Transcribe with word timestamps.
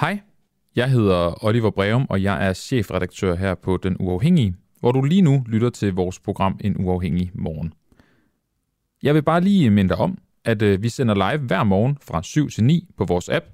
Hej, 0.00 0.20
jeg 0.76 0.90
hedder 0.90 1.44
Oliver 1.44 1.70
Breum, 1.70 2.06
og 2.10 2.22
jeg 2.22 2.48
er 2.48 2.52
chefredaktør 2.52 3.34
her 3.34 3.54
på 3.54 3.76
Den 3.76 3.96
Uafhængige, 4.00 4.54
hvor 4.80 4.92
du 4.92 5.02
lige 5.02 5.22
nu 5.22 5.44
lytter 5.46 5.70
til 5.70 5.94
vores 5.94 6.20
program 6.20 6.60
En 6.64 6.76
Uafhængig 6.84 7.30
Morgen. 7.34 7.72
Jeg 9.02 9.14
vil 9.14 9.22
bare 9.22 9.40
lige 9.40 9.70
minde 9.70 9.88
dig 9.88 9.96
om, 9.96 10.18
at 10.44 10.62
øh, 10.62 10.82
vi 10.82 10.88
sender 10.88 11.14
live 11.14 11.46
hver 11.46 11.64
morgen 11.64 11.98
fra 12.02 12.22
7 12.22 12.50
til 12.50 12.64
9 12.64 12.88
på 12.96 13.04
vores 13.04 13.28
app, 13.28 13.46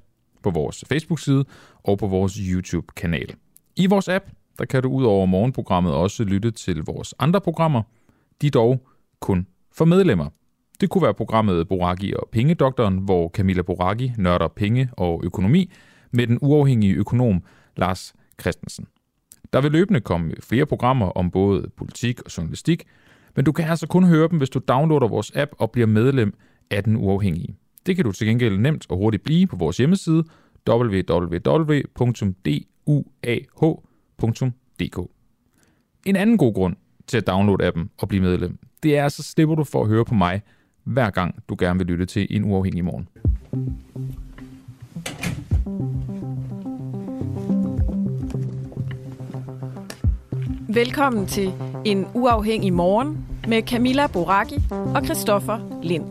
på 0.43 0.51
vores 0.51 0.85
Facebook-side 0.89 1.45
og 1.83 1.99
på 1.99 2.07
vores 2.07 2.33
YouTube-kanal. 2.35 3.35
I 3.77 3.87
vores 3.87 4.09
app, 4.09 4.24
der 4.59 4.65
kan 4.65 4.83
du 4.83 4.88
ud 4.88 5.04
over 5.04 5.27
morgenprogrammet 5.27 5.93
også 5.93 6.24
lytte 6.24 6.51
til 6.51 6.83
vores 6.83 7.15
andre 7.19 7.40
programmer. 7.40 7.83
De 8.40 8.47
er 8.47 8.51
dog 8.51 8.87
kun 9.21 9.47
for 9.74 9.85
medlemmer. 9.85 10.29
Det 10.81 10.90
kunne 10.90 11.03
være 11.03 11.15
programmet 11.15 11.69
Boraki 11.69 12.15
og 12.15 12.29
Pengedoktoren, 12.33 12.99
hvor 12.99 13.29
Camilla 13.29 13.63
Boraki 13.63 14.13
nørder 14.19 14.49
penge 14.49 14.90
og 14.97 15.21
økonomi 15.24 15.71
med 16.12 16.27
den 16.27 16.38
uafhængige 16.41 16.95
økonom 16.95 17.42
Lars 17.77 18.15
Christensen. 18.41 18.87
Der 19.52 19.61
vil 19.61 19.73
løbende 19.73 20.01
komme 20.01 20.35
flere 20.41 20.66
programmer 20.66 21.07
om 21.07 21.30
både 21.30 21.71
politik 21.77 22.21
og 22.23 22.37
journalistik, 22.37 22.85
men 23.37 23.45
du 23.45 23.52
kan 23.52 23.65
altså 23.65 23.87
kun 23.87 24.05
høre 24.05 24.29
dem, 24.29 24.38
hvis 24.38 24.51
du 24.51 24.61
downloader 24.69 25.09
vores 25.09 25.33
app 25.35 25.52
og 25.59 25.71
bliver 25.71 25.87
medlem 25.87 26.35
af 26.71 26.85
den 26.85 26.97
uafhængige. 26.97 27.57
Det 27.87 27.97
kan 27.97 28.05
du 28.05 28.12
til 28.12 28.27
gengæld 28.27 28.59
nemt 28.59 28.87
og 28.88 28.97
hurtigt 28.97 29.23
blive 29.23 29.47
på 29.47 29.57
vores 29.57 29.77
hjemmeside 29.77 30.25
www.duah.dk. 30.69 31.38
En 36.07 36.16
anden 36.16 36.38
god 36.38 36.55
grund 36.55 36.77
til 37.07 37.16
at 37.16 37.27
downloade 37.27 37.66
appen 37.66 37.91
og 37.99 38.09
blive 38.09 38.23
medlem, 38.23 38.59
det 38.83 38.97
er, 38.97 39.09
så 39.09 39.23
slipper 39.23 39.55
du 39.55 39.65
for 39.65 39.83
at 39.83 39.88
høre 39.88 40.05
på 40.05 40.15
mig, 40.15 40.43
hver 40.85 41.10
gang 41.10 41.43
du 41.49 41.57
gerne 41.59 41.79
vil 41.79 41.87
lytte 41.87 42.07
til 42.07 42.27
en 42.30 42.45
uafhængig 42.45 42.85
morgen. 42.85 43.09
Velkommen 50.74 51.26
til 51.26 51.52
En 51.84 52.06
Uafhængig 52.15 52.73
Morgen 52.73 53.26
med 53.48 53.62
Camilla 53.62 54.06
Boraki 54.06 54.54
og 54.70 55.04
Christoffer 55.04 55.80
Lind. 55.82 56.04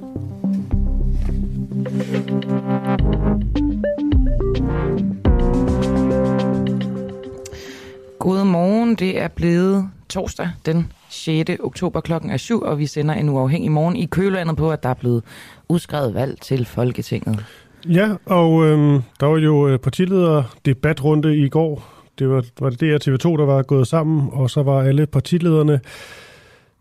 Godmorgen, 8.19 8.95
det 8.95 9.19
er 9.19 9.27
blevet 9.27 9.89
torsdag 10.09 10.49
den 10.65 10.91
6. 11.09 11.49
oktober 11.59 12.01
klokken 12.01 12.29
er 12.29 12.37
7, 12.37 12.61
og 12.61 12.79
vi 12.79 12.85
sender 12.85 13.15
en 13.15 13.29
uafhængig 13.29 13.71
morgen 13.71 13.95
i 13.95 14.05
kølandet 14.05 14.57
på, 14.57 14.71
at 14.71 14.83
der 14.83 14.89
er 14.89 14.93
blevet 14.93 15.23
udskrevet 15.69 16.13
valg 16.13 16.41
til 16.41 16.65
Folketinget. 16.65 17.45
Ja, 17.89 18.09
og 18.25 18.65
øhm, 18.65 19.01
der 19.19 19.25
var 19.25 19.37
jo 19.37 19.67
øh, 19.67 19.79
partileder 19.79 20.43
debatrunde 20.65 21.37
i 21.37 21.49
går. 21.49 22.00
Det 22.21 22.29
var, 22.29 22.45
var 22.59 22.69
det 22.69 22.79
DR 22.79 23.09
TV2, 23.09 23.37
der 23.37 23.45
var 23.45 23.61
gået 23.61 23.87
sammen, 23.87 24.29
og 24.31 24.49
så 24.49 24.63
var 24.63 24.81
alle 24.81 25.05
partilederne 25.05 25.79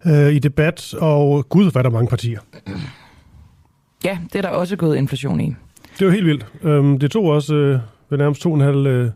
øh, 0.07 0.33
i 0.33 0.39
debat, 0.39 0.95
og 0.95 1.49
gud, 1.49 1.73
hvad 1.73 1.85
der 1.85 1.91
mange 1.91 2.09
partier. 2.09 2.41
Ja, 4.05 4.19
det 4.33 4.39
er 4.39 4.43
der 4.43 4.49
også 4.49 4.77
gået 4.77 4.97
inflation 4.97 5.41
i. 5.41 5.55
Det 5.99 6.07
var 6.07 6.13
helt 6.13 6.27
vildt. 6.27 6.47
Øhm, 6.63 6.99
det 6.99 7.11
tog 7.11 7.25
også 7.25 7.55
øh, 7.55 7.79
ved 8.11 8.19
nærmest 8.19 8.41
to 8.43 8.51
og 8.53 8.55
en 8.55 8.61
halv, 8.65 8.87
øh, 8.87 9.11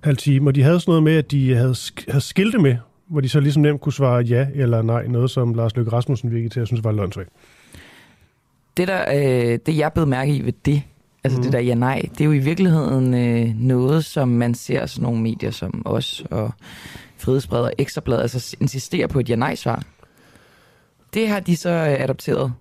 halv 0.00 0.16
time, 0.16 0.50
og 0.50 0.54
de 0.54 0.62
havde 0.62 0.80
sådan 0.80 0.90
noget 0.90 1.02
med, 1.02 1.16
at 1.16 1.30
de 1.30 1.54
havde, 1.54 1.70
sk- 1.72 2.04
havde 2.08 2.20
skilte 2.20 2.58
med, 2.58 2.76
hvor 3.06 3.20
de 3.20 3.28
så 3.28 3.40
ligesom 3.40 3.62
nemt 3.62 3.80
kunne 3.80 3.92
svare 3.92 4.22
ja 4.22 4.46
eller 4.54 4.82
nej, 4.82 5.06
noget 5.06 5.30
som 5.30 5.54
Lars 5.54 5.76
Løkke 5.76 5.92
Rasmussen 5.92 6.30
virkede 6.30 6.48
til 6.48 6.60
at 6.60 6.66
synes 6.66 6.84
var 6.84 6.92
lønsvægt. 6.92 7.30
Det, 8.76 8.88
der, 8.88 9.04
øh, 9.14 9.58
det 9.66 9.78
jeg 9.78 9.92
blev 9.92 10.06
mærke 10.06 10.36
i 10.36 10.44
ved 10.44 10.52
det, 10.64 10.82
altså 11.24 11.38
mm. 11.38 11.42
det 11.42 11.52
der 11.52 11.58
ja-nej, 11.58 12.02
det 12.12 12.20
er 12.20 12.24
jo 12.24 12.32
i 12.32 12.38
virkeligheden 12.38 13.14
øh, 13.14 13.54
noget, 13.56 14.04
som 14.04 14.28
man 14.28 14.54
ser 14.54 14.86
sådan 14.86 15.02
nogle 15.02 15.20
medier 15.22 15.50
som 15.50 15.82
os 15.84 16.24
og 16.30 16.52
Frihedsbred 17.18 17.60
og 17.60 17.72
Ekstrablad, 17.78 18.20
altså 18.20 18.56
insisterer 18.60 19.06
på 19.06 19.20
et 19.20 19.30
ja-nej-svar. 19.30 19.82
Det 21.14 21.28
har 21.28 21.40
de 21.40 21.56
så 21.56 21.70
øh, 21.70 22.02
adopteret. 22.02 22.52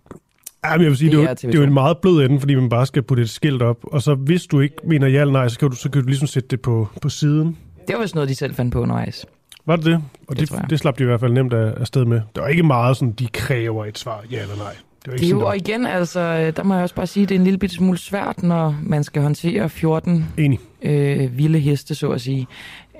Ja, 0.66 0.72
men 0.78 0.82
jeg 0.82 0.90
vil 0.90 0.98
sige, 0.98 1.12
Det 1.12 1.18
det, 1.20 1.26
er 1.26 1.30
jo, 1.30 1.34
TV2. 1.34 1.48
det 1.48 1.56
er 1.56 1.60
jo 1.60 1.64
en 1.64 1.74
meget 1.74 1.98
blød 1.98 2.26
ende, 2.26 2.40
fordi 2.40 2.56
man 2.56 2.70
bare 2.70 2.86
skal 2.86 3.04
putte 3.04 3.24
et 3.24 3.30
skilt 3.30 3.62
op. 3.62 3.78
Og 3.84 4.02
så 4.02 4.16
hvis 4.16 4.46
du 4.46 4.60
ikke 4.60 4.76
mener 4.84 5.08
ja 5.08 5.22
eller 5.22 5.32
nej, 5.32 5.48
så 5.48 5.60
kan 5.60 5.70
du, 5.70 5.76
så 5.76 5.90
kan 5.90 6.02
du 6.02 6.08
ligesom 6.08 6.28
sætte 6.28 6.48
det 6.50 6.62
på, 6.62 6.88
på 7.02 7.10
siden. 7.10 7.58
Det 7.88 7.96
var 7.96 8.02
vist 8.02 8.16
noget, 8.16 8.30
de 8.30 8.36
selv 8.36 8.56
fandt 8.56 8.74
på 8.74 8.80
undervejs. 8.80 9.26
Var 9.66 9.76
det 9.76 9.86
det? 9.86 10.04
Og 10.28 10.40
Det 10.40 10.52
det, 10.52 10.70
det, 10.70 10.80
slap 10.80 10.98
de 10.98 11.04
i 11.04 11.06
hvert 11.06 11.20
fald 11.20 11.32
nemt 11.34 11.54
af, 11.54 11.74
af 11.78 11.88
sted 11.88 12.06
med. 12.06 12.22
Det 12.36 12.42
var 12.42 12.48
ikke 12.48 12.64
meget 12.64 12.98
sådan, 12.98 13.12
de 13.12 13.28
kræver 13.28 13.86
et 13.86 13.98
svar, 13.98 14.24
ja 14.32 14.42
eller 14.42 14.56
nej. 14.56 14.76
Det 15.06 15.12
var 15.12 15.14
ikke 15.14 15.22
Det 15.22 15.28
er 15.28 15.40
jo, 15.40 15.46
og 15.46 15.58
igen, 15.58 15.86
altså, 15.86 16.52
der 16.52 16.64
må 16.64 16.74
jeg 16.74 16.84
også 16.84 16.96
bare 16.96 17.08
sige, 17.08 17.25
det 17.25 17.36
er 17.36 17.40
en 17.40 17.44
lille 17.44 17.59
bitte 17.59 17.75
smule 17.75 17.97
svært, 17.97 18.44
når 18.44 18.75
man 18.84 19.03
skal 19.03 19.22
håndtere 19.22 19.69
14 19.69 20.16
der. 20.38 20.44
Enig. 20.44 20.59
øh, 20.81 21.38
vilde 21.38 21.59
heste, 21.59 21.96
så 21.96 22.09
at 22.12 22.22
sige. 22.22 22.47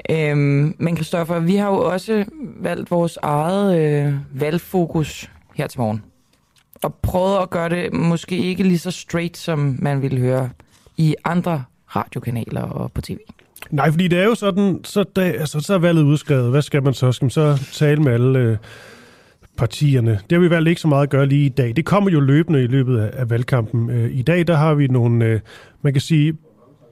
Øhm, 0.10 0.76
men 0.78 0.96
Christoffer, 0.98 1.40
vi 1.40 1.56
har 1.56 1.68
jo 1.68 1.78
også 1.78 2.26
valgt 2.60 2.92
vores 2.92 3.18
eget 3.22 3.80
øh, 3.80 4.14
valgfokus 4.42 5.30
her 5.56 5.68
til 5.68 5.80
morgen. 5.80 6.04
Og 6.84 6.94
prøvet 6.94 7.42
at 7.42 7.50
gøre 7.50 7.70
det 7.70 7.94
måske 7.94 8.38
ikke 8.38 8.64
lige 8.64 8.80
så 8.80 8.92
straight, 8.92 9.38
som 9.38 9.78
man 9.80 10.02
ville 10.02 10.18
høre 10.18 10.50
i 10.98 11.16
andre 11.26 11.64
radiokanaler 11.96 12.62
og 12.62 12.92
på 12.92 13.02
tv. 13.02 13.18
Nej, 13.70 13.92
fordi 13.92 14.08
det 14.08 14.20
er 14.20 14.24
jo 14.24 14.36
sådan, 14.36 14.80
så, 14.84 15.04
da, 15.04 15.22
altså, 15.22 15.60
så 15.60 15.74
er 15.74 15.78
valget 15.78 16.04
udskrevet. 16.04 16.50
Hvad 16.52 16.62
skal 16.62 16.84
man 16.84 16.94
så? 16.94 17.12
Skal 17.12 17.26
man 17.26 17.30
så 17.30 17.66
tale 17.74 18.02
med 18.02 18.14
alle 18.14 18.40
øh, 18.40 18.58
partierne? 19.58 20.12
Det 20.12 20.32
har 20.32 20.40
vi 20.40 20.50
valgt 20.50 20.70
ikke 20.70 20.82
så 20.82 20.88
meget 20.88 21.04
at 21.04 21.10
gøre 21.10 21.26
lige 21.26 21.46
i 21.46 21.50
dag. 21.50 21.76
Det 21.76 21.86
kommer 21.86 22.12
jo 22.12 22.20
løbende 22.20 22.64
i 22.64 22.68
løbet 22.68 23.00
af, 23.00 23.10
af 23.14 23.30
valgkampen. 23.30 23.90
Øh, 23.90 24.12
I 24.12 24.22
dag, 24.22 24.48
der 24.48 24.56
har 24.56 24.74
vi 24.74 24.88
nogle, 24.88 25.26
øh, 25.26 25.40
man 25.82 25.94
kan 25.94 26.02
sige, 26.02 26.34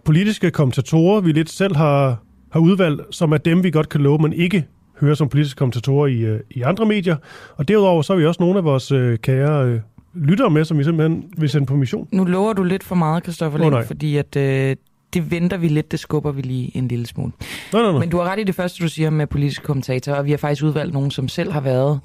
politiske 0.06 0.52
kommentatorer, 0.52 1.22
vi 1.22 1.32
lidt 1.32 1.50
selv 1.50 1.76
har, 1.76 2.24
har 2.52 2.60
udvalgt, 2.60 3.02
som 3.16 3.32
er 3.32 3.38
dem, 3.38 3.64
vi 3.64 3.72
godt 3.72 3.90
kan 3.90 4.02
love, 4.02 4.20
man 4.20 4.34
ikke 4.34 4.66
hører 5.00 5.16
som 5.16 5.30
politiske 5.30 5.58
kommentatorer 5.58 6.08
i, 6.08 6.20
øh, 6.20 6.40
i 6.52 6.62
andre 6.62 6.86
medier. 6.86 7.16
Og 7.56 7.68
derudover, 7.68 8.02
så 8.02 8.14
har 8.14 8.20
vi 8.20 8.26
også 8.26 8.44
nogle 8.44 8.58
af 8.58 8.64
vores 8.64 8.92
øh, 8.92 9.18
kære 9.18 9.66
øh, 9.66 9.80
lyttere 10.16 10.50
med, 10.50 10.66
som 10.66 10.78
vi 10.78 10.84
simpelthen 10.84 11.24
vil 11.38 11.50
sende 11.50 11.66
på 11.66 11.76
mission. 11.76 12.08
Nu 12.12 12.24
lover 12.24 12.54
du 12.54 12.64
lidt 12.64 12.84
for 12.84 12.96
meget, 12.96 13.24
Christoffer 13.24 13.60
Åh, 13.60 13.64
Lind, 13.64 13.74
nej. 13.74 13.86
fordi 13.86 14.18
at, 14.18 14.36
øh, 14.36 14.76
det 15.14 15.32
venter 15.32 15.58
vi 15.58 15.68
lidt, 15.68 15.92
det 15.92 16.00
skubber 16.00 16.32
vi 16.32 16.42
lige 16.42 16.78
en 16.78 16.88
lille 16.88 17.06
smule. 17.06 17.32
Nej, 17.74 17.82
nej, 17.82 17.92
nej. 17.92 18.00
Men 18.00 18.10
du 18.10 18.18
har 18.18 18.32
ret 18.32 18.40
i 18.40 18.44
det 18.44 18.56
første, 18.56 18.84
du 18.84 18.90
siger 18.90 19.10
med 19.10 19.28
politiske 19.28 19.64
kommentatorer, 19.64 20.18
og 20.18 20.26
vi 20.26 20.32
har 20.32 20.38
faktisk 20.38 20.64
udvalgt 20.64 20.94
nogen, 20.94 21.12
som 21.12 21.28
selv 21.28 21.52
har 21.52 21.62
været, 21.62 22.00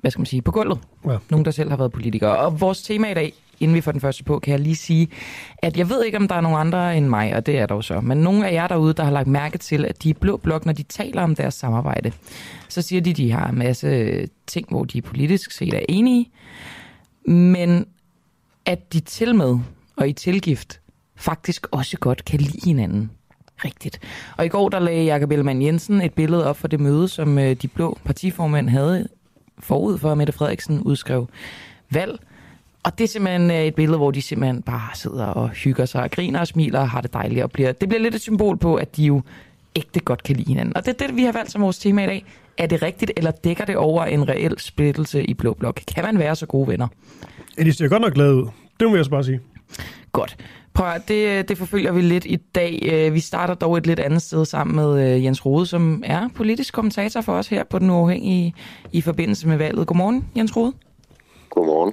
hvad 0.00 0.10
skal 0.10 0.20
man 0.20 0.26
sige, 0.26 0.42
på 0.42 0.50
gulvet. 0.50 0.78
Ja. 1.04 1.16
Nogen, 1.30 1.44
der 1.44 1.50
selv 1.50 1.70
har 1.70 1.76
været 1.76 1.92
politikere. 1.92 2.36
Og 2.38 2.60
vores 2.60 2.82
tema 2.82 3.10
i 3.10 3.14
dag, 3.14 3.32
inden 3.60 3.74
vi 3.74 3.80
får 3.80 3.92
den 3.92 4.00
første 4.00 4.24
på, 4.24 4.38
kan 4.38 4.52
jeg 4.52 4.60
lige 4.60 4.76
sige, 4.76 5.08
at 5.58 5.76
jeg 5.76 5.88
ved 5.88 6.04
ikke, 6.04 6.18
om 6.18 6.28
der 6.28 6.34
er 6.34 6.40
nogen 6.40 6.58
andre 6.58 6.96
end 6.96 7.06
mig, 7.06 7.36
og 7.36 7.46
det 7.46 7.58
er 7.58 7.66
der 7.66 7.74
jo 7.74 7.82
så, 7.82 8.00
men 8.00 8.18
nogle 8.18 8.48
af 8.48 8.52
jer 8.52 8.68
derude, 8.68 8.94
der 8.94 9.04
har 9.04 9.10
lagt 9.10 9.28
mærke 9.28 9.58
til, 9.58 9.84
at 9.84 10.02
de 10.02 10.10
er 10.10 10.14
blå 10.14 10.36
blok, 10.36 10.66
når 10.66 10.72
de 10.72 10.82
taler 10.82 11.22
om 11.22 11.34
deres 11.34 11.54
samarbejde, 11.54 12.12
så 12.68 12.82
siger 12.82 13.00
de, 13.00 13.10
at 13.10 13.16
de 13.16 13.32
har 13.32 13.48
en 13.48 13.58
masse 13.58 14.28
ting, 14.46 14.68
hvor 14.68 14.84
de 14.84 15.02
politisk 15.02 15.50
set 15.50 15.74
er 15.74 15.82
enige, 15.88 16.30
men 17.24 17.86
at 18.66 18.92
de 18.92 19.00
til 19.00 19.34
med 19.34 19.58
og 19.96 20.08
i 20.08 20.12
tilgift 20.12 20.80
faktisk 21.16 21.66
også 21.70 21.96
godt 21.98 22.24
kan 22.24 22.40
lide 22.40 22.60
hinanden. 22.64 23.10
Rigtigt. 23.64 24.00
Og 24.36 24.44
i 24.44 24.48
går 24.48 24.68
der 24.68 24.78
lagde 24.78 25.04
Jakob 25.04 25.30
Ellemann 25.30 25.62
Jensen 25.62 26.00
et 26.00 26.14
billede 26.14 26.46
op 26.46 26.56
for 26.56 26.68
det 26.68 26.80
møde, 26.80 27.08
som 27.08 27.38
øh, 27.38 27.56
de 27.56 27.68
blå 27.68 27.98
partiformænd 28.04 28.68
havde 28.68 29.08
forud 29.62 29.98
for, 29.98 30.12
at 30.12 30.18
Mette 30.18 30.32
Frederiksen 30.32 30.80
udskrev 30.80 31.28
valg. 31.90 32.18
Og 32.82 32.98
det 32.98 33.04
er 33.04 33.08
simpelthen 33.08 33.50
øh, 33.50 33.64
et 33.64 33.74
billede, 33.74 33.98
hvor 33.98 34.10
de 34.10 34.22
simpelthen 34.22 34.62
bare 34.62 34.88
sidder 34.94 35.24
og 35.26 35.48
hygger 35.48 35.84
sig 35.84 36.02
og 36.02 36.10
griner 36.10 36.40
og 36.40 36.46
smiler 36.46 36.80
og 36.80 36.90
har 36.90 37.00
det 37.00 37.12
dejligt. 37.12 37.42
Og 37.42 37.50
bliver, 37.50 37.72
det 37.72 37.88
bliver 37.88 38.02
lidt 38.02 38.14
et 38.14 38.20
symbol 38.20 38.56
på, 38.56 38.74
at 38.74 38.96
de 38.96 39.04
jo 39.04 39.22
ægte 39.76 40.00
godt 40.00 40.22
kan 40.22 40.36
lide 40.36 40.48
hinanden. 40.48 40.76
Og 40.76 40.86
det 40.86 41.00
er 41.00 41.06
det, 41.06 41.16
vi 41.16 41.24
har 41.24 41.32
valgt 41.32 41.50
som 41.50 41.62
vores 41.62 41.78
tema 41.78 42.04
i 42.04 42.06
dag. 42.06 42.24
Er 42.58 42.66
det 42.66 42.82
rigtigt, 42.82 43.12
eller 43.16 43.30
dækker 43.30 43.64
det 43.64 43.76
over 43.76 44.04
en 44.04 44.28
reel 44.28 44.58
splittelse 44.58 45.24
i 45.24 45.34
Blå 45.34 45.54
Blok? 45.54 45.80
Kan 45.94 46.04
man 46.04 46.18
være 46.18 46.36
så 46.36 46.46
gode 46.46 46.68
venner? 46.68 46.88
Ja, 47.58 47.64
de 47.64 47.72
ser 47.72 47.88
godt 47.88 48.02
nok 48.02 48.14
glade 48.14 48.34
ud. 48.34 48.46
Det 48.80 48.90
må 48.90 48.96
jeg 48.96 49.04
så 49.04 49.10
bare 49.10 49.24
sige. 49.24 49.40
Godt. 50.12 50.36
Prøv 50.74 50.86
at, 50.86 51.08
det, 51.08 51.48
det 51.48 51.58
forfølger 51.58 51.92
vi 51.92 52.00
lidt 52.00 52.24
i 52.24 52.36
dag. 52.36 52.88
Øh, 52.92 53.14
Vi 53.14 53.20
starter 53.20 53.54
dog 53.54 53.76
et 53.76 53.86
lidt 53.86 54.00
andet 54.00 54.22
sted 54.22 54.44
sammen 54.44 54.76
med 54.76 55.14
øh, 55.14 55.24
Jens 55.24 55.46
Rode, 55.46 55.66
som 55.66 56.02
er 56.06 56.28
politisk 56.34 56.74
kommentator 56.74 57.20
for 57.20 57.32
os 57.32 57.48
her 57.48 57.64
på 57.64 57.78
Den 57.78 57.90
Uafhængige 57.90 58.54
i 58.92 59.00
forbindelse 59.00 59.48
med 59.48 59.56
valget. 59.56 59.86
Godmorgen, 59.86 60.28
Jens 60.36 60.56
Rode. 60.56 60.72
Godmorgen. 61.50 61.92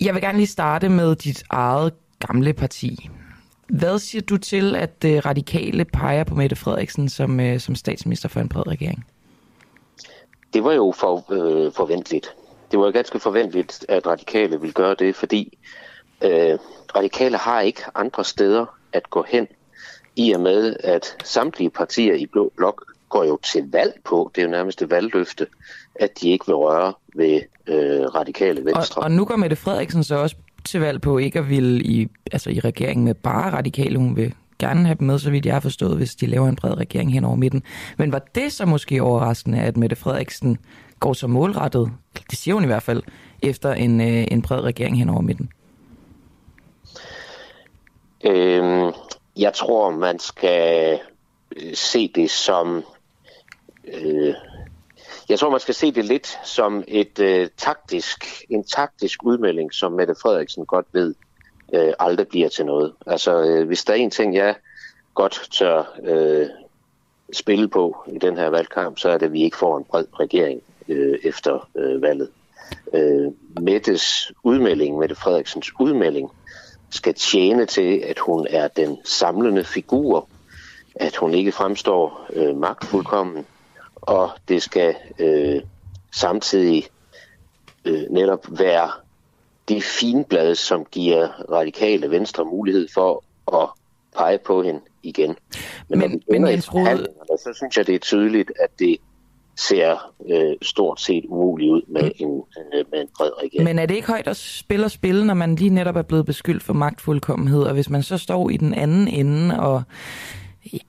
Jeg 0.00 0.14
vil 0.14 0.22
gerne 0.22 0.38
lige 0.38 0.46
starte 0.46 0.88
med 0.88 1.16
dit 1.16 1.42
eget 1.50 1.92
gamle 2.26 2.52
parti. 2.52 3.10
Hvad 3.68 3.98
siger 3.98 4.22
du 4.22 4.36
til, 4.36 4.76
at 4.76 5.04
øh, 5.04 5.22
radikale 5.26 5.84
peger 5.84 6.24
på 6.24 6.34
Mette 6.34 6.56
Frederiksen 6.56 7.08
som, 7.08 7.58
som 7.58 7.74
statsminister 7.74 8.28
for 8.28 8.40
en 8.40 8.48
bred 8.48 8.66
regering? 8.66 9.04
Det 10.54 10.64
var 10.64 10.72
jo 10.72 10.94
for, 10.96 11.32
øh, 11.32 11.72
forventeligt. 11.72 12.34
Det 12.70 12.78
var 12.78 12.86
jo 12.86 12.92
ganske 12.92 13.20
forventeligt, 13.20 13.86
at 13.88 14.06
radikale 14.06 14.60
ville 14.60 14.72
gøre 14.72 14.96
det, 14.98 15.14
fordi 15.16 15.58
øh, 16.24 16.58
radikale 16.96 17.36
har 17.36 17.60
ikke 17.60 17.82
andre 17.94 18.24
steder 18.24 18.66
at 18.92 19.10
gå 19.10 19.24
hen, 19.28 19.46
i 20.16 20.32
og 20.32 20.40
med, 20.40 20.76
at 20.84 21.16
samtlige 21.24 21.70
partier 21.70 22.14
i 22.14 22.26
Blå 22.26 22.52
Blok 22.56 22.84
går 23.08 23.24
jo 23.24 23.38
til 23.52 23.70
valg 23.72 23.92
på, 24.04 24.30
det 24.34 24.40
er 24.40 24.46
jo 24.46 24.50
nærmest 24.50 24.82
et 24.82 24.90
valgløfte, 24.90 25.46
at 25.94 26.20
de 26.20 26.30
ikke 26.30 26.46
vil 26.46 26.54
røre 26.54 26.92
ved 27.14 27.40
øh, 27.66 28.00
radikale 28.14 28.60
Og, 28.60 28.64
venstre. 28.64 29.02
og 29.02 29.10
nu 29.10 29.24
går 29.24 29.36
Mette 29.36 29.56
Frederiksen 29.56 30.04
så 30.04 30.16
også 30.16 30.36
til 30.64 30.80
valg 30.80 31.00
på 31.00 31.18
ikke 31.18 31.38
at 31.38 31.48
ville 31.48 31.82
i, 31.82 32.08
altså 32.32 32.50
i 32.50 32.60
regeringen 32.60 33.04
med 33.04 33.14
bare 33.14 33.52
radikale. 33.52 33.98
Hun 33.98 34.16
vil 34.16 34.34
gerne 34.58 34.86
have 34.86 34.96
dem 34.98 35.06
med, 35.06 35.18
så 35.18 35.30
vidt 35.30 35.46
jeg 35.46 35.54
har 35.54 35.60
forstået, 35.60 35.96
hvis 35.96 36.14
de 36.14 36.26
laver 36.26 36.48
en 36.48 36.56
bred 36.56 36.78
regering 36.78 37.12
hen 37.12 37.24
over 37.24 37.36
midten. 37.36 37.62
Men 37.96 38.12
var 38.12 38.22
det 38.34 38.52
så 38.52 38.66
måske 38.66 39.02
overraskende, 39.02 39.58
at 39.58 39.76
Mette 39.76 39.96
Frederiksen 39.96 40.58
går 41.00 41.12
så 41.12 41.26
målrettet, 41.26 41.92
det 42.30 42.38
siger 42.38 42.54
hun 42.54 42.64
i 42.64 42.66
hvert 42.66 42.82
fald, 42.82 43.02
efter 43.42 43.72
en, 43.72 44.00
øh, 44.00 44.26
en 44.30 44.42
bred 44.42 44.60
regering 44.60 44.98
hen 44.98 45.08
over 45.08 45.20
midten? 45.20 45.50
Øhm, 48.24 48.92
jeg 49.36 49.54
tror, 49.54 49.90
man 49.90 50.18
skal 50.18 51.00
øh, 51.56 51.74
se 51.74 52.08
det 52.08 52.30
som... 52.30 52.84
Øh, 53.84 54.34
jeg 55.28 55.38
tror, 55.38 55.50
man 55.50 55.60
skal 55.60 55.74
se 55.74 55.92
det 55.92 56.04
lidt 56.04 56.38
som 56.44 56.84
et 56.88 57.18
øh, 57.18 57.48
taktisk, 57.56 58.44
en 58.50 58.64
taktisk 58.64 59.24
udmelding, 59.24 59.74
som 59.74 59.92
Mette 59.92 60.14
Frederiksen 60.22 60.66
godt 60.66 60.86
ved 60.92 61.14
øh, 61.74 61.92
aldrig 61.98 62.28
bliver 62.28 62.48
til 62.48 62.66
noget. 62.66 62.92
Altså, 63.06 63.42
øh, 63.42 63.66
hvis 63.66 63.84
der 63.84 63.92
er 63.92 63.96
en 63.96 64.10
ting, 64.10 64.34
jeg 64.34 64.54
godt 65.14 65.48
tør 65.50 65.96
øh, 66.02 66.46
spille 67.32 67.68
på 67.68 67.96
i 68.06 68.18
den 68.18 68.36
her 68.36 68.48
valgkamp, 68.48 68.98
så 68.98 69.08
er 69.08 69.18
det, 69.18 69.26
at 69.26 69.32
vi 69.32 69.42
ikke 69.42 69.56
får 69.56 69.78
en 69.78 69.84
bred 69.84 70.04
regering 70.20 70.62
øh, 70.88 71.18
efter 71.22 71.68
øh, 71.74 72.02
valget. 72.02 72.30
Øh, 72.94 73.32
Mettes 73.60 74.32
udmelding, 74.42 74.98
Mette 74.98 75.14
Frederiksens 75.14 75.72
udmelding, 75.80 76.30
skal 76.96 77.14
tjene 77.14 77.66
til, 77.66 77.98
at 77.98 78.18
hun 78.18 78.46
er 78.50 78.68
den 78.68 78.98
samlende 79.04 79.64
figur, 79.64 80.28
at 80.94 81.16
hun 81.16 81.34
ikke 81.34 81.52
fremstår 81.52 82.26
øh, 82.32 82.56
magtfuldkommen, 82.56 83.46
og 83.96 84.30
det 84.48 84.62
skal 84.62 84.94
øh, 85.18 85.60
samtidig 86.12 86.86
øh, 87.84 88.02
netop 88.10 88.46
være 88.58 88.90
det 89.68 89.82
finblad, 89.82 90.54
som 90.54 90.84
giver 90.84 91.28
radikale 91.52 92.10
venstre 92.10 92.44
mulighed 92.44 92.88
for 92.94 93.24
at 93.52 93.68
pege 94.16 94.38
på 94.38 94.62
hende 94.62 94.80
igen. 95.02 95.36
Men, 95.88 95.98
men, 95.98 96.22
men 96.30 96.48
Jens 96.48 96.74
Rode... 96.74 97.06
så 97.38 97.52
synes 97.54 97.76
jeg, 97.76 97.86
det 97.86 97.94
er 97.94 97.98
tydeligt, 97.98 98.52
at 98.60 98.70
det 98.78 98.96
ser 99.56 100.12
øh, 100.30 100.56
stort 100.62 101.00
set 101.00 101.24
umuligt 101.28 101.70
ud 101.70 101.82
med, 101.88 102.02
mm. 102.02 102.26
en, 102.26 102.42
øh, 102.74 102.84
med 102.90 103.00
en 103.00 103.08
bred 103.16 103.30
regering. 103.42 103.64
Men 103.64 103.78
er 103.78 103.86
det 103.86 103.94
ikke 103.94 104.08
højt 104.08 104.26
at 104.28 104.36
spille 104.36 104.84
og 104.84 104.90
spille, 104.90 105.26
når 105.26 105.34
man 105.34 105.54
lige 105.54 105.70
netop 105.70 105.96
er 105.96 106.02
blevet 106.02 106.26
beskyldt 106.26 106.62
for 106.62 106.72
magtfuldkommenhed, 106.72 107.62
og 107.62 107.74
hvis 107.74 107.90
man 107.90 108.02
så 108.02 108.18
står 108.18 108.50
i 108.50 108.56
den 108.56 108.74
anden 108.74 109.08
ende 109.08 109.60
og 109.60 109.82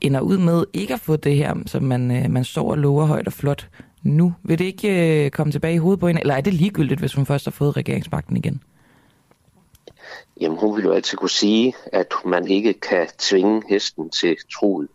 ender 0.00 0.20
ud 0.20 0.38
med 0.38 0.64
ikke 0.72 0.94
at 0.94 1.00
få 1.00 1.16
det 1.16 1.36
her, 1.36 1.54
som 1.66 1.82
man, 1.82 2.10
øh, 2.10 2.30
man 2.30 2.44
står 2.44 2.70
og 2.70 2.78
lover 2.78 3.04
højt 3.04 3.26
og 3.26 3.32
flot 3.32 3.68
nu, 4.02 4.34
vil 4.42 4.58
det 4.58 4.64
ikke 4.64 5.24
øh, 5.24 5.30
komme 5.30 5.52
tilbage 5.52 5.74
i 5.74 5.78
hovedet 5.78 6.00
på 6.00 6.06
hende, 6.06 6.20
eller 6.20 6.34
er 6.34 6.40
det 6.40 6.54
ligegyldigt, 6.54 7.00
hvis 7.00 7.14
hun 7.14 7.26
først 7.26 7.44
har 7.44 7.52
fået 7.52 7.76
regeringsmagten 7.76 8.36
igen? 8.36 8.62
Jamen, 10.40 10.58
hun 10.58 10.76
vil 10.76 10.84
jo 10.84 10.92
altid 10.92 11.18
kunne 11.18 11.30
sige, 11.30 11.74
at 11.92 12.06
man 12.24 12.48
ikke 12.48 12.72
kan 12.72 13.08
tvinge 13.18 13.62
hesten 13.68 14.10
til 14.10 14.36
troet. 14.54 14.88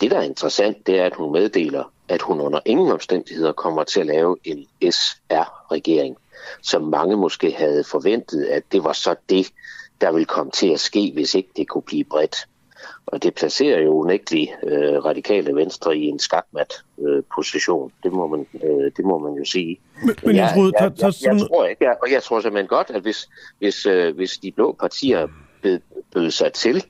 Det, 0.00 0.10
der 0.10 0.18
er 0.18 0.22
interessant, 0.22 0.86
det 0.86 0.98
er, 0.98 1.04
at 1.04 1.14
hun 1.14 1.32
meddeler, 1.32 1.92
at 2.08 2.22
hun 2.22 2.40
under 2.40 2.60
ingen 2.64 2.92
omstændigheder 2.92 3.52
kommer 3.52 3.84
til 3.84 4.00
at 4.00 4.06
lave 4.06 4.36
en 4.44 4.66
SR-regering, 4.90 6.16
som 6.62 6.82
mange 6.82 7.16
måske 7.16 7.52
havde 7.52 7.84
forventet, 7.84 8.44
at 8.44 8.62
det 8.72 8.84
var 8.84 8.92
så 8.92 9.14
det, 9.28 9.46
der 10.00 10.12
ville 10.12 10.26
komme 10.26 10.52
til 10.52 10.68
at 10.68 10.80
ske, 10.80 11.10
hvis 11.14 11.34
ikke 11.34 11.50
det 11.56 11.68
kunne 11.68 11.82
blive 11.82 12.04
bredt. 12.04 12.36
Og 13.06 13.22
det 13.22 13.34
placerer 13.34 13.80
jo 13.80 13.92
unægteligt 13.92 14.50
øh, 14.62 15.04
radikale 15.04 15.54
venstre 15.54 15.96
i 15.96 16.04
en 16.04 16.18
skakmat 16.18 16.74
øh, 16.98 17.22
position. 17.34 17.92
Det 18.02 18.12
må 18.12 18.26
man, 18.26 18.46
øh, 18.64 18.92
det 18.96 19.04
må 19.04 19.18
man 19.18 19.32
jo 19.32 19.44
sige. 19.44 19.80
Men, 20.04 20.16
men 20.24 20.36
jeg, 20.36 20.52
jeg, 20.56 20.72
jeg, 20.80 20.92
jeg, 20.98 21.12
jeg, 21.22 21.48
tror 21.48 21.64
ikke, 21.66 21.84
jeg, 21.84 21.96
og 22.02 22.12
jeg 22.12 22.22
tror 22.22 22.40
simpelthen 22.40 22.68
godt, 22.68 22.90
at 22.90 23.02
hvis, 23.02 23.28
hvis, 23.58 23.86
øh, 23.86 24.14
hvis 24.14 24.38
de 24.38 24.52
blå 24.52 24.72
partier 24.80 25.28
bød, 25.62 25.80
bød 26.14 26.30
sig 26.30 26.52
til 26.52 26.84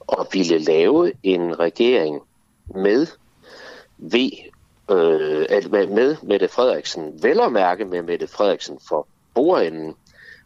og 0.00 0.26
ville 0.32 0.58
lave 0.58 1.12
en 1.22 1.58
regering 1.58 2.20
med 2.74 3.06
V, 3.98 4.14
øh, 4.90 5.70
med, 5.70 5.86
med 5.86 6.16
Mette 6.22 6.48
Frederiksen, 6.48 7.22
vel 7.22 7.40
at 7.40 7.52
mærke 7.52 7.84
med 7.84 8.02
Mette 8.02 8.26
Frederiksen 8.26 8.78
for 8.88 9.08
bordenden, 9.34 9.94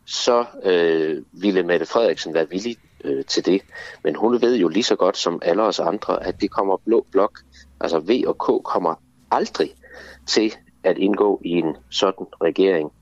så 0.06 0.44
øh, 0.62 1.23
ville 1.33 1.62
Mette 1.62 1.87
Frederiksen 1.87 2.35
være 2.35 2.50
villig 2.50 2.77
øh, 3.05 3.25
til 3.25 3.47
det. 3.47 3.62
Men 4.03 4.15
hun 4.15 4.43
ved 4.43 4.56
jo 4.56 4.69
lige 4.69 4.83
så 4.83 4.97
godt 4.97 5.17
som 5.17 5.38
alle 5.43 5.62
os 5.62 5.81
andre, 5.81 6.27
at 6.27 6.41
det 6.41 6.50
kommer 6.50 6.77
blå 6.77 7.06
blok, 7.12 7.38
altså 7.81 7.99
V 7.99 8.23
og 8.27 8.38
K 8.38 8.65
kommer 8.65 8.94
aldrig 9.31 9.75
til 10.27 10.55
at 10.85 10.99
indgå 10.99 11.41
i 11.44 11.50
en 11.50 11.77
sådan 11.91 12.27
regering, 12.43 12.93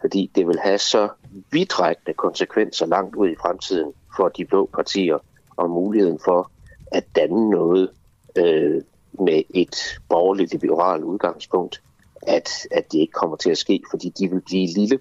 fordi 0.00 0.30
det 0.34 0.46
vil 0.46 0.58
have 0.58 0.78
så 0.78 1.08
vidtrækkende 1.52 2.14
konsekvenser 2.14 2.86
langt 2.86 3.16
ud 3.16 3.28
i 3.28 3.36
fremtiden 3.42 3.92
for 4.16 4.28
de 4.28 4.44
blå 4.44 4.70
partier 4.74 5.18
og 5.56 5.70
muligheden 5.70 6.18
for 6.24 6.50
at 6.92 7.04
danne 7.16 7.50
noget 7.50 7.90
øh, 8.38 8.82
med 9.20 9.42
et 9.50 9.76
borgerligt 10.08 10.52
liberalt 10.62 11.04
udgangspunkt, 11.04 11.82
at, 12.22 12.50
at 12.70 12.92
det 12.92 12.98
ikke 12.98 13.12
kommer 13.12 13.36
til 13.36 13.50
at 13.50 13.58
ske, 13.58 13.82
fordi 13.90 14.08
de 14.08 14.30
vil 14.30 14.40
blive 14.40 14.66
lille 14.66 14.98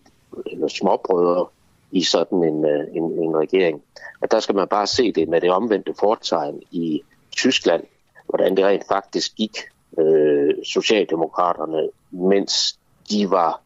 eller 0.48 0.68
småbrødre 0.68 1.48
i 1.92 2.04
sådan 2.04 2.44
en, 2.44 2.66
øh, 2.66 2.88
en, 2.96 3.04
en 3.04 3.38
regering. 3.38 3.82
Og 4.22 4.32
der 4.32 4.40
skal 4.40 4.56
man 4.56 4.68
bare 4.68 4.88
se 4.88 5.12
det 5.12 5.30
med 5.30 5.42
det 5.42 5.52
omvendte 5.52 5.94
fortegn 6.00 6.62
i 6.72 7.02
Tyskland, 7.32 7.84
hvordan 8.26 8.58
det 8.58 8.66
rent 8.66 8.88
faktisk 8.88 9.36
gik 9.36 9.58
øh, 10.00 10.54
Socialdemokraterne, 10.64 11.90
mens 12.12 12.80
de 13.10 13.30
var 13.30 13.62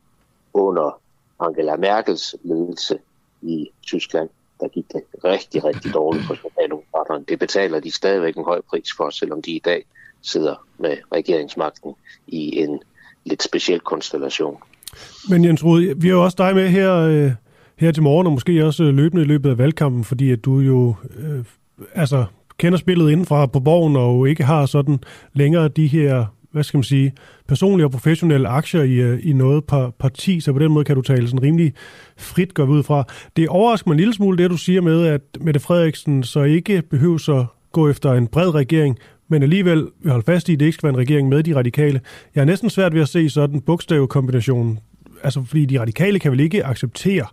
under 0.53 1.01
Angela 1.39 1.75
Merkels 1.75 2.35
ledelse 2.43 2.99
i 3.41 3.69
Tyskland. 3.85 4.29
Der 4.59 4.67
gik 4.67 4.85
det 4.93 5.03
rigtig, 5.23 5.63
rigtig 5.63 5.93
dårligt 5.93 6.25
for 6.25 6.35
Socialdemokraterne. 6.35 7.25
Det 7.25 7.39
betaler 7.39 7.79
de 7.79 7.91
stadigvæk 7.91 8.37
en 8.37 8.43
høj 8.43 8.61
pris 8.61 8.89
for, 8.97 9.09
selvom 9.09 9.41
de 9.41 9.51
i 9.51 9.59
dag 9.59 9.85
sidder 10.21 10.65
med 10.79 10.97
regeringsmagten 11.11 11.93
i 12.27 12.57
en 12.57 12.79
lidt 13.25 13.43
speciel 13.43 13.79
konstellation. 13.79 14.57
Men 15.29 15.45
Jens 15.45 15.65
Rode, 15.65 15.93
vi 15.97 16.07
har 16.07 16.15
jo 16.15 16.23
også 16.23 16.35
dig 16.37 16.55
med 16.55 16.69
her 16.69 16.95
øh, 16.95 17.31
her 17.77 17.91
til 17.91 18.03
morgen, 18.03 18.27
og 18.27 18.33
måske 18.33 18.65
også 18.65 18.83
øh, 18.83 18.93
løbende 18.93 19.23
i 19.23 19.25
løbet 19.25 19.49
af 19.49 19.57
valgkampen, 19.57 20.03
fordi 20.03 20.31
at 20.31 20.45
du 20.45 20.59
jo 20.59 20.95
øh, 21.17 21.43
altså, 21.95 22.25
kender 22.57 22.77
spillet 22.77 23.11
indenfra 23.11 23.45
på 23.45 23.59
borgen, 23.59 23.95
og 23.95 24.29
ikke 24.29 24.43
har 24.43 24.65
sådan 24.65 24.99
længere 25.33 25.67
de 25.67 25.87
her, 25.87 26.25
hvad 26.51 26.63
skal 26.63 26.77
man 26.77 26.83
sige, 26.83 27.13
personlige 27.47 27.85
og 27.85 27.91
professionelle 27.91 28.47
aktier 28.47 28.81
i, 28.81 28.93
øh, 28.93 29.19
i 29.23 29.33
noget 29.33 29.63
parti, 29.99 30.39
så 30.39 30.53
på 30.53 30.59
den 30.59 30.71
måde 30.71 30.85
kan 30.85 30.95
du 30.95 31.01
tale 31.01 31.27
sådan 31.27 31.43
rimelig 31.43 31.73
frit 32.17 32.53
gå 32.53 32.65
ud 32.65 32.83
fra. 32.83 33.03
Det 33.35 33.49
overrasker 33.49 33.89
mig 33.89 33.93
en 33.93 33.99
lille 33.99 34.13
smule, 34.13 34.37
det 34.37 34.49
du 34.49 34.57
siger 34.57 34.81
med, 34.81 35.05
at 35.05 35.21
Mette 35.41 35.59
Frederiksen 35.59 36.23
så 36.23 36.43
ikke 36.43 36.81
behøver 36.81 37.39
at 37.39 37.45
gå 37.71 37.89
efter 37.89 38.13
en 38.13 38.27
bred 38.27 38.53
regering, 38.53 38.97
men 39.27 39.43
alligevel 39.43 39.87
holde 40.05 40.25
fast 40.25 40.49
i, 40.49 40.53
at 40.53 40.59
det 40.59 40.65
ikke 40.65 40.73
skal 40.73 40.87
være 40.87 40.93
en 40.93 41.07
regering 41.07 41.29
med 41.29 41.43
de 41.43 41.55
radikale. 41.55 42.01
Jeg 42.35 42.41
er 42.41 42.45
næsten 42.45 42.69
svært 42.69 42.93
ved 42.93 43.01
at 43.01 43.09
se 43.09 43.29
sådan 43.29 43.61
bogstavkombinationen, 43.61 44.79
altså 45.23 45.43
fordi 45.43 45.65
de 45.65 45.79
radikale 45.79 46.19
kan 46.19 46.31
vel 46.31 46.39
ikke 46.39 46.65
acceptere 46.65 47.25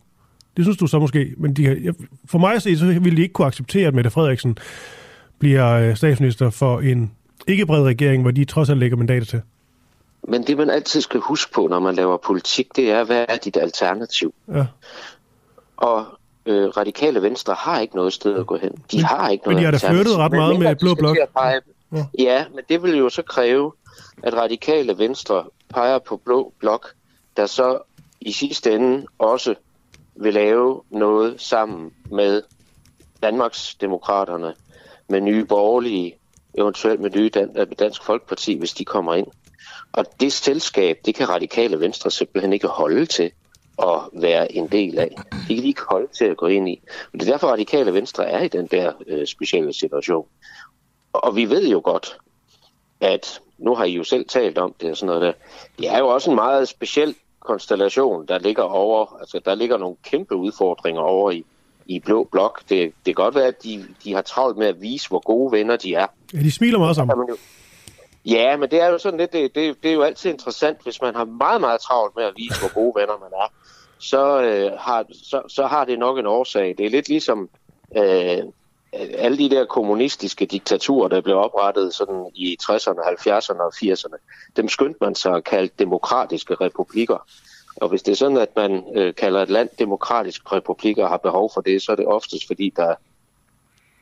det 0.56 0.64
synes 0.64 0.78
du 0.78 0.86
så 0.86 0.98
måske, 0.98 1.34
men 1.36 1.54
de, 1.54 1.94
for 2.26 2.38
mig 2.38 2.54
at 2.54 2.62
se, 2.62 2.78
så 2.78 2.84
ville 2.86 3.16
de 3.16 3.22
ikke 3.22 3.32
kunne 3.32 3.46
acceptere, 3.46 3.88
at 3.88 3.94
Mette 3.94 4.10
Frederiksen 4.10 4.58
bliver 5.38 5.72
øh, 5.72 5.96
statsminister 5.96 6.50
for 6.50 6.80
en 6.80 7.12
ikke 7.46 7.66
bred 7.66 7.82
regering, 7.82 8.22
hvor 8.22 8.30
de 8.30 8.44
trods 8.44 8.70
alt 8.70 8.78
lægger 8.78 8.96
mandater 8.96 9.26
til. 9.26 9.42
Men 10.28 10.42
det, 10.42 10.56
man 10.56 10.70
altid 10.70 11.00
skal 11.00 11.20
huske 11.20 11.52
på, 11.52 11.66
når 11.66 11.80
man 11.80 11.94
laver 11.94 12.16
politik, 12.16 12.76
det 12.76 12.90
er, 12.90 13.04
hvad 13.04 13.24
er 13.28 13.36
dit 13.36 13.56
alternativ? 13.56 14.34
Ja. 14.54 14.66
Og 15.76 16.04
øh, 16.46 16.68
radikale 16.68 17.22
venstre 17.22 17.54
har 17.58 17.80
ikke 17.80 17.96
noget 17.96 18.12
sted 18.12 18.38
at 18.38 18.46
gå 18.46 18.56
hen. 18.56 18.72
De 18.72 18.96
men, 18.96 19.04
har 19.04 19.28
ikke 19.28 19.44
noget 19.44 19.56
Men 19.56 19.60
de 19.60 19.64
har 19.64 19.78
da 19.78 19.90
flyttet 19.90 20.16
ret 20.16 20.32
meget 20.32 20.58
med 20.58 20.76
blå 20.76 20.94
blok. 20.94 21.16
Pege, 21.36 21.60
ja. 21.92 22.06
ja, 22.18 22.44
men 22.54 22.64
det 22.68 22.82
vil 22.82 22.96
jo 22.96 23.08
så 23.08 23.22
kræve, 23.22 23.72
at 24.22 24.34
radikale 24.34 24.98
venstre 24.98 25.44
peger 25.68 25.98
på 25.98 26.16
blå 26.16 26.52
blok, 26.58 26.94
der 27.36 27.46
så 27.46 27.78
i 28.20 28.32
sidste 28.32 28.74
ende 28.74 29.06
også 29.18 29.54
vil 30.16 30.34
lave 30.34 30.82
noget 30.90 31.40
sammen 31.40 31.92
med 32.10 32.42
Danmarks 33.22 33.74
Demokraterne, 33.74 34.54
med 35.08 35.20
nye 35.20 35.44
borgerlige, 35.44 36.16
eventuelt 36.54 37.00
med 37.00 37.10
nye 37.16 37.30
Dan- 37.34 37.74
Dansk 37.74 38.04
Folkeparti, 38.04 38.58
hvis 38.58 38.72
de 38.72 38.84
kommer 38.84 39.14
ind. 39.14 39.26
Og 39.92 40.04
det 40.20 40.32
selskab, 40.32 40.98
det 41.04 41.14
kan 41.14 41.28
radikale 41.28 41.80
venstre 41.80 42.10
simpelthen 42.10 42.52
ikke 42.52 42.68
holde 42.68 43.06
til 43.06 43.30
at 43.78 44.00
være 44.12 44.52
en 44.52 44.68
del 44.68 44.98
af. 44.98 45.10
Det 45.32 45.56
kan 45.56 45.62
de 45.62 45.68
ikke 45.68 45.82
holde 45.90 46.08
til 46.12 46.24
at 46.24 46.36
gå 46.36 46.46
ind 46.46 46.68
i. 46.68 46.80
Og 47.12 47.20
det 47.20 47.28
er 47.28 47.32
derfor, 47.32 47.48
radikale 47.48 47.94
venstre 47.94 48.30
er 48.30 48.42
i 48.42 48.48
den 48.48 48.66
der 48.66 48.92
øh, 49.06 49.26
specielle 49.26 49.72
situation. 49.72 50.26
Og 51.14 51.36
vi 51.36 51.50
ved 51.50 51.68
jo 51.68 51.80
godt, 51.84 52.18
at 53.00 53.40
nu 53.58 53.74
har 53.74 53.84
I 53.84 53.92
jo 53.92 54.04
selv 54.04 54.26
talt 54.28 54.58
om 54.58 54.74
det 54.80 54.90
og 54.90 54.96
sådan 54.96 55.06
noget 55.06 55.22
der. 55.22 55.32
Det 55.78 55.90
er 55.90 55.98
jo 55.98 56.08
også 56.08 56.30
en 56.30 56.36
meget 56.36 56.68
speciel 56.68 57.14
konstellation, 57.40 58.26
der 58.26 58.38
ligger 58.38 58.62
over, 58.62 59.16
altså 59.20 59.40
der 59.44 59.54
ligger 59.54 59.78
nogle 59.78 59.96
kæmpe 60.04 60.34
udfordringer 60.34 61.02
over 61.02 61.30
i, 61.30 61.44
i 61.86 62.00
Blå 62.00 62.28
Blok. 62.32 62.60
Det, 62.60 62.68
det 63.06 63.16
kan 63.16 63.24
godt 63.24 63.34
være, 63.34 63.46
at 63.46 63.62
de, 63.62 63.86
de 64.04 64.14
har 64.14 64.22
travlt 64.22 64.58
med 64.58 64.66
at 64.66 64.82
vise, 64.82 65.08
hvor 65.08 65.20
gode 65.24 65.52
venner 65.52 65.76
de 65.76 65.94
er. 65.94 66.06
Ja, 66.34 66.38
de 66.38 66.52
smiler 66.52 66.78
meget 66.78 66.96
sammen. 66.96 67.28
Ja, 68.26 68.56
men 68.56 68.70
det 68.70 68.80
er 68.80 68.88
jo 68.88 68.98
sådan 68.98 69.20
lidt, 69.20 69.32
det, 69.32 69.54
det, 69.54 69.76
det 69.82 69.90
er 69.90 69.94
jo 69.94 70.02
altid 70.02 70.30
interessant, 70.30 70.82
hvis 70.82 71.02
man 71.02 71.14
har 71.14 71.24
meget, 71.24 71.60
meget 71.60 71.80
travlt 71.80 72.16
med 72.16 72.24
at 72.24 72.32
vise, 72.36 72.60
hvor 72.60 72.74
gode 72.74 73.00
venner 73.00 73.18
man 73.18 73.30
er, 73.32 73.52
så, 73.98 74.42
øh, 74.42 74.72
har, 74.78 75.04
så, 75.22 75.42
så 75.48 75.66
har 75.66 75.84
det 75.84 75.98
nok 75.98 76.18
en 76.18 76.26
årsag. 76.26 76.74
Det 76.78 76.86
er 76.86 76.90
lidt 76.90 77.08
ligesom, 77.08 77.48
øh, 77.96 78.38
alle 79.18 79.38
de 79.38 79.50
der 79.50 79.64
kommunistiske 79.64 80.46
diktaturer, 80.46 81.08
der 81.08 81.20
blev 81.20 81.36
oprettet 81.36 81.94
sådan 81.94 82.30
i 82.34 82.56
60'erne, 82.62 83.28
70'erne 83.28 83.60
og 83.60 83.72
80'erne, 83.74 84.16
dem 84.56 84.68
skyndte 84.68 84.98
man 85.00 85.14
sig 85.14 85.34
at 85.34 85.44
kalde 85.44 85.70
demokratiske 85.78 86.54
republikker. 86.54 87.26
Og 87.76 87.88
hvis 87.88 88.02
det 88.02 88.12
er 88.12 88.16
sådan, 88.16 88.36
at 88.36 88.48
man 88.56 88.82
øh, 88.96 89.14
kalder 89.14 89.42
et 89.42 89.50
land 89.50 89.68
demokratisk 89.78 90.52
republik 90.52 90.98
og 90.98 91.08
har 91.08 91.16
behov 91.16 91.50
for 91.54 91.60
det, 91.60 91.82
så 91.82 91.92
er 91.92 91.96
det 91.96 92.06
oftest 92.06 92.46
fordi, 92.46 92.72
der 92.76 92.94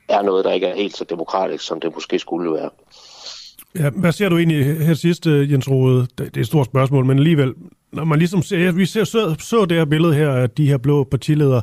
er 0.08 0.22
noget, 0.22 0.44
der 0.44 0.52
ikke 0.52 0.66
er 0.66 0.74
helt 0.74 0.96
så 0.96 1.04
demokratisk, 1.04 1.64
som 1.64 1.80
det 1.80 1.94
måske 1.94 2.18
skulle 2.18 2.52
være. 2.52 2.70
Ja, 3.78 3.90
hvad 3.90 4.12
ser 4.12 4.28
du 4.28 4.38
egentlig 4.38 4.86
her 4.86 4.94
sidst, 4.94 5.26
øh, 5.26 5.52
Jens 5.52 5.70
Rode? 5.70 6.06
Det 6.18 6.36
er 6.36 6.40
et 6.40 6.46
stort 6.46 6.66
spørgsmål, 6.66 7.04
men 7.04 7.18
alligevel, 7.18 7.54
når 7.92 8.04
man 8.04 8.18
ligesom 8.18 8.42
ser, 8.42 8.72
vi 8.72 8.86
ser, 8.86 9.04
så, 9.04 9.34
så 9.38 9.64
det 9.64 9.76
her 9.76 9.84
billede 9.84 10.14
her 10.14 10.30
af 10.30 10.50
de 10.50 10.66
her 10.66 10.78
blå 10.78 11.04
partiledere, 11.04 11.62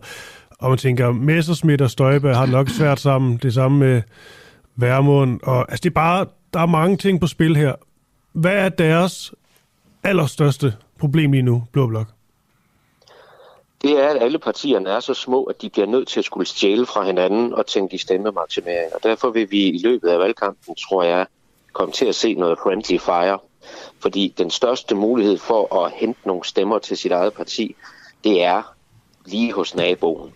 og 0.59 0.69
man 0.69 0.77
tænker, 0.77 1.11
Messersmith 1.11 1.83
og 1.83 1.89
Støjberg 1.89 2.35
har 2.35 2.45
nok 2.45 2.69
svært 2.69 2.99
sammen, 2.99 3.37
det 3.37 3.53
samme 3.53 3.79
med 3.79 4.01
Værmund, 4.75 5.39
og 5.43 5.59
altså 5.59 5.81
det 5.83 5.89
er 5.89 5.93
bare, 5.93 6.25
der 6.53 6.59
er 6.59 6.65
mange 6.65 6.97
ting 6.97 7.21
på 7.21 7.27
spil 7.27 7.55
her. 7.55 7.73
Hvad 8.33 8.53
er 8.53 8.69
deres 8.69 9.33
allerstørste 10.03 10.73
problem 10.99 11.31
lige 11.31 11.41
nu, 11.41 11.63
Blå 11.71 11.87
Blok? 11.87 12.07
Det 13.81 13.91
er, 13.91 14.09
at 14.09 14.23
alle 14.23 14.39
partierne 14.39 14.89
er 14.89 14.99
så 14.99 15.13
små, 15.13 15.43
at 15.43 15.61
de 15.61 15.69
bliver 15.69 15.87
nødt 15.87 16.07
til 16.07 16.19
at 16.19 16.25
skulle 16.25 16.47
stjæle 16.47 16.85
fra 16.85 17.03
hinanden 17.03 17.53
og 17.53 17.65
tænke 17.65 17.95
i 17.95 17.97
stemmemaksimering. 17.97 18.93
Og 18.95 18.99
derfor 19.03 19.29
vil 19.29 19.51
vi 19.51 19.63
i 19.63 19.81
løbet 19.83 20.09
af 20.09 20.19
valgkampen, 20.19 20.75
tror 20.75 21.03
jeg, 21.03 21.25
komme 21.73 21.91
til 21.91 22.05
at 22.05 22.15
se 22.15 22.33
noget 22.33 22.59
friendly 22.63 22.97
fire. 22.99 23.39
Fordi 23.99 24.33
den 24.37 24.49
største 24.49 24.95
mulighed 24.95 25.37
for 25.37 25.85
at 25.85 25.91
hente 25.91 26.19
nogle 26.25 26.43
stemmer 26.43 26.79
til 26.79 26.97
sit 26.97 27.11
eget 27.11 27.33
parti, 27.33 27.75
det 28.23 28.43
er 28.43 28.75
lige 29.25 29.53
hos 29.53 29.75
naboen. 29.75 30.33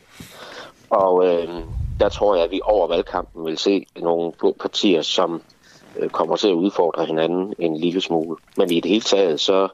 Og 0.93 1.25
øh, 1.25 1.47
der 1.99 2.09
tror 2.09 2.35
jeg, 2.35 2.43
at 2.43 2.51
vi 2.51 2.61
over 2.63 2.87
valgkampen 2.87 3.45
vil 3.45 3.57
se 3.57 3.85
nogle 3.95 4.31
blå 4.39 4.55
partier, 4.59 5.01
som 5.01 5.41
øh, 5.99 6.09
kommer 6.09 6.35
til 6.35 6.47
at 6.47 6.53
udfordre 6.53 7.05
hinanden 7.05 7.53
en 7.59 7.77
lille 7.77 8.01
smule. 8.01 8.37
Men 8.57 8.71
i 8.71 8.79
det 8.79 8.91
hele 8.91 9.01
taget, 9.01 9.39
så 9.39 9.67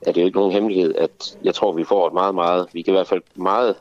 er 0.00 0.12
det 0.12 0.20
jo 0.20 0.26
ikke 0.26 0.38
nogen 0.38 0.52
hemmelighed, 0.52 0.94
at 0.94 1.36
jeg 1.44 1.54
tror, 1.54 1.72
vi 1.72 1.84
får 1.84 2.06
et 2.06 2.12
meget, 2.12 2.34
meget, 2.34 2.66
vi 2.72 2.82
kan 2.82 2.92
i 2.92 2.96
hvert 2.96 3.08
fald 3.08 3.22
meget 3.34 3.76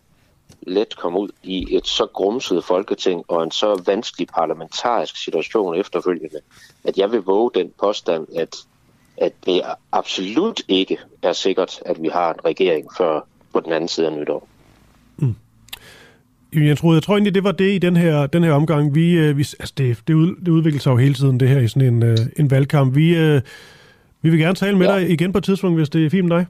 let 0.62 0.98
komme 0.98 1.19
ud 1.19 1.29
i 1.43 1.75
et 1.75 1.88
så 1.88 2.05
grumset 2.05 2.63
folketing 2.63 3.25
og 3.27 3.43
en 3.43 3.51
så 3.51 3.81
vanskelig 3.86 4.27
parlamentarisk 4.27 5.24
situation 5.24 5.75
efterfølgende, 5.75 6.39
at 6.83 6.98
jeg 6.98 7.12
vil 7.12 7.21
våge 7.21 7.51
den 7.53 7.71
påstand, 7.79 8.27
at, 8.38 8.55
at 9.17 9.33
det 9.45 9.62
absolut 9.91 10.62
ikke 10.67 11.00
er 11.21 11.33
sikkert, 11.33 11.81
at 11.86 12.01
vi 12.01 12.07
har 12.07 12.33
en 12.33 12.45
regering 12.45 12.88
før 12.98 13.21
på 13.53 13.60
den 13.60 13.71
anden 13.71 13.88
side 13.88 14.07
af 14.07 14.13
nytår. 14.13 14.48
Mm. 15.17 15.36
Jeg 16.55 16.77
tror, 16.77 16.93
jeg 16.93 17.03
tror 17.03 17.13
egentlig, 17.13 17.36
det 17.36 17.43
var 17.43 17.51
det 17.51 17.74
i 17.74 17.77
den 17.77 17.98
her, 17.98 18.27
den 18.27 18.43
her 18.43 18.51
omgang. 18.51 18.96
Vi, 18.96 19.17
øh, 19.17 19.38
vi, 19.38 19.41
altså 19.41 19.74
det, 19.77 19.98
det, 20.08 20.13
ud, 20.13 20.36
det 20.46 20.48
udvikler 20.48 20.79
sig 20.79 20.91
jo 20.91 20.98
hele 20.98 21.13
tiden, 21.13 21.39
det 21.39 21.50
her 21.50 21.60
i 21.60 21.67
sådan 21.67 21.93
en, 21.93 22.03
øh, 22.03 22.17
en 22.39 22.51
valgkamp. 22.51 22.96
Vi, 22.96 23.17
øh, 23.17 23.41
vi 24.22 24.29
vil 24.29 24.39
gerne 24.39 24.55
tale 24.55 24.77
med 24.77 24.88
ja. 24.88 25.00
dig 25.00 25.10
igen 25.10 25.31
på 25.31 25.38
et 25.38 25.43
tidspunkt, 25.43 25.77
hvis 25.79 25.89
det 25.89 26.05
er 26.05 26.10
fint 26.10 26.27
med 26.27 26.38
dig. 26.38 26.46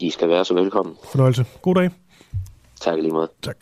I 0.00 0.10
skal 0.10 0.28
være 0.28 0.44
så 0.44 0.54
velkommen. 0.54 0.94
Fornøjelse. 1.10 1.44
God 1.62 1.74
dag. 1.74 1.90
Tak 2.80 2.98
lige 2.98 3.12
måde. 3.12 3.28
Tak. 3.42 3.56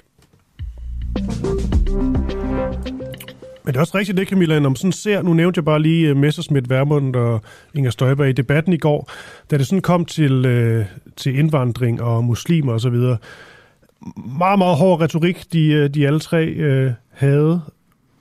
Men 3.64 3.72
det 3.72 3.76
er 3.76 3.80
også 3.80 3.98
rigtigt 3.98 4.18
det, 4.18 4.28
Camilla, 4.28 4.58
når 4.58 4.68
man 4.68 4.76
sådan 4.76 4.92
ser, 4.92 5.22
nu 5.22 5.34
nævnte 5.34 5.58
jeg 5.58 5.64
bare 5.64 5.82
lige 5.82 6.14
Messersmith, 6.14 6.70
Værmund 6.70 7.16
og 7.16 7.40
Inger 7.74 7.90
Støjberg 7.90 8.28
i 8.28 8.32
debatten 8.32 8.72
i 8.72 8.76
går, 8.76 9.10
da 9.50 9.58
det 9.58 9.66
sådan 9.66 9.82
kom 9.82 10.04
til, 10.04 10.86
til 11.16 11.38
indvandring 11.38 12.02
og 12.02 12.24
muslimer 12.24 12.72
osv., 12.72 12.96
meget, 14.38 14.58
meget 14.58 14.76
hård 14.76 15.00
retorik, 15.00 15.52
de, 15.52 15.66
øh, 15.66 15.90
de 15.90 16.06
alle 16.06 16.20
tre 16.20 16.44
øh, 16.46 16.92
havde, 17.10 17.60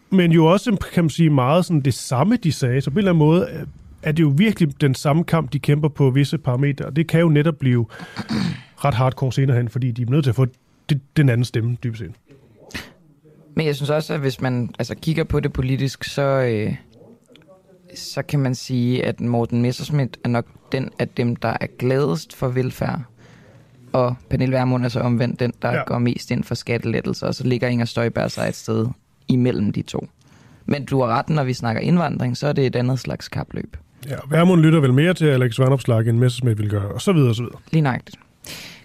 men 0.10 0.32
jo 0.32 0.46
også, 0.46 0.78
kan 0.94 1.04
man 1.04 1.10
sige, 1.10 1.30
meget 1.30 1.66
sådan 1.66 1.82
det 1.82 1.94
samme, 1.94 2.36
de 2.36 2.52
sagde. 2.52 2.82
Så 2.82 2.90
på 2.90 2.94
en 2.94 2.98
eller 2.98 3.12
anden 3.12 3.26
måde 3.26 3.48
øh, 3.54 3.68
er 4.04 4.12
det 4.12 4.24
jo 4.24 4.34
virkelig 4.38 4.82
den 4.82 4.96
samme 4.96 5.24
kamp, 5.24 5.54
de 5.54 5.60
kæmper 5.60 5.88
på 5.88 6.10
visse 6.10 6.38
parametre, 6.38 6.86
og 6.86 6.96
det 6.96 7.08
kan 7.08 7.20
jo 7.20 7.30
netop 7.30 7.58
blive 7.58 7.86
ret 8.78 8.94
hardcore 8.94 9.32
senere 9.32 9.58
hen, 9.58 9.70
fordi 9.70 9.92
de 9.92 10.02
er 10.02 10.10
nødt 10.10 10.24
til 10.24 10.32
at 10.32 10.36
få 10.36 10.46
den 11.18 11.30
anden 11.30 11.46
stemme, 11.46 11.78
dybest 11.84 12.00
set. 12.00 12.12
Men 13.56 13.66
jeg 13.66 13.76
synes 13.76 13.90
også, 13.90 14.14
at 14.14 14.20
hvis 14.20 14.42
man 14.42 14.70
altså, 14.80 14.96
kigger 14.96 15.24
på 15.24 15.40
det 15.40 15.54
politisk, 15.54 16.04
så, 16.04 16.22
øh, 16.22 16.76
så 17.96 18.22
kan 18.22 18.40
man 18.40 18.56
sige, 18.56 19.06
at 19.06 19.22
Morten 19.22 19.62
Messerschmidt 19.62 20.18
er 20.24 20.30
nok 20.30 20.46
den 20.72 20.90
af 21.00 21.08
dem, 21.08 21.36
der 21.36 21.58
er 21.62 21.68
gladest 21.80 22.36
for 22.36 22.48
velfærd. 22.48 23.02
Og 23.94 24.16
Pernille 24.30 24.56
Vermund 24.56 24.86
er 24.86 24.90
så 24.90 25.00
omvendt 25.00 25.40
den, 25.40 25.54
der 25.62 25.72
ja. 25.72 25.84
går 25.84 26.00
mest 26.00 26.32
ind 26.32 26.44
for 26.44 26.56
skattelettelser, 26.56 27.28
og 27.28 27.36
så 27.36 27.44
ligger 27.48 27.68
Inger 27.68 27.86
Støjberg 27.86 28.32
sig 28.32 28.48
et 28.48 28.56
sted 28.56 28.88
imellem 29.28 29.72
de 29.72 29.82
to. 29.82 30.08
Men 30.66 30.86
du 30.86 31.02
har 31.02 31.08
ret, 31.08 31.30
når 31.30 31.44
vi 31.44 31.54
snakker 31.54 31.82
indvandring, 31.82 32.38
så 32.38 32.48
er 32.48 32.54
det 32.54 32.66
et 32.66 32.76
andet 32.76 33.00
slags 33.00 33.28
kapløb. 33.28 33.78
Ja, 34.10 34.16
Vermund 34.30 34.62
lytter 34.62 34.80
vel 34.80 34.94
mere 34.94 35.14
til 35.14 35.26
Alex 35.26 35.60
Vanopslag, 35.60 36.08
end 36.08 36.18
Messerschmidt 36.18 36.58
vil 36.58 36.70
gøre, 36.70 36.88
og 36.88 37.02
så 37.02 37.14
videre, 37.14 37.30
og 37.30 37.36
så 37.36 37.44
videre. 37.44 37.58
Lige 37.72 37.82
nøjagtigt. 37.82 38.18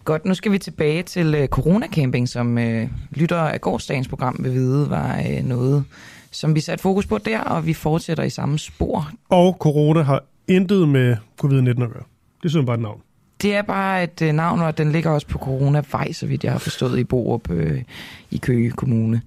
Godt, 0.04 0.24
nu 0.24 0.34
skal 0.34 0.52
vi 0.52 0.58
tilbage 0.58 1.02
til 1.02 1.42
uh, 1.42 1.46
coronacamping, 1.46 2.28
som 2.28 2.56
uh, 2.56 2.82
lytter 3.10 3.36
af 3.36 3.60
gårdsdagens 3.60 4.08
program 4.08 4.36
vil 4.40 4.52
vide, 4.52 4.90
var 4.90 5.18
uh, 5.18 5.48
noget, 5.48 5.84
som 6.30 6.54
vi 6.54 6.60
satte 6.60 6.82
fokus 6.82 7.06
på 7.06 7.18
der, 7.18 7.40
og 7.40 7.66
vi 7.66 7.74
fortsætter 7.74 8.24
i 8.24 8.30
samme 8.30 8.58
spor. 8.58 9.10
Og 9.28 9.56
corona 9.60 10.02
har 10.02 10.24
intet 10.48 10.88
med 10.88 11.16
covid-19 11.44 11.68
at 11.68 11.76
gøre. 11.76 12.04
Det 12.42 12.54
er 12.54 12.62
bare 12.62 12.76
et 12.76 12.82
navn. 12.82 13.00
Det 13.46 13.54
er 13.54 13.62
bare 13.62 14.04
et 14.04 14.22
øh, 14.22 14.32
navn, 14.32 14.60
og 14.60 14.78
den 14.78 14.92
ligger 14.92 15.10
også 15.10 15.26
på 15.26 15.38
coronavej, 15.38 16.12
så 16.12 16.26
vidt 16.26 16.44
jeg 16.44 16.52
har 16.52 16.58
forstået, 16.58 16.98
i 16.98 17.04
Borup 17.04 17.50
øh, 17.50 17.82
i 18.30 18.36
Køge 18.36 18.70
Kommune. 18.70 19.22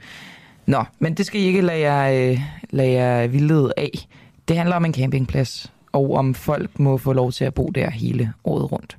Nå, 0.66 0.84
men 1.00 1.14
det 1.14 1.26
skal 1.26 1.42
I 1.42 1.44
ikke 1.44 1.62
lade 1.62 1.80
jer, 1.80 2.32
øh, 2.32 2.40
lade 2.70 2.92
jer 2.92 3.28
vildlede 3.28 3.74
af. 3.78 4.08
Det 4.48 4.58
handler 4.58 4.76
om 4.76 4.86
en 4.86 4.94
campingplads, 4.94 5.72
og 5.92 6.14
om 6.14 6.34
folk 6.34 6.80
må 6.80 6.98
få 6.98 7.14
lov 7.14 7.32
til 7.32 7.46
at 7.46 7.54
bo 7.54 7.68
der 7.76 7.90
hele 7.90 8.34
året 8.44 8.72
rundt. 8.72 8.98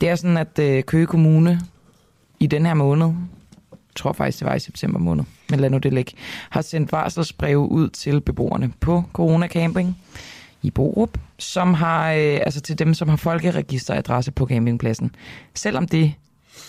Det 0.00 0.08
er 0.08 0.14
sådan, 0.14 0.36
at 0.36 0.58
øh, 0.58 0.82
Køge 0.82 1.06
Kommune 1.06 1.60
i 2.40 2.46
den 2.46 2.66
her 2.66 2.74
måned, 2.74 3.06
jeg 3.70 3.96
tror 3.96 4.12
faktisk, 4.12 4.38
det 4.38 4.48
var 4.48 4.54
i 4.54 4.60
september 4.60 4.98
måned, 4.98 5.24
men 5.50 5.60
lad 5.60 5.70
nu 5.70 5.78
det 5.78 5.92
ligge, 5.92 6.12
har 6.50 6.62
sendt 6.62 6.92
varselsbreve 6.92 7.70
ud 7.70 7.88
til 7.88 8.20
beboerne 8.20 8.72
på 8.80 9.04
Corona 9.12 9.48
Camping 9.48 9.96
i 10.66 10.70
Borup, 10.70 11.18
som 11.38 11.74
har, 11.74 12.12
øh, 12.12 12.40
altså 12.44 12.60
til 12.60 12.78
dem, 12.78 12.94
som 12.94 13.08
har 13.08 13.16
folkeregisteradresse 13.16 14.32
på 14.32 14.46
campingpladsen, 14.46 15.14
selvom 15.54 15.88
det 15.88 16.12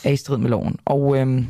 er 0.04 0.10
i 0.12 0.16
strid 0.16 0.38
med 0.38 0.50
loven. 0.50 0.80
Og 0.86 1.18
øh, 1.18 1.44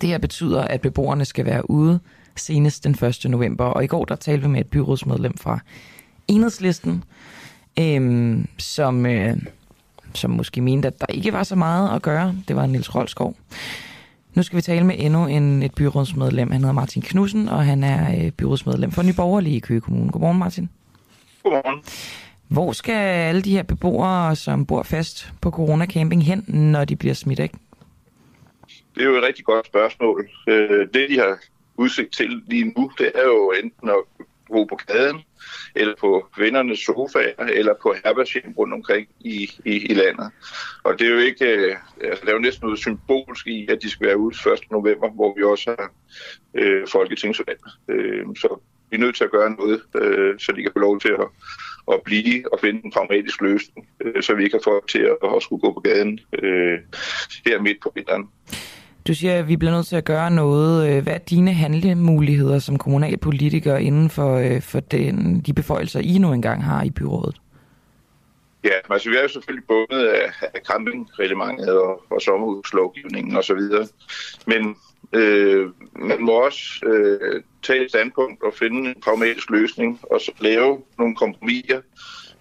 det 0.00 0.08
her 0.08 0.18
betyder, 0.18 0.62
at 0.62 0.80
beboerne 0.80 1.24
skal 1.24 1.44
være 1.44 1.70
ude 1.70 2.00
senest 2.36 2.84
den 2.84 3.04
1. 3.24 3.30
november. 3.30 3.64
Og 3.64 3.84
i 3.84 3.86
går 3.86 4.04
der 4.04 4.16
talte 4.16 4.42
vi 4.42 4.48
med 4.48 4.60
et 4.60 4.66
byrådsmedlem 4.66 5.36
fra 5.36 5.58
Enhedslisten, 6.28 7.04
øh, 7.78 8.44
som... 8.58 9.06
Øh, 9.06 9.36
som 10.14 10.30
måske 10.30 10.60
mente, 10.60 10.88
at 10.88 11.00
der 11.00 11.06
ikke 11.08 11.32
var 11.32 11.42
så 11.42 11.56
meget 11.56 11.96
at 11.96 12.02
gøre. 12.02 12.34
Det 12.48 12.56
var 12.56 12.66
Nils 12.66 12.94
Rolskov. 12.94 13.36
Nu 14.34 14.42
skal 14.42 14.56
vi 14.56 14.62
tale 14.62 14.86
med 14.86 14.94
endnu 14.98 15.26
en, 15.26 15.62
et 15.62 15.74
byrådsmedlem. 15.74 16.50
Han 16.50 16.60
hedder 16.60 16.72
Martin 16.72 17.02
Knudsen, 17.02 17.48
og 17.48 17.64
han 17.64 17.84
er 17.84 18.24
øh, 18.24 18.30
byrådsmedlem 18.30 18.90
for 18.90 19.02
Nyborgerlige 19.02 19.56
i 19.56 19.58
Køge 19.58 19.80
Kommune. 19.80 20.10
Godmorgen, 20.10 20.38
Martin. 20.38 20.68
Godmorgen. 21.42 21.84
Hvor 22.48 22.72
skal 22.72 22.92
alle 22.94 23.42
de 23.42 23.50
her 23.50 23.62
beboere, 23.62 24.36
som 24.36 24.66
bor 24.66 24.82
fast 24.82 25.32
på 25.42 25.50
Corona 25.50 25.86
Camping 25.86 26.24
hen, 26.24 26.44
når 26.48 26.84
de 26.84 26.96
bliver 26.96 27.14
smidt 27.14 27.40
af? 27.40 27.50
Det 28.94 29.02
er 29.02 29.04
jo 29.04 29.16
et 29.16 29.22
rigtig 29.22 29.44
godt 29.44 29.66
spørgsmål. 29.66 30.28
Øh, 30.48 30.88
det, 30.94 31.10
de 31.10 31.18
har 31.18 31.38
udsigt 31.76 32.12
til 32.12 32.42
lige 32.46 32.64
nu, 32.64 32.90
det 32.98 33.12
er 33.14 33.22
jo 33.22 33.52
enten 33.62 33.88
at 33.88 34.26
bo 34.48 34.64
på 34.64 34.76
gaden, 34.86 35.20
eller 35.74 35.94
på 36.00 36.28
vennernes 36.38 36.78
sofaer, 36.78 37.44
eller 37.44 37.74
på 37.82 37.94
herbergshjem 38.04 38.54
rundt 38.58 38.74
omkring 38.74 39.08
i, 39.20 39.50
i, 39.64 39.72
i 39.90 39.94
landet. 39.94 40.30
Og 40.84 40.98
det 40.98 41.06
er 41.06 41.10
jo 41.10 41.18
ikke, 41.18 41.44
øh, 41.44 41.76
altså, 42.04 42.24
der 42.24 42.30
er 42.30 42.34
jo 42.34 42.40
næsten 42.40 42.66
noget 42.66 42.78
symbolsk 42.78 43.46
i, 43.46 43.66
at 43.70 43.82
de 43.82 43.90
skal 43.90 44.06
være 44.06 44.18
ude 44.18 44.52
1. 44.52 44.70
november, 44.70 45.10
hvor 45.10 45.34
vi 45.36 45.42
også 45.42 45.74
har 45.78 45.92
øh, 46.54 46.88
folketingsvalg. 46.88 47.60
Øh, 47.88 48.26
så 48.36 48.60
vi 48.90 48.96
er 48.96 49.00
nødt 49.00 49.16
til 49.16 49.24
at 49.24 49.30
gøre 49.30 49.50
noget, 49.50 49.80
øh, 49.94 50.38
så 50.38 50.52
de 50.52 50.62
kan 50.62 50.70
få 50.72 50.78
lov 50.78 51.00
til 51.00 51.08
at, 51.08 51.26
at 51.92 52.00
blive 52.04 52.52
og 52.52 52.58
finde 52.60 52.80
en 52.84 52.92
pragmatisk 52.92 53.40
løsning, 53.40 53.88
øh, 54.00 54.22
så 54.22 54.34
vi 54.34 54.44
ikke 54.44 54.56
har 54.56 54.70
folk 54.72 54.88
til 54.88 54.98
at, 54.98 55.36
at 55.36 55.42
skulle 55.42 55.60
gå 55.60 55.72
på 55.72 55.80
gaden 55.80 56.20
øh, 56.42 56.78
her 57.46 57.60
midt 57.60 57.80
på 57.82 57.92
vinteren. 57.94 58.28
Du 59.06 59.14
siger, 59.14 59.38
at 59.38 59.48
vi 59.48 59.56
bliver 59.56 59.72
nødt 59.72 59.86
til 59.86 59.96
at 59.96 60.04
gøre 60.04 60.30
noget. 60.30 60.90
Øh, 60.90 61.02
hvad 61.02 61.14
er 61.14 61.18
dine 61.18 61.52
handlemuligheder 61.52 62.58
som 62.58 62.78
kommunalpolitiker 62.78 63.76
inden 63.76 64.10
for, 64.10 64.36
øh, 64.36 64.62
for 64.62 64.80
den, 64.80 65.40
de 65.40 65.52
beføjelser, 65.52 66.00
I 66.00 66.18
nu 66.18 66.32
engang 66.32 66.64
har 66.64 66.82
i 66.82 66.90
byrådet? 66.90 67.40
Ja, 68.64 68.70
altså 68.90 69.10
vi 69.10 69.16
er 69.16 69.22
jo 69.22 69.28
selvfølgelig 69.28 69.66
bundet 69.68 70.06
af, 70.06 70.32
af 70.42 70.60
campingreglementet 70.66 71.70
og, 71.70 72.02
og 72.10 72.22
sommerhuslovgivningen 72.22 73.36
osv. 73.36 73.60
Men 74.46 74.76
øh, 75.12 75.68
man 75.98 76.22
må 76.22 76.32
også 76.32 76.62
øh, 76.86 77.42
tage 77.62 77.84
et 77.84 77.90
standpunkt 77.90 78.42
og 78.42 78.52
finde 78.58 78.88
en 78.90 78.94
pragmatisk 79.04 79.50
løsning, 79.50 80.00
og 80.10 80.20
så 80.20 80.32
lave 80.40 80.78
nogle 80.98 81.16
kompromiser, 81.16 81.80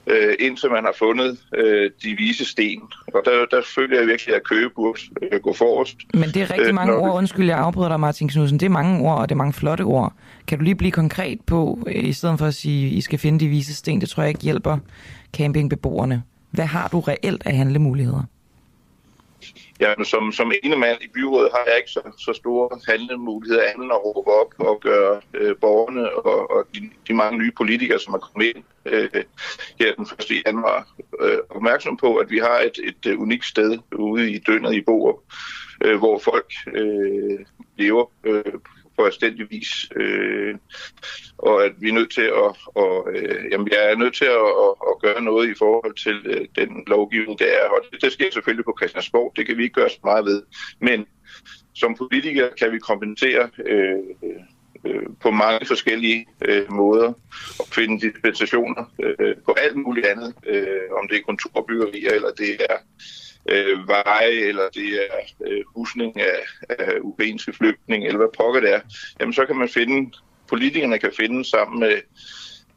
øh, 0.07 0.35
indtil 0.39 0.69
man 0.69 0.83
har 0.83 0.95
fundet 0.99 1.39
øh, 1.55 1.91
de 2.03 2.15
vise 2.17 2.45
sten. 2.45 2.81
Og 3.13 3.21
der, 3.25 3.45
der 3.51 3.61
føler 3.75 3.97
jeg 3.99 4.07
virkelig, 4.07 4.35
at 4.35 4.43
Køge 4.43 4.69
burde 4.75 4.99
øh, 5.31 5.39
gå 5.41 5.53
forrest. 5.53 5.97
Men 6.13 6.23
det 6.23 6.35
er 6.37 6.51
rigtig 6.51 6.67
Øh, 6.67 6.75
mange 6.75 6.93
vi- 6.93 6.99
ord. 6.99 7.17
Undskyld, 7.17 7.45
jeg 7.49 7.57
afbryder 7.59 7.89
dig, 7.89 7.99
Martin 7.99 8.27
Knudsen. 8.29 8.59
Det 8.59 8.65
er 8.65 8.69
mange 8.69 9.09
ord, 9.09 9.17
og 9.19 9.29
det 9.29 9.35
er 9.35 9.37
mange 9.37 9.53
flotte 9.53 9.81
ord. 9.81 10.13
Kan 10.47 10.57
du 10.57 10.63
lige 10.63 10.75
blive 10.75 10.91
konkret 10.91 11.41
på, 11.41 11.79
øh, 11.87 12.03
i 12.03 12.13
stedet 12.13 12.39
for 12.39 12.45
at 12.45 12.53
sige, 12.53 12.87
at 12.87 12.93
I 12.93 13.01
skal 13.01 13.19
finde 13.19 13.39
de 13.39 13.47
vise 13.47 13.75
sten, 13.75 14.01
det 14.01 14.09
tror 14.09 14.23
jeg 14.23 14.29
ikke 14.29 14.41
hjælper 14.41 14.77
campingbeboerne. 15.37 16.23
Hvad 16.51 16.65
har 16.65 16.87
du 16.87 16.99
reelt 16.99 17.43
af 17.45 17.55
handlemuligheder? 17.55 18.23
Jamen, 19.79 20.05
som, 20.05 20.31
som 20.31 20.51
ene 20.63 20.75
mand 20.75 20.97
i 21.01 21.07
byrådet 21.07 21.51
har 21.51 21.63
jeg 21.67 21.77
ikke 21.77 21.91
så, 21.91 22.01
så 22.17 22.33
store 22.33 22.79
handlemuligheder 22.87 23.63
andet 23.63 23.83
end 23.83 23.91
at 23.91 24.05
råbe 24.05 24.31
op 24.31 24.53
og 24.57 24.79
gøre 24.81 25.21
øh, 25.33 25.55
borgerne 25.61 26.25
og, 26.25 26.51
og 26.51 26.65
de, 26.75 26.89
de 27.07 27.13
mange 27.13 27.37
nye 27.37 27.51
politikere, 27.57 27.99
som 27.99 28.13
er 28.13 28.17
kommet 28.17 28.45
ind 28.55 28.63
øh, 28.85 29.09
her 29.79 29.95
den 29.95 30.03
1. 30.03 30.43
januar, 30.45 30.87
øh, 31.19 31.37
opmærksom 31.49 31.97
på, 31.97 32.15
at 32.15 32.29
vi 32.29 32.37
har 32.37 32.59
et, 32.59 32.79
et 32.83 33.11
øh, 33.11 33.19
unikt 33.19 33.45
sted 33.45 33.79
ude 33.95 34.31
i 34.31 34.39
Dønnet 34.39 34.73
i 34.73 34.81
Borup, 34.81 35.19
øh, 35.83 35.97
hvor 35.97 36.19
folk 36.19 36.53
øh, 36.73 37.39
lever 37.77 38.05
øh, 38.23 38.53
på 38.99 39.05
anstændig 39.05 39.45
vis. 39.49 39.71
Øh, 39.95 40.55
og 41.37 41.65
at 41.65 41.71
vi 41.81 41.89
er 41.89 41.93
nødt 41.93 42.11
til 42.11 42.27
at, 42.43 42.51
og, 42.81 42.93
øh, 43.15 43.51
jamen, 43.51 43.67
jeg 43.71 43.91
er 43.91 43.95
nødt 43.95 44.15
til 44.15 44.25
at, 44.25 44.49
at, 44.65 44.73
at 44.89 44.95
gøre 45.01 45.21
noget 45.21 45.49
i 45.49 45.55
forhold 45.57 45.95
til 45.95 46.17
øh, 46.25 46.45
den 46.55 46.83
lovgivning, 46.87 47.39
der 47.39 47.45
er. 47.45 47.67
Og 47.69 47.79
det, 47.91 48.01
det 48.01 48.11
sker 48.11 48.31
selvfølgelig 48.31 48.65
på 48.65 48.75
Christiansborg. 48.79 49.33
Det 49.35 49.45
kan 49.45 49.57
vi 49.57 49.63
ikke 49.63 49.79
gøre 49.81 49.89
så 49.89 49.99
meget 50.03 50.25
ved. 50.25 50.41
Men 50.79 51.05
som 51.73 51.95
politikere 51.95 52.49
kan 52.59 52.71
vi 52.71 52.79
kompensere 52.79 53.49
øh, 53.65 53.99
øh, 54.85 55.07
på 55.21 55.31
mange 55.31 55.65
forskellige 55.65 56.25
øh, 56.45 56.71
måder 56.71 57.13
og 57.59 57.67
finde 57.71 58.01
dispensationer 58.07 58.83
øh, 59.03 59.35
på 59.45 59.51
alt 59.63 59.75
muligt 59.75 60.05
andet. 60.05 60.33
Øh, 60.47 60.87
om 60.99 61.07
det 61.07 61.17
er 61.17 61.21
kontorbyggerier, 61.25 62.11
eller 62.13 62.31
det 62.31 62.51
er 62.69 62.77
øh, 63.49 63.87
veje, 63.87 64.31
eller 64.49 64.63
det 64.73 64.85
er 64.85 65.47
øh, 65.47 65.61
husning 65.75 66.19
af, 66.19 66.39
af 66.69 66.93
ukrainske 67.01 67.53
flygtninge, 67.53 68.07
eller 68.07 68.17
hvad 68.17 68.27
pokker 68.37 68.61
det 68.61 68.73
er, 68.73 68.79
jamen 69.19 69.33
så 69.33 69.45
kan 69.45 69.55
man 69.55 69.69
finde, 69.69 70.11
politikerne 70.49 70.99
kan 70.99 71.11
finde 71.19 71.49
sammen 71.49 71.79
med, 71.79 71.95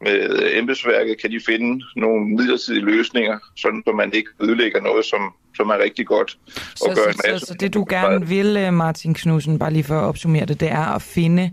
med 0.00 0.50
embedsværket, 0.59 1.21
kan 1.21 1.31
de 1.31 1.40
finde 1.47 1.85
nogle 1.97 2.26
midlertidige 2.37 2.85
løsninger, 2.85 3.38
sådan 3.57 3.83
så 3.87 3.92
man 3.92 4.12
ikke 4.12 4.31
ødelægger 4.40 4.81
noget, 4.81 5.04
som, 5.04 5.21
som 5.57 5.69
er 5.69 5.78
rigtig 5.78 6.07
godt. 6.07 6.38
Så, 6.75 6.85
og 6.88 6.97
gør 6.97 7.07
en 7.07 7.12
så, 7.12 7.23
masse- 7.26 7.47
så, 7.47 7.47
så 7.47 7.54
det 7.54 7.75
du 7.75 7.87
gerne 7.90 8.28
vil, 8.28 8.57
øh, 8.57 8.73
Martin 8.75 9.14
Knudsen, 9.14 9.59
bare 9.59 9.73
lige 9.73 9.85
for 9.85 9.99
at 9.99 10.04
opsummere 10.04 10.47
det, 10.47 10.61
det 10.61 10.71
er 10.71 10.95
at 10.95 11.02
finde, 11.02 11.50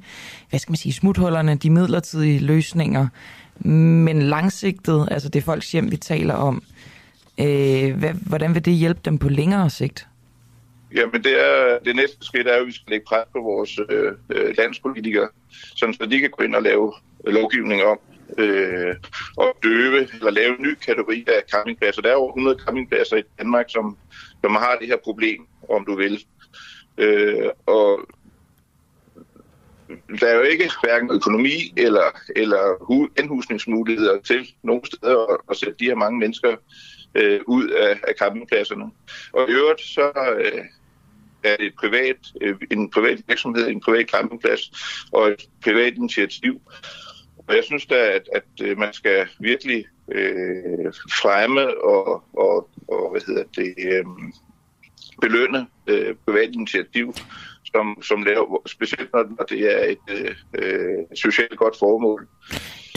hvad 0.49 0.59
skal 0.59 0.71
man 0.71 0.77
sige, 0.77 0.93
smuthullerne, 0.93 1.55
de 1.55 1.69
midlertidige 1.69 2.39
løsninger, 2.39 3.07
men 3.59 4.21
langsigtet, 4.21 5.07
altså 5.11 5.29
det 5.29 5.39
er 5.39 5.43
folks 5.43 5.71
hjem, 5.71 5.91
vi 5.91 5.97
taler 5.97 6.33
om, 6.33 6.63
øh, 7.39 7.97
hvad, 7.97 8.13
hvordan 8.13 8.53
vil 8.53 8.65
det 8.65 8.73
hjælpe 8.73 9.01
dem 9.05 9.17
på 9.17 9.29
længere 9.29 9.69
sigt? 9.69 10.07
Jamen 10.95 11.23
det, 11.23 11.41
er, 11.45 11.79
det 11.85 11.95
næste 11.95 12.17
skridt 12.25 12.47
er, 12.47 12.55
at 12.55 12.67
vi 12.67 12.71
skal 12.71 12.85
lægge 12.87 13.05
pres 13.07 13.25
på 13.33 13.41
vores 13.41 13.79
øh, 13.89 14.11
øh, 14.29 14.57
landspolitikere, 14.57 15.29
sådan 15.75 15.93
så 15.93 16.05
de 16.05 16.19
kan 16.19 16.29
gå 16.29 16.43
ind 16.43 16.55
og 16.55 16.63
lave 16.63 16.93
lovgivning 17.25 17.83
om 17.83 17.99
øh, 18.37 18.95
at 19.41 19.51
døve 19.63 20.07
eller 20.13 20.31
lave 20.31 20.59
en 20.59 20.63
ny 20.63 20.73
kategori 20.73 21.25
af 21.27 21.41
campingpladser. 21.51 22.01
Der 22.01 22.11
er 22.11 22.15
over 22.15 22.31
100 22.31 22.59
campingpladser 22.65 23.17
i 23.17 23.23
Danmark, 23.37 23.65
som, 23.69 23.97
som 24.41 24.55
har 24.55 24.77
det 24.79 24.87
her 24.87 24.97
problem, 25.03 25.47
om 25.69 25.85
du 25.85 25.95
vil. 25.95 26.25
Øh, 26.97 27.49
og 27.65 27.99
der 30.19 30.27
er 30.27 30.35
jo 30.35 30.41
ikke 30.41 30.71
hverken 30.83 31.11
økonomi 31.11 31.73
eller, 31.77 32.19
eller 32.35 32.85
hu, 32.85 33.09
indhusningsmuligheder 33.19 34.21
til 34.21 34.53
nogle 34.63 34.81
steder 34.85 35.33
at, 35.33 35.37
at 35.49 35.57
sætte 35.57 35.75
de 35.79 35.85
her 35.85 35.95
mange 35.95 36.19
mennesker 36.19 36.55
øh, 37.15 37.39
ud 37.47 37.69
af, 37.69 37.99
af 38.07 38.13
campingpladserne. 38.19 38.85
Og 39.33 39.49
i 39.49 39.51
øvrigt 39.51 39.81
så 39.81 40.11
øh, 40.39 40.65
er 41.43 41.57
det 41.57 41.65
et 41.65 41.75
privat, 41.79 42.17
øh, 42.41 42.55
en 42.71 42.89
privat 42.89 43.23
virksomhed, 43.27 43.67
en 43.67 43.81
privat 43.81 44.09
campingplads 44.09 44.71
og 45.11 45.27
et 45.27 45.49
privat 45.63 45.93
initiativ. 45.93 46.61
Og 47.47 47.55
jeg 47.55 47.63
synes 47.63 47.85
da, 47.85 47.95
at, 47.95 48.29
at 48.33 48.43
øh, 48.61 48.77
man 48.77 48.93
skal 48.93 49.27
virkelig 49.39 49.85
øh, 50.11 50.93
fremme 51.21 51.83
og, 51.83 52.23
og, 52.33 52.69
og 52.87 53.11
hvad 53.11 53.21
hedder 53.27 53.43
det, 53.55 53.73
øh, 53.77 54.05
belønne 55.21 55.67
øh, 55.87 56.15
privat 56.25 56.49
initiativ, 56.53 57.13
som, 57.75 58.01
som 58.01 58.23
laver, 58.23 58.61
specielt 58.65 59.13
når 59.13 59.45
det 59.49 59.59
er 59.59 59.85
et 59.85 59.97
øh, 60.11 60.35
øh 60.53 60.97
socialt 61.15 61.57
godt 61.57 61.75
formål. 61.79 62.27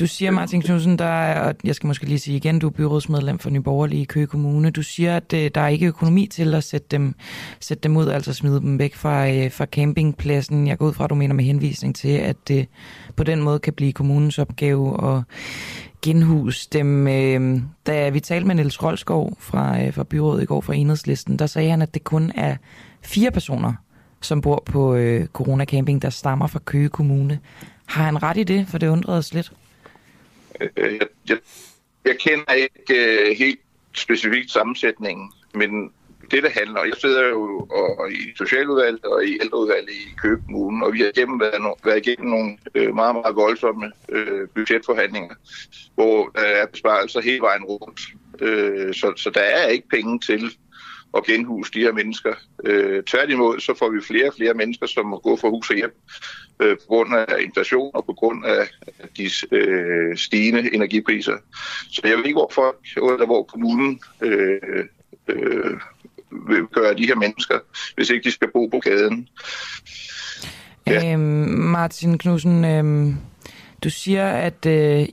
Du 0.00 0.07
siger, 0.07 0.31
Martin 0.31 0.62
Knudsen, 0.62 0.98
der 0.98 1.05
er, 1.05 1.40
og 1.40 1.55
jeg 1.64 1.74
skal 1.74 1.87
måske 1.87 2.05
lige 2.05 2.18
sige 2.18 2.37
igen, 2.37 2.59
du 2.59 2.66
er 2.66 2.70
byrådsmedlem 2.70 3.38
for 3.38 3.50
Nye 3.50 3.61
Borgerlige 3.61 4.02
i 4.02 4.05
Køge 4.05 4.26
Kommune. 4.26 4.70
Du 4.70 4.83
siger, 4.83 5.16
at 5.16 5.33
øh, 5.33 5.50
der 5.55 5.61
er 5.61 5.68
ikke 5.68 5.87
økonomi 5.87 6.26
til 6.26 6.55
at 6.55 6.64
sætte 6.64 6.87
dem, 6.90 7.14
sætte 7.61 7.83
dem 7.83 7.96
ud, 7.96 8.07
altså 8.07 8.33
smide 8.33 8.61
dem 8.61 8.78
væk 8.78 8.94
fra, 8.94 9.28
øh, 9.31 9.52
fra 9.52 9.66
campingpladsen. 9.66 10.66
Jeg 10.66 10.78
går 10.78 10.87
ud 10.87 10.92
fra, 10.92 11.05
at 11.05 11.11
du 11.11 11.14
mener 11.14 11.35
med 11.35 11.44
henvisning 11.44 11.96
til, 11.96 12.09
at 12.09 12.37
det 12.48 12.68
på 13.16 13.24
den 13.24 13.42
måde 13.42 13.59
kan 13.59 13.72
blive 13.72 13.92
kommunens 13.92 14.38
opgave 14.38 15.16
at 15.16 15.22
genhus 16.02 16.66
dem. 16.66 17.09
Øh, 17.09 17.61
da 17.87 18.09
vi 18.09 18.20
talte 18.20 18.46
med 18.46 18.55
Niels 18.55 18.83
Rolskov 18.83 19.37
fra, 19.38 19.83
øh, 19.83 19.94
fra 19.94 20.05
byrådet 20.05 20.42
i 20.42 20.46
går 20.46 20.61
fra 20.61 20.74
Enhedslisten, 20.74 21.38
der 21.38 21.46
sagde 21.46 21.70
han, 21.70 21.83
at 21.83 21.94
det 21.94 22.05
kun 22.05 22.33
er 22.35 22.57
fire 23.02 23.31
personer, 23.31 23.72
som 24.20 24.40
bor 24.40 24.62
på 24.66 24.94
øh, 24.94 25.26
Corona 25.26 25.64
Camping, 25.64 26.02
der 26.02 26.11
stammer 26.11 26.46
fra 26.46 26.61
Køge 26.64 26.88
Kommune. 26.88 27.38
Har 27.87 28.05
han 28.05 28.22
ret 28.22 28.37
i 28.37 28.42
det? 28.42 28.66
For 28.68 28.78
det 28.78 28.88
undrede 28.88 29.18
os 29.18 29.35
lidt. 29.35 29.52
Øh, 30.77 30.92
jeg, 30.92 31.07
jeg, 31.29 31.38
jeg 32.05 32.18
kender 32.18 32.53
ikke 32.53 33.31
øh, 33.31 33.37
helt 33.37 33.61
specifikt 33.94 34.51
sammensætningen, 34.51 35.33
men 35.55 35.92
det, 36.31 36.42
det 36.42 36.53
handler, 36.53 36.85
jeg 36.85 36.94
sidder 37.01 37.29
jo 37.29 37.66
og, 37.70 38.12
i 38.12 38.37
socialudvalget 38.37 39.05
og 39.05 39.25
i 39.25 39.38
ældreudvalget 39.40 39.90
i 39.90 40.14
Køge 40.22 40.42
Kommune, 40.46 40.87
og 40.87 40.92
vi 40.92 41.01
har 41.01 41.09
igennem 41.09 41.40
været, 41.40 41.62
no, 41.62 41.75
været 41.85 42.07
igennem 42.07 42.31
nogle 42.31 42.57
øh, 42.75 42.94
meget, 42.94 43.14
meget 43.14 43.37
voldsomme 43.37 43.92
øh, 44.09 44.48
budgetforhandlinger, 44.55 45.35
hvor 45.94 46.29
der 46.35 46.40
er 46.40 46.66
besparelser 46.66 47.20
hele 47.20 47.40
vejen 47.40 47.64
rundt. 47.64 48.01
Øh, 48.40 48.94
så, 48.94 49.12
så 49.16 49.31
der 49.31 49.40
er 49.40 49.66
ikke 49.66 49.88
penge 49.88 50.20
til 50.20 50.57
at 51.16 51.25
genhuse 51.25 51.72
de 51.72 51.81
her 51.81 51.92
mennesker. 51.92 52.35
Øh, 52.64 53.03
tværtimod, 53.03 53.61
så 53.61 53.75
får 53.79 53.90
vi 53.90 54.01
flere 54.01 54.29
og 54.29 54.35
flere 54.37 54.55
mennesker, 54.55 54.87
som 54.87 55.07
må 55.07 55.18
gå 55.18 55.37
fra 55.37 55.48
hus 55.48 55.70
og 55.70 55.77
hjem 55.77 55.94
øh, 56.62 56.77
på 56.77 56.85
grund 56.87 57.14
af 57.14 57.37
inflation 57.40 57.90
og 57.94 58.05
på 58.05 58.12
grund 58.12 58.44
af 58.44 58.68
de 59.16 59.31
øh, 59.53 60.16
stigende 60.16 60.75
energipriser. 60.75 61.37
Så 61.90 62.01
jeg 62.05 62.16
ved 62.16 62.25
ikke, 62.25 62.38
hvor 62.38 62.51
folk, 62.55 62.77
eller 62.96 63.27
hvor 63.27 63.42
kommunen 63.42 64.01
øh, 64.22 64.85
øh, 65.29 65.81
vil 66.48 66.66
gøre 66.72 66.94
de 66.94 67.07
her 67.07 67.14
mennesker, 67.14 67.59
hvis 67.96 68.11
ikke 68.11 68.25
de 68.25 68.31
skal 68.31 68.48
bo 68.53 68.66
på 68.66 68.79
gaden. 68.79 69.29
Ja. 70.87 71.12
Øhm, 71.12 71.20
Martin 71.48 72.18
Knudsen, 72.18 72.64
øhm, 72.64 73.16
du 73.85 73.90
siger, 73.90 74.29
at 74.29 74.66
øh, 74.66 75.09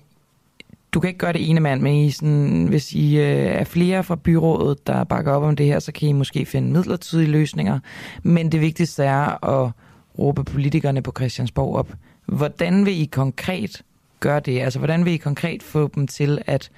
du 0.93 0.99
kan 0.99 1.07
ikke 1.07 1.17
gøre 1.17 1.33
det 1.33 1.49
ene 1.49 1.59
mand, 1.59 1.81
men 1.81 1.95
I 1.95 2.11
sådan, 2.11 2.65
hvis 2.69 2.93
I 2.93 3.17
øh, 3.17 3.45
er 3.45 3.63
flere 3.63 4.03
fra 4.03 4.15
byrådet, 4.15 4.87
der 4.87 5.03
bakker 5.03 5.31
op 5.31 5.43
om 5.43 5.55
det 5.55 5.65
her, 5.65 5.79
så 5.79 5.91
kan 5.91 6.09
I 6.09 6.13
måske 6.13 6.45
finde 6.45 6.71
midlertidige 6.71 7.29
løsninger. 7.29 7.79
Men 8.23 8.51
det 8.51 8.61
vigtigste 8.61 9.03
er 9.03 9.45
at 9.45 9.71
råbe 10.19 10.43
politikerne 10.43 11.01
på 11.01 11.13
Christiansborg 11.17 11.75
op. 11.75 11.93
Hvordan 12.25 12.85
vil 12.85 13.01
I 13.01 13.05
konkret 13.05 13.81
gøre 14.19 14.39
det? 14.39 14.59
Altså, 14.59 14.79
hvordan 14.79 15.05
vil 15.05 15.13
I 15.13 15.17
konkret 15.17 15.63
få 15.63 15.91
dem 15.95 16.07
til 16.07 16.41
at 16.45 16.69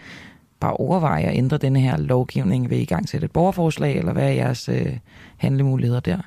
bare 0.60 0.74
overveje 0.74 1.24
at 1.24 1.38
ændre 1.38 1.58
denne 1.58 1.80
her 1.80 1.98
lovgivning? 1.98 2.70
Vil 2.70 2.80
I 2.80 2.86
gang 2.86 3.10
sætte 3.10 3.26
et 3.26 3.32
borgerforslag, 3.32 3.98
eller 3.98 4.14
hvad 4.14 4.24
er 4.24 4.34
jeres 4.34 4.70
øh, 4.70 4.98
handlemuligheder 5.38 6.00
der? 6.00 6.18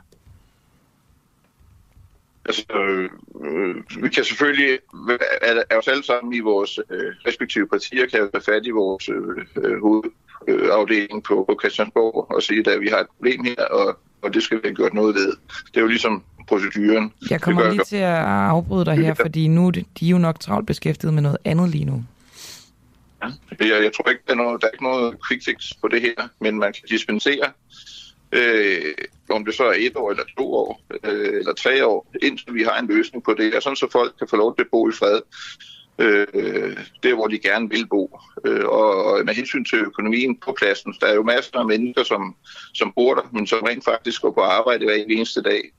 Altså, 2.46 2.64
øh, 3.44 3.74
vi 4.02 4.08
kan 4.08 4.24
selvfølgelig, 4.24 4.78
er, 5.42 5.62
er 5.70 5.78
os 5.78 5.88
alle 5.88 6.04
sammen 6.04 6.34
i 6.34 6.40
vores 6.40 6.78
øh, 6.90 7.12
respektive 7.26 7.68
partier, 7.68 8.06
kan 8.06 8.30
tage 8.32 8.44
fat 8.44 8.66
i 8.66 8.70
vores 8.70 9.08
øh, 9.08 9.80
hovedafdeling 9.80 11.22
på, 11.24 11.44
på 11.48 11.56
Christiansborg 11.60 12.26
og 12.34 12.42
sige, 12.42 12.70
at 12.70 12.80
vi 12.80 12.88
har 12.88 12.98
et 12.98 13.06
problem 13.16 13.44
her, 13.44 13.64
og, 13.64 13.98
og 14.22 14.34
det 14.34 14.42
skal 14.42 14.56
vi 14.56 14.62
have 14.64 14.74
gjort 14.74 14.94
noget 14.94 15.14
ved. 15.14 15.32
Det 15.66 15.76
er 15.76 15.80
jo 15.80 15.86
ligesom 15.86 16.22
proceduren. 16.48 17.12
Jeg 17.30 17.40
kommer 17.40 17.62
Det 17.62 17.68
gør- 17.68 17.72
lige 17.74 17.84
til 17.84 17.96
at 17.96 18.24
afbryde 18.24 18.84
dig 18.84 18.96
her, 18.96 19.14
fordi 19.14 19.48
nu 19.48 19.66
er 19.66 19.70
de 19.70 19.84
er 20.02 20.08
jo 20.10 20.18
nok 20.18 20.40
travlt 20.40 20.66
beskæftiget 20.66 21.14
med 21.14 21.22
noget 21.22 21.38
andet 21.44 21.68
lige 21.68 21.84
nu. 21.84 22.04
Jeg, 23.60 23.68
jeg 23.82 23.92
tror 23.96 24.10
ikke, 24.10 24.22
der 24.26 24.32
er, 24.32 24.36
noget, 24.36 24.60
der 24.62 24.66
er 24.66 24.70
ikke 24.70 24.84
noget 24.84 25.16
quick 25.28 25.44
fix 25.44 25.72
på 25.80 25.88
det 25.88 26.00
her, 26.00 26.28
men 26.40 26.58
man 26.58 26.72
kan 26.72 26.82
dispensere, 26.90 27.46
øh, 28.34 28.94
om 29.28 29.44
det 29.44 29.54
så 29.54 29.64
er 29.64 29.74
et 29.78 29.96
år, 29.96 30.10
eller 30.10 30.24
to 30.38 30.54
år, 30.54 30.82
øh, 31.04 31.38
eller 31.38 31.52
tre 31.52 31.86
år, 31.86 32.12
indtil 32.22 32.54
vi 32.54 32.62
har 32.62 32.78
en 32.78 32.86
løsning 32.86 33.24
på 33.24 33.34
det, 33.34 33.54
og 33.54 33.62
sådan 33.62 33.76
så 33.76 33.88
folk 33.92 34.14
kan 34.18 34.28
få 34.28 34.36
lov 34.36 34.56
til 34.56 34.62
at 34.62 34.70
bo 34.70 34.88
i 34.88 34.92
fred, 34.92 35.20
øh, 35.98 36.76
der 37.02 37.14
hvor 37.14 37.26
de 37.26 37.38
gerne 37.38 37.70
vil 37.70 37.86
bo. 37.86 38.20
Øh, 38.44 38.64
og, 38.64 39.24
med 39.24 39.34
hensyn 39.34 39.64
til 39.64 39.78
økonomien 39.78 40.40
på 40.40 40.54
pladsen, 40.58 40.94
der 41.00 41.06
er 41.06 41.14
jo 41.14 41.22
masser 41.22 41.58
af 41.58 41.66
mennesker, 41.66 42.02
som, 42.02 42.36
som 42.74 42.92
bor 42.96 43.14
der, 43.14 43.22
men 43.32 43.46
som 43.46 43.62
rent 43.62 43.84
faktisk 43.84 44.22
går 44.22 44.30
på 44.30 44.40
arbejde 44.40 44.84
hver 44.84 44.94
eneste 44.94 45.42
dag. 45.42 45.72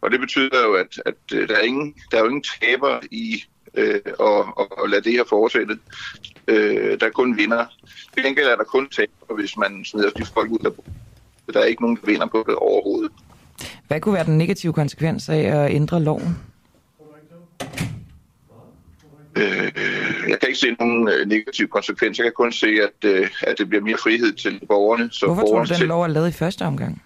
Og 0.00 0.10
det 0.10 0.20
betyder 0.20 0.62
jo, 0.66 0.74
at, 0.74 1.02
at 1.06 1.14
øh, 1.34 1.48
der, 1.48 1.56
er 1.56 1.62
ingen, 1.62 1.94
der 2.10 2.16
er 2.16 2.20
jo 2.20 2.28
ingen 2.28 2.44
taber 2.60 3.00
i 3.10 3.44
øh, 3.74 4.00
og, 4.18 4.58
og, 4.58 4.78
og 4.78 4.88
lade 4.88 5.02
det 5.02 5.12
her 5.12 5.24
fortsætte. 5.24 5.78
Øh, 6.48 7.00
der 7.00 7.06
er 7.06 7.10
kun 7.10 7.36
vinder. 7.36 7.66
Til 8.14 8.24
gengæld 8.24 8.46
er 8.46 8.56
der 8.56 8.64
kun 8.64 8.88
taber, 8.88 9.34
hvis 9.34 9.56
man 9.56 9.84
smider 9.84 10.10
de 10.10 10.24
folk 10.34 10.50
ud 10.50 10.58
af 10.64 10.72
der 11.54 11.60
er 11.60 11.64
ikke 11.64 11.82
nogen, 11.82 11.96
der 11.96 12.06
vinder 12.06 12.26
på 12.26 12.44
det 12.46 12.54
overhovedet. 12.54 13.12
Hvad 13.88 14.00
kunne 14.00 14.14
være 14.14 14.24
den 14.24 14.38
negative 14.38 14.72
konsekvens 14.72 15.28
af 15.28 15.38
at 15.38 15.74
ændre 15.74 16.02
loven? 16.02 16.36
Øh, 19.36 19.72
jeg 20.28 20.40
kan 20.40 20.48
ikke 20.48 20.58
se 20.58 20.70
nogen 20.70 21.08
øh, 21.08 21.28
negative 21.28 21.68
konsekvenser. 21.68 22.24
Jeg 22.24 22.32
kan 22.32 22.36
kun 22.36 22.52
se, 22.52 22.66
at, 22.66 23.10
øh, 23.10 23.28
at 23.42 23.58
det 23.58 23.68
bliver 23.68 23.82
mere 23.82 23.96
frihed 23.98 24.32
til 24.32 24.60
borgerne. 24.68 25.08
Så 25.12 25.26
Hvorfor 25.26 25.42
tror 25.42 25.64
du, 25.64 25.74
den 25.74 25.88
lov 25.88 26.02
er 26.02 26.06
lavet 26.06 26.28
i 26.28 26.32
første 26.32 26.62
omgang? 26.62 27.02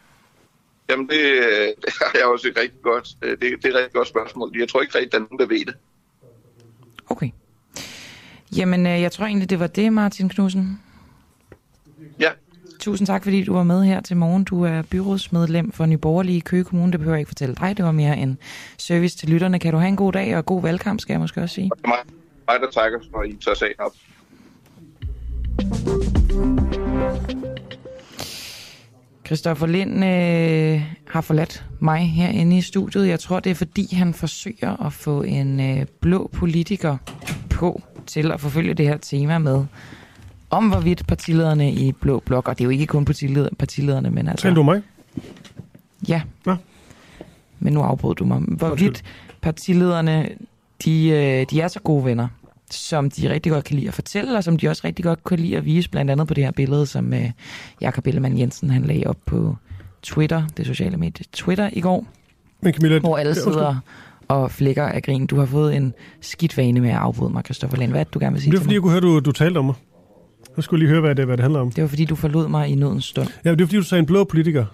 Jamen, 0.91 1.09
det, 1.09 1.21
øh, 1.21 1.69
det 1.85 1.93
har 2.01 2.11
jeg 2.15 2.27
også 2.27 2.49
et 2.49 2.59
rigtig 2.59 2.83
godt, 2.83 3.09
det, 3.23 3.41
det 3.41 3.65
er 3.65 3.69
et 3.69 3.75
rigtig 3.75 3.93
godt 3.93 4.09
spørgsmål. 4.09 4.53
Jeg 4.59 4.69
tror 4.69 4.83
ikke 4.83 4.95
rigtig, 4.99 5.13
der 5.13 5.19
er 5.19 5.23
nogen, 5.23 5.39
der 5.39 5.47
ved 5.47 5.65
det. 5.65 5.75
Okay. 7.07 7.31
Jamen, 8.57 8.87
jeg 8.87 9.13
tror 9.13 9.27
egentlig, 9.27 9.51
det 9.51 9.61
var 9.61 9.67
det, 9.67 9.93
Martin 9.93 10.29
Knudsen. 10.29 10.81
Ja. 12.21 12.31
Tusind 12.85 13.07
tak, 13.07 13.23
fordi 13.23 13.45
du 13.45 13.55
var 13.55 13.63
med 13.63 13.85
her 13.85 14.01
til 14.01 14.17
morgen. 14.17 14.45
Du 14.45 14.63
er 14.63 14.83
byrådsmedlem 14.83 15.73
for 15.73 15.87
Nyborgerlige 15.87 16.41
Køge 16.41 16.65
Kommune. 16.65 16.93
Det 16.93 17.01
behøver 17.01 17.17
jeg 17.17 17.21
ikke 17.21 17.29
fortælle 17.29 17.55
dig. 17.55 17.77
Det 17.77 17.85
var 17.85 17.93
mere 17.93 18.19
en 18.19 18.39
service 18.79 19.17
til 19.17 19.29
lytterne. 19.29 19.59
Kan 19.59 19.73
du 19.73 19.79
have 19.79 19.89
en 19.89 19.97
god 19.97 20.13
dag 20.13 20.37
og 20.37 20.47
god 20.47 20.63
valgkamp, 20.63 21.01
skal 21.01 21.13
jeg 21.13 21.21
måske 21.21 21.43
også 21.43 21.55
sige. 21.55 21.71
Det 21.77 21.85
er 21.85 21.89
mig, 22.53 22.61
der 22.61 22.71
takker, 22.71 22.99
for 23.13 23.23
I 23.23 23.37
tager 23.45 23.55
sagen 23.55 23.75
op. 23.79 23.93
Christoffer 29.27 29.67
Lind 29.67 30.05
øh, 30.05 30.83
har 31.09 31.21
forladt 31.21 31.65
mig 31.81 32.11
herinde 32.11 32.57
i 32.57 32.61
studiet. 32.61 33.09
Jeg 33.09 33.21
tror, 33.21 33.41
det 33.41 33.51
er 33.51 33.55
fordi, 33.55 33.95
han 33.95 34.15
forsøger 34.15 34.87
at 34.87 34.93
få 34.93 35.23
en 35.23 35.61
øh, 35.61 35.87
blå 36.01 36.31
politiker 36.33 36.97
på 37.51 37.83
til 38.07 38.33
at 38.33 38.41
forfølge 38.41 38.75
det 38.75 38.87
her 38.87 38.97
tema 38.97 39.39
med, 39.39 39.65
om 40.55 40.69
hvorvidt 40.69 41.07
partilederne 41.07 41.73
i 41.73 41.93
Blå 41.93 42.23
Blok, 42.27 42.49
og 42.49 42.59
det 42.59 42.65
er 42.65 42.65
jo 42.65 42.71
ikke 42.71 42.87
kun 42.87 43.05
partileder, 43.05 43.49
partilederne, 43.59 44.11
men 44.11 44.29
altså... 44.29 44.43
Taler 44.43 44.55
du 44.55 44.63
mig? 44.63 44.83
Ja. 46.09 46.23
ja. 46.47 46.57
Men 47.59 47.73
nu 47.73 47.81
afbrød 47.81 48.15
du 48.15 48.25
mig. 48.25 48.41
Hvorvidt 48.41 49.05
partilederne, 49.41 50.29
de, 50.85 51.09
øh, 51.09 51.47
de 51.51 51.61
er 51.61 51.69
så 51.69 51.81
gode 51.81 52.05
venner, 52.05 52.29
som 52.71 53.11
de 53.11 53.31
rigtig 53.31 53.53
godt 53.53 53.65
kan 53.65 53.77
lide 53.77 53.89
at 53.89 53.95
fortælle, 53.95 54.37
og 54.37 54.45
som 54.45 54.57
de 54.57 54.69
også 54.69 54.83
rigtig 54.85 55.05
godt 55.05 55.25
kan 55.25 55.39
lide 55.39 55.57
at 55.57 55.65
vise, 55.65 55.91
blandt 55.91 56.11
andet 56.11 56.29
på 56.29 56.35
det 56.35 56.45
her 56.45 56.51
billede, 56.51 56.87
som 56.87 57.13
uh, 57.13 57.31
Jakob 57.81 58.07
Ellemann 58.07 58.39
Jensen 58.39 58.71
han 58.71 58.83
lagde 58.83 59.07
op 59.07 59.17
på 59.27 59.57
Twitter, 60.03 60.43
det 60.57 60.67
sociale 60.67 60.97
medie 60.97 61.25
Twitter 61.33 61.71
i 61.73 61.81
går, 61.81 62.07
Men 62.61 62.75
Camilla, 62.75 62.99
hvor 62.99 63.17
alle 63.17 63.35
sidder 63.35 63.77
og 64.29 64.51
flækker 64.51 64.85
af 64.85 65.03
grin. 65.03 65.27
Du 65.27 65.39
har 65.39 65.47
fået 65.47 65.77
en 65.77 65.95
skidt 66.21 66.57
vane 66.57 66.81
med 66.81 66.91
at 66.91 66.97
afbryde 66.97 67.33
mig, 67.33 67.45
Christoffer 67.45 67.77
Lind. 67.77 67.91
Hvad 67.91 68.01
er 68.01 68.05
det, 68.05 68.15
du 68.15 68.19
gerne 68.19 68.33
vil 68.33 68.43
sige 68.43 68.51
Det 68.53 68.59
er 68.59 68.63
fordi, 68.63 68.75
jeg 68.75 68.83
kunne 68.83 68.93
høre, 68.93 69.01
du, 69.01 69.21
du 69.21 69.33
talte 69.33 69.59
om 69.59 69.65
mig. 69.65 69.75
Jeg 70.57 70.65
skulle 70.65 70.85
lige 70.85 70.91
høre, 70.91 71.01
hvad 71.01 71.15
det, 71.15 71.27
hvad 71.27 71.37
det 71.37 71.43
handler 71.43 71.61
om. 71.61 71.71
Det 71.71 71.83
var 71.83 71.89
fordi, 71.89 72.05
du 72.05 72.15
forlod 72.15 72.49
mig 72.49 72.69
i 72.69 72.75
nødens 72.75 73.05
stund. 73.05 73.29
Ja, 73.45 73.51
det 73.51 73.59
var 73.61 73.67
fordi, 73.67 73.77
du 73.77 73.83
sagde 73.83 74.01
en 74.01 74.07
blå 74.07 74.25
politiker. 74.25 74.65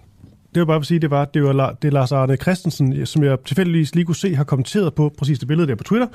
Det 0.54 0.60
var 0.60 0.66
bare 0.66 0.76
for 0.76 0.80
at 0.80 0.86
sige, 0.86 1.00
det 1.00 1.10
var, 1.10 1.24
det 1.24 1.42
var 1.42 1.72
det 1.82 1.88
er 1.88 1.92
Lars 1.92 2.12
Arne 2.12 2.36
Christensen, 2.36 3.06
som 3.06 3.24
jeg 3.24 3.38
tilfældigvis 3.44 3.94
lige 3.94 4.04
kunne 4.04 4.16
se, 4.16 4.34
har 4.34 4.44
kommenteret 4.44 4.94
på 4.94 5.14
præcis 5.18 5.38
det 5.38 5.48
billede 5.48 5.68
der 5.68 5.74
på 5.74 5.84
Twitter. 5.84 6.06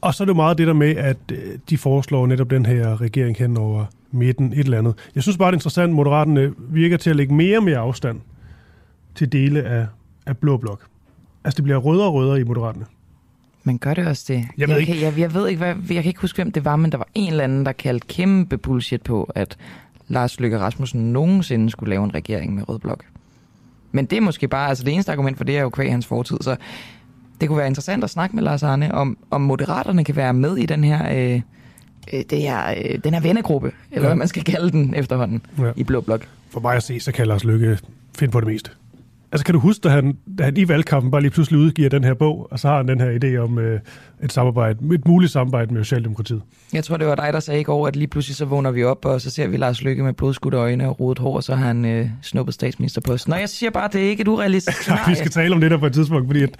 Og 0.00 0.14
så 0.14 0.22
er 0.22 0.24
det 0.24 0.32
jo 0.32 0.36
meget 0.36 0.58
det 0.58 0.66
der 0.66 0.72
med, 0.72 0.96
at 0.96 1.16
øh, 1.32 1.38
de 1.70 1.78
foreslår 1.78 2.26
netop 2.26 2.50
den 2.50 2.66
her 2.66 3.00
regering 3.00 3.36
hen 3.36 3.56
over 3.56 3.84
midten, 4.10 4.52
et 4.52 4.58
eller 4.58 4.78
andet. 4.78 4.94
Jeg 5.14 5.22
synes 5.22 5.38
bare, 5.38 5.48
det 5.50 5.54
er 5.54 5.56
interessant, 5.56 5.88
at 5.90 5.94
Moderaterne 5.94 6.54
virker 6.58 6.96
til 6.96 7.10
at 7.10 7.16
lægge 7.16 7.34
mere 7.34 7.58
og 7.58 7.64
mere 7.64 7.78
afstand 7.78 8.20
til 9.14 9.32
dele 9.32 9.62
af, 9.62 9.86
af 10.26 10.36
Blå 10.36 10.56
Blok. 10.56 10.86
Altså, 11.44 11.56
det 11.56 11.64
bliver 11.64 11.78
rødere 11.78 12.06
og 12.06 12.14
rødere 12.14 12.40
i 12.40 12.44
Moderaterne. 12.44 12.86
Men 13.66 13.78
gør 13.78 13.94
det 13.94 14.06
også 14.06 14.24
det? 14.28 14.48
Jeg 14.58 14.68
ved, 14.68 14.74
jeg 14.74 14.80
ikke. 14.80 14.92
Kan, 14.92 15.02
jeg, 15.02 15.18
jeg 15.18 15.34
ved 15.34 15.48
ikke, 15.48 15.58
hvad, 15.58 15.74
jeg 15.74 16.02
kan 16.02 16.04
ikke 16.04 16.20
huske, 16.20 16.36
hvem 16.36 16.52
det 16.52 16.64
var, 16.64 16.76
men 16.76 16.92
der 16.92 16.98
var 16.98 17.08
en 17.14 17.30
eller 17.30 17.44
anden, 17.44 17.66
der 17.66 17.72
kaldte 17.72 18.06
kæmpe 18.06 18.58
bullshit 18.58 19.02
på, 19.02 19.30
at 19.34 19.56
Lars 20.08 20.40
Løkke 20.40 20.58
Rasmussen 20.58 21.12
nogensinde 21.12 21.70
skulle 21.70 21.90
lave 21.90 22.04
en 22.04 22.14
regering 22.14 22.54
med 22.54 22.68
Rød 22.68 22.78
Blok. 22.78 23.04
Men 23.92 24.06
det 24.06 24.16
er 24.16 24.20
måske 24.20 24.48
bare, 24.48 24.68
altså 24.68 24.84
det 24.84 24.92
eneste 24.92 25.12
argument 25.12 25.36
for 25.36 25.44
det 25.44 25.58
er 25.58 25.62
jo 25.62 25.68
kvæg 25.68 25.90
hans 25.90 26.06
fortid, 26.06 26.36
så 26.40 26.56
det 27.40 27.48
kunne 27.48 27.58
være 27.58 27.66
interessant 27.66 28.04
at 28.04 28.10
snakke 28.10 28.36
med 28.36 28.42
Lars 28.42 28.62
Arne, 28.62 28.94
om, 28.94 29.18
om 29.30 29.40
moderaterne 29.40 30.04
kan 30.04 30.16
være 30.16 30.32
med 30.32 30.56
i 30.56 30.66
den 30.66 30.84
her, 30.84 31.32
øh, 31.34 31.40
øh 32.12 32.24
det 32.30 32.42
her, 32.42 32.70
øh, 32.70 32.98
den 33.04 33.14
her 33.14 33.20
vennegruppe, 33.20 33.72
eller 33.90 34.02
ja. 34.02 34.08
hvad 34.08 34.16
man 34.16 34.28
skal 34.28 34.44
kalde 34.44 34.70
den 34.70 34.94
efterhånden, 34.94 35.42
ja. 35.58 35.72
i 35.76 35.84
Blå 35.84 36.00
Blok. 36.00 36.28
For 36.50 36.60
mig 36.60 36.76
at 36.76 36.82
se, 36.82 37.00
så 37.00 37.12
kan 37.12 37.26
Lars 37.26 37.44
Lykke 37.44 37.78
finde 38.18 38.32
på 38.32 38.40
det 38.40 38.48
meste. 38.48 38.70
Altså 39.32 39.44
kan 39.44 39.52
du 39.52 39.60
huske, 39.60 39.80
da 39.82 39.88
han, 39.88 40.16
da 40.38 40.44
han 40.44 40.56
i 40.56 40.68
valgkampen 40.68 41.10
bare 41.10 41.20
lige 41.20 41.30
pludselig 41.30 41.60
udgiver 41.60 41.88
den 41.88 42.04
her 42.04 42.14
bog, 42.14 42.48
og 42.50 42.58
så 42.58 42.68
har 42.68 42.76
han 42.76 42.88
den 42.88 43.00
her 43.00 43.18
idé 43.22 43.36
om 43.36 43.58
øh, 43.58 43.80
et 44.22 44.32
samarbejde, 44.32 44.94
et 44.94 45.06
muligt 45.06 45.32
samarbejde 45.32 45.74
med 45.74 45.84
Socialdemokratiet? 45.84 46.42
Jeg 46.72 46.84
tror, 46.84 46.96
det 46.96 47.06
var 47.06 47.14
dig, 47.14 47.32
der 47.32 47.40
sagde 47.40 47.60
i 47.60 47.62
går, 47.62 47.86
at 47.86 47.96
lige 47.96 48.08
pludselig 48.08 48.36
så 48.36 48.44
vågner 48.44 48.70
vi 48.70 48.84
op, 48.84 49.04
og 49.04 49.20
så 49.20 49.30
ser 49.30 49.46
vi 49.46 49.56
Lars 49.56 49.82
Lykke 49.82 50.02
med 50.02 50.12
blodskudte 50.12 50.58
øjne 50.58 50.88
og 50.88 51.00
rodet 51.00 51.18
hår, 51.18 51.36
og 51.36 51.42
så 51.42 51.54
har 51.54 51.66
han 51.66 51.84
øh, 51.84 52.08
snuppet 52.22 52.54
statsministerposten. 52.54 53.30
Nå, 53.30 53.36
jeg 53.36 53.48
siger 53.48 53.70
bare, 53.70 53.84
at 53.84 53.92
det 53.92 54.04
er 54.04 54.08
ikke 54.08 54.20
et 54.20 54.28
urealistisk 54.28 54.82
scenarie. 54.82 55.02
Nej, 55.06 55.10
vi 55.10 55.16
skal 55.16 55.30
tale 55.30 55.54
om 55.54 55.60
det 55.60 55.70
der 55.70 55.78
på 55.78 55.86
et 55.86 55.92
tidspunkt, 55.92 56.28
fordi 56.28 56.42
at 56.42 56.50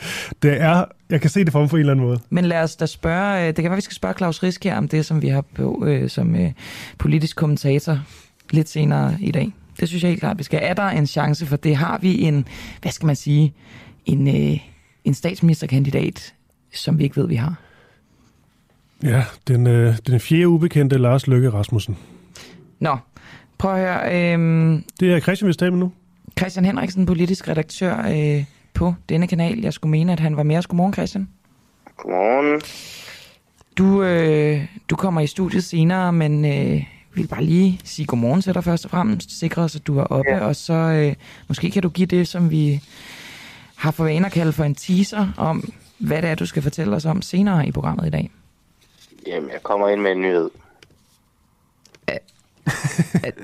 det 0.42 0.60
er, 0.60 0.84
jeg 1.10 1.20
kan 1.20 1.30
se 1.30 1.44
det 1.44 1.52
for 1.52 1.60
mig 1.60 1.68
på 1.68 1.76
en 1.76 1.80
eller 1.80 1.92
anden 1.92 2.06
måde. 2.06 2.20
Men 2.30 2.44
lad 2.44 2.62
os 2.62 2.76
da 2.76 2.86
spørge, 2.86 3.40
øh, 3.40 3.46
det 3.46 3.56
kan 3.56 3.64
være, 3.64 3.76
vi 3.76 3.80
skal 3.80 3.94
spørge 3.94 4.14
Claus 4.14 4.42
Risk 4.42 4.64
her 4.64 4.76
om 4.76 4.88
det, 4.88 5.06
som 5.06 5.22
vi 5.22 5.28
har 5.28 5.44
på 5.54 5.84
øh, 5.86 6.08
som 6.08 6.36
øh, 6.36 6.52
politisk 6.98 7.36
kommentator 7.36 7.98
lidt 8.50 8.68
senere 8.68 9.16
i 9.20 9.30
dag. 9.30 9.52
Det 9.80 9.88
synes 9.88 10.02
jeg 10.02 10.08
helt 10.08 10.20
klart, 10.20 10.38
vi 10.38 10.42
skal. 10.42 10.60
Er 10.62 10.74
der 10.74 10.82
en 10.82 11.06
chance 11.06 11.46
for 11.46 11.56
det? 11.56 11.76
Har 11.76 11.98
vi 11.98 12.22
en, 12.22 12.48
hvad 12.82 12.92
skal 12.92 13.06
man 13.06 13.16
sige, 13.16 13.54
en, 14.06 14.28
øh, 14.28 14.58
en 15.04 15.14
statsministerkandidat, 15.14 16.34
som 16.72 16.98
vi 16.98 17.04
ikke 17.04 17.16
ved, 17.16 17.28
vi 17.28 17.34
har? 17.34 17.54
Ja, 19.02 19.24
den, 19.48 19.66
øh, 19.66 19.94
den 20.06 20.20
fjerde 20.20 20.48
ubekendte 20.48 20.98
Lars 20.98 21.26
Løkke 21.26 21.50
Rasmussen. 21.50 21.96
Nå, 22.80 22.96
prøv 23.58 23.74
at 23.74 23.80
høre. 23.80 24.34
Øh, 24.34 24.80
det 25.00 25.12
er 25.12 25.20
Christian, 25.20 25.48
vi 25.48 25.52
står 25.52 25.70
nu. 25.70 25.92
Christian 26.38 26.64
Henriksen, 26.64 27.06
politisk 27.06 27.48
redaktør 27.48 28.06
øh, 28.08 28.44
på 28.74 28.94
denne 29.08 29.26
kanal. 29.26 29.60
Jeg 29.60 29.72
skulle 29.72 29.90
mene, 29.90 30.12
at 30.12 30.20
han 30.20 30.36
var 30.36 30.42
med 30.42 30.56
os. 30.56 30.66
Godmorgen, 30.66 30.92
Christian. 30.92 31.28
Godmorgen. 31.96 32.60
Du, 33.78 34.02
øh, 34.02 34.66
du 34.90 34.96
kommer 34.96 35.20
i 35.20 35.26
studiet 35.26 35.64
senere, 35.64 36.12
men 36.12 36.44
øh, 36.44 36.84
vil 37.16 37.28
bare 37.28 37.44
lige 37.44 37.80
sige 37.84 38.06
godmorgen 38.06 38.42
til 38.42 38.54
dig 38.54 38.64
først 38.64 38.84
og 38.84 38.90
fremmest, 38.90 39.38
sikre 39.38 39.62
os, 39.62 39.76
at 39.76 39.86
du 39.86 39.98
er 39.98 40.04
oppe, 40.04 40.30
ja. 40.30 40.46
og 40.46 40.56
så 40.56 40.72
øh, 40.72 41.14
måske 41.48 41.70
kan 41.70 41.82
du 41.82 41.88
give 41.88 42.06
det, 42.06 42.28
som 42.28 42.50
vi 42.50 42.82
har 43.76 43.90
for 43.90 44.04
vane 44.04 44.26
at 44.26 44.32
kalde 44.32 44.52
for 44.52 44.64
en 44.64 44.74
teaser 44.74 45.28
om, 45.36 45.72
hvad 45.98 46.22
det 46.22 46.30
er, 46.30 46.34
du 46.34 46.46
skal 46.46 46.62
fortælle 46.62 46.96
os 46.96 47.04
om 47.04 47.22
senere 47.22 47.66
i 47.66 47.72
programmet 47.72 48.06
i 48.06 48.10
dag. 48.10 48.30
Jamen, 49.26 49.50
jeg 49.50 49.62
kommer 49.62 49.88
ind 49.88 50.00
med 50.00 50.12
en 50.12 50.20
nyhed. 50.20 50.50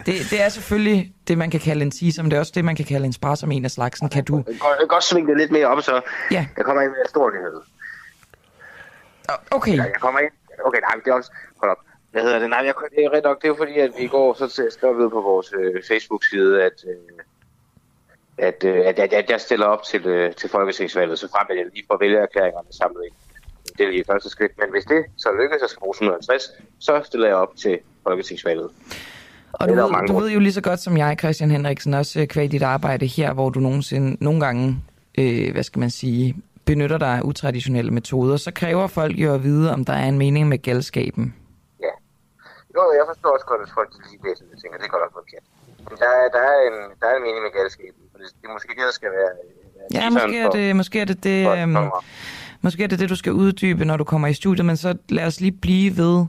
det, 0.06 0.26
det 0.30 0.42
er 0.42 0.48
selvfølgelig 0.48 1.12
det, 1.28 1.38
man 1.38 1.50
kan 1.50 1.60
kalde 1.60 1.82
en 1.82 1.90
teaser, 1.90 2.22
men 2.22 2.30
det 2.30 2.36
er 2.36 2.40
også 2.40 2.52
det, 2.54 2.64
man 2.64 2.76
kan 2.76 2.84
kalde 2.84 3.06
en 3.06 3.12
spar 3.12 3.34
som 3.34 3.52
en 3.52 3.64
af 3.64 3.70
slagsen. 3.70 4.08
Kan 4.08 4.24
du... 4.24 4.36
Jeg 4.46 4.56
kan 4.78 4.88
godt 4.88 5.04
svinge 5.04 5.28
det 5.28 5.36
lidt 5.36 5.50
mere 5.50 5.66
op, 5.66 5.82
så 5.82 6.00
ja. 6.30 6.46
jeg 6.56 6.64
kommer 6.64 6.82
ind 6.82 6.90
med 6.90 6.98
en 7.04 7.08
stor 7.08 7.30
nyhed. 7.30 7.60
Okay. 9.50 9.76
Jeg 9.76 9.94
kommer 10.00 10.20
ind. 10.20 10.30
Okay, 10.64 10.80
nej, 10.80 10.94
det 11.04 11.10
er 11.10 11.14
også... 11.14 11.32
Hold 11.56 11.70
op. 11.70 11.91
Hvad 12.12 12.22
hedder 12.22 12.38
det? 12.38 12.50
Nej, 12.50 12.62
jeg, 12.64 12.74
det 12.96 13.04
er 13.04 13.10
ret 13.10 13.24
nok. 13.24 13.42
Det 13.42 13.50
er 13.50 13.54
fordi, 13.56 13.78
at 13.78 13.90
vi 13.98 14.02
i 14.04 14.06
går 14.06 14.34
så 14.34 14.62
skrev 14.70 14.98
vi 14.98 15.08
på 15.08 15.20
vores 15.20 15.52
øh, 15.60 15.82
Facebook-side, 15.88 16.62
at, 16.62 16.84
øh, 16.88 17.18
at, 18.38 18.64
øh, 18.64 18.86
at, 18.88 18.98
at, 18.98 19.12
at 19.12 19.30
jeg 19.30 19.40
stiller 19.40 19.66
op 19.66 19.82
til, 19.82 20.06
øh, 20.06 20.34
til 20.34 20.50
folketingsvalget, 20.50 21.18
så 21.18 21.28
frem 21.28 21.46
at 21.50 21.56
jeg 21.56 21.66
lige 21.74 21.84
får 21.90 21.98
vælgererklæringerne 22.00 22.68
samlet 22.70 23.02
ind. 23.04 23.14
Det 23.78 23.86
er 23.86 23.90
lige 23.90 24.04
første 24.04 24.30
skridt. 24.30 24.52
Men 24.58 24.70
hvis 24.70 24.84
det 24.84 25.04
så 25.16 25.28
lykkes, 25.42 25.62
at 25.62 25.70
skal 25.70 25.80
bruge 25.80 25.94
150, 25.94 26.42
så 26.78 27.02
stiller 27.04 27.26
jeg 27.26 27.36
op 27.36 27.56
til 27.56 27.78
folketingsvalget. 28.02 28.70
Og 29.52 29.68
du, 29.68 29.74
ved, 29.74 30.06
du 30.08 30.18
ved 30.18 30.30
jo 30.30 30.40
lige 30.40 30.52
så 30.52 30.60
godt 30.60 30.80
som 30.80 30.96
jeg, 30.96 31.16
Christian 31.18 31.50
Henriksen, 31.50 31.94
også 31.94 32.20
øh, 32.20 32.26
kvæg 32.26 32.52
dit 32.52 32.62
arbejde 32.62 33.06
her, 33.06 33.32
hvor 33.32 33.50
du 33.50 33.60
nogensinde, 33.60 34.16
nogle 34.24 34.40
gange, 34.40 34.76
øh, 35.18 35.52
hvad 35.52 35.62
skal 35.62 35.80
man 35.80 35.90
sige, 35.90 36.36
benytter 36.64 36.98
dig 36.98 37.08
af 37.08 37.20
utraditionelle 37.24 37.90
metoder, 37.90 38.36
så 38.36 38.50
kræver 38.50 38.86
folk 38.86 39.18
jo 39.18 39.34
at 39.34 39.42
vide, 39.42 39.72
om 39.72 39.84
der 39.84 39.92
er 39.92 40.08
en 40.08 40.18
mening 40.18 40.48
med 40.48 40.62
galskaben. 40.62 41.34
Jo, 42.76 42.82
jeg 42.98 43.04
forstår 43.10 43.30
også 43.36 43.46
godt, 43.50 43.60
at 43.66 43.70
folk 43.78 43.90
lige 44.10 44.20
læser 44.26 44.44
det, 44.50 44.56
tænker, 44.62 44.76
det 44.78 44.86
er 44.88 44.92
godt 44.96 45.04
nok 45.06 45.14
forkert. 45.20 45.44
Men 45.88 45.96
der 46.02 46.08
er, 46.20 46.24
der 46.36 46.42
er, 46.52 46.58
en, 46.68 46.76
der 47.00 47.06
er 47.10 47.14
en 47.18 47.22
mening 47.26 47.42
med 47.46 47.52
galskaben, 47.58 48.02
det, 48.12 48.26
det 48.40 48.46
er 48.48 48.52
måske 48.52 48.68
det, 48.78 48.84
der 48.90 48.96
skal 49.00 49.10
være... 49.18 49.30
Ja, 49.94 50.10
måske 50.10 50.38
er, 50.38 50.50
det, 50.50 50.76
måske 50.76 51.00
er 51.00 51.04
det 51.04 51.24
det, 51.24 51.58
øhm, 51.58 51.76
måske 52.60 52.84
er 52.84 52.88
det 52.88 52.98
det, 52.98 53.08
du 53.08 53.16
skal 53.16 53.32
uddybe, 53.32 53.84
når 53.84 53.96
du 53.96 54.04
kommer 54.04 54.28
i 54.28 54.34
studiet, 54.34 54.66
men 54.66 54.76
så 54.76 54.96
lad 55.08 55.26
os 55.26 55.40
lige 55.40 55.52
blive 55.52 55.96
ved, 55.96 56.24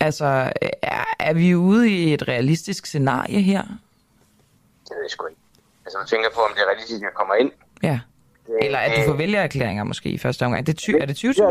altså, 0.00 0.52
er, 0.82 1.04
er 1.18 1.34
vi 1.34 1.54
ude 1.54 1.90
i 1.90 2.14
et 2.14 2.28
realistisk 2.28 2.86
scenarie 2.86 3.40
her? 3.42 3.62
Det 3.62 3.70
ved 4.90 5.02
jeg 5.02 5.10
sgu 5.10 5.26
ikke. 5.26 5.40
Altså, 5.84 5.98
du 6.02 6.06
tænker 6.06 6.28
på, 6.34 6.40
om 6.40 6.50
det 6.54 6.60
er 6.62 6.66
realistisk, 6.66 6.96
at 6.96 7.02
jeg 7.02 7.14
kommer 7.14 7.34
ind. 7.34 7.50
Ja. 7.82 8.00
Eller 8.62 8.78
at 8.78 8.92
du 8.96 9.10
får 9.10 9.16
vælgererklæringer 9.16 9.84
måske 9.84 10.08
i 10.08 10.18
første 10.18 10.42
omgang. 10.46 10.66
Det 10.66 10.72
er, 10.72 10.76
ty- 10.76 10.90
er 11.00 11.06
det 11.06 11.24
20.000? 11.24 11.42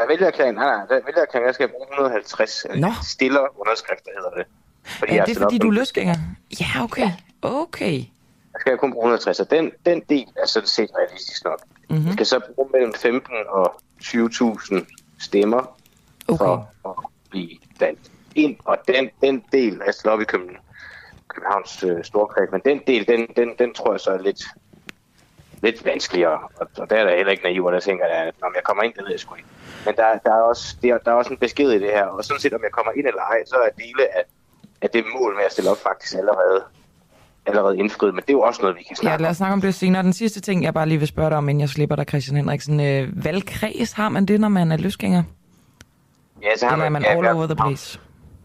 Ja, 0.00 0.06
vælgererklæring, 0.06 0.54
nej, 0.54 0.76
nej, 0.76 1.00
vælgererklæring, 1.06 1.46
jeg 1.46 1.54
skal 1.54 1.68
bruge 1.68 1.86
150 1.90 2.66
Nå. 2.76 2.88
stiller 3.02 3.60
underskrifter, 3.60 4.10
hedder 4.16 4.30
det. 4.30 4.46
Fordi 4.84 5.14
ja, 5.14 5.24
det 5.26 5.36
er 5.36 5.40
fordi, 5.40 5.58
du 5.58 5.68
er 5.68 5.72
løsgænger? 5.72 6.14
Ja, 6.60 6.84
okay. 6.84 7.08
Okay. 7.42 7.98
Jeg 8.52 8.60
skal 8.60 8.78
kun 8.78 8.92
bruge 8.92 9.02
150, 9.02 9.40
og 9.40 9.50
den, 9.50 9.72
den 9.86 10.02
del 10.08 10.26
er 10.42 10.46
sådan 10.46 10.66
set 10.66 10.90
realistisk 10.98 11.44
nok. 11.44 11.60
Mm-hmm. 11.90 12.04
Jeg 12.06 12.12
skal 12.12 12.26
så 12.26 12.40
bruge 12.54 12.68
mellem 12.72 12.94
15 12.94 13.34
og 13.48 13.80
20.000 14.02 14.84
stemmer 15.20 15.78
Okay. 16.28 16.44
for 16.44 16.72
at 16.88 16.94
blive 17.30 17.50
valgt 17.80 18.10
ind. 18.34 18.56
Og 18.64 18.78
den, 18.88 19.10
den 19.20 19.44
del 19.52 19.82
af 19.86 19.94
Sloppe 19.94 20.24
København, 20.24 20.64
Københavns 21.28 21.82
øh, 21.82 22.04
storkreds, 22.04 22.50
men 22.52 22.60
den 22.64 22.80
del, 22.86 23.08
den, 23.08 23.26
den, 23.36 23.54
den 23.58 23.74
tror 23.74 23.92
jeg 23.92 24.00
så 24.00 24.10
er 24.10 24.18
lidt, 24.22 24.42
lidt 25.62 25.84
vanskeligere. 25.84 26.38
Og, 26.60 26.68
og 26.76 26.90
der 26.90 26.96
er 26.96 27.04
der 27.04 27.16
heller 27.16 27.32
ikke 27.32 27.44
naiv, 27.44 27.64
og 27.64 27.72
der 27.72 27.80
tænker 27.80 28.06
jeg, 28.06 28.16
at 28.16 28.34
når 28.40 28.52
jeg 28.54 28.62
kommer 28.64 28.82
ind, 28.82 28.94
det 28.94 29.02
ved 29.02 29.10
jeg 29.10 29.20
sgu 29.20 29.34
ikke. 29.34 29.48
Men 29.84 29.96
der, 29.96 30.18
der, 30.24 30.30
er 30.34 30.42
også, 30.42 30.76
der, 30.82 30.98
der 30.98 31.10
er 31.10 31.14
også 31.14 31.30
en 31.30 31.36
besked 31.36 31.70
i 31.70 31.78
det 31.78 31.90
her, 31.90 32.04
og 32.04 32.24
sådan 32.24 32.40
set, 32.40 32.52
om 32.52 32.60
jeg 32.62 32.70
kommer 32.72 32.92
ind 32.96 33.06
eller 33.06 33.22
ej, 33.22 33.38
så 33.46 33.56
er 33.56 33.68
dele 33.76 34.16
af, 34.16 34.24
af 34.82 34.90
det 34.90 35.04
mål 35.18 35.34
med 35.36 35.44
at 35.44 35.52
stille 35.52 35.70
op 35.70 35.76
faktisk 35.82 36.14
allerede, 36.14 36.64
allerede 37.46 37.78
indfriet. 37.78 38.14
Men 38.14 38.22
det 38.22 38.30
er 38.30 38.32
jo 38.32 38.40
også 38.40 38.62
noget, 38.62 38.76
vi 38.76 38.82
kan 38.82 38.90
Ja, 38.96 39.00
snakke 39.00 39.22
lad 39.22 39.28
om. 39.28 39.30
os 39.30 39.36
snakke 39.36 39.52
om 39.52 39.60
det 39.60 39.74
senere. 39.74 40.02
Den 40.02 40.12
sidste 40.12 40.40
ting, 40.40 40.62
jeg 40.62 40.74
bare 40.74 40.86
lige 40.88 40.98
vil 40.98 41.08
spørge 41.08 41.30
dig 41.30 41.38
om, 41.38 41.48
inden 41.48 41.60
jeg 41.60 41.68
slipper 41.68 41.96
dig, 41.96 42.04
Christian 42.08 42.36
Henriksen. 42.36 42.80
Øh, 42.80 43.24
valgkreds, 43.24 43.92
har 43.92 44.08
man 44.08 44.26
det, 44.26 44.40
når 44.40 44.48
man 44.48 44.72
er 44.72 44.76
løsgænger? 44.76 45.22
Ja, 46.42 46.56
så 46.56 46.66
har 46.66 46.72
Eller 46.72 46.84
er 46.86 46.90
man 46.90 47.02
ja, 47.02 47.08
all 47.08 47.26
over 47.26 47.46
the 47.46 47.56
place? 47.56 47.98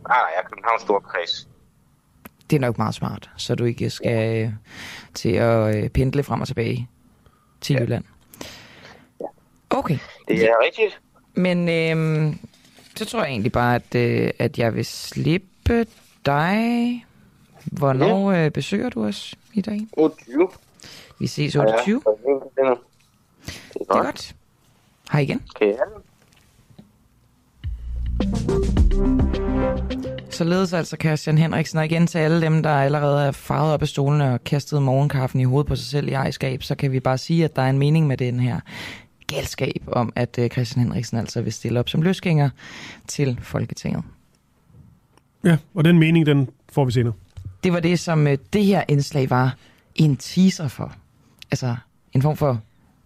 Nej, 0.08 0.17
nej, 0.17 0.30
jeg 0.36 0.43
er 0.43 0.50
Københavns 0.50 0.82
Storkreds. 0.82 1.48
Det 2.50 2.56
er 2.56 2.60
nok 2.60 2.78
meget 2.78 2.96
smart, 2.96 3.30
så 3.38 3.56
du 3.56 3.63
ikke 3.65 3.89
skal 3.89 4.43
øh, 4.46 4.50
til 5.13 5.30
at 5.30 5.76
øh, 5.84 5.89
pendle 5.89 6.24
frem 6.24 6.41
og 6.41 6.48
tilbage 6.48 6.89
til 7.62 7.76
Jylland. 7.82 8.04
Okay, 9.69 9.98
Det 10.28 10.43
er 10.43 10.56
rigtigt. 10.65 11.00
Men 11.34 11.69
øh, 11.69 12.36
så 12.96 13.06
tror 13.06 13.19
jeg 13.19 13.30
egentlig 13.30 13.52
bare, 13.52 13.76
at, 13.76 13.96
øh, 13.96 14.32
at 14.39 14.60
jeg 14.60 14.76
vil 14.76 14.86
slippe 14.86 15.86
dig. 16.26 17.06
Hvornår 17.65 18.32
øh, 18.32 18.52
besøger 18.52 18.89
du 18.89 19.06
os 19.06 19.36
i 19.54 19.62
dag? 19.62 19.88
28. 19.93 20.50
Vi 21.19 21.28
ses 21.28 21.56
28. 21.56 22.02
Ja, 22.06 22.12
det 22.12 22.39
er 22.58 22.76
Det 23.74 23.82
er 23.82 23.86
godt. 23.86 24.36
Hej 25.12 25.22
igen. 25.22 25.41
Den? 25.60 25.78
Således 30.30 30.74
altså 30.74 30.98
Christian 31.02 31.38
Henriksen, 31.38 31.80
og 31.80 31.86
igen 31.86 32.08
til 32.08 32.17
alle 32.17 32.41
dem, 32.41 32.63
der 32.63 32.69
allerede 32.69 33.28
er 33.28 33.32
farvet 33.32 33.74
op 33.74 33.82
af 33.82 33.88
stolene 33.88 34.34
og 34.34 34.43
kastet 34.43 34.82
morgenkaffen 34.82 35.39
i 35.39 35.43
hovedet 35.43 35.67
på 35.67 35.76
sig 35.76 35.86
selv 35.86 36.08
i 36.08 36.12
ejerskab, 36.12 36.63
så 36.63 36.76
kan 36.76 36.91
vi 36.91 37.00
bare 37.00 37.17
sige, 37.17 37.46
at 37.46 37.56
der 37.56 37.62
er 37.62 37.69
en 37.69 37.78
mening 37.78 38.08
med 38.08 38.17
den 38.17 38.39
her 38.39 38.60
galskab 39.28 39.84
om, 39.88 40.14
at 40.16 40.40
øh, 40.40 40.50
Christian 40.50 40.84
Henriksen 40.86 41.18
altså 41.18 41.42
vil 41.42 41.54
stille 41.54 41.80
op 41.80 41.90
som 41.90 42.02
løsgænger 42.02 42.50
til 43.08 43.40
Folketinget. 43.42 44.04
Ja, 45.44 45.58
og 45.74 45.86
den 45.86 46.00
mening, 46.00 46.26
den 46.26 46.50
får 46.72 46.86
vi 46.86 46.92
senere. 46.92 47.14
Det 47.64 47.74
var 47.74 47.80
det, 47.80 48.00
som 48.00 48.28
øh, 48.28 48.38
det 48.54 48.66
her 48.66 48.84
indslag 48.88 49.30
var 49.30 49.56
en 49.96 50.18
teaser 50.18 50.68
for. 50.68 50.96
Altså 51.52 51.76
en 52.14 52.22
form 52.22 52.38
for 52.38 52.62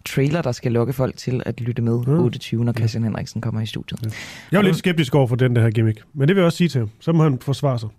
trailer, 0.06 0.42
der 0.42 0.52
skal 0.52 0.72
lokke 0.72 0.94
folk 0.94 1.18
til 1.18 1.42
at 1.46 1.62
lytte 1.62 1.82
med 1.82 1.98
Mm. 2.08 2.24
28, 2.24 2.66
når 2.66 2.74
Christian 2.74 3.04
Henriksen 3.04 3.42
kommer 3.42 3.62
i 3.62 3.66
studiet. 3.66 4.14
Jeg 4.52 4.58
var 4.58 4.64
lidt 4.64 4.76
skeptisk 4.76 5.16
over 5.16 5.28
for 5.28 5.36
den 5.36 5.56
der 5.56 5.62
her 5.62 5.70
gimmick, 5.70 6.02
men 6.14 6.28
det 6.28 6.36
vil 6.36 6.42
jeg 6.42 6.46
også 6.46 6.58
sige 6.58 6.68
til 6.68 6.80
ham. 6.80 6.90
Så 7.00 7.12
må 7.12 7.24
han 7.24 7.40
forsvare 7.40 7.80
sig. 7.80 7.90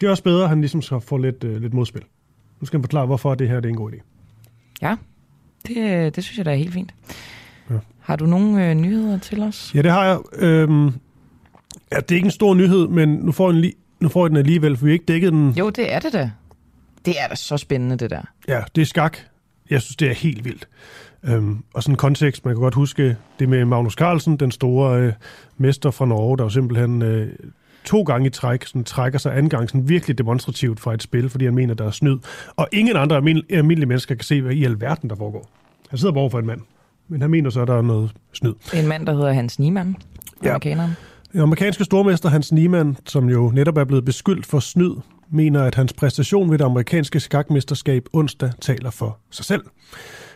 Det 0.00 0.06
er 0.06 0.10
også 0.10 0.22
bedre, 0.22 0.42
at 0.42 0.48
han 0.48 0.60
ligesom 0.60 0.82
skal 0.82 1.00
få 1.00 1.16
lidt, 1.16 1.44
øh, 1.44 1.62
lidt 1.62 1.74
modspil. 1.74 2.02
Nu 2.60 2.66
skal 2.66 2.78
han 2.78 2.82
forklare, 2.82 3.06
hvorfor 3.06 3.34
det 3.34 3.48
her 3.48 3.54
det 3.56 3.64
er 3.64 3.70
en 3.70 3.76
god 3.76 3.92
idé. 3.92 4.00
Ja, 4.82 4.96
det, 5.66 5.76
øh, 5.76 6.12
det 6.14 6.24
synes 6.24 6.38
jeg 6.38 6.44
da 6.44 6.50
er 6.50 6.56
helt 6.56 6.72
fint. 6.72 6.94
Ja. 7.70 7.74
Har 8.00 8.16
du 8.16 8.26
nogle 8.26 8.70
øh, 8.70 8.74
nyheder 8.74 9.18
til 9.18 9.42
os? 9.42 9.72
Ja, 9.74 9.82
det 9.82 9.90
har 9.90 10.04
jeg. 10.04 10.18
Øhm, 10.36 10.86
ja, 10.86 11.96
det 11.96 12.10
er 12.10 12.14
ikke 12.14 12.26
en 12.26 12.30
stor 12.30 12.54
nyhed, 12.54 12.88
men 12.88 13.08
nu 13.08 13.32
får, 13.32 13.50
den 13.50 13.60
lige, 13.60 13.74
nu 14.00 14.08
får 14.08 14.24
jeg 14.24 14.30
den 14.30 14.36
alligevel, 14.36 14.76
for 14.76 14.84
vi 14.84 14.90
har 14.90 14.92
ikke 14.92 15.04
dækket 15.04 15.32
den. 15.32 15.50
Jo, 15.50 15.70
det 15.70 15.92
er 15.92 15.98
det 15.98 16.12
da. 16.12 16.30
Det 17.04 17.14
er 17.20 17.28
da 17.28 17.34
så 17.34 17.56
spændende, 17.56 17.96
det 17.96 18.10
der. 18.10 18.22
Ja, 18.48 18.62
det 18.74 18.82
er 18.82 18.86
skak. 18.86 19.18
Jeg 19.70 19.82
synes, 19.82 19.96
det 19.96 20.10
er 20.10 20.14
helt 20.14 20.44
vildt. 20.44 20.68
Øhm, 21.24 21.64
og 21.74 21.82
sådan 21.82 21.92
en 21.92 21.96
kontekst, 21.96 22.44
man 22.44 22.54
kan 22.54 22.60
godt 22.60 22.74
huske 22.74 23.16
det 23.38 23.48
med 23.48 23.64
Magnus 23.64 23.92
Carlsen, 23.92 24.36
den 24.36 24.50
store 24.50 25.00
øh, 25.00 25.12
mester 25.58 25.90
fra 25.90 26.06
Norge, 26.06 26.38
der 26.38 26.44
jo 26.44 26.50
simpelthen 26.50 27.02
øh, 27.02 27.28
to 27.84 28.02
gange 28.02 28.26
i 28.26 28.30
træk 28.30 28.66
sådan, 28.66 28.84
trækker 28.84 29.18
sig 29.18 29.32
anden 29.32 29.50
gang 29.50 29.68
sådan 29.68 29.88
virkelig 29.88 30.18
demonstrativt 30.18 30.80
fra 30.80 30.94
et 30.94 31.02
spil, 31.02 31.30
fordi 31.30 31.44
han 31.44 31.54
mener, 31.54 31.74
der 31.74 31.86
er 31.86 31.90
snyd. 31.90 32.18
Og 32.56 32.68
ingen 32.72 32.96
andre 32.96 33.16
almindelige, 33.16 33.86
mennesker 33.86 34.14
kan 34.14 34.24
se, 34.24 34.42
hvad 34.42 34.52
i 34.52 34.64
alverden 34.64 35.10
der 35.10 35.16
foregår. 35.16 35.50
Han 35.90 35.98
sidder 35.98 36.14
bare 36.14 36.30
for 36.30 36.38
en 36.38 36.46
mand, 36.46 36.60
men 37.08 37.20
han 37.20 37.30
mener 37.30 37.50
så, 37.50 37.62
at 37.62 37.68
der 37.68 37.74
er 37.78 37.82
noget 37.82 38.10
snyd. 38.32 38.52
En 38.74 38.88
mand, 38.88 39.06
der 39.06 39.12
hedder 39.14 39.32
Hans 39.32 39.58
Niemann, 39.58 39.96
Ja. 40.42 40.48
amerikaneren. 40.48 40.90
Den 41.32 41.40
amerikanske 41.40 41.84
stormester 41.84 42.28
Hans 42.28 42.52
Niemann, 42.52 42.96
som 43.06 43.28
jo 43.28 43.50
netop 43.54 43.76
er 43.76 43.84
blevet 43.84 44.04
beskyldt 44.04 44.46
for 44.46 44.60
snyd, 44.60 44.90
mener, 45.30 45.62
at 45.62 45.74
hans 45.74 45.92
præstation 45.92 46.50
ved 46.50 46.58
det 46.58 46.64
amerikanske 46.64 47.20
skakmesterskab 47.20 48.06
onsdag 48.12 48.50
taler 48.60 48.90
for 48.90 49.18
sig 49.30 49.44
selv. 49.44 49.62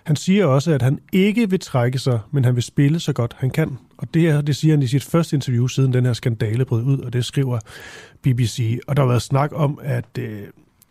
Han 0.04 0.16
siger 0.16 0.46
også, 0.46 0.72
at 0.72 0.82
han 0.82 0.98
ikke 1.12 1.50
vil 1.50 1.60
trække 1.60 1.98
sig, 1.98 2.20
men 2.30 2.44
han 2.44 2.54
vil 2.54 2.62
spille 2.62 3.00
så 3.00 3.12
godt 3.12 3.36
han 3.38 3.50
kan. 3.50 3.78
Og 3.98 4.14
det, 4.14 4.28
er, 4.28 4.40
det 4.40 4.56
siger 4.56 4.72
han 4.74 4.82
i 4.82 4.86
sit 4.86 5.04
første 5.04 5.36
interview, 5.36 5.66
siden 5.66 5.92
den 5.92 6.06
her 6.06 6.12
skandale 6.12 6.64
brød 6.64 6.82
ud, 6.84 6.98
og 6.98 7.12
det 7.12 7.24
skriver 7.24 7.58
BBC. 8.22 8.78
Og 8.88 8.96
der 8.96 9.02
har 9.02 9.08
været 9.08 9.22
snak 9.22 9.50
om, 9.54 9.78
at 9.82 10.18
øh, 10.18 10.40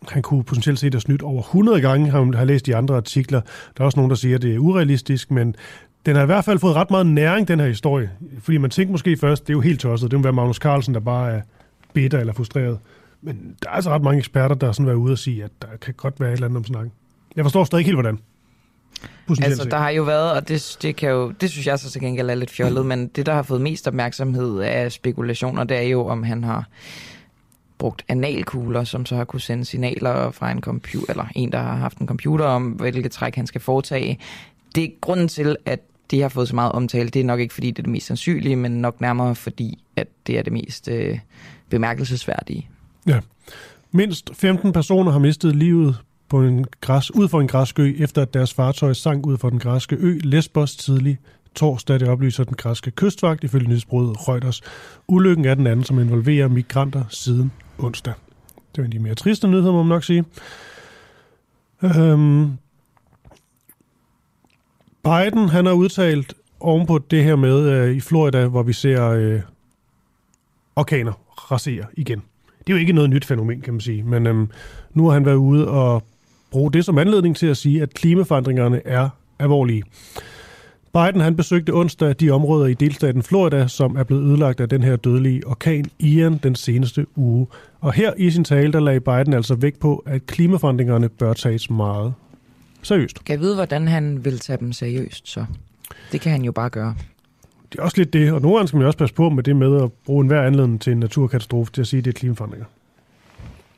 han 0.08 0.22
kunne 0.22 0.44
potentielt 0.44 0.78
set 0.78 0.94
have 0.94 1.00
snydt 1.00 1.22
over 1.22 1.42
100 1.42 1.80
gange, 1.80 2.10
har 2.10 2.24
har 2.24 2.32
jeg 2.38 2.46
læst 2.46 2.68
i 2.68 2.72
andre 2.72 2.96
artikler. 2.96 3.40
Der 3.76 3.82
er 3.82 3.84
også 3.84 3.98
nogen, 3.98 4.10
der 4.10 4.16
siger, 4.16 4.36
at 4.36 4.42
det 4.42 4.54
er 4.54 4.58
urealistisk, 4.58 5.30
men 5.30 5.54
den 6.06 6.16
har 6.16 6.22
i 6.22 6.26
hvert 6.26 6.44
fald 6.44 6.58
fået 6.58 6.74
ret 6.74 6.90
meget 6.90 7.06
næring, 7.06 7.48
den 7.48 7.60
her 7.60 7.66
historie. 7.66 8.10
Fordi 8.40 8.58
man 8.58 8.70
tænker 8.70 8.92
måske 8.92 9.16
først, 9.16 9.46
det 9.46 9.50
er 9.50 9.54
jo 9.54 9.60
helt 9.60 9.80
tosset, 9.80 10.10
det 10.10 10.18
må 10.18 10.22
være 10.22 10.32
Magnus 10.32 10.56
Carlsen, 10.56 10.94
der 10.94 11.00
bare 11.00 11.32
er 11.32 11.40
bitter 11.92 12.18
eller 12.18 12.32
frustreret. 12.32 12.78
Men 13.22 13.56
der 13.62 13.68
er 13.68 13.74
altså 13.74 13.90
ret 13.90 14.02
mange 14.02 14.18
eksperter, 14.18 14.54
der 14.54 14.66
har 14.66 14.72
sådan 14.72 14.86
været 14.86 14.96
ude 14.96 15.12
og 15.12 15.18
sige, 15.18 15.44
at 15.44 15.50
der 15.62 15.68
kan 15.82 15.94
godt 15.96 16.20
være 16.20 16.28
et 16.28 16.32
eller 16.32 16.46
andet 16.46 16.56
om 16.56 16.64
snakken. 16.64 16.92
Jeg 17.36 17.44
forstår 17.44 17.64
stadig 17.64 17.80
ikke 17.80 17.88
helt, 17.88 17.96
hvordan. 17.96 18.18
Altså, 19.42 19.64
der 19.64 19.78
har 19.78 19.90
jo 19.90 20.02
været, 20.02 20.32
og 20.32 20.48
det, 20.48 20.76
det, 20.82 20.96
kan 20.96 21.10
jo, 21.10 21.30
det 21.30 21.50
synes 21.50 21.66
jeg 21.66 21.78
så 21.78 21.90
til 21.90 22.00
gengæld 22.00 22.30
er 22.30 22.34
lidt 22.34 22.50
fjollet, 22.50 22.86
men 22.86 23.06
det, 23.06 23.26
der 23.26 23.34
har 23.34 23.42
fået 23.42 23.60
mest 23.60 23.88
opmærksomhed 23.88 24.60
af 24.60 24.92
spekulationer, 24.92 25.64
det 25.64 25.76
er 25.76 25.82
jo, 25.82 26.06
om 26.06 26.22
han 26.22 26.44
har 26.44 26.68
brugt 27.78 28.04
analkugler, 28.08 28.84
som 28.84 29.06
så 29.06 29.16
har 29.16 29.24
kunne 29.24 29.40
sende 29.40 29.64
signaler 29.64 30.30
fra 30.30 30.50
en 30.50 30.60
computer, 30.60 31.10
eller 31.10 31.26
en, 31.34 31.52
der 31.52 31.58
har 31.58 31.76
haft 31.76 31.98
en 31.98 32.06
computer 32.06 32.44
om, 32.44 32.66
hvilket 32.66 33.12
træk 33.12 33.36
han 33.36 33.46
skal 33.46 33.60
foretage. 33.60 34.18
Det 34.74 34.84
er 34.84 34.88
grunden 35.00 35.28
til, 35.28 35.56
at 35.66 35.80
det 36.10 36.22
har 36.22 36.28
fået 36.28 36.48
så 36.48 36.54
meget 36.54 36.72
omtale. 36.72 37.08
Det 37.08 37.20
er 37.20 37.24
nok 37.24 37.40
ikke, 37.40 37.54
fordi 37.54 37.70
det 37.70 37.78
er 37.78 37.82
det 37.82 37.92
mest 37.92 38.06
sandsynlige, 38.06 38.56
men 38.56 38.72
nok 38.72 39.00
nærmere, 39.00 39.34
fordi 39.34 39.84
at 39.96 40.08
det 40.26 40.38
er 40.38 40.42
det 40.42 40.52
mest 40.52 40.88
øh, 40.88 41.18
bemærkelsesværdige. 41.68 42.68
Ja. 43.06 43.20
Mindst 43.92 44.30
15 44.34 44.72
personer 44.72 45.12
har 45.12 45.18
mistet 45.18 45.56
livet 45.56 45.96
på 46.28 46.42
en 46.42 46.66
græs, 46.80 47.14
ud 47.14 47.28
for 47.28 47.40
en 47.40 47.48
græsk 47.48 47.78
ø, 47.78 47.94
efter 47.98 48.22
at 48.22 48.34
deres 48.34 48.54
fartøj 48.54 48.92
sank 48.92 49.26
ud 49.26 49.38
for 49.38 49.50
den 49.50 49.58
græske 49.58 49.96
ø 49.96 50.18
Lesbos 50.22 50.76
tidlig 50.76 51.18
torsdag. 51.58 52.00
Det 52.00 52.08
oplyser 52.08 52.44
den 52.44 52.54
græske 52.54 52.90
kystvagt 52.90 53.44
ifølge 53.44 53.68
nyhedsbruget 53.68 54.28
Reuters. 54.28 54.62
Ulykken 55.08 55.44
er 55.44 55.54
den 55.54 55.66
anden, 55.66 55.84
som 55.84 55.98
involverer 55.98 56.48
migranter 56.48 57.04
siden 57.10 57.52
onsdag. 57.78 58.14
Det 58.54 58.78
var 58.78 58.84
en 58.84 58.84
af 58.84 58.90
de 58.90 58.98
mere 58.98 59.14
triste 59.14 59.48
nyheder, 59.48 59.72
må 59.72 59.82
man 59.82 59.88
nok 59.88 60.04
sige. 60.04 60.24
Øhm, 61.82 62.52
Biden, 65.04 65.48
han 65.48 65.66
har 65.66 65.72
udtalt 65.72 66.34
ovenpå 66.60 66.98
det 66.98 67.24
her 67.24 67.36
med 67.36 67.68
øh, 67.70 67.96
i 67.96 68.00
Florida, 68.00 68.46
hvor 68.46 68.62
vi 68.62 68.72
ser 68.72 69.08
øh, 69.08 69.40
orkaner 70.76 71.12
rasere 71.52 71.86
igen. 71.94 72.22
Det 72.58 72.72
er 72.72 72.76
jo 72.76 72.80
ikke 72.80 72.92
noget 72.92 73.10
nyt 73.10 73.24
fænomen, 73.24 73.60
kan 73.60 73.74
man 73.74 73.80
sige, 73.80 74.02
men 74.02 74.26
øhm, 74.26 74.50
nu 74.94 75.06
har 75.06 75.14
han 75.14 75.26
været 75.26 75.36
ude 75.36 75.68
og 75.68 76.02
bruge 76.50 76.72
det 76.72 76.84
som 76.84 76.98
anledning 76.98 77.36
til 77.36 77.46
at 77.46 77.56
sige, 77.56 77.82
at 77.82 77.94
klimaforandringerne 77.94 78.86
er 78.86 79.08
alvorlige. 79.38 79.82
Biden 80.92 81.20
han 81.20 81.36
besøgte 81.36 81.74
onsdag 81.74 82.14
de 82.20 82.30
områder 82.30 82.66
i 82.66 82.74
delstaten 82.74 83.22
Florida, 83.22 83.68
som 83.68 83.96
er 83.96 84.04
blevet 84.04 84.22
ødelagt 84.22 84.60
af 84.60 84.68
den 84.68 84.82
her 84.82 84.96
dødelige 84.96 85.46
orkan 85.46 85.84
Ian 85.98 86.38
den 86.42 86.54
seneste 86.54 87.06
uge. 87.16 87.46
Og 87.80 87.92
her 87.92 88.12
i 88.16 88.30
sin 88.30 88.44
tale, 88.44 88.72
der 88.72 88.80
lagde 88.80 89.00
Biden 89.00 89.32
altså 89.32 89.54
vægt 89.54 89.80
på, 89.80 90.02
at 90.06 90.26
klimaforandringerne 90.26 91.08
bør 91.08 91.32
tages 91.32 91.70
meget 91.70 92.14
seriøst. 92.82 93.24
Kan 93.24 93.32
jeg 93.32 93.40
vide, 93.40 93.54
hvordan 93.54 93.88
han 93.88 94.24
vil 94.24 94.38
tage 94.38 94.56
dem 94.56 94.72
seriøst, 94.72 95.28
så? 95.28 95.44
Det 96.12 96.20
kan 96.20 96.32
han 96.32 96.42
jo 96.42 96.52
bare 96.52 96.70
gøre. 96.70 96.94
Det 97.72 97.78
er 97.78 97.82
også 97.82 97.96
lidt 97.96 98.12
det, 98.12 98.32
og 98.32 98.40
nogle 98.40 98.56
gange 98.56 98.68
skal 98.68 98.76
man 98.78 98.86
også 98.86 98.98
passe 98.98 99.14
på 99.14 99.30
med 99.30 99.42
det 99.42 99.56
med 99.56 99.82
at 99.82 99.92
bruge 99.92 100.22
enhver 100.22 100.42
anledning 100.42 100.80
til 100.80 100.92
en 100.92 101.00
naturkatastrofe 101.00 101.72
til 101.72 101.80
at 101.80 101.86
sige, 101.86 101.98
at 101.98 102.04
det 102.04 102.14
er 102.14 102.18
klimaforandringer. 102.18 102.66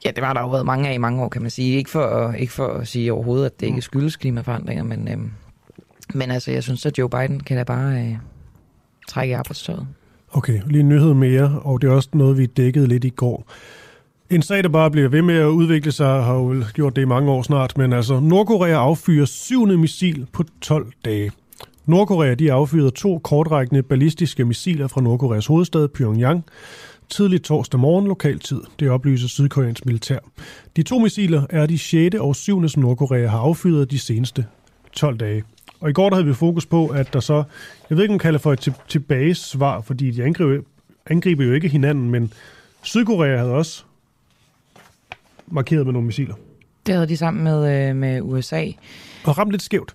Ja, 0.05 0.11
det 0.11 0.23
var 0.23 0.33
der 0.33 0.41
jo 0.41 0.51
været 0.51 0.67
mange 0.67 0.89
af 0.89 0.95
i 0.95 0.99
mange 0.99 1.23
år, 1.23 1.29
kan 1.29 1.43
man 1.43 1.51
sige. 1.51 1.77
Ikke 1.77 1.91
for, 1.91 2.33
ikke 2.33 2.53
for 2.53 2.67
at 2.67 2.89
sige 2.89 3.13
overhovedet, 3.13 3.47
at 3.47 3.61
det 3.61 3.67
ikke 3.67 3.83
skyldes 3.83 4.17
klimaforandringer, 4.17 4.85
men, 4.85 5.09
øhm, 5.09 5.31
men 6.15 6.31
altså, 6.31 6.51
jeg 6.51 6.63
synes, 6.63 6.87
at 6.87 6.99
Joe 6.99 7.11
Biden 7.11 7.41
kan 7.41 7.57
da 7.57 7.65
bare 7.65 8.07
øh, 8.07 8.17
trække 9.09 9.31
i 9.31 9.35
arbejdstøjet. 9.35 9.87
Okay, 10.33 10.61
lige 10.67 10.81
en 10.81 10.89
nyhed 10.89 11.15
mere, 11.15 11.61
og 11.65 11.83
det 11.83 11.89
er 11.89 11.93
også 11.93 12.09
noget, 12.13 12.39
vi 12.39 12.47
dækkede 12.47 12.87
lidt 12.87 13.05
i 13.05 13.09
går. 13.09 13.51
En 14.31 14.43
sag, 14.43 14.63
der 14.63 14.69
bare 14.69 14.91
bliver 14.91 15.09
ved 15.09 15.23
med 15.23 15.35
at 15.35 15.47
udvikle 15.47 15.93
sig, 15.93 16.23
har 16.23 16.35
jo 16.35 16.65
gjort 16.75 16.97
det 16.97 17.03
i 17.03 17.05
mange 17.05 17.31
år 17.31 17.43
snart, 17.43 17.79
men 17.79 17.93
altså, 17.93 18.21
Nordkorea 18.21 18.75
affyrer 18.75 19.25
syvende 19.25 19.79
missil 19.79 20.27
på 20.33 20.45
12 20.61 20.93
dage. 21.05 21.31
Nordkorea 21.87 22.35
de 22.35 22.53
affyrede 22.53 22.91
to 22.91 23.19
kortrækkende 23.19 23.83
ballistiske 23.83 24.45
missiler 24.45 24.89
fra 24.89 25.01
Nordkoreas 25.01 25.47
hovedstad 25.47 25.89
Pyongyang 25.89 26.45
tidligt 27.11 27.45
torsdag 27.45 27.81
morgen 27.81 28.07
lokaltid. 28.07 28.61
Det 28.81 28.91
oplyser 28.91 29.29
Sydkoreans 29.29 29.85
militær. 29.85 30.19
De 30.77 30.83
to 30.83 30.99
missiler 30.99 31.47
er 31.51 31.67
de 31.67 31.79
6. 31.79 32.15
og 32.15 32.37
7. 32.37 32.69
som 32.69 32.83
Nordkorea 32.83 33.27
har 33.27 33.39
affyret 33.39 33.91
de 33.91 33.99
seneste 33.99 34.47
12 34.93 35.17
dage. 35.17 35.43
Og 35.81 35.91
i 35.91 35.93
går 35.93 36.09
der 36.09 36.17
havde 36.17 36.27
vi 36.27 36.35
fokus 36.35 36.67
på, 36.67 36.87
at 36.87 37.13
der 37.13 37.21
så, 37.21 37.43
jeg 37.91 37.97
ved 37.97 38.05
ikke, 38.05 38.13
om 38.13 38.15
man 38.15 38.19
kalder 38.19 38.39
for 38.39 38.53
et 38.53 38.73
tilbagesvar, 38.89 39.81
fordi 39.81 40.11
de 40.11 40.25
angriber, 40.25 40.63
angriber 41.07 41.45
jo 41.45 41.53
ikke 41.53 41.69
hinanden, 41.69 42.11
men 42.11 42.33
Sydkorea 42.83 43.37
havde 43.37 43.53
også 43.53 43.85
markeret 45.47 45.87
med 45.87 45.93
nogle 45.93 46.07
missiler. 46.07 46.35
Det 46.87 46.95
havde 46.95 47.09
de 47.09 47.17
sammen 47.17 47.45
med, 47.45 47.89
øh, 47.89 47.97
med 47.97 48.21
USA. 48.21 48.67
Og 49.25 49.39
ramt 49.39 49.51
lidt 49.51 49.63
skævt. 49.63 49.95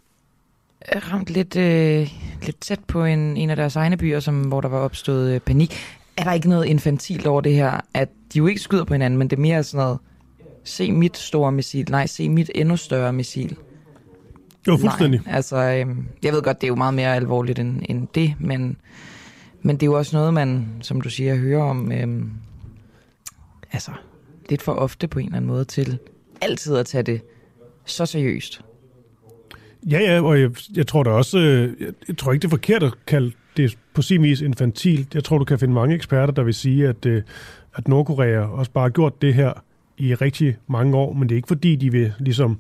Ramt 0.96 1.30
lidt, 1.30 1.56
øh, 1.56 2.10
lidt 2.44 2.62
tæt 2.62 2.80
på 2.88 3.06
en, 3.06 3.38
en 3.38 3.50
af 3.50 3.56
deres 3.56 3.76
egne 3.76 3.98
byer, 3.98 4.20
som, 4.20 4.42
hvor 4.42 4.62
der 4.62 4.70
var 4.70 4.80
opstået 4.80 5.34
øh, 5.34 5.40
panik. 5.40 5.76
Er 6.18 6.24
der 6.24 6.34
ikke 6.34 6.50
noget 6.50 6.66
infantilt 6.66 7.28
over 7.28 7.42
det 7.42 7.54
her, 7.54 7.82
at 7.94 8.10
de 8.34 8.38
jo 8.38 8.48
ikke 8.48 8.62
skyder 8.62 8.84
på 8.84 8.94
hinanden, 8.94 9.20
men 9.20 9.30
det 9.30 9.36
er 9.36 9.42
mere 9.42 9.64
sådan 9.64 9.86
noget, 9.86 10.00
se 10.64 10.92
mit 10.92 11.18
store 11.18 11.52
missil, 11.52 11.92
nej, 11.92 12.06
se 12.06 12.30
mit 12.30 12.52
endnu 12.56 12.78
større 12.78 13.14
missil. 13.14 13.58
Jo, 14.68 14.78
fuldstændig. 14.78 15.22
Nej, 15.26 15.36
altså, 15.36 15.56
øh, 15.56 15.96
jeg 16.24 16.34
ved 16.34 16.42
godt, 16.42 16.62
det 16.62 16.68
er 16.68 16.72
jo 16.72 16.76
meget 16.76 16.94
mere 16.94 17.16
alvorligt 17.16 17.60
end, 17.60 17.82
end 17.90 18.08
det, 18.16 18.34
men, 18.40 18.78
men 19.62 19.76
det 19.76 19.84
er 19.84 19.88
jo 19.88 19.98
også 19.98 20.16
noget, 20.16 20.34
man, 20.34 20.68
som 20.82 21.02
du 21.02 21.10
siger, 21.10 21.36
hører 21.36 21.64
om, 21.64 21.92
øh, 21.92 22.26
altså, 23.72 23.92
lidt 24.50 24.62
for 24.62 24.72
ofte 24.72 25.08
på 25.08 25.20
en 25.20 25.26
eller 25.26 25.38
anden 25.38 25.52
måde 25.52 25.66
til 25.66 25.98
altid 26.42 26.76
at 26.76 26.86
tage 26.86 27.04
det 27.04 27.22
så 27.86 28.06
seriøst. 28.06 28.62
Ja, 29.90 30.00
ja, 30.00 30.22
og 30.22 30.42
jeg, 30.42 30.52
jeg 30.76 30.88
tror 30.88 31.04
da 31.04 31.10
også, 31.10 31.38
øh, 31.38 31.82
jeg, 31.82 31.94
jeg 32.08 32.18
tror 32.18 32.32
ikke, 32.32 32.42
det 32.42 32.48
er 32.48 32.58
forkert 32.58 32.84
at 32.84 32.94
kalde 33.08 33.32
det 33.58 33.78
på 33.94 34.02
sin 34.02 34.24
vis 34.24 34.42
infantilt. 34.42 35.16
Jeg 35.16 35.24
tror, 35.24 35.38
du 35.38 35.46
kan 35.46 35.60
finde 35.60 35.74
mange 35.74 35.96
eksperter, 35.96 36.34
der 36.34 36.44
vil 36.44 36.54
sige, 36.54 36.88
at, 36.88 37.06
øh, 37.06 37.24
at 37.76 37.88
Nordkorea 37.88 38.40
også 38.40 38.72
bare 38.72 38.84
har 38.84 38.90
gjort 38.90 39.22
det 39.22 39.34
her 39.34 39.54
i 39.98 40.16
rigtig 40.16 40.58
mange 40.68 40.98
år, 40.98 41.14
men 41.14 41.30
det 41.30 41.36
er 41.36 41.38
ikke 41.38 41.48
fordi, 41.48 41.76
de 41.76 41.92
vil 41.92 42.14
ligesom 42.20 42.60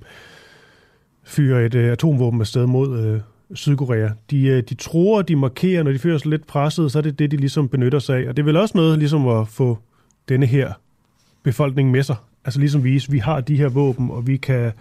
fyre 1.25 1.65
et 1.65 1.75
øh, 1.75 1.91
atomvåben 1.91 2.41
afsted 2.41 2.65
mod 2.65 2.99
øh, 2.99 3.21
Sydkorea. 3.53 4.09
De, 4.31 4.47
øh, 4.47 4.63
de 4.69 4.75
tror, 4.75 5.21
de 5.21 5.35
markerer, 5.35 5.83
når 5.83 5.91
de 5.91 5.99
føler 5.99 6.17
sig 6.17 6.27
lidt 6.27 6.47
presset, 6.47 6.91
så 6.91 6.97
er 6.97 7.01
det 7.01 7.19
det, 7.19 7.31
de 7.31 7.37
ligesom 7.37 7.69
benytter 7.69 7.99
sig 7.99 8.17
af. 8.17 8.29
Og 8.29 8.37
det 8.37 8.43
er 8.43 8.45
vel 8.45 8.57
også 8.57 8.77
noget 8.77 8.99
ligesom 8.99 9.27
at 9.27 9.47
få 9.47 9.77
denne 10.29 10.45
her 10.45 10.73
befolkning 11.43 11.91
med 11.91 12.03
sig. 12.03 12.15
Altså 12.45 12.59
ligesom 12.59 12.83
vise, 12.83 13.11
vi 13.11 13.17
har 13.17 13.41
de 13.41 13.55
her 13.55 13.69
våben, 13.69 14.11
og 14.11 14.27
vi 14.27 14.37
kan 14.37 14.71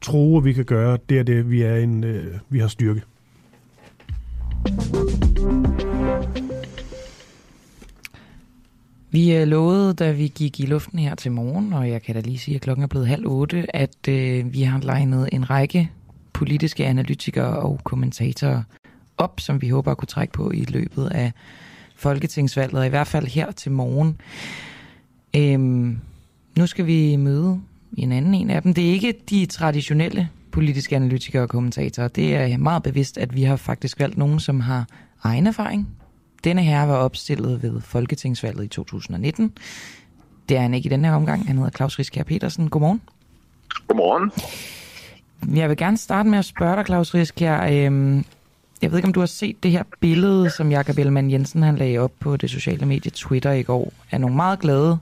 tro, 0.00 0.38
at 0.38 0.44
vi 0.44 0.52
kan 0.52 0.64
gøre 0.64 0.98
det 1.08 1.18
er 1.18 1.22
det, 1.22 1.50
vi, 1.50 1.62
er 1.62 1.76
en, 1.76 2.04
øh, 2.04 2.24
vi 2.48 2.58
har 2.58 2.68
styrke. 2.68 3.02
Vi 9.16 9.36
øh, 9.36 9.46
lovede, 9.46 9.94
da 9.94 10.12
vi 10.12 10.32
gik 10.34 10.60
i 10.60 10.66
luften 10.66 10.98
her 10.98 11.14
til 11.14 11.32
morgen, 11.32 11.72
og 11.72 11.90
jeg 11.90 12.02
kan 12.02 12.14
da 12.14 12.20
lige 12.20 12.38
sige, 12.38 12.54
at 12.54 12.60
klokken 12.60 12.82
er 12.82 12.86
blevet 12.86 13.08
halv 13.08 13.26
otte, 13.26 13.76
at 13.76 14.08
øh, 14.08 14.52
vi 14.52 14.62
har 14.62 14.80
legnet 14.80 15.28
en 15.32 15.50
række 15.50 15.90
politiske 16.32 16.86
analytikere 16.86 17.58
og 17.58 17.80
kommentatorer 17.84 18.62
op, 19.18 19.40
som 19.40 19.62
vi 19.62 19.68
håber 19.68 19.90
at 19.90 19.96
kunne 19.96 20.06
trække 20.06 20.32
på 20.32 20.50
i 20.50 20.64
løbet 20.68 21.06
af 21.06 21.32
folketingsvalget, 21.94 22.78
og 22.78 22.86
i 22.86 22.88
hvert 22.88 23.06
fald 23.06 23.26
her 23.26 23.50
til 23.50 23.72
morgen. 23.72 24.20
Øhm, 25.36 25.98
nu 26.58 26.66
skal 26.66 26.86
vi 26.86 27.16
møde 27.16 27.60
en 27.96 28.12
anden 28.12 28.34
en 28.34 28.50
af 28.50 28.62
dem. 28.62 28.74
Det 28.74 28.88
er 28.88 28.92
ikke 28.92 29.14
de 29.30 29.46
traditionelle 29.46 30.28
politiske 30.50 30.96
analytikere 30.96 31.42
og 31.42 31.48
kommentatorer. 31.48 32.08
Det 32.08 32.34
er 32.34 32.56
meget 32.56 32.82
bevidst, 32.82 33.18
at 33.18 33.34
vi 33.34 33.42
har 33.42 33.56
faktisk 33.56 34.00
valgt 34.00 34.18
nogen, 34.18 34.40
som 34.40 34.60
har 34.60 34.86
egen 35.22 35.46
erfaring 35.46 35.88
denne 36.46 36.62
her 36.62 36.82
var 36.82 36.96
opstillet 36.96 37.62
ved 37.62 37.80
Folketingsvalget 37.80 38.64
i 38.64 38.68
2019. 38.68 39.52
Det 40.48 40.56
er 40.56 40.60
han 40.60 40.74
ikke 40.74 40.86
i 40.86 40.90
denne 40.90 41.08
her 41.08 41.14
omgang. 41.14 41.46
Han 41.46 41.56
hedder 41.56 41.70
Claus 41.70 41.98
Riskær 41.98 42.22
Petersen. 42.22 42.70
Godmorgen. 42.70 43.00
Godmorgen. 43.88 44.32
Jeg 45.56 45.68
vil 45.68 45.76
gerne 45.76 45.96
starte 45.96 46.28
med 46.28 46.38
at 46.38 46.44
spørge 46.44 46.76
dig, 46.76 46.86
Claus 46.86 47.14
Riskær. 47.14 47.60
Øhm, 47.72 48.24
jeg 48.82 48.90
ved 48.90 48.98
ikke, 48.98 49.06
om 49.06 49.12
du 49.12 49.20
har 49.20 49.26
set 49.26 49.62
det 49.62 49.70
her 49.70 49.82
billede, 50.00 50.50
som 50.50 50.70
Jakob 50.70 50.98
Ellemann 50.98 51.30
Jensen 51.30 51.62
han 51.62 51.76
lagde 51.76 51.98
op 51.98 52.12
på 52.20 52.36
det 52.36 52.50
sociale 52.50 52.86
medie 52.86 53.10
Twitter 53.10 53.52
i 53.52 53.62
går, 53.62 53.92
af 54.10 54.20
nogle 54.20 54.36
meget 54.36 54.58
glade 54.58 54.98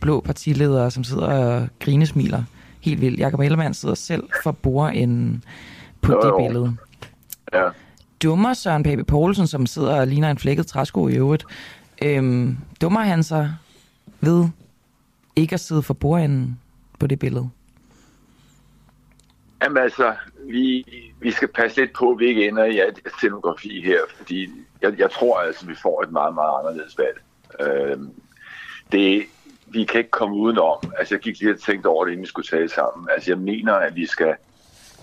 blå 0.00 0.20
partiledere, 0.20 0.90
som 0.90 1.04
sidder 1.04 1.26
og 1.26 1.68
grinesmiler 1.80 2.42
helt 2.80 3.00
vildt. 3.00 3.20
Jakob 3.20 3.40
Ellemann 3.40 3.74
sidder 3.74 3.94
selv 3.94 4.24
for 4.42 4.52
bordenden 4.52 5.44
på 6.00 6.12
jo, 6.12 6.20
det 6.20 6.46
billede. 6.46 6.76
Ja 7.52 7.68
dummer 8.22 8.54
Søren 8.54 8.82
Pape 8.82 9.04
Poulsen, 9.04 9.46
som 9.46 9.66
sidder 9.66 10.00
og 10.00 10.06
ligner 10.06 10.30
en 10.30 10.38
flækket 10.38 10.66
træsko 10.66 11.08
i 11.08 11.16
øvrigt, 11.16 11.44
øhm, 12.02 12.56
dummer 12.80 13.00
han 13.00 13.22
sig 13.22 13.54
ved 14.20 14.44
ikke 15.36 15.54
at 15.54 15.60
sidde 15.60 15.82
for 15.82 15.94
bordenden 15.94 16.60
på 16.98 17.06
det 17.06 17.18
billede? 17.18 17.50
Jamen 19.62 19.82
altså, 19.82 20.14
vi, 20.48 20.84
vi 21.20 21.30
skal 21.30 21.48
passe 21.48 21.80
lidt 21.80 21.92
på, 21.92 22.10
at 22.10 22.18
vi 22.18 22.26
ikke 22.26 22.48
ender 22.48 22.64
i 22.64 22.78
alt 22.78 23.00
scenografi 23.16 23.82
her, 23.84 24.00
fordi 24.16 24.50
jeg, 24.82 24.98
jeg 24.98 25.10
tror 25.10 25.40
altså, 25.40 25.66
vi 25.66 25.74
får 25.74 26.02
et 26.02 26.12
meget, 26.12 26.34
meget 26.34 26.58
anderledes 26.58 26.98
valg. 26.98 27.20
Øhm, 27.60 28.10
det, 28.92 29.22
vi 29.66 29.84
kan 29.84 29.98
ikke 29.98 30.10
komme 30.10 30.36
udenom. 30.36 30.78
Altså, 30.98 31.14
jeg 31.14 31.20
gik 31.20 31.40
lige 31.40 31.52
og 31.52 31.60
tænkte 31.60 31.86
over 31.86 32.04
det, 32.04 32.12
inden 32.12 32.22
vi 32.22 32.28
skulle 32.28 32.46
tale 32.46 32.68
sammen. 32.68 33.08
Altså, 33.14 33.30
jeg 33.30 33.38
mener, 33.38 33.72
at 33.72 33.96
vi 33.96 34.06
skal 34.06 34.34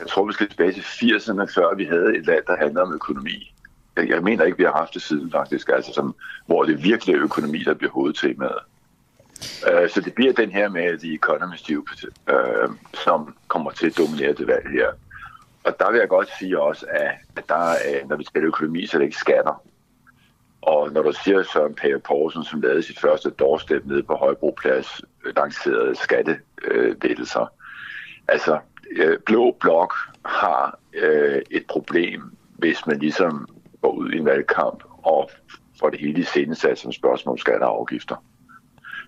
jeg 0.03 0.09
tror, 0.09 0.25
vi 0.25 0.33
skal 0.33 0.49
tilbage 0.49 0.71
til 0.71 0.81
80'erne, 0.81 1.53
før 1.55 1.75
vi 1.75 1.85
havde 1.85 2.17
et 2.17 2.25
land, 2.25 2.43
der 2.47 2.57
handlede 2.57 2.83
om 2.83 2.93
økonomi. 2.93 3.53
Jeg, 3.95 4.09
jeg 4.09 4.23
mener 4.23 4.43
ikke, 4.43 4.57
vi 4.57 4.63
har 4.63 4.77
haft 4.77 4.93
det 4.93 5.01
siden 5.01 5.31
faktisk, 5.31 5.69
altså 5.69 5.93
som, 5.93 6.15
hvor 6.45 6.63
det 6.63 6.83
virkelig 6.83 7.15
er 7.15 7.23
økonomi, 7.23 7.63
der 7.63 7.73
bliver 7.73 7.91
hovedtemaet. 7.91 8.59
Uh, 9.67 9.89
så 9.89 10.01
det 10.05 10.13
bliver 10.13 10.33
den 10.33 10.51
her 10.51 10.69
med 10.69 10.99
The 10.99 11.13
Economist, 11.13 11.71
uh, 11.71 12.75
som 12.93 13.35
kommer 13.47 13.71
til 13.71 13.87
at 13.87 13.97
dominere 13.97 14.33
det 14.33 14.47
valg 14.47 14.69
her. 14.71 14.87
Og 15.63 15.79
der 15.79 15.91
vil 15.91 15.99
jeg 15.99 16.09
godt 16.09 16.29
sige 16.39 16.61
også, 16.61 16.85
at, 16.89 17.47
der, 17.49 17.75
uh, 18.03 18.09
når 18.09 18.15
vi 18.15 18.23
taler 18.23 18.47
økonomi, 18.47 18.85
så 18.85 18.97
er 18.97 18.99
det 18.99 19.05
ikke 19.05 19.17
skatter. 19.17 19.63
Og 20.61 20.91
når 20.91 21.01
du 21.01 21.13
siger 21.23 21.43
Søren 21.43 21.75
Pape 21.75 21.99
Poulsen, 21.99 22.43
som 22.43 22.61
lavede 22.61 22.83
sit 22.83 22.99
første 22.99 23.29
doorstep 23.29 23.85
nede 23.85 24.03
på 24.03 24.15
Højbroplads, 24.15 25.01
lancerede 25.35 25.95
skattelettelser, 25.95 27.41
uh, 27.41 27.47
altså 28.27 28.59
øh, 28.95 29.19
blå 29.25 29.57
blok 29.59 29.93
har 30.25 30.79
øh, 30.93 31.41
et 31.51 31.65
problem, 31.67 32.21
hvis 32.57 32.87
man 32.87 32.99
ligesom 32.99 33.47
går 33.81 33.91
ud 33.91 34.11
i 34.11 34.17
en 34.17 34.25
valgkamp 34.25 34.83
og 35.03 35.29
får 35.79 35.89
det 35.89 35.99
hele 35.99 36.19
i 36.19 36.23
sendesat 36.23 36.79
som 36.79 36.91
spørgsmål 36.91 37.31
om 37.31 37.37
skatter 37.37 37.67
og 37.67 37.79
afgifter. 37.79 38.15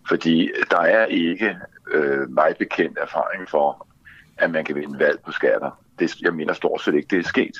Fordi 0.07 0.51
der 0.71 0.79
er 0.79 1.05
ikke 1.05 1.57
øh, 1.91 2.29
meget 2.29 2.57
bekendt 2.57 2.97
erfaring 3.01 3.49
for, 3.49 3.87
at 4.37 4.51
man 4.51 4.65
kan 4.65 4.75
vinde 4.75 4.99
valg 4.99 5.19
på 5.25 5.31
skatter. 5.31 5.81
Det, 5.99 6.21
jeg 6.21 6.33
mener 6.33 6.53
stort 6.53 6.81
set 6.81 6.95
ikke, 6.95 7.07
det 7.07 7.19
er 7.19 7.29
sket. 7.29 7.57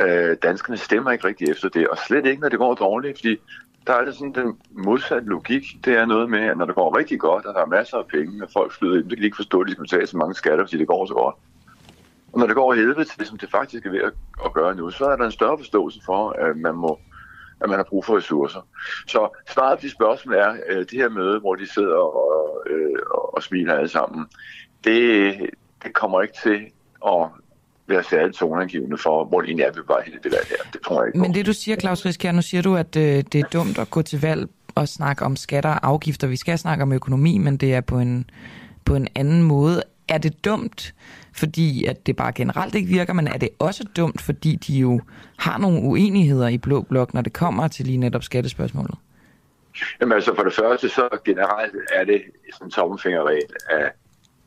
Øh, 0.00 0.36
danskerne 0.42 0.76
stemmer 0.76 1.10
ikke 1.10 1.26
rigtig 1.26 1.50
efter 1.50 1.68
det, 1.68 1.88
og 1.88 1.98
slet 1.98 2.26
ikke, 2.26 2.42
når 2.42 2.48
det 2.48 2.58
går 2.58 2.74
dårligt, 2.74 3.18
fordi 3.18 3.36
der 3.86 3.94
er 3.94 4.04
det 4.04 4.14
sådan 4.14 4.32
den 4.32 4.58
modsatte 4.70 5.28
logik. 5.28 5.62
Det 5.84 5.94
er 5.94 6.06
noget 6.06 6.30
med, 6.30 6.40
at 6.40 6.58
når 6.58 6.64
det 6.64 6.74
går 6.74 6.98
rigtig 6.98 7.20
godt, 7.20 7.46
og 7.46 7.54
der 7.54 7.60
er 7.60 7.66
masser 7.66 7.96
af 7.96 8.06
penge, 8.06 8.44
og 8.44 8.50
folk 8.52 8.72
flyder 8.72 8.96
ind, 8.96 9.04
så 9.04 9.08
kan 9.08 9.18
de 9.18 9.24
ikke 9.24 9.36
forstå, 9.36 9.60
at 9.60 9.66
de 9.66 9.72
skal 9.72 9.84
betale 9.84 10.06
så 10.06 10.16
mange 10.16 10.34
skatter, 10.34 10.64
fordi 10.64 10.78
det 10.78 10.86
går 10.86 11.06
så 11.06 11.14
godt. 11.14 11.34
Og 12.32 12.38
når 12.38 12.46
det 12.46 12.56
går 12.56 12.74
helvede 12.74 13.04
til 13.04 13.18
det, 13.18 13.26
som 13.26 13.38
det 13.38 13.50
faktisk 13.50 13.86
er 13.86 13.90
ved 13.90 14.00
at 14.44 14.52
gøre 14.52 14.74
nu, 14.74 14.90
så 14.90 15.04
er 15.04 15.16
der 15.16 15.24
en 15.24 15.32
større 15.32 15.58
forståelse 15.58 16.00
for, 16.06 16.30
at 16.30 16.56
man 16.56 16.74
må 16.74 16.98
at 17.60 17.68
man 17.68 17.78
har 17.78 17.84
brug 17.84 18.04
for 18.04 18.16
ressourcer. 18.16 18.60
Så 19.06 19.28
svaret 19.48 19.78
på 19.78 19.82
de 19.82 19.90
spørgsmål 19.90 20.34
er, 20.34 20.56
at 20.66 20.90
det 20.90 20.98
her 20.98 21.08
møde, 21.08 21.40
hvor 21.40 21.54
de 21.54 21.72
sidder 21.72 21.96
og, 21.96 22.64
øh, 22.70 22.98
og 23.34 23.42
smiler 23.42 23.74
alle 23.74 23.88
sammen, 23.88 24.26
det, 24.84 25.36
det 25.82 25.94
kommer 25.94 26.22
ikke 26.22 26.34
til 26.42 26.66
at 27.06 27.28
være 27.88 28.02
særligt 28.02 28.36
toneangivende 28.36 28.98
for, 28.98 29.24
hvor 29.24 29.40
det 29.40 29.48
egentlig 29.48 29.64
er, 29.64 29.72
vi 29.72 29.80
bare 29.88 30.02
hele 30.06 30.18
det 30.22 30.32
valg 30.32 30.46
her. 30.48 30.70
Det 30.72 30.80
tror 30.80 31.02
jeg 31.02 31.08
ikke 31.08 31.18
Men 31.18 31.34
det 31.34 31.46
du 31.46 31.52
siger, 31.52 31.76
Claus 31.76 32.06
Riskær, 32.06 32.32
nu 32.32 32.42
siger 32.42 32.62
du, 32.62 32.76
at 32.76 32.96
øh, 32.96 33.24
det 33.32 33.34
er 33.34 33.48
dumt 33.52 33.78
at 33.78 33.90
gå 33.90 34.02
til 34.02 34.20
valg 34.20 34.48
og 34.74 34.88
snakke 34.88 35.24
om 35.24 35.36
skatter 35.36 35.70
og 35.70 35.86
afgifter. 35.88 36.26
Vi 36.26 36.36
skal 36.36 36.58
snakke 36.58 36.82
om 36.82 36.92
økonomi, 36.92 37.38
men 37.38 37.56
det 37.56 37.74
er 37.74 37.80
på 37.80 37.98
en, 37.98 38.30
på 38.84 38.94
en 38.94 39.08
anden 39.14 39.42
måde. 39.42 39.82
Er 40.08 40.18
det 40.18 40.44
dumt, 40.44 40.94
fordi 41.32 41.84
at 41.84 42.06
det 42.06 42.16
bare 42.16 42.32
generelt 42.32 42.74
ikke 42.74 42.88
virker, 42.88 43.12
men 43.12 43.28
er 43.28 43.38
det 43.38 43.48
også 43.58 43.84
dumt, 43.96 44.20
fordi 44.20 44.56
de 44.56 44.78
jo 44.78 45.00
har 45.38 45.58
nogle 45.58 45.80
uenigheder 45.82 46.48
i 46.48 46.58
Blå 46.58 46.82
Blok, 46.82 47.14
når 47.14 47.20
det 47.20 47.32
kommer 47.32 47.68
til 47.68 47.86
lige 47.86 47.98
netop 47.98 48.22
skattespørgsmålet? 48.22 48.94
Jamen 50.00 50.12
altså 50.12 50.34
for 50.34 50.42
det 50.42 50.52
første, 50.52 50.88
så 50.88 51.08
generelt 51.24 51.74
er 51.92 52.04
det 52.04 52.22
sådan 52.52 52.66
en 52.66 52.70
tommelfingerregel 52.70 53.50
af 53.70 53.92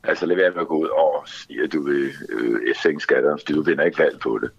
Altså 0.04 0.26
lad 0.26 0.36
være 0.36 0.50
med 0.50 0.60
at 0.60 0.68
gå 0.68 0.76
ud 0.76 0.88
og 0.88 1.22
sige, 1.26 1.62
at 1.62 1.72
du 1.72 1.82
vil 1.82 2.10
øh, 2.30 2.74
sænke 2.82 3.00
skatter, 3.00 3.36
fordi 3.36 3.52
du 3.52 3.62
vinder 3.62 3.84
ikke 3.84 3.98
valg 3.98 4.20
på 4.20 4.38
det. 4.38 4.50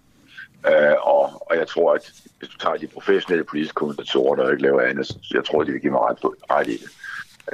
Øh, 0.67 0.95
og, 1.01 1.47
og 1.49 1.57
jeg 1.57 1.67
tror, 1.67 1.93
at 1.93 2.11
hvis 2.39 2.49
du 2.49 2.57
tager 2.57 2.75
de 2.75 2.87
professionelle 2.87 3.43
politiske 3.43 3.75
kommentatorer, 3.75 4.35
der 4.35 4.51
ikke 4.51 4.63
laver 4.63 4.81
andet, 4.81 5.07
så 5.07 5.31
jeg 5.33 5.45
tror, 5.45 5.63
de 5.63 5.71
vil 5.71 5.81
give 5.81 5.91
mig 5.91 6.01
ret, 6.01 6.19
ret 6.51 6.67
i 6.67 6.77
det. 6.77 6.89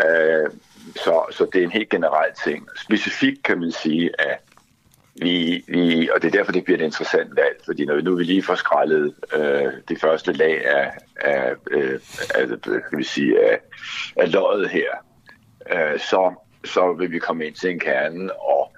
Øh, 0.05 0.49
så, 0.95 1.26
så 1.32 1.47
det 1.53 1.59
er 1.59 1.66
en 1.66 1.72
helt 1.72 1.89
generel 1.89 2.32
ting. 2.43 2.68
Specifikt 2.84 3.43
kan 3.43 3.59
man 3.59 3.72
sige, 3.72 4.22
at 4.22 4.39
vi, 5.22 5.64
vi, 5.68 6.09
og 6.16 6.22
det 6.22 6.28
er 6.28 6.38
derfor, 6.38 6.51
det 6.51 6.64
bliver 6.64 6.80
et 6.80 6.84
interessant 6.84 7.36
valg, 7.36 7.57
fordi 7.66 7.86
når 7.86 7.95
vi 7.95 8.01
nu 8.01 8.16
vi 8.16 8.24
lige 8.24 8.43
får 8.43 8.55
skrællet 8.55 9.16
øh, 9.34 9.74
det 9.89 10.01
første 10.01 10.34
lag 10.34 10.66
af, 10.66 10.91
af, 11.16 11.53
øh, 11.72 11.99
af, 12.36 12.47
kan 12.89 12.97
vi 12.97 13.03
sige, 13.03 13.51
af, 13.51 13.59
af 14.16 14.32
løjet 14.32 14.70
her, 14.70 14.89
øh, 15.72 15.99
så, 15.99 16.47
så 16.66 16.93
vil 16.93 17.12
vi 17.12 17.20
komme 17.20 17.45
ind 17.45 17.55
til 17.55 17.70
en 17.70 17.80
kerne, 17.80 18.41
og 18.41 18.72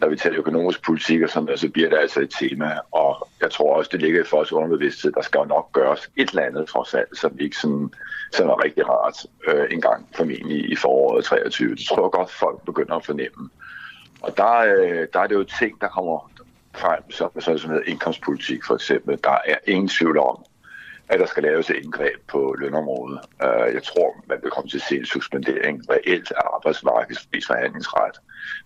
når 0.00 0.08
vi 0.08 0.16
taler 0.16 0.38
økonomisk 0.38 0.84
politik 0.84 1.22
og 1.22 1.28
sådan 1.28 1.44
noget, 1.44 1.60
så 1.60 1.68
bliver 1.68 1.88
det 1.88 1.98
altså 1.98 2.20
et 2.20 2.34
tema. 2.40 2.78
Og 2.90 3.28
jeg 3.40 3.50
tror 3.50 3.76
også, 3.76 3.90
det 3.92 4.00
ligger 4.00 4.20
i 4.20 4.26
folks 4.26 4.52
underbevidsthed, 4.52 5.12
der 5.12 5.22
skal 5.22 5.38
jo 5.38 5.44
nok 5.44 5.72
gøres 5.72 6.10
et 6.16 6.28
eller 6.28 6.42
andet 6.42 6.66
trods 6.68 6.94
alt, 6.94 7.18
som 7.18 7.36
ikke 7.40 7.56
sådan, 7.56 7.90
sådan 8.32 8.50
er 8.50 8.64
rigtig 8.64 8.88
rart 8.88 9.26
øh, 9.48 9.66
en 9.70 9.80
gang 9.80 10.08
formentlig 10.16 10.72
i 10.72 10.76
foråret 10.76 11.24
23. 11.24 11.74
Det 11.74 11.86
tror 11.88 12.04
jeg 12.04 12.10
godt, 12.10 12.30
folk 12.30 12.64
begynder 12.64 12.94
at 12.94 13.06
fornemme. 13.06 13.50
Og 14.20 14.36
der, 14.36 14.56
øh, 14.56 15.06
der 15.12 15.20
er 15.20 15.26
det 15.26 15.34
jo 15.34 15.44
ting, 15.44 15.80
der 15.80 15.88
kommer 15.88 16.30
frem, 16.74 17.10
som 17.10 17.40
sådan 17.40 17.68
noget 17.68 17.82
indkomstpolitik 17.86 18.64
for 18.64 18.74
eksempel. 18.74 19.18
Der 19.24 19.38
er 19.44 19.56
ingen 19.66 19.88
tvivl 19.88 20.18
om, 20.18 20.44
at 21.10 21.20
der 21.20 21.26
skal 21.26 21.42
laves 21.42 21.70
et 21.70 21.76
indgreb 21.76 22.18
på 22.28 22.54
lønområdet. 22.58 23.20
Øh, 23.42 23.74
jeg 23.74 23.82
tror, 23.82 24.24
man 24.28 24.38
vil 24.42 24.50
komme 24.50 24.70
til 24.70 24.76
at 24.76 24.82
se 24.88 24.96
en 24.96 25.04
suspendering 25.04 25.90
reelt 25.90 26.30
af 26.30 26.42
arbejdsmarkedets 26.54 27.46
forhandlingsret, 27.46 28.16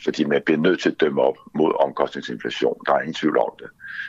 fordi 0.04 0.24
man 0.24 0.42
bliver 0.44 0.60
nødt 0.60 0.80
til 0.80 0.90
at 0.90 1.00
dømme 1.00 1.22
op 1.22 1.36
mod 1.54 1.72
omkostningsinflation. 1.80 2.78
Der 2.86 2.92
er 2.92 3.00
ingen 3.00 3.14
tvivl 3.14 3.38
om 3.38 3.52
det. 3.58 3.68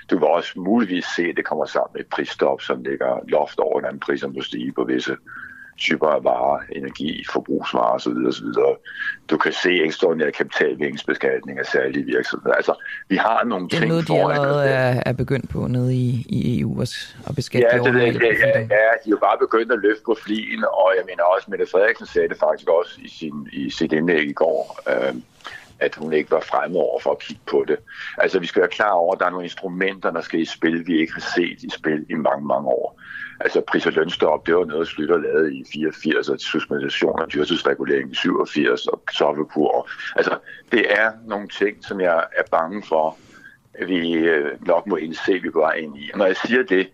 Du 0.09 0.17
vil 0.19 0.27
også 0.27 0.59
muligvis 0.59 1.05
se, 1.15 1.23
at 1.23 1.38
det 1.38 1.45
kommer 1.45 1.65
sammen 1.65 1.91
med 1.93 2.01
et 2.01 2.07
prisstop, 2.07 2.61
som 2.61 2.83
ligger 2.83 3.19
loft 3.27 3.59
over, 3.59 3.79
hvordan 3.79 3.99
priserne 3.99 4.33
må 4.33 4.41
stige 4.41 4.71
på 4.71 4.83
visse 4.83 5.17
typer 5.78 6.07
af 6.07 6.23
varer, 6.23 6.59
energi, 6.71 7.26
forbrugsvarer 7.32 7.93
osv. 7.93 8.17
osv. 8.28 8.45
Du 9.30 9.38
kan 9.38 9.53
se 9.53 9.84
ekstraordinær 9.84 10.30
kapitalvindingsbeskatning 10.30 11.59
af 11.59 11.65
særlige 11.65 12.05
virksomheder. 12.05 12.55
Altså, 12.55 12.73
vi 13.09 13.15
har 13.15 13.43
nogle 13.43 13.69
ting 13.69 13.82
Det 13.82 13.88
er 13.88 13.88
noget, 13.88 14.07
de 14.07 14.19
allerede 14.19 14.69
er, 14.69 15.03
er 15.05 15.13
begyndt 15.13 15.49
på 15.49 15.67
nede 15.67 15.95
i, 15.95 16.26
i 16.30 16.61
EU 16.61 16.82
at 16.82 17.36
beskatte 17.36 17.67
ja, 17.71 17.78
det, 17.78 17.93
det, 17.93 18.21
ja, 18.21 18.28
ja, 18.28 18.59
ja, 18.59 18.91
de 19.03 19.07
er 19.09 19.09
jo 19.09 19.17
bare 19.17 19.38
begyndt 19.39 19.71
at 19.71 19.80
løfte 19.80 20.03
på 20.05 20.17
flien, 20.23 20.63
og 20.63 20.93
jeg 20.97 21.03
mener 21.05 21.23
også, 21.23 21.47
Mette 21.51 21.65
Frederiksen 21.71 22.05
sagde 22.05 22.30
det 22.30 22.38
faktisk 22.39 22.69
også 22.69 22.99
i, 23.01 23.09
sin, 23.09 23.49
i 23.53 23.69
sit 23.69 23.91
indlæg 23.91 24.30
i 24.30 24.34
går, 24.34 24.80
øh, 24.89 25.13
at 25.80 25.95
hun 25.95 26.13
ikke 26.13 26.32
var 26.32 26.39
fremme 26.39 26.78
over 26.78 26.99
for 26.99 27.11
at 27.11 27.19
kigge 27.19 27.41
på 27.51 27.65
det. 27.67 27.78
Altså, 28.17 28.39
vi 28.39 28.45
skal 28.45 28.59
være 28.59 28.69
klar 28.69 28.91
over, 28.91 29.13
at 29.13 29.19
der 29.19 29.26
er 29.26 29.30
nogle 29.30 29.45
instrumenter, 29.45 30.11
der 30.11 30.21
skal 30.21 30.39
i 30.39 30.45
spil, 30.45 30.88
vi 30.88 30.99
ikke 30.99 31.13
har 31.13 31.26
set 31.36 31.63
i 31.63 31.69
spil 31.69 32.05
i 32.09 32.13
mange, 32.13 32.45
mange 32.47 32.67
år. 32.67 33.01
Altså 33.39 33.61
pris- 33.67 33.86
og 33.86 33.93
lønstop, 33.93 34.47
det 34.47 34.55
var 34.55 34.65
noget, 34.65 34.88
Slytter 34.88 35.17
lavede 35.17 35.55
i 35.55 35.63
84, 35.73 36.29
og 36.29 36.39
suspension 36.39 37.21
af 37.21 37.27
dyrtidsregulering 37.27 38.11
i 38.11 38.15
87, 38.15 38.88
og 38.88 39.01
softekur. 39.11 39.89
Altså, 40.15 40.38
det 40.71 40.93
er 41.01 41.11
nogle 41.27 41.47
ting, 41.47 41.86
som 41.86 42.01
jeg 42.01 42.23
er 42.38 42.43
bange 42.51 42.83
for, 42.83 43.17
at 43.73 43.88
vi 43.88 44.13
øh, 44.13 44.67
nok 44.67 44.88
må 44.88 44.95
indse, 44.95 45.33
at 45.33 45.43
vi 45.43 45.49
går 45.49 45.71
ind 45.71 45.97
i. 45.97 46.09
Og 46.13 46.17
når 46.17 46.25
jeg 46.25 46.36
siger 46.36 46.63
det, 46.63 46.88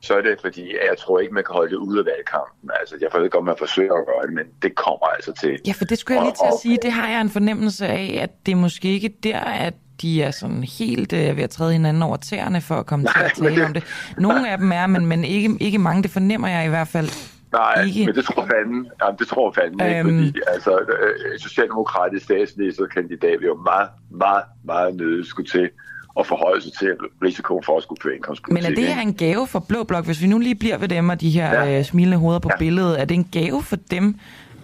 så 0.00 0.14
er 0.16 0.20
det 0.20 0.38
fordi, 0.40 0.70
at 0.70 0.86
jeg 0.88 0.98
tror 0.98 1.20
ikke, 1.20 1.34
man 1.34 1.44
kan 1.44 1.54
holde 1.54 1.70
det 1.70 1.76
ude 1.76 1.98
af 1.98 2.04
valgkampen. 2.06 2.70
Altså, 2.80 2.96
jeg 3.00 3.20
ved 3.20 3.30
godt, 3.30 3.44
man 3.44 3.54
forsøger 3.58 3.94
at 3.94 4.06
gøre 4.06 4.26
det, 4.26 4.34
men 4.34 4.46
det 4.62 4.74
kommer 4.74 5.06
altså 5.06 5.32
til. 5.32 5.60
Ja, 5.66 5.72
for 5.72 5.84
det 5.84 5.98
skulle 5.98 6.16
jeg 6.16 6.24
lige 6.24 6.34
til 6.34 6.46
at 6.52 6.60
sige. 6.62 6.78
Det 6.82 6.92
har 6.92 7.08
jeg 7.08 7.20
en 7.20 7.30
fornemmelse 7.30 7.86
af, 7.86 8.18
at 8.22 8.46
det 8.46 8.52
er 8.52 8.56
måske 8.56 8.88
ikke 8.88 9.08
der, 9.22 9.40
at 9.40 9.74
de 10.02 10.22
er 10.22 10.30
sådan 10.30 10.64
helt 10.78 11.12
øh, 11.12 11.36
ved 11.36 11.42
at 11.42 11.50
træde 11.50 11.72
hinanden 11.72 12.02
over 12.02 12.16
tæerne 12.16 12.60
for 12.60 12.74
at 12.74 12.86
komme 12.86 13.04
Nej, 13.04 13.12
til 13.12 13.24
at 13.24 13.32
tale 13.48 13.56
det... 13.56 13.64
om 13.64 13.72
det. 13.72 13.84
Nogle 14.18 14.50
af 14.50 14.58
dem 14.58 14.72
er, 14.72 14.86
men, 14.86 15.06
men 15.06 15.24
ikke, 15.24 15.56
ikke 15.60 15.78
mange. 15.78 16.02
Det 16.02 16.10
fornemmer 16.10 16.48
jeg 16.48 16.66
i 16.66 16.68
hvert 16.68 16.88
fald 16.88 17.08
Nej, 17.52 17.84
ikke. 17.84 18.06
men 18.06 18.14
det 18.14 18.24
tror 18.24 18.46
fanden, 18.46 18.86
jamen, 19.02 19.18
det 19.18 19.28
tror 19.28 19.52
fanden 19.52 19.80
øhm... 19.80 20.08
ikke, 20.08 20.26
fordi 20.26 20.40
altså, 20.46 20.78
øh, 20.78 21.38
socialdemokratisk 21.38 22.24
statsministerkandidat 22.24 23.40
vil 23.40 23.46
jo 23.46 23.58
meget, 23.64 23.88
meget, 24.10 24.44
meget 24.64 24.96
nødt 24.96 25.26
skulle 25.26 25.50
til 25.50 25.70
at 26.18 26.26
forholde 26.26 26.62
sig 26.62 26.72
til 26.72 26.96
risikoen 27.24 27.64
for 27.64 27.76
at 27.76 27.82
skulle 27.82 28.00
føre 28.02 28.14
indkomstpolitik. 28.14 28.64
Men 28.64 28.72
er 28.72 28.76
det 28.76 28.94
her 28.94 29.02
en 29.02 29.14
gave 29.14 29.46
for 29.46 29.64
Blå 29.68 29.84
Blok, 29.84 30.04
hvis 30.04 30.22
vi 30.22 30.26
nu 30.26 30.38
lige 30.38 30.54
bliver 30.54 30.78
ved 30.78 30.88
dem 30.88 31.08
og 31.08 31.20
de 31.20 31.30
her 31.30 31.64
ja. 31.64 31.78
øh, 31.78 31.84
smilende 31.84 32.16
hoveder 32.16 32.38
på 32.38 32.50
ja. 32.52 32.58
billedet, 32.58 33.00
er 33.00 33.04
det 33.04 33.14
en 33.14 33.28
gave 33.32 33.62
for 33.62 33.76
dem, 33.90 34.16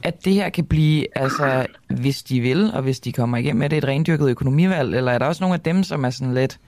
at 0.02 0.24
det 0.24 0.34
her 0.34 0.48
kan 0.48 0.66
blive, 0.66 1.18
altså, 1.18 1.66
hvis 1.88 2.22
de 2.22 2.40
vil, 2.40 2.70
og 2.74 2.82
hvis 2.82 3.00
de 3.00 3.12
kommer 3.12 3.36
igennem 3.36 3.58
med 3.58 3.70
det, 3.70 3.76
et 3.76 3.84
rendyrket 3.84 4.30
økonomivalg, 4.30 4.94
eller 4.94 5.12
er 5.12 5.18
der 5.18 5.26
også 5.26 5.44
nogle 5.44 5.54
af 5.54 5.60
dem, 5.60 5.82
som 5.82 6.04
er 6.04 6.10
sådan 6.10 6.34
lidt... 6.34 6.58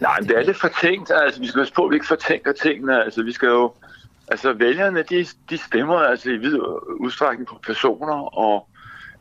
Nej, 0.00 0.20
men 0.20 0.28
det 0.28 0.38
er 0.38 0.42
lidt 0.42 0.60
fortænkt. 0.60 1.10
Altså, 1.10 1.40
vi 1.40 1.46
skal 1.46 1.60
også 1.60 1.74
på, 1.74 1.84
at 1.84 1.90
vi 1.90 1.96
ikke 1.96 2.06
fortænker 2.06 2.52
tingene. 2.52 3.04
Altså, 3.04 3.22
vi 3.22 3.32
skal 3.32 3.48
jo... 3.48 3.72
Altså, 4.28 4.52
vælgerne, 4.52 5.02
de, 5.02 5.26
de 5.50 5.58
stemmer 5.58 5.96
altså 5.96 6.30
i 6.30 6.36
vid 6.36 6.58
udstrækning 7.00 7.48
på 7.48 7.60
personer, 7.66 8.38
og 8.38 8.68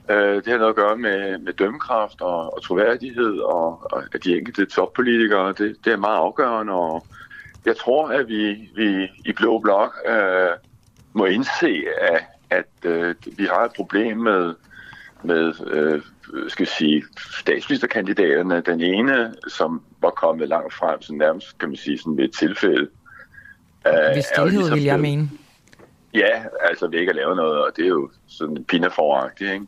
øh, 0.09 0.36
det 0.36 0.47
har 0.47 0.57
noget 0.57 0.69
at 0.69 0.75
gøre 0.75 0.97
med, 0.97 1.38
med 1.38 1.53
dømmekraft 1.53 2.21
og, 2.21 2.53
og 2.53 2.63
troværdighed, 2.63 3.39
og, 3.39 3.93
og 3.93 4.03
de 4.23 4.38
enkelte 4.38 4.65
toppolitikere. 4.65 5.53
Det, 5.57 5.75
det 5.86 5.93
er 5.93 5.97
meget 5.97 6.17
afgørende, 6.17 6.73
og 6.73 7.05
jeg 7.65 7.78
tror, 7.78 8.07
at 8.07 8.28
vi, 8.28 8.69
vi 8.75 9.07
i 9.25 9.32
Blå 9.32 9.59
Blok 9.59 9.95
øh, 10.07 10.49
må 11.13 11.25
indse, 11.25 11.84
at 12.01 12.23
at 12.50 12.66
øh, 12.84 13.16
vi 13.38 13.45
har 13.45 13.64
et 13.66 13.72
problem 13.76 14.18
med, 14.18 14.54
med 15.24 15.54
øh, 15.68 16.02
skal 16.48 16.64
jeg 16.64 16.68
sige, 16.68 17.04
statsministerkandidaterne. 17.39 18.62
Den 18.62 18.82
ene, 18.82 19.36
som 19.48 19.82
var 20.02 20.10
kommet 20.10 20.50
langt 20.50 20.74
frem, 20.74 21.02
så 21.02 21.14
nærmest 21.14 21.58
kan 21.58 21.70
man 21.70 21.76
sige 21.78 21.98
sådan 21.98 22.18
ved 22.18 22.24
et 22.24 22.34
tilfælde. 22.34 22.88
Øh, 23.88 23.93
Ved 23.93 24.22
stillhed, 24.22 24.52
ligesom, 24.52 24.76
vil 24.76 24.84
jeg 24.84 25.00
mene. 25.00 25.30
Ja, 26.14 26.43
altså 26.62 26.88
vi 26.88 26.98
ikke 26.98 27.10
at 27.10 27.16
lave 27.16 27.36
noget, 27.36 27.62
og 27.62 27.72
det 27.76 27.84
er 27.84 27.89
jo 27.89 28.10
sådan 28.28 28.64
pindeforagtigt, 28.64 29.52
ikke? 29.52 29.66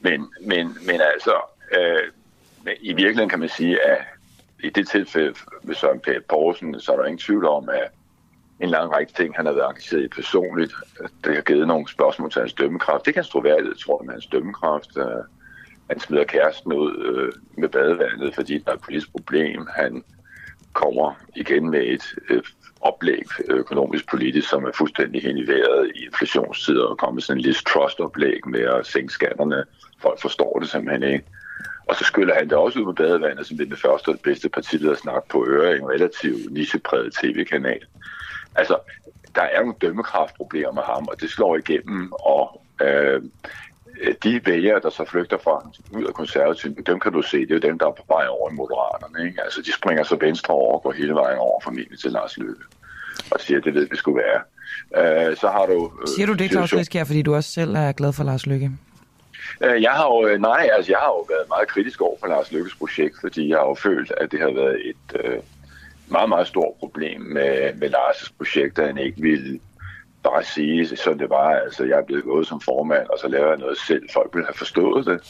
Men, 0.00 0.32
men, 0.40 0.76
men 0.86 1.00
altså, 1.12 1.34
øh, 1.78 2.74
i 2.80 2.92
virkeligheden 2.92 3.28
kan 3.28 3.38
man 3.38 3.48
sige, 3.48 3.86
at 3.86 3.98
i 4.64 4.70
det 4.70 4.88
tilfælde 4.88 5.34
med 5.62 5.74
Søren 5.74 6.00
P. 6.00 6.08
Poulsen, 6.28 6.80
så 6.80 6.92
er 6.92 6.96
der 6.96 7.04
ingen 7.04 7.18
tvivl 7.18 7.46
om, 7.46 7.68
at 7.68 7.90
en 8.60 8.70
lang 8.70 8.92
række 8.92 9.12
ting, 9.12 9.36
han 9.36 9.46
har 9.46 9.52
været 9.52 9.68
engageret 9.70 10.04
i 10.04 10.08
personligt. 10.08 10.72
Det 11.24 11.34
har 11.34 11.42
givet 11.42 11.68
nogle 11.68 11.88
spørgsmål 11.88 12.30
til 12.30 12.40
hans 12.40 12.52
dømmekraft. 12.52 13.06
Det 13.06 13.14
kan 13.14 13.20
hans 13.20 13.28
troværdighed, 13.28 13.74
tror 13.74 14.02
jeg, 14.02 14.06
med 14.06 14.14
hans 14.14 14.26
dømmekraft. 14.26 14.96
Øh, 14.96 15.24
han 15.90 16.00
smider 16.00 16.24
kæresten 16.24 16.72
ud 16.72 17.04
øh, 17.04 17.32
med 17.56 17.68
badevandet, 17.68 18.34
fordi 18.34 18.58
der 18.58 18.70
er 18.70 18.74
et 18.74 18.80
politisk 18.80 19.12
problem. 19.12 19.66
Han 19.74 20.04
kommer 20.72 21.12
igen 21.36 21.70
med 21.70 21.80
et, 21.80 22.04
øh, 22.30 22.42
oplæg 22.80 23.24
økonomisk 23.50 24.10
politisk, 24.10 24.48
som 24.48 24.64
er 24.64 24.72
fuldstændig 24.72 25.22
hen 25.22 25.38
i 25.38 25.46
vejret 25.46 25.92
i 25.94 26.04
inflationstider, 26.04 26.84
og 26.84 26.98
kommer 26.98 27.14
med 27.14 27.22
sådan 27.22 27.38
en 27.38 27.42
list 27.42 27.66
trust-oplæg 27.66 28.46
med 28.46 28.60
at 28.60 28.86
sænke 28.86 29.12
skatterne. 29.12 29.64
Folk 30.02 30.20
forstår 30.20 30.58
det 30.60 30.68
simpelthen 30.68 31.12
ikke. 31.12 31.24
Og 31.88 31.96
så 31.96 32.04
skyller 32.04 32.34
han 32.34 32.48
det 32.48 32.58
også 32.58 32.78
ud 32.78 32.84
med 32.84 32.94
badevandet, 32.94 33.46
som 33.46 33.56
det 33.56 33.64
er 33.64 33.68
den 33.68 33.76
første 33.76 34.08
og 34.08 34.14
det 34.14 34.22
bedste 34.22 34.48
partileder 34.48 34.94
snak 34.94 35.22
på 35.28 35.46
øre 35.48 35.74
i 35.74 35.78
en 35.78 35.88
relativt 35.88 36.52
nichepræget 36.52 37.12
tv-kanal. 37.22 37.80
Altså, 38.54 38.78
der 39.34 39.42
er 39.42 39.60
nogle 39.60 39.74
dømmekraftproblemer 39.80 40.72
med 40.72 40.82
ham, 40.82 41.08
og 41.08 41.20
det 41.20 41.30
slår 41.30 41.56
igennem, 41.56 42.12
og 42.12 42.62
øh, 42.80 43.22
de 44.22 44.40
vælgere, 44.46 44.80
der 44.80 44.90
så 44.90 45.04
flygter 45.04 45.38
fra 45.38 45.70
ud 45.90 46.04
af 46.04 46.14
konservativt, 46.14 46.86
dem 46.86 47.00
kan 47.00 47.12
du 47.12 47.22
se, 47.22 47.40
det 47.40 47.50
er 47.50 47.54
jo 47.54 47.60
dem, 47.60 47.78
der 47.78 47.86
er 47.86 47.90
på 47.90 48.04
vej 48.08 48.26
over 48.28 48.50
i 48.50 48.54
Moderaterne. 48.54 49.26
Ikke? 49.26 49.42
Altså, 49.42 49.62
de 49.62 49.72
springer 49.72 50.04
så 50.04 50.16
venstre 50.20 50.54
over 50.54 50.74
og 50.74 50.82
går 50.82 50.92
hele 50.92 51.14
vejen 51.14 51.38
over 51.38 51.60
familien 51.64 51.96
til 51.96 52.12
Lars 52.12 52.38
Løkke 52.38 52.62
og 53.30 53.40
siger, 53.40 53.60
det 53.60 53.74
ved 53.74 53.88
vi 53.90 53.96
skulle 53.96 54.22
være. 54.24 54.40
Øh, 55.30 55.36
så 55.36 55.48
har 55.48 55.66
du... 55.66 55.92
Øh, 56.02 56.08
siger 56.08 56.26
du 56.26 56.32
det, 56.32 56.50
Claus 56.50 56.74
Riskær, 56.74 57.04
fordi 57.04 57.22
du 57.22 57.34
også 57.34 57.50
selv 57.50 57.74
er 57.74 57.92
glad 57.92 58.12
for 58.12 58.24
Lars 58.24 58.46
Lykke? 58.46 58.70
Øh, 59.64 59.82
jeg 59.82 59.90
har 59.90 60.04
jo, 60.04 60.26
øh, 60.26 60.40
nej, 60.40 60.68
altså 60.72 60.92
jeg 60.92 60.98
har 60.98 61.08
jo 61.08 61.26
været 61.28 61.48
meget 61.48 61.68
kritisk 61.68 62.00
over 62.00 62.16
for 62.20 62.26
Lars 62.26 62.52
Lykkes 62.52 62.74
projekt, 62.74 63.16
fordi 63.20 63.48
jeg 63.48 63.58
har 63.58 63.66
jo 63.66 63.74
følt, 63.74 64.12
at 64.16 64.32
det 64.32 64.40
har 64.40 64.52
været 64.52 64.80
et, 64.88 65.20
øh, 65.24 65.38
meget, 66.10 66.28
meget 66.28 66.46
stort 66.46 66.72
problem 66.78 67.20
med, 67.20 67.74
med 67.74 67.88
Lars' 67.90 68.32
projekt, 68.38 68.78
at 68.78 68.86
han 68.86 68.98
ikke 68.98 69.22
ville 69.22 69.60
bare 70.24 70.44
sige, 70.44 70.96
sådan 70.96 71.18
det 71.18 71.30
var. 71.30 71.48
Altså, 71.48 71.84
jeg 71.84 71.98
er 71.98 72.04
blevet 72.06 72.24
gået 72.24 72.46
som 72.46 72.60
formand, 72.60 73.06
og 73.12 73.18
så 73.18 73.28
laver 73.28 73.48
jeg 73.48 73.58
noget 73.58 73.78
selv. 73.86 74.02
Folk 74.12 74.30
vil 74.34 74.44
have 74.44 74.54
forstået 74.54 75.06
det. 75.06 75.20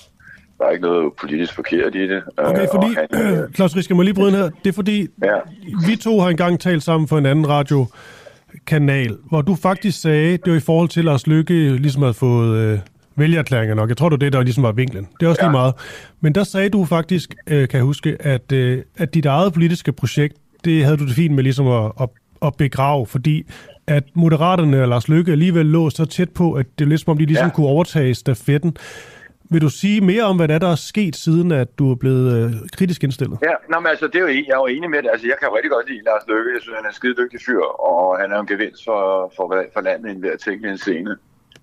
Der 0.58 0.64
er 0.64 0.70
ikke 0.70 0.82
noget 0.82 1.12
politisk 1.20 1.54
forkert 1.54 1.94
i 1.94 2.08
det. 2.08 2.22
Okay, 2.36 2.62
øh, 2.62 2.68
fordi, 2.74 2.86
han, 2.94 3.06
øh, 3.42 3.52
Claus 3.54 3.76
Riske, 3.76 3.94
må 3.94 4.02
lige 4.02 4.14
bryde 4.14 4.36
her. 4.36 4.50
Det 4.64 4.68
er 4.68 4.72
fordi, 4.72 5.08
ja. 5.24 5.38
vi 5.86 5.96
to 5.96 6.20
har 6.20 6.28
engang 6.28 6.60
talt 6.60 6.82
sammen 6.82 7.08
for 7.08 7.18
en 7.18 7.26
anden 7.26 7.48
radiokanal, 7.48 9.16
hvor 9.28 9.42
du 9.42 9.54
faktisk 9.54 10.00
sagde, 10.00 10.32
det 10.36 10.52
var 10.52 10.56
i 10.56 10.60
forhold 10.60 10.88
til, 10.88 11.00
at 11.00 11.04
Lars 11.04 11.26
Lykke 11.26 11.76
ligesom 11.76 12.02
havde 12.02 12.14
fået 12.14 12.56
øh, 12.56 12.78
vælgerklæringer 13.16 13.74
nok. 13.74 13.88
Jeg 13.88 13.96
tror, 13.96 14.08
det 14.08 14.12
var 14.12 14.26
det, 14.26 14.32
der 14.32 14.42
ligesom 14.42 14.62
var 14.62 14.72
vinklen. 14.72 15.08
Det 15.20 15.26
er 15.26 15.30
også 15.30 15.42
ja. 15.42 15.48
lige 15.48 15.52
meget. 15.52 15.74
Men 16.20 16.34
der 16.34 16.44
sagde 16.44 16.68
du 16.68 16.84
faktisk, 16.84 17.34
øh, 17.46 17.68
kan 17.68 17.76
jeg 17.76 17.84
huske, 17.84 18.16
at, 18.20 18.52
øh, 18.52 18.82
at 18.96 19.14
dit 19.14 19.26
eget 19.26 19.52
politiske 19.52 19.92
projekt, 19.92 20.36
det 20.68 20.84
havde 20.84 20.96
du 20.96 21.06
det 21.06 21.14
fint 21.14 21.34
med 21.34 21.42
ligesom 21.42 21.68
at, 21.68 21.92
at, 22.00 22.08
at 22.42 22.52
begrave, 22.56 23.06
fordi 23.06 23.46
at 23.86 24.04
Moderaterne 24.14 24.82
og 24.82 24.88
Lars 24.88 25.08
Lykke 25.08 25.32
alligevel 25.32 25.66
lå 25.66 25.90
så 25.90 26.04
tæt 26.04 26.30
på, 26.30 26.52
at 26.52 26.66
det 26.78 26.84
er 26.84 26.88
lidt 26.88 27.00
som 27.00 27.10
om, 27.10 27.18
de 27.18 27.26
ligesom 27.26 27.46
ja. 27.46 27.54
kunne 27.54 27.66
overtage 27.66 28.14
stafetten. 28.14 28.76
Vil 29.50 29.62
du 29.62 29.68
sige 29.68 30.00
mere 30.00 30.22
om, 30.22 30.36
hvad 30.36 30.48
der 30.48 30.54
er, 30.54 30.58
der 30.58 30.72
er 30.72 30.82
sket, 30.92 31.16
siden 31.16 31.52
at 31.52 31.78
du 31.78 31.90
er 31.90 31.94
blevet 31.94 32.26
øh, 32.36 32.52
kritisk 32.76 33.04
indstillet? 33.04 33.38
Ja, 33.42 33.54
nå, 33.70 33.80
men 33.80 33.86
altså, 33.86 34.06
det 34.06 34.14
er 34.14 34.20
jo, 34.20 34.26
jeg 34.26 34.54
er 34.58 34.62
jo 34.64 34.66
enig 34.66 34.90
med 34.90 35.02
det. 35.02 35.08
Altså, 35.12 35.26
jeg 35.26 35.36
kan 35.40 35.48
rigtig 35.56 35.70
godt 35.70 35.88
lide 35.90 36.04
Lars 36.04 36.22
Løkke. 36.28 36.50
Jeg 36.54 36.62
synes, 36.62 36.76
han 36.76 36.84
er 36.84 36.88
en 36.88 36.94
skide 36.94 37.16
dygtig 37.22 37.40
fyr, 37.46 37.64
og 37.88 38.18
han 38.20 38.32
er 38.32 38.38
en 38.40 38.46
gevinst 38.46 38.84
for, 38.84 39.32
for, 39.36 39.64
for 39.74 39.80
landet 39.80 40.08
i 40.08 40.12
en 40.12 40.20
hver 40.20 40.36
tænkelig 40.36 40.70
en 40.70 40.78
scene. 40.78 41.16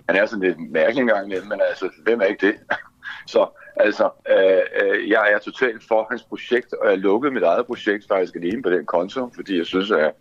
Han 0.08 0.16
er 0.20 0.26
sådan 0.26 0.44
lidt 0.48 0.72
mærkelig 0.72 1.02
engang 1.02 1.26
imellem, 1.26 1.48
men 1.48 1.60
altså, 1.70 1.86
hvem 2.06 2.22
er 2.22 2.26
ikke 2.26 2.48
det? 2.48 2.56
Så 3.34 3.42
altså, 3.76 4.10
øh, 4.30 4.62
øh, 4.82 5.10
jeg 5.10 5.32
er 5.32 5.40
totalt 5.40 5.84
for 5.88 6.08
hans 6.10 6.24
projekt, 6.24 6.74
og 6.74 6.90
jeg 6.90 6.98
lukkede 6.98 7.34
mit 7.34 7.44
eget 7.44 7.66
projekt 7.66 8.08
faktisk 8.08 8.36
alene 8.36 8.64
på 8.64 8.70
den 8.70 8.86
konto, 8.86 9.32
fordi 9.36 9.58
jeg 9.58 9.66
synes, 9.66 9.92
at 9.92 10.12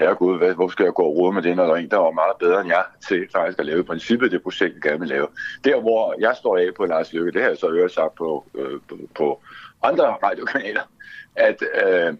herregud, 0.00 0.38
hvad, 0.38 0.54
hvorfor 0.54 0.72
skal 0.72 0.84
jeg 0.84 0.92
gå 0.92 1.02
og 1.02 1.16
rode 1.16 1.32
med 1.32 1.42
det, 1.42 1.56
når 1.56 1.66
der 1.66 1.72
er 1.72 1.76
en, 1.76 1.90
der 1.90 1.96
var 1.96 2.10
meget 2.10 2.36
bedre 2.38 2.60
end 2.60 2.68
jeg 2.68 2.84
til 3.08 3.28
faktisk 3.32 3.58
at 3.58 3.66
lave 3.66 3.80
i 3.80 3.82
princippet 3.82 4.32
det 4.32 4.42
projekt, 4.42 4.74
jeg 4.74 4.82
gerne 4.82 5.00
vil 5.00 5.08
lave. 5.08 5.26
Der, 5.64 5.80
hvor 5.80 6.14
jeg 6.20 6.36
står 6.36 6.58
af 6.58 6.68
på 6.76 6.84
Lars 6.84 7.12
Lykke, 7.12 7.32
det 7.32 7.42
har 7.42 7.48
jeg 7.48 7.58
så 7.58 7.68
øvrigt 7.68 7.94
sagt 7.94 8.14
på, 8.14 8.44
øh, 8.54 8.80
på, 8.88 8.98
på, 9.14 9.40
andre 9.82 10.04
radiokanaler, 10.04 10.82
at 11.36 11.62
øh, 11.84 12.14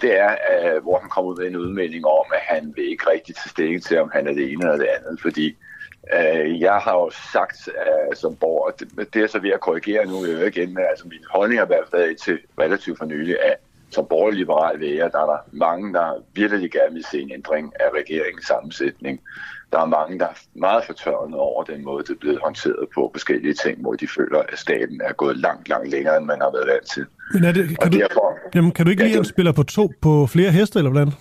det 0.00 0.18
er, 0.18 0.30
øh, 0.30 0.82
hvor 0.82 0.98
han 0.98 1.10
kommer 1.10 1.30
ud 1.30 1.36
med 1.36 1.46
en 1.46 1.56
udmelding 1.56 2.06
om, 2.06 2.24
at 2.34 2.40
han 2.40 2.72
vil 2.76 2.90
ikke 2.90 3.10
rigtig 3.10 3.34
tage 3.34 3.50
stilling 3.50 3.82
til, 3.82 4.00
om 4.00 4.10
han 4.12 4.26
er 4.26 4.32
det 4.32 4.52
ene 4.52 4.64
eller 4.64 4.76
det 4.76 4.86
andet, 4.86 5.20
fordi 5.20 5.56
jeg 6.60 6.74
har 6.74 6.92
jo 6.92 7.10
sagt 7.32 7.68
øh, 7.68 8.16
som 8.16 8.36
borger, 8.36 8.70
det, 8.70 9.14
det 9.14 9.22
er 9.22 9.26
så 9.26 9.38
ved 9.38 9.50
at 9.50 9.60
korrigere 9.60 10.06
nu 10.06 10.24
øh, 10.24 10.46
igen, 10.46 10.74
men 10.74 10.84
altså 10.90 11.08
min 11.08 11.24
holdning 11.30 11.60
har 11.60 11.66
været 11.66 11.88
stadig 11.88 12.16
til 12.16 12.38
relativt 12.58 12.98
for 12.98 13.04
nylig, 13.04 13.36
at 13.42 13.56
som 13.90 14.06
borgerliberal 14.10 14.80
vælger, 14.80 15.08
der 15.08 15.18
er 15.18 15.26
der 15.26 15.38
mange, 15.52 15.94
der 15.94 16.22
virkelig 16.34 16.70
gerne 16.70 16.94
vil 16.94 17.04
se 17.10 17.20
en 17.20 17.32
ændring 17.32 17.72
af 17.80 17.88
regeringens 17.94 18.46
sammensætning. 18.46 19.20
Der 19.72 19.80
er 19.80 19.86
mange, 19.86 20.18
der 20.18 20.24
er 20.24 20.38
meget 20.54 20.84
fortørnet 20.84 21.38
over 21.38 21.64
den 21.64 21.84
måde, 21.84 22.04
det 22.04 22.10
er 22.10 22.18
blevet 22.20 22.40
håndteret 22.44 22.88
på 22.94 23.10
forskellige 23.14 23.54
ting, 23.54 23.80
hvor 23.80 23.94
de 23.94 24.08
føler, 24.16 24.38
at 24.38 24.58
staten 24.58 25.00
er 25.04 25.12
gået 25.12 25.36
langt, 25.36 25.68
langt 25.68 25.90
længere, 25.90 26.16
end 26.16 26.24
man 26.24 26.40
har 26.40 26.50
været 26.52 26.68
vant 26.68 26.86
til. 26.94 27.06
Men 27.32 27.44
er 27.44 27.52
det, 27.52 27.80
kan, 27.80 27.92
du, 27.92 27.98
derfor, 27.98 28.38
jamen, 28.54 28.72
kan 28.72 28.84
du 28.86 28.90
ikke 28.90 29.04
lide, 29.04 29.18
at 29.18 29.26
spiller 29.26 29.52
på 29.52 29.62
to 29.62 29.92
på 30.00 30.26
flere 30.26 30.50
heste, 30.50 30.78
eller 30.78 30.90
hvordan? 30.90 31.12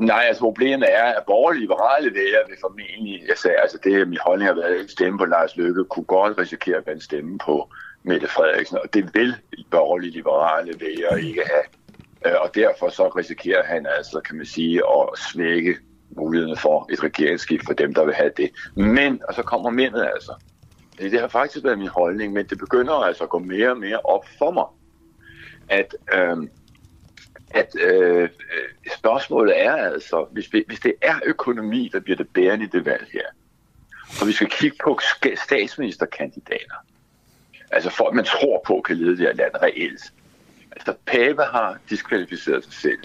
Nej, 0.00 0.24
altså 0.28 0.40
problemet 0.40 0.88
er, 0.92 1.04
at 1.04 1.22
borgerlige 1.26 1.60
liberale 1.60 2.14
vælgere 2.14 2.42
vil 2.48 2.56
formentlig, 2.60 3.22
jeg 3.28 3.38
sagde, 3.38 3.56
altså 3.56 3.78
det 3.84 3.94
er 3.94 4.04
min 4.04 4.18
holdning 4.26 4.48
har 4.48 4.54
været, 4.54 4.84
at 4.84 4.90
stemme 4.90 5.18
på 5.18 5.24
Lars 5.24 5.56
Løkke 5.56 5.84
kunne 5.84 6.04
godt 6.04 6.38
risikere 6.38 6.76
at 6.76 6.86
være 6.86 7.00
stemme 7.00 7.38
på 7.38 7.70
Mette 8.02 8.28
Frederiksen, 8.28 8.78
og 8.78 8.94
det 8.94 9.14
vil 9.14 9.34
borgerlige 9.70 10.10
liberale 10.10 10.80
vælgere 10.80 11.22
ikke 11.22 11.42
have. 11.46 11.64
Øh, 12.26 12.40
og 12.40 12.54
derfor 12.54 12.88
så 12.88 13.08
risikerer 13.08 13.64
han 13.64 13.86
altså, 13.96 14.20
kan 14.20 14.36
man 14.36 14.46
sige, 14.46 14.76
at 14.76 15.18
svække 15.18 15.76
muligheden 16.16 16.56
for 16.56 16.86
et 16.92 17.02
regeringsskift 17.02 17.66
for 17.66 17.72
dem, 17.72 17.94
der 17.94 18.04
vil 18.04 18.14
have 18.14 18.32
det. 18.36 18.50
Men, 18.74 19.20
og 19.28 19.34
så 19.34 19.42
kommer 19.42 19.70
mindet 19.70 20.08
altså. 20.14 20.32
Det 20.98 21.20
har 21.20 21.28
faktisk 21.28 21.64
været 21.64 21.78
min 21.78 21.88
holdning, 21.88 22.32
men 22.32 22.46
det 22.46 22.58
begynder 22.58 22.92
altså 22.92 23.24
at 23.24 23.30
gå 23.30 23.38
mere 23.38 23.70
og 23.70 23.78
mere 23.78 23.98
op 24.04 24.24
for 24.38 24.50
mig, 24.50 24.64
at, 25.68 25.94
øh, 26.14 26.36
at 27.50 27.76
øh, 27.80 28.22
øh, 28.22 28.28
spørgsmålet 28.98 29.60
er 29.60 29.72
altså, 29.72 30.26
hvis, 30.30 30.52
vi, 30.52 30.64
hvis 30.66 30.80
det 30.80 30.94
er 31.02 31.20
økonomi, 31.26 31.90
der 31.92 32.00
bliver 32.00 32.16
det 32.16 32.28
bærende 32.28 32.64
i 32.64 32.68
det 32.68 32.84
valg 32.84 33.06
her, 33.12 33.26
og 34.20 34.26
vi 34.26 34.32
skal 34.32 34.50
kigge 34.50 34.76
på 34.84 34.98
statsministerkandidater, 35.44 36.74
altså 37.70 37.90
folk, 37.90 38.14
man 38.14 38.24
tror 38.24 38.62
på 38.66 38.80
kan 38.80 38.96
lede 38.96 39.10
det 39.10 39.18
her 39.18 39.32
land 39.32 39.52
reelt, 39.62 40.12
Altså, 40.72 40.94
Pape 41.06 41.42
har 41.42 41.78
diskvalificeret 41.90 42.64
sig 42.64 42.72
selv. 42.72 42.98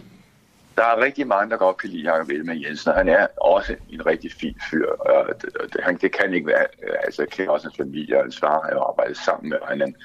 Der 0.76 0.84
er 0.84 1.02
rigtig 1.02 1.28
mange, 1.28 1.52
der 1.52 1.58
godt 1.58 1.78
kan 1.78 1.90
lide 1.90 2.12
Jacob 2.12 2.30
Ellemann 2.30 2.62
Jensen, 2.62 2.92
og 2.92 2.98
han 2.98 3.10
er 3.10 3.28
også 3.42 3.76
en 3.90 4.06
rigtig 4.06 4.32
fin 4.32 4.58
fyr. 4.72 4.88
Og 4.88 5.42
det, 5.42 5.50
det, 5.74 5.84
han, 5.84 5.98
det 5.98 6.12
kan 6.12 6.34
ikke 6.34 6.48
være, 6.48 6.68
øh, 6.84 6.96
altså 7.04 7.22
jeg 7.22 7.30
kender 7.30 7.52
også 7.52 7.68
hans 7.68 7.78
familie 7.78 8.18
og 8.18 8.24
hans 8.24 8.40
far, 8.40 8.62
har 8.62 8.90
arbejdet 8.90 9.18
sammen 9.18 9.50
med, 9.50 9.58
og 9.58 9.68
han 9.68 9.96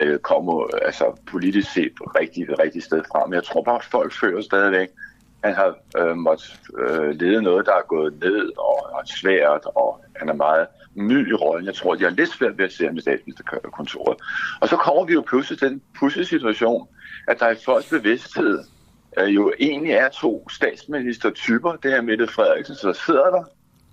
øh, 0.00 0.18
kommer 0.18 0.66
altså, 0.84 1.20
politisk 1.30 1.72
set 1.72 1.92
rigtig, 2.20 2.58
rigtig 2.58 2.82
sted 2.82 3.02
frem. 3.12 3.28
Men 3.28 3.34
jeg 3.34 3.44
tror 3.44 3.62
bare, 3.62 3.76
at 3.76 3.84
folk 3.84 4.12
føler 4.20 4.42
stadigvæk, 4.42 4.88
han 5.44 5.54
har 5.54 5.74
øh, 5.98 6.16
måttet 6.16 6.60
øh, 6.78 7.10
lede 7.20 7.42
noget, 7.42 7.66
der 7.66 7.72
er 7.72 7.86
gået 7.88 8.12
ned 8.20 8.58
og 8.58 8.76
er 8.98 9.06
svært, 9.20 9.64
og 9.74 10.04
han 10.16 10.28
er 10.28 10.34
meget 10.34 10.66
ny 10.94 11.30
i 11.30 11.34
rollen. 11.34 11.66
Jeg 11.66 11.74
tror, 11.74 11.94
de 11.94 12.04
har 12.04 12.10
lidt 12.10 12.32
svært 12.32 12.58
ved 12.58 12.64
at 12.64 12.72
se 12.72 12.86
ham 12.86 12.96
i 12.96 13.00
statsministerkontoret. 13.00 14.16
Og 14.60 14.68
så 14.68 14.76
kommer 14.76 15.04
vi 15.04 15.12
jo 15.12 15.24
pludselig 15.28 15.58
til 15.58 15.68
den 15.68 15.82
pudsige 15.98 16.24
situation, 16.24 16.88
at 17.28 17.40
der 17.40 17.50
i 17.50 17.54
folks 17.64 17.88
bevidsthed 17.88 18.58
øh, 19.18 19.34
jo 19.34 19.52
egentlig 19.60 19.92
er 19.92 20.08
to 20.08 20.48
statsministertyper. 20.48 21.72
Det 21.72 21.96
er 21.96 22.00
Mette 22.02 22.26
Frederiksen, 22.26 22.76
der 22.82 22.92
sidder 22.92 23.30
der, 23.30 23.44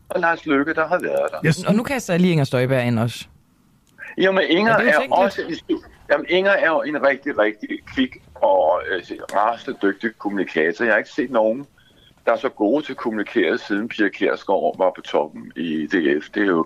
og 0.09 0.19
Lars 0.19 0.45
Løkke, 0.45 0.73
der 0.73 0.87
har 0.87 0.99
været 0.99 1.31
der. 1.31 1.39
Yes. 1.45 1.63
Og 1.63 1.75
nu 1.75 1.83
kaster 1.83 2.13
jeg 2.13 2.21
lige 2.21 2.31
Inger 2.31 2.43
Støjberg 2.43 2.87
ind 2.87 2.99
også. 2.99 3.25
Jamen, 4.17 4.43
Inger 4.49 4.73
er, 4.73 4.93
er 4.93 5.11
også... 5.11 5.61
Jamen, 6.11 6.25
Inger 6.29 6.51
er 6.51 6.69
jo 6.69 6.81
en 6.81 7.05
rigtig, 7.05 7.39
rigtig 7.39 7.69
kvik 7.95 8.17
og 8.35 8.81
øh, 8.91 9.01
rasende 9.35 9.79
dygtig 9.81 10.11
kommunikator. 10.17 10.85
Jeg 10.85 10.93
har 10.93 10.97
ikke 10.97 11.09
set 11.09 11.31
nogen, 11.31 11.67
der 12.29 12.35
er 12.35 12.39
så 12.39 12.49
gode 12.49 12.85
til 12.85 12.93
at 12.93 12.97
kommunikere, 12.97 13.57
siden 13.57 13.87
Pia 13.87 14.09
Kjærsgaard 14.09 14.77
var 14.77 14.91
på 14.95 15.01
toppen 15.01 15.51
i 15.55 15.85
DF. 15.85 16.29
Det 16.29 16.43
er 16.43 16.47
jo, 16.47 16.65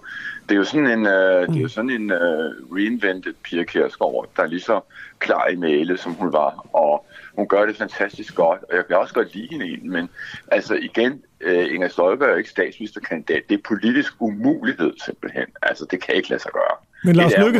det 0.50 0.52
er 0.52 0.58
jo 0.58 0.64
sådan 0.64 0.88
en, 0.88 1.06
øh, 1.06 1.48
det 1.48 1.58
er 1.58 1.62
jo 1.62 1.68
sådan 1.68 1.90
en 1.90 2.12
uh, 2.12 2.76
reinvented 2.76 3.34
Pia 3.44 3.64
Kjærsgaard, 3.64 4.30
der 4.36 4.44
er 4.44 4.48
lige 4.48 4.60
så 4.60 4.80
klar 5.20 5.48
i 5.48 5.56
male, 5.56 5.98
som 5.98 6.14
hun 6.14 6.34
var. 6.34 6.68
Og 6.74 7.06
hun 7.36 7.48
gør 7.48 7.66
det 7.66 7.78
fantastisk 7.78 8.36
godt, 8.36 8.64
og 8.64 8.76
jeg 8.76 8.88
kan 8.88 8.98
også 8.98 9.14
godt 9.14 9.36
lide 9.36 9.48
hende, 9.52 9.90
men 9.90 10.10
altså 10.52 10.76
igen, 10.76 11.24
uh, 11.46 11.74
Inger 11.74 11.88
Støjberg 11.88 12.30
er 12.30 12.38
ikke 12.38 12.50
statsministerkandidat. 12.50 13.44
Det 13.50 13.58
er 13.58 13.64
politisk 13.68 14.14
umulighed 14.20 14.94
simpelthen. 15.06 15.46
Altså, 15.62 15.86
det 15.92 16.02
kan 16.02 16.16
ikke 16.16 16.30
lade 16.30 16.42
sig 16.42 16.52
gøre. 16.52 16.78
Men 17.04 17.16
Lars 17.16 17.34
Løkke, 17.38 17.60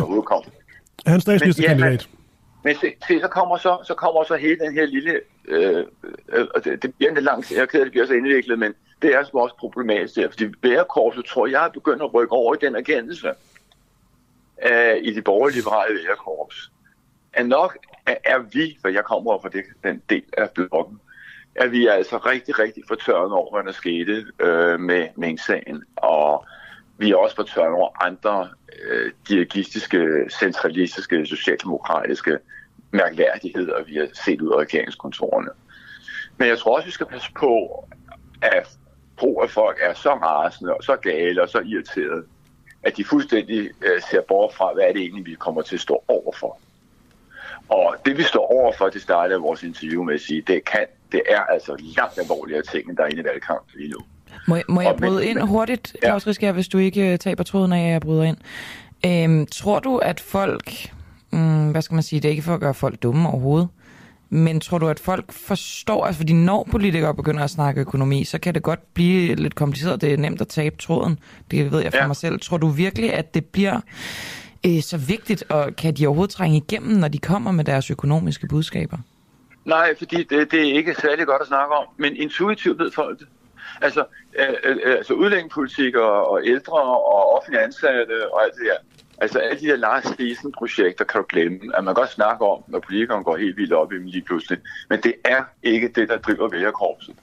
er 1.06 1.10
han 1.10 1.20
statsministerkandidat? 1.20 2.08
Men, 2.62 2.70
ja, 2.72 2.72
men 2.72 2.76
se, 2.76 3.06
se, 3.08 3.20
så 3.20 3.28
kommer 3.28 3.56
så, 3.56 3.78
så 3.84 3.94
kommer 3.94 4.24
så 4.24 4.34
hele 4.36 4.58
den 4.58 4.72
her 4.74 4.86
lille, 4.86 5.20
øh, 5.48 5.84
øh, 6.28 6.46
det, 6.64 6.82
det 6.82 6.94
bliver 6.94 7.10
en 7.10 7.24
langt, 7.24 7.50
jeg 7.50 7.60
er 7.60 7.66
ked 7.66 7.80
af, 7.80 7.86
det 7.86 7.92
bliver 7.92 8.06
så 8.06 8.12
indviklet, 8.12 8.58
men 8.58 8.74
det 9.02 9.14
er 9.14 9.18
altså 9.18 9.32
også 9.32 9.56
problematisk 9.56 10.16
der, 10.16 10.30
fordi 10.30 10.48
bærekorset 10.48 11.24
tror 11.24 11.46
jeg 11.46 11.64
er 11.64 11.70
begyndt 11.70 12.02
at 12.02 12.14
rykke 12.14 12.32
over 12.32 12.54
i 12.54 12.58
den 12.60 12.76
erkendelse 12.76 13.28
øh, 14.70 14.96
i 15.02 15.14
de 15.14 15.22
borgerlige 15.22 15.56
liberale 15.56 15.98
bærekorps. 16.06 16.70
Er 17.32 17.42
nok 17.42 17.78
er, 18.06 18.16
er 18.24 18.38
vi, 18.38 18.78
for 18.80 18.88
jeg 18.88 19.04
kommer 19.04 19.38
fra 19.42 19.48
det, 19.48 19.64
den 19.84 20.02
del 20.10 20.24
af 20.38 20.50
blokken, 20.50 21.00
er 21.54 21.66
vi 21.66 21.86
altså 21.86 22.16
rigtig, 22.16 22.58
rigtig 22.58 22.82
fortørnet 22.88 23.32
over, 23.32 23.54
hvad 23.54 23.64
der 23.64 23.72
skete 23.72 24.26
øh, 24.40 24.80
med 24.80 25.08
Mink-sagen, 25.16 25.82
og 25.96 26.46
vi 26.98 27.10
er 27.10 27.16
også 27.16 27.36
fortørnet 27.36 27.74
over 27.74 28.04
andre 28.04 28.48
øh, 28.82 29.12
dirigistiske, 29.28 30.30
centralistiske, 30.40 31.26
socialdemokratiske 31.26 32.38
mærkværdigheder, 32.90 33.84
vi 33.84 33.96
har 33.96 34.08
set 34.24 34.40
ud 34.40 34.52
af 34.52 34.56
regeringskontorerne. 34.56 35.50
Men 36.36 36.48
jeg 36.48 36.58
tror 36.58 36.76
også, 36.76 36.86
vi 36.86 36.92
skal 36.92 37.06
passe 37.06 37.32
på, 37.32 37.84
at 38.42 38.76
tro, 39.18 39.40
at 39.40 39.50
folk 39.50 39.78
er 39.82 39.94
så 39.94 40.14
rasende 40.14 40.74
og 40.74 40.82
så 40.82 40.96
gale 40.96 41.42
og 41.42 41.48
så 41.48 41.60
irriterede, 41.60 42.24
at 42.82 42.96
de 42.96 43.04
fuldstændig 43.04 43.70
øh, 43.82 44.02
ser 44.10 44.20
bort 44.28 44.54
fra, 44.54 44.74
hvad 44.74 44.84
er 44.84 44.92
det 44.92 45.00
egentlig, 45.00 45.26
vi 45.26 45.34
kommer 45.34 45.62
til 45.62 45.74
at 45.74 45.80
stå 45.80 46.04
overfor. 46.08 46.58
Og 47.68 47.96
det 48.04 48.18
vi 48.18 48.22
står 48.22 48.52
overfor, 48.52 48.88
det 48.88 49.02
startede 49.02 49.40
vores 49.40 49.62
interview 49.62 50.02
med 50.02 50.14
at 50.14 50.20
sige, 50.20 50.40
det 50.40 50.64
kan, 50.64 50.86
det 51.12 51.22
er 51.28 51.40
altså 51.40 51.76
langt 51.96 52.18
alvorligere 52.18 52.62
ting, 52.62 52.88
end 52.88 52.96
der 52.96 53.02
er 53.02 53.08
inde 53.08 53.20
i 53.20 53.24
valgkampen 53.24 53.80
lige 53.80 53.90
nu. 53.90 53.98
Må, 54.48 54.58
må 54.68 54.80
jeg 54.80 54.96
bryde 54.98 55.26
ind 55.26 55.38
hurtigt, 55.40 55.96
Claus 56.04 56.26
ja. 56.26 56.30
Risker, 56.30 56.52
hvis 56.52 56.68
du 56.68 56.78
ikke 56.78 57.12
øh, 57.12 57.18
taber 57.18 57.44
tråden 57.44 57.72
af, 57.72 57.86
at 57.86 57.92
jeg 57.92 58.00
bryder 58.00 58.22
ind? 58.22 58.36
Øhm, 59.06 59.46
tror 59.46 59.80
du, 59.80 59.96
at 59.96 60.20
folk... 60.20 60.92
Mm, 61.30 61.70
hvad 61.70 61.82
skal 61.82 61.94
man 61.94 62.02
sige? 62.02 62.20
Det 62.20 62.28
er 62.28 62.30
ikke 62.30 62.42
for 62.42 62.54
at 62.54 62.60
gøre 62.60 62.74
folk 62.74 63.02
dumme 63.02 63.28
overhovedet. 63.28 63.68
Men 64.30 64.60
tror 64.60 64.78
du, 64.78 64.88
at 64.88 65.00
folk 65.00 65.32
forstår, 65.32 66.04
altså 66.04 66.18
fordi 66.18 66.32
når 66.32 66.68
politikere 66.70 67.14
begynder 67.14 67.44
at 67.44 67.50
snakke 67.50 67.80
økonomi, 67.80 68.24
så 68.24 68.38
kan 68.38 68.54
det 68.54 68.62
godt 68.62 68.94
blive 68.94 69.34
lidt 69.34 69.54
kompliceret. 69.54 70.00
Det 70.00 70.12
er 70.12 70.16
nemt 70.16 70.40
at 70.40 70.48
tabe 70.48 70.76
tråden. 70.76 71.18
Det 71.50 71.72
ved 71.72 71.82
jeg 71.82 71.92
fra 71.92 72.00
ja. 72.00 72.06
mig 72.06 72.16
selv. 72.16 72.40
Tror 72.40 72.56
du 72.56 72.68
virkelig, 72.68 73.12
at 73.12 73.34
det 73.34 73.44
bliver 73.44 73.80
øh, 74.66 74.82
så 74.82 74.96
vigtigt, 74.96 75.44
og 75.48 75.76
kan 75.76 75.94
de 75.94 76.06
overhovedet 76.06 76.34
trænge 76.34 76.56
igennem, 76.56 76.96
når 76.96 77.08
de 77.08 77.18
kommer 77.18 77.52
med 77.52 77.64
deres 77.64 77.90
økonomiske 77.90 78.46
budskaber? 78.46 78.98
Nej, 79.64 79.94
fordi 79.98 80.16
det, 80.16 80.50
det 80.50 80.60
er 80.70 80.74
ikke 80.74 80.94
særlig 81.00 81.26
godt 81.26 81.42
at 81.42 81.48
snakke 81.48 81.74
om, 81.74 81.86
men 81.96 82.16
intuitivt 82.16 82.78
ved 82.78 82.90
folk 82.90 83.18
det. 83.18 83.26
Altså, 83.82 84.04
øh, 84.38 84.54
øh, 84.64 84.96
altså 84.96 85.14
udlændingepolitik 85.14 85.96
og, 85.96 86.30
og 86.30 86.40
ældre 86.46 86.82
og 86.82 87.36
offentlige 87.36 87.62
ansatte 87.62 88.32
og 88.32 88.44
alt 88.44 88.54
det 88.54 88.62
der. 88.66 88.76
Altså 89.18 89.38
alle 89.38 89.60
de 89.60 89.66
der 89.66 89.76
Lars 89.76 90.04
Thiesen-projekter 90.04 91.04
kan 91.04 91.20
du 91.20 91.26
glemme, 91.28 91.58
at 91.74 91.84
man 91.84 91.94
godt 91.94 92.10
snakke 92.10 92.44
om, 92.44 92.64
når 92.68 92.78
politikerne 92.78 93.24
går 93.24 93.36
helt 93.36 93.56
vildt 93.56 93.72
op 93.72 93.92
i 93.92 93.96
dem 93.96 94.06
lige 94.06 94.22
pludselig. 94.22 94.58
Men 94.88 95.00
det 95.00 95.14
er 95.24 95.44
ikke 95.62 95.88
det, 95.88 96.08
der 96.08 96.18
driver 96.18 96.48
vælgerkorpset. 96.48 97.14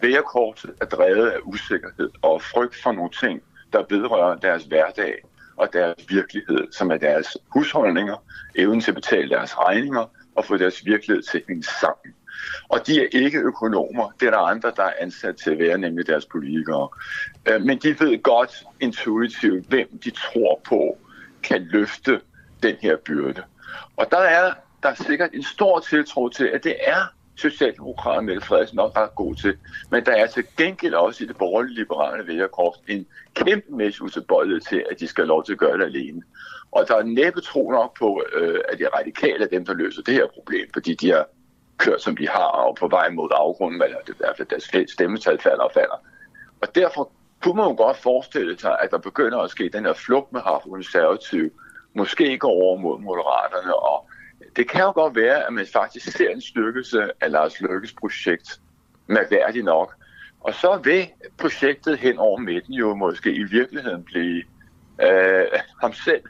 Vælgerkorpset 0.00 0.70
er 0.80 0.84
drevet 0.84 1.28
af 1.28 1.38
usikkerhed 1.44 2.10
og 2.22 2.42
frygt 2.42 2.82
for 2.82 2.92
nogle 2.92 3.10
ting, 3.10 3.42
der 3.72 3.84
vedrører 3.88 4.36
deres 4.36 4.64
hverdag 4.64 5.14
og 5.56 5.72
deres 5.72 6.04
virkelighed, 6.08 6.72
som 6.72 6.90
er 6.90 6.96
deres 6.96 7.36
husholdninger, 7.48 8.16
evnen 8.54 8.80
til 8.80 8.90
at 8.90 8.94
betale 8.94 9.30
deres 9.30 9.58
regninger 9.58 10.10
og 10.34 10.44
få 10.44 10.56
deres 10.56 10.86
virkelighed 10.86 11.22
til 11.22 11.38
at 11.38 11.44
hænge 11.48 11.62
sammen. 11.62 12.14
Og 12.68 12.86
de 12.86 13.00
er 13.00 13.08
ikke 13.12 13.38
økonomer. 13.38 14.10
Det 14.20 14.26
er 14.26 14.30
der 14.30 14.38
andre, 14.38 14.72
der 14.76 14.82
er 14.82 14.92
ansat 15.00 15.36
til 15.36 15.50
at 15.50 15.58
være, 15.58 15.78
nemlig 15.78 16.06
deres 16.06 16.26
politikere. 16.26 16.88
Øh, 17.48 17.62
men 17.62 17.78
de 17.78 18.00
ved 18.00 18.22
godt 18.22 18.64
intuitivt, 18.80 19.66
hvem 19.68 19.98
de 20.04 20.10
tror 20.10 20.60
på 20.64 20.98
kan 21.42 21.62
løfte 21.62 22.20
den 22.62 22.76
her 22.80 22.96
byrde. 22.96 23.42
Og 23.96 24.06
der 24.10 24.18
er 24.18 24.52
der 24.82 24.88
er 24.88 24.94
sikkert 24.94 25.30
en 25.34 25.42
stor 25.42 25.80
tiltro 25.80 26.28
til, 26.28 26.44
at 26.44 26.64
det 26.64 26.76
er 26.80 27.02
Socialdemokraterne 27.36 28.26
Mette 28.26 28.42
Frederiksen 28.42 28.76
nok 28.76 28.96
ret 28.96 29.14
god 29.14 29.34
til. 29.34 29.56
Men 29.90 30.06
der 30.06 30.12
er 30.12 30.26
til 30.26 30.44
gengæld 30.56 30.94
også 30.94 31.24
i 31.24 31.26
det 31.26 31.36
borgerlige 31.36 31.74
liberale 31.74 32.26
vælgerkorps 32.26 32.78
en 32.88 33.06
kæmpemæssig 33.34 34.02
utilbøjelighed 34.02 34.60
til, 34.60 34.84
at 34.90 35.00
de 35.00 35.06
skal 35.06 35.24
have 35.24 35.28
lov 35.28 35.44
til 35.44 35.52
at 35.52 35.58
gøre 35.58 35.78
det 35.78 35.84
alene. 35.84 36.22
Og 36.72 36.88
der 36.88 36.96
er 36.96 37.02
næppe 37.02 37.40
tro 37.40 37.70
nok 37.70 37.98
på, 37.98 38.22
øh, 38.34 38.60
at 38.68 38.78
de 38.78 38.86
radikale 38.98 39.44
er 39.44 39.48
dem, 39.48 39.66
der 39.66 39.74
løser 39.74 40.02
det 40.02 40.14
her 40.14 40.26
problem, 40.34 40.66
fordi 40.72 40.94
de 40.94 41.10
har 41.10 41.26
kørt, 41.80 42.02
som 42.02 42.16
de 42.16 42.28
har, 42.28 42.50
og 42.66 42.76
på 42.76 42.88
vej 42.88 43.10
mod 43.10 43.28
afgrunden, 43.32 43.82
eller 43.82 43.98
det 44.06 44.14
er 44.20 44.34
fald 44.36 44.48
deres 44.48 44.90
stemmetal 44.90 45.38
falder 45.40 45.64
og 45.64 45.70
falder. 45.74 45.98
Og 46.62 46.74
derfor 46.74 47.10
kunne 47.42 47.56
man 47.56 47.68
jo 47.68 47.74
godt 47.74 47.96
forestille 47.96 48.58
sig, 48.58 48.76
at 48.82 48.90
der 48.90 48.98
begynder 48.98 49.38
at 49.38 49.50
ske 49.50 49.70
den 49.72 49.84
her 49.84 49.92
flugt 49.92 50.32
med 50.32 50.40
har 50.40 50.58
konservativ, 50.58 51.50
måske 51.94 52.38
går 52.38 52.50
over 52.50 52.78
mod 52.78 53.00
moderaterne, 53.00 53.74
og 53.74 54.08
det 54.56 54.68
kan 54.68 54.80
jo 54.80 54.92
godt 54.92 55.16
være, 55.16 55.46
at 55.46 55.52
man 55.52 55.66
faktisk 55.72 56.16
ser 56.16 56.30
en 56.30 56.40
styrkelse 56.40 57.10
af 57.20 57.30
Lars 57.30 57.60
Lykkes 57.60 57.92
projekt, 57.92 58.60
mærkværdigt 59.06 59.64
nok. 59.64 59.94
Og 60.40 60.54
så 60.54 60.80
vil 60.84 61.08
projektet 61.38 61.98
hen 61.98 62.18
over 62.18 62.38
midten 62.38 62.74
jo 62.74 62.94
måske 62.94 63.32
i 63.32 63.42
virkeligheden 63.42 64.04
blive 64.04 64.42
øh, 65.02 65.46
ham 65.80 65.92
selv, 65.92 66.22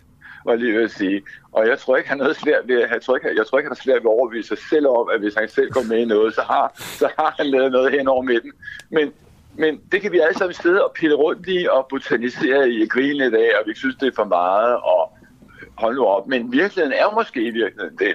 var 0.44 0.54
lige 0.54 0.74
ved 0.74 0.84
at 0.84 0.90
sige. 0.90 1.22
Og 1.52 1.66
jeg 1.66 1.78
tror 1.78 1.96
ikke, 1.96 2.08
han 2.08 2.20
har 2.20 2.32
svært 2.32 2.68
ved, 2.68 2.78
jeg 2.78 3.02
tror 3.02 3.16
ikke, 3.16 3.36
jeg 3.36 3.46
tror 3.46 3.58
ikke, 3.58 3.68
han 3.68 3.76
har 3.76 3.82
svært 3.84 4.02
ved 4.04 4.10
at 4.10 4.18
overbevise 4.18 4.48
sig 4.48 4.58
selv 4.58 4.86
om, 4.86 5.08
at 5.14 5.20
hvis 5.20 5.34
han 5.34 5.48
selv 5.48 5.70
går 5.70 5.82
med 5.82 5.98
i 5.98 6.04
noget, 6.04 6.34
så 6.34 6.42
har, 6.42 6.72
så 6.76 7.08
har 7.18 7.34
han 7.36 7.46
lavet 7.46 7.72
noget 7.72 7.92
hen 7.92 8.08
over 8.08 8.22
midten. 8.22 8.52
Men, 8.90 9.12
men 9.54 9.80
det 9.92 10.00
kan 10.02 10.12
vi 10.12 10.18
alle 10.18 10.38
sammen 10.38 10.54
sidde 10.54 10.84
og 10.84 10.92
pille 10.92 11.16
rundt 11.16 11.48
i 11.48 11.66
og 11.70 11.86
botanisere 11.90 12.70
i 12.70 12.86
grine 12.86 13.26
i 13.26 13.30
dag, 13.30 13.58
og 13.58 13.62
vi 13.66 13.74
synes, 13.74 13.96
det 13.96 14.08
er 14.08 14.16
for 14.16 14.24
meget, 14.24 14.76
og 14.76 15.12
hold 15.76 15.94
nu 15.94 16.04
op. 16.04 16.26
Men 16.26 16.52
virkeligheden 16.52 16.92
er 16.92 17.14
måske 17.14 17.42
i 17.42 17.50
virkeligheden 17.50 17.98
den, 17.98 18.14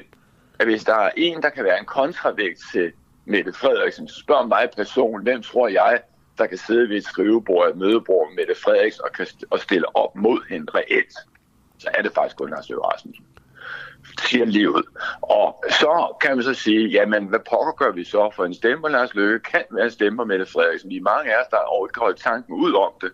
at 0.60 0.66
hvis 0.66 0.84
der 0.84 0.96
er 0.96 1.12
en, 1.18 1.42
der 1.42 1.50
kan 1.50 1.64
være 1.64 1.80
en 1.80 1.86
kontravægt 1.86 2.60
til 2.72 2.92
Mette 3.26 3.54
Frederiksen, 3.54 4.08
så 4.08 4.20
spørger 4.20 4.48
mig 4.48 4.70
personen, 4.76 5.24
hvem 5.24 5.42
tror 5.42 5.68
jeg, 5.68 6.02
der 6.38 6.46
kan 6.46 6.58
sidde 6.58 6.90
ved 6.90 6.98
et 6.98 7.04
skrivebord, 7.04 7.70
et 7.70 7.78
mødebord 7.78 8.28
med 8.30 8.36
Mette 8.36 8.62
Frederiksen 8.62 9.02
og, 9.04 9.12
kan 9.12 9.26
st- 9.26 9.48
og 9.50 9.60
stille 9.60 9.96
op 9.96 10.16
mod 10.16 10.50
hende 10.50 10.72
reelt, 10.76 11.18
så 11.86 11.92
er 11.98 12.02
det 12.02 12.12
faktisk 12.16 12.38
kun 12.38 12.50
Lars 12.50 12.70
Løkke 12.70 12.84
Rasmussen 12.84 13.26
siger 14.20 14.46
livet. 14.46 14.86
Og 15.22 15.64
så 15.70 16.16
kan 16.22 16.36
man 16.36 16.44
så 16.44 16.54
sige, 16.54 16.88
jamen 16.88 17.26
hvad 17.26 17.40
pokker 17.50 17.74
gør 17.78 17.92
vi 17.92 18.04
så 18.04 18.32
for 18.36 18.46
en 18.46 18.54
stemme 18.54 18.82
på 18.82 18.88
Lars 18.88 19.14
Løkke? 19.14 19.40
Kan 19.40 19.64
være 19.72 19.86
en 19.86 19.92
stemme 19.92 20.18
på 20.18 20.26
Mette 20.26 20.46
Frederiksen. 20.46 20.90
Vi 20.90 20.98
er 20.98 21.02
mange 21.02 21.34
af 21.34 21.42
os, 21.42 21.48
der 21.52 21.58
har 21.58 21.88
ikke 21.88 22.00
holdt 22.00 22.20
tanken 22.20 22.54
ud 22.54 22.74
om 22.74 22.92
det. 23.02 23.12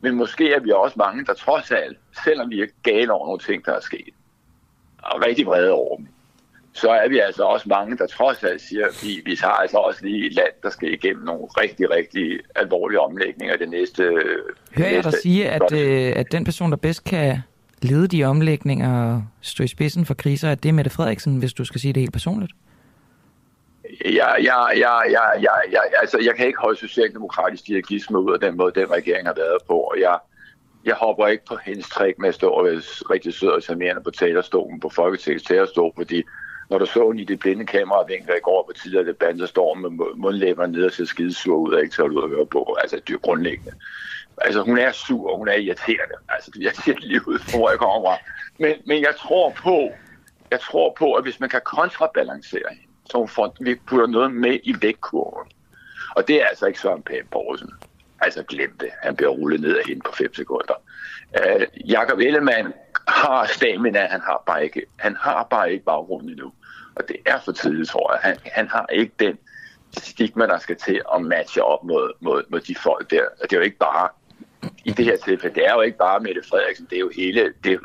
Men 0.00 0.14
måske 0.14 0.52
er 0.52 0.60
vi 0.60 0.70
også 0.70 0.94
mange, 0.98 1.24
der 1.24 1.34
trods 1.34 1.70
alt, 1.70 1.98
selvom 2.24 2.50
vi 2.50 2.62
er 2.62 2.66
gale 2.82 3.12
over 3.12 3.26
nogle 3.26 3.38
ting, 3.38 3.64
der 3.64 3.72
er 3.72 3.80
sket, 3.80 4.14
og 5.02 5.24
rigtig 5.26 5.46
vrede 5.46 5.70
over 5.70 5.96
dem, 5.96 6.06
så 6.72 6.90
er 6.90 7.08
vi 7.08 7.18
altså 7.18 7.42
også 7.42 7.68
mange, 7.68 7.96
der 7.96 8.06
trods 8.06 8.44
alt 8.44 8.60
siger, 8.60 8.86
at 8.86 8.94
vi, 9.02 9.22
vi 9.24 9.38
har 9.40 9.50
altså 9.50 9.76
også 9.76 10.04
lige 10.04 10.26
et 10.26 10.34
land, 10.34 10.52
der 10.62 10.70
skal 10.70 10.92
igennem 10.92 11.24
nogle 11.24 11.44
rigtig, 11.44 11.90
rigtig 11.90 12.40
alvorlige 12.56 13.00
omlægninger 13.00 13.56
det 13.56 13.68
næste... 13.68 14.02
Hører 14.76 14.90
jeg 14.90 15.04
dig 15.04 15.12
sige, 15.22 15.50
at, 15.50 15.72
øh, 15.72 16.12
at 16.16 16.32
den 16.32 16.44
person, 16.44 16.70
der 16.70 16.76
bedst 16.76 17.04
kan 17.04 17.42
lede 17.82 18.08
de 18.08 18.24
omlægninger 18.24 19.14
og 19.14 19.24
stå 19.40 19.64
i 19.64 19.66
spidsen 19.66 20.04
for 20.04 20.14
kriser, 20.14 20.50
at 20.50 20.62
det 20.62 20.68
er 20.68 20.72
Mette 20.72 20.90
Frederiksen, 20.90 21.38
hvis 21.38 21.52
du 21.52 21.64
skal 21.64 21.80
sige 21.80 21.92
det 21.92 22.00
helt 22.00 22.12
personligt? 22.12 22.52
Ja, 24.04 24.42
ja, 24.42 24.78
ja, 24.78 25.10
ja, 25.10 25.40
ja, 25.40 25.54
ja, 25.72 25.80
altså 26.00 26.18
jeg 26.24 26.34
kan 26.36 26.46
ikke 26.46 26.58
holde 26.58 26.78
socialdemokratisk 26.78 27.66
dirigisme 27.66 28.18
ud 28.18 28.32
af 28.32 28.40
den 28.40 28.56
måde, 28.56 28.80
den 28.80 28.90
regering 28.90 29.26
har 29.26 29.34
været 29.34 29.58
på, 29.66 29.74
og 29.74 30.00
jeg, 30.00 30.18
jeg 30.84 30.94
hopper 30.94 31.26
ikke 31.26 31.44
på 31.44 31.56
hendes 31.64 31.88
træk 31.88 32.18
med 32.18 32.28
at 32.28 32.34
stå 32.34 32.48
og 32.48 32.64
være 32.64 32.80
rigtig 33.10 33.34
sød 33.34 33.48
og 33.48 33.62
charmerende 33.62 34.02
på 34.02 34.10
talerstolen, 34.10 34.80
på 34.80 34.88
Folketingets 34.88 35.44
talerstol, 35.44 35.92
fordi 35.96 36.22
når 36.70 36.78
du 36.78 36.86
så 36.86 37.12
i 37.18 37.24
det 37.24 37.38
blinde 37.38 37.66
kameravinkler 37.66 38.34
i 38.34 38.40
går 38.42 38.64
på 38.68 38.72
tidligere 38.82 39.06
debat, 39.06 39.38
så 39.38 39.46
står 39.46 39.74
med 39.74 39.90
mundlæberne 40.16 40.72
ned 40.72 40.84
og 40.84 40.92
ser 40.92 41.04
skidesur 41.04 41.56
ud 41.56 41.72
og 41.72 41.80
ikke 41.82 41.94
tager 41.94 42.08
ud 42.08 42.22
at 42.22 42.30
høre 42.30 42.46
på. 42.46 42.76
Altså, 42.82 43.00
det 43.06 43.14
er 43.14 43.18
grundlæggende. 43.18 43.72
Altså, 44.40 44.62
hun 44.62 44.78
er 44.78 44.92
sur, 44.92 45.30
og 45.30 45.38
hun 45.38 45.48
er 45.48 45.52
irriterende. 45.52 46.14
Altså, 46.28 46.50
jeg 46.60 46.72
siger 46.74 46.96
lige 46.98 47.28
ud, 47.28 47.50
hvor 47.56 47.70
jeg 47.70 47.78
kommer 47.78 48.10
fra. 48.10 48.16
Men, 48.58 48.74
men 48.86 49.02
jeg 49.02 49.14
tror 49.16 49.50
på, 49.50 49.90
jeg 50.50 50.60
tror 50.60 50.94
på, 50.98 51.12
at 51.12 51.22
hvis 51.22 51.40
man 51.40 51.48
kan 51.48 51.60
kontrabalancere 51.64 52.68
hende, 52.70 52.82
så 53.10 53.18
hun 53.18 53.28
får, 53.28 53.56
vi 53.60 53.74
putter 53.74 54.06
noget 54.06 54.32
med 54.32 54.58
i 54.62 54.74
vægtkurven. 54.82 55.48
Og 56.16 56.28
det 56.28 56.42
er 56.42 56.46
altså 56.46 56.66
ikke 56.66 56.80
Søren 56.80 57.02
Pape 57.02 57.26
Poulsen. 57.30 57.70
Altså 58.20 58.42
glem 58.42 58.78
det. 58.80 58.90
Han 59.02 59.16
bliver 59.16 59.30
rullet 59.30 59.60
ned 59.60 59.76
af 59.76 59.82
hende 59.86 60.00
på 60.04 60.12
5 60.12 60.34
sekunder. 60.34 60.74
Uh, 61.38 61.90
Jakob 61.90 62.18
Ellemann 62.18 62.72
har 63.08 63.46
stamina, 63.46 64.06
han 64.06 64.20
har 64.20 64.42
bare 64.46 64.64
ikke, 64.64 64.86
han 64.96 65.16
har 65.16 65.46
bare 65.50 65.72
ikke 65.72 65.84
baggrunden 65.84 66.30
endnu. 66.30 66.52
Og 66.94 67.08
det 67.08 67.16
er 67.26 67.40
for 67.44 67.52
tidligt, 67.52 67.88
tror 67.88 68.12
jeg. 68.12 68.20
Han, 68.22 68.36
han 68.44 68.68
har 68.68 68.86
ikke 68.92 69.12
den 69.18 69.38
stigma, 69.98 70.46
der 70.46 70.58
skal 70.58 70.76
til 70.76 71.02
at 71.14 71.22
matche 71.22 71.64
op 71.64 71.84
mod, 71.84 72.12
mod, 72.20 72.42
mod 72.50 72.60
de 72.60 72.74
folk 72.74 73.10
der. 73.10 73.22
Og 73.22 73.50
det 73.50 73.52
er 73.52 73.56
jo 73.56 73.64
ikke 73.64 73.78
bare, 73.78 74.08
i 74.88 74.90
det 74.90 75.04
her 75.04 75.16
tilfælde, 75.16 75.54
det 75.54 75.66
er 75.66 75.74
jo 75.74 75.80
ikke 75.80 75.98
bare 75.98 76.20
Mette 76.20 76.42
Frederiksen, 76.50 76.86
det 76.90 76.96
er 76.96 77.00
jo 77.00 77.10
hele 77.16 77.52
det 77.64 77.78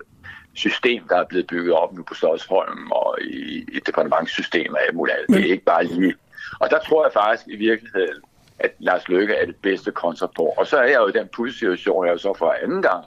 system, 0.53 1.07
der 1.09 1.17
er 1.17 1.25
blevet 1.29 1.47
bygget 1.47 1.73
op 1.73 1.93
nu 1.93 2.03
på 2.03 2.13
Slottsholm 2.13 2.91
og 2.91 3.17
i, 3.21 3.65
i 3.75 3.79
departementssystemer 3.85 4.75
og 4.77 4.83
alt 4.83 4.95
muligt. 4.95 5.17
Det 5.29 5.39
er 5.39 5.51
ikke 5.51 5.65
bare 5.65 5.85
lige. 5.85 6.13
Og 6.59 6.69
der 6.69 6.79
tror 6.79 7.05
jeg 7.05 7.13
faktisk 7.13 7.47
i 7.47 7.55
virkeligheden, 7.55 8.21
at 8.59 8.71
Lars 8.79 9.07
Løkke 9.07 9.33
er 9.33 9.45
det 9.45 9.55
bedste 9.55 9.91
kontra 9.91 10.27
på. 10.35 10.43
Og 10.57 10.67
så 10.67 10.77
er 10.77 10.83
jeg 10.83 10.95
jo 10.95 11.07
i 11.07 11.11
den 11.11 11.27
pudsituation, 11.35 12.05
jeg 12.05 12.13
jo 12.13 12.17
så 12.17 12.33
for 12.37 12.55
anden 12.63 12.81
gang 12.81 13.05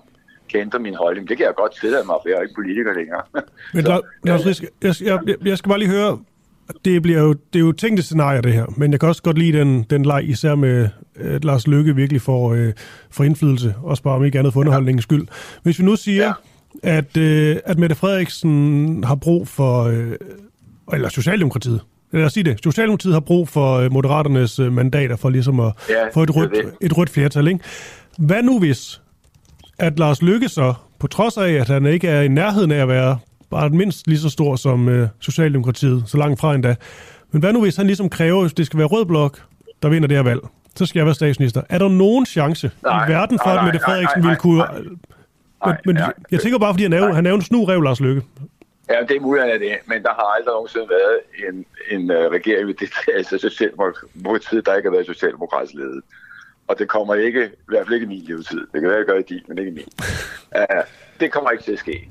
kan 0.51 0.61
ændre 0.61 0.79
min 0.79 0.95
holdning. 0.95 1.29
Det 1.29 1.37
kan 1.37 1.47
jeg 1.47 1.55
godt 1.55 1.81
tillade 1.81 2.05
mig, 2.05 2.17
for 2.23 2.29
jeg 2.29 2.39
er 2.39 2.43
ikke 2.43 2.55
politiker 2.55 2.95
længere. 2.95 3.23
Men 3.75 3.85
så, 3.87 4.03
Lars 4.25 4.47
Risk, 4.47 4.63
jeg, 4.83 4.95
jeg, 5.01 5.19
jeg 5.45 5.59
skal 5.59 5.69
bare 5.69 5.79
lige 5.79 5.91
høre, 5.91 6.19
det, 6.85 7.03
bliver 7.03 7.21
jo, 7.21 7.33
det 7.33 7.59
er 7.59 7.65
jo 7.65 7.73
tænkte 7.73 8.03
scenarier, 8.03 8.41
det 8.41 8.53
her. 8.53 8.67
Men 8.77 8.93
jeg 8.93 9.01
kan 9.01 9.09
også 9.09 9.23
godt 9.23 9.39
lide 9.39 9.59
den, 9.59 9.83
den 9.91 10.05
leg, 10.05 10.29
især 10.29 10.55
med, 10.55 10.89
at 11.15 11.45
Lars 11.45 11.67
Lykke 11.67 11.97
virkelig 11.97 12.23
får, 12.23 12.55
øh, 12.55 12.73
får 13.11 13.25
indflydelse. 13.25 13.75
Også 13.83 14.03
bare 14.03 14.15
om 14.15 14.25
ikke 14.25 14.39
andet 14.39 14.53
for 14.53 14.61
underholdningens 14.61 15.03
skyld. 15.03 15.27
Hvis 15.63 15.79
vi 15.79 15.85
nu 15.85 15.97
siger, 15.97 16.33
ja. 16.85 16.99
at, 16.99 17.17
øh, 17.17 17.57
at 17.65 17.79
Mette 17.79 17.97
Frederiksen 17.97 19.05
har 19.05 19.15
brug 19.15 19.49
for... 19.49 19.85
Øh, 19.85 20.13
eller 20.93 21.09
Socialdemokratiet. 21.09 21.81
Lad 22.13 22.25
os 22.25 22.33
sige 22.33 22.45
det. 22.45 22.59
Socialdemokratiet 22.65 23.15
har 23.15 23.21
brug 23.21 23.49
for 23.49 23.75
øh, 23.75 23.93
Moderaternes 23.93 24.59
øh, 24.59 24.73
mandater 24.73 25.17
for 25.17 25.31
ligesom 25.31 25.61
at 25.61 25.73
ja, 25.89 26.09
få 26.15 26.23
et 26.23 26.37
rødt, 26.37 26.53
et 26.81 26.97
rødt 26.99 27.11
flertal. 27.11 27.49
Ikke? 27.49 27.61
Hvad 28.19 28.43
nu 28.43 28.59
hvis, 28.59 29.01
at 29.79 29.99
Lars 29.99 30.23
Lykke 30.23 30.49
så, 30.49 30.75
på 30.99 31.07
trods 31.07 31.37
af, 31.37 31.51
at 31.53 31.69
han 31.69 31.87
ikke 31.87 32.09
er 32.09 32.23
i 32.23 32.29
nærheden 32.29 32.71
af 32.71 32.83
at 32.83 32.89
være 32.89 33.19
bare 33.57 33.71
mindst 33.71 34.07
lige 34.07 34.19
så 34.19 34.31
stor 34.31 34.57
som 34.57 34.89
øh, 34.89 35.09
Socialdemokratiet, 35.21 36.03
så 36.07 36.17
langt 36.19 36.41
fra 36.41 36.55
endda. 36.55 36.75
Men 37.33 37.41
hvad 37.41 37.53
nu, 37.53 37.61
hvis 37.63 37.77
han 37.77 37.87
ligesom 37.87 38.09
kræver, 38.09 38.45
at 38.45 38.57
det 38.57 38.67
skal 38.67 38.79
være 38.79 38.87
rød 38.87 39.05
blok, 39.05 39.43
der 39.83 39.89
vinder 39.89 40.09
det 40.09 40.17
her 40.17 40.25
valg? 40.25 40.41
Så 40.75 40.87
skal 40.87 40.99
jeg 40.99 41.07
være 41.07 41.15
statsminister. 41.15 41.63
Er 41.69 41.79
der 41.79 41.89
nogen 41.89 42.27
chance 42.27 42.71
nej, 42.83 43.07
i 43.07 43.11
verden 43.11 43.39
for, 43.39 43.51
nej, 43.51 43.59
at 43.59 43.65
Mette 43.65 43.81
Frederiksen 43.85 44.23
ville 44.23 44.37
kunne... 44.37 44.59
Nej, 44.59 44.73
nej, 45.65 45.77
men, 45.85 45.95
men 45.95 45.97
ja, 45.97 46.09
jeg 46.31 46.41
tænker 46.41 46.59
bare, 46.59 46.75
fordi 46.75 46.83
han 46.83 46.93
er, 46.93 47.07
jo, 47.07 47.13
han 47.13 47.27
er 47.27 47.31
jo 47.31 47.37
en 47.37 47.43
snurrev, 47.43 47.83
Lars 47.83 48.01
Lykke. 48.01 48.23
Ja, 48.91 49.01
det 49.09 49.17
er 49.17 49.21
muligt, 49.21 49.45
at 49.45 49.61
det 49.61 49.71
men 49.87 50.03
der 50.03 50.15
har 50.19 50.27
aldrig 50.37 50.53
nogensinde 50.53 50.89
været 50.89 51.17
en, 51.49 51.57
en 51.95 52.11
uh, 52.11 52.17
regering 52.17 52.79
det, 52.81 52.91
altså 53.19 53.39
Socialdemokratiet, 53.39 54.67
der 54.67 54.75
ikke 54.77 54.89
har 54.89 54.95
været 54.97 55.07
socialdemokratisk 55.07 55.75
ledet. 55.75 56.03
Og 56.69 56.79
det 56.79 56.89
kommer 56.89 57.15
ikke, 57.15 57.45
i 57.45 57.69
hvert 57.69 57.87
fald 57.87 57.95
ikke 57.95 58.05
i 58.05 58.09
min 58.09 58.25
levetid. 58.29 58.61
Det 58.73 58.81
kan 58.81 58.89
være, 58.91 58.99
jeg 58.99 59.07
gør 59.07 59.19
i 59.19 59.23
din, 59.23 59.43
men 59.49 59.59
ikke 59.59 59.71
i 59.71 59.75
min. 59.75 59.89
Uh, 60.57 60.83
det 61.21 61.33
kommer 61.33 61.51
ikke 61.51 61.65
til 61.65 61.73
at 61.73 61.79
ske. 61.79 62.09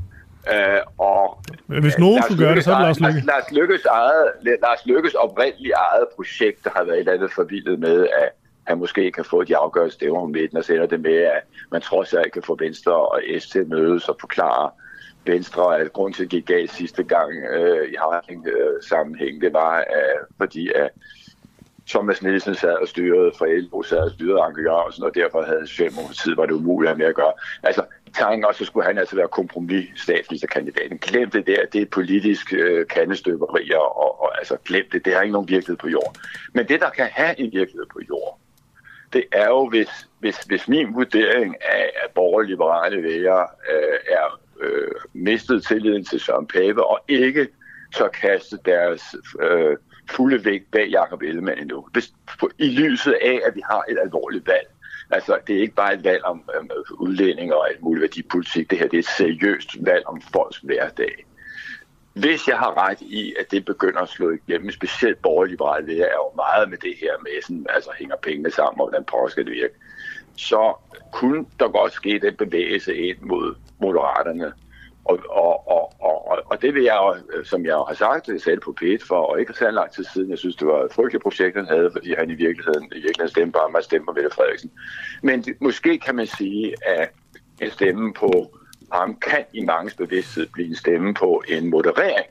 Øh, 0.53 0.79
og, 0.97 1.43
hvis 1.65 1.97
nogen 1.97 2.23
skulle 2.23 2.45
gøre 2.45 2.55
det, 2.55 2.63
så 2.63 2.71
er 2.71 2.77
det 2.77 2.85
Lars 2.85 2.99
Lykke. 2.99 3.27
Lars 3.27 3.51
Lykkes, 3.51 3.85
eget, 3.85 4.31
Lars 4.61 4.85
Lykkes 4.85 5.13
oprindelige 5.13 5.73
eget 5.73 6.07
projekt, 6.15 6.63
der 6.63 6.69
har 6.75 6.83
været 6.83 6.95
et 6.95 6.99
eller 6.99 7.13
andet 7.13 7.31
forvildet 7.33 7.79
med, 7.79 8.07
at 8.07 8.29
han 8.63 8.77
måske 8.77 9.11
kan 9.11 9.25
få 9.25 9.43
de 9.43 9.57
afgørende 9.57 9.93
stemmer 9.93 10.21
om 10.21 10.29
midten, 10.29 10.57
og 10.57 10.63
så 10.63 10.73
ender 10.73 10.85
det 10.85 10.99
med, 10.99 11.17
at 11.17 11.41
man 11.71 11.81
trods 11.81 12.13
alt 12.13 12.33
kan 12.33 12.43
få 12.43 12.57
Venstre 12.59 12.93
og 12.93 13.21
S 13.39 13.49
til 13.49 13.59
at 13.59 13.67
mødes 13.67 14.09
og 14.09 14.17
forklare 14.19 14.69
Venstre, 15.25 15.79
at 15.79 15.93
grund 15.93 16.13
til, 16.13 16.23
at 16.23 16.31
det 16.31 16.37
gik 16.37 16.45
galt 16.45 16.71
sidste 16.71 17.03
gang 17.03 17.31
øh, 17.53 17.91
i 17.91 17.95
Harling 17.99 18.47
øh, 18.47 18.83
sammenhæng, 18.89 19.41
det 19.41 19.53
var, 19.53 19.77
at, 19.77 20.17
fordi 20.37 20.71
at 20.75 20.89
Thomas 21.87 22.21
Nielsen 22.21 22.55
sad 22.55 22.73
og 22.81 22.87
styrede 22.87 23.31
fra 23.37 23.45
LO, 23.47 23.83
sad 23.83 23.97
og 23.97 24.11
styrede 24.11 24.41
Anke 24.41 24.61
Jørgensen, 24.61 25.03
og 25.03 25.15
derfor 25.15 25.41
havde 25.41 25.67
Socialdemokratiet, 25.67 26.37
var 26.37 26.45
det 26.45 26.53
umuligt 26.53 26.91
at 26.91 26.97
med 26.97 27.05
at 27.05 27.15
gøre. 27.15 27.33
Altså, 27.63 27.83
tanken 28.16 28.45
også, 28.45 28.59
så 28.59 28.66
skulle 28.66 28.86
han 28.86 28.97
altså 28.97 29.16
være 29.16 29.28
kompromis 29.28 29.89
statsministerkandidaten. 29.95 30.97
Glem 30.97 31.30
det 31.30 31.47
der, 31.47 31.66
det 31.74 31.82
er 31.82 31.86
politisk 31.86 32.53
øh, 32.53 32.88
kandestøberier, 32.88 33.78
og, 33.78 34.22
og 34.22 34.38
altså 34.38 34.57
glem 34.66 34.86
det, 34.91 35.05
det 35.05 35.13
har 35.13 35.22
ikke 35.22 35.34
nogen 35.34 35.49
virkelighed 35.49 35.78
på 35.78 35.89
jorden. 35.89 36.16
Men 36.53 36.68
det, 36.68 36.80
der 36.80 36.89
kan 36.89 37.07
have 37.11 37.39
en 37.39 37.51
virkelighed 37.51 37.86
på 37.93 37.99
jorden, 38.09 38.41
det 39.13 39.24
er 39.32 39.47
jo, 39.47 39.70
hvis, 39.70 39.89
hvis, 40.20 40.38
hvis 40.38 40.68
min 40.68 40.95
vurdering 40.95 41.55
af, 41.61 41.91
at 42.03 42.11
borgerliberale 42.16 43.03
vælgere 43.03 43.47
øh, 43.72 43.99
er 44.09 44.39
øh, 44.61 44.91
mistet 45.13 45.63
tilliden 45.63 46.05
til 46.05 46.20
Søren 46.20 46.47
Pape, 46.47 46.84
og 46.84 46.99
ikke 47.07 47.47
så 47.93 48.07
kaste 48.07 48.57
deres 48.66 49.16
øh, 49.41 49.78
fulde 50.09 50.45
vægt 50.45 50.72
bag 50.72 50.88
Jacob 50.89 51.22
Ellemann 51.22 51.59
endnu. 51.59 51.88
Hvis, 51.91 52.13
I 52.57 52.70
lyset 52.70 53.13
af, 53.22 53.39
at 53.45 53.55
vi 53.55 53.61
har 53.70 53.84
et 53.89 53.97
alvorligt 54.03 54.47
valg, 54.47 54.68
Altså, 55.12 55.39
det 55.47 55.56
er 55.56 55.62
ikke 55.62 55.76
bare 55.76 55.93
et 55.93 56.03
valg 56.03 56.24
om 56.24 56.49
um, 56.60 56.70
udlænding 56.99 57.53
og 57.53 57.70
alt 57.70 57.82
muligt 57.82 58.01
værdipolitik. 58.01 58.70
Det 58.70 58.80
her 58.80 58.88
det 58.88 58.97
er 58.97 58.99
et 58.99 59.18
seriøst 59.18 59.70
valg 59.86 60.08
om 60.08 60.22
folks 60.22 60.58
hverdag. 60.58 61.26
Hvis 62.14 62.47
jeg 62.47 62.58
har 62.58 62.88
ret 62.88 63.01
i, 63.01 63.36
at 63.39 63.51
det 63.51 63.66
begynder 63.66 64.01
at 64.01 64.10
slå 64.10 64.30
igennem, 64.32 64.72
specielt 64.72 65.22
borgerliberale, 65.22 65.88
det 65.88 65.99
er 65.99 66.16
jo 66.16 66.32
meget 66.36 66.70
med 66.70 66.78
det 66.78 66.93
her 67.01 67.12
med, 67.22 67.41
sådan, 67.41 67.66
altså 67.70 67.89
hænger 67.99 68.16
pengene 68.16 68.51
sammen, 68.51 68.82
og 68.82 68.88
hvordan 68.88 69.06
pokker 69.06 69.30
skal 69.30 69.45
det 69.45 69.53
virke, 69.53 69.74
så 70.38 70.74
kunne 71.12 71.45
der 71.60 71.68
godt 71.68 71.93
ske 71.93 72.20
den 72.20 72.36
bevægelse 72.36 72.95
ind 72.95 73.18
mod 73.22 73.56
moderaterne. 73.82 74.53
Og, 75.06 75.20
og, 75.30 75.70
og, 75.70 75.93
og, 75.99 76.38
og 76.45 76.62
det 76.62 76.74
vil 76.74 76.84
jeg 76.84 77.22
øh, 77.34 77.45
som 77.45 77.66
jeg 77.66 77.76
har 77.76 77.93
sagt, 77.93 78.30
øh, 78.30 78.34
det 78.34 78.41
sagde 78.41 78.60
på 78.60 78.72
p 78.72 78.82
for, 79.08 79.22
og 79.22 79.39
ikke 79.39 79.53
så 79.53 79.72
lang 79.72 79.91
tid 79.91 80.03
siden, 80.03 80.30
jeg 80.30 80.38
synes, 80.38 80.56
det 80.56 80.68
var 80.68 80.84
et 80.84 80.93
frygteligt 80.93 81.24
projekt, 81.24 81.56
han 81.58 81.66
havde, 81.66 81.89
fordi 81.91 82.16
han 82.18 82.30
i 82.30 82.34
virkeligheden, 82.34 82.86
i 82.86 83.01
virkeligheden 83.06 83.30
stemte 83.30 83.51
bare 83.51 83.70
med 83.72 83.80
at 83.80 83.84
stemme 83.84 84.06
på 84.06 84.14
Mette 84.14 84.30
Frederiksen. 84.30 84.72
Men 85.24 85.41
det, 85.41 85.62
måske 85.62 85.99
kan 85.99 86.16
man 86.16 86.28
sige, 86.28 86.76
at 86.86 87.10
en 87.62 87.72
stemme 87.72 88.14
på 88.14 88.32
ham 88.91 89.16
kan 89.16 89.45
i 89.53 89.62
mange 89.66 89.91
bevidsthed 89.97 90.47
blive 90.53 90.68
en 90.68 90.76
stemme 90.76 91.14
på 91.14 91.43
en 91.47 91.70
moderering 91.70 92.26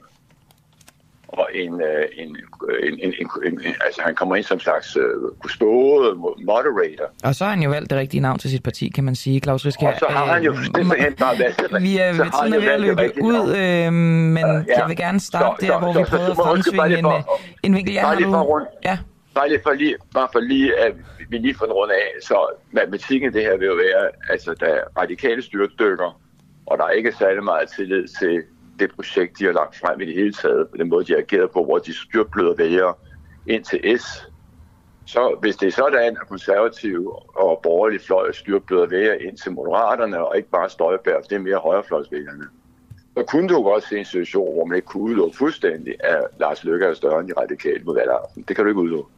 og 1.39 1.49
en, 1.55 1.83
øh, 1.83 2.05
en, 2.17 2.37
en, 2.79 2.99
en, 3.03 3.15
en, 3.45 3.61
en, 3.67 3.75
altså 3.85 4.03
han 4.03 4.15
kommer 4.15 4.37
ind 4.37 4.45
som 4.45 4.61
slags 4.61 4.97
uh, 4.97 5.51
spåde 5.51 6.15
moderator. 6.45 7.05
Og 7.25 7.35
så 7.35 7.45
har 7.45 7.51
han 7.51 7.63
jo 7.63 7.71
valgt 7.71 7.91
det 7.91 7.99
rigtige 7.99 8.21
navn 8.21 8.39
til 8.39 8.51
sit 8.51 8.63
parti, 8.63 8.89
kan 8.89 9.05
man 9.05 9.15
sige, 9.15 9.41
Claus 9.41 9.67
Risk. 9.67 9.83
Og 9.83 9.95
så 9.99 10.07
har 10.11 10.27
han 10.27 10.43
jo 10.43 10.53
øh, 10.53 10.65
simpelthen 10.65 11.15
bare 11.15 11.39
valgt 11.39 11.59
det. 11.59 11.83
Vi 11.83 11.99
er 11.99 12.13
ved 12.13 12.49
tiden 12.49 12.63
ved 12.63 12.69
at 12.69 12.81
løbe 12.81 13.03
ud, 13.23 13.57
øh, 13.57 13.93
men 13.93 14.45
uh, 14.45 14.69
ja. 14.69 14.79
jeg 14.79 14.85
vil 14.89 14.97
gerne 14.97 15.21
starte 15.21 15.67
så, 15.67 15.73
der, 15.73 15.79
hvor 15.79 15.93
så, 15.93 15.99
vi 15.99 16.05
prøvede 16.05 16.31
at 16.31 16.37
fremsvinge 16.37 16.99
en, 16.99 17.07
en 17.63 17.75
vinkel. 17.75 17.95
Jeg 17.95 18.03
har 18.03 18.21
nu, 18.21 18.67
ja. 18.85 18.99
Bare 19.35 19.49
lige 19.49 19.61
for 19.63 19.73
lige, 19.73 19.97
bare 20.15 20.29
for 20.33 20.41
lige 20.41 20.79
at 20.79 20.93
vi 21.29 21.39
lige 21.39 21.55
får 21.55 21.67
en 21.67 21.73
runde 21.73 21.95
af, 21.95 22.09
så 22.23 22.47
matematikken 22.73 23.33
det 23.33 23.43
her 23.43 23.57
vil 23.57 23.67
jo 23.67 23.75
være, 23.75 24.11
altså 24.31 24.55
da 24.55 24.67
radikale 25.01 25.43
styrtdykker, 25.43 26.21
og 26.67 26.79
der 26.79 26.85
er 26.85 26.91
ikke 26.91 27.13
særlig 27.19 27.45
meget 27.45 27.69
tillid 27.77 28.09
til 28.21 28.43
det 28.79 28.95
projekt, 28.95 29.39
de 29.39 29.45
har 29.45 29.53
lagt 29.53 29.79
frem 29.79 30.01
i 30.01 30.07
det 30.07 30.15
hele 30.15 30.33
taget, 30.33 30.69
på 30.69 30.77
den 30.77 30.89
måde, 30.89 31.05
de 31.05 31.13
har 31.13 31.21
ageret 31.21 31.51
på, 31.51 31.65
hvor 31.65 31.79
de 31.79 31.95
styrbløder 31.95 32.55
vælgere 32.55 32.95
ind 33.47 33.65
til 33.65 34.01
S. 34.01 34.29
Så 35.07 35.37
hvis 35.41 35.57
det 35.57 35.67
er 35.67 35.73
sådan, 35.73 36.17
at 36.21 36.29
konservative 36.29 37.37
og 37.37 37.61
borgerlige 37.63 38.01
fløj 38.01 38.33
styrbløder 38.33 38.87
vælgere 38.87 39.23
ind 39.23 39.37
til 39.37 39.53
moderaterne, 39.53 40.27
og 40.27 40.37
ikke 40.37 40.51
bare 40.51 40.71
Støjberg, 40.71 41.23
det 41.31 41.37
er 41.37 41.41
mere 41.41 41.59
højrefløjsvælgerne, 41.59 42.45
så 43.17 43.25
kunne 43.29 43.49
du 43.49 43.63
godt 43.63 43.85
se 43.85 43.99
en 43.99 44.05
situation, 44.05 44.55
hvor 44.55 44.65
man 44.65 44.77
ikke 44.77 44.87
kunne 44.87 45.03
udelukke 45.03 45.37
fuldstændig, 45.37 45.95
at 46.01 46.27
Lars 46.41 46.65
Løkke 46.65 46.87
er 46.87 46.95
større 46.95 47.21
end 47.21 47.29
de 47.29 47.41
radikale 47.41 47.85
mod 47.85 47.95
valgaften. 47.95 48.45
Det 48.49 48.57
kan 48.57 48.65
du 48.65 48.69
ikke 48.69 48.81
udelukke. 48.81 49.11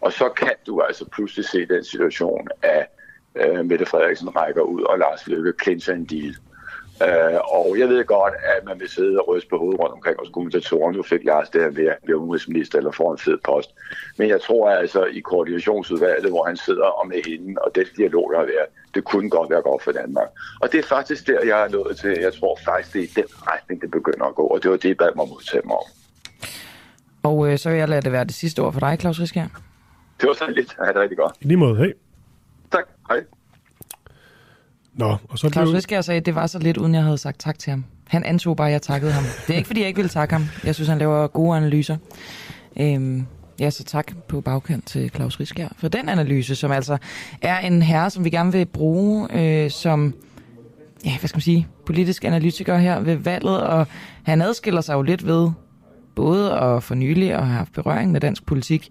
Og 0.00 0.12
så 0.12 0.28
kan 0.28 0.52
du 0.66 0.80
altså 0.80 1.04
pludselig 1.12 1.44
se 1.44 1.66
den 1.66 1.84
situation, 1.84 2.48
at 2.62 2.86
øh, 3.34 3.64
Mette 3.64 3.86
Frederiksen 3.86 4.36
rækker 4.36 4.62
ud, 4.62 4.82
og 4.82 4.98
Lars 4.98 5.26
Løkke 5.26 5.52
clincher 5.62 5.94
en 5.94 6.04
deal. 6.04 6.36
Uh, 7.06 7.38
og 7.58 7.78
jeg 7.78 7.88
ved 7.88 8.04
godt, 8.04 8.34
at 8.56 8.64
man 8.64 8.80
vil 8.80 8.88
sidde 8.88 9.18
og 9.20 9.28
ryste 9.28 9.48
på 9.48 9.58
hovedet 9.58 9.80
rundt 9.80 9.92
omkring 9.92 10.16
hos 10.18 10.28
kommentatorer. 10.28 10.92
Nu 10.92 11.02
fik 11.02 11.24
jeg 11.24 11.44
det 11.52 11.60
her 11.62 11.70
ved 11.70 11.86
at 11.86 11.96
blive 12.04 12.18
udenrigsminister 12.18 12.78
eller 12.78 12.90
få 12.90 13.10
en 13.10 13.18
fed 13.18 13.38
post. 13.44 13.70
Men 14.18 14.28
jeg 14.28 14.40
tror 14.40 14.70
altså 14.70 15.04
i 15.04 15.20
koordinationsudvalget, 15.20 16.30
hvor 16.30 16.44
han 16.44 16.56
sidder 16.56 16.84
og 16.84 17.08
med 17.08 17.20
hende, 17.26 17.60
og 17.62 17.74
den 17.74 17.86
dialog, 17.96 18.30
der 18.32 18.38
har 18.38 18.46
været, 18.46 18.68
det 18.94 19.04
kunne 19.04 19.30
godt 19.30 19.50
være 19.50 19.62
godt 19.62 19.82
for 19.82 19.92
Danmark. 19.92 20.28
Og 20.60 20.72
det 20.72 20.78
er 20.78 20.82
faktisk 20.82 21.26
der, 21.26 21.44
jeg 21.44 21.64
er 21.64 21.68
nået 21.68 21.96
til. 21.96 22.16
Jeg 22.20 22.32
tror 22.34 22.58
faktisk, 22.64 22.92
det 22.92 23.00
er 23.00 23.04
i 23.04 23.22
den 23.22 23.28
retning, 23.50 23.80
det 23.80 23.90
begynder 23.90 24.24
at 24.24 24.34
gå. 24.34 24.42
Og 24.42 24.62
det 24.62 24.70
var 24.70 24.76
det, 24.76 24.88
jeg 24.88 24.96
bad 24.96 25.10
mig 25.16 25.28
modtage 25.28 25.62
mig 25.64 25.76
om. 25.76 25.88
Og 27.22 27.48
øh, 27.48 27.58
så 27.58 27.70
vil 27.70 27.78
jeg 27.78 27.88
lade 27.88 28.02
det 28.02 28.12
være 28.12 28.24
det 28.24 28.34
sidste 28.34 28.60
ord 28.60 28.72
for 28.72 28.80
dig, 28.80 28.96
Claus 29.00 29.20
Riskær. 29.20 29.46
Det 30.20 30.26
var 30.28 30.34
så 30.34 30.46
lidt. 30.50 30.76
Jeg 30.78 30.94
det 30.94 31.02
rigtig 31.02 31.18
godt. 31.18 31.34
I 31.40 31.44
lige 31.44 31.56
måde, 31.56 31.76
hej. 31.76 31.92
Tak, 32.72 32.84
hej. 33.08 33.24
Nå, 34.98 35.16
og 35.28 35.38
så 35.38 35.50
Claus 35.50 35.74
Riskær 35.74 36.00
sagde, 36.00 36.18
at 36.18 36.26
det 36.26 36.34
var 36.34 36.46
så 36.46 36.58
lidt, 36.58 36.76
uden 36.76 36.94
jeg 36.94 37.02
havde 37.02 37.18
sagt 37.18 37.40
tak 37.40 37.58
til 37.58 37.70
ham. 37.70 37.84
Han 38.08 38.24
antog 38.24 38.56
bare, 38.56 38.68
at 38.68 38.72
jeg 38.72 38.82
takkede 38.82 39.12
ham. 39.12 39.24
Det 39.46 39.52
er 39.52 39.56
ikke, 39.56 39.66
fordi 39.66 39.80
jeg 39.80 39.88
ikke 39.88 39.98
ville 39.98 40.08
takke 40.08 40.34
ham. 40.34 40.46
Jeg 40.64 40.74
synes, 40.74 40.88
han 40.88 40.98
laver 40.98 41.26
gode 41.26 41.56
analyser. 41.56 41.96
Øhm, 42.80 43.26
ja, 43.60 43.70
så 43.70 43.84
tak 43.84 44.12
på 44.28 44.40
bagkant 44.40 44.86
til 44.86 45.10
Claus 45.10 45.40
Riskær 45.40 45.68
for 45.76 45.88
den 45.88 46.08
analyse, 46.08 46.54
som 46.54 46.70
altså 46.70 46.98
er 47.42 47.58
en 47.58 47.82
herre, 47.82 48.10
som 48.10 48.24
vi 48.24 48.30
gerne 48.30 48.52
vil 48.52 48.66
bruge 48.66 49.28
øh, 49.32 49.70
som 49.70 50.14
ja, 51.04 51.18
hvad 51.18 51.28
skal 51.28 51.36
man 51.36 51.42
sige, 51.42 51.66
politisk 51.86 52.24
analytiker 52.24 52.76
her 52.76 53.00
ved 53.00 53.16
valget, 53.16 53.60
og 53.60 53.86
han 54.22 54.42
adskiller 54.42 54.80
sig 54.80 54.94
jo 54.94 55.02
lidt 55.02 55.26
ved 55.26 55.50
både 56.14 56.52
at 56.52 56.82
for 56.82 56.94
nylig 56.94 57.32
at 57.32 57.46
have 57.46 57.56
haft 57.56 57.72
berøring 57.72 58.12
med 58.12 58.20
dansk 58.20 58.46
politik. 58.46 58.88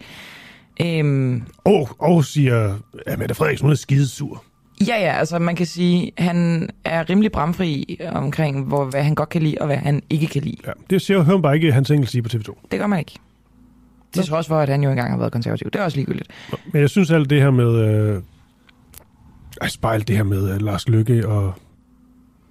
Øhm, 0.82 1.44
og, 1.64 1.90
og 2.00 2.26
siger, 2.26 2.76
at 3.06 3.20
Mette 3.20 3.36
Frederiksen 3.36 3.66
hun 3.66 3.72
er 3.72 3.76
skidesur. 3.76 4.44
Ja, 4.82 4.96
ja, 4.96 5.12
altså 5.12 5.40
man 5.40 5.56
kan 5.56 5.66
sige, 5.66 6.12
han 6.18 6.70
er 6.86 7.10
rimelig 7.10 7.32
bramfri 7.32 8.00
omkring, 8.12 8.64
hvor, 8.64 8.86
hvad 8.86 9.04
han 9.04 9.16
godt 9.16 9.30
kan 9.30 9.42
lide, 9.42 9.58
og 9.60 9.66
hvad 9.66 9.78
han 9.78 10.02
ikke 10.10 10.28
kan 10.28 10.42
lide. 10.42 10.58
Ja, 10.68 10.72
det 10.90 11.02
ser 11.02 11.16
jo 11.16 11.38
bare 11.38 11.56
ikke 11.56 11.72
hans 11.72 11.92
enkelt 11.92 12.12
sige 12.12 12.22
på 12.22 12.30
TV2. 12.34 12.68
Det 12.72 12.80
gør 12.80 12.88
man 12.88 13.00
ikke. 13.00 13.14
Det 14.14 14.20
er 14.20 14.26
trods 14.26 14.48
for, 14.48 14.60
at 14.60 14.70
han 14.70 14.84
jo 14.84 14.90
engang 14.90 15.12
har 15.12 15.18
været 15.18 15.32
konservativ. 15.32 15.70
Det 15.72 15.80
er 15.80 15.84
også 15.84 15.98
ligegyldigt. 15.98 16.30
Men 16.74 16.82
jeg 16.82 16.90
synes 16.90 17.12
alt 17.12 17.30
det 17.30 17.42
her 17.42 17.52
med... 17.52 17.76
Øh, 17.76 18.22
altså 19.62 19.80
bare 19.80 19.94
alt 19.94 20.08
det 20.08 20.16
her 20.16 20.24
med 20.24 20.56
uh, 20.56 20.62
Lars 20.62 20.90
Lykke 20.90 21.28
og 21.28 21.54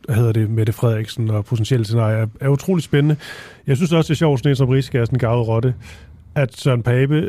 hvad 0.04 0.16
hedder 0.16 0.32
det, 0.32 0.50
Mette 0.50 0.72
Frederiksen 0.72 1.30
og 1.30 1.44
potentielle 1.44 1.84
scenarier 1.86 2.16
er, 2.16 2.26
er 2.40 2.48
utrolig 2.48 2.84
spændende. 2.84 3.16
Jeg 3.66 3.76
synes 3.76 3.92
også, 3.92 4.08
det 4.08 4.14
er 4.14 4.18
sjovt, 4.18 4.38
sådan 4.40 4.50
en 4.50 4.56
som 4.56 4.68
Riske 4.68 4.98
er 4.98 5.04
sådan 5.04 5.16
en 5.16 5.20
gavet 5.20 5.48
rotte, 5.48 5.74
at 6.34 6.56
Søren 6.56 6.82
Pape 6.82 7.28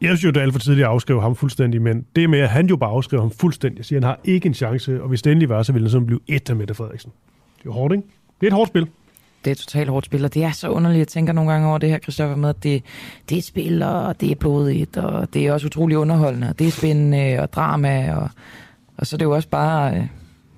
jeg 0.00 0.08
synes 0.08 0.24
jo, 0.24 0.28
det 0.28 0.36
er 0.36 0.42
alt 0.42 0.52
for 0.52 0.60
tidligt 0.60 0.84
at 0.84 0.90
afskrive 0.90 1.20
ham 1.20 1.36
fuldstændig, 1.36 1.82
men 1.82 2.06
det 2.16 2.30
med, 2.30 2.38
at 2.38 2.48
han 2.48 2.66
jo 2.66 2.76
bare 2.76 2.90
afskriver 2.90 3.22
ham 3.22 3.30
fuldstændig. 3.30 3.78
Jeg 3.78 3.84
siger, 3.84 4.00
han 4.00 4.02
har 4.02 4.20
ikke 4.24 4.46
en 4.46 4.54
chance, 4.54 5.02
og 5.02 5.08
hvis 5.08 5.22
det 5.22 5.30
endelig 5.30 5.48
var, 5.48 5.62
så 5.62 5.72
ville 5.72 5.86
han 5.86 5.90
sådan 5.90 6.06
blive 6.06 6.20
et 6.26 6.50
af 6.50 6.56
Mette 6.56 6.74
Frederiksen. 6.74 7.12
Det 7.62 7.68
er 7.68 7.72
hårdt, 7.72 7.94
ikke? 7.94 8.04
Det 8.40 8.46
er 8.46 8.50
et 8.50 8.56
hårdt 8.56 8.68
spil. 8.68 8.82
Det 9.44 9.50
er 9.50 9.52
et 9.52 9.58
totalt 9.58 9.88
hårdt 9.88 10.06
spil, 10.06 10.24
og 10.24 10.34
det 10.34 10.44
er 10.44 10.50
så 10.50 10.68
underligt. 10.68 10.98
Jeg 10.98 11.08
tænker 11.08 11.32
nogle 11.32 11.52
gange 11.52 11.68
over 11.68 11.78
det 11.78 11.88
her, 11.88 11.98
Christoffer, 11.98 12.36
med, 12.36 12.48
at 12.48 12.62
det, 12.62 12.82
det 13.28 13.34
er 13.34 13.38
et 13.38 13.44
spil, 13.44 13.82
og 13.82 14.20
det 14.20 14.30
er 14.30 14.34
blodigt, 14.34 14.96
og 14.96 15.34
det 15.34 15.46
er 15.46 15.52
også 15.52 15.66
utrolig 15.66 15.98
underholdende, 15.98 16.48
og 16.48 16.58
det 16.58 16.66
er 16.66 16.70
spændende, 16.70 17.36
og 17.40 17.52
drama, 17.52 18.14
og, 18.14 18.30
og 18.96 19.06
så 19.06 19.16
er 19.16 19.18
det 19.18 19.24
jo 19.24 19.30
også 19.30 19.48
bare, 19.48 19.96
øh, 19.96 20.06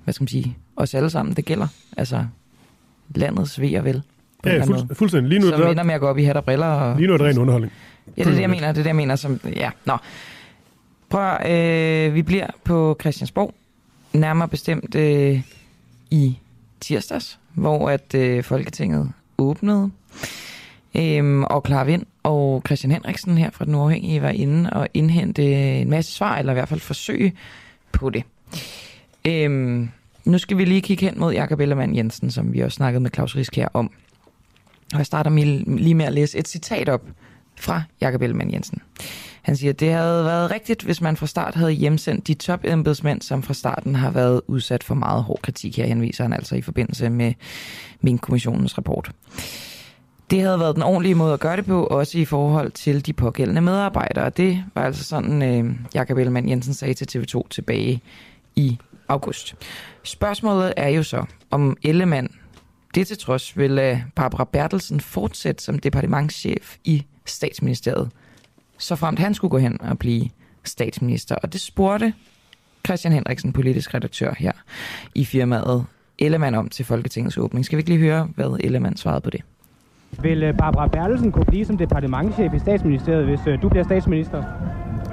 hvad 0.03 0.13
skal 0.13 0.23
man 0.23 0.27
sige, 0.27 0.57
os 0.75 0.93
alle 0.93 1.09
sammen, 1.09 1.35
det 1.35 1.45
gælder. 1.45 1.67
Altså, 1.97 2.25
landets 3.15 3.61
ved 3.61 3.77
og 3.77 3.85
vel. 3.85 4.01
Ja, 4.45 4.63
fuld, 4.63 4.95
fuldstændig. 4.95 5.29
Lige 5.29 5.39
nu, 5.39 5.47
som 5.47 5.61
der, 5.61 5.69
ender 5.69 5.83
med 5.83 5.93
at 5.93 5.99
gå 5.99 6.07
op 6.07 6.17
i 6.17 6.23
hat 6.23 6.37
og 6.37 6.43
briller. 6.43 6.67
Og, 6.67 6.97
lige 6.97 7.07
nu 7.07 7.13
er 7.13 7.17
det 7.17 7.27
ren 7.27 7.37
underholdning. 7.37 7.73
Ja, 8.17 8.23
det 8.23 8.29
er 8.29 8.33
det, 8.33 8.41
jeg 8.41 8.49
mener. 8.49 8.67
Det 8.67 8.79
er 8.79 8.83
det, 8.83 8.85
jeg 8.85 8.95
mener. 8.95 9.15
Som, 9.15 9.39
ja, 9.55 9.69
nå. 9.85 9.97
Prøv 11.09 11.51
øh, 11.51 12.13
vi 12.13 12.21
bliver 12.21 12.47
på 12.63 12.97
Christiansborg. 13.01 13.53
Nærmere 14.13 14.47
bestemt 14.47 14.95
øh, 14.95 15.41
i 16.11 16.37
tirsdags, 16.79 17.39
hvor 17.53 17.89
at 17.89 18.15
øh, 18.15 18.43
Folketinget 18.43 19.11
åbnede. 19.37 19.91
Øhm, 20.95 21.43
og 21.43 21.63
Clara 21.65 21.83
Vind 21.83 22.05
og 22.23 22.61
Christian 22.65 22.91
Henriksen 22.91 23.37
her 23.37 23.49
fra 23.49 23.65
Den 23.65 23.75
Uafhængige 23.75 24.21
var 24.21 24.29
inde 24.29 24.69
og 24.69 24.87
indhente 24.93 25.43
en 25.81 25.89
masse 25.89 26.11
svar, 26.11 26.37
eller 26.37 26.53
i 26.53 26.55
hvert 26.55 26.69
fald 26.69 26.79
forsøge 26.79 27.33
på 27.91 28.09
det. 28.09 28.23
Øhm, 29.25 29.89
nu 30.25 30.37
skal 30.37 30.57
vi 30.57 30.65
lige 30.65 30.81
kigge 30.81 31.05
hen 31.05 31.19
mod 31.19 31.33
Jakob 31.33 31.59
Ellermann 31.59 31.95
Jensen, 31.95 32.31
som 32.31 32.53
vi 32.53 32.59
også 32.59 32.75
snakkede 32.75 33.03
med 33.03 33.11
Claus 33.13 33.35
Risk 33.35 33.55
her 33.55 33.67
om. 33.73 33.91
Og 34.93 34.97
jeg 34.97 35.05
starter 35.05 35.31
lige 35.77 35.95
med 35.95 36.05
at 36.05 36.13
læse 36.13 36.37
et 36.37 36.47
citat 36.47 36.89
op 36.89 37.01
fra 37.59 37.83
Jakob 38.01 38.21
Ellemann 38.21 38.53
Jensen. 38.53 38.81
Han 39.41 39.55
siger, 39.55 39.73
at 39.73 39.79
det 39.79 39.91
havde 39.91 40.25
været 40.25 40.51
rigtigt, 40.51 40.83
hvis 40.83 41.01
man 41.01 41.17
fra 41.17 41.27
start 41.27 41.55
havde 41.55 41.71
hjemsendt 41.71 42.27
de 42.27 42.33
topembedsmænd, 42.33 43.21
som 43.21 43.43
fra 43.43 43.53
starten 43.53 43.95
har 43.95 44.11
været 44.11 44.41
udsat 44.47 44.83
for 44.83 44.95
meget 44.95 45.23
hård 45.23 45.39
kritik. 45.41 45.77
Her 45.77 45.85
henviser 45.85 46.23
han 46.23 46.33
altså 46.33 46.55
i 46.55 46.61
forbindelse 46.61 47.09
med 47.09 47.33
min 48.01 48.17
kommissionens 48.17 48.77
rapport. 48.77 49.11
Det 50.31 50.41
havde 50.41 50.59
været 50.59 50.75
den 50.75 50.83
ordentlige 50.83 51.15
måde 51.15 51.33
at 51.33 51.39
gøre 51.39 51.57
det 51.57 51.65
på, 51.65 51.83
også 51.83 52.17
i 52.17 52.25
forhold 52.25 52.71
til 52.71 53.05
de 53.05 53.13
pågældende 53.13 53.61
medarbejdere. 53.61 54.29
Det 54.29 54.63
var 54.75 54.83
altså 54.83 55.03
sådan, 55.03 55.41
øh, 55.41 55.75
Jakob 55.93 56.17
Ellemann 56.17 56.49
Jensen 56.49 56.73
sagde 56.73 56.93
til 56.93 57.19
TV2 57.19 57.47
tilbage 57.49 58.01
i 58.55 58.77
august. 59.07 59.55
Spørgsmålet 60.03 60.73
er 60.77 60.89
jo 60.89 61.03
så, 61.03 61.25
om 61.51 61.77
Ellemann 61.83 62.29
det 62.95 63.07
til 63.07 63.17
trods 63.17 63.57
vil 63.57 64.01
Barbara 64.15 64.43
Bertelsen 64.43 64.99
fortsætte 64.99 65.63
som 65.63 65.79
departementschef 65.79 66.75
i 66.83 67.05
statsministeriet, 67.27 68.09
så 68.77 68.95
fremt 68.95 69.19
han 69.19 69.33
skulle 69.33 69.51
gå 69.51 69.57
hen 69.57 69.81
og 69.81 69.99
blive 69.99 70.29
statsminister. 70.63 71.35
Og 71.35 71.53
det 71.53 71.61
spurgte 71.61 72.13
Christian 72.85 73.13
Henriksen, 73.13 73.53
politisk 73.53 73.93
redaktør 73.93 74.33
her 74.37 74.51
i 75.15 75.25
firmaet 75.25 75.85
Ellemann 76.19 76.55
om 76.55 76.69
til 76.69 76.85
Folketingets 76.85 77.37
åbning. 77.37 77.65
Skal 77.65 77.77
vi 77.77 77.79
ikke 77.79 77.89
lige 77.89 77.99
høre, 77.99 78.27
hvad 78.35 78.57
Ellemann 78.59 78.97
svarede 78.97 79.21
på 79.21 79.29
det? 79.29 79.41
Vil 80.21 80.43
øh, 80.43 80.57
Barbara 80.57 80.87
Bertelsen 80.87 81.31
kunne 81.31 81.45
blive 81.45 81.65
som 81.65 81.77
departementchef 81.77 82.53
i 82.53 82.59
statsministeriet, 82.59 83.25
hvis 83.25 83.39
øh, 83.47 83.61
du 83.61 83.69
bliver 83.69 83.83
statsminister? 83.83 84.43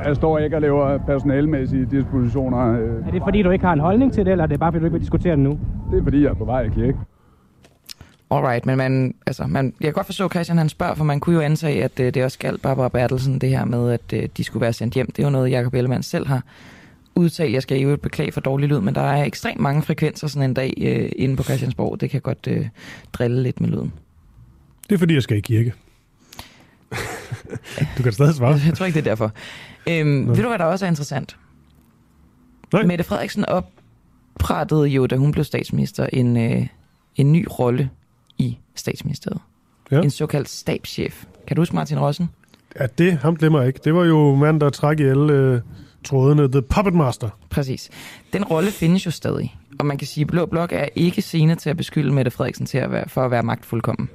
Jeg 0.05 0.17
står 0.17 0.39
ikke 0.39 0.57
og 0.57 0.63
laver 0.63 0.99
personalmæssige 0.99 1.87
dispositioner. 1.91 2.81
Øh. 2.81 3.07
Er 3.07 3.11
det 3.11 3.23
fordi, 3.25 3.43
du 3.43 3.51
ikke 3.51 3.65
har 3.65 3.73
en 3.73 3.81
holdning 3.81 4.13
til 4.13 4.25
det, 4.25 4.31
eller 4.31 4.45
er 4.45 4.49
det 4.49 4.61
bare 4.61 4.73
fordi, 4.73 4.81
du 4.81 4.87
ikke 4.87 4.93
vil 4.93 5.01
diskutere 5.01 5.33
det 5.33 5.39
nu? 5.39 5.59
Det 5.91 5.99
er 5.99 6.03
fordi, 6.03 6.23
jeg 6.23 6.31
er 6.31 6.35
på 6.35 6.45
vej 6.45 6.63
i 6.63 6.69
kirke. 6.69 6.99
Alright, 8.35 8.67
men 8.67 8.77
man, 8.77 9.15
altså, 9.27 9.47
man, 9.47 9.75
jeg 9.81 9.87
kan 9.87 9.93
godt 9.93 10.07
forstå, 10.07 10.29
Christian 10.29 10.59
han 10.59 10.69
spørger, 10.69 10.95
for 10.95 11.05
man 11.05 11.21
kunne 11.21 11.35
jo 11.35 11.41
antage, 11.41 11.85
at 11.85 12.01
uh, 12.01 12.07
det 12.07 12.25
også 12.25 12.39
galt 12.39 12.63
Barbara 12.63 12.89
Bertelsen, 12.89 13.39
det 13.39 13.49
her 13.49 13.65
med, 13.65 13.93
at 13.93 14.13
uh, 14.13 14.29
de 14.37 14.45
skulle 14.45 14.61
være 14.61 14.73
sendt 14.73 14.95
hjem. 14.95 15.07
Det 15.07 15.19
er 15.19 15.27
jo 15.27 15.31
noget, 15.31 15.51
Jacob 15.51 15.75
Ellemann 15.75 16.03
selv 16.03 16.27
har 16.27 16.43
udtalt. 17.15 17.53
Jeg 17.53 17.63
skal 17.63 17.79
jo 17.79 17.97
beklage 17.97 18.33
for 18.33 18.41
dårlig 18.41 18.69
lyd, 18.69 18.81
men 18.81 18.95
der 18.95 19.01
er 19.01 19.25
ekstremt 19.25 19.61
mange 19.61 19.83
frekvenser 19.83 20.27
sådan 20.27 20.51
en 20.51 20.55
dag 20.55 20.73
uh, 20.77 21.23
inde 21.23 21.37
på 21.37 21.43
Christiansborg. 21.43 22.01
Det 22.01 22.11
kan 22.11 22.21
godt 22.21 22.49
uh, 22.51 22.67
drille 23.13 23.43
lidt 23.43 23.61
med 23.61 23.69
lyden. 23.69 23.93
Det 24.89 24.95
er 24.95 24.99
fordi, 24.99 25.15
jeg 25.15 25.23
skal 25.23 25.37
i 25.37 25.41
kirke. 25.41 25.73
du 27.99 28.03
kan 28.03 28.13
stadig 28.13 28.35
svare. 28.35 28.61
Jeg 28.67 28.75
tror 28.75 28.87
ikke, 28.87 28.97
det 28.97 29.07
er 29.07 29.11
derfor. 29.11 29.33
Øhm, 29.89 30.29
ved 30.29 30.37
du, 30.37 30.49
hvad 30.49 30.59
der 30.59 30.65
også 30.65 30.85
er 30.85 30.89
interessant? 30.89 31.37
Nej. 32.73 32.83
Mette 32.83 33.05
Frederiksen 33.05 33.45
oprettede 33.45 34.87
jo, 34.87 35.07
da 35.07 35.17
hun 35.17 35.33
blev 35.33 35.45
statsminister, 35.45 36.07
en, 36.13 36.37
øh, 36.37 36.67
en 37.17 37.33
ny 37.33 37.47
rolle 37.59 37.91
i 38.39 38.59
statsministeriet. 38.75 39.41
Ja. 39.91 40.01
En 40.01 40.11
såkaldt 40.11 40.49
stabschef. 40.49 41.25
Kan 41.47 41.57
du 41.57 41.61
huske 41.61 41.75
Martin 41.75 41.99
Rossen? 41.99 42.29
Ja, 42.81 42.87
det, 42.87 43.13
ham 43.13 43.37
glemmer 43.37 43.59
jeg 43.59 43.69
ikke. 43.69 43.81
Det 43.85 43.95
var 43.95 44.05
jo 44.05 44.35
manden, 44.35 44.61
der 44.61 44.71
træk 44.71 45.01
i 45.01 45.03
alle 45.03 45.33
øh, 45.33 45.61
trådene. 46.05 46.53
The 46.53 46.63
Puppet 46.63 46.95
Master. 46.95 47.29
Præcis. 47.51 47.91
Den 48.33 48.45
rolle 48.45 48.71
findes 48.71 49.07
jo 49.07 49.11
stadig. 49.11 49.57
Og 49.79 49.87
man 49.87 49.99
kan 49.99 50.07
sige, 50.07 50.23
at 50.23 50.29
Blå 50.29 50.47
Blok 50.47 50.73
er 50.73 50.89
ikke 50.95 51.23
sene 51.23 51.55
til 51.55 51.71
at 51.71 51.77
beskylde 51.77 52.13
Mette 52.13 52.31
Frederiksen 52.31 52.67
til 52.67 52.79
at 52.79 52.91
være, 52.91 53.09
for 53.09 53.25
at 53.25 53.31
være 53.31 53.43
magtfuldkommen. 53.43 54.09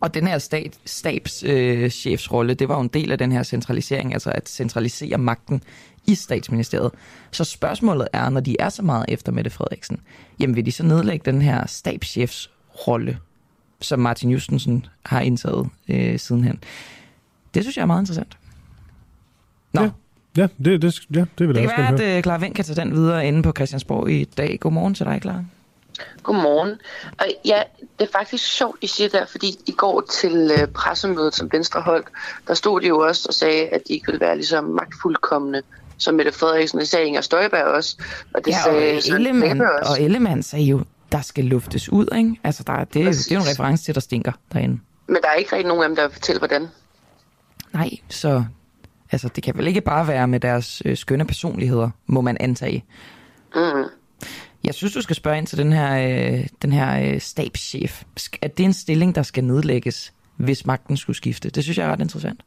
Og 0.00 0.14
den 0.14 0.26
her 0.26 0.38
stat, 0.38 0.78
stabschefsrolle, 0.84 2.52
øh, 2.52 2.58
det 2.58 2.68
var 2.68 2.74
jo 2.74 2.80
en 2.80 2.88
del 2.88 3.12
af 3.12 3.18
den 3.18 3.32
her 3.32 3.42
centralisering, 3.42 4.12
altså 4.12 4.30
at 4.30 4.48
centralisere 4.48 5.18
magten 5.18 5.62
i 6.06 6.14
statsministeriet. 6.14 6.90
Så 7.30 7.44
spørgsmålet 7.44 8.08
er, 8.12 8.30
når 8.30 8.40
de 8.40 8.56
er 8.60 8.68
så 8.68 8.82
meget 8.82 9.04
efter 9.08 9.32
Mette 9.32 9.50
Frederiksen, 9.50 10.00
jamen 10.40 10.56
vil 10.56 10.66
de 10.66 10.72
så 10.72 10.82
nedlægge 10.82 11.32
den 11.32 11.42
her 11.42 11.66
stabschefsrolle, 12.76 13.18
som 13.80 13.98
Martin 13.98 14.30
Justensen 14.30 14.86
har 15.06 15.20
indtaget 15.20 15.68
øh, 15.88 16.18
sidenhen? 16.18 16.62
Det 17.54 17.62
synes 17.62 17.76
jeg 17.76 17.82
er 17.82 17.86
meget 17.86 18.02
interessant. 18.02 18.38
Nå. 19.72 19.82
Ja. 19.82 19.90
Ja, 20.36 20.48
det, 20.64 20.82
det, 20.82 21.00
ja, 21.14 21.24
det 21.38 21.48
vil 21.48 21.54
det 21.54 21.62
jeg 21.62 21.64
også 21.64 21.76
kan 21.76 21.98
være, 21.98 22.10
at 22.10 22.18
uh, 22.18 22.22
Clara 22.22 22.38
Vind 22.38 22.54
kan 22.54 22.64
tage 22.64 22.80
den 22.80 22.92
videre 22.92 23.26
inde 23.26 23.42
på 23.42 23.52
Christiansborg 23.56 24.10
i 24.10 24.24
dag. 24.24 24.58
Godmorgen 24.60 24.94
til 24.94 25.06
dig, 25.06 25.18
Clara. 25.22 25.44
Godmorgen. 26.22 26.70
Og 27.18 27.26
ja, 27.44 27.62
det 27.98 28.08
er 28.08 28.12
faktisk 28.12 28.44
sjovt, 28.56 28.78
I 28.82 28.86
siger 28.86 29.08
der, 29.08 29.26
fordi 29.26 29.46
i 29.66 29.72
går 29.72 30.00
til 30.00 30.50
uh, 30.62 30.68
pressemødet, 30.74 31.34
som 31.34 31.48
Venstre 31.52 31.80
holdt, 31.80 32.06
der 32.48 32.54
stod 32.54 32.80
de 32.80 32.86
jo 32.86 32.98
også 32.98 33.24
og 33.28 33.34
sagde, 33.34 33.68
at 33.68 33.82
de 33.88 33.92
ikke 33.92 34.06
ville 34.06 34.20
være 34.20 34.36
ligesom 34.36 34.64
magtfuldkommende 34.64 35.62
som 35.98 36.14
Mette 36.14 36.32
Frederiksen. 36.32 36.78
Det 36.80 36.88
sagde 36.88 37.06
Inger 37.06 37.20
Støjberg 37.20 37.64
også. 37.64 37.96
Og 38.34 38.44
det 38.44 38.50
ja, 38.50 38.62
sagde 38.64 38.92
og 39.12 39.16
Ellemann, 39.16 39.60
også. 39.60 39.92
og 39.92 40.02
Ellemann 40.02 40.42
sagde 40.42 40.64
jo, 40.64 40.84
der 41.12 41.20
skal 41.20 41.44
luftes 41.44 41.92
ud, 41.92 42.06
ikke? 42.16 42.40
Altså, 42.44 42.62
der, 42.66 42.78
det, 42.78 42.94
det 42.94 43.32
er 43.32 43.34
jo 43.34 43.40
en 43.40 43.48
reference 43.48 43.84
til, 43.84 43.94
der 43.94 44.00
stinker 44.00 44.32
derinde. 44.52 44.80
Men 45.06 45.16
der 45.22 45.28
er 45.28 45.34
ikke 45.34 45.56
rigtig 45.56 45.68
nogen 45.68 45.82
af 45.82 45.88
dem, 45.88 45.96
der 45.96 46.08
fortæller, 46.08 46.40
hvordan. 46.40 46.68
Nej, 47.72 47.90
så 48.08 48.44
altså, 49.12 49.28
det 49.28 49.44
kan 49.44 49.58
vel 49.58 49.66
ikke 49.66 49.80
bare 49.80 50.08
være 50.08 50.28
med 50.28 50.40
deres 50.40 50.82
øh, 50.84 50.96
skønne 50.96 51.26
personligheder, 51.26 51.90
må 52.06 52.20
man 52.20 52.36
antage. 52.40 52.84
Mm. 53.54 53.84
Jeg 54.64 54.74
synes, 54.74 54.94
du 54.94 55.02
skal 55.02 55.16
spørge 55.16 55.38
ind 55.38 55.46
til 55.46 55.58
den 55.58 55.72
her, 55.72 55.96
øh, 55.96 56.46
den 56.62 56.72
her 56.72 57.12
øh, 57.12 57.20
stabschef. 57.20 58.02
Er 58.42 58.48
det 58.48 58.64
en 58.64 58.72
stilling, 58.72 59.14
der 59.14 59.22
skal 59.22 59.44
nedlægges, 59.44 60.12
hvis 60.36 60.66
magten 60.66 60.96
skulle 60.96 61.16
skifte? 61.16 61.50
Det 61.50 61.62
synes 61.62 61.78
jeg 61.78 61.86
er 61.86 61.92
ret 61.92 62.00
interessant. 62.00 62.40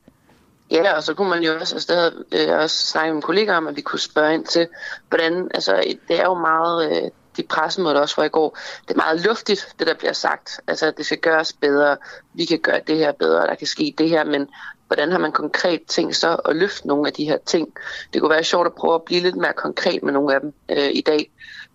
Ja, 0.71 0.95
og 0.95 1.03
så 1.03 1.13
kunne 1.13 1.29
man 1.29 1.43
jo 1.43 1.59
også, 1.59 1.75
altså 1.75 1.93
der 1.93 2.11
øh, 2.31 2.59
også 2.59 2.87
snakke 2.87 3.13
med 3.13 3.21
kollegaer 3.21 3.57
om, 3.57 3.67
at 3.67 3.75
vi 3.75 3.81
kunne 3.81 3.99
spørge 3.99 4.33
ind 4.33 4.45
til, 4.45 4.67
hvordan, 5.09 5.51
altså 5.53 5.83
det 6.07 6.19
er 6.19 6.23
jo 6.23 6.33
meget, 6.33 6.91
øh, 6.91 7.09
de 7.39 7.47
pressemøder 7.49 7.99
også 7.99 8.15
fra 8.15 8.23
i 8.23 8.29
går, 8.29 8.57
det 8.87 8.93
er 8.93 8.97
meget 8.97 9.25
luftigt, 9.25 9.73
det 9.79 9.87
der 9.87 9.93
bliver 9.93 10.13
sagt. 10.13 10.61
Altså, 10.67 10.91
det 10.91 11.05
skal 11.05 11.17
gøres 11.17 11.53
bedre, 11.53 11.97
vi 12.33 12.45
kan 12.45 12.59
gøre 12.59 12.81
det 12.87 12.97
her 12.97 13.11
bedre, 13.11 13.47
der 13.47 13.55
kan 13.55 13.67
ske 13.67 13.93
det 13.97 14.09
her, 14.09 14.23
men 14.23 14.47
hvordan 14.87 15.11
har 15.11 15.19
man 15.19 15.31
konkret 15.31 15.81
tænkt 15.87 16.15
sig 16.15 16.37
at 16.45 16.55
løfte 16.55 16.87
nogle 16.87 17.07
af 17.07 17.13
de 17.13 17.25
her 17.25 17.37
ting? 17.45 17.67
Det 18.13 18.21
kunne 18.21 18.29
være 18.29 18.43
sjovt 18.43 18.67
at 18.67 18.73
prøve 18.73 18.95
at 18.95 19.03
blive 19.03 19.21
lidt 19.21 19.35
mere 19.35 19.53
konkret 19.53 20.03
med 20.03 20.13
nogle 20.13 20.35
af 20.35 20.41
dem 20.41 20.53
øh, 20.69 20.89
i 20.93 21.01
dag, 21.01 21.31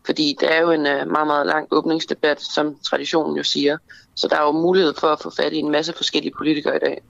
fordi 0.06 0.36
det 0.40 0.56
er 0.56 0.60
jo 0.60 0.70
en 0.70 0.86
øh, 0.86 1.10
meget, 1.10 1.26
meget 1.26 1.46
lang 1.46 1.66
åbningsdebat, 1.70 2.40
som 2.40 2.76
traditionen 2.82 3.36
jo 3.36 3.42
siger. 3.42 3.76
Så 4.14 4.28
der 4.30 4.36
er 4.36 4.42
jo 4.42 4.52
mulighed 4.52 4.94
for 5.00 5.06
at 5.06 5.18
få 5.22 5.30
fat 5.30 5.52
i 5.52 5.56
en 5.56 5.72
masse 5.72 5.92
forskellige 5.96 6.32
politikere 6.38 6.76
i 6.76 6.78
dag. 6.78 7.02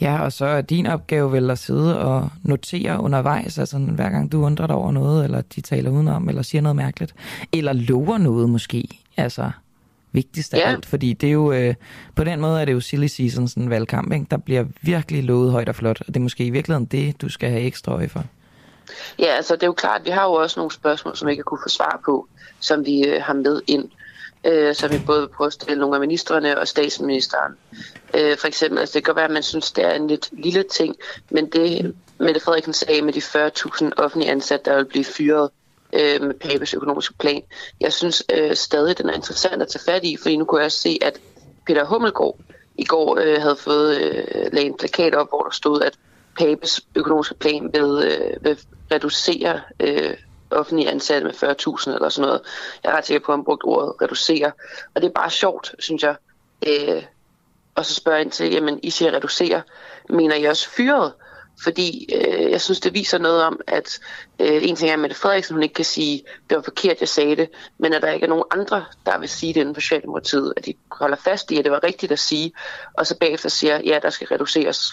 Ja, 0.00 0.22
og 0.22 0.32
så 0.32 0.44
er 0.44 0.60
din 0.60 0.86
opgave 0.86 1.32
vel 1.32 1.50
at 1.50 1.58
sidde 1.58 2.00
og 2.00 2.28
notere 2.42 3.00
undervejs, 3.00 3.58
altså 3.58 3.78
hver 3.78 4.10
gang 4.10 4.32
du 4.32 4.44
undrer 4.44 4.66
dig 4.66 4.76
over 4.76 4.92
noget, 4.92 5.24
eller 5.24 5.40
de 5.40 5.60
taler 5.60 5.90
udenom, 5.90 6.28
eller 6.28 6.42
siger 6.42 6.62
noget 6.62 6.76
mærkeligt, 6.76 7.14
eller 7.52 7.72
lover 7.72 8.18
noget 8.18 8.48
måske, 8.48 8.88
altså 9.16 9.50
vigtigst 10.12 10.54
af 10.54 10.58
ja. 10.58 10.70
alt, 10.70 10.86
fordi 10.86 11.12
det 11.12 11.26
er 11.26 11.32
jo, 11.32 11.52
øh, 11.52 11.74
på 12.14 12.24
den 12.24 12.40
måde 12.40 12.60
er 12.60 12.64
det 12.64 12.72
jo 12.72 12.80
silly 12.80 13.06
season, 13.06 13.48
sådan 13.48 13.62
en 13.62 13.70
valgkamp, 13.70 14.12
ikke? 14.12 14.26
der 14.30 14.36
bliver 14.36 14.64
virkelig 14.82 15.24
lovet 15.24 15.52
højt 15.52 15.68
og 15.68 15.74
flot, 15.74 16.00
og 16.00 16.06
det 16.06 16.16
er 16.16 16.20
måske 16.20 16.44
i 16.44 16.50
virkeligheden 16.50 16.86
det, 16.86 17.22
du 17.22 17.28
skal 17.28 17.50
have 17.50 17.62
ekstra 17.62 17.92
øje 17.92 18.08
for. 18.08 18.24
Ja, 19.18 19.26
altså 19.26 19.54
det 19.54 19.62
er 19.62 19.66
jo 19.66 19.72
klart, 19.72 20.04
vi 20.04 20.10
har 20.10 20.24
jo 20.24 20.32
også 20.32 20.60
nogle 20.60 20.72
spørgsmål, 20.72 21.16
som 21.16 21.26
vi 21.26 21.32
ikke 21.32 21.40
har 21.40 21.44
kunne 21.44 21.64
få 21.64 21.68
svar 21.68 22.00
på, 22.04 22.28
som 22.60 22.86
vi 22.86 23.06
øh, 23.06 23.22
har 23.22 23.34
med 23.34 23.60
ind 23.66 23.90
øh, 24.44 24.74
så 24.74 24.88
vi 24.88 24.98
både 25.06 25.20
vil 25.20 25.28
prøve 25.28 25.46
at 25.46 25.52
stille 25.52 25.80
nogle 25.80 25.96
af 25.96 26.00
ministerne 26.00 26.58
og 26.58 26.68
statsministeren. 26.68 27.52
Øh, 28.14 28.36
for 28.36 28.46
eksempel, 28.46 28.78
altså 28.78 28.94
det 28.94 29.04
kan 29.04 29.16
være, 29.16 29.24
at 29.24 29.30
man 29.30 29.42
synes, 29.42 29.72
det 29.72 29.84
er 29.84 29.94
en 29.94 30.08
lidt 30.08 30.28
lille 30.32 30.62
ting, 30.62 30.96
men 31.30 31.50
det 31.50 31.94
Mette 32.18 32.40
Frederiksen 32.40 32.72
sagde 32.72 33.02
med 33.02 33.12
de 33.12 33.20
40.000 33.20 33.90
offentlige 33.96 34.30
ansatte, 34.30 34.70
der 34.70 34.76
vil 34.76 34.84
blive 34.84 35.04
fyret 35.04 35.50
øh, 35.92 36.22
med 36.22 36.34
Papes 36.34 36.74
økonomiske 36.74 37.14
plan, 37.14 37.42
jeg 37.80 37.92
synes 37.92 38.22
øh, 38.32 38.54
stadig, 38.54 38.98
den 38.98 39.08
er 39.08 39.14
interessant 39.14 39.62
at 39.62 39.68
tage 39.68 39.92
fat 39.92 40.04
i, 40.04 40.16
fordi 40.22 40.36
nu 40.36 40.44
kunne 40.44 40.58
jeg 40.58 40.66
også 40.66 40.78
se, 40.78 40.98
at 41.02 41.18
Peter 41.66 41.84
Hummelgaard 41.84 42.38
i 42.78 42.84
går 42.84 43.18
øh, 43.18 43.42
havde 43.42 43.56
fået 43.56 44.00
øh, 44.00 44.52
lagt 44.52 44.66
en 44.66 44.76
plakat 44.76 45.14
op, 45.14 45.28
hvor 45.28 45.42
der 45.42 45.50
stod, 45.50 45.82
at 45.82 45.98
Papes 46.38 46.80
økonomiske 46.94 47.34
plan 47.34 47.70
vil, 47.72 47.82
øh, 48.04 48.44
vil 48.44 48.58
reducere 48.92 49.60
øh, 49.80 50.16
offentlige 50.50 50.90
ansatte 50.90 51.24
med 51.24 51.34
40.000 51.34 51.94
eller 51.94 52.08
sådan 52.08 52.26
noget. 52.26 52.40
Jeg 52.84 52.92
er 52.92 52.96
ret 52.96 53.06
sikker 53.06 53.26
på, 53.26 53.32
at 53.32 53.38
han 53.38 53.44
brugt 53.44 53.64
ordet 53.64 53.92
reducere. 54.02 54.52
Og 54.94 55.02
det 55.02 55.08
er 55.08 55.12
bare 55.12 55.30
sjovt, 55.30 55.74
synes 55.78 56.02
jeg. 56.02 56.16
Øh, 56.68 57.02
og 57.74 57.86
så 57.86 57.94
spørger 57.94 58.18
jeg 58.18 58.24
ind 58.24 58.32
til, 58.32 58.52
jamen 58.52 58.80
I 58.82 58.90
siger 58.90 59.12
reducere, 59.12 59.62
mener 60.08 60.36
I 60.36 60.44
også 60.44 60.68
fyret? 60.68 61.12
Fordi 61.62 62.08
øh, 62.14 62.50
jeg 62.50 62.60
synes, 62.60 62.80
det 62.80 62.94
viser 62.94 63.18
noget 63.18 63.42
om, 63.42 63.60
at 63.66 64.00
øh, 64.38 64.62
en 64.62 64.76
ting 64.76 64.90
er, 64.90 64.94
at 64.94 64.98
Mette 64.98 65.16
Frederiksen 65.16 65.54
hun 65.54 65.62
ikke 65.62 65.74
kan 65.74 65.84
sige, 65.84 66.22
det 66.50 66.56
var 66.56 66.62
forkert, 66.62 67.00
jeg 67.00 67.08
sagde 67.08 67.36
det, 67.36 67.48
men 67.78 67.92
at 67.92 68.02
der 68.02 68.10
ikke 68.10 68.24
er 68.24 68.28
nogen 68.28 68.44
andre, 68.50 68.84
der 69.06 69.18
vil 69.18 69.28
sige 69.28 69.54
det 69.54 69.60
inden 69.60 69.74
for 69.74 69.80
Socialdemokratiet, 69.80 70.52
at 70.56 70.66
de 70.66 70.74
holder 70.90 71.16
fast 71.16 71.50
i, 71.50 71.58
at 71.58 71.64
det 71.64 71.72
var 71.72 71.84
rigtigt 71.84 72.12
at 72.12 72.18
sige, 72.18 72.52
og 72.94 73.06
så 73.06 73.18
bagefter 73.18 73.48
siger, 73.48 73.80
ja, 73.84 73.98
der 74.02 74.10
skal 74.10 74.26
reduceres. 74.26 74.92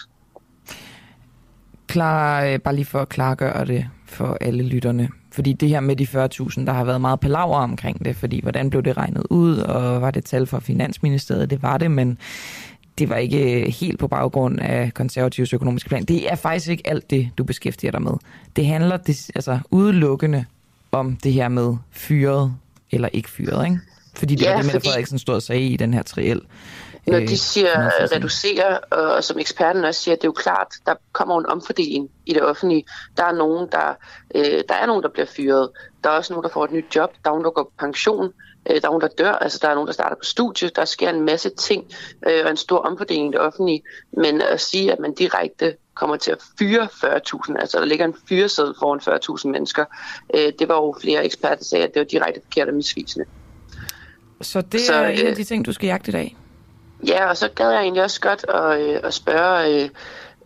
Klar, 1.90 2.44
øh, 2.44 2.58
bare 2.58 2.74
lige 2.74 2.84
for 2.84 2.98
at 2.98 3.08
klargøre 3.08 3.64
det 3.64 3.86
for 4.06 4.38
alle 4.40 4.62
lytterne. 4.62 5.08
Fordi 5.32 5.52
det 5.52 5.68
her 5.68 5.80
med 5.80 5.96
de 5.96 6.04
40.000, 6.04 6.66
der 6.66 6.72
har 6.72 6.84
været 6.84 7.00
meget 7.00 7.20
palaver 7.20 7.56
omkring 7.56 8.04
det, 8.04 8.16
fordi 8.16 8.40
hvordan 8.42 8.70
blev 8.70 8.82
det 8.82 8.96
regnet 8.96 9.22
ud, 9.30 9.56
og 9.56 10.02
var 10.02 10.10
det 10.10 10.24
tal 10.24 10.46
fra 10.46 10.60
Finansministeriet? 10.60 11.50
Det 11.50 11.62
var 11.62 11.78
det, 11.78 11.90
men 11.90 12.18
det 12.98 13.08
var 13.08 13.16
ikke 13.16 13.70
helt 13.70 13.98
på 13.98 14.08
baggrund 14.08 14.60
af 14.60 14.94
konservativs 14.94 15.52
økonomiske 15.52 15.88
plan. 15.88 16.04
Det 16.04 16.32
er 16.32 16.34
faktisk 16.34 16.70
ikke 16.70 16.86
alt 16.86 17.10
det, 17.10 17.30
du 17.38 17.44
beskæftiger 17.44 17.90
dig 17.90 18.02
med. 18.02 18.12
Det 18.56 18.66
handler 18.66 18.96
det, 18.96 19.30
altså 19.34 19.58
udelukkende 19.70 20.44
om 20.92 21.16
det 21.16 21.32
her 21.32 21.48
med 21.48 21.76
fyret 21.90 22.54
eller 22.90 23.08
ikke 23.12 23.30
fyret, 23.30 23.64
ikke? 23.64 23.78
Fordi 24.14 24.34
det 24.34 24.42
ja, 24.42 24.50
var 24.50 24.56
det, 24.56 24.66
Mette 24.66 24.72
fordi... 24.72 24.88
Frederiksen 24.88 25.18
stod 25.18 25.34
og 25.34 25.42
sagde 25.42 25.62
i 25.62 25.76
den 25.76 25.94
her 25.94 26.02
triel. 26.02 26.40
Når 27.06 27.18
de 27.18 27.22
øh, 27.22 27.28
siger 27.28 27.90
reducere, 28.12 28.78
og 28.78 29.24
som 29.24 29.38
eksperten 29.38 29.84
også 29.84 30.00
siger, 30.00 30.14
det 30.14 30.24
er 30.24 30.28
jo 30.28 30.32
klart, 30.32 30.68
der 30.86 30.94
kommer 31.12 31.38
en 31.38 31.46
omfordeling 31.46 32.10
i 32.26 32.32
det 32.32 32.42
offentlige. 32.42 32.84
Der 33.16 33.24
er 33.24 33.32
nogen, 33.32 33.68
der, 33.72 33.94
øh, 34.34 34.62
der 34.68 34.74
er 34.74 34.86
nogen, 34.86 35.02
der 35.02 35.08
bliver 35.08 35.26
fyret. 35.26 35.70
Der 36.04 36.10
er 36.10 36.14
også 36.14 36.32
nogen, 36.32 36.44
der 36.44 36.50
får 36.50 36.64
et 36.64 36.72
nyt 36.72 36.96
job. 36.96 37.12
Der 37.24 37.30
er 37.30 37.32
nogen, 37.32 37.44
der 37.44 37.50
går 37.50 37.62
på 37.62 37.72
pension. 37.78 38.32
Øh, 38.70 38.74
der 38.74 38.88
er 38.88 38.90
nogen, 38.90 39.00
der 39.00 39.08
dør. 39.18 39.32
Altså, 39.32 39.58
der 39.62 39.68
er 39.68 39.74
nogen, 39.74 39.86
der 39.86 39.92
starter 39.92 40.16
på 40.16 40.24
studie. 40.24 40.68
Der 40.68 40.84
sker 40.84 41.10
en 41.10 41.24
masse 41.24 41.50
ting 41.50 41.84
øh, 42.26 42.44
og 42.44 42.50
en 42.50 42.56
stor 42.56 42.78
omfordeling 42.78 43.28
i 43.28 43.32
det 43.32 43.40
offentlige. 43.40 43.82
Men 44.16 44.42
at 44.42 44.60
sige, 44.60 44.92
at 44.92 44.98
man 44.98 45.14
direkte 45.14 45.74
kommer 45.94 46.16
til 46.16 46.30
at 46.30 46.38
fyre 46.58 46.82
40.000, 46.82 47.60
altså 47.60 47.78
der 47.78 47.84
ligger 47.84 48.04
en 48.04 48.14
fyresæd 48.28 48.74
foran 48.78 49.00
40.000 49.44 49.48
mennesker, 49.48 49.84
øh, 50.34 50.52
det 50.58 50.68
var 50.68 50.74
jo 50.74 50.94
flere 51.00 51.24
eksperter, 51.24 51.56
der 51.56 51.64
sagde, 51.64 51.84
at 51.84 51.94
det 51.94 52.00
var 52.00 52.06
direkte 52.06 52.40
forkert 52.44 52.68
og 52.68 52.74
misvisende. 52.74 53.24
Så 54.40 54.60
det 54.60 54.80
Så, 54.80 54.94
er 54.94 55.08
en 55.08 55.26
af 55.26 55.36
de 55.36 55.44
ting, 55.44 55.66
du 55.66 55.72
skal 55.72 55.86
jagte 55.86 56.08
i 56.08 56.12
dag? 56.12 56.36
Ja, 57.06 57.28
og 57.28 57.36
så 57.36 57.48
gad 57.48 57.70
jeg 57.70 57.80
egentlig 57.80 58.02
også 58.02 58.20
godt 58.20 58.44
at, 58.48 58.80
øh, 58.80 59.00
at 59.04 59.14
spørge 59.14 59.74
øh, 59.74 59.90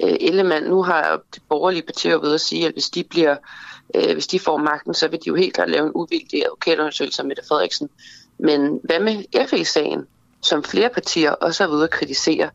øh 0.02 0.16
Ellemann. 0.20 0.66
Nu 0.66 0.82
har 0.82 1.20
de 1.34 1.40
borgerlige 1.48 1.82
partier 1.82 2.18
ved 2.18 2.34
at 2.34 2.40
sige, 2.40 2.66
at 2.66 2.72
hvis 2.72 2.90
de 2.90 3.04
bliver 3.04 3.36
øh, 3.94 4.12
hvis 4.12 4.26
de 4.26 4.40
får 4.40 4.56
magten, 4.56 4.94
så 4.94 5.08
vil 5.08 5.18
de 5.18 5.28
jo 5.28 5.34
helt 5.34 5.54
klart 5.54 5.70
lave 5.70 5.86
en 5.86 5.92
uvildig 5.94 6.44
advokatundersøgelse 6.44 7.22
med 7.22 7.28
Mette 7.28 7.42
Frederiksen. 7.48 7.88
Men 8.38 8.80
hvad 8.84 9.00
med 9.00 9.46
FE-sagen, 9.48 10.06
som 10.42 10.64
flere 10.64 10.90
partier 10.90 11.30
også 11.30 11.64
har 11.64 11.70
ude 11.70 11.84
at 11.84 11.90
kritisere? 11.90 12.50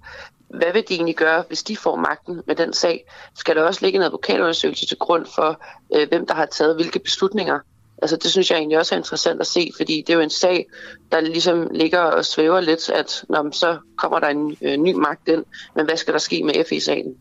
Hvad 0.49 0.73
vil 0.73 0.83
de 0.89 0.93
egentlig 0.93 1.15
gøre, 1.15 1.43
hvis 1.47 1.63
de 1.63 1.77
får 1.77 1.95
magten 1.95 2.41
med 2.47 2.55
den 2.55 2.73
sag? 2.73 3.05
Skal 3.35 3.55
der 3.55 3.63
også 3.63 3.85
ligge 3.85 3.97
en 3.97 4.03
advokatundersøgelse 4.03 4.85
til 4.85 4.97
grund 4.97 5.25
for, 5.35 5.61
øh, 5.95 6.09
hvem 6.09 6.27
der 6.27 6.33
har 6.33 6.45
taget 6.45 6.75
hvilke 6.75 6.99
beslutninger? 6.99 7.59
Altså 8.01 8.15
det 8.15 8.31
synes 8.31 8.51
jeg 8.51 8.57
egentlig 8.57 8.77
også 8.77 8.95
er 8.95 8.99
interessant 8.99 9.41
at 9.41 9.47
se, 9.47 9.71
fordi 9.77 10.03
det 10.07 10.13
er 10.13 10.17
jo 10.17 10.23
en 10.23 10.29
sag, 10.29 10.65
der 11.11 11.19
ligesom 11.19 11.67
ligger 11.73 11.99
og 11.99 12.25
svæver 12.25 12.59
lidt, 12.61 12.89
at 12.89 13.23
når 13.29 13.49
så 13.51 13.77
kommer 13.97 14.19
der 14.19 14.27
en 14.27 14.57
øh, 14.61 14.77
ny 14.77 14.93
magt 14.93 15.27
ind, 15.27 15.45
men 15.75 15.85
hvad 15.85 15.97
skal 15.97 16.13
der 16.13 16.19
ske 16.19 16.43
med 16.43 16.53
FE-sagen? 16.69 17.15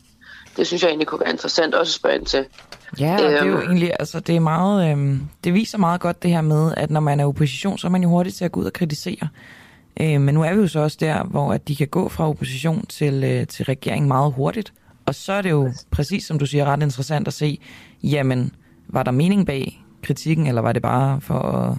Det 0.57 0.67
synes 0.67 0.83
jeg 0.83 0.89
egentlig 0.89 1.07
kunne 1.07 1.21
være 1.21 1.31
interessant 1.31 1.75
også 1.75 1.89
at 1.89 1.93
spørge 1.93 2.15
ind 2.15 2.25
til. 2.25 2.45
Ja, 2.99 3.13
og 3.13 3.19
det 3.19 3.39
er 3.39 3.45
jo 3.45 3.57
øhm. 3.57 3.61
egentlig, 3.61 3.93
altså 3.99 4.19
det 4.19 4.35
er 4.35 4.39
meget, 4.39 4.97
øh, 4.97 5.17
det 5.43 5.53
viser 5.53 5.77
meget 5.77 6.01
godt 6.01 6.23
det 6.23 6.31
her 6.31 6.41
med, 6.41 6.73
at 6.77 6.89
når 6.89 6.99
man 6.99 7.19
er 7.19 7.25
opposition, 7.25 7.77
så 7.77 7.87
er 7.87 7.91
man 7.91 8.03
jo 8.03 8.09
hurtigt 8.09 8.35
til 8.35 8.45
at 8.45 8.51
gå 8.51 8.59
ud 8.59 8.65
og 8.65 8.73
kritisere. 8.73 9.27
Øh, 10.01 10.21
men 10.21 10.33
nu 10.35 10.43
er 10.43 10.53
vi 10.53 10.61
jo 10.61 10.67
så 10.67 10.79
også 10.79 10.97
der, 10.99 11.23
hvor 11.23 11.53
at 11.53 11.67
de 11.67 11.75
kan 11.75 11.87
gå 11.87 12.09
fra 12.09 12.29
opposition 12.29 12.85
til, 12.85 13.23
øh, 13.23 13.47
til 13.47 13.65
regering 13.65 14.07
meget 14.07 14.33
hurtigt. 14.33 14.73
Og 15.05 15.15
så 15.15 15.33
er 15.33 15.41
det 15.41 15.49
jo 15.49 15.71
præcis 15.91 16.25
som 16.25 16.39
du 16.39 16.45
siger 16.45 16.65
ret 16.65 16.83
interessant 16.83 17.27
at 17.27 17.33
se, 17.33 17.59
jamen 18.03 18.51
var 18.87 19.03
der 19.03 19.11
mening 19.11 19.45
bag 19.45 19.83
kritikken, 20.03 20.47
eller 20.47 20.61
var 20.61 20.71
det 20.73 20.81
bare 20.81 21.21
for 21.21 21.33
at, 21.39 21.77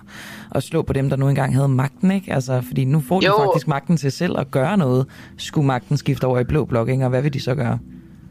at 0.54 0.62
slå 0.62 0.82
på 0.82 0.92
dem, 0.92 1.08
der 1.10 1.16
nu 1.16 1.28
engang 1.28 1.54
havde 1.54 1.68
magten, 1.68 2.10
ikke? 2.10 2.32
Altså, 2.32 2.60
fordi 2.66 2.84
nu 2.84 3.00
får 3.00 3.20
de 3.20 3.26
jo. 3.26 3.44
faktisk 3.44 3.68
magten 3.68 3.96
til 3.96 4.12
selv 4.12 4.38
at 4.38 4.50
gøre 4.50 4.76
noget. 4.76 5.06
Skulle 5.38 5.66
magten 5.66 5.96
skifte 5.96 6.24
over 6.24 6.38
i 6.40 6.44
blå 6.44 6.64
blok, 6.64 6.88
ikke? 6.88 7.04
Og 7.04 7.10
hvad 7.10 7.22
vil 7.22 7.32
de 7.34 7.40
så 7.40 7.54
gøre? 7.54 7.78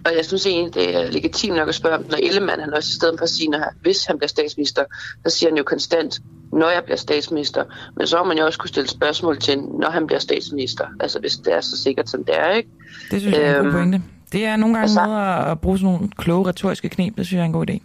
Og 0.06 0.12
jeg 0.18 0.26
synes 0.26 0.46
egentlig, 0.46 0.74
det 0.74 0.96
er 0.96 1.12
legitimt 1.12 1.56
nok 1.56 1.70
at 1.70 1.76
spørge, 1.76 2.04
når 2.10 2.18
Ellemann 2.24 2.62
han 2.62 2.74
også 2.74 2.90
i 2.90 2.96
stedet 2.96 3.16
for 3.20 3.24
at 3.24 3.30
sige, 3.30 3.50
når, 3.50 3.60
hvis 3.82 4.06
han 4.06 4.18
bliver 4.18 4.28
statsminister, 4.28 4.84
så 5.28 5.38
siger 5.38 5.50
han 5.50 5.58
jo 5.58 5.64
konstant, 5.64 6.20
når 6.54 6.70
jeg 6.70 6.82
bliver 6.84 6.98
statsminister. 6.98 7.64
Men 7.98 8.08
så 8.08 8.18
må 8.18 8.24
man 8.24 8.38
jo 8.38 8.46
også 8.46 8.60
kunne 8.60 8.70
stille 8.70 8.90
spørgsmål 8.90 9.40
til, 9.40 9.58
når 9.58 9.90
han 9.90 10.08
bliver 10.08 10.20
statsminister. 10.20 10.86
Altså 11.00 11.20
hvis 11.20 11.36
det 11.38 11.54
er 11.56 11.62
så 11.62 11.78
sikkert, 11.84 12.10
som 12.10 12.24
det 12.24 12.40
er, 12.40 12.52
ikke? 12.52 12.70
Det 13.12 13.22
synes 13.22 13.38
jeg 13.38 13.44
er 13.46 13.50
en 13.50 13.56
god 13.58 13.66
Øhm, 13.66 13.74
pointe. 13.76 14.02
Det 14.32 14.46
er 14.46 14.56
nogle 14.56 14.76
gange 14.76 14.84
altså- 14.84 15.06
noget 15.06 15.52
at 15.52 15.60
bruge 15.60 15.78
sådan 15.78 15.94
nogle 15.94 16.10
kloge 16.18 16.48
retoriske 16.48 16.90
knep. 16.90 17.18
Det 17.18 17.26
synes 17.26 17.38
jeg 17.38 17.42
er 17.42 17.46
en 17.46 17.54
god 17.54 17.70
idé. 17.70 17.78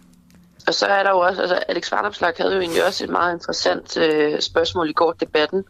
Og 0.67 0.73
så 0.73 0.85
er 0.85 1.03
der 1.03 1.09
jo 1.09 1.19
også, 1.19 1.41
altså 1.41 1.55
Alex 1.67 1.91
Varnopslag 1.91 2.33
havde 2.37 2.53
jo 2.53 2.59
egentlig 2.61 2.85
også 2.85 3.03
et 3.03 3.09
meget 3.09 3.33
interessant 3.33 3.97
øh, 3.97 4.41
spørgsmål 4.41 4.89
i 4.89 4.93
går 4.93 5.11
debatten, 5.11 5.63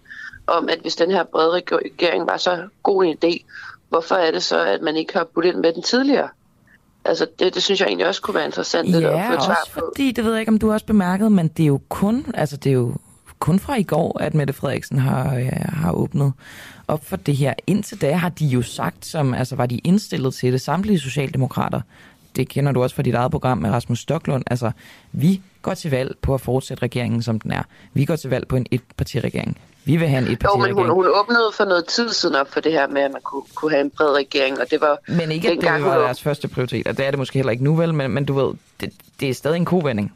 om 0.48 0.70
at 0.70 0.80
hvis 0.82 0.96
den 0.96 1.12
her 1.12 1.24
brede 1.24 1.52
regering 1.52 2.28
var 2.28 2.38
så 2.38 2.68
god 2.84 3.04
en 3.06 3.18
idé, 3.24 3.46
hvorfor 3.90 4.16
er 4.16 4.32
det 4.32 4.44
så, 4.44 4.60
at 4.60 4.82
man 4.82 4.96
ikke 4.96 5.14
har 5.14 5.28
budt 5.34 5.46
ind 5.46 5.56
med 5.56 5.74
den 5.74 5.84
tidligere? 5.84 6.30
Altså 7.06 7.28
det, 7.40 7.56
det 7.56 7.64
synes 7.64 7.80
jeg 7.80 7.88
egentlig 7.88 8.08
også 8.08 8.22
kunne 8.22 8.36
være 8.36 8.46
interessant 8.46 8.88
lidt 8.88 9.06
at 9.06 9.12
Ja, 9.12 9.30
få 9.30 9.34
et 9.34 9.44
svar 9.44 9.68
på. 9.74 9.80
fordi, 9.86 10.12
det 10.12 10.24
ved 10.26 10.32
jeg 10.32 10.40
ikke, 10.40 10.50
om 10.52 10.60
du 10.60 10.72
også 10.72 10.86
bemærket, 10.86 11.32
men 11.32 11.48
det 11.48 11.64
er 11.64 11.68
jo 11.68 11.82
kun, 11.90 12.26
altså 12.34 12.58
det 12.58 12.70
er 12.70 12.74
jo 12.74 12.96
kun 13.40 13.60
fra 13.60 13.76
i 13.76 13.84
går, 13.84 14.22
at 14.22 14.34
Mette 14.34 14.54
Frederiksen 14.54 15.00
har, 15.00 15.36
øh, 15.36 15.52
har 15.74 15.92
åbnet 15.92 16.34
op 16.88 17.06
for 17.06 17.16
det 17.16 17.36
her. 17.36 17.54
Indtil 17.68 18.02
da 18.02 18.14
har 18.14 18.30
de 18.30 18.46
jo 18.46 18.62
sagt, 18.62 19.06
som 19.06 19.34
altså 19.34 19.56
var 19.56 19.66
de 19.66 19.78
indstillet 19.78 20.34
til 20.34 20.54
det, 20.54 20.62
samtlige 20.62 21.00
socialdemokrater, 21.00 21.82
det 22.36 22.50
kender 22.50 22.72
du 22.72 22.84
også 22.84 22.96
fra 22.96 23.04
dit 23.04 23.14
eget 23.16 23.32
program 23.32 23.58
med 23.58 23.70
Rasmus 23.72 24.00
Stoklund, 24.00 24.44
altså 24.48 24.72
vi 25.12 25.42
går 25.62 25.74
til 25.74 25.92
valg 25.92 26.16
på 26.22 26.34
at 26.34 26.42
fortsætte 26.42 26.84
regeringen, 26.84 27.22
som 27.24 27.40
den 27.40 27.52
er. 27.52 27.64
Vi 27.94 28.06
går 28.06 28.16
til 28.16 28.30
valg 28.30 28.48
på 28.48 28.56
en 28.56 28.66
etpartiregering. 28.72 29.58
Vi 29.86 29.96
vil 29.96 30.08
have 30.08 30.18
en 30.18 30.24
Jo, 30.24 30.28
men 30.30 30.34
etpartiregering. 30.34 30.78
hun, 30.80 30.90
hun 30.90 31.06
åbnede 31.08 31.52
for 31.54 31.66
noget 31.66 31.86
tid 31.86 32.10
siden 32.10 32.36
op 32.36 32.54
for 32.54 32.60
det 32.60 32.72
her 32.72 32.88
med, 32.88 33.02
at 33.02 33.12
man 33.12 33.22
kunne, 33.22 33.44
kunne 33.56 33.72
have 33.72 33.82
en 33.82 33.90
bred 33.90 34.10
regering, 34.16 34.60
og 34.60 34.72
det 34.72 34.82
var 34.82 34.98
Men 35.08 35.32
ikke, 35.32 35.52
at 35.52 35.58
det 35.62 35.66
var 35.72 35.78
hun- 35.80 35.90
deres 36.04 36.22
første 36.22 36.48
prioritet, 36.48 36.88
og 36.88 36.98
det 36.98 37.06
er 37.06 37.12
det 37.12 37.18
måske 37.20 37.40
heller 37.40 37.52
ikke 37.52 37.64
nu 37.64 37.76
vel, 37.76 37.94
men, 37.94 38.12
men 38.12 38.26
du 38.26 38.34
ved, 38.34 38.54
det, 38.82 38.94
det 39.20 39.30
er 39.30 39.34
stadig 39.34 39.56
en 39.58 39.66
kovending. 39.66 40.14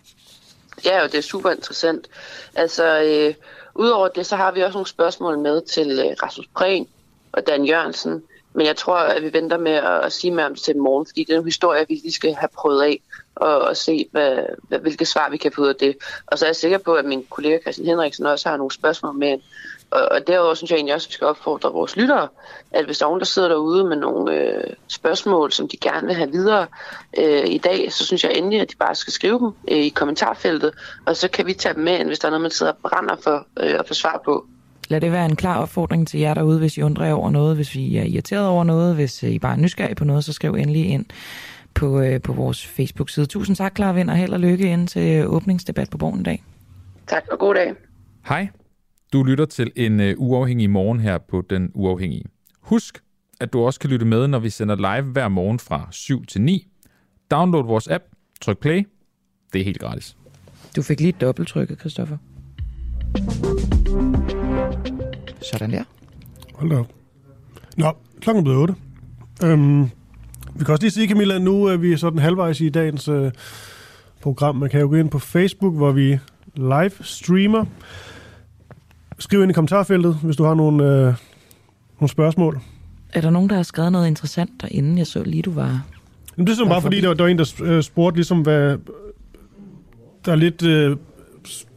Ja, 0.85 1.03
og 1.03 1.11
det 1.11 1.17
er 1.17 1.21
super 1.21 1.49
interessant. 1.51 2.07
Altså, 2.55 3.01
øh, 3.03 3.33
udover 3.75 4.07
det, 4.07 4.25
så 4.25 4.35
har 4.35 4.51
vi 4.51 4.61
også 4.61 4.73
nogle 4.73 4.87
spørgsmål 4.87 5.39
med 5.39 5.61
til 5.61 5.91
øh, 5.91 6.15
Rasmus 6.23 6.47
Prehn 6.55 6.87
og 7.31 7.41
Dan 7.47 7.65
Jørgensen. 7.65 8.21
Men 8.53 8.65
jeg 8.65 8.75
tror, 8.75 8.97
at 8.97 9.23
vi 9.23 9.33
venter 9.33 9.57
med 9.57 9.71
at, 9.71 10.05
at 10.05 10.11
sige 10.11 10.31
mere 10.31 10.45
om 10.45 10.53
det 10.53 10.63
til 10.63 10.77
morgen, 10.77 11.05
fordi 11.05 11.23
det 11.23 11.35
er 11.35 11.39
en 11.39 11.45
historie, 11.45 11.85
vi 11.87 11.93
lige 11.93 12.11
skal 12.11 12.33
have 12.33 12.49
prøvet 12.57 12.81
af 12.81 13.01
og, 13.35 13.61
og 13.61 13.77
se, 13.77 14.05
hvad, 14.11 14.37
hvad, 14.67 14.79
hvilke 14.79 15.05
svar 15.05 15.29
vi 15.29 15.37
kan 15.37 15.51
få 15.51 15.61
ud 15.61 15.67
af 15.67 15.75
det. 15.75 15.97
Og 16.27 16.39
så 16.39 16.45
er 16.45 16.49
jeg 16.49 16.55
sikker 16.55 16.77
på, 16.77 16.93
at 16.93 17.05
min 17.05 17.25
kollega 17.29 17.59
Christian 17.61 17.87
Henriksen 17.87 18.25
også 18.25 18.49
har 18.49 18.57
nogle 18.57 18.71
spørgsmål 18.71 19.15
med. 19.15 19.39
Og, 19.91 20.07
og 20.11 20.27
derudover 20.27 20.53
synes 20.53 20.71
jeg 20.71 20.77
egentlig 20.77 20.95
også, 20.95 21.05
at 21.05 21.09
vi 21.09 21.13
skal 21.13 21.27
opfordre 21.27 21.71
vores 21.71 21.95
lyttere, 21.95 22.27
at 22.71 22.85
hvis 22.85 22.97
der 22.97 23.05
er 23.05 23.09
nogen, 23.09 23.19
der 23.19 23.25
sidder 23.25 23.47
derude 23.47 23.83
med 23.83 23.97
nogle 23.97 24.35
øh, 24.35 24.73
spørgsmål, 24.87 25.51
som 25.51 25.67
de 25.67 25.77
gerne 25.77 26.07
vil 26.07 26.15
have 26.15 26.31
videre 26.31 26.67
øh, 27.17 27.45
i 27.45 27.57
dag, 27.57 27.93
så 27.93 28.05
synes 28.05 28.23
jeg 28.23 28.33
endelig, 28.33 28.61
at 28.61 28.71
de 28.71 28.75
bare 28.75 28.95
skal 28.95 29.13
skrive 29.13 29.39
dem 29.39 29.51
øh, 29.71 29.77
i 29.77 29.89
kommentarfeltet, 29.89 30.73
og 31.05 31.15
så 31.15 31.27
kan 31.27 31.45
vi 31.45 31.53
tage 31.53 31.75
dem 31.75 31.83
med, 31.83 31.99
ind, 31.99 32.07
hvis 32.07 32.19
der 32.19 32.27
er 32.27 32.29
noget, 32.29 32.41
man 32.41 32.51
sidder 32.51 32.71
og 32.71 32.77
brænder 32.89 33.15
for 33.15 33.47
øh, 33.59 33.79
at 33.79 33.87
få 33.87 33.93
svar 33.93 34.21
på. 34.25 34.45
Lad 34.89 35.01
det 35.01 35.11
være 35.11 35.25
en 35.25 35.35
klar 35.35 35.57
opfordring 35.57 36.07
til 36.07 36.19
jer 36.19 36.33
derude, 36.33 36.59
hvis 36.59 36.77
I 36.77 36.81
undrer 36.81 37.05
jer 37.05 37.13
over 37.13 37.29
noget, 37.29 37.55
hvis 37.55 37.75
I 37.75 37.97
er 37.97 38.03
irriteret 38.03 38.47
over 38.47 38.63
noget, 38.63 38.95
hvis 38.95 39.23
I 39.23 39.39
bare 39.39 39.53
er 39.53 39.57
nysgerrige 39.57 39.95
på 39.95 40.05
noget, 40.05 40.23
så 40.23 40.33
skriv 40.33 40.53
endelig 40.53 40.85
ind 40.85 41.05
på, 41.73 42.01
øh, 42.01 42.21
på 42.21 42.33
vores 42.33 42.67
Facebook-side. 42.67 43.25
Tusind 43.25 43.55
tak, 43.55 43.75
Clara 43.75 43.93
Vind, 43.93 44.09
og 44.09 44.15
held 44.15 44.33
og 44.33 44.39
lykke 44.39 44.71
ind 44.71 44.87
til 44.87 45.27
åbningsdebat 45.27 45.89
på 45.89 45.97
Borgen 45.97 46.19
i 46.19 46.23
dag. 46.23 46.43
Tak 47.07 47.23
og 47.31 47.39
god 47.39 47.55
dag. 47.55 47.73
Hej, 48.25 48.47
du 49.13 49.23
lytter 49.23 49.45
til 49.45 49.71
en 49.75 49.99
uh, 49.99 50.05
uafhængig 50.17 50.69
morgen 50.69 50.99
her 50.99 51.17
på 51.17 51.43
Den 51.49 51.71
Uafhængige. 51.73 52.25
Husk, 52.61 52.99
at 53.39 53.53
du 53.53 53.59
også 53.59 53.79
kan 53.79 53.89
lytte 53.89 54.05
med, 54.05 54.27
når 54.27 54.39
vi 54.39 54.49
sender 54.49 54.75
live 54.75 55.11
hver 55.11 55.27
morgen 55.27 55.59
fra 55.59 55.87
7 55.91 56.25
til 56.25 56.41
9. 56.41 56.67
Download 57.31 57.65
vores 57.65 57.87
app, 57.87 58.03
tryk 58.41 58.57
play. 58.57 58.87
Det 59.53 59.61
er 59.61 59.65
helt 59.65 59.79
gratis. 59.79 60.17
Du 60.75 60.81
fik 60.81 60.99
lige 60.99 61.11
dobbelttrykket, 61.11 61.79
Christoffer. 61.79 62.17
Sådan 65.51 65.71
der. 65.71 65.83
Hold 66.55 66.69
da 66.69 66.75
op. 66.77 66.87
Nå, 67.77 67.91
klokken 68.21 68.39
er 68.39 68.43
blevet 68.43 68.59
8. 68.61 68.75
Øhm, 69.43 69.83
vi 70.55 70.63
kan 70.65 70.67
også 70.71 70.81
lige 70.83 70.91
sige, 70.91 71.07
Camilla, 71.07 71.37
nu 71.39 71.63
er 71.65 71.77
vi 71.77 71.97
sådan 71.97 72.19
halvvejs 72.19 72.61
i 72.61 72.69
dagens 72.69 73.07
øh, 73.07 73.31
program. 74.21 74.55
Man 74.55 74.69
kan 74.69 74.81
jo 74.81 74.87
gå 74.87 74.95
ind 74.95 75.09
på 75.09 75.19
Facebook, 75.19 75.75
hvor 75.75 75.91
vi 75.91 76.19
live 76.55 76.91
streamer. 77.01 77.65
Skriv 79.19 79.41
ind 79.41 79.51
i 79.51 79.53
kommentarfeltet, 79.53 80.15
hvis 80.23 80.35
du 80.35 80.43
har 80.43 80.53
nogle, 80.53 80.83
øh, 80.83 81.13
nogle 81.99 82.09
spørgsmål. 82.09 82.59
Er 83.13 83.21
der 83.21 83.29
nogen, 83.29 83.49
der 83.49 83.55
har 83.55 83.63
skrevet 83.63 83.91
noget 83.91 84.07
interessant 84.07 84.51
derinde? 84.61 84.97
Jeg 84.97 85.07
så 85.07 85.23
lige, 85.23 85.41
du 85.41 85.51
var... 85.51 85.85
Men 86.35 86.47
det 86.47 86.51
er 86.51 86.55
sådan 86.55 86.69
bare 86.69 86.81
fordi, 86.81 87.01
der, 87.01 87.07
var- 87.07 87.13
der 87.15 87.23
var 87.23 87.29
en, 87.29 87.37
der 87.37 87.53
øh, 87.63 87.83
spurgte 87.83 88.17
ligesom, 88.17 88.41
hvad... 88.41 88.77
Der 90.25 90.31
er 90.31 90.35
lidt 90.35 90.63
øh, 90.63 90.97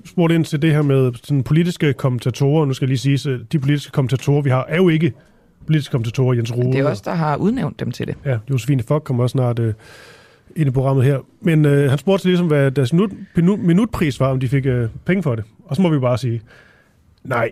spurgt 0.05 0.33
ind 0.33 0.45
til 0.45 0.63
det 0.63 0.73
her 0.73 0.83
med 0.83 1.13
sådan 1.25 1.43
politiske 1.43 1.93
kommentatorer. 1.93 2.65
Nu 2.67 2.73
skal 2.73 2.87
jeg 2.87 2.89
lige 2.89 2.99
sige, 2.99 3.19
så 3.19 3.39
de 3.53 3.59
politiske 3.59 3.93
kommentatorer, 3.93 4.43
vi 4.43 4.51
har, 4.51 4.65
er 4.69 4.77
jo 4.77 4.89
ikke 4.89 5.13
politiske 5.67 5.93
kommentatorer. 5.93 6.35
Jens 6.35 6.57
Rode 6.57 6.73
Det 6.73 6.81
er 6.81 6.89
også 6.89 7.03
der 7.05 7.15
har 7.15 7.37
udnævnt 7.37 7.81
dem 7.81 7.91
til 7.91 8.07
det. 8.07 8.17
Ja, 8.25 8.39
Josefine 8.51 8.83
Fock 8.83 9.05
kommer 9.05 9.23
også 9.23 9.33
snart 9.33 9.59
øh, 9.59 9.75
ind 10.57 10.69
i 10.69 10.71
programmet 10.71 11.05
her. 11.05 11.19
Men 11.41 11.65
øh, 11.65 11.91
han 11.91 11.99
spurgte 11.99 12.23
til 12.23 12.29
ligesom, 12.29 12.47
hvad 12.47 12.71
deres 12.71 12.93
minut, 12.93 13.11
minut, 13.37 13.59
minutpris 13.59 14.21
var, 14.21 14.29
om 14.31 14.41
de 14.41 14.49
fik 14.49 14.67
øh, 14.67 14.89
penge 15.05 15.23
for 15.23 15.35
det. 15.35 15.45
Og 15.65 15.77
så 15.77 15.83
må 15.83 15.89
vi 15.89 15.99
bare 15.99 16.19
sige, 16.19 16.43
nej. 17.25 17.51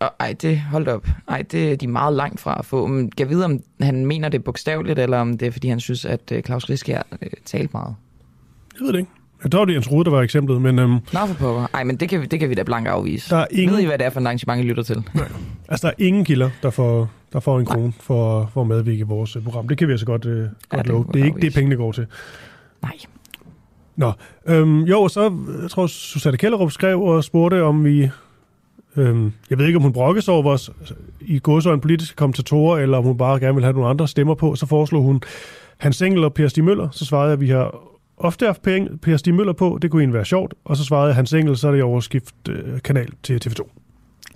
Og, 0.00 0.10
ej, 0.20 0.36
det 0.42 0.60
hold 0.60 0.88
op. 0.88 1.08
Ej, 1.28 1.42
det 1.42 1.72
er 1.72 1.76
de 1.76 1.86
meget 1.86 2.14
langt 2.14 2.40
fra 2.40 2.56
at 2.58 2.64
få. 2.64 2.86
Men 2.86 3.12
jeg 3.18 3.28
vide, 3.28 3.44
om 3.44 3.60
han 3.80 4.06
mener 4.06 4.28
det 4.28 4.44
bogstaveligt, 4.44 4.98
eller 4.98 5.18
om 5.18 5.38
det 5.38 5.48
er, 5.48 5.52
fordi 5.52 5.68
han 5.68 5.80
synes, 5.80 6.04
at 6.04 6.32
øh, 6.32 6.42
Claus 6.42 6.70
Riskær 6.70 7.02
øh, 7.22 7.30
talte 7.44 7.70
meget. 7.72 7.94
Jeg 8.74 8.86
ved 8.86 8.92
det 8.92 8.98
ikke. 8.98 9.10
Jeg 9.42 9.50
tror, 9.52 9.64
det 9.64 9.72
er 9.72 9.74
Jens 9.76 9.90
Rode, 9.92 10.04
der 10.04 10.10
var 10.10 10.22
eksemplet, 10.22 10.62
men 10.62 10.78
øhm, 10.78 10.90
Nå 10.90 11.00
for 11.26 11.34
pokker. 11.38 11.66
Ej, 11.74 11.84
men 11.84 11.96
det 11.96 12.08
kan, 12.08 12.20
vi, 12.20 12.26
det 12.26 12.40
kan 12.40 12.48
vi 12.50 12.54
da 12.54 12.62
blankt 12.62 12.88
afvise. 12.88 13.30
Der 13.30 13.36
er 13.36 13.46
ingen- 13.50 13.72
Ved 13.76 13.82
I, 13.82 13.86
hvad 13.86 13.98
det 13.98 14.06
er 14.06 14.10
for 14.10 14.20
en 14.20 14.26
arrangement, 14.26 14.64
I 14.64 14.68
lytter 14.68 14.82
til? 14.82 15.02
altså, 15.68 15.86
der 15.86 15.92
er 15.98 16.04
ingen 16.06 16.24
kilder, 16.24 16.50
der 16.62 16.70
får, 16.70 17.10
der 17.32 17.40
får 17.40 17.58
en 17.58 17.64
krone 17.66 17.92
for, 18.00 18.50
for 18.54 18.60
at 18.60 18.66
medvirke 18.66 18.98
i 18.98 19.02
vores 19.02 19.36
øh, 19.36 19.42
program. 19.44 19.68
Det 19.68 19.78
kan 19.78 19.86
vi 19.88 19.92
altså 19.92 20.06
godt, 20.06 20.24
øh, 20.26 20.46
godt 20.68 20.82
det 20.82 20.86
love. 20.86 21.04
Det 21.14 21.20
er 21.20 21.24
ikke 21.24 21.40
det, 21.40 21.54
pengene 21.54 21.76
går 21.76 21.92
til. 21.92 22.06
Nej. 22.82 22.92
Nå, 23.96 24.12
øhm, 24.48 24.80
jo, 24.82 25.00
og 25.02 25.10
så 25.10 25.26
øh, 25.30 25.62
jeg 25.62 25.70
tror 25.70 25.86
Susanne 25.86 26.38
Kellerup 26.38 26.72
skrev 26.72 27.02
og 27.02 27.24
spurgte, 27.24 27.62
om 27.62 27.84
vi... 27.84 28.10
Øhm, 28.96 29.32
jeg 29.50 29.58
ved 29.58 29.66
ikke, 29.66 29.76
om 29.76 29.82
hun 29.82 29.92
brokkes 29.92 30.28
over 30.28 30.42
vores 30.42 30.70
i 31.20 31.38
godsøjne 31.38 31.80
politiske 31.80 32.16
kommentatorer, 32.16 32.78
eller 32.78 32.98
om 32.98 33.04
hun 33.04 33.16
bare 33.18 33.40
gerne 33.40 33.54
vil 33.54 33.64
have 33.64 33.72
nogle 33.74 33.88
andre 33.88 34.08
stemmer 34.08 34.34
på. 34.34 34.54
Så 34.54 34.66
foreslog 34.66 35.02
hun 35.02 35.20
Hans 35.78 36.02
Engel 36.02 36.24
og 36.24 36.34
Per 36.34 36.48
Stig 36.48 36.64
Møller. 36.64 36.88
Så 36.92 37.04
svarede 37.04 37.26
jeg, 37.26 37.32
at 37.32 37.40
vi 37.40 37.48
har 37.48 37.74
ofte 38.20 38.46
haft 38.46 38.62
Per, 39.02 39.16
Stig 39.16 39.34
Møller 39.34 39.52
på. 39.52 39.78
Det 39.82 39.90
kunne 39.90 40.02
egentlig 40.02 40.14
være 40.14 40.24
sjovt. 40.24 40.54
Og 40.64 40.76
så 40.76 40.84
svarede 40.84 41.14
Hans 41.14 41.32
Engel, 41.32 41.56
så 41.56 41.68
er 41.68 41.72
det 41.72 41.82
overskift 41.82 42.48
øh, 42.48 42.80
kanal 42.82 43.12
til 43.22 43.40
TV2. 43.46 43.68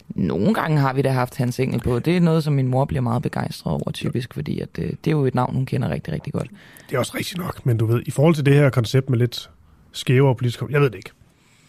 Nogle 0.08 0.54
gange 0.54 0.78
har 0.78 0.92
vi 0.92 1.02
da 1.02 1.10
haft 1.10 1.36
Hans 1.36 1.60
Engel 1.60 1.80
på. 1.80 1.98
Det 1.98 2.16
er 2.16 2.20
noget, 2.20 2.44
som 2.44 2.52
min 2.52 2.68
mor 2.68 2.84
bliver 2.84 3.00
meget 3.00 3.22
begejstret 3.22 3.72
over, 3.72 3.90
typisk, 3.90 4.34
fordi 4.34 4.60
at, 4.60 4.68
øh, 4.78 4.84
det 4.84 5.06
er 5.06 5.10
jo 5.10 5.26
et 5.26 5.34
navn, 5.34 5.54
hun 5.54 5.66
kender 5.66 5.90
rigtig, 5.90 6.12
rigtig 6.12 6.32
godt. 6.32 6.48
Det 6.88 6.94
er 6.94 6.98
også 6.98 7.12
rigtigt 7.18 7.38
nok, 7.38 7.66
men 7.66 7.76
du 7.76 7.86
ved, 7.86 8.02
i 8.06 8.10
forhold 8.10 8.34
til 8.34 8.46
det 8.46 8.54
her 8.54 8.70
koncept 8.70 9.10
med 9.10 9.18
lidt 9.18 9.50
skævere 9.92 10.34
politisk... 10.34 10.62
Jeg 10.70 10.80
ved 10.80 10.90
det 10.90 10.96
ikke. 10.96 11.10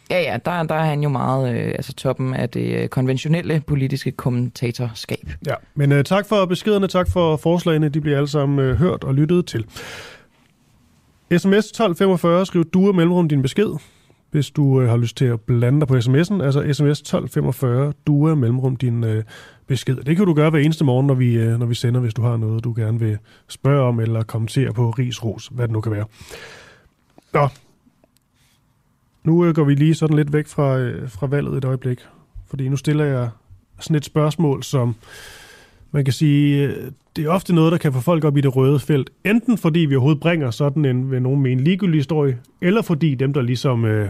Ja, 0.09 0.21
ja, 0.21 0.37
der, 0.45 0.63
der 0.63 0.75
er 0.75 0.85
han 0.85 1.03
jo 1.03 1.09
meget 1.09 1.55
øh, 1.55 1.67
altså 1.67 1.93
toppen 1.93 2.33
af 2.33 2.49
det 2.49 2.81
øh, 2.81 2.87
konventionelle 2.87 3.63
politiske 3.67 4.11
kommentatorskab. 4.11 5.29
Ja, 5.47 5.53
men 5.75 5.91
øh, 5.91 6.03
tak 6.03 6.25
for 6.25 6.45
beskederne, 6.45 6.87
tak 6.87 7.09
for 7.11 7.37
forslagene. 7.37 7.89
De 7.89 8.01
bliver 8.01 8.17
alle 8.17 8.27
sammen 8.27 8.59
øh, 8.59 8.75
hørt 8.75 9.03
og 9.03 9.13
lyttet 9.13 9.45
til. 9.45 9.65
SMS 11.31 11.65
1245, 11.65 12.45
skriv 12.45 12.65
du 12.65 12.91
mellemrum 12.91 13.29
din 13.29 13.41
besked, 13.41 13.69
hvis 14.31 14.51
du 14.51 14.81
øh, 14.81 14.89
har 14.89 14.97
lyst 14.97 15.17
til 15.17 15.25
at 15.25 15.41
blande 15.41 15.79
dig 15.79 15.87
på 15.87 15.95
sms'en. 15.95 16.43
Altså 16.43 16.73
sms 16.73 16.99
1245, 16.99 17.93
du 18.07 18.35
mellemrum 18.35 18.75
din 18.75 19.03
øh, 19.03 19.23
besked. 19.67 19.95
Det 19.95 20.17
kan 20.17 20.25
du 20.25 20.33
gøre 20.33 20.49
hver 20.49 20.59
eneste 20.59 20.83
morgen, 20.83 21.07
når 21.07 21.13
vi, 21.13 21.33
øh, 21.33 21.59
når 21.59 21.65
vi 21.65 21.75
sender, 21.75 21.99
hvis 21.99 22.13
du 22.13 22.21
har 22.21 22.37
noget, 22.37 22.63
du 22.63 22.73
gerne 22.77 22.99
vil 22.99 23.17
spørge 23.47 23.87
om, 23.87 23.99
eller 23.99 24.23
kommentere 24.23 24.73
på 24.73 24.89
ris, 24.89 25.23
ros, 25.23 25.47
hvad 25.47 25.67
det 25.67 25.73
nu 25.73 25.81
kan 25.81 25.91
være. 25.91 26.05
Nå, 27.33 27.47
nu 29.23 29.45
øh, 29.45 29.55
går 29.55 29.63
vi 29.63 29.75
lige 29.75 29.95
sådan 29.95 30.15
lidt 30.15 30.33
væk 30.33 30.47
fra, 30.47 30.77
øh, 30.77 31.09
fra 31.09 31.27
valget 31.27 31.57
et 31.57 31.65
øjeblik, 31.65 31.99
fordi 32.47 32.69
nu 32.69 32.77
stiller 32.77 33.05
jeg 33.05 33.29
sådan 33.79 33.95
et 33.95 34.05
spørgsmål, 34.05 34.63
som 34.63 34.95
man 35.91 36.05
kan 36.05 36.13
sige, 36.13 36.67
øh, 36.67 36.91
det 37.15 37.25
er 37.25 37.29
ofte 37.29 37.53
noget, 37.53 37.71
der 37.71 37.77
kan 37.77 37.93
få 37.93 38.01
folk 38.01 38.23
op 38.23 38.37
i 38.37 38.41
det 38.41 38.55
røde 38.55 38.79
felt. 38.79 39.09
Enten 39.23 39.57
fordi 39.57 39.79
vi 39.79 39.95
overhovedet 39.95 40.21
bringer 40.21 40.51
sådan 40.51 40.85
en, 40.85 41.11
ved 41.11 41.19
nogen 41.19 41.41
med 41.41 41.51
en 41.51 41.59
ligegyldig 41.59 41.99
historie, 41.99 42.39
eller 42.61 42.81
fordi 42.81 43.15
dem, 43.15 43.33
der 43.33 43.41
ligesom 43.41 43.85
øh, 43.85 44.09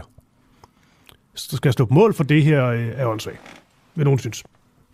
skal 1.34 1.72
stå 1.72 1.84
på 1.84 1.94
mål 1.94 2.14
for 2.14 2.24
det 2.24 2.42
her, 2.42 2.66
øh, 2.66 2.88
er 2.94 3.06
åndssvagt, 3.06 3.40
vil 3.94 4.04
nogen 4.04 4.18
synes. 4.18 4.44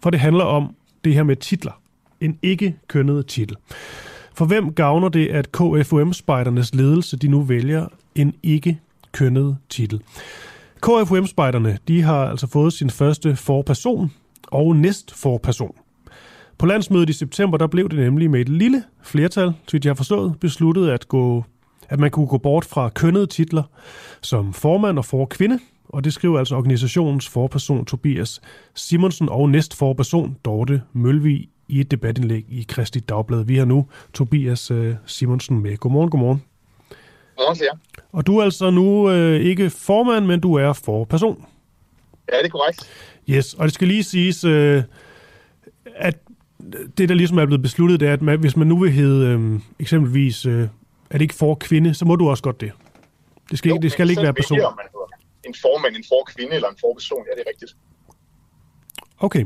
For 0.02 0.10
det 0.10 0.20
handler 0.20 0.44
om 0.44 0.74
det 1.04 1.14
her 1.14 1.22
med 1.22 1.36
titler. 1.36 1.80
En 2.20 2.38
ikke-kønnet 2.42 3.26
titel. 3.26 3.56
For 4.34 4.44
hvem 4.44 4.74
gavner 4.74 5.08
det, 5.08 5.28
at 5.28 5.52
KFUM-spejdernes 5.52 6.74
ledelse, 6.74 7.16
de 7.16 7.28
nu 7.28 7.42
vælger 7.42 7.86
en 8.14 8.34
ikke-kønnet 8.42 9.56
titel? 9.68 10.02
KFUM-spejderne, 10.82 11.78
de 11.88 12.02
har 12.02 12.26
altså 12.26 12.46
fået 12.46 12.72
sin 12.72 12.90
første 12.90 13.36
forperson 13.36 14.12
og 14.46 14.76
næst 14.76 15.14
forperson. 15.14 15.74
På 16.58 16.66
landsmødet 16.66 17.10
i 17.10 17.12
september, 17.12 17.58
der 17.58 17.66
blev 17.66 17.88
det 17.88 17.98
nemlig 17.98 18.30
med 18.30 18.40
et 18.40 18.48
lille 18.48 18.84
flertal, 19.02 19.52
så 19.68 19.78
jeg 19.84 19.90
har 19.90 19.94
forstået, 19.94 20.40
besluttet 20.40 20.88
at, 20.88 21.08
gå, 21.08 21.44
at 21.88 22.00
man 22.00 22.10
kunne 22.10 22.26
gå 22.26 22.38
bort 22.38 22.64
fra 22.64 22.88
kønnede 22.88 23.26
titler 23.26 23.62
som 24.20 24.52
formand 24.52 24.98
og 24.98 25.04
for 25.04 25.26
kvinde, 25.26 25.58
og 25.88 26.04
det 26.04 26.12
skriver 26.12 26.38
altså 26.38 26.54
organisationens 26.56 27.28
forperson 27.28 27.84
Tobias 27.84 28.40
Simonsen 28.74 29.28
og 29.28 29.50
næstforperson 29.50 30.36
Dorte 30.44 30.82
Mølvig 30.92 31.48
i 31.68 31.80
et 31.80 31.90
debatindlæg 31.90 32.44
i 32.48 32.66
Kristi 32.68 33.00
Dagblad. 33.00 33.44
Vi 33.44 33.56
har 33.56 33.64
nu 33.64 33.86
Tobias 34.14 34.70
øh, 34.70 34.94
Simonsen 35.06 35.62
med. 35.62 35.76
Godmorgen, 35.76 36.10
godmorgen. 36.10 36.42
Godmorgen 37.36 37.56
til 37.56 37.64
jer. 37.72 37.78
Og 38.12 38.26
du 38.26 38.38
er 38.38 38.44
altså 38.44 38.70
nu 38.70 39.10
øh, 39.10 39.40
ikke 39.40 39.70
formand, 39.70 40.26
men 40.26 40.40
du 40.40 40.54
er 40.54 40.72
forperson. 40.72 41.44
Ja, 42.32 42.38
det 42.38 42.46
er 42.46 42.48
korrekt. 42.48 42.90
Yes, 43.30 43.54
og 43.54 43.64
det 43.64 43.74
skal 43.74 43.88
lige 43.88 44.04
siges, 44.04 44.44
øh, 44.44 44.82
at 45.96 46.18
det, 46.98 47.08
der 47.08 47.14
ligesom 47.14 47.38
er 47.38 47.46
blevet 47.46 47.62
besluttet, 47.62 48.00
det 48.00 48.08
er, 48.08 48.12
at 48.12 48.22
man, 48.22 48.40
hvis 48.40 48.56
man 48.56 48.66
nu 48.66 48.78
vil 48.78 48.92
hedde 48.92 49.26
øh, 49.26 49.60
eksempelvis, 49.78 50.46
øh, 50.46 50.62
er 51.10 51.18
det 51.18 51.22
ikke 51.22 51.34
for 51.34 51.54
kvinde, 51.54 51.94
så 51.94 52.04
må 52.04 52.16
du 52.16 52.30
også 52.30 52.42
godt 52.42 52.60
det. 52.60 52.72
Det 53.50 53.58
skal, 53.58 53.68
jo, 53.68 53.74
ikke, 53.74 53.82
det 53.82 53.92
skal 53.92 54.10
ikke 54.10 54.22
være 54.22 54.34
person. 54.34 54.56
Vælger, 54.56 54.74
man 54.76 54.86
hedder 54.92 55.02
en 55.44 55.54
formand, 55.62 55.96
en 55.96 56.04
forkvinde 56.08 56.54
eller 56.54 56.68
en 56.68 56.76
forperson, 56.80 57.18
ja, 57.18 57.40
det 57.40 57.44
er 57.46 57.50
rigtigt. 57.50 57.76
Okay. 59.18 59.44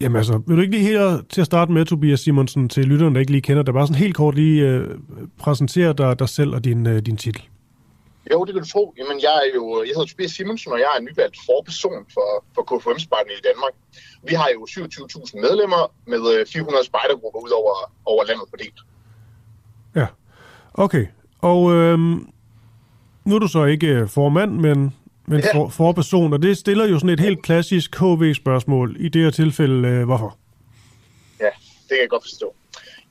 Jamen 0.00 0.16
altså, 0.16 0.42
vil 0.46 0.56
du 0.56 0.62
ikke 0.62 0.76
lige 0.76 0.86
her 0.86 1.22
til 1.28 1.40
at 1.40 1.46
starte 1.46 1.72
med, 1.72 1.84
Tobias 1.84 2.20
Simonsen, 2.20 2.68
til 2.68 2.84
lytterne, 2.84 3.14
der 3.14 3.20
ikke 3.20 3.32
lige 3.32 3.42
kender 3.42 3.62
dig, 3.62 3.74
bare 3.74 3.86
sådan 3.86 4.02
helt 4.02 4.16
kort 4.16 4.34
lige 4.34 4.68
øh, 4.68 4.98
præsentere 5.38 5.92
dig, 5.92 6.18
dig 6.18 6.28
selv 6.28 6.54
og 6.54 6.64
din, 6.64 6.86
øh, 6.86 7.02
din 7.06 7.16
titel? 7.16 7.42
Jo, 8.32 8.44
det 8.44 8.54
kan 8.54 8.62
du 8.62 8.68
tro. 8.68 8.94
Jamen, 8.98 9.22
jeg, 9.22 9.34
er 9.44 9.54
jo, 9.54 9.82
jeg 9.86 9.92
hedder 9.96 10.10
Tobias 10.12 10.30
Simonsen, 10.30 10.72
og 10.72 10.78
jeg 10.78 10.90
er 10.96 11.00
nyvalgt 11.00 11.36
forperson 11.46 12.06
for, 12.14 12.28
for 12.54 12.62
kfm 12.70 12.98
spejderne 12.98 13.34
i 13.40 13.44
Danmark. 13.50 13.74
Vi 14.28 14.34
har 14.34 14.48
jo 14.54 14.66
27.000 14.70 15.40
medlemmer 15.40 15.92
med 16.06 16.46
400 16.46 16.80
øh, 16.80 16.86
spejdergrupper 16.86 17.40
ud 17.40 17.50
over, 17.50 17.92
over 18.04 18.24
landet 18.24 18.46
fordelt. 18.50 18.78
Ja, 19.96 20.06
okay. 20.74 21.06
Og 21.38 21.72
øh, 21.74 21.98
nu 23.24 23.34
er 23.34 23.38
du 23.38 23.48
så 23.48 23.64
ikke 23.64 23.86
øh, 23.86 24.08
formand, 24.08 24.52
men, 24.52 24.94
men 25.26 25.40
ja. 25.40 25.58
for, 25.58 25.68
forperson, 25.68 26.32
og 26.32 26.42
det 26.42 26.58
stiller 26.58 26.88
jo 26.88 26.98
sådan 26.98 27.10
et 27.10 27.20
helt 27.20 27.42
klassisk 27.42 27.90
KV-spørgsmål. 27.90 28.96
I 28.98 29.08
det 29.08 29.22
her 29.22 29.30
tilfælde, 29.30 29.88
øh, 29.88 30.04
hvorfor? 30.04 30.36
Ja, 31.40 31.50
det 31.64 31.88
kan 31.88 31.98
jeg 32.00 32.08
godt 32.08 32.22
forstå. 32.22 32.54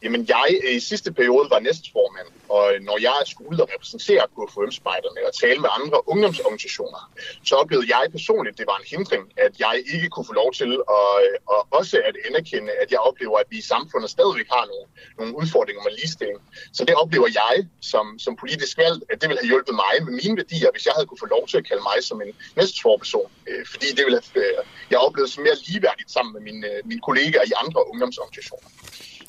Jamen, 0.04 0.26
jeg 0.36 0.50
øh, 0.68 0.76
i 0.76 0.80
sidste 0.80 1.14
periode 1.14 1.48
var 1.50 1.60
næstformand, 1.60 2.30
og 2.50 2.64
øh, 2.74 2.82
når 2.90 2.98
jeg 3.08 3.20
skulle 3.32 3.50
ud 3.54 3.60
og 3.64 3.70
repræsentere 3.74 4.24
KFM-spejderne 4.36 5.20
og 5.28 5.34
tale 5.44 5.60
med 5.66 5.70
andre 5.80 5.98
ungdomsorganisationer, 6.12 7.02
så 7.50 7.54
oplevede 7.56 7.88
jeg 7.96 8.04
personligt, 8.18 8.58
det 8.58 8.68
var 8.72 8.78
en 8.78 8.88
hindring, 8.94 9.24
at 9.46 9.54
jeg 9.60 9.74
ikke 9.94 10.10
kunne 10.10 10.28
få 10.32 10.34
lov 10.34 10.50
til 10.60 10.72
at, 10.98 11.12
øh, 11.24 11.36
og 11.54 11.60
også 11.80 11.96
at 12.10 12.16
anerkende, 12.28 12.72
at 12.82 12.92
jeg 12.92 13.00
oplever, 13.10 13.38
at 13.44 13.48
vi 13.54 13.58
i 13.64 13.68
samfundet 13.74 14.10
stadigvæk 14.18 14.48
har 14.56 14.66
nogle, 14.72 14.86
nogle 15.20 15.34
udfordringer 15.42 15.84
med 15.84 15.94
ligestilling. 16.00 16.40
Så 16.78 16.82
det 16.88 16.96
oplever 17.04 17.30
jeg 17.42 17.56
som, 17.82 18.06
som 18.26 18.36
politisk 18.44 18.78
valg, 18.78 18.98
at 19.12 19.18
det 19.22 19.26
ville 19.30 19.42
have 19.42 19.52
hjulpet 19.52 19.76
mig 19.84 19.94
med 20.08 20.14
mine 20.22 20.36
værdier, 20.42 20.70
hvis 20.74 20.86
jeg 20.86 20.94
havde 20.96 21.08
kunne 21.08 21.24
få 21.26 21.30
lov 21.36 21.44
til 21.48 21.58
at 21.62 21.66
kalde 21.70 21.84
mig 21.90 21.98
som 22.10 22.18
en 22.22 22.32
næstforperson. 22.60 23.30
Fordi 23.72 23.88
det 23.98 24.04
ville 24.06 24.22
have, 24.34 24.44
jeg 24.92 25.00
oplevede 25.08 25.32
som 25.32 25.44
mere 25.44 25.58
ligeværdigt 25.68 26.12
sammen 26.12 26.32
med 26.36 26.42
mine, 26.50 26.68
mine 26.90 27.02
kollegaer 27.08 27.46
i 27.52 27.54
andre 27.64 27.80
ungdomsorganisationer. 27.92 28.70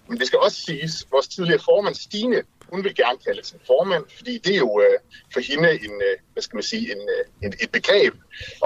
Men 0.08 0.18
det 0.18 0.26
skal 0.26 0.38
også 0.38 0.58
siges, 0.68 1.02
at 1.02 1.08
vores 1.12 1.28
tidligere 1.28 1.62
formand 1.64 1.94
Stine, 1.94 2.42
hun 2.72 2.84
vil 2.84 2.94
gerne 3.02 3.18
kalde 3.26 3.42
sig 3.48 3.58
formand, 3.66 4.04
fordi 4.18 4.34
det 4.44 4.52
er 4.54 4.62
jo 4.66 4.72
øh, 4.84 4.96
for 5.34 5.40
hende 5.50 5.70
en, 5.86 5.94
øh, 6.08 6.14
hvad 6.32 6.42
skal 6.46 6.56
man 6.56 6.66
sige, 6.72 6.84
en, 6.94 7.02
øh, 7.14 7.22
en, 7.44 7.52
et 7.64 7.70
begreb. 7.78 8.14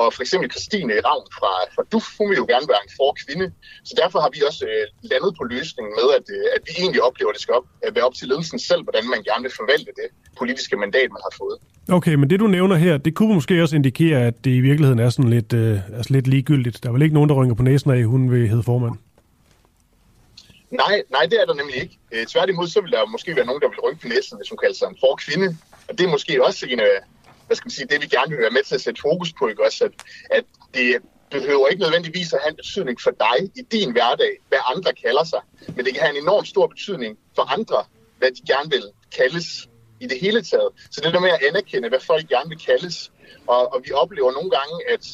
Og 0.01 0.07
for 0.15 0.23
eksempel 0.25 0.51
Christine 0.55 0.93
Ravn 1.09 1.27
fra, 1.39 1.53
fra 1.75 1.83
DUF, 1.93 2.07
hun 2.19 2.27
vil 2.31 2.37
jo 2.43 2.47
gerne 2.53 2.67
være 2.73 2.83
en 2.87 2.93
forkvinde. 3.03 3.47
Så 3.89 3.93
derfor 4.03 4.19
har 4.25 4.31
vi 4.35 4.41
også 4.49 4.63
øh, 4.73 4.85
landet 5.11 5.33
på 5.39 5.45
løsningen 5.55 5.93
med, 6.01 6.09
at, 6.19 6.27
øh, 6.37 6.45
at 6.57 6.63
vi 6.67 6.73
egentlig 6.83 7.01
oplever, 7.09 7.31
at 7.31 7.37
det 7.37 7.43
skal 7.45 7.55
op, 7.61 7.67
at 7.87 7.93
være 7.97 8.07
op 8.09 8.17
til 8.21 8.27
ledelsen 8.33 8.59
selv, 8.71 8.83
hvordan 8.87 9.05
man 9.15 9.21
gerne 9.29 9.43
vil 9.47 9.55
forvalte 9.61 9.91
det 10.01 10.09
politiske 10.41 10.77
mandat, 10.85 11.09
man 11.17 11.23
har 11.27 11.35
fået. 11.43 11.57
Okay, 11.99 12.15
men 12.21 12.27
det 12.31 12.41
du 12.41 12.47
nævner 12.47 12.77
her, 12.77 12.95
det 13.07 13.13
kunne 13.15 13.35
måske 13.35 13.63
også 13.63 13.77
indikere, 13.77 14.19
at 14.29 14.45
det 14.45 14.51
i 14.51 14.63
virkeligheden 14.69 15.01
er 15.07 15.11
sådan 15.11 15.31
lidt, 15.37 15.53
øh, 15.63 15.97
altså 15.97 16.13
lidt 16.13 16.27
ligegyldigt. 16.27 16.77
Der 16.83 16.89
er 16.89 16.93
vel 16.93 17.03
ikke 17.03 17.15
nogen, 17.19 17.29
der 17.31 17.37
rynker 17.41 17.55
på 17.55 17.63
næsen 17.63 17.91
af, 17.91 17.99
at 17.99 18.05
hun 18.15 18.31
vil 18.31 18.49
hedde 18.49 18.63
formand? 18.63 18.95
Nej, 20.71 21.03
nej, 21.11 21.27
det 21.31 21.41
er 21.41 21.47
der 21.47 21.55
nemlig 21.55 21.77
ikke. 21.77 21.99
Øh, 22.13 22.27
tværtimod, 22.27 22.69
så 22.69 22.81
vil 22.81 22.93
der 22.93 23.07
måske 23.07 23.37
være 23.37 23.47
nogen, 23.47 23.63
der 23.63 23.69
vil 23.69 23.81
rynke 23.81 24.01
på 24.01 24.09
næsen, 24.09 24.37
hvis 24.39 24.49
hun 24.49 24.59
kalder 24.59 24.75
sig 24.75 24.89
en 24.89 24.97
forkvinde. 25.01 25.57
Og 25.89 25.99
det 25.99 26.07
er 26.07 26.11
måske 26.11 26.45
også 26.45 26.67
en 26.67 26.81
af, 26.81 26.95
hvad 27.47 27.57
skal 27.57 27.67
man 27.67 27.71
sige, 27.71 27.87
det 27.87 28.03
vi 28.03 28.07
gerne 28.07 28.31
vil 28.31 28.41
være 28.41 28.51
med 28.51 28.63
til 28.63 28.75
at 28.75 28.81
sætte 28.81 29.01
fokus 29.01 29.33
på, 29.33 29.49
ikke 29.49 29.65
også? 29.65 29.85
At, 29.85 29.93
at 30.31 30.45
det 30.75 30.97
behøver 31.31 31.69
ikke 31.69 31.83
nødvendigvis 31.83 32.33
at 32.33 32.41
have 32.43 32.51
en 32.51 32.57
betydning 32.57 33.01
for 33.01 33.11
dig 33.11 33.39
i 33.61 33.63
din 33.75 33.93
hverdag, 33.93 34.33
hvad 34.49 34.59
andre 34.75 34.93
kalder 35.05 35.25
sig. 35.25 35.41
Men 35.77 35.85
det 35.85 35.95
kan 35.95 36.03
have 36.03 36.17
en 36.17 36.23
enorm 36.23 36.45
stor 36.45 36.67
betydning 36.67 37.19
for 37.37 37.45
andre, 37.57 37.85
hvad 38.19 38.31
de 38.31 38.43
gerne 38.53 38.71
vil 38.71 38.85
kaldes 39.17 39.69
i 40.01 40.07
det 40.07 40.21
hele 40.21 40.43
taget. 40.43 40.71
Så 40.91 41.01
det 41.05 41.15
der 41.15 41.21
med 41.21 41.31
at 41.31 41.43
anerkende, 41.49 41.89
hvad 41.89 42.01
folk 42.01 42.29
gerne 42.29 42.49
vil 42.49 42.61
kaldes. 42.71 43.13
Og, 43.47 43.73
og 43.75 43.83
vi 43.85 43.91
oplever 43.93 44.33
nogle 44.33 44.51
gange, 44.51 44.77
at, 44.93 45.05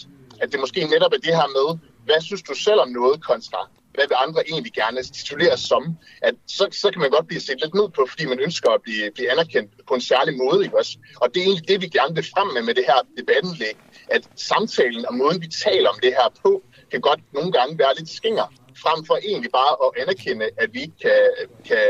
at 0.40 0.52
det 0.52 0.60
måske 0.60 0.80
netop 0.84 1.12
er 1.12 1.22
det 1.26 1.34
her 1.40 1.48
med, 1.58 1.78
hvad 2.04 2.20
synes 2.20 2.42
du 2.42 2.54
selv 2.54 2.80
om 2.80 2.88
noget 2.88 3.24
kontra, 3.24 3.70
hvad 3.94 4.06
vil 4.08 4.16
andre 4.26 4.40
egentlig 4.50 4.72
gerne 4.72 4.96
altså, 5.00 5.12
tituleres 5.12 5.60
som, 5.60 5.82
at 6.28 6.34
så, 6.46 6.64
så 6.82 6.86
kan 6.92 7.00
man 7.00 7.10
godt 7.10 7.26
blive 7.26 7.40
set 7.40 7.58
lidt 7.62 7.74
ned 7.74 7.88
på, 7.96 8.02
fordi 8.10 8.24
man 8.32 8.40
ønsker 8.46 8.70
at 8.70 8.82
blive, 8.86 9.04
blive 9.14 9.32
anerkendt 9.34 9.70
på 9.88 9.94
en 9.94 10.04
særlig 10.12 10.34
måde. 10.42 10.64
Ikke 10.64 10.78
også? 10.78 10.94
Og 11.22 11.26
det 11.30 11.38
er 11.40 11.46
egentlig 11.46 11.68
det, 11.68 11.82
vi 11.84 11.88
gerne 11.98 12.14
vil 12.14 12.26
frem 12.34 12.48
med 12.54 12.62
med 12.68 12.74
det 12.78 12.84
her 12.90 12.98
debattenlæg, 13.18 13.76
at 14.16 14.22
samtalen 14.50 15.02
og 15.08 15.14
måden, 15.14 15.38
vi 15.44 15.48
taler 15.66 15.88
om 15.94 15.98
det 16.04 16.12
her 16.18 16.28
på, 16.42 16.52
kan 16.90 17.00
godt 17.00 17.20
nogle 17.36 17.52
gange 17.52 17.78
være 17.78 17.92
lidt 17.98 18.10
skinger, 18.18 18.46
frem 18.84 18.98
for 19.08 19.16
egentlig 19.28 19.50
bare 19.60 19.72
at 19.84 19.90
anerkende, 20.02 20.46
at 20.62 20.68
vi 20.74 20.80
ikke 20.86 20.98
kan, 21.06 21.20
kan 21.68 21.86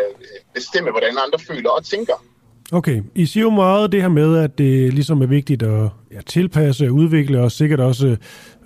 bestemme, 0.55 0.91
hvordan 0.91 1.15
andre 1.25 1.39
føler 1.49 1.71
og 1.71 1.85
tænker. 1.85 2.17
Okay, 2.73 3.03
I 3.15 3.27
siger 3.27 3.45
jo 3.45 3.51
meget 3.51 3.93
det 3.93 4.03
her 4.03 4.09
med, 4.09 4.37
at 4.37 4.59
det 4.59 4.95
ligesom 4.95 5.23
er 5.23 5.27
vigtigt 5.27 5.63
at 5.63 5.89
ja, 6.13 6.21
tilpasse, 6.27 6.93
udvikle 6.93 7.41
og 7.41 7.53
sikkert 7.53 7.81
også 7.81 8.17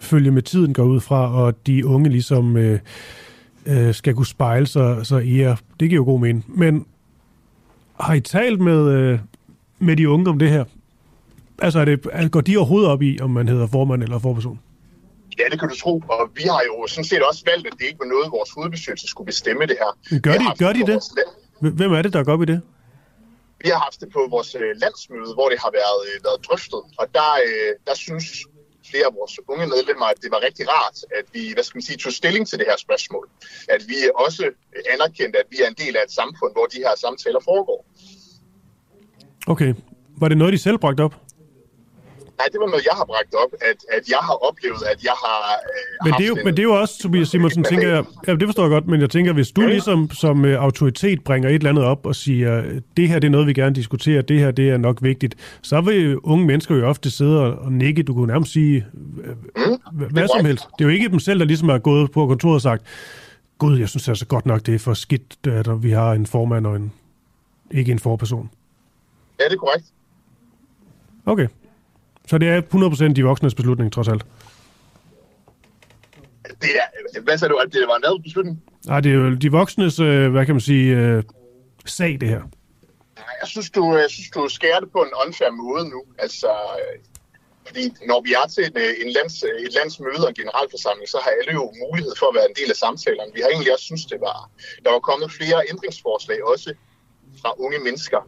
følge 0.00 0.30
med 0.30 0.42
tiden 0.42 0.74
går 0.74 0.82
ud 0.82 1.00
fra, 1.00 1.34
og 1.42 1.66
de 1.66 1.86
unge 1.86 2.10
ligesom 2.10 2.56
øh, 2.56 2.78
øh, 3.68 3.94
skal 3.94 4.14
kunne 4.14 4.26
spejle 4.26 4.66
sig, 4.66 5.06
sig 5.06 5.24
i 5.24 5.40
jer. 5.40 5.56
Det 5.80 5.88
giver 5.88 6.00
jo 6.00 6.04
god 6.04 6.20
mening. 6.20 6.44
Men 6.48 6.86
har 8.00 8.14
I 8.14 8.20
talt 8.20 8.60
med, 8.60 8.90
øh, 8.90 9.18
med 9.78 9.96
de 9.96 10.08
unge 10.08 10.30
om 10.30 10.38
det 10.38 10.50
her? 10.50 10.64
Altså, 11.58 11.80
er 11.80 11.84
det, 11.84 12.30
går 12.30 12.40
de 12.40 12.56
overhovedet 12.56 12.90
op 12.90 13.02
i, 13.02 13.20
om 13.20 13.30
man 13.30 13.48
hedder 13.48 13.66
formand 13.66 14.02
eller 14.02 14.18
forperson? 14.18 14.60
Ja, 15.38 15.44
det 15.50 15.60
kan 15.60 15.68
du 15.68 15.76
tro. 15.76 16.02
Og 16.08 16.30
vi 16.34 16.42
har 16.42 16.60
jo 16.66 16.86
sådan 16.86 17.04
set 17.04 17.22
også 17.22 17.42
valgt, 17.46 17.66
at 17.66 17.72
det 17.78 17.84
ikke 17.86 17.98
var 17.98 18.06
noget, 18.06 18.32
vores 18.32 18.50
hovedbestyrelse 18.50 19.06
skulle 19.08 19.26
bestemme 19.26 19.66
det 19.66 19.76
her. 19.82 20.20
Gør 20.20 20.32
de, 20.32 20.44
gør 20.58 20.72
de 20.72 20.82
det? 20.92 20.98
Hvem 21.60 21.92
er 21.92 22.02
det, 22.02 22.12
der 22.12 22.24
går 22.24 22.32
op 22.32 22.42
i 22.42 22.44
det? 22.44 22.60
Vi 23.64 23.68
har 23.68 23.78
haft 23.78 24.00
det 24.00 24.08
på 24.12 24.20
vores 24.30 24.54
øh, 24.54 24.70
landsmøde, 24.82 25.34
hvor 25.34 25.48
det 25.48 25.58
har 25.64 25.70
været, 25.80 26.00
øh, 26.08 26.24
været 26.24 26.40
drøftet. 26.46 26.82
Og 27.00 27.06
der, 27.14 27.30
øh, 27.46 27.70
der 27.86 27.94
synes 27.94 28.26
flere 28.90 29.06
af 29.10 29.14
vores 29.14 29.34
unge 29.52 29.66
medlemmer, 29.74 30.06
at 30.06 30.18
det 30.22 30.30
var 30.34 30.40
rigtig 30.46 30.64
rart, 30.74 30.96
at 31.18 31.24
vi 31.32 31.42
hvad 31.54 31.64
skal 31.64 31.76
man 31.78 31.82
sige, 31.82 31.96
tog 31.96 32.12
stilling 32.12 32.48
til 32.48 32.58
det 32.58 32.66
her 32.70 32.76
spørgsmål. 32.86 33.28
At 33.68 33.80
vi 33.90 33.96
også 34.14 34.44
anerkendte, 34.94 35.38
at 35.38 35.46
vi 35.50 35.56
er 35.64 35.68
en 35.68 35.78
del 35.84 35.96
af 35.96 36.02
et 36.04 36.12
samfund, 36.20 36.52
hvor 36.52 36.66
de 36.66 36.78
her 36.78 36.94
samtaler 37.04 37.40
foregår. 37.50 37.80
Okay. 39.46 39.74
Var 40.20 40.28
det 40.28 40.38
noget, 40.38 40.52
de 40.52 40.58
selv 40.58 40.78
bragte 40.78 41.00
op? 41.00 41.14
Nej, 42.38 42.46
det 42.52 42.60
var 42.60 42.66
noget, 42.66 42.84
jeg 42.84 42.96
har 43.00 43.04
bragt 43.04 43.34
op, 43.34 43.52
at, 43.70 43.78
at 43.96 44.08
jeg 44.08 44.18
har 44.28 44.36
oplevet, 44.48 44.82
at 44.92 45.04
jeg 45.04 45.16
har 45.24 45.38
øh, 45.52 46.04
men, 46.04 46.12
det 46.18 46.24
er 46.24 46.28
jo, 46.28 46.34
en, 46.34 46.44
men 46.44 46.56
det 46.56 46.58
er 46.58 46.68
jo 46.72 46.80
også, 46.80 46.98
Tobias 47.02 47.28
Simonsen, 47.28 47.64
tænker 47.64 47.88
jeg, 47.88 48.04
ja, 48.26 48.34
det 48.34 48.46
forstår 48.48 48.62
jeg 48.62 48.70
godt, 48.70 48.86
men 48.86 49.00
jeg 49.00 49.10
tænker, 49.10 49.32
hvis 49.32 49.50
du 49.50 49.60
ligesom 49.60 50.10
som 50.10 50.44
uh, 50.44 50.50
autoritet 50.50 51.24
bringer 51.24 51.48
et 51.48 51.54
eller 51.54 51.70
andet 51.70 51.84
op 51.84 52.06
og 52.06 52.14
siger, 52.14 52.80
det 52.96 53.08
her 53.08 53.18
det 53.18 53.26
er 53.28 53.30
noget, 53.30 53.46
vi 53.46 53.52
gerne 53.52 53.74
diskuterer, 53.74 54.22
det 54.22 54.38
her 54.38 54.50
det 54.50 54.70
er 54.70 54.76
nok 54.76 54.98
vigtigt, 55.02 55.34
så 55.62 55.80
vil 55.80 56.18
unge 56.18 56.46
mennesker 56.46 56.74
jo 56.74 56.88
ofte 56.88 57.10
sidde 57.10 57.40
og, 57.40 57.58
og 57.58 57.72
nikke, 57.72 58.02
du 58.02 58.14
kunne 58.14 58.26
nærmest 58.26 58.52
sige 58.52 58.86
mm, 58.94 60.06
hvad 60.10 60.28
som 60.36 60.44
helst. 60.46 60.64
Det 60.78 60.84
er 60.84 60.88
jo 60.88 60.94
ikke 60.94 61.08
dem 61.08 61.18
selv, 61.18 61.38
der 61.38 61.46
ligesom 61.46 61.68
er 61.68 61.78
gået 61.78 62.10
på 62.10 62.26
kontoret 62.26 62.54
og 62.54 62.62
sagt, 62.62 62.82
Gud, 63.58 63.78
jeg 63.78 63.88
synes 63.88 64.08
altså 64.08 64.26
godt 64.26 64.46
nok, 64.46 64.66
det 64.66 64.74
er 64.74 64.78
for 64.78 64.94
skidt, 64.94 65.46
at 65.46 65.82
vi 65.82 65.90
har 65.90 66.12
en 66.12 66.26
formand 66.26 66.66
og 66.66 66.76
en, 66.76 66.92
ikke 67.70 67.92
en 67.92 67.98
forperson. 67.98 68.50
Ja, 69.40 69.44
det 69.44 69.52
er 69.52 69.56
korrekt. 69.56 69.84
Okay. 71.26 71.48
Så 72.28 72.38
det 72.38 72.48
er 72.48 72.60
100% 73.10 73.12
de 73.12 73.24
voksnes 73.24 73.54
beslutning, 73.54 73.92
trods 73.92 74.08
alt? 74.08 74.26
Det 76.62 76.70
er, 76.82 77.20
hvad 77.20 77.38
sagde 77.38 77.52
du, 77.52 77.56
at 77.56 77.72
det 77.72 77.88
var 77.88 77.96
en 77.96 78.02
lavet 78.02 78.22
beslutning? 78.22 78.62
Nej, 78.86 79.00
det 79.00 79.10
er 79.12 79.14
jo 79.14 79.34
de 79.34 79.50
voksnes, 79.50 80.00
øh, 80.00 80.30
hvad 80.32 80.46
kan 80.46 80.54
man 80.54 80.60
sige, 80.60 80.96
øh, 80.96 81.22
sag, 81.86 82.12
det 82.20 82.28
her. 82.28 82.42
Jeg 83.40 83.48
synes, 83.48 83.70
du, 83.70 83.96
jeg 83.96 84.10
synes, 84.10 84.30
du 84.30 84.48
skærer 84.48 84.80
det 84.80 84.90
på 84.92 84.98
en 84.98 85.12
unfair 85.26 85.50
måde 85.50 85.84
nu. 85.94 86.00
Altså, 86.18 86.50
øh, 86.80 86.94
fordi 87.66 87.84
når 88.10 88.20
vi 88.26 88.30
er 88.40 88.46
til 88.54 88.64
en, 88.68 88.76
en 89.04 89.10
lands, 89.16 89.42
et 89.42 89.72
landsmøde 89.78 90.22
og 90.26 90.28
en 90.28 90.38
generalforsamling, 90.42 91.08
så 91.08 91.18
har 91.24 91.30
alle 91.38 91.52
jo 91.60 91.64
mulighed 91.84 92.12
for 92.20 92.26
at 92.30 92.34
være 92.38 92.48
en 92.50 92.56
del 92.60 92.70
af 92.74 92.78
samtalerne. 92.84 93.30
Vi 93.36 93.40
har 93.40 93.48
egentlig 93.54 93.72
også 93.74 93.86
synes, 93.90 94.04
det 94.12 94.20
var, 94.28 94.38
der 94.84 94.90
var 94.96 95.02
kommet 95.10 95.28
flere 95.38 95.58
ændringsforslag 95.72 96.38
også 96.52 96.70
fra 97.40 97.50
unge 97.64 97.78
mennesker, 97.86 98.20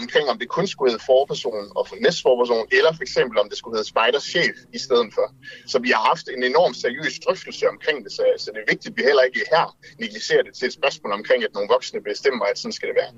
omkring, 0.00 0.28
om 0.28 0.38
det 0.38 0.48
kun 0.48 0.66
skulle 0.66 0.90
hedde 0.92 1.04
forpersonen 1.04 1.68
og 1.76 1.88
for 1.88 1.96
næstforpersonen, 2.00 2.66
eller 2.72 2.92
for 2.92 3.02
eksempel 3.02 3.38
om 3.38 3.48
det 3.48 3.58
skulle 3.58 3.76
hedde 3.76 3.88
spejderchef 3.88 4.56
i 4.72 4.78
stedet 4.78 5.08
for. 5.14 5.26
Så 5.66 5.78
vi 5.78 5.90
har 5.90 6.02
haft 6.10 6.26
en 6.36 6.42
enorm 6.42 6.74
seriøs 6.74 7.18
drøftelse 7.24 7.68
omkring 7.68 8.04
det, 8.04 8.12
så, 8.12 8.22
så 8.38 8.50
det 8.54 8.60
er 8.60 8.72
vigtigt, 8.72 8.92
at 8.92 8.96
vi 8.98 9.02
heller 9.02 9.22
ikke 9.22 9.40
her 9.52 9.76
negligerer 9.98 10.42
det 10.42 10.54
til 10.54 10.66
et 10.66 10.72
spørgsmål 10.72 11.12
omkring, 11.12 11.44
at 11.44 11.50
nogle 11.54 11.68
voksne 11.74 12.00
bestemmer, 12.02 12.44
at 12.44 12.58
sådan 12.58 12.72
skal 12.72 12.88
det 12.88 12.96
være. 13.02 13.12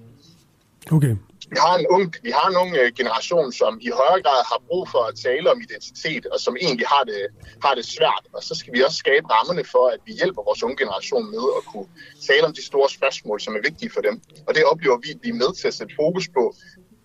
Okay 0.97 1.17
vi 1.55 1.59
har 1.67 1.75
en 1.83 1.87
ung, 1.97 2.05
vi 2.29 2.33
har 2.39 2.47
en 2.53 2.57
ung 2.63 2.73
øh, 2.81 2.89
generation, 3.01 3.49
som 3.61 3.73
i 3.87 3.91
højere 4.01 4.21
grad 4.25 4.41
har 4.51 4.61
brug 4.69 4.85
for 4.93 5.03
at 5.11 5.15
tale 5.27 5.47
om 5.53 5.59
identitet, 5.67 6.25
og 6.33 6.39
som 6.47 6.55
egentlig 6.67 6.87
har 6.95 7.05
det, 7.11 7.23
har 7.65 7.75
det 7.79 7.85
svært. 7.97 8.25
Og 8.37 8.41
så 8.49 8.53
skal 8.61 8.71
vi 8.75 8.81
også 8.87 8.99
skabe 9.05 9.27
rammerne 9.37 9.65
for, 9.75 9.85
at 9.95 10.01
vi 10.07 10.13
hjælper 10.21 10.43
vores 10.49 10.63
unge 10.67 10.77
generation 10.83 11.25
med 11.35 11.45
at 11.59 11.63
kunne 11.71 11.89
tale 12.29 12.45
om 12.49 12.53
de 12.59 12.65
store 12.71 12.89
spørgsmål, 12.99 13.37
som 13.45 13.53
er 13.59 13.63
vigtige 13.69 13.91
for 13.95 14.03
dem. 14.09 14.15
Og 14.47 14.51
det 14.57 14.63
oplever 14.73 14.99
vi, 15.05 15.09
at 15.15 15.21
vi 15.25 15.29
er 15.35 15.39
med 15.43 15.51
til 15.61 15.67
at 15.71 15.75
sætte 15.79 15.95
fokus 16.03 16.27
på, 16.39 16.45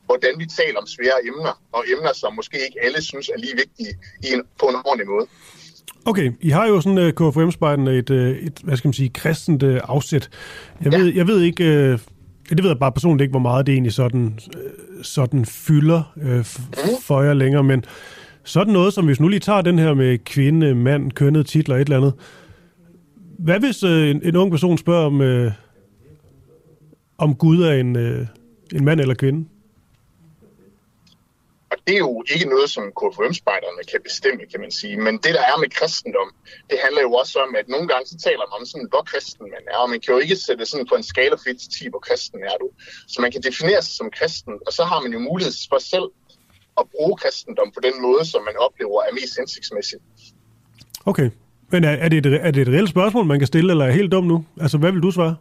hvordan 0.09 0.33
vi 0.41 0.45
taler 0.59 0.77
om 0.83 0.87
svære 0.95 1.19
emner, 1.29 1.53
og 1.77 1.81
emner, 1.93 2.13
som 2.21 2.29
måske 2.39 2.57
ikke 2.67 2.79
alle 2.85 2.99
synes 3.09 3.27
er 3.33 3.37
lige 3.45 3.55
vigtige 3.63 3.91
i 4.25 4.27
en, 4.35 4.41
på 4.59 4.65
en 4.71 4.75
ordentlig 4.87 5.07
måde. 5.13 5.25
Okay, 6.05 6.27
I 6.41 6.49
har 6.49 6.65
jo 6.67 6.81
sådan 6.81 6.97
uh, 7.05 7.09
KFM-spejden 7.19 7.87
et, 7.87 8.09
uh, 8.09 8.17
et, 8.47 8.57
hvad 8.63 8.77
skal 8.77 8.87
man 8.87 8.93
sige, 8.93 9.09
kristent 9.09 9.63
uh, 9.63 9.77
afsæt. 9.83 10.29
Jeg 10.83 10.91
ved, 10.91 11.05
ja. 11.07 11.17
jeg 11.17 11.27
ved 11.27 11.41
ikke, 11.41 11.93
uh, 11.93 11.99
det 12.57 12.63
ved 12.63 12.69
jeg 12.69 12.79
bare 12.79 12.91
personligt 12.91 13.21
ikke, 13.23 13.31
hvor 13.31 13.39
meget 13.39 13.67
det 13.67 13.73
egentlig 13.73 13.93
sådan, 13.93 14.39
øh, 14.57 15.03
sådan 15.03 15.45
fylder 15.45 16.13
øh, 16.21 16.45
for 17.01 17.21
jer 17.21 17.33
længere, 17.33 17.63
men 17.63 17.83
sådan 18.43 18.73
noget, 18.73 18.93
som 18.93 19.05
hvis 19.05 19.19
nu 19.19 19.27
lige 19.27 19.39
tager 19.39 19.61
den 19.61 19.79
her 19.79 19.93
med 19.93 20.17
kvinde, 20.17 20.75
mand, 20.75 21.11
kønnet, 21.11 21.45
titler 21.45 21.75
et 21.75 21.81
eller 21.81 21.97
andet. 21.97 22.13
Hvad 23.39 23.59
hvis 23.59 23.83
øh, 23.83 24.09
en, 24.09 24.21
en 24.23 24.35
ung 24.35 24.51
person 24.51 24.77
spørger 24.77 25.05
om, 25.05 25.21
øh, 25.21 25.51
om 27.17 27.35
Gud 27.35 27.61
er 27.61 27.73
en, 27.73 27.95
øh, 27.95 28.27
en 28.75 28.85
mand 28.85 28.99
eller 28.99 29.15
kvinde? 29.15 29.45
Det 31.87 31.93
er 31.97 32.03
jo 32.07 32.23
ikke 32.33 32.47
noget, 32.53 32.69
som 32.75 32.83
KFM-spejderne 32.99 33.83
kan 33.91 34.01
bestemme, 34.07 34.41
kan 34.51 34.59
man 34.65 34.71
sige. 34.71 34.95
Men 35.05 35.13
det, 35.23 35.31
der 35.37 35.43
er 35.51 35.57
med 35.63 35.69
kristendom, 35.77 36.29
det 36.69 36.77
handler 36.83 37.01
jo 37.07 37.11
også 37.21 37.35
om, 37.45 37.51
at 37.59 37.67
nogle 37.73 37.87
gange 37.91 38.05
så 38.11 38.17
taler 38.27 38.45
man 38.49 38.59
om 38.59 38.65
sådan, 38.71 38.89
hvor 38.93 39.03
kristen 39.11 39.45
man 39.55 39.63
er. 39.73 39.77
Og 39.83 39.89
man 39.93 39.99
kan 40.01 40.13
jo 40.13 40.19
ikke 40.25 40.35
sætte 40.35 40.65
sådan 40.65 40.87
på 40.91 40.95
en 40.95 41.03
skala 41.11 41.35
for 41.35 41.49
1 41.49 41.59
til 41.59 41.69
10, 41.79 41.89
hvor 41.93 41.99
kristen 42.07 42.39
er 42.51 42.55
du. 42.61 42.67
Så 43.07 43.17
man 43.21 43.31
kan 43.31 43.41
definere 43.47 43.81
sig 43.81 43.93
som 44.01 44.09
kristen, 44.17 44.53
og 44.67 44.71
så 44.77 44.83
har 44.91 44.99
man 45.03 45.11
jo 45.15 45.19
mulighed 45.29 45.53
for 45.71 45.79
selv 45.93 46.07
at 46.79 46.85
bruge 46.93 47.15
kristendom 47.21 47.69
på 47.75 47.81
den 47.87 47.95
måde, 48.05 48.23
som 48.31 48.41
man 48.49 48.55
oplever 48.65 48.97
er 49.07 49.13
mest 49.19 49.33
hensigtsmæssigt. 49.39 50.03
Okay. 51.05 51.29
Men 51.71 51.83
er, 51.83 51.89
er, 51.89 52.09
det 52.09 52.25
et, 52.25 52.33
er 52.47 52.51
det 52.51 52.61
et 52.61 52.67
reelt 52.67 52.89
spørgsmål, 52.89 53.25
man 53.25 53.39
kan 53.39 53.47
stille, 53.47 53.71
eller 53.71 53.85
er 53.85 53.91
helt 53.91 54.11
dum 54.11 54.23
nu? 54.23 54.45
Altså, 54.61 54.77
hvad 54.77 54.91
vil 54.91 55.01
du 55.01 55.11
svare? 55.11 55.35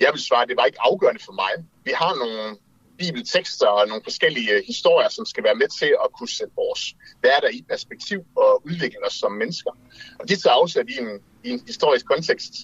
Jeg 0.00 0.08
vil 0.12 0.20
svare, 0.20 0.42
at 0.42 0.48
det 0.48 0.56
var 0.56 0.64
ikke 0.64 0.78
afgørende 0.80 1.22
for 1.24 1.32
mig. 1.32 1.52
Vi 1.84 1.92
har 1.94 2.12
nogle 2.22 2.56
bibeltekster 2.98 3.66
og 3.66 3.88
nogle 3.88 4.02
forskellige 4.04 4.52
øh, 4.52 4.62
historier, 4.66 5.08
som 5.08 5.26
skal 5.26 5.44
være 5.44 5.54
med 5.54 5.68
til 5.78 5.96
at 6.04 6.08
kunne 6.18 6.28
sætte 6.28 6.54
vores 6.56 6.94
hverdag 7.20 7.54
i 7.54 7.62
perspektiv 7.68 8.18
og 8.36 8.66
udvikle 8.66 9.06
os 9.06 9.14
som 9.14 9.32
mennesker. 9.32 9.70
Og 10.18 10.28
det 10.28 10.42
tager 10.42 10.54
afsat 10.54 10.86
i 10.88 10.98
en, 10.98 11.20
i 11.44 11.50
en 11.50 11.62
historisk 11.66 12.06
kontekst. 12.06 12.54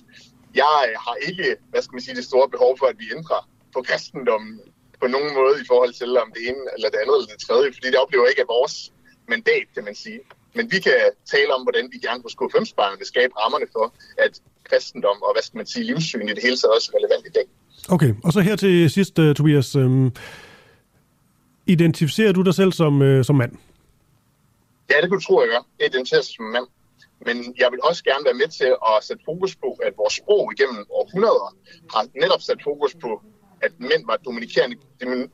Jeg 0.55 0.77
øh, 0.89 0.94
har 1.07 1.16
ikke, 1.28 1.57
hvad 1.70 1.82
skal 1.82 1.94
man 1.94 2.02
sige, 2.02 2.16
det 2.16 2.24
store 2.24 2.48
behov 2.48 2.78
for, 2.78 2.86
at 2.86 2.97
vi 2.98 3.07
ændrer 3.16 3.48
på 3.74 3.82
kristendommen 3.82 4.61
på 5.01 5.07
nogen 5.07 5.35
måde 5.35 5.57
i 5.62 5.66
forhold 5.66 5.93
til, 5.93 6.19
om 6.19 6.32
det 6.35 6.43
ene 6.48 6.65
eller 6.74 6.89
det 6.90 6.98
andet 7.02 7.16
eller 7.16 7.31
det 7.35 7.40
tredje, 7.47 7.73
fordi 7.73 7.86
det 7.86 7.98
oplever 8.05 8.27
ikke 8.27 8.43
af 8.47 8.48
vores 8.48 8.93
mandat, 9.28 9.66
kan 9.74 9.85
man 9.85 9.94
sige. 9.94 10.20
Men 10.55 10.73
vi 10.73 10.78
kan 10.81 11.01
tale 11.35 11.55
om, 11.55 11.62
hvordan 11.62 11.89
vi 11.93 11.98
gerne 11.98 12.23
på 12.23 12.28
skole 12.28 12.51
5 12.51 12.65
vil 12.98 13.07
skabe 13.07 13.32
rammerne 13.40 13.66
for, 13.73 13.94
at 14.19 14.32
kristendom 14.69 15.23
og, 15.23 15.32
hvad 15.35 15.43
skal 15.43 15.57
man 15.57 15.66
sige, 15.66 15.85
livssyn 15.85 16.28
i 16.28 16.35
det 16.36 16.43
hele 16.43 16.57
taget 16.57 16.74
også 16.74 16.90
er 16.93 16.97
relevant 16.98 17.27
i 17.27 17.31
dag. 17.39 17.47
Okay, 17.90 18.14
og 18.24 18.32
så 18.32 18.40
her 18.40 18.56
til 18.56 18.90
sidst, 18.90 19.18
uh, 19.18 19.34
Tobias. 19.34 19.76
Um, 19.76 20.12
identificerer 21.66 22.32
du 22.32 22.42
dig 22.42 22.54
selv 22.54 22.72
som, 22.72 23.00
uh, 23.00 23.24
som 23.24 23.36
mand? 23.36 23.52
Ja, 24.90 25.00
det 25.00 25.08
kunne 25.08 25.20
du 25.20 25.24
tro, 25.24 25.40
jeg 25.40 25.48
gør. 25.48 25.62
Jeg 25.78 25.86
identificerer 25.86 26.22
sig 26.22 26.34
som 26.34 26.44
mand. 26.44 26.66
Men 27.26 27.36
jeg 27.62 27.68
vil 27.72 27.80
også 27.88 28.04
gerne 28.04 28.24
være 28.24 28.38
med 28.42 28.48
til 28.58 28.70
at 28.90 28.96
sætte 29.06 29.22
fokus 29.30 29.56
på, 29.56 29.68
at 29.86 29.92
vores 29.96 30.14
sprog 30.20 30.52
igennem 30.54 30.80
århundreder 30.98 31.48
har 31.94 32.02
netop 32.22 32.42
sat 32.48 32.60
fokus 32.68 32.92
på, 33.04 33.22
at 33.66 33.72
mænd 33.78 34.02
var 34.10 34.16
dominerende, 34.26 34.76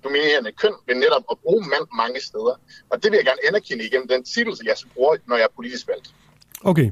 dominerende 0.05 0.53
køn 0.63 0.75
ved 0.87 0.95
netop 0.95 1.25
at 1.33 1.37
bruge 1.45 1.63
mand 1.73 1.87
mange 2.03 2.21
steder. 2.29 2.55
Og 2.91 2.97
det 3.03 3.09
vil 3.11 3.17
jeg 3.21 3.27
gerne 3.31 3.43
anerkende 3.49 3.85
igennem 3.89 4.09
den 4.09 4.23
titel, 4.25 4.53
jeg 4.65 4.77
bruger, 4.95 5.17
når 5.29 5.37
jeg 5.37 5.45
er 5.51 5.55
politisk 5.57 5.89
valgt. 5.89 6.09
Okay, 6.71 6.91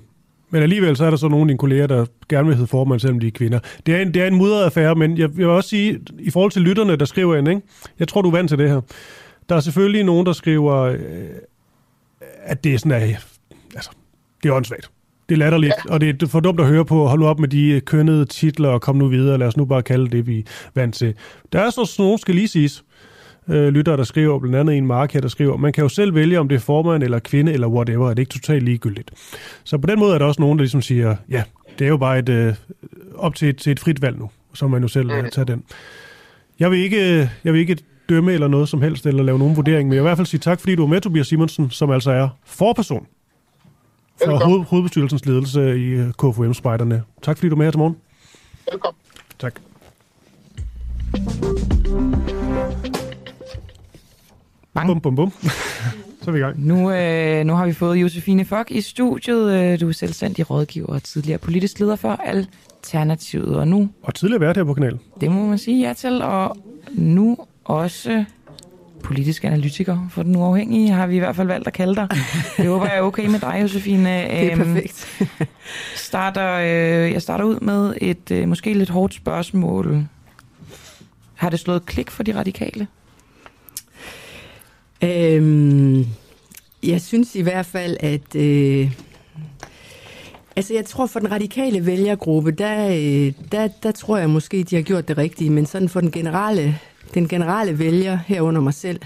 men 0.50 0.62
alligevel 0.62 0.96
så 0.96 1.04
er 1.04 1.10
der 1.10 1.16
så 1.16 1.28
nogle 1.28 1.42
af 1.42 1.48
dine 1.48 1.58
kolleger, 1.58 1.86
der 1.86 2.06
gerne 2.28 2.46
vil 2.46 2.56
hedde 2.56 2.68
formand, 2.68 3.00
selvom 3.00 3.20
de 3.20 3.26
er 3.26 3.30
kvinder. 3.30 3.58
Det 3.86 3.94
er 3.94 4.02
en, 4.02 4.14
det 4.14 4.22
er 4.22 4.26
en 4.26 4.34
mudret 4.34 4.64
affære, 4.64 4.94
men 4.94 5.10
jeg, 5.10 5.28
jeg 5.28 5.36
vil 5.36 5.46
også 5.46 5.68
sige, 5.68 6.00
i 6.18 6.30
forhold 6.30 6.50
til 6.50 6.62
lytterne, 6.62 6.96
der 6.96 7.04
skriver 7.04 7.36
ind, 7.36 7.48
ikke? 7.48 7.60
jeg 7.98 8.08
tror, 8.08 8.22
du 8.22 8.28
er 8.28 8.32
vant 8.32 8.48
til 8.48 8.58
det 8.58 8.70
her. 8.70 8.80
Der 9.48 9.56
er 9.56 9.60
selvfølgelig 9.60 10.04
nogen, 10.04 10.26
der 10.26 10.32
skriver, 10.32 10.74
øh, 10.74 10.98
at 12.42 12.64
det 12.64 12.74
er 12.74 12.78
sådan, 12.78 13.02
at, 13.02 13.26
altså, 13.74 13.90
det 14.42 14.48
er 14.48 14.52
åndssvagt. 14.52 14.90
Det 15.28 15.34
er 15.34 15.38
latterligt, 15.38 15.74
ja. 15.88 15.92
og 15.92 16.00
det 16.00 16.22
er 16.22 16.26
for 16.26 16.40
dumt 16.40 16.60
at 16.60 16.66
høre 16.66 16.84
på. 16.84 17.06
Hold 17.06 17.20
nu 17.20 17.26
op 17.26 17.38
med 17.38 17.48
de 17.48 17.80
kønnede 17.80 18.24
titler, 18.24 18.68
og 18.68 18.80
kom 18.80 18.96
nu 18.96 19.08
videre. 19.08 19.38
Lad 19.38 19.46
os 19.46 19.56
nu 19.56 19.64
bare 19.64 19.82
kalde 19.82 20.10
det, 20.10 20.26
vi 20.26 20.38
er 20.38 20.42
vant 20.74 20.94
til. 20.94 21.14
Der 21.52 21.60
er 21.60 21.70
så 21.70 21.94
nogen, 21.98 22.18
skal 22.18 22.34
lige 22.34 22.48
siges, 22.48 22.84
øh, 23.48 23.68
lyttere, 23.68 23.96
der 23.96 24.04
skriver, 24.04 24.38
blandt 24.38 24.56
andet 24.56 24.76
en 24.76 24.86
mark 24.86 25.12
her, 25.12 25.20
der 25.20 25.28
skriver, 25.28 25.56
man 25.56 25.72
kan 25.72 25.82
jo 25.82 25.88
selv 25.88 26.14
vælge, 26.14 26.40
om 26.40 26.48
det 26.48 26.56
er 26.56 26.60
formand 26.60 27.02
eller 27.02 27.18
kvinde 27.18 27.52
eller 27.52 27.68
whatever, 27.68 28.10
er 28.10 28.14
det 28.14 28.22
ikke 28.22 28.32
totalt 28.32 28.62
ligegyldigt. 28.62 29.10
Så 29.64 29.78
på 29.78 29.86
den 29.86 29.98
måde 29.98 30.14
er 30.14 30.18
der 30.18 30.26
også 30.26 30.40
nogen, 30.40 30.58
der 30.58 30.62
ligesom 30.62 30.82
siger, 30.82 31.16
ja, 31.30 31.42
det 31.78 31.84
er 31.84 31.88
jo 31.88 31.96
bare 31.96 32.18
et, 32.18 32.28
øh, 32.28 32.54
op 33.14 33.34
til 33.34 33.48
et, 33.48 33.56
til 33.56 33.72
et 33.72 33.80
frit 33.80 34.02
valg 34.02 34.18
nu, 34.18 34.30
så 34.54 34.68
man 34.68 34.82
jo 34.82 34.88
selv 34.88 35.22
mm. 35.22 35.30
tager 35.32 35.46
den. 35.46 35.62
Jeg 36.58 36.70
vil, 36.70 36.78
ikke, 36.78 37.30
jeg 37.44 37.52
vil 37.52 37.60
ikke 37.60 37.78
dømme 38.08 38.32
eller 38.32 38.48
noget 38.48 38.68
som 38.68 38.82
helst, 38.82 39.06
eller 39.06 39.22
lave 39.22 39.38
nogen 39.38 39.56
vurdering, 39.56 39.88
men 39.88 39.94
jeg 39.94 40.02
vil 40.02 40.06
i 40.06 40.08
hvert 40.08 40.18
fald 40.18 40.26
sige 40.26 40.40
tak, 40.40 40.60
fordi 40.60 40.74
du 40.74 40.82
er 40.82 40.86
med, 40.86 41.00
Tobias 41.00 41.26
Simonsen, 41.26 41.70
som 41.70 41.90
altså 41.90 42.10
er 42.10 42.28
forperson 42.44 43.06
for 44.24 44.44
hoved, 44.44 44.64
hovedbestyrelsens 44.64 45.26
ledelse 45.26 45.78
i 45.78 45.88
øh, 45.88 46.12
KFUM-spejderne. 46.12 47.02
Tak 47.22 47.36
fordi 47.36 47.48
du 47.48 47.54
er 47.54 47.58
med 47.58 47.66
her 47.66 47.70
til 47.70 47.78
morgen. 47.78 47.96
Velkommen. 48.72 48.98
Tak. 49.38 49.60
Bang. 54.74 54.86
Bum, 54.88 55.00
bum, 55.00 55.16
bum. 55.16 55.32
Så 56.22 56.30
er 56.30 56.32
vi 56.32 56.38
i 56.38 56.42
gang. 56.42 56.66
Nu, 56.66 56.90
øh, 56.92 57.44
nu 57.46 57.52
har 57.54 57.66
vi 57.66 57.72
fået 57.72 57.96
Josefine 57.96 58.44
Fock 58.44 58.70
i 58.70 58.80
studiet. 58.80 59.52
Øh, 59.52 59.80
du 59.80 59.88
er 59.88 59.92
selvstændig 59.92 60.50
rådgiver 60.50 60.86
og 60.86 61.02
tidligere 61.02 61.38
politisk 61.38 61.80
leder 61.80 61.96
for 61.96 62.20
Alternativet. 62.24 63.56
Og 63.56 63.68
nu... 63.68 63.88
Og 64.02 64.14
tidligere 64.14 64.40
været 64.40 64.56
her 64.56 64.64
på 64.64 64.74
kanalen. 64.74 65.00
Det 65.20 65.30
må 65.30 65.46
man 65.46 65.58
sige 65.58 65.88
ja 65.88 65.92
til. 65.92 66.22
Og 66.22 66.56
nu 66.92 67.36
også 67.64 68.24
politisk 69.02 69.44
analytiker 69.44 70.06
for 70.10 70.22
den 70.22 70.36
uafhængige, 70.36 70.90
har 70.92 71.06
vi 71.06 71.16
i 71.16 71.18
hvert 71.18 71.36
fald 71.36 71.46
valgt 71.46 71.66
at 71.66 71.72
kalde 71.72 71.94
dig. 71.94 72.08
Det 72.56 72.66
håber 72.66 72.86
jeg 72.86 72.96
er 72.96 73.00
okay 73.02 73.26
med 73.26 73.38
dig, 73.40 73.58
Josefine. 73.62 74.08
Det 74.08 74.44
er 74.44 74.52
Øhm, 74.52 74.64
perfekt. 74.64 75.08
starter, 75.96 76.52
øh, 76.54 77.12
jeg 77.12 77.22
starter 77.22 77.44
ud 77.44 77.60
med 77.60 77.94
et 78.00 78.30
øh, 78.30 78.48
måske 78.48 78.74
lidt 78.74 78.90
hårdt 78.90 79.14
spørgsmål. 79.14 80.04
Har 81.34 81.50
det 81.50 81.60
slået 81.60 81.86
klik 81.86 82.10
for 82.10 82.22
de 82.22 82.38
radikale? 82.38 82.86
Øhm, 85.04 86.06
jeg 86.82 87.00
synes 87.00 87.34
i 87.34 87.42
hvert 87.42 87.66
fald, 87.66 87.96
at... 88.00 88.34
Øh, 88.36 88.90
altså, 90.56 90.74
jeg 90.74 90.84
tror 90.84 91.06
for 91.06 91.20
den 91.20 91.30
radikale 91.30 91.86
vælgergruppe, 91.86 92.50
der, 92.50 92.88
øh, 92.88 93.32
der, 93.52 93.68
der 93.82 93.92
tror 93.92 94.16
jeg 94.16 94.30
måske, 94.30 94.62
de 94.62 94.76
har 94.76 94.82
gjort 94.82 95.08
det 95.08 95.18
rigtige, 95.18 95.50
men 95.50 95.66
sådan 95.66 95.88
for 95.88 96.00
den 96.00 96.10
generelle, 96.10 96.78
den 97.14 97.28
generelle 97.28 97.78
vælger 97.78 98.18
herunder 98.26 98.60
mig 98.60 98.74
selv, 98.74 99.00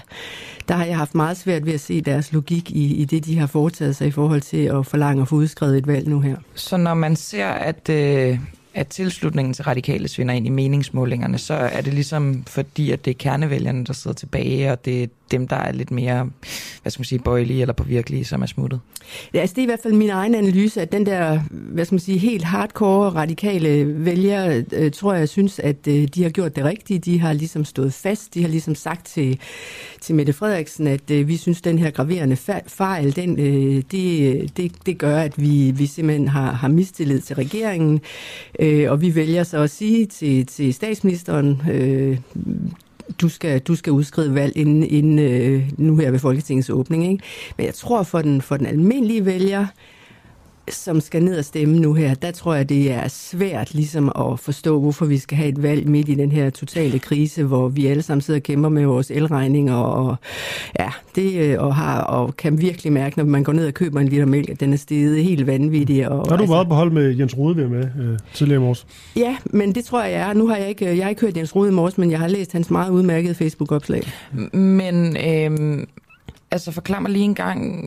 der 0.67 0.75
har 0.75 0.85
jeg 0.85 0.97
haft 0.97 1.15
meget 1.15 1.37
svært 1.37 1.65
ved 1.65 1.73
at 1.73 1.79
se 1.79 2.01
deres 2.01 2.33
logik 2.33 2.71
i, 2.71 2.95
i 2.95 3.05
det, 3.05 3.25
de 3.25 3.37
har 3.39 3.47
foretaget 3.47 3.95
sig 3.95 4.07
i 4.07 4.11
forhold 4.11 4.41
til 4.41 4.65
at 4.65 4.85
forlange 4.85 5.21
at 5.21 5.27
få 5.27 5.35
udskrevet 5.35 5.77
et 5.77 5.87
valg 5.87 6.07
nu 6.07 6.19
her. 6.19 6.35
Så 6.55 6.77
når 6.77 6.93
man 6.93 7.15
ser, 7.15 7.47
at, 7.47 7.89
øh, 7.89 8.39
at 8.73 8.87
tilslutningen 8.87 9.53
til 9.53 9.63
radikale 9.63 10.07
svinder 10.07 10.33
ind 10.33 10.45
i 10.47 10.49
meningsmålingerne, 10.49 11.37
så 11.37 11.53
er 11.53 11.81
det 11.81 11.93
ligesom 11.93 12.43
fordi, 12.47 12.91
at 12.91 13.05
det 13.05 13.11
er 13.11 13.15
kernevælgerne, 13.15 13.85
der 13.85 13.93
sidder 13.93 14.15
tilbage, 14.15 14.71
og 14.71 14.85
det 14.85 15.03
er 15.03 15.07
dem, 15.31 15.47
der 15.47 15.55
er 15.55 15.71
lidt 15.71 15.91
mere, 15.91 16.29
hvad 16.81 16.91
skal 16.91 16.99
man 16.99 17.05
sige, 17.05 17.19
bøjelige 17.19 17.61
eller 17.61 17.73
påvirkelige, 17.73 18.25
som 18.25 18.41
er 18.41 18.45
smuttet. 18.45 18.79
Ja, 19.33 19.39
altså 19.39 19.53
det 19.53 19.61
er 19.61 19.63
i 19.63 19.65
hvert 19.65 19.79
fald 19.83 19.93
min 19.93 20.09
egen 20.09 20.35
analyse, 20.35 20.81
at 20.81 20.91
den 20.91 21.05
der, 21.05 21.39
hvad 21.51 21.85
skal 21.85 21.93
man 21.93 21.99
sige, 21.99 22.17
helt 22.17 22.43
hardcore 22.43 23.09
radikale 23.09 24.05
vælgere, 24.05 24.63
øh, 24.73 24.91
tror 24.91 25.13
jeg, 25.13 25.29
synes, 25.29 25.59
at 25.59 25.87
øh, 25.87 26.07
de 26.07 26.23
har 26.23 26.29
gjort 26.29 26.55
det 26.55 26.63
rigtige. 26.63 26.99
De 26.99 27.19
har 27.19 27.33
ligesom 27.33 27.65
stået 27.65 27.93
fast. 27.93 28.33
De 28.33 28.41
har 28.41 28.49
ligesom 28.49 28.75
sagt 28.75 29.05
til, 29.05 29.39
til 30.01 30.15
Mette 30.15 30.33
Frederiksen, 30.33 30.87
at 30.87 31.11
øh, 31.11 31.27
vi 31.27 31.37
synes, 31.37 31.61
den 31.61 31.79
her 31.79 31.91
graverende 31.91 32.35
fejl, 32.67 33.15
den, 33.15 33.39
øh, 33.39 33.83
det, 33.91 34.57
det, 34.57 34.71
det 34.85 34.97
gør, 34.97 35.19
at 35.19 35.41
vi, 35.41 35.71
vi 35.71 35.85
simpelthen 35.85 36.27
har, 36.27 36.51
har 36.51 36.67
mistillid 36.67 37.21
til 37.21 37.35
regeringen. 37.35 38.01
Øh, 38.59 38.91
og 38.91 39.01
vi 39.01 39.15
vælger 39.15 39.43
så 39.43 39.57
at 39.57 39.69
sige 39.69 40.05
til, 40.05 40.45
til 40.45 40.73
statsministeren, 40.73 41.61
øh, 41.71 42.17
du 43.21 43.29
skal, 43.29 43.59
du 43.59 43.75
skal 43.75 43.93
udskrive 43.93 44.35
valg 44.35 44.57
inden, 44.57 44.83
inden 44.83 45.19
øh, 45.19 45.69
nu 45.77 45.97
her 45.97 46.11
ved 46.11 46.19
Folketingets 46.19 46.69
åbning. 46.69 47.11
Ikke? 47.11 47.23
Men 47.57 47.65
jeg 47.65 47.73
tror 47.73 48.03
for 48.03 48.21
den, 48.21 48.41
for 48.41 48.57
den 48.57 48.65
almindelige 48.65 49.25
vælger, 49.25 49.67
som 50.73 51.01
skal 51.01 51.23
ned 51.23 51.37
og 51.37 51.45
stemme 51.45 51.79
nu 51.79 51.93
her, 51.93 52.13
der 52.13 52.31
tror 52.31 52.53
jeg, 52.53 52.69
det 52.69 52.91
er 52.91 53.07
svært 53.07 53.73
ligesom 53.73 54.11
at 54.15 54.39
forstå, 54.39 54.79
hvorfor 54.79 55.05
vi 55.05 55.17
skal 55.17 55.37
have 55.37 55.49
et 55.49 55.63
valg 55.63 55.87
midt 55.87 56.09
i 56.09 56.15
den 56.15 56.31
her 56.31 56.49
totale 56.49 56.99
krise, 56.99 57.43
hvor 57.43 57.67
vi 57.67 57.87
alle 57.87 58.03
sammen 58.03 58.21
sidder 58.21 58.39
og 58.39 58.43
kæmper 58.43 58.69
med 58.69 58.85
vores 58.85 59.11
elregninger, 59.11 59.75
og, 59.75 60.15
ja, 60.79 60.89
det, 61.15 61.41
øh, 61.41 61.63
og, 61.63 61.75
har, 61.75 62.01
og 62.01 62.37
kan 62.37 62.61
virkelig 62.61 62.93
mærke, 62.93 63.17
når 63.17 63.25
man 63.25 63.43
går 63.43 63.53
ned 63.53 63.67
og 63.67 63.73
køber 63.73 63.99
en 63.99 64.07
liter 64.07 64.25
mælk, 64.25 64.49
at 64.49 64.59
den 64.59 64.73
er 64.73 64.77
steget 64.77 65.23
helt 65.23 65.47
vanvittig. 65.47 66.09
Og, 66.09 66.17
har 66.17 66.23
du 66.23 66.33
altså, 66.33 66.53
været 66.53 66.67
på 66.67 66.73
hold 66.73 66.91
med 66.91 67.17
Jens 67.17 67.37
Rode, 67.37 67.55
vi 67.55 67.67
med 67.67 67.83
øh, 67.99 68.19
tidligere 68.33 68.61
i 68.61 68.63
morges? 68.63 68.87
Ja, 69.15 69.37
men 69.45 69.75
det 69.75 69.85
tror 69.85 70.03
jeg, 70.03 70.11
jeg 70.11 70.29
er. 70.29 70.33
Nu 70.33 70.47
har 70.47 70.55
jeg 70.55 70.69
ikke, 70.69 70.97
jeg 70.97 71.05
har 71.05 71.09
ikke 71.09 71.21
hørt 71.21 71.37
Jens 71.37 71.55
Rode 71.55 71.69
i 71.69 71.73
morges, 71.73 71.97
men 71.97 72.11
jeg 72.11 72.19
har 72.19 72.27
læst 72.27 72.53
hans 72.53 72.69
meget 72.69 72.89
udmærkede 72.89 73.35
Facebook-opslag. 73.35 74.11
Men 74.53 75.17
øh, 75.17 75.85
altså 76.51 76.71
forklar 76.71 76.99
mig 76.99 77.11
lige 77.11 77.25
en 77.25 77.35
gang, 77.35 77.85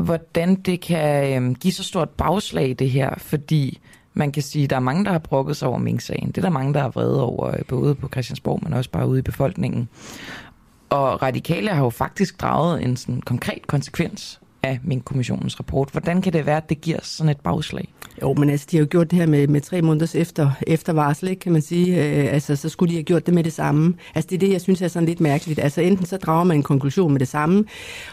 hvordan 0.00 0.54
det 0.54 0.80
kan 0.80 1.42
øh, 1.42 1.54
give 1.54 1.72
så 1.72 1.84
stort 1.84 2.10
bagslag, 2.10 2.76
det 2.78 2.90
her, 2.90 3.14
fordi 3.18 3.78
man 4.14 4.32
kan 4.32 4.42
sige, 4.42 4.64
at 4.64 4.70
der 4.70 4.76
er 4.76 4.80
mange, 4.80 5.04
der 5.04 5.10
har 5.10 5.18
brokket 5.18 5.56
sig 5.56 5.68
over 5.68 5.78
Mink-sagen. 5.78 6.28
Det 6.28 6.38
er 6.38 6.42
der 6.42 6.50
mange, 6.50 6.74
der 6.74 6.80
har 6.80 6.88
vredet 6.88 7.20
over, 7.20 7.48
øh, 7.48 7.64
både 7.68 7.94
på 7.94 8.08
Christiansborg, 8.08 8.60
men 8.62 8.72
også 8.72 8.90
bare 8.90 9.08
ude 9.08 9.18
i 9.18 9.22
befolkningen. 9.22 9.88
Og 10.90 11.22
radikale 11.22 11.70
har 11.70 11.84
jo 11.84 11.90
faktisk 11.90 12.40
draget 12.40 12.82
en 12.82 12.96
sådan 12.96 13.20
konkret 13.20 13.66
konsekvens 13.66 14.40
af 14.62 14.80
min 14.84 15.00
kommissionens 15.00 15.60
rapport. 15.60 15.88
Hvordan 15.92 16.22
kan 16.22 16.32
det 16.32 16.46
være, 16.46 16.56
at 16.56 16.68
det 16.68 16.80
giver 16.80 16.98
sådan 17.02 17.30
et 17.30 17.40
bagslag? 17.40 17.88
Jo, 18.22 18.34
men 18.34 18.50
altså, 18.50 18.66
de 18.70 18.76
har 18.76 18.80
jo 18.80 18.88
gjort 18.90 19.10
det 19.10 19.18
her 19.18 19.26
med, 19.26 19.46
med 19.46 19.60
tre 19.60 19.82
måneders 19.82 20.14
efter, 20.14 20.50
eftervarsel, 20.66 21.28
ikke, 21.28 21.40
kan 21.40 21.52
man 21.52 21.62
sige. 21.62 22.04
Øh, 22.04 22.34
altså, 22.34 22.56
så 22.56 22.68
skulle 22.68 22.90
de 22.90 22.96
have 22.96 23.02
gjort 23.02 23.26
det 23.26 23.34
med 23.34 23.44
det 23.44 23.52
samme. 23.52 23.94
Altså, 24.14 24.28
det 24.28 24.34
er 24.34 24.38
det, 24.40 24.52
jeg 24.52 24.60
synes 24.60 24.82
er 24.82 24.88
sådan 24.88 25.08
lidt 25.08 25.20
mærkeligt. 25.20 25.60
Altså, 25.60 25.80
enten 25.80 26.06
så 26.06 26.16
drager 26.16 26.44
man 26.44 26.56
en 26.56 26.62
konklusion 26.62 27.12
med 27.12 27.20
det 27.20 27.28
samme, 27.28 27.64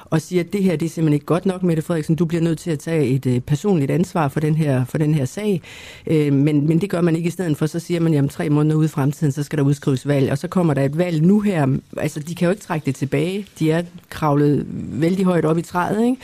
og 0.06 0.22
siger, 0.22 0.44
at 0.44 0.53
det 0.53 0.64
her 0.64 0.76
det 0.76 0.86
er 0.86 0.90
simpelthen 0.90 1.14
ikke 1.14 1.26
godt 1.26 1.45
nok, 1.45 1.64
Mette 1.64 1.82
Frederiksen. 1.82 2.15
Du 2.15 2.26
bliver 2.26 2.41
nødt 2.41 2.60
til 2.60 2.72
at 2.72 2.80
tage 2.80 3.06
et 3.06 3.26
øh, 3.26 3.40
personligt 3.40 3.91
ansvar 3.91 4.28
for 4.28 4.40
den 4.40 4.56
her, 4.56 4.86
for 4.86 4.98
den 4.98 5.14
her 5.14 5.26
sag. 5.26 5.61
Øh, 6.07 6.34
men, 6.34 6.68
men 6.68 6.82
det 6.82 6.90
gør 6.90 7.02
man 7.02 7.15
ikke 7.15 7.28
i 7.28 7.32
stedet 7.32 7.57
for. 7.57 7.65
Så 7.65 7.80
siger 7.80 7.99
man, 7.99 8.14
jamen 8.14 8.30
tre 8.30 8.49
måneder 8.49 8.76
ude 8.76 8.86
i 8.86 8.90
fremtiden, 8.90 9.32
så 9.32 9.44
skal 9.44 9.57
der 9.57 9.64
udskrives 9.64 10.07
valg. 10.07 10.32
Og 10.32 10.38
så 10.38 10.48
kommer 10.48 10.74
der 10.74 10.84
et 10.84 10.98
valg 10.98 11.22
nu 11.22 11.40
her. 11.40 11.78
Altså, 11.98 12.19
de 12.19 12.36
kan 12.36 12.45
jo 12.45 12.52
ikke 12.52 12.64
trække 12.64 12.86
det 12.86 12.95
tilbage. 12.95 13.45
De 13.60 13.72
er 13.72 13.84
kravlet 14.10 14.65
vældig 15.02 15.26
højt 15.26 15.45
op 15.45 15.57
i 15.57 15.61
træet, 15.61 16.06
ikke? 16.06 16.18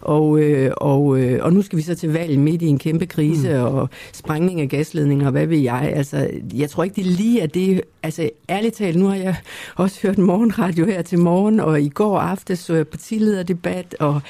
Og, 0.00 0.40
øh, 0.40 0.72
og, 0.76 1.20
øh, 1.20 1.44
og 1.44 1.52
nu 1.52 1.62
skal 1.62 1.76
vi 1.76 1.82
så 1.82 1.94
til 1.94 2.12
valg 2.12 2.38
midt 2.38 2.62
i 2.62 2.66
en 2.66 2.78
kæmpe 2.78 3.06
krise 3.06 3.48
mm. 3.48 3.62
og 3.62 3.88
sprængning 4.12 4.60
af 4.60 4.68
gasledninger, 4.68 5.26
og 5.26 5.32
hvad 5.32 5.46
ved 5.46 5.58
jeg. 5.58 5.92
Altså, 5.94 6.30
jeg 6.54 6.70
tror 6.70 6.84
ikke, 6.84 6.96
det 6.96 7.06
lige 7.06 7.40
er 7.40 7.46
det... 7.46 7.80
Altså, 8.02 8.30
ærligt 8.50 8.74
talt, 8.74 8.96
nu 8.96 9.06
har 9.06 9.16
jeg 9.16 9.36
også 9.76 9.98
hørt 10.02 10.18
morgenradio 10.18 10.86
her 10.86 11.02
til 11.02 11.18
morgen, 11.18 11.60
og 11.60 11.80
i 11.80 11.88
går 11.88 12.18
aftes 12.18 12.58
så 12.58 12.74
jeg 12.74 12.88
partilederdebat, 12.88 13.96
og 14.00 14.20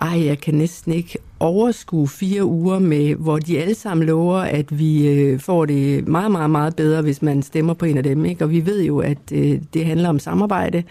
ej, 0.00 0.26
jeg 0.26 0.40
kan 0.40 0.54
næsten 0.54 0.92
ikke 0.92 1.18
overskue 1.40 2.08
fire 2.08 2.44
uger 2.44 2.78
med, 2.78 3.14
hvor 3.14 3.38
de 3.38 3.58
alle 3.58 3.74
sammen 3.74 4.06
lover, 4.06 4.38
at 4.38 4.78
vi 4.78 5.08
øh, 5.08 5.40
får 5.40 5.64
det 5.64 6.08
meget, 6.08 6.30
meget, 6.30 6.50
meget 6.50 6.76
bedre, 6.76 7.02
hvis 7.02 7.22
man 7.22 7.42
stemmer 7.42 7.74
på 7.74 7.84
en 7.84 7.96
af 7.96 8.02
dem. 8.02 8.24
Ikke? 8.24 8.44
Og 8.44 8.50
vi 8.50 8.66
ved 8.66 8.82
jo, 8.82 8.98
at 8.98 9.18
øh, 9.32 9.58
det 9.74 9.86
handler 9.86 10.08
om 10.08 10.18
samarbejde, 10.18 10.82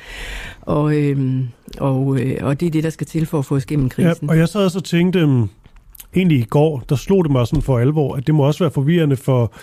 og, 0.62 0.98
øh, 0.98 1.42
og, 1.78 2.20
øh, 2.20 2.38
og 2.42 2.60
det 2.60 2.66
er 2.66 2.72
det, 2.72 2.84
der 2.84 2.90
skal 2.90 3.08
til 3.08 3.26
for 3.26 3.40
at 3.40 3.46
få 3.46 3.56
os 3.56 3.66
gennem 3.66 3.90
krisen. 3.90 4.28
Ja, 4.28 4.32
og 4.32 4.38
jeg 4.38 4.50
sad 4.50 4.66
og 4.66 4.72
så 4.72 4.82
tænkte, 4.82 5.24
um, 5.24 5.50
egentlig 6.16 6.40
i 6.40 6.46
går, 6.50 6.84
der 6.90 6.96
slog 6.96 7.24
det 7.24 7.32
mig 7.32 7.48
sådan 7.48 7.62
for 7.62 7.80
alvor, 7.80 8.16
at 8.16 8.28
det 8.28 8.36
må 8.36 8.44
også 8.44 8.64
være 8.64 8.72
forvirrende 8.72 9.16
for, 9.16 9.54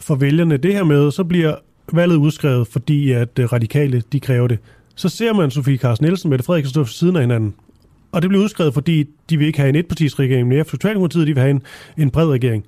for 0.00 0.14
vælgerne. 0.14 0.56
Det 0.56 0.74
her 0.74 0.84
med, 0.84 1.10
så 1.10 1.24
bliver 1.24 1.54
valget 1.92 2.16
udskrevet, 2.16 2.66
fordi 2.66 3.12
at 3.12 3.38
uh, 3.38 3.52
radikale, 3.52 4.02
de 4.12 4.20
kræver 4.20 4.46
det. 4.48 4.58
Så 4.94 5.08
ser 5.08 5.32
man 5.32 5.50
Sofie 5.50 5.78
Carsten 5.78 6.04
Nielsen 6.04 6.30
med 6.30 6.38
Frederiksen 6.38 6.70
stå 6.70 6.84
siden 6.84 7.16
af 7.16 7.22
hinanden. 7.22 7.54
Og 8.12 8.22
det 8.22 8.30
bliver 8.30 8.44
udskrevet, 8.44 8.74
fordi 8.74 9.04
de 9.30 9.36
vil 9.36 9.46
ikke 9.46 9.58
have 9.58 9.68
en 9.68 9.76
etpartisregering 9.76 10.48
mere. 10.48 10.64
For 10.64 10.76
Socialdemokratiet, 10.76 11.26
de 11.26 11.34
vil 11.34 11.40
have 11.40 11.50
en, 11.50 11.62
en 11.98 12.10
bred 12.10 12.28
regering. 12.28 12.64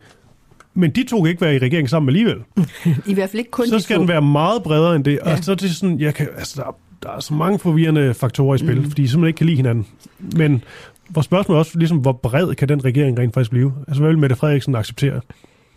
Men 0.74 0.90
de 0.90 1.04
to 1.04 1.22
kan 1.22 1.30
ikke 1.30 1.40
være 1.40 1.54
i 1.54 1.58
regering 1.58 1.90
sammen 1.90 2.08
alligevel. 2.08 2.36
I 3.06 3.14
hvert 3.14 3.30
fald 3.30 3.38
ikke 3.38 3.50
kun 3.50 3.66
Så 3.66 3.78
skal 3.78 3.98
den 3.98 4.08
være 4.08 4.22
meget 4.22 4.62
bredere 4.62 4.96
end 4.96 5.04
det. 5.04 5.18
Ja. 5.26 5.32
Og 5.32 5.44
så 5.44 5.52
er 5.52 5.56
det 5.56 5.70
sådan, 5.70 6.00
jeg 6.00 6.14
kan, 6.14 6.28
altså, 6.36 6.62
der, 6.62 6.76
der 7.02 7.16
er 7.16 7.20
så 7.20 7.34
mange 7.34 7.58
forvirrende 7.58 8.14
faktorer 8.14 8.54
i 8.54 8.58
spil, 8.58 8.80
mm. 8.80 8.88
fordi 8.88 9.02
de 9.02 9.08
simpelthen 9.08 9.28
ikke 9.28 9.38
kan 9.38 9.46
lide 9.46 9.56
hinanden. 9.56 9.86
Men 10.18 10.64
vores 11.10 11.24
spørgsmål 11.24 11.54
er 11.54 11.58
også, 11.58 11.78
ligesom, 11.78 11.98
hvor 11.98 12.12
bred 12.12 12.54
kan 12.54 12.68
den 12.68 12.84
regering 12.84 13.18
rent 13.18 13.34
faktisk 13.34 13.50
blive? 13.50 13.72
Altså, 13.88 14.02
hvad 14.02 14.10
vil 14.10 14.18
Mette 14.18 14.36
Frederiksen 14.36 14.74
acceptere? 14.74 15.20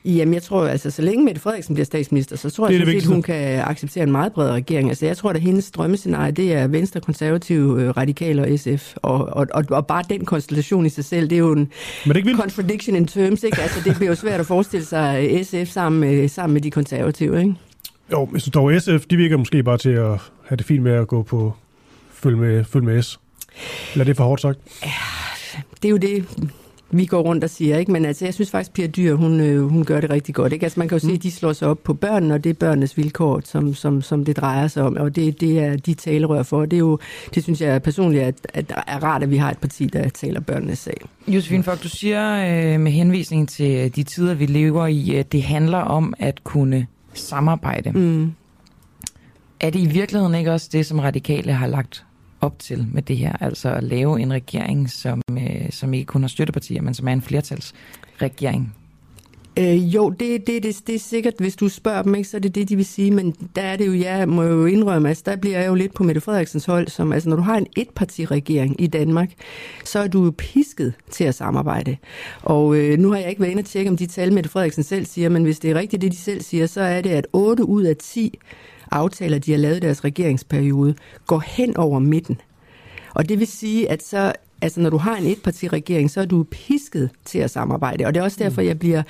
Jamen, 0.06 0.34
jeg 0.34 0.44
tror, 0.44 0.68
altså, 0.68 0.92
så 0.92 1.02
længe 1.02 1.26
Mette 1.26 1.42
Frederiksen 1.42 1.76
bliver 1.76 1.86
statsminister, 1.86 2.36
så 2.36 2.50
tror 2.50 2.68
det 2.68 2.80
jeg, 2.80 2.88
det 2.88 2.96
at 2.96 3.06
hun 3.06 3.22
kan 3.22 3.60
acceptere 3.60 4.04
en 4.04 4.12
meget 4.12 4.34
bred 4.34 4.50
regering. 4.50 4.90
Altså, 4.90 5.06
jeg 5.06 5.18
tror, 5.18 5.30
at 5.30 5.42
hendes 5.42 5.72
drømmescenarie, 5.72 6.32
det 6.32 6.54
er 6.54 6.68
Venstre, 6.68 7.02
Konservative, 7.02 7.82
øh, 7.82 7.90
Radikale 7.90 8.42
og 8.42 8.60
SF. 8.60 8.94
Og, 8.96 9.26
og, 9.26 9.48
og, 9.54 9.64
og 9.70 9.88
bare 9.88 10.04
den 10.10 10.26
konstellation 10.26 10.86
i 10.86 10.90
sig 10.90 11.06
selv, 11.06 11.30
det 11.30 11.36
er 11.36 11.40
jo 11.40 11.52
en 11.52 11.72
Men 12.06 12.16
det 12.16 12.38
contradiction 12.38 12.96
in 12.96 13.08
terms, 13.08 13.44
ikke? 13.44 13.62
Altså, 13.62 13.80
det 13.86 13.96
bliver 13.96 14.10
jo 14.10 14.16
svært 14.16 14.40
at 14.40 14.46
forestille 14.46 14.86
sig 14.86 15.30
øh, 15.32 15.44
SF 15.44 15.72
sammen 15.72 16.02
med, 16.02 16.28
sammen 16.28 16.54
med 16.54 16.62
de 16.62 16.72
konservative, 16.72 17.40
ikke? 17.40 17.56
Jo, 18.12 18.26
hvis 18.26 18.44
du 18.44 18.50
dog 18.50 18.82
SF, 18.82 19.06
de 19.10 19.18
virker 19.18 19.38
måske 19.38 19.64
bare 19.64 19.78
til 19.78 19.90
at 19.90 20.20
have 20.46 20.58
det 20.58 20.66
fint 20.66 20.84
med 20.84 20.92
at 20.92 21.08
gå 21.08 21.24
på 21.24 21.54
følge 22.14 22.38
med, 22.38 22.64
følge 22.64 22.86
med 22.86 23.02
S. 23.02 23.20
Eller 23.92 24.04
er 24.04 24.06
det 24.06 24.18
for 24.18 24.24
hårdt 24.24 24.42
sagt? 24.42 24.60
Ja, 24.84 24.92
det 25.82 25.88
er 25.88 25.90
jo 25.90 25.98
det, 25.98 26.26
vi 26.98 27.06
går 27.06 27.22
rundt 27.22 27.44
og 27.44 27.50
siger, 27.50 27.78
ikke? 27.78 27.92
Men 27.92 28.06
altså, 28.06 28.26
jeg 28.26 28.34
synes 28.34 28.52
faktisk, 28.52 28.74
Pia 28.74 28.88
Dyr, 28.88 29.16
hun, 29.16 29.40
øh, 29.40 29.68
hun 29.68 29.86
gør 29.86 30.02
det 30.02 30.10
rigtig 30.10 30.36
godt, 30.36 30.54
ikke? 30.54 30.64
Altså, 30.64 30.80
man 30.80 30.88
kan 30.88 30.98
jo 30.98 31.06
mm. 31.06 31.10
se, 31.10 31.16
at 31.16 31.24
de 31.24 31.32
slår 31.32 31.54
sig 31.54 31.68
op 31.68 31.84
på 31.84 31.94
børnene, 31.94 32.34
og 32.34 32.44
det 32.44 32.50
er 32.50 32.54
børnenes 32.54 32.98
vilkår, 32.98 33.42
som, 33.44 33.74
som, 33.74 34.02
som 34.02 34.26
det 34.26 34.38
drejer 34.38 34.68
sig 34.68 34.84
om, 34.84 34.98
og 34.98 35.16
det, 35.16 35.42
det 35.42 35.60
er 35.60 35.76
de 35.76 35.94
talerør 35.94 36.44
for. 36.44 36.66
Det 36.66 36.74
er 36.74 36.80
jo, 36.80 37.00
det 37.36 37.44
synes 37.44 37.62
jeg 37.62 37.82
personligt, 37.82 38.24
at, 38.24 38.48
at 38.54 38.72
er 38.88 39.04
rart, 39.04 39.24
at 39.24 39.32
vi 39.32 39.38
har 39.38 39.52
et 39.52 39.58
parti, 39.58 39.86
der 39.86 40.10
taler 40.10 40.40
børnenes 40.40 40.80
sag. 40.80 41.02
Josefine 41.28 41.64
Fogg, 41.64 41.84
du 41.84 41.90
siger 41.90 42.36
øh, 42.36 42.80
med 42.80 42.92
henvisning 42.92 43.50
til 43.50 43.96
de 43.96 44.04
tider, 44.04 44.34
vi 44.34 44.46
lever 44.46 44.88
i, 44.88 45.16
at 45.16 45.32
det 45.32 45.44
handler 45.44 45.78
om 45.78 46.14
at 46.20 46.44
kunne 46.44 46.88
samarbejde. 47.14 47.92
Mm. 47.92 48.32
Er 49.60 49.70
det 49.70 49.80
i 49.80 49.86
virkeligheden 49.86 50.36
ikke 50.36 50.52
også 50.52 50.70
det, 50.72 50.86
som 50.86 51.00
radikale 51.00 51.54
har 51.54 51.68
lagt 51.68 52.06
op 52.46 52.60
til 52.60 52.88
med 52.94 53.02
det 53.02 53.18
her, 53.18 53.34
altså 53.40 53.70
at 53.70 53.84
lave 53.84 54.22
en 54.22 54.34
regering, 54.34 54.90
som, 54.90 55.22
øh, 55.32 55.72
som 55.72 55.94
ikke 55.94 56.06
kun 56.06 56.22
har 56.22 56.28
støttepartier, 56.28 56.82
men 56.82 56.94
som 56.94 57.08
er 57.08 57.14
en 57.14 57.22
flertalsregering? 57.22 58.74
Øh, 59.60 59.96
jo, 59.96 60.10
det, 60.10 60.48
det, 60.48 60.64
det, 60.64 60.82
det 60.88 60.96
er 60.96 61.00
sikkert, 61.00 61.34
hvis 61.38 61.56
du 61.56 61.70
spørger 61.70 62.02
dem, 62.02 62.16
ikke, 62.16 62.30
så 62.30 62.38
er 62.38 62.42
det 62.42 62.56
det, 62.56 62.70
de 62.70 62.76
vil 62.76 62.86
sige, 62.86 63.12
men 63.12 63.36
der 63.56 63.62
er 63.62 63.76
det 63.76 63.88
jo, 63.88 63.94
jeg 63.94 64.30
må 64.30 64.44
jo 64.44 64.66
indrømme, 64.66 65.10
altså 65.10 65.24
der 65.26 65.36
bliver 65.36 65.60
jeg 65.60 65.68
jo 65.68 65.74
lidt 65.74 65.94
på 65.94 66.04
Mette 66.04 66.22
Frederiksens 66.22 66.66
hold, 66.66 66.88
som, 66.88 67.14
altså 67.14 67.30
når 67.30 67.36
du 67.36 67.42
har 67.42 67.58
en 67.58 67.68
etpartiregering 67.78 68.82
i 68.82 68.88
Danmark, 68.88 69.32
så 69.86 70.00
er 70.00 70.08
du 70.08 70.26
jo 70.26 70.34
pisket 70.38 70.94
til 71.12 71.24
at 71.24 71.36
samarbejde. 71.36 71.98
Og 72.42 72.78
øh, 72.78 73.00
nu 73.00 73.12
har 73.12 73.18
jeg 73.18 73.30
ikke 73.30 73.42
været 73.42 73.52
inde 73.52 73.62
og 73.62 73.66
tjekke, 73.66 73.92
om 73.92 73.98
de 73.98 74.06
tal, 74.06 74.34
Mette 74.34 74.50
Frederiksen 74.50 74.84
selv 74.84 75.06
siger, 75.06 75.30
men 75.30 75.44
hvis 75.44 75.60
det 75.60 75.72
er 75.72 75.76
rigtigt, 75.76 76.02
det 76.02 76.12
de 76.12 76.18
selv 76.18 76.42
siger, 76.42 76.68
så 76.68 76.82
er 76.82 77.02
det, 77.02 77.10
at 77.10 77.28
8 77.34 77.66
ud 77.66 77.84
af 77.84 77.96
10 77.98 78.40
aftaler, 78.96 79.40
de 79.40 79.52
har 79.52 79.58
lavet 79.58 79.78
i 79.78 79.80
deres 79.80 80.04
regeringsperiode, 80.04 80.96
går 81.28 81.44
hen 81.48 81.78
over 81.78 82.00
midten. 82.00 82.42
Og 83.14 83.30
det 83.30 83.40
vil 83.40 83.48
sige, 83.48 83.92
at 83.92 84.04
så 84.04 84.34
altså 84.62 84.82
når 84.82 84.90
du 84.90 84.98
har 84.98 85.16
en 85.16 85.26
etpartiregering, 85.26 86.12
så 86.12 86.22
er 86.22 86.26
du 86.26 86.44
pisket 86.52 87.10
til 87.26 87.40
at 87.40 87.52
samarbejde. 87.52 88.06
Og 88.06 88.14
det 88.14 88.20
er 88.20 88.24
også 88.24 88.38
derfor, 88.40 88.62
mm. 88.62 88.68
jeg 88.68 88.80
bliver, 88.80 89.04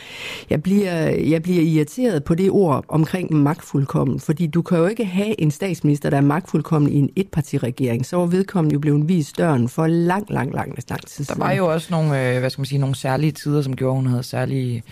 jeg 0.49 0.63
bliver, 0.63 1.09
jeg 1.09 1.43
bliver 1.43 1.61
irriteret 1.61 2.23
på 2.23 2.35
det 2.35 2.51
ord 2.51 2.85
omkring 2.87 3.33
magtfuldkommen. 3.33 4.19
Fordi 4.19 4.47
du 4.47 4.61
kan 4.61 4.77
jo 4.77 4.85
ikke 4.85 5.05
have 5.05 5.41
en 5.41 5.51
statsminister, 5.51 6.09
der 6.09 6.17
er 6.17 6.21
magtfuldkommen 6.21 6.91
i 6.91 6.95
en 6.95 7.09
etpartiregering. 7.15 8.05
Så 8.05 8.17
var 8.17 8.25
vedkommende 8.25 8.73
jo 8.73 8.79
blevet 8.79 9.07
vist 9.07 9.37
døren 9.37 9.69
for 9.69 9.87
lang, 9.87 10.25
lang, 10.29 10.53
lang, 10.53 10.75
lang 10.89 11.05
tid 11.07 11.25
siden. 11.25 11.39
Der 11.39 11.45
var 11.45 11.51
jo 11.51 11.73
også 11.73 11.87
nogle, 11.91 12.33
øh, 12.33 12.39
hvad 12.39 12.49
skal 12.49 12.61
man 12.61 12.65
sige, 12.65 12.79
nogle 12.79 12.95
særlige 12.95 13.31
tider, 13.31 13.61
som 13.61 13.75
gjorde, 13.75 13.91
at 13.91 13.97
hun 13.97 14.07
havde 14.07 14.23
særlige 14.23 14.83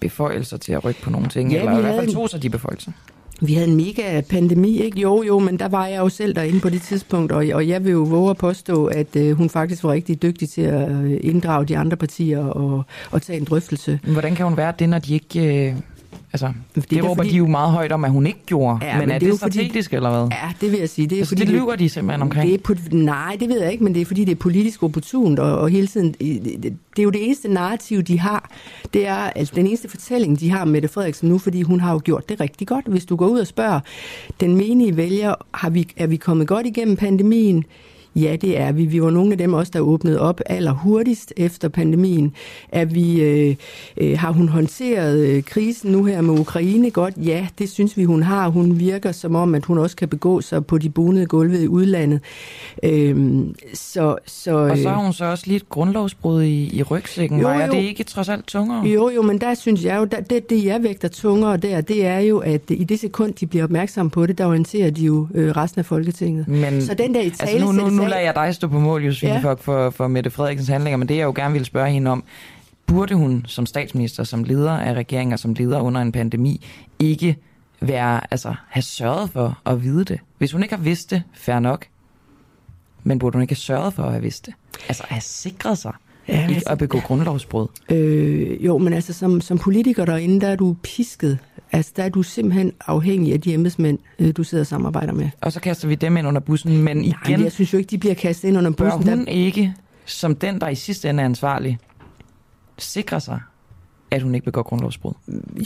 beføjelser 0.00 0.56
til 0.56 0.72
at 0.72 0.84
rykke 0.84 1.02
på 1.02 1.10
nogle 1.10 1.28
ting. 1.28 1.52
Ja, 1.52 1.58
eller 1.58 1.78
i 1.78 1.80
hvert 1.80 2.00
fald 2.00 2.14
tog 2.14 2.28
sig 2.28 2.42
de 2.42 2.50
beføjelser. 2.50 2.92
Vi 3.40 3.54
havde 3.54 3.68
en 3.68 3.76
mega 3.76 4.20
pandemi, 4.20 4.80
ikke? 4.82 5.00
Jo, 5.00 5.22
jo, 5.22 5.38
men 5.38 5.58
der 5.58 5.68
var 5.68 5.86
jeg 5.86 5.98
jo 5.98 6.08
selv 6.08 6.34
derinde 6.34 6.60
på 6.60 6.68
det 6.68 6.82
tidspunkt, 6.82 7.32
og, 7.32 7.46
og 7.52 7.68
jeg 7.68 7.84
vil 7.84 7.92
jo 7.92 8.02
våge 8.02 8.30
at 8.30 8.36
påstå, 8.36 8.86
at 8.86 9.16
øh, 9.16 9.32
hun 9.32 9.50
faktisk 9.50 9.84
var 9.84 9.92
rigtig 9.92 10.22
dygtig 10.22 10.48
til 10.48 10.62
at 10.62 10.90
øh, 10.90 11.20
inddrage 11.20 11.66
de 11.66 11.78
andre 11.78 11.96
partier 11.96 12.44
og, 12.44 12.84
og 13.10 13.22
tage 13.22 13.38
en 13.38 13.44
drøftelse. 13.44 14.00
Hvordan 14.12 14.34
kan 14.34 14.46
hun 14.46 14.56
være 14.56 14.72
det, 14.78 14.88
når 14.88 14.98
de 14.98 15.14
ikke... 15.14 15.66
Øh 15.66 15.74
Altså, 16.32 16.52
det, 16.74 16.90
det 16.90 17.04
råber 17.04 17.14
fordi... 17.14 17.28
de 17.28 17.36
jo 17.36 17.46
meget 17.46 17.72
højt 17.72 17.92
om, 17.92 18.04
at 18.04 18.10
hun 18.10 18.26
ikke 18.26 18.40
gjorde. 18.46 18.78
Ja, 18.82 18.92
men, 18.92 19.00
men 19.00 19.10
er 19.10 19.18
det, 19.18 19.28
det 19.28 19.36
strategisk, 19.36 19.90
fordi... 19.90 19.96
eller 19.96 20.10
hvad? 20.10 20.28
Ja, 20.30 20.52
det 20.60 20.72
vil 20.72 20.78
jeg 20.78 20.88
sige. 20.88 21.06
Det 21.06 21.16
er 21.16 21.20
altså, 21.20 21.30
fordi, 21.30 21.44
det 21.44 21.52
lyver 21.54 21.76
de 21.76 21.88
simpelthen 21.88 22.22
omkring? 22.22 22.48
Det 22.48 22.54
er 22.54 22.62
på... 22.62 22.74
Nej, 22.92 23.36
det 23.40 23.48
ved 23.48 23.62
jeg 23.62 23.72
ikke, 23.72 23.84
men 23.84 23.94
det 23.94 24.00
er 24.00 24.04
fordi, 24.04 24.24
det 24.24 24.32
er 24.32 24.36
politisk 24.36 24.82
opportunt, 24.82 25.38
og, 25.38 25.58
og 25.58 25.68
hele 25.68 25.86
tiden... 25.86 26.12
Det 26.12 26.98
er 26.98 27.02
jo 27.02 27.10
det 27.10 27.24
eneste 27.24 27.48
narrativ, 27.48 28.02
de 28.02 28.18
har. 28.18 28.50
Det 28.94 29.06
er 29.06 29.14
altså, 29.14 29.54
den 29.54 29.66
eneste 29.66 29.88
fortælling, 29.88 30.40
de 30.40 30.50
har 30.50 30.64
med 30.64 30.72
Mette 30.72 30.88
Frederiksen 30.88 31.28
nu, 31.28 31.38
fordi 31.38 31.62
hun 31.62 31.80
har 31.80 31.92
jo 31.92 32.00
gjort 32.04 32.28
det 32.28 32.40
rigtig 32.40 32.66
godt. 32.68 32.86
Hvis 32.86 33.04
du 33.04 33.16
går 33.16 33.26
ud 33.26 33.38
og 33.38 33.46
spørger 33.46 33.80
den 34.40 34.56
menige 34.56 34.96
vælger, 34.96 35.34
har 35.54 35.70
vi, 35.70 35.88
er 35.96 36.06
vi 36.06 36.16
kommet 36.16 36.48
godt 36.48 36.66
igennem 36.66 36.96
pandemien? 36.96 37.64
Ja, 38.16 38.36
det 38.36 38.58
er 38.58 38.72
vi. 38.72 38.84
Vi 38.84 39.02
var 39.02 39.10
nogle 39.10 39.32
af 39.32 39.38
dem 39.38 39.54
også, 39.54 39.70
der 39.74 39.80
åbnede 39.80 40.20
op 40.20 40.40
allerhurtigst 40.46 41.32
efter 41.36 41.68
pandemien. 41.68 42.32
Er 42.68 42.84
vi, 42.84 43.22
øh, 43.22 43.56
øh, 43.96 44.18
har 44.18 44.32
hun 44.32 44.48
håndteret 44.48 45.18
øh, 45.18 45.42
krisen 45.42 45.92
nu 45.92 46.04
her 46.04 46.20
med 46.20 46.38
Ukraine 46.38 46.90
godt? 46.90 47.14
Ja, 47.16 47.46
det 47.58 47.70
synes 47.70 47.96
vi, 47.96 48.04
hun 48.04 48.22
har. 48.22 48.48
Hun 48.48 48.80
virker 48.80 49.12
som 49.12 49.34
om, 49.34 49.54
at 49.54 49.64
hun 49.64 49.78
også 49.78 49.96
kan 49.96 50.08
begå 50.08 50.40
sig 50.40 50.66
på 50.66 50.78
de 50.78 50.90
bonede 50.90 51.26
gulve 51.26 51.62
i 51.62 51.68
udlandet. 51.68 52.20
Øh, 52.82 53.44
så, 53.74 54.16
så, 54.26 54.56
og 54.56 54.78
så 54.78 54.88
har 54.88 55.02
hun 55.02 55.12
så 55.12 55.24
også 55.24 55.44
lige 55.46 55.56
et 55.56 55.68
grundlovsbrud 55.68 56.42
i, 56.42 56.76
i 56.78 56.82
rygsækken. 56.82 57.40
Jo, 57.40 57.48
jo. 57.48 57.54
Er 57.54 57.70
det 57.70 57.82
ikke 57.82 58.04
trods 58.04 58.28
alt 58.28 58.46
tungere? 58.46 58.86
Jo, 58.86 59.10
jo, 59.10 59.22
men 59.22 59.38
der 59.38 59.54
synes 59.54 59.84
jeg 59.84 59.96
jo, 59.98 60.04
der, 60.04 60.20
det, 60.20 60.50
det 60.50 60.64
jeg 60.64 60.82
vægter 60.82 61.08
tungere 61.08 61.56
der, 61.56 61.80
det 61.80 62.06
er 62.06 62.18
jo, 62.18 62.38
at 62.38 62.62
i 62.68 62.84
det 62.84 63.00
sekund, 63.00 63.34
de 63.34 63.46
bliver 63.46 63.64
opmærksomme 63.64 64.10
på 64.10 64.26
det, 64.26 64.38
der 64.38 64.46
orienterer 64.46 64.90
de 64.90 65.04
jo 65.04 65.28
øh, 65.34 65.50
resten 65.50 65.78
af 65.78 65.86
Folketinget. 65.86 66.48
Men, 66.48 66.82
så 66.82 66.94
den 66.94 67.14
der 67.14 67.20
i 67.20 67.30
tale 67.30 67.50
altså 67.50 67.72
nu, 67.72 67.72
nu, 67.72 67.90
nu 67.90 67.99
lader 68.06 68.22
jeg 68.22 68.34
dig 68.34 68.54
stå 68.54 68.68
på 68.68 68.78
mål, 68.78 69.04
Josefine 69.04 69.32
ja. 69.32 69.40
Fock, 69.40 69.62
for, 69.62 69.90
for 69.90 70.08
Mette 70.08 70.30
Frederiksens 70.30 70.68
handlinger, 70.68 70.96
men 70.96 71.08
det 71.08 71.16
jeg 71.16 71.24
jo 71.24 71.32
gerne 71.36 71.52
vil 71.52 71.64
spørge 71.64 71.90
hende 71.90 72.10
om, 72.10 72.24
burde 72.86 73.14
hun 73.14 73.44
som 73.48 73.66
statsminister, 73.66 74.24
som 74.24 74.44
leder 74.44 74.72
af 74.72 74.94
regeringen 74.94 75.32
og 75.32 75.38
som 75.38 75.54
leder 75.54 75.80
under 75.80 76.00
en 76.00 76.12
pandemi, 76.12 76.66
ikke 76.98 77.36
være, 77.80 78.20
altså, 78.30 78.54
have 78.68 78.82
sørget 78.82 79.30
for 79.30 79.58
at 79.66 79.82
vide 79.82 80.04
det? 80.04 80.20
Hvis 80.38 80.52
hun 80.52 80.62
ikke 80.62 80.74
har 80.74 80.82
vidst 80.82 81.10
det, 81.10 81.22
fair 81.34 81.58
nok, 81.58 81.86
men 83.02 83.18
burde 83.18 83.34
hun 83.34 83.42
ikke 83.42 83.52
have 83.52 83.56
sørget 83.56 83.94
for 83.94 84.02
at 84.02 84.10
have 84.10 84.22
vidst 84.22 84.46
det? 84.46 84.54
Altså 84.88 85.04
have 85.08 85.20
sikret 85.20 85.78
sig 85.78 85.92
ja, 86.28 86.42
ikke 86.42 86.54
altså, 86.54 86.70
at 86.70 86.78
begå 86.78 87.00
grundlovsbrud? 87.00 87.66
Øh, 87.90 88.64
jo, 88.66 88.78
men 88.78 88.92
altså 88.92 89.12
som, 89.12 89.40
som 89.40 89.58
politiker 89.58 90.04
derinde, 90.04 90.40
der 90.40 90.48
er 90.48 90.56
du 90.56 90.76
pisket. 90.82 91.38
Altså 91.72 91.92
der 91.96 92.02
er 92.02 92.08
du 92.08 92.22
simpelthen 92.22 92.72
afhængig 92.86 93.32
af 93.32 93.40
de 93.40 93.54
embedsmænd, 93.54 93.98
øh, 94.18 94.32
du 94.36 94.44
sidder 94.44 94.62
og 94.62 94.66
samarbejder 94.66 95.12
med. 95.12 95.28
Og 95.40 95.52
så 95.52 95.60
kaster 95.60 95.88
vi 95.88 95.94
dem 95.94 96.16
ind 96.16 96.26
under 96.26 96.40
bussen, 96.40 96.82
men 96.82 97.04
igen... 97.04 97.16
Nej, 97.28 97.42
jeg 97.42 97.52
synes 97.52 97.72
jo 97.72 97.78
ikke, 97.78 97.90
de 97.90 97.98
bliver 97.98 98.14
kastet 98.14 98.48
ind 98.48 98.58
under 98.58 98.70
bussen. 98.70 99.04
Bør 99.04 99.14
hun 99.16 99.26
der... 99.26 99.32
ikke, 99.32 99.74
som 100.04 100.34
den, 100.34 100.60
der 100.60 100.68
i 100.68 100.74
sidste 100.74 101.10
ende 101.10 101.20
er 101.20 101.24
ansvarlig, 101.24 101.78
sikre 102.78 103.20
sig, 103.20 103.40
at 104.10 104.22
hun 104.22 104.34
ikke 104.34 104.44
begår 104.44 104.62
grundlovsbrud? 104.62 105.12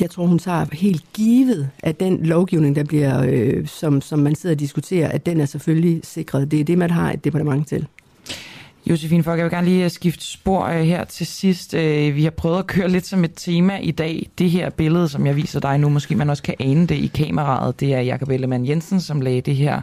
Jeg 0.00 0.10
tror, 0.10 0.26
hun 0.26 0.38
tager 0.38 0.66
helt 0.72 1.04
givet, 1.12 1.70
at 1.82 2.00
den 2.00 2.26
lovgivning, 2.26 2.76
der 2.76 2.84
bliver, 2.84 3.24
øh, 3.28 3.66
som, 3.66 4.00
som 4.00 4.18
man 4.18 4.34
sidder 4.34 4.54
og 4.54 4.60
diskuterer, 4.60 5.08
at 5.08 5.26
den 5.26 5.40
er 5.40 5.46
selvfølgelig 5.46 6.00
sikret. 6.04 6.50
Det 6.50 6.60
er 6.60 6.64
det, 6.64 6.78
man 6.78 6.90
har 6.90 7.12
et 7.12 7.24
departement 7.24 7.68
til. 7.68 7.86
Josefine 8.86 9.22
Fock, 9.22 9.38
jeg 9.38 9.44
vil 9.44 9.52
gerne 9.52 9.66
lige 9.66 9.84
øh, 9.84 9.90
skifte 9.90 10.26
spor 10.26 10.64
øh, 10.64 10.80
her 10.80 11.04
til 11.04 11.26
sidst. 11.26 11.74
Øh, 11.74 12.14
vi 12.14 12.24
har 12.24 12.30
prøvet 12.30 12.58
at 12.58 12.66
køre 12.66 12.88
lidt 12.88 13.06
som 13.06 13.24
et 13.24 13.32
tema 13.36 13.78
i 13.78 13.90
dag. 13.90 14.30
Det 14.38 14.50
her 14.50 14.70
billede, 14.70 15.08
som 15.08 15.26
jeg 15.26 15.36
viser 15.36 15.60
dig 15.60 15.78
nu, 15.78 15.88
måske 15.88 16.16
man 16.16 16.30
også 16.30 16.42
kan 16.42 16.54
ane 16.60 16.86
det 16.86 16.94
i 16.94 17.06
kameraet, 17.14 17.80
det 17.80 17.94
er 17.94 18.00
Jakob 18.00 18.28
Ellemann 18.28 18.68
Jensen, 18.68 19.00
som 19.00 19.20
lagde 19.20 19.40
det 19.40 19.56
her 19.56 19.80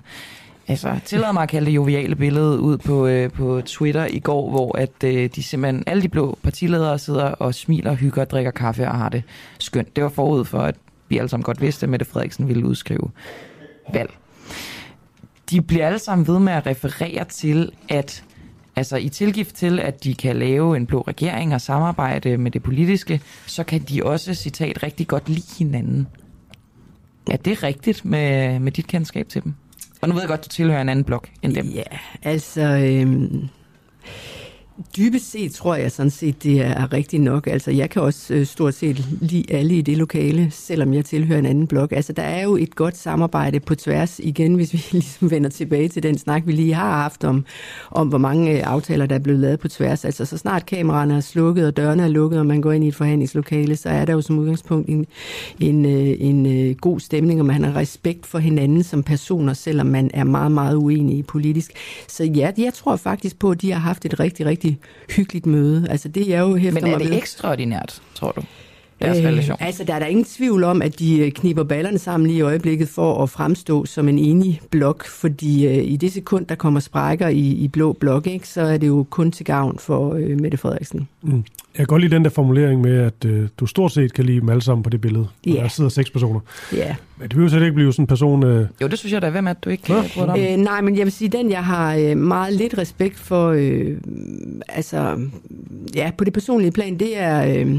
altså, 0.67 0.99
tillader 1.05 1.31
mig 1.31 1.43
at 1.43 1.49
kalde 1.49 1.65
det 1.65 1.75
joviale 1.75 2.15
billede 2.15 2.59
ud 2.59 2.77
på, 2.77 3.07
øh, 3.07 3.31
på 3.31 3.61
Twitter 3.65 4.05
i 4.05 4.19
går, 4.19 4.49
hvor 4.49 4.77
at 4.77 5.03
øh, 5.03 5.29
de 5.35 5.43
simpelthen, 5.43 5.83
alle 5.87 6.03
de 6.03 6.09
blå 6.09 6.37
partiledere 6.43 6.99
sidder 6.99 7.23
og 7.23 7.55
smiler, 7.55 7.93
hygger, 7.93 8.25
drikker 8.25 8.51
kaffe 8.51 8.87
og 8.87 8.97
har 8.97 9.09
det 9.09 9.23
skønt. 9.59 9.95
Det 9.95 10.03
var 10.03 10.09
forud 10.09 10.45
for, 10.45 10.59
at 10.59 10.75
vi 11.09 11.17
alle 11.17 11.29
sammen 11.29 11.43
godt 11.43 11.61
vidste, 11.61 11.83
at 11.83 11.89
Mette 11.89 12.05
Frederiksen 12.05 12.47
ville 12.47 12.65
udskrive 12.65 13.11
valg. 13.93 14.09
De 15.49 15.61
bliver 15.61 15.87
alle 15.87 15.99
sammen 15.99 16.27
ved 16.27 16.39
med 16.39 16.53
at 16.53 16.65
referere 16.65 17.23
til, 17.23 17.71
at 17.89 18.23
altså 18.76 18.98
i 18.98 19.10
tilgift 19.10 19.56
til, 19.56 19.80
at 19.80 20.03
de 20.03 20.15
kan 20.15 20.35
lave 20.35 20.77
en 20.77 20.85
blå 20.85 21.02
regering 21.02 21.53
og 21.53 21.61
samarbejde 21.61 22.38
med 22.38 22.52
det 22.52 22.64
politiske, 22.64 23.22
så 23.45 23.64
kan 23.64 23.81
de 23.81 24.03
også, 24.03 24.34
citat, 24.34 24.84
rigtig 24.84 25.07
godt 25.07 25.30
lide 25.30 25.57
hinanden. 25.57 26.07
Er 27.31 27.38
det 27.38 27.64
rigtigt 27.64 28.06
med, 28.06 28.60
med 28.60 28.72
dit 28.72 28.88
kendskab 28.88 29.27
til 29.30 29.43
dem? 29.43 29.53
Og 30.02 30.10
nu 30.10 30.14
ved 30.14 30.22
jeg 30.22 30.30
godt, 30.30 30.43
du 30.45 30.49
tilhører 30.49 30.81
en 30.81 30.89
anden 30.89 31.06
blok 31.06 31.30
end 31.41 31.56
dem. 31.56 31.65
Ja, 31.65 31.84
altså... 32.23 32.61
Øh... 32.61 33.31
Dybest 34.97 35.31
set 35.31 35.51
tror 35.51 35.75
jeg 35.75 35.91
sådan 35.91 36.09
set, 36.09 36.43
det 36.43 36.61
er 36.61 36.93
rigtigt 36.93 37.23
nok. 37.23 37.47
Altså, 37.47 37.71
jeg 37.71 37.89
kan 37.89 38.01
også 38.01 38.33
øh, 38.33 38.45
stort 38.45 38.73
set 38.73 39.05
lide 39.21 39.53
alle 39.53 39.73
i 39.75 39.81
det 39.81 39.97
lokale, 39.97 40.51
selvom 40.51 40.93
jeg 40.93 41.05
tilhører 41.05 41.39
en 41.39 41.45
anden 41.45 41.67
blok. 41.67 41.91
Altså, 41.91 42.13
der 42.13 42.23
er 42.23 42.43
jo 42.43 42.55
et 42.55 42.75
godt 42.75 42.97
samarbejde 42.97 43.59
på 43.59 43.75
tværs 43.75 44.19
igen, 44.19 44.55
hvis 44.55 44.73
vi 44.73 44.85
ligesom 44.91 45.31
vender 45.31 45.49
tilbage 45.49 45.87
til 45.87 46.03
den 46.03 46.17
snak, 46.17 46.47
vi 46.47 46.51
lige 46.51 46.73
har 46.73 46.91
haft 46.91 47.23
om, 47.23 47.45
om 47.91 48.07
hvor 48.07 48.17
mange 48.17 48.51
øh, 48.51 48.61
aftaler, 48.63 49.05
der 49.05 49.15
er 49.15 49.19
blevet 49.19 49.39
lavet 49.39 49.59
på 49.59 49.67
tværs. 49.67 50.05
Altså, 50.05 50.25
så 50.25 50.37
snart 50.37 50.65
kameraerne 50.65 51.15
er 51.15 51.21
slukket, 51.21 51.67
og 51.67 51.77
dørene 51.77 52.03
er 52.03 52.07
lukket, 52.07 52.39
og 52.39 52.45
man 52.45 52.61
går 52.61 52.71
ind 52.71 52.83
i 52.83 52.87
et 52.87 52.95
forhandlingslokale, 52.95 53.75
så 53.75 53.89
er 53.89 54.05
der 54.05 54.13
jo 54.13 54.21
som 54.21 54.39
udgangspunkt 54.39 54.89
en, 54.89 55.05
en, 55.59 55.85
øh, 55.85 56.15
en, 56.19 56.45
en 56.45 56.75
god 56.75 56.99
stemning, 56.99 57.39
og 57.39 57.45
man 57.45 57.63
har 57.63 57.75
respekt 57.75 58.25
for 58.25 58.39
hinanden 58.39 58.83
som 58.83 59.03
personer, 59.03 59.53
selvom 59.53 59.87
man 59.87 60.11
er 60.13 60.23
meget, 60.23 60.51
meget 60.51 60.75
uenig 60.75 61.25
politisk. 61.25 61.71
Så 62.07 62.23
ja, 62.23 62.51
jeg 62.57 62.73
tror 62.73 62.95
faktisk 62.95 63.39
på, 63.39 63.51
at 63.51 63.61
de 63.61 63.71
har 63.71 63.79
haft 63.79 64.05
et 64.05 64.19
rigtig, 64.19 64.45
rigtig 64.45 64.70
hyggeligt 65.15 65.45
møde. 65.45 65.88
Altså 65.89 66.07
det 66.10 66.34
er 66.35 66.39
jo 66.41 66.56
hæfter 66.56 66.81
Men 66.81 66.93
er 66.93 66.98
det 66.98 67.10
ved. 67.10 67.18
ekstraordinært, 67.18 68.02
tror 68.15 68.31
du? 68.31 68.41
Deres 69.01 69.17
øh, 69.17 69.25
relation? 69.25 69.57
Altså, 69.59 69.83
der 69.83 69.93
er 69.93 69.99
der 69.99 70.05
ingen 70.05 70.25
tvivl 70.25 70.63
om, 70.63 70.81
at 70.81 70.99
de 70.99 71.19
øh, 71.19 71.31
kniber 71.31 71.63
ballerne 71.63 71.97
sammen 71.97 72.27
lige 72.27 72.37
i 72.37 72.41
øjeblikket 72.41 72.89
for 72.89 73.23
at 73.23 73.29
fremstå 73.29 73.85
som 73.85 74.09
en 74.09 74.19
enig 74.19 74.61
blok, 74.71 75.05
fordi 75.05 75.67
øh, 75.67 75.91
i 75.91 75.95
det 75.95 76.11
sekund, 76.11 76.45
der 76.45 76.55
kommer 76.55 76.79
sprækker 76.79 77.27
i, 77.27 77.39
i 77.39 77.67
blå 77.67 77.93
blok, 77.93 78.27
ikke, 78.27 78.47
så 78.47 78.61
er 78.61 78.77
det 78.77 78.87
jo 78.87 79.05
kun 79.09 79.31
til 79.31 79.45
gavn 79.45 79.77
for 79.79 80.13
øh, 80.13 80.39
Mette 80.39 80.57
Frederiksen. 80.57 81.07
Mm. 81.21 81.43
Jeg 81.73 81.77
kan 81.77 81.85
godt 81.85 82.01
lide 82.01 82.15
den 82.15 82.23
der 82.23 82.29
formulering 82.29 82.81
med, 82.81 82.97
at 82.97 83.25
øh, 83.25 83.47
du 83.57 83.65
stort 83.65 83.91
set 83.91 84.13
kan 84.13 84.25
lide 84.25 84.39
dem 84.39 84.49
alle 84.49 84.61
sammen 84.61 84.83
på 84.83 84.89
det 84.89 85.01
billede. 85.01 85.27
Ja. 85.45 85.51
Der 85.51 85.67
sidder 85.67 85.89
seks 85.89 86.11
personer. 86.11 86.39
Ja. 86.73 86.95
Men 87.17 87.29
det 87.29 87.37
vil 87.37 87.43
jo 87.43 87.49
slet 87.49 87.61
ikke 87.61 87.73
blive 87.73 87.93
sådan 87.93 88.03
en 88.03 88.07
person... 88.07 88.43
Øh... 88.43 88.67
Jo, 88.81 88.87
det 88.87 88.99
synes 88.99 89.13
jeg 89.13 89.21
da. 89.21 89.27
Er 89.27 89.53
du 89.53 89.69
ikke 89.69 89.83
kan 89.83 89.95
ja. 90.15 90.23
om? 90.23 90.39
Øh, 90.39 90.57
nej, 90.57 90.81
men 90.81 90.97
jeg 90.97 91.05
vil 91.05 91.11
sige, 91.11 91.29
den 91.29 91.49
jeg 91.49 91.63
har 91.63 91.95
øh, 91.95 92.17
meget 92.17 92.53
lidt 92.53 92.77
respekt 92.77 93.19
for, 93.19 93.49
øh, 93.49 93.97
altså, 94.69 95.19
ja, 95.95 96.11
på 96.17 96.23
det 96.23 96.33
personlige 96.33 96.71
plan, 96.71 96.99
det 96.99 97.17
er... 97.17 97.57
Øh, 97.57 97.75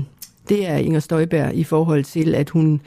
det 0.48 0.68
er 0.68 0.76
Inger 0.76 1.00
Støjberg 1.00 1.54
i 1.54 1.64
forhold 1.64 2.04
til, 2.04 2.34
at 2.34 2.50
hun, 2.50 2.80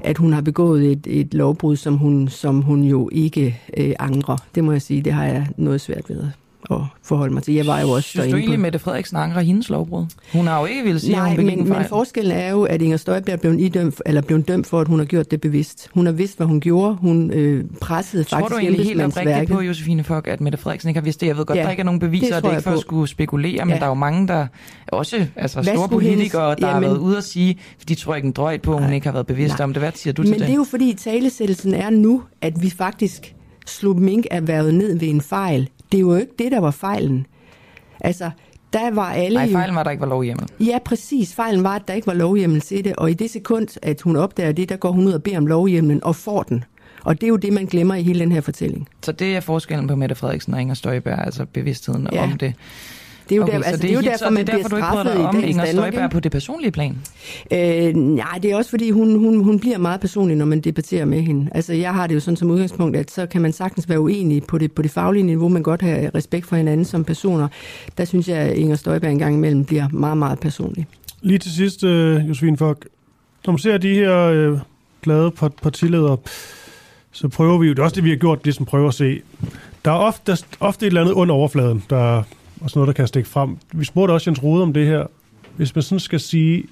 at 0.00 0.18
hun 0.18 0.32
har 0.32 0.40
begået 0.40 0.92
et, 0.92 1.06
et 1.06 1.34
lovbrud, 1.34 1.76
som 1.76 1.96
hun, 1.96 2.28
som 2.28 2.62
hun 2.62 2.84
jo 2.84 3.08
ikke 3.12 3.60
øh, 3.76 3.94
angrer. 3.98 4.36
Det 4.54 4.64
må 4.64 4.72
jeg 4.72 4.82
sige, 4.82 5.02
det 5.02 5.12
har 5.12 5.24
jeg 5.24 5.46
noget 5.56 5.80
svært 5.80 6.08
ved 6.08 6.43
at 6.70 6.80
forholde 7.02 7.34
mig 7.34 7.42
til. 7.42 7.54
Jeg 7.54 7.66
var 7.66 7.80
jo 7.80 7.90
også 7.90 8.08
Synes 8.08 8.30
du 8.30 8.36
egentlig, 8.36 8.60
Mette 8.60 8.78
Frederiksen 8.78 9.16
angrer 9.16 9.40
hendes 9.40 9.68
lovbrud? 9.68 10.06
Hun 10.32 10.46
har 10.46 10.60
jo 10.60 10.66
ikke 10.66 10.82
ville 10.82 11.00
sige, 11.00 11.12
Nej, 11.12 11.30
at 11.30 11.36
hun 11.36 11.46
men, 11.46 11.68
men 11.68 11.84
forskellen 11.88 12.32
er 12.32 12.50
jo, 12.50 12.62
at 12.62 12.82
Inger 12.82 12.96
Støjberg 12.96 13.40
blev 13.40 13.58
idømt, 13.58 14.02
eller 14.06 14.20
blev 14.20 14.42
dømt 14.42 14.66
for, 14.66 14.80
at 14.80 14.88
hun 14.88 14.98
har 14.98 15.06
gjort 15.06 15.30
det 15.30 15.40
bevidst. 15.40 15.90
Hun 15.94 16.06
har 16.06 16.12
vidst, 16.12 16.36
hvad 16.36 16.46
hun 16.46 16.60
gjorde. 16.60 16.94
Hun 16.94 17.30
øh, 17.30 17.64
pressede 17.80 18.24
Tror 18.24 18.38
faktisk 18.38 18.50
Tror 18.50 18.58
du 18.58 18.64
egentlig 18.64 18.86
helt 18.86 19.02
oprigtigt 19.02 19.50
på, 19.50 19.60
Josefine 19.60 20.04
Fock, 20.04 20.28
at 20.28 20.40
Mette 20.40 20.58
Frederiksen 20.58 20.88
ikke 20.88 21.00
har 21.00 21.04
vidst 21.04 21.20
det? 21.20 21.26
Jeg 21.26 21.36
ved 21.36 21.44
godt, 21.44 21.58
ja, 21.58 21.62
der 21.62 21.70
ikke 21.70 21.80
er 21.80 21.84
nogen 21.84 22.00
beviser, 22.00 22.36
og 22.36 22.42
det 22.42 22.48
er 22.48 22.52
ikke 22.52 22.62
for 22.62 22.70
på. 22.70 22.76
at 22.76 22.80
skulle 22.80 23.08
spekulere, 23.08 23.54
ja. 23.54 23.64
men 23.64 23.76
der 23.76 23.82
er 23.82 23.88
jo 23.88 23.94
mange, 23.94 24.28
der 24.28 24.46
også 24.88 25.26
altså 25.36 25.62
hvad 25.62 25.74
store 25.74 25.88
politikere, 25.88 26.42
hendes, 26.42 26.60
der 26.60 26.68
jamen, 26.68 26.82
har 26.82 26.90
været 26.90 26.98
ude 26.98 27.16
og 27.16 27.22
sige, 27.22 27.58
de 27.88 27.94
tror 27.94 28.14
ikke 28.14 28.26
en 28.26 28.32
drøjt 28.32 28.62
på, 28.62 28.74
at 28.76 28.84
hun 28.84 28.92
ikke 28.92 29.06
har 29.06 29.12
været 29.12 29.26
bevidst 29.26 29.58
nej. 29.58 29.64
om 29.64 29.72
det. 29.72 29.82
Hvad 29.82 29.92
siger 29.94 30.12
du 30.12 30.22
til 30.22 30.32
det? 30.32 30.40
Men 30.40 30.46
det 30.46 30.52
er 30.52 30.56
jo 30.56 30.64
fordi, 30.64 30.94
talesættelsen 30.94 31.74
er 31.74 31.90
nu, 31.90 32.22
at 32.42 32.62
vi 32.62 32.70
faktisk 32.70 33.34
slog 33.66 34.00
mink 34.00 34.26
erhvervet 34.30 34.74
ned 34.74 34.98
ved 34.98 35.08
en 35.08 35.20
fejl. 35.20 35.68
Det 35.92 35.98
er 35.98 36.00
jo 36.00 36.16
ikke 36.16 36.32
det, 36.38 36.52
der 36.52 36.60
var 36.60 36.70
fejlen. 36.70 37.26
Altså, 38.00 38.30
der 38.72 38.90
var 38.90 39.12
alle 39.12 39.38
Nej, 39.38 39.50
fejlen 39.50 39.74
var, 39.74 39.80
at 39.80 39.84
der 39.84 39.90
ikke 39.90 40.00
var 40.00 40.08
lovhjemmel. 40.08 40.48
Ja, 40.60 40.78
præcis. 40.84 41.34
Fejlen 41.34 41.64
var, 41.64 41.76
at 41.76 41.88
der 41.88 41.94
ikke 41.94 42.06
var 42.06 42.14
lovhjemmel 42.14 42.60
til 42.60 42.84
det. 42.84 42.96
Og 42.96 43.10
i 43.10 43.14
det 43.14 43.30
sekund, 43.30 43.68
at 43.82 44.00
hun 44.00 44.16
opdager 44.16 44.52
det, 44.52 44.68
der 44.68 44.76
går 44.76 44.92
hun 44.92 45.06
ud 45.06 45.12
og 45.12 45.22
beder 45.22 45.38
om 45.38 45.46
lovhjemmelen 45.46 46.04
og 46.04 46.16
får 46.16 46.42
den. 46.42 46.64
Og 47.04 47.20
det 47.20 47.26
er 47.26 47.28
jo 47.28 47.36
det, 47.36 47.52
man 47.52 47.66
glemmer 47.66 47.94
i 47.94 48.02
hele 48.02 48.20
den 48.20 48.32
her 48.32 48.40
fortælling. 48.40 48.88
Så 49.02 49.12
det 49.12 49.36
er 49.36 49.40
forskellen 49.40 49.88
på 49.88 49.96
Mette 49.96 50.14
Frederiksen 50.14 50.54
og 50.54 50.60
Inger 50.60 50.74
Støjberg, 50.74 51.18
altså 51.18 51.44
bevidstheden 51.44 52.08
ja. 52.12 52.22
om 52.22 52.38
det. 52.38 52.54
Det 53.28 53.32
er 53.32 53.36
jo, 53.36 53.42
okay, 53.42 53.52
der, 53.52 53.64
altså, 53.64 53.82
det 53.82 53.90
er 53.90 53.94
jo 53.94 54.00
det, 54.00 54.10
derfor, 54.10 54.30
man 54.30 54.46
det 54.46 54.52
er 54.52 54.56
derfor, 54.56 54.68
bliver 54.68 54.80
straffet 54.80 55.26
om 55.26 55.40
i 55.40 55.42
Inger 55.42 55.64
Støjberg 55.64 56.10
på 56.10 56.20
det 56.20 56.32
personlige 56.32 56.70
plan? 56.70 56.98
Øh, 57.52 57.94
nej, 57.94 58.38
det 58.42 58.50
er 58.50 58.56
også 58.56 58.70
fordi, 58.70 58.90
hun, 58.90 59.18
hun, 59.18 59.44
hun 59.44 59.60
bliver 59.60 59.78
meget 59.78 60.00
personlig, 60.00 60.36
når 60.36 60.44
man 60.44 60.60
debatterer 60.60 61.04
med 61.04 61.20
hende. 61.20 61.50
Altså, 61.54 61.72
jeg 61.72 61.94
har 61.94 62.06
det 62.06 62.14
jo 62.14 62.20
sådan 62.20 62.36
som 62.36 62.50
udgangspunkt, 62.50 62.96
at 62.96 63.10
så 63.10 63.26
kan 63.26 63.42
man 63.42 63.52
sagtens 63.52 63.88
være 63.88 64.00
uenig 64.00 64.42
på 64.44 64.58
det, 64.58 64.72
på 64.72 64.82
det 64.82 64.90
faglige 64.90 65.22
niveau, 65.22 65.48
men 65.48 65.62
godt 65.62 65.82
have 65.82 66.10
respekt 66.14 66.46
for 66.46 66.56
hinanden 66.56 66.84
som 66.84 67.04
personer. 67.04 67.48
Der 67.98 68.04
synes 68.04 68.28
jeg, 68.28 68.38
at 68.38 68.56
Inger 68.56 68.76
Støjberg 68.76 69.10
engang 69.10 69.34
imellem 69.34 69.64
bliver 69.64 69.88
meget, 69.92 70.18
meget 70.18 70.40
personlig. 70.40 70.86
Lige 71.22 71.38
til 71.38 71.52
sidst, 71.52 71.84
uh, 71.84 72.28
Josefine 72.28 72.56
Fock. 72.56 72.86
Når 73.46 73.52
man 73.52 73.58
ser 73.58 73.78
de 73.78 73.94
her 73.94 74.48
uh, 74.50 74.58
glade 75.02 75.30
partiledere, 75.62 76.16
så 77.12 77.28
prøver 77.28 77.58
vi 77.58 77.66
jo, 77.66 77.72
det 77.72 77.78
er 77.78 77.82
også 77.82 77.94
det, 77.94 78.04
vi 78.04 78.10
har 78.10 78.16
gjort, 78.16 78.44
det 78.44 78.54
som 78.54 78.66
prøver 78.66 78.88
at 78.88 78.94
se. 78.94 79.20
Der 79.84 79.90
er 79.90 79.96
ofte, 79.96 80.36
ofte 80.60 80.86
et 80.86 80.90
eller 80.90 81.00
andet 81.00 81.12
under 81.12 81.34
overfladen, 81.34 81.84
der 81.90 82.22
og 82.64 82.70
sådan 82.70 82.80
noget, 82.80 82.86
der 82.86 83.02
kan 83.02 83.08
stikke 83.08 83.28
frem. 83.28 83.56
Vi 83.72 83.84
spurgte 83.84 84.12
også 84.12 84.30
Jens 84.30 84.42
Rode 84.42 84.62
om 84.62 84.72
det 84.72 84.86
her. 84.86 85.06
Hvis 85.56 85.74
man 85.74 85.82
sådan 85.82 86.00
skal 86.00 86.20
sige 86.20 86.64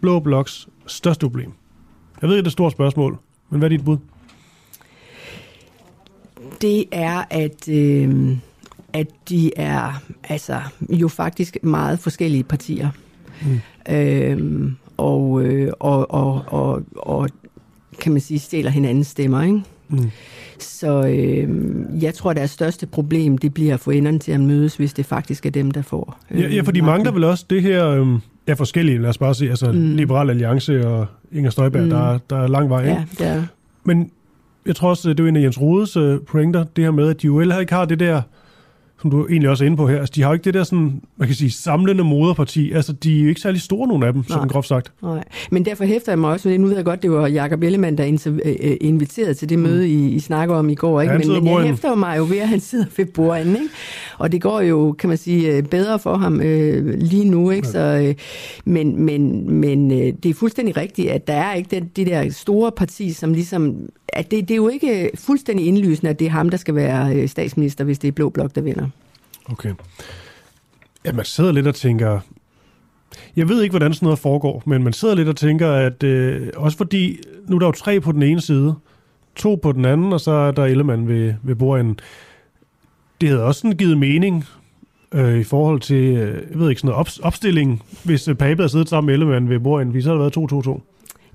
Blå 0.00 0.20
Bloks 0.20 0.68
største 0.86 1.26
problem. 1.26 1.52
Jeg 2.22 2.28
ved 2.28 2.36
ikke, 2.36 2.44
det 2.44 2.46
er 2.46 2.50
et 2.50 2.52
stort 2.52 2.72
spørgsmål, 2.72 3.18
men 3.50 3.58
hvad 3.58 3.66
er 3.66 3.76
dit 3.76 3.84
bud? 3.84 3.96
Det 6.60 6.84
er, 6.92 7.24
at, 7.30 7.68
øh, 7.68 8.36
at 8.92 9.06
de 9.28 9.50
er 9.56 10.02
altså 10.24 10.60
jo 10.90 11.08
faktisk 11.08 11.56
meget 11.62 11.98
forskellige 11.98 12.44
partier. 12.44 12.90
Mm. 13.42 13.60
Øh, 13.94 14.72
og, 14.96 15.42
øh, 15.42 15.72
og, 15.80 16.10
og, 16.10 16.44
og, 16.46 16.82
og 16.96 17.28
kan 18.00 18.12
man 18.12 18.20
sige, 18.20 18.38
stjæler 18.38 18.70
hinandens 18.70 19.06
stemmer, 19.06 19.42
ikke? 19.42 19.62
Mm. 19.88 20.10
Så 20.58 21.06
øh, 21.06 21.48
jeg 22.02 22.14
tror, 22.14 22.30
at 22.30 22.36
deres 22.36 22.50
største 22.50 22.86
problem, 22.86 23.38
det 23.38 23.54
bliver 23.54 23.74
at 23.74 23.80
få 23.80 23.90
enderne 23.90 24.18
til 24.18 24.32
at 24.32 24.40
mødes, 24.40 24.76
hvis 24.76 24.92
det 24.92 25.06
faktisk 25.06 25.46
er 25.46 25.50
dem, 25.50 25.70
der 25.70 25.82
får 25.82 26.18
øh, 26.30 26.40
Ja, 26.40 26.48
ja 26.48 26.62
for 26.62 26.72
de 26.72 26.82
mangler 26.82 27.12
vel 27.12 27.24
også 27.24 27.44
det 27.50 27.62
her... 27.62 27.88
Øh, 27.88 28.06
ja, 28.48 28.52
forskellige, 28.52 28.98
lad 28.98 29.08
os 29.08 29.18
bare 29.18 29.34
sige, 29.34 29.50
altså 29.50 29.72
mm. 29.72 29.96
Liberal 29.96 30.30
Alliance 30.30 30.86
og 30.86 31.06
Inger 31.32 31.50
Støjberg, 31.50 31.82
mm. 31.82 31.90
der, 31.90 32.18
der 32.30 32.36
er 32.36 32.46
lang 32.46 32.70
vej, 32.70 32.80
ikke? 32.80 33.06
Ja, 33.20 33.24
er. 33.24 33.42
Men 33.84 34.10
jeg 34.66 34.76
tror 34.76 34.88
også, 34.88 35.08
det 35.08 35.20
er 35.20 35.26
en 35.26 35.36
af 35.36 35.42
Jens 35.42 35.60
Rodes 35.60 35.96
uh, 35.96 36.20
pointer, 36.26 36.64
det 36.64 36.84
her 36.84 36.90
med, 36.90 37.08
at 37.08 37.22
de 37.22 37.26
jo 37.26 37.40
ikke 37.40 37.74
har 37.74 37.84
det 37.84 38.00
der 38.00 38.22
som 39.02 39.10
du 39.10 39.26
egentlig 39.26 39.50
også 39.50 39.64
er 39.64 39.66
inde 39.66 39.76
på 39.76 39.88
her, 39.88 39.98
altså, 39.98 40.12
de 40.14 40.22
har 40.22 40.28
jo 40.28 40.32
ikke 40.32 40.44
det 40.44 40.54
der 40.54 40.64
sådan, 40.64 41.02
man 41.16 41.28
kan 41.28 41.36
sige, 41.36 41.50
samlende 41.50 42.04
moderparti. 42.04 42.72
Altså, 42.72 42.92
de 42.92 43.18
er 43.18 43.22
jo 43.22 43.28
ikke 43.28 43.40
særlig 43.40 43.60
store, 43.60 43.88
nogen 43.88 44.02
af 44.02 44.12
dem, 44.12 44.20
Nej. 44.20 44.28
sådan 44.28 44.48
groft 44.48 44.68
sagt. 44.68 44.92
Nej, 45.02 45.24
men 45.50 45.64
derfor 45.64 45.84
hæfter 45.84 46.12
jeg 46.12 46.18
mig 46.18 46.30
også, 46.30 46.58
nu 46.58 46.66
ved 46.66 46.76
jeg 46.76 46.84
godt, 46.84 47.02
det 47.02 47.10
var 47.10 47.26
Jakob 47.26 47.62
Ellemann, 47.62 47.98
der 47.98 48.32
øh, 48.44 48.56
øh, 48.62 48.76
inviterede 48.80 49.34
til 49.34 49.48
det 49.48 49.58
møde, 49.58 49.86
mm. 49.86 49.92
I, 49.92 50.08
I 50.08 50.20
snakker 50.20 50.54
om 50.54 50.68
i 50.68 50.74
går, 50.74 51.00
ikke? 51.00 51.12
Ja, 51.12 51.18
men, 51.18 51.44
men 51.44 51.46
jeg 51.46 51.66
hæfter 51.66 51.94
mig 51.94 52.18
jo 52.18 52.22
ved, 52.22 52.38
at 52.38 52.48
han 52.48 52.60
sidder 52.60 52.86
ved 52.96 53.06
bordenden, 53.06 53.56
ikke? 53.56 53.68
Og 54.18 54.32
det 54.32 54.42
går 54.42 54.60
jo, 54.60 54.92
kan 54.92 55.08
man 55.08 55.18
sige, 55.18 55.56
øh, 55.56 55.62
bedre 55.62 55.98
for 55.98 56.16
ham 56.16 56.40
øh, 56.40 56.98
lige 56.98 57.24
nu, 57.24 57.50
ikke? 57.50 57.68
Så, 57.68 57.78
øh, 57.78 58.14
men 58.64 59.02
men, 59.02 59.50
men 59.50 59.90
øh, 59.90 60.12
det 60.22 60.26
er 60.26 60.34
fuldstændig 60.34 60.76
rigtigt, 60.76 61.10
at 61.10 61.26
der 61.26 61.34
er 61.34 61.54
ikke 61.54 61.68
det, 61.70 61.96
det 61.96 62.06
der 62.06 62.30
store 62.30 62.72
parti, 62.72 63.12
som 63.12 63.32
ligesom 63.32 63.88
at 64.12 64.30
det, 64.30 64.48
det 64.48 64.54
er 64.54 64.56
jo 64.56 64.68
ikke 64.68 65.10
fuldstændig 65.14 65.66
indlysende, 65.66 66.10
at 66.10 66.18
det 66.18 66.26
er 66.26 66.30
ham, 66.30 66.50
der 66.50 66.56
skal 66.56 66.74
være 66.74 67.28
statsminister, 67.28 67.84
hvis 67.84 67.98
det 67.98 68.08
er 68.08 68.12
Blå 68.12 68.28
Blok, 68.28 68.54
der 68.54 68.60
vinder. 68.60 68.87
Okay. 69.52 69.74
Ja, 71.04 71.12
man 71.12 71.24
sidder 71.24 71.52
lidt 71.52 71.66
og 71.66 71.74
tænker... 71.74 72.20
Jeg 73.36 73.48
ved 73.48 73.62
ikke, 73.62 73.72
hvordan 73.72 73.94
sådan 73.94 74.06
noget 74.06 74.18
foregår, 74.18 74.62
men 74.66 74.84
man 74.84 74.92
sidder 74.92 75.14
lidt 75.14 75.28
og 75.28 75.36
tænker, 75.36 75.72
at 75.72 76.02
øh, 76.02 76.48
også 76.56 76.76
fordi, 76.76 77.18
nu 77.46 77.56
er 77.56 77.60
der 77.60 77.66
jo 77.66 77.72
tre 77.72 78.00
på 78.00 78.12
den 78.12 78.22
ene 78.22 78.40
side, 78.40 78.74
to 79.36 79.54
på 79.54 79.72
den 79.72 79.84
anden, 79.84 80.12
og 80.12 80.20
så 80.20 80.30
er 80.30 80.50
der 80.50 80.64
Ellemann 80.64 81.08
ved, 81.08 81.34
ved 81.42 81.54
bordenden. 81.54 82.00
Det 83.20 83.28
havde 83.28 83.44
også 83.44 83.60
sådan 83.60 83.76
givet 83.76 83.98
mening 83.98 84.44
øh, 85.14 85.38
i 85.38 85.44
forhold 85.44 85.80
til, 85.80 86.04
øh, 86.04 86.42
jeg 86.50 86.58
ved 86.58 86.68
ikke, 86.68 86.80
sådan 86.80 86.88
noget 86.88 87.00
op, 87.00 87.08
opstilling, 87.22 87.82
hvis 88.04 88.28
øh, 88.28 88.34
Pape 88.34 88.56
havde 88.56 88.68
siddet 88.68 88.88
sammen 88.88 89.06
med 89.06 89.14
Ellemann 89.14 89.48
ved 89.48 89.60
bordenden, 89.60 89.94
vi 89.94 90.02
så 90.02 90.08
havde 90.08 90.20
været 90.20 90.36
2-2-2. 90.36 90.80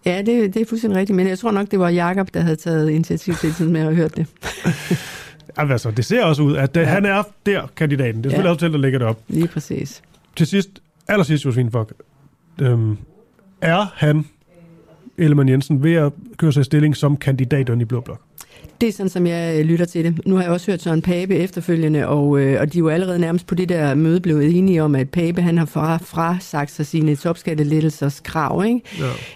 Ja, 0.06 0.18
det, 0.18 0.53
det 0.53 0.61
er 0.61 0.65
fuldstændig 0.65 0.99
rigtigt, 0.99 1.15
men 1.15 1.27
jeg 1.27 1.40
tror 1.40 1.52
nok, 1.52 1.72
det 1.72 1.80
var 1.80 1.90
Jakob 1.90 2.34
der 2.34 2.40
havde 2.40 2.56
taget 2.56 2.90
initiativ 2.90 3.34
til 3.34 3.53
tiden 3.53 3.73
med 3.73 3.81
at 3.81 3.85
have 3.85 3.95
hørt 3.95 4.18
det. 4.18 4.27
Altså, 5.58 5.92
det 5.92 6.06
ser 6.06 6.24
også 6.24 6.44
ud, 6.44 6.56
at 6.56 6.76
det, 6.76 6.82
ja. 6.82 6.86
han 6.86 7.06
er 7.06 7.24
der, 7.46 7.68
kandidaten. 7.76 8.24
Det 8.24 8.26
er 8.26 8.30
selvfølgelig 8.30 8.48
ja. 8.48 8.54
også 8.54 8.66
til, 8.66 8.72
der 8.72 8.78
lægger 8.78 9.00
det 9.00 9.08
op. 9.08 9.20
Lige 9.28 9.48
præcis. 9.48 10.02
Til 10.36 10.48
sidst, 10.48 10.70
allersidst, 11.08 11.46
Josefine 11.46 11.72
Fock, 11.72 11.94
øhm, 12.62 12.98
er 13.62 13.86
han, 13.96 14.26
Ellemann 15.18 15.50
Jensen, 15.50 15.84
ved 15.84 15.94
at 15.94 16.12
køre 16.38 16.54
sig 16.54 16.62
i 16.62 16.64
stilling 16.64 16.96
som 16.96 17.18
kandidat 17.18 17.70
i 17.70 17.86
Blå 17.86 18.00
Blok? 18.00 18.22
Det 18.84 18.89
er 18.89 18.93
sådan, 18.93 19.10
som 19.10 19.27
jeg 19.27 19.60
øh, 19.60 19.65
lytter 19.65 19.85
til 19.85 20.05
det. 20.05 20.27
Nu 20.27 20.35
har 20.35 20.43
jeg 20.43 20.51
også 20.51 20.72
hørt 20.72 20.81
Søren 20.81 21.01
Pape 21.01 21.35
efterfølgende, 21.35 22.07
og, 22.07 22.39
øh, 22.39 22.61
og 22.61 22.73
de 22.73 22.77
er 22.77 22.80
jo 22.80 22.89
allerede 22.89 23.19
nærmest 23.19 23.47
på 23.47 23.55
det 23.55 23.69
der 23.69 23.95
møde 23.95 24.19
blevet 24.19 24.57
enige 24.57 24.84
om, 24.84 24.95
at 24.95 25.10
Pape 25.10 25.41
han 25.41 25.57
har 25.57 25.65
fra, 25.65 25.97
frasagt 25.97 26.72
sig 26.72 26.85
sine 26.85 27.15
topskattelettelsers 27.15 28.19
krav. 28.19 28.65
Ikke? 28.65 28.81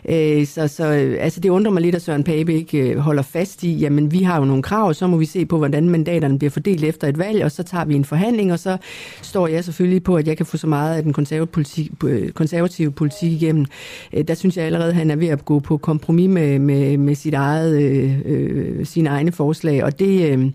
Ja. 0.07 0.39
Øh, 0.39 0.47
så, 0.47 0.67
så 0.67 0.83
altså, 1.19 1.39
det 1.39 1.49
undrer 1.49 1.71
mig 1.71 1.81
lidt, 1.81 1.95
at 1.95 2.01
Søren 2.01 2.23
Pape 2.23 2.53
ikke 2.53 2.77
øh, 2.77 2.97
holder 2.97 3.23
fast 3.23 3.63
i, 3.63 3.71
jamen 3.71 4.11
vi 4.11 4.23
har 4.23 4.39
jo 4.39 4.45
nogle 4.45 4.63
krav, 4.63 4.93
så 4.93 5.07
må 5.07 5.17
vi 5.17 5.25
se 5.25 5.45
på, 5.45 5.57
hvordan 5.57 5.89
mandaterne 5.89 6.37
bliver 6.39 6.51
fordelt 6.51 6.83
efter 6.83 7.07
et 7.07 7.17
valg, 7.17 7.43
og 7.43 7.51
så 7.51 7.63
tager 7.63 7.85
vi 7.85 7.95
en 7.95 8.05
forhandling, 8.05 8.53
og 8.53 8.59
så 8.59 8.77
står 9.21 9.47
jeg 9.47 9.63
selvfølgelig 9.63 10.03
på, 10.03 10.15
at 10.15 10.27
jeg 10.27 10.37
kan 10.37 10.45
få 10.45 10.57
så 10.57 10.67
meget 10.67 10.95
af 10.95 11.03
den 11.03 11.13
konservative 11.13 11.47
politik, 11.47 11.91
øh, 12.05 12.31
konservative 12.31 12.91
politik 12.91 13.31
igennem. 13.31 13.65
Der 14.27 14.33
synes 14.33 14.57
jeg 14.57 14.65
allerede, 14.65 14.89
at 14.89 14.95
han 14.95 15.11
er 15.11 15.15
ved 15.15 15.27
at 15.27 15.45
gå 15.45 15.59
på 15.59 15.77
kompromis 15.77 16.29
med, 16.29 16.59
med, 16.59 16.97
med 16.97 17.15
sit 17.15 17.33
eget, 17.33 17.81
øh, 18.25 18.85
sin 18.85 19.07
egen 19.07 19.27
egne 19.27 19.36
forslag, 19.37 19.83
og 19.83 19.99
det... 19.99 20.31
Øh, 20.31 20.51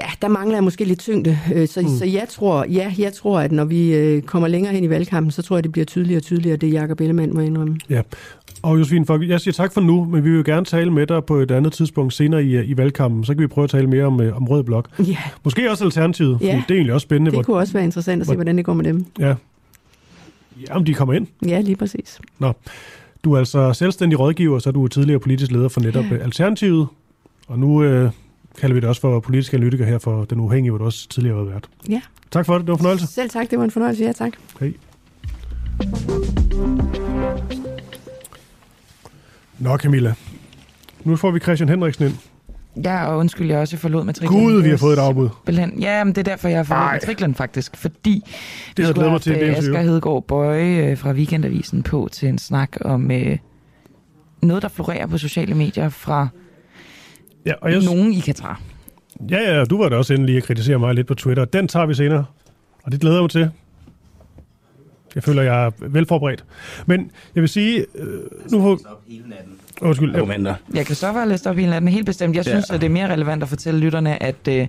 Ja, 0.00 0.06
der 0.22 0.28
mangler 0.28 0.56
jeg 0.56 0.64
måske 0.64 0.84
lidt 0.84 0.98
tyngde. 0.98 1.38
Øh, 1.54 1.68
så, 1.68 1.80
mm. 1.80 1.88
så 1.88 2.04
jeg 2.04 2.26
tror, 2.30 2.64
ja, 2.64 2.92
jeg 2.98 3.12
tror, 3.12 3.40
at 3.40 3.52
når 3.52 3.64
vi 3.64 3.94
øh, 3.94 4.22
kommer 4.22 4.48
længere 4.48 4.72
hen 4.72 4.84
i 4.84 4.90
valgkampen, 4.90 5.30
så 5.30 5.42
tror 5.42 5.56
jeg, 5.56 5.64
det 5.64 5.72
bliver 5.72 5.84
tydeligere 5.84 6.18
og 6.18 6.22
tydeligere, 6.22 6.56
det 6.56 6.72
Jacob 6.72 7.00
Ellemann 7.00 7.34
må 7.34 7.40
indrømme. 7.40 7.78
Ja, 7.90 8.02
og 8.62 8.78
Josefine 8.78 9.06
jeg 9.28 9.40
siger 9.40 9.52
tak 9.52 9.72
for 9.72 9.80
nu, 9.80 10.04
men 10.04 10.24
vi 10.24 10.30
vil 10.30 10.36
jo 10.36 10.42
gerne 10.46 10.64
tale 10.64 10.90
med 10.90 11.06
dig 11.06 11.24
på 11.24 11.36
et 11.36 11.50
andet 11.50 11.72
tidspunkt 11.72 12.14
senere 12.14 12.44
i, 12.44 12.64
i 12.64 12.76
valgkampen. 12.76 13.24
Så 13.24 13.34
kan 13.34 13.42
vi 13.42 13.46
prøve 13.46 13.64
at 13.64 13.70
tale 13.70 13.86
mere 13.86 14.04
om, 14.04 14.20
øh, 14.20 14.36
om 14.36 14.48
Rød 14.48 14.62
Blok. 14.64 14.88
Ja. 14.98 15.16
Måske 15.44 15.70
også 15.70 15.84
Alternativet, 15.84 16.38
ja. 16.40 16.46
det 16.46 16.70
er 16.70 16.74
egentlig 16.74 16.94
også 16.94 17.04
spændende. 17.04 17.36
Det 17.36 17.46
kunne 17.46 17.56
også 17.56 17.72
være 17.72 17.84
interessant 17.84 18.20
at 18.20 18.26
se, 18.26 18.34
hvordan 18.34 18.56
det 18.56 18.64
går 18.64 18.74
med 18.74 18.84
dem. 18.84 19.06
Ja. 19.18 19.34
Ja, 20.68 20.76
om 20.76 20.84
de 20.84 20.94
kommer 20.94 21.14
ind. 21.14 21.26
Ja, 21.46 21.60
lige 21.60 21.76
præcis. 21.76 22.20
Nå. 22.38 22.52
Du 23.24 23.32
er 23.32 23.38
altså 23.38 23.72
selvstændig 23.72 24.20
rådgiver, 24.20 24.58
så 24.58 24.68
er 24.68 24.72
du 24.72 24.88
tidligere 24.88 25.20
politisk 25.20 25.52
leder 25.52 25.68
for 25.68 25.80
netop 25.80 26.04
ja. 26.04 26.16
Alternativet. 26.16 26.86
Og 27.46 27.58
nu 27.58 27.82
øh, 27.82 28.10
kalder 28.60 28.74
vi 28.74 28.80
det 28.80 28.88
også 28.88 29.00
for 29.00 29.20
politiske 29.20 29.56
analytikere 29.56 29.88
her 29.88 29.98
for 29.98 30.24
Den 30.24 30.40
Uafhængige, 30.40 30.70
hvor 30.70 30.78
du 30.78 30.84
også 30.84 31.08
tidligere 31.08 31.36
har 31.36 31.44
været. 31.44 31.68
Ja. 31.88 32.00
Tak 32.30 32.46
for 32.46 32.58
det. 32.58 32.60
Det 32.60 32.68
var 32.68 32.74
en 32.74 32.78
fornøjelse. 32.78 33.06
Selv 33.06 33.30
tak. 33.30 33.50
Det 33.50 33.58
var 33.58 33.64
en 33.64 33.70
fornøjelse. 33.70 34.04
Ja, 34.04 34.12
tak. 34.12 34.32
Hej. 34.60 34.72
Nå, 39.58 39.76
Camilla. 39.76 40.14
Nu 41.04 41.16
får 41.16 41.30
vi 41.30 41.38
Christian 41.38 41.68
Henriksen 41.68 42.06
ind. 42.06 42.14
Ja, 42.84 43.06
og 43.06 43.18
undskyld, 43.18 43.50
jeg 43.50 43.58
også 43.58 43.76
forlod 43.76 44.04
matriklen. 44.04 44.40
Gud, 44.40 44.62
vi 44.62 44.68
har 44.68 44.76
fået 44.76 44.92
et 44.92 44.98
afbud. 44.98 45.28
Ja, 45.80 46.04
men 46.04 46.14
det 46.14 46.18
er 46.18 46.22
derfor, 46.22 46.48
jeg 46.48 46.58
har 46.58 46.64
forlod 46.64 46.92
matriklen 46.92 47.34
faktisk. 47.34 47.76
Fordi 47.76 48.22
det 48.76 48.84
vi 48.84 48.90
skulle 48.90 49.08
have 49.08 49.18
til, 49.18 49.34
det 49.34 49.42
Asger 49.42 49.80
Hedegaard 49.80 50.24
Bøje 50.26 50.90
øh, 50.90 50.98
fra 50.98 51.12
Weekendavisen 51.12 51.82
på 51.82 52.08
til 52.12 52.28
en 52.28 52.38
snak 52.38 52.76
om 52.80 53.10
øh, 53.10 53.38
noget, 54.42 54.62
der 54.62 54.68
florerer 54.68 55.06
på 55.06 55.18
sociale 55.18 55.54
medier 55.54 55.88
fra 55.88 56.28
Ja, 57.46 57.52
og 57.60 57.72
jeg... 57.72 57.82
Nogen, 57.82 58.12
I 58.12 58.20
kan 58.20 58.34
tage. 58.34 58.54
Ja, 59.30 59.56
ja, 59.56 59.64
du 59.64 59.78
var 59.78 59.88
da 59.88 59.96
også 59.96 60.14
endelig 60.14 60.36
at 60.36 60.42
kritisere 60.42 60.78
mig 60.78 60.94
lidt 60.94 61.06
på 61.06 61.14
Twitter. 61.14 61.44
Den 61.44 61.68
tager 61.68 61.86
vi 61.86 61.94
senere, 61.94 62.24
og 62.82 62.92
det 62.92 63.00
glæder 63.00 63.16
jeg 63.16 63.22
mig 63.22 63.30
til. 63.30 63.50
Jeg 65.14 65.22
føler, 65.22 65.42
jeg 65.42 65.66
er 65.66 65.70
velforberedt. 65.80 66.44
Men 66.86 67.10
jeg 67.34 67.40
vil 67.40 67.48
sige, 67.48 67.86
øh, 67.94 68.20
nu 68.52 68.60
har... 68.60 68.78
Undskyld. 69.82 70.14
Argumenter. 70.14 70.54
Jeg 70.74 70.84
Christoffer 70.84 71.20
har 71.20 71.26
læst 71.26 71.46
op 71.46 71.56
hele 71.56 71.70
natten 71.70 71.90
helt 71.90 72.06
bestemt. 72.06 72.36
Jeg 72.36 72.44
synes, 72.44 72.66
ja. 72.68 72.74
at 72.74 72.80
det 72.80 72.86
er 72.86 72.90
mere 72.90 73.12
relevant 73.12 73.42
at 73.42 73.48
fortælle 73.48 73.80
lytterne, 73.80 74.22
at 74.22 74.48
øh, 74.48 74.66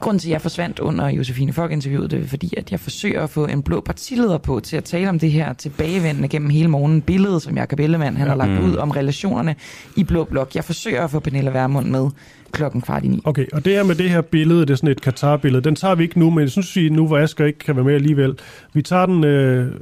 grunden 0.00 0.18
til, 0.18 0.28
at 0.28 0.32
jeg 0.32 0.40
forsvandt 0.40 0.78
under 0.78 1.08
Josefine 1.08 1.52
Fock-interviewet, 1.52 2.10
det 2.10 2.22
er 2.22 2.26
fordi, 2.26 2.54
at 2.56 2.72
jeg 2.72 2.80
forsøger 2.80 3.22
at 3.22 3.30
få 3.30 3.46
en 3.46 3.62
blå 3.62 3.80
partileder 3.80 4.38
på 4.38 4.60
til 4.60 4.76
at 4.76 4.84
tale 4.84 5.08
om 5.08 5.18
det 5.18 5.32
her 5.32 5.52
tilbagevendende 5.52 6.28
gennem 6.28 6.50
hele 6.50 6.68
morgenen 6.68 7.02
billede, 7.02 7.40
som 7.40 7.56
Jacob 7.56 7.80
Ellemann 7.80 8.16
han 8.16 8.26
ja. 8.26 8.30
har 8.30 8.36
lagt 8.36 8.62
mm. 8.62 8.70
ud 8.70 8.76
om 8.76 8.90
relationerne 8.90 9.54
i 9.96 10.04
Blå 10.04 10.24
Blok. 10.24 10.54
Jeg 10.54 10.64
forsøger 10.64 11.04
at 11.04 11.10
få 11.10 11.20
Pernille 11.20 11.52
Vermund 11.52 11.86
med 11.86 12.10
klokken 12.52 12.80
kvart 12.80 13.04
i 13.04 13.08
ni. 13.08 13.20
Okay, 13.24 13.46
og 13.52 13.64
det 13.64 13.72
her 13.72 13.82
med 13.82 13.94
det 13.94 14.10
her 14.10 14.20
billede, 14.20 14.60
det 14.60 14.70
er 14.70 14.74
sådan 14.74 14.90
et 14.90 15.00
Katar-billede, 15.00 15.64
den 15.64 15.74
tager 15.76 15.94
vi 15.94 16.02
ikke 16.02 16.18
nu, 16.18 16.30
men 16.30 16.40
jeg 16.40 16.50
synes, 16.50 16.76
vi 16.76 16.88
nu 16.88 17.06
hvor 17.06 17.18
Asger 17.18 17.44
ikke 17.44 17.58
kan 17.58 17.76
være 17.76 17.84
med 17.84 17.94
alligevel. 17.94 18.38
Vi 18.72 18.82
tager 18.82 19.06
den, 19.06 19.24
øh, 19.24 19.72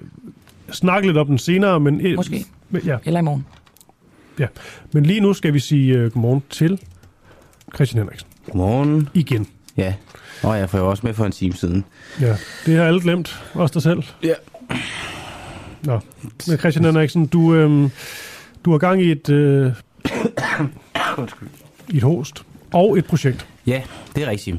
snakke 0.71 1.09
lidt 1.09 1.19
om 1.19 1.27
den 1.27 1.39
senere, 1.39 1.81
men... 1.81 2.03
Måske. 2.17 2.45
Ja. 2.85 2.97
Eller 3.05 3.21
i 3.21 3.23
morgen. 3.23 3.47
Ja, 4.39 4.47
men 4.93 5.07
lige 5.07 5.21
nu 5.21 5.33
skal 5.33 5.55
vi 5.55 5.59
sige 5.59 6.05
uh, 6.05 6.13
godmorgen 6.13 6.43
til 6.51 6.81
Christian 7.75 8.03
Henriksen. 8.03 8.29
Godmorgen. 8.47 9.09
Igen. 9.15 9.47
Ja, 9.77 9.95
og 10.43 10.59
jeg 10.59 10.71
får 10.71 10.79
jo 10.79 10.91
også 10.91 11.07
med 11.07 11.15
for 11.15 11.25
en 11.25 11.33
time 11.33 11.55
siden. 11.55 11.85
Ja, 12.21 12.37
det 12.67 12.77
har 12.77 12.85
alle 12.85 13.01
glemt, 13.01 13.43
også 13.55 13.75
dig 13.75 13.83
selv. 13.83 14.03
Ja. 14.23 14.35
Nå, 15.83 16.01
men 16.49 16.59
Christian 16.59 16.85
Henriksen, 16.85 17.27
du, 17.27 17.55
øhm, 17.55 17.91
du 18.65 18.71
har 18.71 18.79
gang 18.79 19.03
i 19.03 19.11
et, 19.11 19.29
øh, 19.29 19.73
i 21.89 21.97
et 21.97 22.03
host 22.03 22.43
og 22.73 22.99
et 22.99 23.05
projekt. 23.05 23.47
Ja, 23.67 23.83
det 24.17 24.23
er 24.23 24.31
rigtigt. 24.31 24.57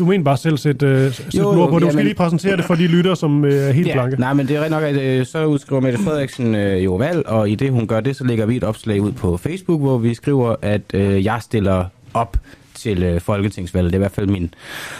Du 0.00 0.06
mener 0.06 0.24
bare 0.24 0.36
selv 0.36 0.58
sætte, 0.58 0.86
uh, 0.86 1.14
sætte 1.14 1.38
jo, 1.38 1.54
jo, 1.54 1.66
på 1.66 1.78
det. 1.78 1.86
Du 1.86 1.92
skal 1.92 2.04
lige 2.04 2.14
præsentere 2.14 2.56
det 2.56 2.64
for 2.64 2.74
de 2.74 2.86
lytter, 2.86 3.14
som 3.14 3.42
uh, 3.42 3.50
er 3.50 3.72
helt 3.72 3.86
ja, 3.86 3.92
blanke. 3.92 4.20
Nej, 4.20 4.32
men 4.32 4.48
det 4.48 4.56
er 4.56 4.60
rigtig 4.60 4.80
nok, 4.80 4.82
at 4.82 5.20
uh, 5.20 5.26
så 5.26 5.44
udskriver 5.44 5.80
Mette 5.82 5.98
Frederiksen 5.98 6.54
uh, 6.54 6.84
jo 6.84 6.94
valg, 6.94 7.26
og 7.26 7.50
i 7.50 7.54
det 7.54 7.70
hun 7.70 7.86
gør 7.86 8.00
det, 8.00 8.16
så 8.16 8.24
lægger 8.24 8.46
vi 8.46 8.56
et 8.56 8.64
opslag 8.64 9.00
ud 9.00 9.12
på 9.12 9.36
Facebook, 9.36 9.80
hvor 9.80 9.98
vi 9.98 10.14
skriver, 10.14 10.56
at 10.62 10.82
uh, 10.94 11.24
jeg 11.24 11.38
stiller 11.40 11.84
op 12.14 12.36
til 12.74 13.14
uh, 13.14 13.20
folketingsvalget. 13.20 13.92
Det 13.92 13.96
er 13.96 13.98
i 13.98 14.04
hvert 14.04 14.12
fald 14.12 14.26
min 14.26 14.54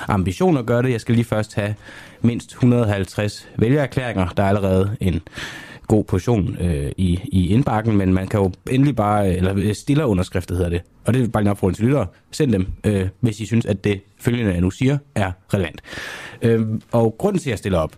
ambition 0.08 0.56
at 0.56 0.66
gøre 0.66 0.82
det. 0.82 0.90
Jeg 0.90 1.00
skal 1.00 1.14
lige 1.14 1.24
først 1.24 1.54
have 1.54 1.74
mindst 2.22 2.50
150 2.50 3.48
vælgererklæringer. 3.56 4.28
Der 4.36 4.42
er 4.42 4.48
allerede 4.48 4.90
en 5.00 5.20
god 5.90 6.04
portion 6.04 6.56
øh, 6.60 6.92
i, 6.96 7.20
i 7.24 7.48
indbakken, 7.48 7.96
men 7.96 8.14
man 8.14 8.28
kan 8.28 8.40
jo 8.40 8.52
endelig 8.70 8.96
bare, 8.96 9.28
øh, 9.28 9.36
eller 9.36 9.54
øh, 9.56 9.74
stiller 9.74 10.04
underskrifter 10.04 10.54
hedder 10.54 10.70
det, 10.70 10.82
og 11.04 11.14
det 11.14 11.22
er 11.22 11.28
bare 11.28 11.40
en 11.40 11.46
opfordring 11.46 11.76
til 11.76 11.84
lyttere, 11.84 12.06
send 12.30 12.52
dem, 12.52 12.66
øh, 12.84 13.08
hvis 13.20 13.40
I 13.40 13.46
synes, 13.46 13.66
at 13.66 13.84
det 13.84 14.00
følgende, 14.18 14.52
jeg 14.52 14.60
nu 14.60 14.70
siger, 14.70 14.98
er 15.14 15.32
relevant. 15.54 15.80
Øh, 16.42 16.66
og 16.92 17.14
grunden 17.18 17.40
til, 17.40 17.48
at 17.48 17.50
jeg 17.50 17.58
stiller 17.58 17.78
op, 17.78 17.96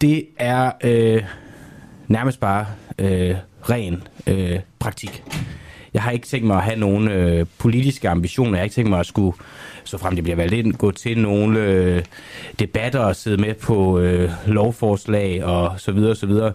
det 0.00 0.26
er 0.38 0.72
øh, 0.84 1.22
nærmest 2.08 2.40
bare 2.40 2.66
øh, 2.98 3.36
ren 3.70 4.02
øh, 4.26 4.60
praktik 4.78 5.24
jeg 5.94 6.02
har 6.02 6.10
ikke 6.10 6.26
tænkt 6.26 6.46
mig 6.46 6.56
at 6.56 6.62
have 6.62 6.78
nogen 6.78 7.08
øh, 7.08 7.46
politiske 7.58 8.08
ambitioner. 8.08 8.50
Jeg 8.50 8.58
har 8.58 8.64
ikke 8.64 8.74
tænkt 8.74 8.90
mig 8.90 9.00
at 9.00 9.06
skulle, 9.06 9.36
så 9.84 9.98
frem 9.98 10.14
det 10.14 10.24
bliver 10.24 10.36
valgt 10.36 10.54
ind, 10.54 10.74
gå 10.74 10.90
til 10.90 11.18
nogle 11.18 11.60
øh, 11.60 12.02
debatter 12.58 13.00
og 13.00 13.16
sidde 13.16 13.36
med 13.36 13.54
på 13.54 13.98
øh, 13.98 14.30
lovforslag 14.46 15.44
og 15.44 15.80
så 15.80 15.92
videre 15.92 16.10
og 16.10 16.16
så 16.16 16.26
videre. 16.26 16.52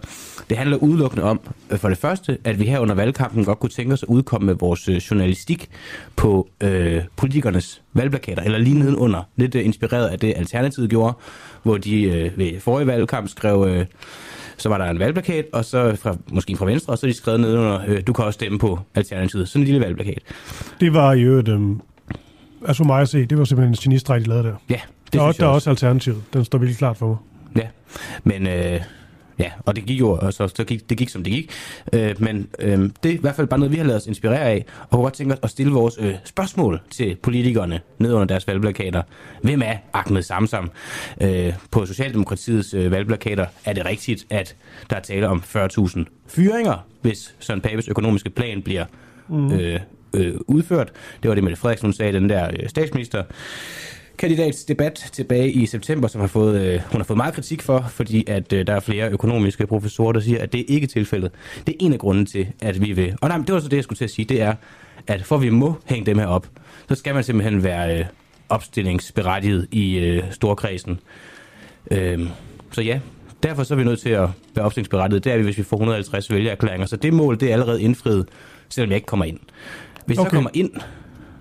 Det 0.50 0.58
handler 0.58 0.76
udelukkende 0.76 1.24
om, 1.24 1.40
øh, 1.70 1.78
for 1.78 1.88
det 1.88 1.98
første, 1.98 2.38
at 2.44 2.60
vi 2.60 2.64
her 2.64 2.78
under 2.78 2.94
valgkampen 2.94 3.44
godt 3.44 3.58
kunne 3.58 3.70
tænke 3.70 3.92
os 3.92 4.02
at 4.02 4.08
udkomme 4.08 4.46
med 4.46 4.54
vores 4.54 4.88
øh, 4.88 4.96
journalistik 4.96 5.68
på 6.16 6.48
øh, 6.60 7.02
politikernes 7.16 7.82
valgplakater, 7.92 8.42
eller 8.42 8.58
lige 8.58 8.78
nedenunder, 8.78 9.22
lidt 9.36 9.54
øh, 9.54 9.64
inspireret 9.64 10.08
af 10.08 10.18
det 10.18 10.32
Alternativet 10.36 10.90
gjorde, 10.90 11.14
hvor 11.62 11.76
de 11.76 12.02
øh, 12.02 12.38
ved 12.38 12.60
forrige 12.60 12.86
valgkamp 12.86 13.28
skrev... 13.28 13.66
Øh, 13.68 13.86
så 14.56 14.68
var 14.68 14.78
der 14.78 14.84
en 14.84 14.98
valgplakat, 14.98 15.44
og 15.52 15.64
så 15.64 15.96
fra, 16.02 16.16
måske 16.32 16.56
fra 16.56 16.66
Venstre, 16.66 16.92
og 16.92 16.98
så 16.98 17.06
de 17.06 17.14
skrevet 17.14 17.40
nedenunder, 17.40 17.80
øh, 17.86 18.00
du 18.06 18.12
kan 18.12 18.24
også 18.24 18.36
stemme 18.36 18.58
på 18.58 18.78
Alternativet. 18.94 19.48
Sådan 19.48 19.62
en 19.62 19.66
lille 19.66 19.80
valgplakat. 19.80 20.22
Det 20.80 20.94
var 20.94 21.12
i 21.12 21.22
øvrigt, 21.22 21.48
øhm, 21.48 21.80
altså 22.66 22.84
mig 22.84 23.00
at 23.00 23.08
se, 23.08 23.26
det 23.26 23.38
var 23.38 23.44
simpelthen 23.44 23.72
en 23.72 23.76
genistreg, 23.82 24.20
de 24.20 24.26
lavede 24.28 24.44
der. 24.44 24.54
Ja, 24.68 24.80
det 25.04 25.12
der, 25.12 25.20
er, 25.20 25.26
synes 25.26 25.36
der 25.36 25.46
er 25.46 25.50
også 25.50 25.70
alternativet. 25.70 26.22
Den 26.32 26.44
står 26.44 26.58
virkelig 26.58 26.78
klart 26.78 26.96
for 26.96 27.06
mig. 27.08 27.16
Ja, 27.56 27.68
men 28.24 28.46
øh, 28.46 28.80
ja, 29.38 29.50
og 29.64 29.76
det 29.76 29.84
gik 29.84 30.00
jo, 30.00 30.10
og 30.10 30.32
så, 30.32 30.48
så 30.48 30.64
gik, 30.64 30.90
det 30.90 30.98
gik 30.98 31.08
som 31.08 31.22
det 31.24 31.32
gik. 31.32 31.50
Øh, 31.92 32.14
men 32.22 32.48
øh, 32.58 32.78
det 33.02 33.08
er 33.10 33.14
i 33.14 33.18
hvert 33.20 33.34
fald 33.36 33.46
bare 33.46 33.60
noget, 33.60 33.72
vi 33.72 33.76
har 33.76 33.84
lavet 33.84 34.00
os 34.00 34.06
inspirere 34.06 34.40
af, 34.40 34.64
og 34.80 34.88
kunne 34.90 35.02
godt 35.02 35.14
tænke 35.14 35.34
os 35.34 35.40
at 35.42 35.50
stille 35.50 35.72
vores 35.72 35.94
øh, 36.00 36.14
spørgsmål 36.24 36.80
til 36.90 37.16
politikerne 37.22 37.80
ned 37.98 38.12
under 38.12 38.24
deres 38.26 38.46
valgplakater. 38.46 39.02
Hvem 39.42 39.62
er 39.62 39.74
Ahmed 39.92 40.22
Samsam? 40.22 40.70
Øh, 41.20 41.52
på 41.70 41.86
Socialdemokratiets 41.86 42.74
øh, 42.74 42.90
valgplakater 42.90 43.46
er 43.64 43.72
det 43.72 43.84
rigtigt, 43.84 44.26
at 44.30 44.56
der 44.90 44.96
er 44.96 45.00
tale 45.00 45.28
om 45.28 45.42
40.000 45.56 46.04
fyringer, 46.28 46.86
hvis 47.02 47.34
Søren 47.38 47.60
Papes 47.60 47.88
økonomiske 47.88 48.30
plan 48.30 48.62
bliver 48.62 48.84
Mhm. 49.28 49.52
øh, 49.52 49.80
øh, 50.14 50.34
udført. 50.46 50.92
Det 51.22 51.28
var 51.28 51.34
det, 51.34 51.44
Mette 51.44 51.56
Frederiksen 51.56 51.92
sagde, 51.92 52.12
den 52.12 52.28
der 52.28 52.50
øh, 52.60 52.68
statsminister 52.68 53.22
kandidats 54.18 54.64
debat 54.64 55.10
tilbage 55.12 55.50
i 55.52 55.66
september, 55.66 56.08
som 56.08 56.20
har 56.20 56.28
fået, 56.28 56.60
øh, 56.60 56.80
hun 56.92 57.00
har 57.00 57.04
fået 57.04 57.16
meget 57.16 57.34
kritik 57.34 57.62
for, 57.62 57.84
fordi 57.90 58.24
at 58.26 58.52
øh, 58.52 58.66
der 58.66 58.74
er 58.74 58.80
flere 58.80 59.10
økonomiske 59.10 59.66
professorer, 59.66 60.12
der 60.12 60.20
siger, 60.20 60.42
at 60.42 60.52
det 60.52 60.64
ikke 60.68 60.84
er 60.84 60.88
tilfældet. 60.88 61.32
Det 61.66 61.72
er 61.72 61.76
en 61.80 61.92
af 61.92 61.98
grunden 61.98 62.26
til, 62.26 62.46
at 62.60 62.80
vi 62.80 62.92
vil... 62.92 63.16
Og 63.20 63.28
nej, 63.28 63.38
det 63.38 63.54
var 63.54 63.60
så 63.60 63.68
det, 63.68 63.76
jeg 63.76 63.84
skulle 63.84 63.96
til 63.96 64.04
at 64.04 64.10
sige, 64.10 64.26
det 64.26 64.42
er, 64.42 64.54
at 65.06 65.24
for 65.24 65.36
at 65.36 65.42
vi 65.42 65.50
må 65.50 65.74
hænge 65.84 66.06
dem 66.06 66.18
her 66.18 66.26
op, 66.26 66.46
så 66.88 66.94
skal 66.94 67.14
man 67.14 67.24
simpelthen 67.24 67.64
være 67.64 67.98
øh, 67.98 68.04
opstillingsberettiget 68.48 69.68
i 69.70 69.98
øh, 69.98 70.22
storkredsen. 70.30 71.00
Øh, 71.90 72.28
så 72.72 72.82
ja, 72.82 73.00
derfor 73.42 73.62
så 73.62 73.74
er 73.74 73.78
vi 73.78 73.84
nødt 73.84 74.00
til 74.00 74.10
at 74.10 74.28
være 74.54 74.64
opstillingsberettiget. 74.64 75.24
Det 75.24 75.32
er 75.32 75.36
vi, 75.36 75.42
hvis 75.42 75.58
vi 75.58 75.62
får 75.62 75.76
150 75.76 76.30
vælgererklæringer. 76.30 76.86
Så 76.86 76.96
det 76.96 77.12
mål, 77.12 77.40
det 77.40 77.48
er 77.48 77.52
allerede 77.52 77.82
indfriet, 77.82 78.28
selvom 78.68 78.90
jeg 78.90 78.96
ikke 78.96 79.06
kommer 79.06 79.24
ind. 79.24 79.38
Hvis. 80.06 80.18
Okay. 80.18 80.24
jeg 80.24 80.32
kommer 80.32 80.50
ind... 80.54 80.70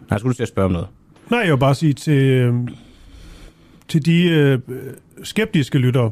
Nej, 0.09 0.19
skulle 0.19 0.33
du 0.33 0.35
til 0.35 0.43
at 0.43 0.49
spørge 0.49 0.65
om 0.65 0.71
noget? 0.71 0.87
Nej, 1.31 1.39
jeg 1.39 1.51
vil 1.51 1.57
bare 1.57 1.75
sige 1.75 1.93
til, 1.93 2.23
øh, 2.23 2.53
til 3.87 4.05
de 4.05 4.29
øh, 4.29 4.59
skeptiske 5.23 5.77
lyttere, 5.77 6.11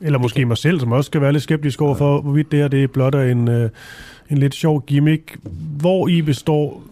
eller 0.00 0.18
måske 0.18 0.44
mig 0.44 0.58
selv, 0.58 0.80
som 0.80 0.92
også 0.92 1.06
skal 1.08 1.20
være 1.20 1.32
lidt 1.32 1.42
skeptisk 1.42 1.82
over 1.82 1.94
for, 1.94 2.20
hvorvidt 2.20 2.52
det 2.52 2.58
her 2.58 2.68
det 2.68 2.82
er 2.82 2.86
blot 2.86 3.14
er 3.14 3.22
en, 3.22 3.48
øh, 3.48 3.70
en 4.30 4.38
lidt 4.38 4.54
sjov 4.54 4.84
gimmick. 4.86 5.38
Hvor 5.80 6.08
i 6.08 6.22
består 6.22 6.82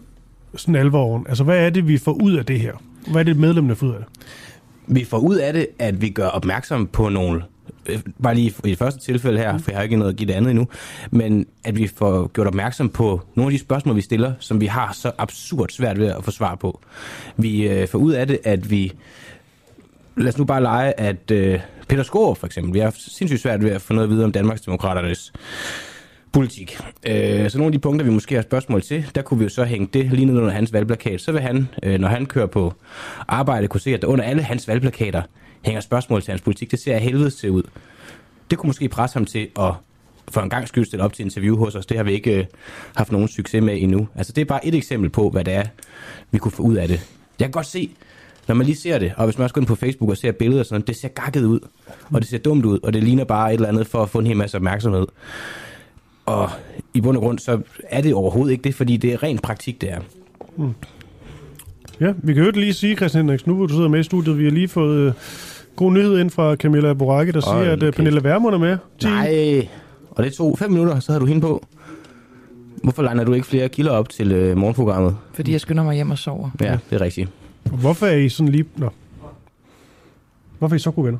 sådan 0.55 0.75
alvoren? 0.75 1.25
Altså, 1.29 1.43
hvad 1.43 1.65
er 1.65 1.69
det, 1.69 1.87
vi 1.87 1.97
får 1.97 2.21
ud 2.23 2.33
af 2.33 2.45
det 2.45 2.59
her? 2.59 2.73
Hvad 3.11 3.21
er 3.21 3.23
det, 3.23 3.37
medlemmerne 3.37 3.75
får 3.75 3.87
ud 3.87 3.93
af 3.93 3.99
det? 3.99 4.27
Vi 4.87 5.03
får 5.03 5.17
ud 5.17 5.35
af 5.35 5.53
det, 5.53 5.67
at 5.79 6.01
vi 6.01 6.09
gør 6.09 6.27
opmærksom 6.27 6.87
på 6.87 7.09
nogle 7.09 7.41
Øh, 7.89 7.99
bare 8.23 8.35
lige 8.35 8.53
i 8.63 8.69
det 8.69 8.77
første 8.77 8.99
tilfælde 8.99 9.37
her, 9.37 9.57
for 9.57 9.71
jeg 9.71 9.77
har 9.77 9.83
ikke 9.83 9.95
noget 9.95 10.11
at 10.11 10.17
give 10.17 10.27
det 10.27 10.33
andet 10.33 10.49
endnu, 10.49 10.67
men 11.11 11.45
at 11.63 11.77
vi 11.77 11.87
får 11.87 12.27
gjort 12.27 12.47
opmærksom 12.47 12.89
på 12.89 13.21
nogle 13.35 13.51
af 13.51 13.51
de 13.51 13.59
spørgsmål, 13.59 13.95
vi 13.95 14.01
stiller, 14.01 14.33
som 14.39 14.61
vi 14.61 14.65
har 14.65 14.93
så 14.93 15.11
absurd 15.17 15.69
svært 15.69 15.99
ved 15.99 16.07
at 16.07 16.23
få 16.23 16.31
svar 16.31 16.55
på. 16.55 16.79
Vi 17.37 17.67
øh, 17.67 17.87
får 17.87 17.99
ud 17.99 18.11
af 18.11 18.27
det, 18.27 18.39
at 18.43 18.71
vi 18.71 18.93
lad 20.17 20.27
os 20.27 20.37
nu 20.37 20.45
bare 20.45 20.61
lege, 20.61 20.99
at 20.99 21.31
øh, 21.31 21.59
Peter 21.87 22.03
Skår 22.03 22.33
for 22.33 22.45
eksempel, 22.45 22.73
vi 22.73 22.79
har 22.79 22.95
sindssygt 22.97 23.41
svært 23.41 23.63
ved 23.63 23.71
at 23.71 23.81
få 23.81 23.93
noget 23.93 24.07
at 24.07 24.11
vide 24.11 24.23
om 24.23 24.31
Danmarksdemokraternes 24.31 25.33
politik. 26.31 26.77
Øh, 27.07 27.49
så 27.49 27.57
nogle 27.57 27.67
af 27.67 27.71
de 27.71 27.79
punkter, 27.79 28.05
vi 28.05 28.11
måske 28.11 28.35
har 28.35 28.41
spørgsmål 28.41 28.81
til, 28.81 29.05
der 29.15 29.21
kunne 29.21 29.37
vi 29.37 29.43
jo 29.43 29.49
så 29.49 29.63
hænge 29.63 29.89
det 29.93 30.05
lige 30.13 30.25
ned 30.25 30.37
under 30.37 30.51
hans 30.51 30.73
valgplakat. 30.73 31.21
Så 31.21 31.31
vil 31.31 31.41
han, 31.41 31.67
øh, 31.83 31.99
når 31.99 32.07
han 32.07 32.25
kører 32.25 32.45
på 32.45 32.73
arbejde, 33.27 33.67
kunne 33.67 33.81
se, 33.81 33.93
at 33.93 34.01
der 34.01 34.07
under 34.07 34.25
alle 34.25 34.41
hans 34.41 34.67
valgplakater 34.67 35.21
hænger 35.61 35.81
spørgsmål 35.81 36.21
til 36.21 36.31
hans 36.31 36.41
politik. 36.41 36.71
Det 36.71 36.79
ser 36.79 36.95
af 36.95 37.01
helvede 37.01 37.29
til 37.29 37.51
ud. 37.51 37.63
Det 38.49 38.57
kunne 38.57 38.67
måske 38.67 38.89
presse 38.89 39.15
ham 39.15 39.25
til 39.25 39.47
at 39.59 39.73
for 40.31 40.41
en 40.41 40.49
gang 40.49 40.67
skyld 40.67 40.85
stille 40.85 41.03
op 41.03 41.13
til 41.13 41.25
interview 41.25 41.57
hos 41.57 41.75
os. 41.75 41.85
Det 41.85 41.97
har 41.97 42.03
vi 42.03 42.11
ikke 42.11 42.39
øh, 42.39 42.45
haft 42.95 43.11
nogen 43.11 43.27
succes 43.27 43.63
med 43.63 43.81
endnu. 43.81 44.07
Altså 44.15 44.33
det 44.33 44.41
er 44.41 44.45
bare 44.45 44.65
et 44.65 44.75
eksempel 44.75 45.09
på, 45.09 45.29
hvad 45.29 45.43
det 45.43 45.53
er, 45.53 45.63
vi 46.31 46.37
kunne 46.37 46.51
få 46.51 46.63
ud 46.63 46.75
af 46.75 46.87
det. 46.87 46.99
Jeg 47.39 47.45
kan 47.45 47.51
godt 47.51 47.65
se, 47.65 47.95
når 48.47 48.55
man 48.55 48.65
lige 48.65 48.75
ser 48.75 48.99
det, 48.99 49.13
og 49.17 49.25
hvis 49.25 49.37
man 49.37 49.43
også 49.43 49.53
går 49.53 49.61
ind 49.61 49.67
på 49.67 49.75
Facebook 49.75 50.09
og 50.09 50.17
ser 50.17 50.31
billeder 50.31 50.59
og 50.59 50.65
sådan 50.65 50.75
noget, 50.75 50.87
det 50.87 50.95
ser 50.95 51.07
gakket 51.07 51.43
ud, 51.43 51.59
og 52.11 52.21
det 52.21 52.29
ser 52.29 52.37
dumt 52.37 52.65
ud, 52.65 52.79
og 52.83 52.93
det 52.93 53.03
ligner 53.03 53.23
bare 53.23 53.49
et 53.49 53.53
eller 53.53 53.67
andet 53.67 53.87
for 53.87 54.03
at 54.03 54.09
få 54.09 54.19
en 54.19 54.27
hel 54.27 54.37
masse 54.37 54.57
opmærksomhed. 54.57 55.07
Og 56.25 56.49
i 56.93 57.01
bund 57.01 57.17
og 57.17 57.23
grund, 57.23 57.39
så 57.39 57.61
er 57.83 58.01
det 58.01 58.13
overhovedet 58.13 58.51
ikke 58.51 58.63
det, 58.63 58.75
fordi 58.75 58.97
det 58.97 59.13
er 59.13 59.23
ren 59.23 59.39
praktik, 59.39 59.81
det 59.81 59.91
er. 59.91 59.99
Mm. 60.57 60.73
Ja, 62.01 62.13
vi 62.17 62.33
kan 62.33 62.43
jo 62.43 62.51
lige 62.51 62.73
sige, 62.73 62.95
Christian 62.95 63.23
Henriks, 63.25 63.47
nu 63.47 63.55
hvor 63.55 63.65
du 63.65 63.73
sidder 63.73 63.87
med 63.87 63.99
i 63.99 64.03
studiet, 64.03 64.37
vi 64.37 64.43
har 64.43 64.51
lige 64.51 64.67
fået 64.67 64.97
øh, 65.07 65.13
god 65.75 65.91
nyhed 65.93 66.19
ind 66.19 66.29
fra 66.29 66.55
Camilla 66.55 66.93
Boracke, 66.93 67.31
der 67.31 67.41
siger, 67.41 67.71
at 67.71 67.83
øh. 67.83 67.93
Pernille 67.93 68.23
Vermund 68.23 68.55
er 68.55 68.59
med. 68.59 68.77
Ti- 68.99 69.07
Nej, 69.07 69.67
og 70.11 70.23
det 70.23 70.33
tog 70.33 70.57
fem 70.59 70.71
minutter, 70.71 70.99
så 70.99 71.11
havde 71.11 71.19
du 71.21 71.25
hende 71.25 71.41
på. 71.41 71.65
Hvorfor 72.83 73.03
legner 73.03 73.23
du 73.23 73.33
ikke 73.33 73.47
flere 73.47 73.69
kilder 73.69 73.91
op 73.91 74.09
til 74.09 74.31
øh, 74.31 74.57
morgenprogrammet? 74.57 75.15
Fordi 75.33 75.51
jeg 75.51 75.61
skynder 75.61 75.83
mig 75.83 75.95
hjem 75.95 76.11
og 76.11 76.17
sover. 76.17 76.49
Ja, 76.61 76.77
det 76.89 76.95
er 76.95 77.01
rigtigt. 77.01 77.29
Hvorfor 77.63 78.05
er 78.05 78.15
I 78.17 78.29
sådan 78.29 78.51
lige... 78.51 78.65
Nå. 78.75 78.89
Hvorfor 80.59 80.75
er 80.75 80.77
I 80.77 80.79
så 80.79 80.91
gode 80.91 81.05
venner? 81.05 81.19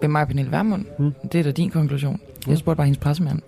Med 0.00 0.08
mig 0.08 0.22
og 0.22 0.28
Pernille 0.28 0.50
Vermund. 0.50 0.84
Mm. 0.98 1.12
Det 1.32 1.38
er 1.38 1.42
da 1.42 1.50
din 1.50 1.70
konklusion. 1.70 2.20
Jeg 2.48 2.58
spurgte 2.58 2.76
bare 2.76 2.84
hendes 2.84 2.98
pressemand. 3.00 3.40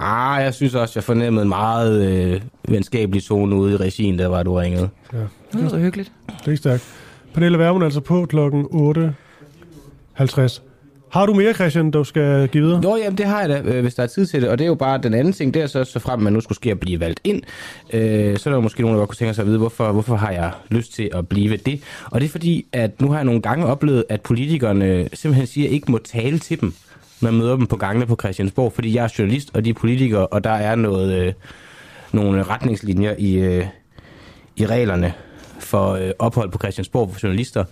Ah, 0.00 0.42
jeg 0.42 0.54
synes 0.54 0.74
også, 0.74 0.92
jeg 0.96 1.04
fornemmede 1.04 1.42
en 1.42 1.48
meget 1.48 2.06
øh, 2.06 2.40
venskabelig 2.68 3.22
zone 3.22 3.56
ude 3.56 3.72
i 3.72 3.76
regien, 3.76 4.18
der 4.18 4.26
var 4.26 4.42
du 4.42 4.54
ringede. 4.54 4.88
Ja. 5.12 5.18
Det 5.18 5.60
lyder 5.60 5.78
hyggeligt. 5.78 6.12
Det 6.44 6.52
er 6.52 6.56
stærkt. 6.56 6.84
Pernille 7.34 7.58
Vermund 7.58 7.82
er 7.82 7.86
altså 7.86 8.00
på 8.00 8.26
klokken 8.26 8.64
8.50. 10.18 10.60
Har 11.12 11.26
du 11.26 11.34
mere, 11.34 11.54
Christian, 11.54 11.90
du 11.90 12.04
skal 12.04 12.48
give 12.48 12.64
videre? 12.64 12.80
Jo, 12.84 12.96
jamen 12.96 13.18
det 13.18 13.26
har 13.26 13.40
jeg 13.40 13.48
da, 13.48 13.60
øh, 13.64 13.82
hvis 13.82 13.94
der 13.94 14.02
er 14.02 14.06
tid 14.06 14.26
til 14.26 14.42
det. 14.42 14.48
Og 14.48 14.58
det 14.58 14.64
er 14.64 14.68
jo 14.68 14.74
bare 14.74 14.98
den 15.02 15.14
anden 15.14 15.32
ting, 15.32 15.54
det 15.54 15.62
er 15.62 15.66
så, 15.66 15.84
så 15.84 15.98
frem 15.98 16.20
man 16.20 16.32
nu 16.32 16.40
skulle 16.40 16.56
ske 16.56 16.70
at 16.70 16.80
blive 16.80 17.00
valgt 17.00 17.20
ind. 17.24 17.42
Øh, 17.92 18.36
så 18.38 18.48
er 18.48 18.52
der 18.52 18.56
jo 18.56 18.60
måske 18.60 18.82
nogen, 18.82 18.94
der 18.94 18.98
godt 19.00 19.08
kunne 19.08 19.16
tænke 19.16 19.34
sig 19.34 19.42
at 19.42 19.48
vide, 19.48 19.58
hvorfor, 19.58 19.92
hvorfor 19.92 20.16
har 20.16 20.30
jeg 20.30 20.50
lyst 20.68 20.94
til 20.94 21.10
at 21.14 21.28
blive 21.28 21.56
det? 21.56 21.82
Og 22.04 22.20
det 22.20 22.26
er 22.26 22.30
fordi, 22.30 22.66
at 22.72 23.00
nu 23.00 23.08
har 23.08 23.16
jeg 23.16 23.24
nogle 23.24 23.42
gange 23.42 23.66
oplevet, 23.66 24.04
at 24.08 24.20
politikerne 24.20 25.08
simpelthen 25.14 25.46
siger, 25.46 25.64
at 25.64 25.68
jeg 25.68 25.74
ikke 25.74 25.90
må 25.90 25.98
tale 25.98 26.38
til 26.38 26.60
dem, 26.60 26.74
man 27.22 27.34
møder 27.34 27.56
dem 27.56 27.66
på 27.66 27.76
gangene 27.76 28.06
på 28.06 28.16
Christiansborg, 28.20 28.72
fordi 28.72 28.94
jeg 28.94 29.04
er 29.04 29.14
journalist, 29.18 29.50
og 29.54 29.64
de 29.64 29.70
er 29.70 29.74
politikere, 29.74 30.26
og 30.26 30.44
der 30.44 30.50
er 30.50 30.74
noget, 30.74 31.26
øh, 31.26 31.32
nogle 32.12 32.42
retningslinjer 32.42 33.14
i, 33.18 33.34
øh, 33.34 33.66
i 34.56 34.66
reglerne 34.66 35.12
for 35.58 35.92
øh, 35.92 36.10
ophold 36.18 36.50
på 36.50 36.58
Christiansborg 36.58 37.12
for 37.12 37.20
journalister, 37.22 37.64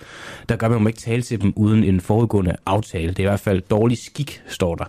der 0.49 0.57
gør, 0.57 0.67
at 0.67 0.71
man 0.71 0.83
må 0.83 0.89
ikke 0.89 1.01
tale 1.01 1.23
til 1.23 1.43
dem 1.43 1.53
uden 1.57 1.85
en 1.85 2.01
forudgående 2.01 2.57
aftale. 2.67 3.09
Det 3.09 3.19
er 3.19 3.23
i 3.23 3.31
hvert 3.31 3.41
fald 3.41 3.61
dårlig 3.61 3.99
skik, 3.99 4.43
står 4.47 4.75
der. 4.75 4.85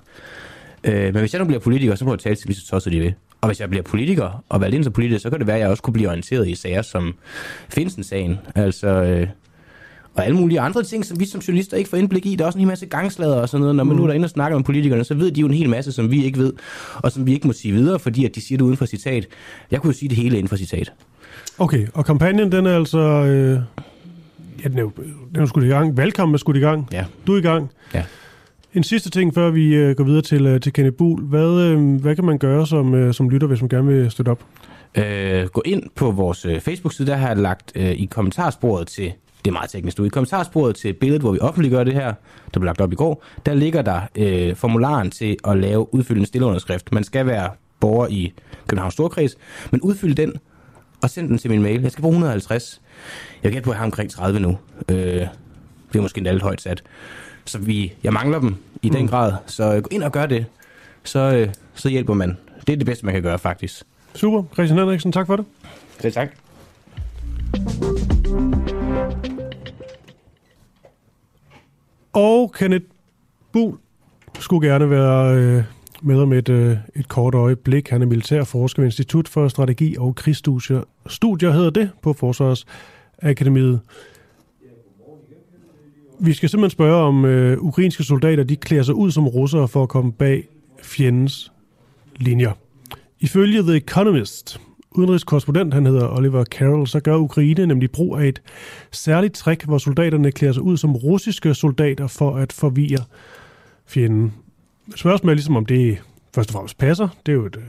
Øh, 0.83 1.03
men 1.03 1.15
hvis 1.15 1.33
jeg 1.33 1.39
nu 1.39 1.45
bliver 1.45 1.59
politiker, 1.59 1.95
så 1.95 2.05
må 2.05 2.11
jeg 2.11 2.19
tale 2.19 2.35
til 2.35 2.47
dem, 2.47 2.53
så 2.53 2.67
tosset 2.67 2.93
de 2.93 2.99
vil. 2.99 3.13
Og 3.41 3.49
hvis 3.49 3.59
jeg 3.59 3.69
bliver 3.69 3.83
politiker 3.83 4.43
og 4.49 4.61
valgt 4.61 4.75
ind 4.75 4.83
som 4.83 4.93
politiker, 4.93 5.19
så 5.19 5.29
kan 5.29 5.39
det 5.39 5.47
være, 5.47 5.55
at 5.55 5.61
jeg 5.61 5.69
også 5.69 5.83
kunne 5.83 5.93
blive 5.93 6.09
orienteret 6.09 6.47
i 6.47 6.55
sager 6.55 6.81
som 6.81 7.15
Finsen-sagen. 7.69 8.39
Altså, 8.55 8.87
øh, 8.87 9.27
og 10.15 10.25
alle 10.25 10.37
mulige 10.37 10.59
andre 10.59 10.83
ting, 10.83 11.05
som 11.05 11.19
vi 11.19 11.25
som 11.25 11.41
journalister 11.41 11.77
ikke 11.77 11.89
får 11.89 11.97
indblik 11.97 12.25
i. 12.25 12.35
Der 12.35 12.43
er 12.43 12.45
også 12.45 12.57
en 12.57 12.61
hel 12.61 12.67
masse 12.67 12.85
gangslader 12.85 13.35
og 13.35 13.49
sådan 13.49 13.61
noget. 13.61 13.75
Når 13.75 13.83
man 13.83 13.97
nu 13.97 14.03
er 14.03 14.07
derinde 14.07 14.25
og 14.25 14.29
snakker 14.29 14.57
med 14.57 14.65
politikerne, 14.65 15.03
så 15.03 15.13
ved 15.13 15.31
de 15.31 15.41
jo 15.41 15.47
en 15.47 15.53
hel 15.53 15.69
masse, 15.69 15.91
som 15.91 16.11
vi 16.11 16.25
ikke 16.25 16.39
ved, 16.39 16.53
og 16.95 17.11
som 17.11 17.25
vi 17.25 17.33
ikke 17.33 17.47
må 17.47 17.53
sige 17.53 17.73
videre, 17.73 17.99
fordi 17.99 18.25
at 18.25 18.35
de 18.35 18.41
siger 18.41 18.57
det 18.57 18.65
uden 18.65 18.77
for 18.77 18.85
citat. 18.85 19.27
Jeg 19.71 19.81
kunne 19.81 19.93
jo 19.93 19.97
sige 19.97 20.09
det 20.09 20.17
hele 20.17 20.37
inden 20.37 20.47
for 20.47 20.55
citat. 20.55 20.93
Okay, 21.59 21.87
og 21.93 22.05
kampagnen, 22.05 22.51
den 22.51 22.65
er 22.65 22.75
altså... 22.75 22.99
Øh, 22.99 23.59
ja, 24.63 24.69
den 24.69 24.77
er 24.77 24.81
jo, 24.81 24.91
den 25.35 25.41
er 25.41 25.45
skudt 25.45 25.65
i 25.65 25.67
gang. 25.67 25.97
Valgkampen 25.97 26.33
er 26.33 26.37
skudt 26.37 26.57
i 26.57 26.59
gang. 26.59 26.87
Ja. 26.91 27.05
Du 27.27 27.33
er 27.33 27.37
i 27.37 27.41
gang. 27.41 27.71
Ja. 27.93 28.03
En 28.73 28.83
sidste 28.83 29.09
ting, 29.09 29.33
før 29.33 29.49
vi 29.49 29.75
øh, 29.75 29.95
går 29.95 30.03
videre 30.03 30.21
til, 30.21 30.45
øh, 30.45 30.61
til 30.61 30.73
Kenneth 30.73 30.97
Buhl. 30.97 31.23
Hvad, 31.23 31.61
øh, 31.61 32.01
hvad 32.01 32.15
kan 32.15 32.25
man 32.25 32.37
gøre 32.37 32.67
som, 32.67 32.93
øh, 32.93 33.13
som 33.13 33.29
lytter, 33.29 33.47
hvis 33.47 33.61
man 33.61 33.69
gerne 33.69 33.87
vil 33.87 34.11
støtte 34.11 34.29
op? 34.29 34.43
Øh, 34.95 35.45
gå 35.45 35.61
ind 35.65 35.83
på 35.95 36.11
vores 36.11 36.45
øh, 36.45 36.59
Facebook-side, 36.59 37.07
der 37.07 37.15
har 37.15 37.27
jeg 37.27 37.37
lagt 37.37 37.71
øh, 37.75 37.91
i 37.91 38.05
kommentarsporet 38.05 38.87
til, 38.87 39.13
det 39.45 39.51
er 39.51 39.53
meget 39.53 39.69
teknisk 39.69 39.97
nu, 39.97 40.05
i 40.05 40.09
kommentarsporet 40.09 40.75
til 40.75 40.93
billedet, 40.93 41.21
hvor 41.21 41.31
vi 41.31 41.39
offentliggør 41.39 41.83
det 41.83 41.93
her, 41.93 42.13
der 42.53 42.59
blev 42.59 42.65
lagt 42.65 42.81
op 42.81 42.91
i 42.91 42.95
går, 42.95 43.23
der 43.45 43.53
ligger 43.53 43.81
der 43.81 44.01
øh, 44.15 44.55
formularen 44.55 45.11
til 45.11 45.37
at 45.47 45.57
lave 45.57 45.93
udfylde 45.93 46.19
en 46.19 46.25
stilleunderskrift. 46.25 46.91
Man 46.91 47.03
skal 47.03 47.25
være 47.25 47.49
borger 47.79 48.07
i 48.07 48.33
Københavns 48.67 48.93
Storkreds, 48.93 49.37
men 49.71 49.81
udfyld 49.81 50.15
den 50.15 50.33
og 51.03 51.09
send 51.09 51.27
den 51.29 51.37
til 51.37 51.49
min 51.51 51.61
mail. 51.61 51.81
Jeg 51.81 51.91
skal 51.91 52.01
bruge 52.01 52.13
150. 52.13 52.81
Jeg 53.43 53.51
gætte 53.51 53.65
på, 53.65 53.69
at 53.71 53.73
jeg 53.73 53.79
har 53.79 53.85
omkring 53.85 54.11
30 54.11 54.39
nu. 54.39 54.57
Øh, 54.89 54.95
det 54.95 55.29
er 55.97 56.01
måske 56.01 56.17
endda 56.17 56.31
lidt 56.31 56.43
højt 56.43 56.61
sat. 56.61 56.83
Så 57.45 57.57
vi, 57.59 57.93
jeg 58.03 58.13
mangler 58.13 58.39
dem 58.39 58.55
i 58.81 58.89
den 58.89 59.01
Mm. 59.01 59.07
grad, 59.07 59.33
så 59.47 59.81
gå 59.83 59.87
ind 59.91 60.03
og 60.03 60.11
gør 60.11 60.25
det. 60.25 60.45
Så, 61.03 61.19
øh, 61.19 61.49
så 61.75 61.89
hjælper 61.89 62.13
man. 62.13 62.37
Det 62.67 62.73
er 62.73 62.77
det 62.77 62.85
bedste, 62.85 63.05
man 63.05 63.13
kan 63.13 63.23
gøre, 63.23 63.39
faktisk. 63.39 63.83
Super. 64.15 64.43
Christian 64.53 64.79
Henriksen, 64.79 65.11
tak 65.11 65.27
for 65.27 65.35
det. 65.35 65.45
Det 66.01 66.13
tak. 66.13 66.29
Og 72.13 72.51
Kenneth 72.53 72.85
Buhl 73.53 73.77
skulle 74.39 74.69
gerne 74.69 74.89
være 74.89 75.35
øh, 75.35 75.63
med 76.01 76.19
om 76.21 76.33
et, 76.33 76.49
øh, 76.49 76.77
et 76.95 77.07
kort 77.07 77.35
øjeblik. 77.35 77.89
Han 77.89 78.01
er 78.01 78.05
militærforsker 78.05 78.81
ved 78.81 78.87
Institut 78.87 79.27
for 79.27 79.47
Strategi 79.47 79.95
og 79.97 80.15
Krigsstudier. 80.15 80.83
Studier 81.07 81.51
hedder 81.51 81.69
det 81.69 81.89
på 82.01 82.13
Forsvarsakademiet. 82.13 83.79
Vi 86.19 86.33
skal 86.33 86.49
simpelthen 86.49 86.71
spørge, 86.71 87.03
om 87.03 87.25
øh, 87.25 87.57
ukrainske 87.59 88.03
soldater 88.03 88.43
de 88.43 88.55
klæder 88.55 88.83
sig 88.83 88.95
ud 88.95 89.11
som 89.11 89.27
russere 89.27 89.67
for 89.67 89.83
at 89.83 89.89
komme 89.89 90.11
bag 90.11 90.47
fjendens 90.83 91.51
linjer. 92.15 92.51
Ifølge 93.19 93.61
The 93.61 93.77
Economist, 93.77 94.61
udenrigskorrespondent, 94.91 95.73
han 95.73 95.85
hedder 95.85 96.17
Oliver 96.17 96.43
Carroll, 96.43 96.87
så 96.87 96.99
gør 96.99 97.15
Ukraine 97.15 97.65
nemlig 97.65 97.91
brug 97.91 98.17
af 98.17 98.27
et 98.27 98.41
særligt 98.91 99.33
trick, 99.33 99.63
hvor 99.63 99.77
soldaterne 99.77 100.31
klæder 100.31 100.53
sig 100.53 100.63
ud 100.63 100.77
som 100.77 100.95
russiske 100.95 101.53
soldater 101.53 102.07
for 102.07 102.35
at 102.35 102.53
forvirre 102.53 103.03
fjenden. 103.87 104.33
Spørgsmålet 104.95 105.33
er 105.33 105.35
ligesom, 105.35 105.55
om 105.55 105.65
det 105.65 106.01
først 106.35 106.49
og 106.49 106.53
fremmest 106.53 106.77
passer. 106.77 107.07
Det 107.25 107.31
er 107.31 107.35
jo 107.35 107.45
et 107.45 107.55
øh, 107.55 107.63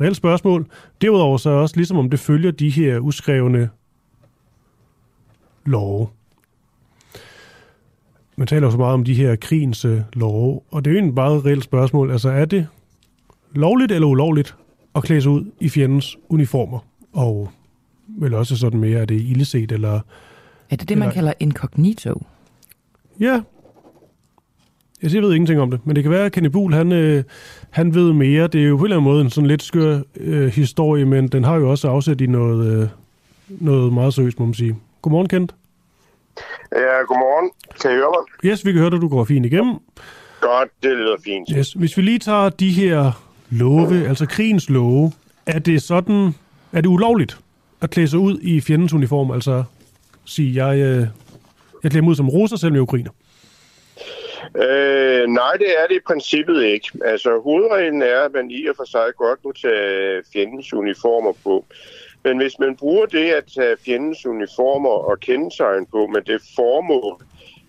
reelt 0.00 0.16
spørgsmål. 0.16 0.66
Derudover 1.00 1.36
så 1.36 1.50
er 1.50 1.54
også 1.54 1.76
ligesom, 1.76 1.96
om 1.96 2.10
det 2.10 2.20
følger 2.20 2.50
de 2.50 2.70
her 2.70 2.98
uskrevne 2.98 3.70
love. 5.66 6.08
Man 8.36 8.46
taler 8.46 8.66
jo 8.66 8.70
så 8.70 8.76
meget 8.76 8.94
om 8.94 9.04
de 9.04 9.14
her 9.14 9.36
krigens 9.36 9.84
øh, 9.84 10.00
love, 10.12 10.60
og 10.70 10.84
det 10.84 10.90
er 10.90 10.92
jo 10.92 10.98
egentlig 10.98 11.14
bare 11.14 11.36
et 11.36 11.44
reelt 11.44 11.64
spørgsmål. 11.64 12.10
Altså 12.10 12.28
er 12.28 12.44
det 12.44 12.66
lovligt 13.52 13.92
eller 13.92 14.06
ulovligt 14.06 14.56
at 14.96 15.02
klæde 15.02 15.22
sig 15.22 15.30
ud 15.30 15.44
i 15.60 15.68
fjendens 15.68 16.16
uniformer? 16.28 16.78
Og 17.12 17.50
vel 18.08 18.34
også 18.34 18.56
sådan 18.56 18.80
mere, 18.80 19.00
er 19.00 19.04
det 19.04 19.14
illeset 19.14 19.72
eller... 19.72 20.00
Er 20.70 20.76
det 20.76 20.88
det, 20.88 20.98
man 20.98 21.12
kalder 21.12 21.32
incognito? 21.40 22.22
Ja. 23.20 23.40
Jeg 25.02 25.22
ved 25.22 25.34
ingenting 25.34 25.60
om 25.60 25.70
det, 25.70 25.86
men 25.86 25.96
det 25.96 26.04
kan 26.04 26.12
være, 26.12 26.24
at 26.24 26.32
Kenny 26.32 26.48
Buhl, 26.48 26.74
han, 26.74 26.92
øh, 26.92 27.24
han 27.70 27.94
ved 27.94 28.12
mere. 28.12 28.46
Det 28.46 28.64
er 28.64 28.68
jo 28.68 28.76
på 28.76 28.80
en 28.80 28.86
eller 28.86 28.96
anden 28.96 29.10
måde 29.12 29.20
en 29.20 29.30
sådan 29.30 29.48
lidt 29.48 29.62
skør 29.62 30.00
øh, 30.16 30.46
historie, 30.46 31.04
men 31.04 31.28
den 31.28 31.44
har 31.44 31.56
jo 31.56 31.70
også 31.70 31.88
afsæt 31.88 32.20
i 32.20 32.26
noget, 32.26 32.82
øh, 32.82 32.88
noget 33.48 33.92
meget 33.92 34.14
seriøst, 34.14 34.38
må 34.38 34.44
man 34.44 34.54
sige. 34.54 34.76
Godmorgen, 35.02 35.28
Kent. 35.28 35.54
Ja, 36.72 36.78
godmorgen. 37.08 37.50
Kan 37.82 37.90
I 37.90 37.94
høre 37.94 38.12
mig? 38.14 38.50
Yes, 38.50 38.66
vi 38.66 38.72
kan 38.72 38.80
høre 38.80 38.90
dig, 38.90 39.00
du 39.00 39.08
går 39.08 39.24
fint 39.24 39.46
igennem. 39.46 39.74
Godt, 40.40 40.68
det 40.82 40.90
lyder 40.90 41.16
fint. 41.24 41.48
Yes. 41.56 41.72
Hvis 41.72 41.96
vi 41.96 42.02
lige 42.02 42.18
tager 42.18 42.48
de 42.48 42.70
her 42.70 43.12
love, 43.50 44.08
altså 44.08 44.26
krigens 44.26 44.70
love, 44.70 45.12
er 45.46 45.58
det 45.58 45.82
sådan, 45.82 46.34
er 46.72 46.80
det 46.80 46.88
ulovligt 46.88 47.38
at 47.80 47.90
klæde 47.90 48.08
sig 48.08 48.18
ud 48.18 48.38
i 48.42 48.60
fjendens 48.60 48.92
uniform? 48.92 49.30
Altså 49.30 49.64
sige, 50.24 50.66
jeg, 50.66 50.78
øh, 50.78 51.06
jeg 51.82 51.90
klæder 51.90 52.02
mig 52.02 52.10
ud 52.10 52.14
som 52.14 52.28
russer, 52.28 52.56
selvom 52.56 52.74
jeg 52.74 52.78
er 52.78 52.82
ukrainer. 52.82 53.10
Øh, 54.56 55.26
nej, 55.28 55.52
det 55.52 55.70
er 55.78 55.86
det 55.88 55.96
i 55.96 56.06
princippet 56.06 56.64
ikke. 56.64 56.88
Altså, 57.04 57.40
hovedreglen 57.44 58.02
er, 58.02 58.20
at 58.20 58.32
man 58.32 58.50
i 58.50 58.66
og 58.66 58.76
for 58.76 58.84
sig 58.84 59.06
godt 59.16 59.40
må 59.44 59.52
tage 59.52 60.22
fjendens 60.32 60.72
uniformer 60.72 61.32
på. 61.44 61.64
Men 62.24 62.36
hvis 62.36 62.58
man 62.58 62.76
bruger 62.76 63.06
det 63.06 63.30
at 63.30 63.44
tage 63.54 63.76
fjendens 63.84 64.26
uniformer 64.26 64.90
og 65.10 65.20
kendetegn 65.20 65.86
på 65.86 66.06
med 66.06 66.22
det 66.22 66.40
formål 66.56 67.22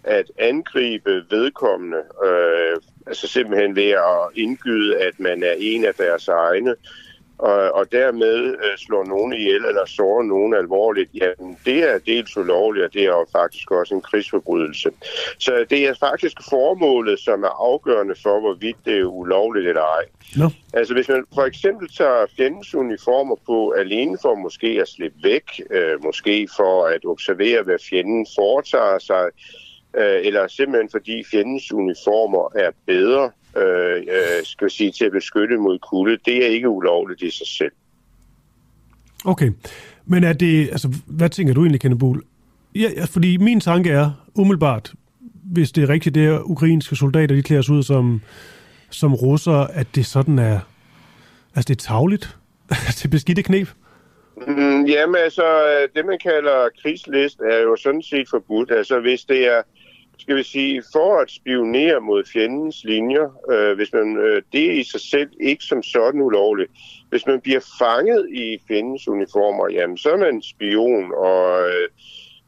at 0.03 0.31
angribe 0.39 1.23
vedkommende, 1.29 1.97
øh, 2.25 2.77
altså 3.07 3.27
simpelthen 3.27 3.75
ved 3.75 3.89
at 3.89 4.29
indgyde, 4.35 4.97
at 4.97 5.19
man 5.19 5.43
er 5.43 5.55
en 5.57 5.85
af 5.85 5.93
deres 5.95 6.27
egne, 6.27 6.75
og, 7.37 7.71
og 7.71 7.91
dermed 7.91 8.37
øh, 8.47 8.77
slår 8.77 9.03
nogen 9.05 9.33
ihjel 9.33 9.65
eller 9.65 9.85
sårer 9.85 10.23
nogen 10.23 10.53
alvorligt, 10.53 11.09
jamen 11.13 11.57
det 11.65 11.79
er 11.89 11.97
dels 11.97 12.37
ulovligt, 12.37 12.85
og 12.85 12.93
det 12.93 13.01
er 13.01 13.05
jo 13.05 13.25
faktisk 13.31 13.71
også 13.71 13.95
en 13.95 14.01
krigsforbrydelse. 14.01 14.91
Så 15.39 15.65
det 15.69 15.87
er 15.87 15.93
faktisk 15.99 16.37
formålet, 16.49 17.19
som 17.19 17.43
er 17.43 17.71
afgørende 17.71 18.15
for, 18.23 18.39
hvorvidt 18.39 18.77
det 18.85 18.99
er 18.99 19.05
ulovligt 19.05 19.67
eller 19.67 19.81
ej. 19.81 20.05
No. 20.37 20.49
Altså 20.73 20.93
hvis 20.93 21.09
man 21.09 21.25
for 21.33 21.41
eksempel 21.41 21.89
tager 21.97 22.25
fjendens 22.37 22.75
uniformer 22.75 23.35
på 23.45 23.71
alene 23.71 24.17
for 24.21 24.35
måske 24.35 24.67
at 24.81 24.87
slippe 24.87 25.17
væk, 25.23 25.61
øh, 25.71 26.03
måske 26.03 26.47
for 26.57 26.85
at 26.85 27.05
observere, 27.05 27.63
hvad 27.63 27.79
fjenden 27.89 28.27
foretager 28.35 28.99
sig, 28.99 29.25
øh, 29.97 30.25
eller 30.27 30.47
simpelthen 30.47 30.89
fordi 30.91 31.23
fjendens 31.31 31.73
uniformer 31.73 32.51
er 32.55 32.71
bedre, 32.85 33.31
øh, 33.57 33.97
øh, 33.97 34.43
skal 34.43 34.71
sige, 34.71 34.91
til 34.91 35.05
at 35.05 35.11
beskytte 35.11 35.57
mod 35.57 35.79
kulde, 35.79 36.17
det 36.25 36.45
er 36.45 36.47
ikke 36.47 36.69
ulovligt 36.69 37.21
i 37.21 37.31
sig 37.31 37.47
selv. 37.47 37.71
Okay, 39.25 39.51
men 40.05 40.23
er 40.23 40.33
det, 40.33 40.69
altså, 40.69 40.93
hvad 41.05 41.29
tænker 41.29 41.53
du 41.53 41.61
egentlig, 41.61 41.81
Kenneth 41.81 41.99
Buhl? 41.99 42.23
Ja, 42.75 42.89
fordi 43.05 43.37
min 43.37 43.59
tanke 43.59 43.89
er 43.89 44.11
umiddelbart, 44.35 44.93
hvis 45.53 45.71
det 45.71 45.83
er 45.83 45.89
rigtigt, 45.89 46.15
det 46.15 46.25
er 46.25 46.39
ukrainske 46.39 46.95
soldater, 46.95 47.35
de 47.35 47.43
klæder 47.43 47.61
sig 47.61 47.75
ud 47.75 47.83
som, 47.83 48.21
som 48.89 49.13
russere, 49.13 49.73
at 49.73 49.87
det 49.95 50.05
sådan 50.05 50.39
er, 50.39 50.59
altså 51.55 51.67
det 51.67 51.81
er 51.81 51.87
tagligt, 51.87 52.37
det 52.69 53.05
er 53.05 53.09
beskidte 53.09 53.43
knep. 53.43 53.67
Mm, 54.47 54.85
jamen 54.85 55.15
altså, 55.15 55.43
det 55.95 56.05
man 56.05 56.19
kalder 56.23 56.69
krigslist 56.81 57.39
er 57.39 57.61
jo 57.61 57.75
sådan 57.75 58.01
set 58.01 58.29
forbudt. 58.29 58.71
Altså 58.71 58.99
hvis 58.99 59.21
det 59.21 59.47
er, 59.47 59.61
skal 60.19 60.35
vi 60.35 60.43
sige, 60.43 60.83
for 60.93 61.21
at 61.21 61.31
spionere 61.31 62.01
mod 62.01 62.23
fjendens 62.33 62.83
linjer, 62.83 63.27
øh, 63.51 63.75
hvis 63.75 63.93
man, 63.93 64.17
øh, 64.17 64.41
det 64.53 64.65
er 64.65 64.71
i 64.71 64.83
sig 64.83 65.01
selv 65.01 65.29
ikke 65.39 65.63
som 65.63 65.83
sådan 65.83 66.21
ulovligt. 66.21 66.71
Hvis 67.09 67.25
man 67.25 67.41
bliver 67.41 67.75
fanget 67.79 68.29
i 68.29 68.57
fjendens 68.67 69.07
uniformer, 69.07 69.71
jamen 69.71 69.97
så 69.97 70.09
er 70.09 70.17
man 70.17 70.41
spion, 70.41 71.11
og 71.13 71.67
øh, 71.67 71.89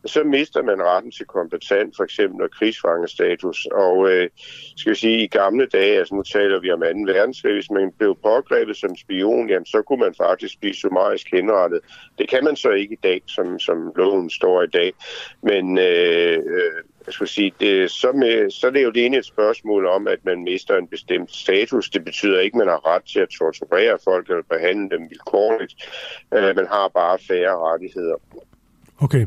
så 0.06 0.23
mister 0.23 0.61
man 0.64 0.84
retten 0.84 1.11
til 1.11 1.26
kompetent, 1.26 1.95
for 1.95 2.03
eksempel 2.03 2.41
og 2.41 2.52
krigsfangestatus. 2.52 3.65
Og 3.65 4.10
øh, 4.11 4.30
skal 4.77 4.89
vi 4.89 4.98
sige, 4.98 5.23
i 5.23 5.27
gamle 5.27 5.65
dage, 5.65 5.98
altså 5.98 6.15
nu 6.15 6.23
taler 6.23 6.60
vi 6.60 6.72
om 6.72 6.80
2. 6.80 6.85
verdenskrig, 6.85 7.53
hvis 7.53 7.72
man 7.72 7.91
blev 7.98 8.18
pågrebet 8.23 8.77
som 8.77 8.95
spion, 8.95 9.49
jamen 9.49 9.65
så 9.65 9.81
kunne 9.81 9.99
man 9.99 10.14
faktisk 10.14 10.60
blive 10.60 10.73
summarisk 10.73 11.31
henrettet. 11.31 11.80
Det 12.18 12.30
kan 12.30 12.44
man 12.44 12.56
så 12.56 12.69
ikke 12.69 12.94
i 12.94 12.99
dag, 13.03 13.22
som, 13.27 13.60
som 13.60 13.91
loven 13.95 14.30
står 14.30 14.64
i 14.64 14.68
dag. 14.68 14.94
Men 15.41 15.77
øh, 15.77 16.38
øh, 16.38 16.84
jeg 17.07 17.13
skulle 17.13 17.29
sige, 17.29 17.51
det, 17.59 17.91
så, 17.91 18.11
med, 18.11 18.51
så 18.51 18.67
er 18.67 18.71
det 18.71 18.84
jo 18.84 18.91
det 18.91 19.05
ene 19.05 19.17
et 19.17 19.25
spørgsmål 19.25 19.85
om, 19.85 20.07
at 20.07 20.19
man 20.25 20.43
mister 20.43 20.77
en 20.77 20.88
bestemt 20.88 21.31
status. 21.31 21.89
Det 21.89 22.05
betyder 22.05 22.39
ikke, 22.39 22.55
at 22.55 22.59
man 22.59 22.67
har 22.67 22.95
ret 22.95 23.03
til 23.03 23.19
at 23.19 23.29
torturere 23.29 23.97
folk 24.03 24.29
eller 24.29 24.43
behandle 24.49 24.97
dem 24.97 25.09
vilkårligt. 25.09 25.73
Øh, 26.34 26.55
man 26.55 26.67
har 26.69 26.91
bare 26.93 27.17
færre 27.27 27.57
rettigheder. 27.57 28.15
Okay. 28.99 29.25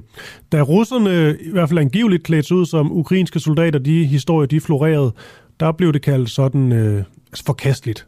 Da 0.52 0.62
russerne 0.62 1.39
i 1.40 1.51
hvert 1.51 1.69
fald 1.69 1.78
angiveligt 1.78 2.24
klædte 2.24 2.48
sig 2.48 2.57
ud 2.57 2.66
som 2.66 2.93
ukrainske 2.93 3.40
soldater, 3.40 3.78
de 3.78 4.05
historier, 4.05 4.47
de 4.47 4.61
florerede, 4.61 5.12
der 5.61 5.73
blev 5.73 5.93
det 5.93 6.02
kaldt 6.02 6.31
sådan 6.31 6.73
øh, 6.73 7.05
forkasteligt. 7.47 8.07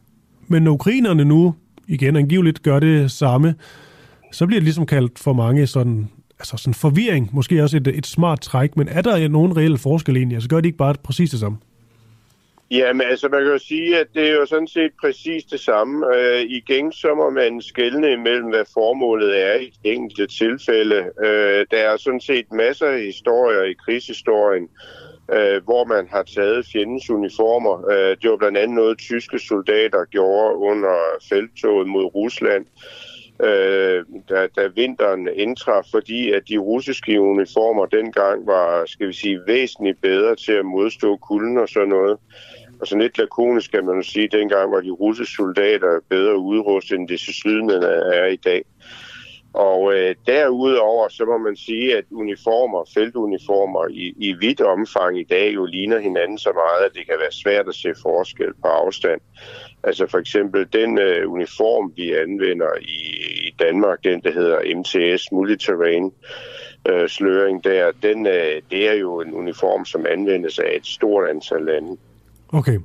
Men 0.49 0.63
når 0.63 0.73
ukrainerne 0.73 1.25
nu 1.25 1.55
igen 1.89 2.17
angiveligt 2.17 2.63
gør 2.63 2.81
det 2.81 3.11
samme, 3.11 3.55
så 4.33 4.47
bliver 4.47 4.61
det 4.61 4.65
ligesom 4.65 4.87
kaldt 4.87 5.19
for 5.19 5.33
mange 5.33 5.67
sådan, 5.67 6.11
altså 6.43 6.57
sådan 6.57 6.75
forvirring, 6.75 7.31
måske 7.33 7.63
også 7.63 7.77
et, 7.77 7.87
et 7.87 8.07
smart 8.07 8.41
træk, 8.41 8.77
men 8.77 8.89
er 8.89 9.03
der 9.03 9.29
nogen 9.29 9.57
reelle 9.57 9.79
forskel 9.79 10.17
egentlig? 10.17 10.37
Altså 10.37 10.49
gør 10.49 10.61
de 10.61 10.69
ikke 10.69 10.79
bare 10.79 10.95
præcis 11.05 11.31
det 11.31 11.41
samme? 11.41 11.59
Jamen, 12.71 13.07
altså 13.11 13.29
man 13.29 13.43
kan 13.43 13.53
jo 13.53 13.59
sige, 13.59 13.99
at 13.99 14.07
det 14.15 14.29
er 14.29 14.33
jo 14.33 14.47
sådan 14.47 14.69
set 14.69 14.93
præcis 15.01 15.45
det 15.45 15.61
samme. 15.61 16.17
Øh, 16.17 16.41
igen 16.41 16.93
så 16.93 17.15
må 17.15 17.31
man 17.31 17.63
skelne 17.63 18.13
imellem, 18.13 18.49
hvad 18.49 18.65
formålet 18.75 19.43
er 19.43 19.55
i 19.55 19.73
enkelte 19.85 20.27
tilfælde. 20.27 20.97
Øh, 21.25 21.67
der 21.71 21.79
er 21.79 21.97
sådan 21.97 22.21
set 22.21 22.53
masser 22.53 22.87
af 22.87 23.01
historier 23.01 23.63
i 23.63 23.75
krigshistorien, 23.85 24.69
øh, 25.33 25.65
hvor 25.65 25.85
man 25.85 26.09
har 26.11 26.23
taget 26.23 26.67
fjendens 26.73 27.11
uniformer. 27.11 27.91
Øh, 27.91 28.17
det 28.23 28.31
var 28.31 28.37
blandt 28.37 28.59
andet 28.59 28.75
noget, 28.77 28.99
tyske 28.99 29.39
soldater 29.39 30.05
gjorde 30.11 30.57
under 30.57 30.97
feltoget 31.29 31.89
mod 31.89 32.05
Rusland. 32.15 32.67
Øh, 32.67 33.12
øh, 33.43 34.05
da, 34.29 34.47
da 34.57 34.67
vinteren 34.75 35.29
indtraf, 35.35 35.85
fordi 35.91 36.33
at 36.33 36.43
de 36.49 36.59
russiske 36.59 37.21
uniformer 37.21 37.87
dengang 37.87 38.47
var, 38.47 38.87
skal 38.87 39.09
vi 39.09 39.13
sige, 39.13 39.41
væsentligt 39.47 40.01
bedre 40.01 40.37
til 40.37 40.53
at 40.53 40.65
modstå 40.65 41.17
kulden 41.17 41.59
og 41.59 41.69
sådan 41.69 41.89
noget. 41.89 42.19
Og 42.81 42.87
så 42.87 42.99
lidt 42.99 43.19
lakonisk 43.19 43.71
kan 43.71 43.87
man 43.87 44.03
sige, 44.03 44.25
at 44.25 44.33
dengang 44.33 44.73
var 44.73 44.81
de 44.81 44.91
russiske 44.91 45.35
soldater 45.35 46.01
bedre 46.09 46.37
udrustet, 46.37 46.99
end 46.99 47.09
de 47.09 47.19
sydlænderne 47.19 47.87
er 48.17 48.27
i 48.27 48.37
dag. 48.37 48.65
Og 49.53 49.95
øh, 49.95 50.15
derudover, 50.27 51.09
så 51.09 51.25
må 51.25 51.39
man 51.39 51.57
sige, 51.57 51.97
at 51.97 52.05
uniformer, 52.11 52.91
feltuniformer 52.95 53.87
i, 53.91 54.15
i 54.17 54.33
vidt 54.33 54.61
omfang 54.61 55.21
i 55.21 55.25
dag 55.25 55.55
jo 55.55 55.65
ligner 55.65 55.99
hinanden 55.99 56.39
så 56.39 56.53
meget, 56.55 56.87
at 56.87 56.95
det 56.95 57.07
kan 57.07 57.17
være 57.21 57.33
svært 57.33 57.69
at 57.69 57.75
se 57.75 57.95
forskel 58.03 58.53
på 58.63 58.69
afstand. 58.69 59.21
Altså 59.85 60.07
for 60.07 60.19
eksempel 60.19 60.67
den 60.73 60.99
øh, 60.99 61.33
uniform, 61.33 61.93
vi 61.97 62.13
anvender 62.13 62.73
i, 62.81 62.99
i 63.49 63.55
Danmark, 63.59 64.05
den 64.05 64.21
der 64.21 64.33
hedder 64.33 64.59
MTS, 64.77 65.33
Multiterrain, 65.33 66.13
øh, 66.89 67.09
sløring 67.09 67.65
der, 67.65 67.91
den, 68.03 68.27
øh, 68.27 68.63
det 68.71 68.89
er 68.89 68.95
jo 68.95 69.21
en 69.21 69.35
uniform, 69.35 69.85
som 69.85 70.07
anvendes 70.11 70.59
af 70.59 70.73
et 70.77 70.87
stort 70.87 71.29
antal 71.29 71.63
lande. 71.63 71.97
Okay. 72.53 72.79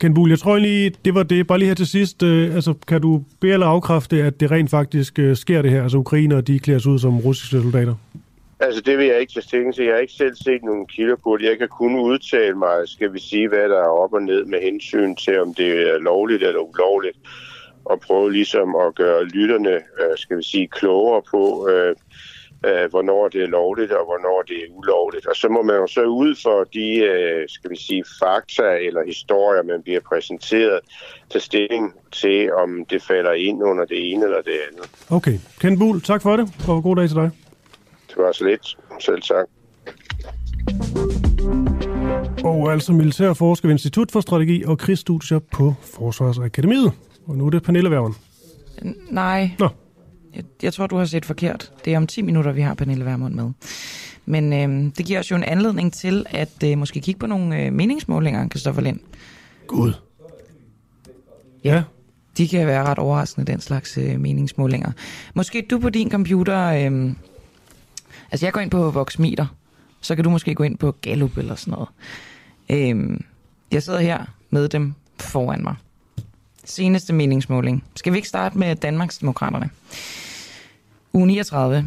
Ken 0.00 0.14
Buhl, 0.14 0.30
jeg 0.30 0.38
tror 0.38 0.56
egentlig, 0.56 1.04
det 1.04 1.14
var 1.14 1.22
det. 1.22 1.46
Bare 1.46 1.58
lige 1.58 1.68
her 1.68 1.74
til 1.74 1.86
sidst. 1.86 2.22
Øh, 2.22 2.54
altså, 2.54 2.74
kan 2.88 3.00
du 3.00 3.24
bede 3.40 3.52
eller 3.52 3.66
afkræfte, 3.66 4.22
at 4.22 4.40
det 4.40 4.50
rent 4.50 4.70
faktisk 4.70 5.18
øh, 5.18 5.36
sker 5.36 5.62
det 5.62 5.70
her? 5.70 5.82
Altså, 5.82 5.98
ukrainer, 5.98 6.40
de 6.40 6.58
klæder 6.58 6.80
sig 6.80 6.92
ud 6.92 6.98
som 6.98 7.18
russiske 7.18 7.60
soldater? 7.62 7.94
Altså, 8.60 8.80
det 8.80 8.98
vil 8.98 9.06
jeg 9.06 9.20
ikke 9.20 9.32
tage 9.32 9.42
stilling 9.42 9.74
til. 9.74 9.84
Jeg 9.84 9.94
har 9.94 10.00
ikke 10.00 10.12
selv 10.12 10.36
set 10.36 10.62
nogen 10.62 10.86
kilder 10.86 11.16
på 11.16 11.36
det. 11.36 11.44
Jeg 11.44 11.58
kan 11.58 11.68
kun 11.68 12.00
udtale 12.00 12.54
mig, 12.54 12.88
skal 12.88 13.12
vi 13.12 13.20
sige, 13.20 13.48
hvad 13.48 13.68
der 13.68 13.78
er 13.78 13.98
op 14.02 14.12
og 14.12 14.22
ned 14.22 14.44
med 14.44 14.60
hensyn 14.60 15.16
til, 15.16 15.40
om 15.40 15.54
det 15.54 15.90
er 15.90 15.98
lovligt 15.98 16.42
eller 16.42 16.60
ulovligt. 16.60 17.18
Og 17.84 18.00
prøve 18.00 18.32
ligesom 18.32 18.76
at 18.76 18.94
gøre 18.94 19.24
lytterne, 19.24 19.74
øh, 19.74 20.16
skal 20.16 20.36
vi 20.38 20.42
sige, 20.42 20.68
klogere 20.68 21.22
på, 21.30 21.68
øh, 21.68 21.94
øh, 22.66 22.90
hvornår 22.90 23.28
det 23.28 23.42
er 23.42 23.46
lovligt 23.46 23.92
og 23.92 24.04
hvornår 24.04 24.42
det 24.48 24.56
er 24.56 24.74
ulovligt. 24.74 25.26
Og 25.26 25.36
så 25.36 25.48
må 25.48 25.62
man 25.62 25.76
jo 25.76 25.86
så 25.86 26.02
ud 26.04 26.34
for 26.42 26.64
de, 26.64 26.96
øh, 26.96 27.48
skal 27.48 27.70
vi 27.70 27.76
sige, 27.76 28.04
fakta 28.22 28.76
eller 28.86 29.04
historier, 29.06 29.62
man 29.62 29.82
bliver 29.82 30.00
præsenteret, 30.00 30.80
tage 31.30 31.42
stilling 31.42 31.94
til, 32.12 32.52
om 32.52 32.84
det 32.90 33.02
falder 33.02 33.32
ind 33.32 33.62
under 33.62 33.84
det 33.84 34.12
ene 34.12 34.24
eller 34.24 34.42
det 34.42 34.58
andet. 34.70 34.90
Okay. 35.10 35.38
Ken 35.60 35.78
Buhl, 35.78 36.00
tak 36.00 36.22
for 36.22 36.36
det, 36.36 36.48
og 36.68 36.82
god 36.82 36.96
dag 36.96 37.08
til 37.08 37.16
dig. 37.16 37.30
Det 38.18 38.26
var 38.26 38.32
så 38.32 38.44
lidt. 38.44 38.78
Selv 39.00 39.22
tak. 39.22 39.46
Og 42.44 42.72
altså 42.72 42.92
militærforsker 42.92 43.68
ved 43.68 43.74
Institut 43.74 44.12
for 44.12 44.20
Strategi 44.20 44.64
og 44.64 44.78
Krigsstudier 44.78 45.38
på 45.38 45.74
Forsvarsakademiet. 45.82 46.92
Og 47.26 47.36
nu 47.36 47.46
er 47.46 47.50
det 47.50 47.62
Pernille 47.62 47.90
Værgen. 47.90 48.14
Nej. 49.10 49.50
Nå. 49.58 49.68
Jeg, 50.34 50.44
jeg 50.62 50.72
tror, 50.72 50.86
du 50.86 50.96
har 50.96 51.04
set 51.04 51.24
forkert. 51.24 51.72
Det 51.84 51.92
er 51.92 51.96
om 51.96 52.06
10 52.06 52.22
minutter, 52.22 52.52
vi 52.52 52.60
har 52.60 52.74
Pernille 52.74 53.04
Vermund 53.04 53.34
med. 53.34 53.50
Men 54.26 54.52
øh, 54.52 54.92
det 54.98 55.06
giver 55.06 55.18
os 55.18 55.30
jo 55.30 55.36
en 55.36 55.44
anledning 55.44 55.92
til 55.92 56.26
at 56.30 56.62
øh, 56.64 56.78
måske 56.78 57.00
kigge 57.00 57.18
på 57.18 57.26
nogle 57.26 57.64
øh, 57.64 57.72
meningsmålinger, 57.72 58.48
Kristoffer 58.48 58.82
Lind. 58.82 59.00
Gud. 59.66 59.92
Ja. 61.64 61.82
De 62.38 62.48
kan 62.48 62.66
være 62.66 62.84
ret 62.84 62.98
overraskende, 62.98 63.52
den 63.52 63.60
slags 63.60 63.98
øh, 63.98 64.20
meningsmålinger. 64.20 64.92
Måske 65.34 65.66
du 65.70 65.78
på 65.78 65.90
din 65.90 66.10
computer... 66.10 66.90
Øh, 66.90 67.12
altså, 68.30 68.46
jeg 68.46 68.52
går 68.52 68.60
ind 68.60 68.70
på 68.70 68.90
Voxmeter. 68.90 69.46
Så 70.00 70.14
kan 70.14 70.24
du 70.24 70.30
måske 70.30 70.54
gå 70.54 70.62
ind 70.62 70.78
på 70.78 70.92
Gallup 71.00 71.36
eller 71.36 71.54
sådan 71.54 71.72
noget. 71.72 71.88
Øhm, 72.70 73.24
jeg 73.72 73.82
sidder 73.82 74.00
her 74.00 74.24
med 74.50 74.68
dem 74.68 74.94
foran 75.20 75.62
mig. 75.62 75.74
Seneste 76.64 77.12
meningsmåling. 77.12 77.84
Skal 77.96 78.12
vi 78.12 78.18
ikke 78.18 78.28
starte 78.28 78.58
med 78.58 78.76
Danmarks 78.76 79.18
Demokraterne? 79.18 79.70
Uge 81.12 81.26
39. 81.26 81.86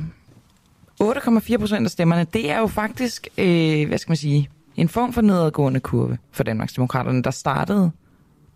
8,4 1.03 1.57
procent 1.57 1.85
af 1.85 1.91
stemmerne, 1.91 2.23
det 2.33 2.51
er 2.51 2.59
jo 2.59 2.67
faktisk, 2.67 3.27
øh, 3.37 3.87
hvad 3.87 3.97
skal 3.97 4.11
man 4.11 4.17
sige, 4.17 4.49
en 4.75 4.89
form 4.89 5.13
for 5.13 5.21
nedadgående 5.21 5.79
kurve 5.79 6.17
for 6.31 6.43
Danmarks 6.43 6.73
Demokraterne, 6.73 7.23
der 7.23 7.31
startede 7.31 7.91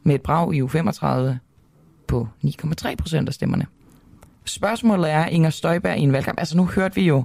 med 0.03 0.15
et 0.15 0.21
brag 0.21 0.53
i 0.53 0.61
u 0.61 0.67
35 0.67 1.39
på 2.07 2.27
9,3 2.45 2.95
procent 2.95 3.27
af 3.27 3.33
stemmerne. 3.33 3.65
Spørgsmålet 4.45 5.11
er, 5.11 5.25
Inger 5.25 5.49
Støjberg 5.49 5.97
i 5.97 6.01
en 6.01 6.13
valgkamp, 6.13 6.39
altså 6.39 6.57
nu 6.57 6.65
hørte 6.65 6.95
vi 6.95 7.01
jo, 7.01 7.23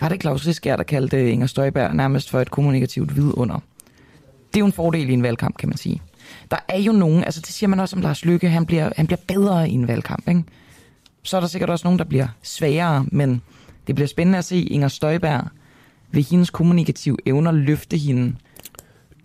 var 0.00 0.08
det 0.08 0.20
Claus 0.20 0.46
Riskær, 0.46 0.76
der 0.76 0.82
kaldte 0.82 1.30
Inger 1.30 1.46
Støjberg 1.46 1.94
nærmest 1.94 2.30
for 2.30 2.40
et 2.40 2.50
kommunikativt 2.50 3.16
vidunder. 3.16 3.62
Det 4.52 4.56
er 4.56 4.60
jo 4.60 4.66
en 4.66 4.72
fordel 4.72 5.10
i 5.10 5.12
en 5.12 5.22
valgkamp, 5.22 5.56
kan 5.58 5.68
man 5.68 5.78
sige. 5.78 6.02
Der 6.50 6.56
er 6.68 6.78
jo 6.78 6.92
nogen, 6.92 7.24
altså 7.24 7.40
det 7.40 7.48
siger 7.48 7.68
man 7.68 7.80
også 7.80 7.96
om 7.96 8.02
Lars 8.02 8.24
Lykke, 8.24 8.48
han 8.48 8.66
bliver, 8.66 8.90
han 8.96 9.06
bliver 9.06 9.20
bedre 9.28 9.70
i 9.70 9.72
en 9.72 9.88
valgkamp, 9.88 10.28
ikke? 10.28 10.44
Så 11.22 11.36
er 11.36 11.40
der 11.40 11.48
sikkert 11.48 11.70
også 11.70 11.86
nogen, 11.86 11.98
der 11.98 12.04
bliver 12.04 12.26
svagere, 12.42 13.06
men 13.12 13.42
det 13.86 13.94
bliver 13.94 14.08
spændende 14.08 14.38
at 14.38 14.44
se 14.44 14.62
Inger 14.62 14.88
Støjberg 14.88 15.44
ved 16.12 16.22
hendes 16.22 16.50
kommunikative 16.50 17.16
evner 17.26 17.52
løfte 17.52 17.96
hende 17.96 18.34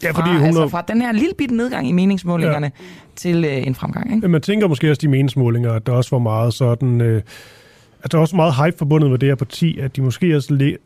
Ja, 0.04 0.12
fordi 0.12 0.30
fra, 0.30 0.38
hun 0.38 0.46
altså 0.46 0.68
fra 0.68 0.84
den 0.88 1.02
her 1.02 1.12
lille 1.12 1.34
bitte 1.38 1.56
nedgang 1.56 1.90
i 1.90 1.92
meningsmålingerne 1.92 2.72
ja. 2.80 2.86
til 3.16 3.46
øh, 3.46 3.68
en 3.68 3.76
fremgang. 3.76 4.08
Ikke? 4.08 4.22
Men 4.22 4.32
man 4.32 4.42
tænker 4.42 4.68
måske 4.68 4.90
også 4.90 5.00
de 5.02 5.08
meningsmålinger, 5.08 5.74
at 5.74 5.86
der 5.86 5.92
også 5.92 6.10
var 6.16 6.20
meget 6.20 6.54
sådan... 6.54 7.02
Øh, 7.02 7.22
at 8.04 8.12
der 8.12 8.18
er 8.18 8.22
også 8.22 8.36
meget 8.36 8.54
hype 8.56 8.78
forbundet 8.78 9.10
med 9.10 9.20
det 9.20 9.30
her 9.30 9.36
parti, 9.36 9.80
at 9.80 9.96
de 9.96 10.02
måske 10.02 10.36
også 10.36 10.54
le- 10.54 10.78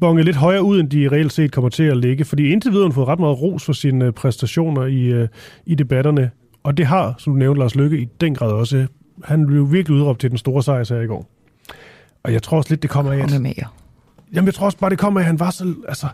bonget 0.00 0.24
lidt 0.24 0.36
højere 0.36 0.62
ud, 0.62 0.80
end 0.80 0.90
de 0.90 1.08
reelt 1.08 1.32
set 1.32 1.52
kommer 1.52 1.68
til 1.68 1.82
at 1.82 1.96
ligge. 1.96 2.24
Fordi 2.24 2.48
indtil 2.52 2.70
videre 2.70 2.82
har 2.82 2.88
hun 2.88 2.94
fået 2.94 3.08
ret 3.08 3.20
meget 3.20 3.42
ros 3.42 3.64
for 3.64 3.72
sine 3.72 4.04
øh, 4.04 4.12
præstationer 4.12 4.82
i, 4.84 5.02
øh, 5.02 5.28
i 5.66 5.74
debatterne. 5.74 6.30
Og 6.62 6.76
det 6.76 6.86
har, 6.86 7.14
som 7.18 7.32
du 7.32 7.38
nævnte, 7.38 7.58
Lars 7.58 7.74
Lykke 7.74 7.98
i 7.98 8.08
den 8.20 8.34
grad 8.34 8.52
også. 8.52 8.86
Han 9.24 9.46
blev 9.46 9.72
virkelig 9.72 9.96
udråbt 9.96 10.20
til 10.20 10.30
den 10.30 10.38
store 10.38 10.62
sejr 10.62 10.94
her 10.94 11.00
i 11.00 11.06
går. 11.06 11.30
Og 12.22 12.32
jeg 12.32 12.42
tror 12.42 12.56
også 12.56 12.70
lidt, 12.70 12.82
det 12.82 12.90
kommer 12.90 13.12
af... 13.12 13.18
At, 13.18 13.40
mere. 13.40 13.66
Jamen, 14.34 14.46
jeg 14.46 14.54
tror 14.54 14.66
også 14.66 14.78
bare, 14.78 14.90
det 14.90 14.98
kommer 14.98 15.20
af, 15.20 15.22
at 15.22 15.26
han 15.26 15.40
var 15.40 15.50
så... 15.50 15.74
Altså, 15.88 16.06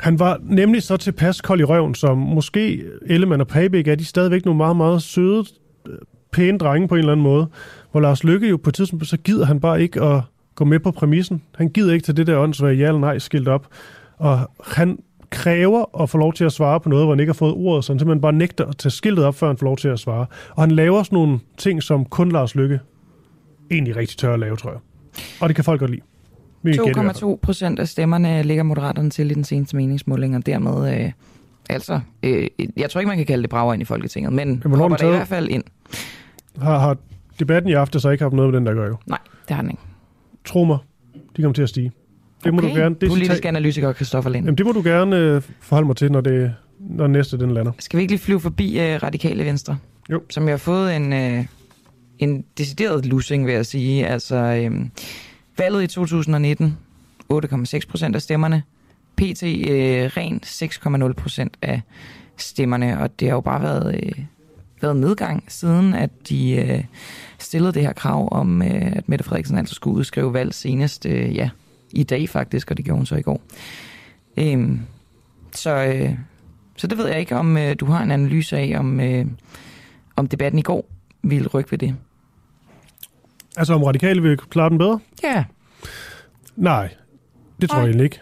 han 0.00 0.18
var 0.18 0.40
nemlig 0.42 0.82
så 0.82 0.96
tilpas 0.96 1.40
kold 1.40 1.60
i 1.60 1.64
røven, 1.64 1.94
som 1.94 2.18
måske 2.18 2.84
Ellemann 3.06 3.40
og 3.40 3.48
Pabik 3.48 3.88
er 3.88 3.94
de 3.94 4.04
stadigvæk 4.04 4.44
nogle 4.44 4.56
meget, 4.56 4.76
meget 4.76 5.02
søde, 5.02 5.44
øh, 5.88 5.98
pæne 6.32 6.58
drenge 6.58 6.88
på 6.88 6.94
en 6.94 6.98
eller 6.98 7.12
anden 7.12 7.24
måde. 7.24 7.46
Hvor 7.90 8.00
Lars 8.00 8.24
Lykke 8.24 8.48
jo 8.48 8.56
på 8.56 8.70
et 8.70 8.74
tidspunkt, 8.74 9.06
så 9.06 9.16
gider 9.16 9.44
han 9.44 9.60
bare 9.60 9.82
ikke 9.82 10.02
at 10.02 10.22
gå 10.54 10.64
med 10.64 10.80
på 10.80 10.90
præmissen. 10.90 11.42
Han 11.54 11.68
gider 11.68 11.92
ikke 11.92 12.04
til 12.04 12.16
det 12.16 12.26
der 12.26 12.38
åndssvage 12.38 12.76
ja 12.76 12.86
eller 12.86 13.00
nej 13.00 13.18
skilt 13.18 13.48
op. 13.48 13.66
Og 14.18 14.50
han 14.64 14.98
kræver 15.30 16.02
at 16.02 16.10
få 16.10 16.18
lov 16.18 16.32
til 16.32 16.44
at 16.44 16.52
svare 16.52 16.80
på 16.80 16.88
noget, 16.88 17.04
hvor 17.04 17.12
han 17.12 17.20
ikke 17.20 17.30
har 17.30 17.34
fået 17.34 17.54
ordet, 17.54 17.84
så 17.84 17.92
han 17.92 17.98
simpelthen 17.98 18.20
bare 18.20 18.32
nægter 18.32 18.66
at 18.66 18.76
tage 18.76 18.90
skiltet 18.90 19.24
op, 19.24 19.34
før 19.34 19.46
han 19.46 19.56
får 19.56 19.64
lov 19.64 19.76
til 19.76 19.88
at 19.88 19.98
svare. 19.98 20.26
Og 20.50 20.62
han 20.62 20.70
laver 20.70 21.02
sådan 21.02 21.16
nogle 21.16 21.38
ting, 21.56 21.82
som 21.82 22.04
kun 22.04 22.32
Lars 22.32 22.54
Lykke 22.54 22.80
egentlig 23.70 23.96
rigtig 23.96 24.18
tør 24.18 24.34
at 24.34 24.40
lave, 24.40 24.56
tror 24.56 24.70
jeg. 24.70 24.80
Og 25.40 25.48
det 25.48 25.54
kan 25.54 25.64
folk 25.64 25.80
godt 25.80 25.90
lide. 25.90 26.02
Vi 26.62 26.72
kan 26.72 26.84
gætte 26.84 27.00
i 27.00 27.04
hvert 27.04 27.16
fald. 27.16 27.32
2,2 27.32 27.36
procent 27.36 27.78
af 27.78 27.88
stemmerne 27.88 28.42
ligger 28.42 28.62
Moderaterne 28.62 29.10
til 29.10 29.30
i 29.30 29.34
den 29.34 29.44
seneste 29.44 29.76
meningsmåling, 29.76 30.36
og 30.36 30.46
dermed, 30.46 31.04
øh, 31.04 31.12
altså, 31.70 32.00
øh, 32.22 32.46
jeg 32.76 32.90
tror 32.90 33.00
ikke, 33.00 33.08
man 33.08 33.16
kan 33.16 33.26
kalde 33.26 33.42
det 33.42 33.50
brager 33.50 33.72
ind 33.74 33.82
i 33.82 33.84
Folketinget, 33.84 34.32
men 34.32 34.62
hvornår 34.66 34.90
er 34.90 34.96
der 34.96 35.06
i 35.06 35.10
hvert 35.10 35.28
fald 35.28 35.48
ind. 35.48 35.64
Har, 36.62 36.78
har 36.78 36.96
debatten 37.40 37.70
i 37.70 37.74
aften 37.74 38.00
så 38.00 38.10
ikke 38.10 38.24
haft 38.24 38.34
noget 38.34 38.50
med 38.50 38.58
den, 38.60 38.66
der 38.66 38.74
gør 38.74 38.86
jo? 38.86 38.96
Nej, 39.06 39.18
det 39.48 39.54
har 39.56 39.62
den 39.62 39.70
ikke. 39.70 39.82
Tro 40.44 40.64
mig, 40.64 40.78
de 41.36 41.42
kommer 41.42 41.54
til 41.54 41.62
at 41.62 41.68
stige. 41.68 41.92
Det 42.44 42.54
må 42.54 42.58
Okay. 42.60 42.68
du 42.70 42.74
gerne. 42.74 42.94
Det 43.00 43.08
Politisk 43.08 43.32
citat- 43.44 43.48
analytiker 43.48 43.92
Christoffer 43.92 44.30
Lind. 44.30 44.44
Jamen, 44.44 44.58
det 44.58 44.66
må 44.66 44.72
du 44.72 44.82
gerne 44.84 45.16
øh, 45.16 45.42
forholde 45.60 45.86
mig 45.86 45.96
til, 45.96 46.12
når, 46.12 46.20
det, 46.20 46.54
når 46.78 47.06
næste 47.06 47.38
den 47.38 47.50
lander. 47.50 47.72
Skal 47.78 47.96
vi 47.96 48.02
ikke 48.02 48.12
lige 48.12 48.20
flyve 48.20 48.40
forbi 48.40 48.80
øh, 48.80 49.02
Radikale 49.02 49.44
Venstre? 49.44 49.78
Jo. 50.10 50.22
Som 50.30 50.44
jo 50.44 50.50
har 50.50 50.56
fået 50.56 50.96
en, 50.96 51.12
øh, 51.12 51.44
en 52.18 52.44
decideret 52.58 53.06
lussing, 53.06 53.46
vil 53.46 53.54
jeg 53.54 53.66
sige. 53.66 54.06
Altså, 54.06 54.36
øh, 54.36 54.86
valget 55.58 55.82
i 55.82 55.86
2019, 55.86 56.78
8,6 57.32 57.80
procent 57.90 58.16
af 58.16 58.22
stemmerne. 58.22 58.62
PT 59.16 59.42
øh, 59.42 60.10
ren 60.16 60.40
6,0 61.06 61.12
procent 61.12 61.56
af 61.62 61.80
stemmerne, 62.36 63.00
og 63.00 63.20
det 63.20 63.28
har 63.28 63.34
jo 63.34 63.40
bare 63.40 63.62
været, 63.62 63.94
øh, 64.02 64.24
været 64.82 64.96
nedgang 64.96 65.44
siden, 65.48 65.94
at 65.94 66.10
de 66.28 66.52
øh, 66.52 66.84
stillede 67.42 67.72
det 67.72 67.82
her 67.82 67.92
krav 67.92 68.28
om, 68.32 68.62
øh, 68.62 68.92
at 68.96 69.08
Mette 69.08 69.24
Frederiksen 69.24 69.58
altså 69.58 69.74
skulle 69.74 69.96
udskrive 69.96 70.34
valg 70.34 70.54
senest, 70.54 71.06
øh, 71.06 71.36
ja, 71.36 71.50
i 71.92 72.02
dag 72.02 72.28
faktisk, 72.28 72.70
og 72.70 72.76
det 72.76 72.84
gjorde 72.84 72.96
hun 72.96 73.06
så 73.06 73.16
i 73.16 73.22
går. 73.22 73.40
Øhm, 74.36 74.80
så, 75.52 75.84
øh, 75.84 76.14
så 76.76 76.86
det 76.86 76.98
ved 76.98 77.08
jeg 77.08 77.20
ikke, 77.20 77.36
om 77.36 77.56
øh, 77.56 77.76
du 77.80 77.86
har 77.86 78.02
en 78.02 78.10
analyse 78.10 78.56
af, 78.56 78.78
om, 78.78 79.00
øh, 79.00 79.26
om 80.16 80.28
debatten 80.28 80.58
i 80.58 80.62
går 80.62 80.86
ville 81.22 81.48
rykke 81.48 81.70
ved 81.70 81.78
det. 81.78 81.94
Altså, 83.56 83.74
om 83.74 83.82
radikale 83.82 84.22
vil 84.22 84.36
klare 84.36 84.70
den 84.70 84.78
bedre? 84.78 85.00
Ja. 85.22 85.44
Nej, 86.56 86.94
det 87.60 87.70
tror 87.70 87.78
jeg 87.78 87.86
egentlig 87.86 88.04
ikke. 88.04 88.20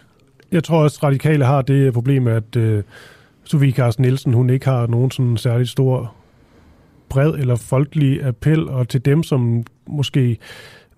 Jeg 0.53 0.65
tror 0.65 0.83
også, 0.83 0.99
at 0.99 1.03
radikale 1.03 1.45
har 1.45 1.63
det 1.63 1.93
problem, 1.93 2.27
at 2.27 2.57
øh, 2.57 2.83
Sofie 3.45 3.73
Carsten 3.73 4.03
Nielsen, 4.03 4.33
hun 4.33 4.51
ikke 4.51 4.67
har 4.67 4.87
nogen 4.87 5.11
sådan 5.11 5.37
særligt 5.37 5.69
stor 5.69 6.15
bred 7.11 7.35
eller 7.35 7.57
folkelig 7.57 8.25
appel, 8.25 8.69
og 8.69 8.89
til 8.89 9.05
dem, 9.05 9.23
som 9.23 9.65
måske 9.87 10.39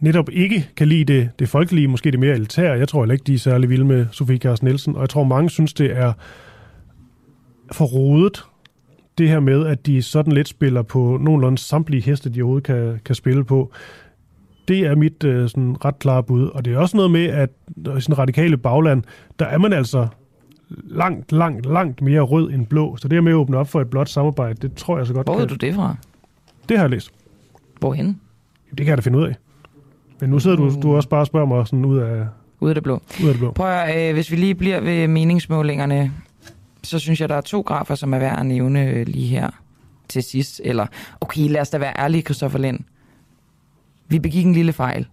netop 0.01 0.28
ikke 0.32 0.69
kan 0.77 0.89
lide 0.89 1.05
det, 1.05 1.31
det 1.39 1.49
folkelige, 1.49 1.89
måske 1.89 2.11
det 2.11 2.20
mere 2.20 2.35
elitære. 2.35 2.78
Jeg 2.78 2.89
tror 2.89 3.03
heller 3.03 3.12
ikke, 3.12 3.24
de 3.24 3.35
er 3.35 3.39
særlig 3.39 3.70
vilde 3.70 3.85
med 3.85 4.07
Sofie 4.12 4.39
Carsten 4.39 4.66
Nielsen, 4.66 4.95
og 4.95 5.01
jeg 5.01 5.09
tror, 5.09 5.24
mange 5.24 5.51
synes, 5.51 5.73
det 5.73 5.97
er 5.97 6.12
for 7.73 7.85
rodet, 7.85 8.45
det 9.19 9.28
her 9.28 9.41
med, 9.41 9.66
at 9.66 9.87
de 9.87 10.03
sådan 10.03 10.32
lidt 10.32 10.49
spiller 10.49 10.82
på 10.82 11.19
nogenlunde 11.20 11.59
samtlige 11.59 12.03
heste, 12.03 12.31
de 12.31 12.43
overhovedet 12.43 12.66
kan, 12.66 13.01
kan 13.05 13.15
spille 13.15 13.45
på. 13.45 13.73
Det 14.69 14.78
er 14.78 14.95
mit 14.95 15.24
øh, 15.24 15.49
sådan 15.49 15.85
ret 15.85 15.99
klare 15.99 16.23
bud. 16.23 16.49
Og 16.49 16.65
det 16.65 16.73
er 16.73 16.78
også 16.78 16.97
noget 16.97 17.11
med, 17.11 17.24
at 17.27 17.51
i 17.99 18.01
sådan 18.01 18.19
radikale 18.19 18.57
bagland, 18.57 19.03
der 19.39 19.47
er 19.47 19.59
man 19.59 19.73
altså 19.73 20.09
langt, 20.70 21.32
langt, 21.32 21.66
langt 21.66 22.02
mere 22.02 22.20
rød 22.20 22.52
end 22.52 22.66
blå. 22.66 22.97
Så 22.97 23.09
det 23.09 23.16
her 23.16 23.20
med 23.20 23.32
at 23.32 23.36
åbne 23.36 23.56
op 23.56 23.68
for 23.68 23.80
et 23.80 23.90
blot 23.90 24.09
samarbejde, 24.09 24.55
det 24.68 24.74
tror 24.76 24.98
jeg 24.98 25.06
så 25.06 25.12
godt 25.14 25.26
Hvor 25.26 25.34
ved 25.38 25.47
kan. 25.48 25.59
du 25.59 25.66
det 25.66 25.74
fra? 25.74 25.97
Det 26.68 26.76
har 26.76 26.84
jeg 26.84 26.90
læst. 26.90 27.10
Hvorhen? 27.80 28.06
Jamen, 28.06 28.18
Det 28.70 28.76
kan 28.76 28.86
jeg 28.86 28.97
da 28.97 29.01
finde 29.02 29.18
ud 29.18 29.24
af. 29.24 29.34
Men 30.20 30.30
nu 30.30 30.38
sidder 30.38 30.56
du, 30.56 30.80
du 30.82 30.97
også 30.97 31.09
bare 31.09 31.20
og 31.20 31.26
spørger 31.26 31.47
mig 31.47 31.66
sådan 31.66 31.84
ud 31.84 31.98
af, 31.98 32.26
Ud 32.60 32.68
af 32.68 32.74
det 32.74 32.84
blå. 32.84 32.94
ud 33.22 33.28
af 33.28 33.32
det 33.34 33.38
blå. 33.38 33.52
Prøv 33.52 33.66
at, 33.70 34.09
øh, 34.09 34.14
hvis 34.14 34.30
vi 34.30 34.36
lige 34.36 34.55
bliver 34.55 34.80
ved 34.80 35.09
meningsmålingerne, 35.09 36.12
så 36.82 36.98
synes 36.98 37.20
jeg, 37.20 37.28
der 37.28 37.34
er 37.34 37.40
to 37.40 37.60
grafer, 37.60 37.94
som 37.94 38.14
er 38.14 38.18
værd 38.18 38.38
at 38.38 38.47
nævne 38.47 38.86
øh, 38.90 39.06
lige 39.06 39.26
her 39.26 39.51
til 40.09 40.22
sidst. 40.22 40.60
Eller, 40.64 40.86
okay, 41.20 41.48
lad 41.51 41.60
os 41.60 41.70
da 41.70 41.78
være 41.78 41.92
ærlige, 41.98 42.22
Christoffer 42.22 42.59
Lind. 42.59 42.80
Vi 44.09 44.18
begik 44.18 44.47
en 44.47 44.52
lille 44.52 44.72
fejl 44.72 45.06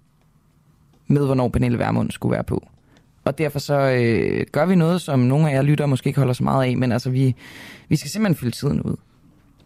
med, 1.07 1.25
hvornår 1.25 1.47
Pernille 1.47 1.79
Vermund 1.79 2.11
skulle 2.11 2.33
være 2.33 2.43
på. 2.43 2.67
Og 3.27 3.37
derfor 3.37 3.59
så 3.59 3.79
øh, 3.79 4.45
gør 4.51 4.65
vi 4.65 4.75
noget, 4.75 5.01
som 5.01 5.19
nogle 5.19 5.49
af 5.49 5.55
jer 5.55 5.61
lytter 5.61 5.85
måske 5.85 6.07
ikke 6.07 6.19
holder 6.19 6.33
så 6.33 6.43
meget 6.43 6.65
af, 6.65 6.77
men 6.77 6.91
altså 6.91 7.09
vi, 7.09 7.35
vi 7.89 7.95
skal 7.95 8.11
simpelthen 8.11 8.35
fylde 8.35 8.55
tiden 8.55 8.81
ud. 8.81 8.95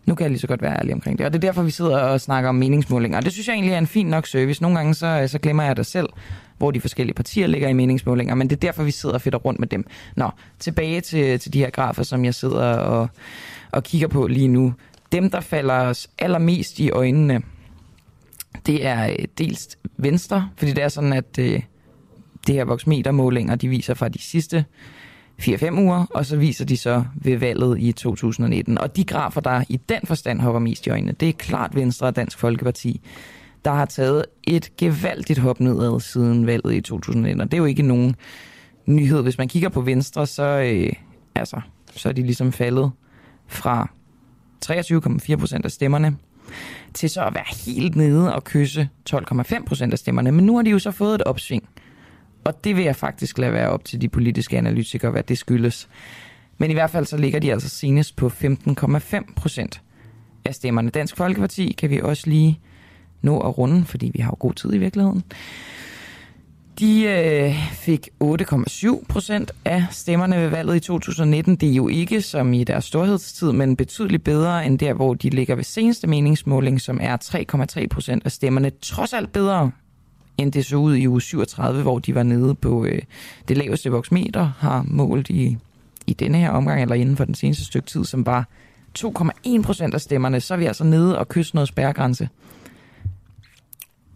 Nu 0.05 0.15
kan 0.15 0.23
jeg 0.23 0.31
lige 0.31 0.39
så 0.39 0.47
godt 0.47 0.61
være 0.61 0.77
ærlig 0.79 0.93
omkring 0.93 1.17
det. 1.17 1.25
Og 1.25 1.33
det 1.33 1.43
er 1.43 1.47
derfor, 1.47 1.63
vi 1.63 1.71
sidder 1.71 1.97
og 1.97 2.21
snakker 2.21 2.49
om 2.49 2.55
meningsmålinger. 2.55 3.17
Og 3.17 3.25
det 3.25 3.33
synes 3.33 3.47
jeg 3.47 3.53
egentlig 3.53 3.73
er 3.73 3.77
en 3.77 3.87
fin 3.87 4.07
nok 4.07 4.27
service. 4.27 4.61
Nogle 4.61 4.77
gange 4.77 4.93
så, 4.93 5.07
øh, 5.07 5.29
så 5.29 5.39
glemmer 5.39 5.63
jeg 5.63 5.77
dig 5.77 5.85
selv, 5.85 6.09
hvor 6.57 6.71
de 6.71 6.81
forskellige 6.81 7.15
partier 7.15 7.47
ligger 7.47 7.69
i 7.69 7.73
meningsmålinger. 7.73 8.35
Men 8.35 8.49
det 8.49 8.55
er 8.55 8.59
derfor, 8.59 8.83
vi 8.83 8.91
sidder 8.91 9.15
og 9.15 9.21
fedter 9.21 9.39
rundt 9.39 9.59
med 9.59 9.67
dem. 9.67 9.85
Nå, 10.15 10.29
tilbage 10.59 11.01
til, 11.01 11.39
til 11.39 11.53
de 11.53 11.59
her 11.59 11.69
grafer, 11.69 12.03
som 12.03 12.25
jeg 12.25 12.35
sidder 12.35 12.73
og, 12.73 13.09
og 13.71 13.83
kigger 13.83 14.07
på 14.07 14.27
lige 14.27 14.47
nu. 14.47 14.73
Dem, 15.11 15.29
der 15.29 15.39
falder 15.39 15.73
os 15.73 16.09
allermest 16.19 16.79
i 16.79 16.89
øjnene, 16.89 17.41
det 18.65 18.85
er 18.85 19.09
øh, 19.09 19.25
dels 19.37 19.77
Venstre, 19.97 20.49
fordi 20.57 20.71
det 20.71 20.83
er 20.83 20.89
sådan, 20.89 21.13
at 21.13 21.39
øh, 21.39 21.61
det 22.47 22.55
her 22.55 22.65
voksmetermålinger, 22.65 23.55
de 23.55 23.69
viser 23.69 23.93
fra 23.93 24.09
de 24.09 24.21
sidste 24.21 24.65
4-5 25.41 25.79
uger, 25.79 26.05
og 26.09 26.25
så 26.25 26.37
viser 26.37 26.65
de 26.65 26.77
så 26.77 27.03
ved 27.15 27.37
valget 27.37 27.79
i 27.79 27.91
2019. 27.91 28.77
Og 28.77 28.95
de 28.95 29.03
grafer, 29.03 29.41
der 29.41 29.63
i 29.69 29.77
den 29.89 29.99
forstand 30.03 30.39
hopper 30.39 30.59
mest 30.59 30.87
i 30.87 30.89
øjnene, 30.89 31.11
det 31.11 31.29
er 31.29 31.33
klart 31.33 31.75
Venstre 31.75 32.07
og 32.07 32.15
Dansk 32.15 32.39
Folkeparti, 32.39 33.01
der 33.65 33.71
har 33.71 33.85
taget 33.85 34.25
et 34.43 34.77
gevaldigt 34.77 35.39
hop 35.39 35.59
nedad 35.59 35.99
siden 35.99 36.47
valget 36.47 36.73
i 36.73 36.81
2019. 36.81 37.41
Og 37.41 37.51
det 37.51 37.53
er 37.53 37.61
jo 37.61 37.65
ikke 37.65 37.83
nogen 37.83 38.15
nyhed. 38.85 39.21
Hvis 39.23 39.37
man 39.37 39.47
kigger 39.47 39.69
på 39.69 39.81
Venstre, 39.81 40.27
så, 40.27 40.43
øh, 40.43 40.93
altså, 41.35 41.61
så 41.95 42.09
er 42.09 42.13
de 42.13 42.21
ligesom 42.21 42.51
faldet 42.51 42.91
fra 43.47 43.89
23,4 44.65 45.35
procent 45.35 45.65
af 45.65 45.71
stemmerne 45.71 46.17
til 46.93 47.09
så 47.09 47.21
at 47.21 47.33
være 47.33 47.73
helt 47.73 47.95
nede 47.95 48.35
og 48.35 48.43
kysse 48.43 48.89
12,5 49.09 49.65
procent 49.65 49.93
af 49.93 49.99
stemmerne. 49.99 50.31
Men 50.31 50.45
nu 50.45 50.55
har 50.55 50.63
de 50.63 50.69
jo 50.69 50.79
så 50.79 50.91
fået 50.91 51.15
et 51.15 51.23
opsving. 51.23 51.69
Og 52.43 52.63
det 52.63 52.75
vil 52.75 52.83
jeg 52.83 52.95
faktisk 52.95 53.37
lade 53.37 53.53
være 53.53 53.69
op 53.69 53.85
til 53.85 54.01
de 54.01 54.09
politiske 54.09 54.57
analytikere, 54.57 55.11
hvad 55.11 55.23
det 55.23 55.37
skyldes. 55.37 55.89
Men 56.57 56.71
i 56.71 56.73
hvert 56.73 56.89
fald 56.89 57.05
så 57.05 57.17
ligger 57.17 57.39
de 57.39 57.51
altså 57.51 57.69
senest 57.69 58.15
på 58.15 58.27
15,5 58.27 59.33
procent 59.35 59.81
af 60.45 60.55
stemmerne. 60.55 60.89
Dansk 60.89 61.17
Folkeparti 61.17 61.75
kan 61.77 61.89
vi 61.89 62.01
også 62.01 62.29
lige 62.29 62.59
nå 63.21 63.39
at 63.39 63.57
runde, 63.57 63.85
fordi 63.85 64.11
vi 64.13 64.19
har 64.19 64.31
jo 64.31 64.35
god 64.39 64.53
tid 64.53 64.73
i 64.73 64.77
virkeligheden. 64.77 65.23
De 66.79 67.03
øh, 67.03 67.55
fik 67.71 68.09
8,7 68.23 69.05
procent 69.09 69.51
af 69.65 69.85
stemmerne 69.91 70.35
ved 70.35 70.47
valget 70.47 70.75
i 70.75 70.79
2019. 70.79 71.55
Det 71.55 71.69
er 71.69 71.73
jo 71.73 71.87
ikke 71.87 72.21
som 72.21 72.53
i 72.53 72.63
deres 72.63 72.85
storhedstid, 72.85 73.51
men 73.51 73.75
betydeligt 73.75 74.23
bedre 74.23 74.65
end 74.65 74.79
der, 74.79 74.93
hvor 74.93 75.13
de 75.13 75.29
ligger 75.29 75.55
ved 75.55 75.63
seneste 75.63 76.07
meningsmåling, 76.07 76.81
som 76.81 76.99
er 77.01 77.17
3,3 77.81 77.87
procent 77.87 78.25
af 78.25 78.31
stemmerne. 78.31 78.71
Trods 78.81 79.13
alt 79.13 79.33
bedre 79.33 79.71
end 80.37 80.51
det 80.51 80.65
så 80.65 80.75
ud 80.75 80.95
i 80.95 81.07
uge 81.07 81.21
37, 81.21 81.81
hvor 81.81 81.99
de 81.99 82.15
var 82.15 82.23
nede 82.23 82.55
på 82.55 82.85
øh, 82.85 83.01
det 83.47 83.57
laveste 83.57 83.91
voksmeter, 83.91 84.51
har 84.59 84.85
målt 84.87 85.29
i, 85.29 85.57
i 86.07 86.13
denne 86.13 86.37
her 86.37 86.49
omgang, 86.49 86.81
eller 86.81 86.95
inden 86.95 87.17
for 87.17 87.25
den 87.25 87.35
seneste 87.35 87.65
stykke 87.65 87.87
tid, 87.87 88.05
som 88.05 88.25
var 88.25 88.47
2,1 88.99 89.61
procent 89.61 89.93
af 89.93 90.01
stemmerne. 90.01 90.39
Så 90.39 90.53
er 90.53 90.57
vi 90.57 90.65
altså 90.65 90.83
nede 90.83 91.19
og 91.19 91.29
kysse 91.29 91.55
noget 91.55 91.67
spærregrænse. 91.67 92.29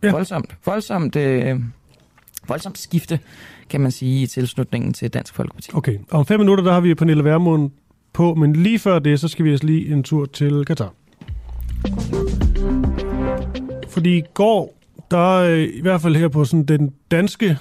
Ja. 0.03 0.11
Voldsomt. 0.11 0.57
Voldsomt, 0.65 1.15
øh, 1.15 1.59
voldsomt 2.47 2.77
skifte, 2.77 3.19
kan 3.69 3.81
man 3.81 3.91
sige, 3.91 4.23
i 4.23 4.27
tilslutningen 4.27 4.93
til 4.93 5.13
Dansk 5.13 5.33
Folkeparti. 5.33 5.71
Okay, 5.73 5.97
om 6.11 6.25
fem 6.25 6.39
minutter, 6.39 6.63
der 6.63 6.73
har 6.73 6.79
vi 6.79 6.93
Pernille 6.93 7.23
Vermund 7.23 7.71
på, 8.13 8.35
men 8.35 8.55
lige 8.55 8.79
før 8.79 8.99
det, 8.99 9.19
så 9.19 9.27
skal 9.27 9.45
vi 9.45 9.51
altså 9.51 9.67
lige 9.67 9.93
en 9.93 10.03
tur 10.03 10.25
til 10.25 10.65
Katar. 10.65 10.93
Fordi 13.89 14.17
i 14.17 14.23
går, 14.33 14.74
der 15.11 15.39
er 15.39 15.51
øh, 15.51 15.69
i 15.73 15.81
hvert 15.81 16.01
fald 16.01 16.15
her 16.15 16.27
på 16.27 16.45
sådan 16.45 16.65
den 16.65 16.93
danske, 17.11 17.57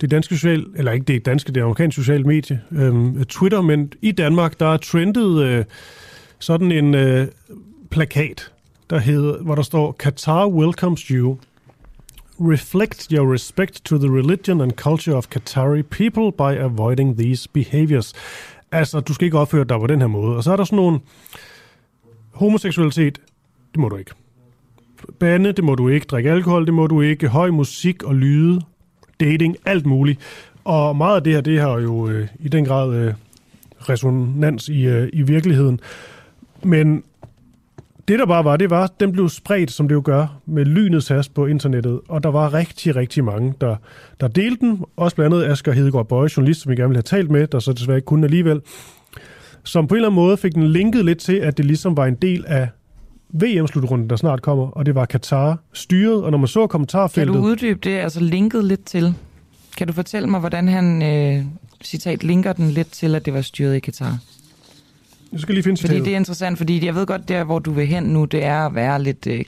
det 0.00 0.10
danske 0.10 0.34
social, 0.34 0.66
eller 0.76 0.92
ikke 0.92 1.04
det 1.04 1.26
danske, 1.26 1.52
det 1.52 1.60
amerikanske 1.60 2.00
sociale 2.02 2.24
medie, 2.24 2.60
øh, 2.70 3.24
Twitter, 3.24 3.60
men 3.60 3.92
i 4.02 4.12
Danmark, 4.12 4.60
der 4.60 4.66
er 4.66 4.76
trendet 4.76 5.42
øh, 5.42 5.64
sådan 6.38 6.72
en 6.72 6.94
øh, 6.94 7.28
plakat, 7.90 8.52
der 8.90 8.98
hedder, 8.98 9.42
hvor 9.42 9.54
der 9.54 9.62
står, 9.62 9.96
Qatar 10.02 10.48
welcomes 10.48 11.00
you. 11.00 11.38
Reflect 12.40 13.04
your 13.12 13.34
respect 13.34 13.84
to 13.84 13.98
the 13.98 14.08
religion 14.08 14.60
and 14.60 14.72
culture 14.72 15.16
of 15.16 15.26
Qatari 15.34 15.82
people 15.82 16.32
by 16.32 16.58
avoiding 16.58 17.18
these 17.18 17.48
behaviors. 17.52 18.12
Altså, 18.72 19.00
du 19.00 19.14
skal 19.14 19.24
ikke 19.24 19.38
opføre 19.38 19.64
dig 19.64 19.80
på 19.80 19.86
den 19.86 20.00
her 20.00 20.06
måde. 20.06 20.36
Og 20.36 20.44
så 20.44 20.52
er 20.52 20.56
der 20.56 20.64
sådan 20.64 20.76
nogle 20.76 21.00
homoseksualitet, 22.32 23.20
det 23.72 23.80
må 23.80 23.88
du 23.88 23.96
ikke. 23.96 24.10
Bande, 25.18 25.52
det 25.52 25.64
må 25.64 25.74
du 25.74 25.88
ikke. 25.88 26.06
Drikke 26.06 26.30
alkohol, 26.30 26.66
det 26.66 26.74
må 26.74 26.86
du 26.86 27.00
ikke. 27.00 27.28
Høj 27.28 27.50
musik 27.50 28.02
og 28.02 28.14
lyde, 28.14 28.60
dating, 29.20 29.56
alt 29.66 29.86
muligt. 29.86 30.20
Og 30.64 30.96
meget 30.96 31.16
af 31.16 31.24
det 31.24 31.32
her, 31.32 31.40
det 31.40 31.60
har 31.60 31.78
jo 31.78 32.08
øh, 32.08 32.28
i 32.38 32.48
den 32.48 32.64
grad 32.64 32.94
øh, 32.94 33.14
resonans 33.80 34.68
i, 34.68 34.86
øh, 34.86 35.08
i 35.12 35.22
virkeligheden. 35.22 35.80
Men 36.62 37.04
det 38.08 38.18
der 38.18 38.26
bare 38.26 38.44
var, 38.44 38.56
det 38.56 38.70
var, 38.70 38.84
at 38.84 39.00
den 39.00 39.12
blev 39.12 39.28
spredt, 39.28 39.70
som 39.70 39.88
det 39.88 39.94
jo 39.94 40.02
gør, 40.04 40.40
med 40.46 40.64
lynets 40.64 41.08
hast 41.08 41.34
på 41.34 41.46
internettet. 41.46 42.00
Og 42.08 42.22
der 42.22 42.28
var 42.28 42.54
rigtig, 42.54 42.96
rigtig 42.96 43.24
mange, 43.24 43.54
der, 43.60 43.76
der 44.20 44.28
delte 44.28 44.66
den. 44.66 44.84
Også 44.96 45.16
blandt 45.16 45.34
andet 45.34 45.46
Asger 45.46 45.72
Hedegaard 45.72 46.08
Bøje, 46.08 46.28
journalist, 46.36 46.60
som 46.60 46.70
vi 46.70 46.76
gerne 46.76 46.88
ville 46.88 46.96
have 46.96 47.18
talt 47.18 47.30
med, 47.30 47.46
der 47.46 47.58
så 47.58 47.72
desværre 47.72 47.98
ikke 47.98 48.06
kunne 48.06 48.26
alligevel. 48.26 48.60
Som 49.64 49.86
på 49.86 49.94
en 49.94 49.96
eller 49.96 50.08
anden 50.08 50.16
måde 50.16 50.36
fik 50.36 50.54
den 50.54 50.66
linket 50.66 51.04
lidt 51.04 51.18
til, 51.18 51.36
at 51.36 51.56
det 51.56 51.64
ligesom 51.64 51.96
var 51.96 52.06
en 52.06 52.14
del 52.14 52.44
af 52.46 52.68
VM-slutrunden, 53.32 54.10
der 54.10 54.16
snart 54.16 54.42
kommer, 54.42 54.66
og 54.66 54.86
det 54.86 54.94
var 54.94 55.04
Katar 55.04 55.58
styret, 55.72 56.24
og 56.24 56.30
når 56.30 56.38
man 56.38 56.48
så 56.48 56.66
kommentarfeltet... 56.66 57.34
Kan 57.34 57.42
du 57.42 57.48
uddybe 57.48 57.78
det, 57.82 57.98
altså 57.98 58.20
linket 58.20 58.64
lidt 58.64 58.84
til? 58.84 59.14
Kan 59.76 59.86
du 59.86 59.92
fortælle 59.92 60.28
mig, 60.28 60.40
hvordan 60.40 60.68
han, 60.68 61.02
øh, 61.02 61.44
citat, 61.84 62.24
linker 62.24 62.52
den 62.52 62.70
lidt 62.70 62.92
til, 62.92 63.14
at 63.14 63.24
det 63.24 63.34
var 63.34 63.40
styret 63.40 63.76
i 63.76 63.80
Katar? 63.80 64.18
Jeg 65.32 65.40
skal 65.40 65.54
lige 65.54 65.64
finde 65.64 65.80
Fordi 65.80 66.00
det 66.00 66.12
er 66.12 66.16
interessant, 66.16 66.58
fordi 66.58 66.86
jeg 66.86 66.94
ved 66.94 67.06
godt, 67.06 67.28
der 67.28 67.44
hvor 67.44 67.58
du 67.58 67.70
vil 67.70 67.86
hen 67.86 68.02
nu, 68.02 68.24
det 68.24 68.44
er 68.44 68.66
at 68.66 68.74
være 68.74 69.02
lidt... 69.02 69.26
Øh, 69.26 69.44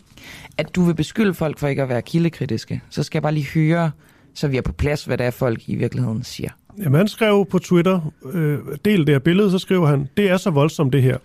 at 0.59 0.75
du 0.75 0.83
vil 0.85 0.95
beskylde 0.95 1.35
folk 1.35 1.59
for 1.59 1.69
ikke 1.69 1.83
at 1.83 1.89
være 1.89 2.03
kildekritiske. 2.03 2.81
Så 2.91 3.03
skal 3.03 3.17
jeg 3.17 3.23
bare 3.23 3.35
lige 3.35 3.47
høre, 3.55 3.91
så 4.35 4.49
vi 4.49 4.57
er 4.57 4.63
på 4.63 4.73
plads, 4.73 5.05
hvad 5.05 5.19
det 5.19 5.27
er, 5.27 5.31
folk 5.31 5.69
i 5.69 5.75
virkeligheden 5.75 6.25
siger. 6.25 6.51
Jamen, 6.79 6.95
han 6.99 7.09
skrev 7.09 7.47
på 7.51 7.59
Twitter, 7.59 8.13
øh, 8.33 8.59
del 8.85 8.99
det 9.07 9.09
her 9.09 9.19
billede, 9.19 9.51
så 9.51 9.59
skriver 9.59 9.87
han, 9.87 10.09
det 10.17 10.31
er 10.31 10.37
så 10.37 10.51
voldsomt 10.51 10.93
det 10.93 11.03
her. 11.03 11.17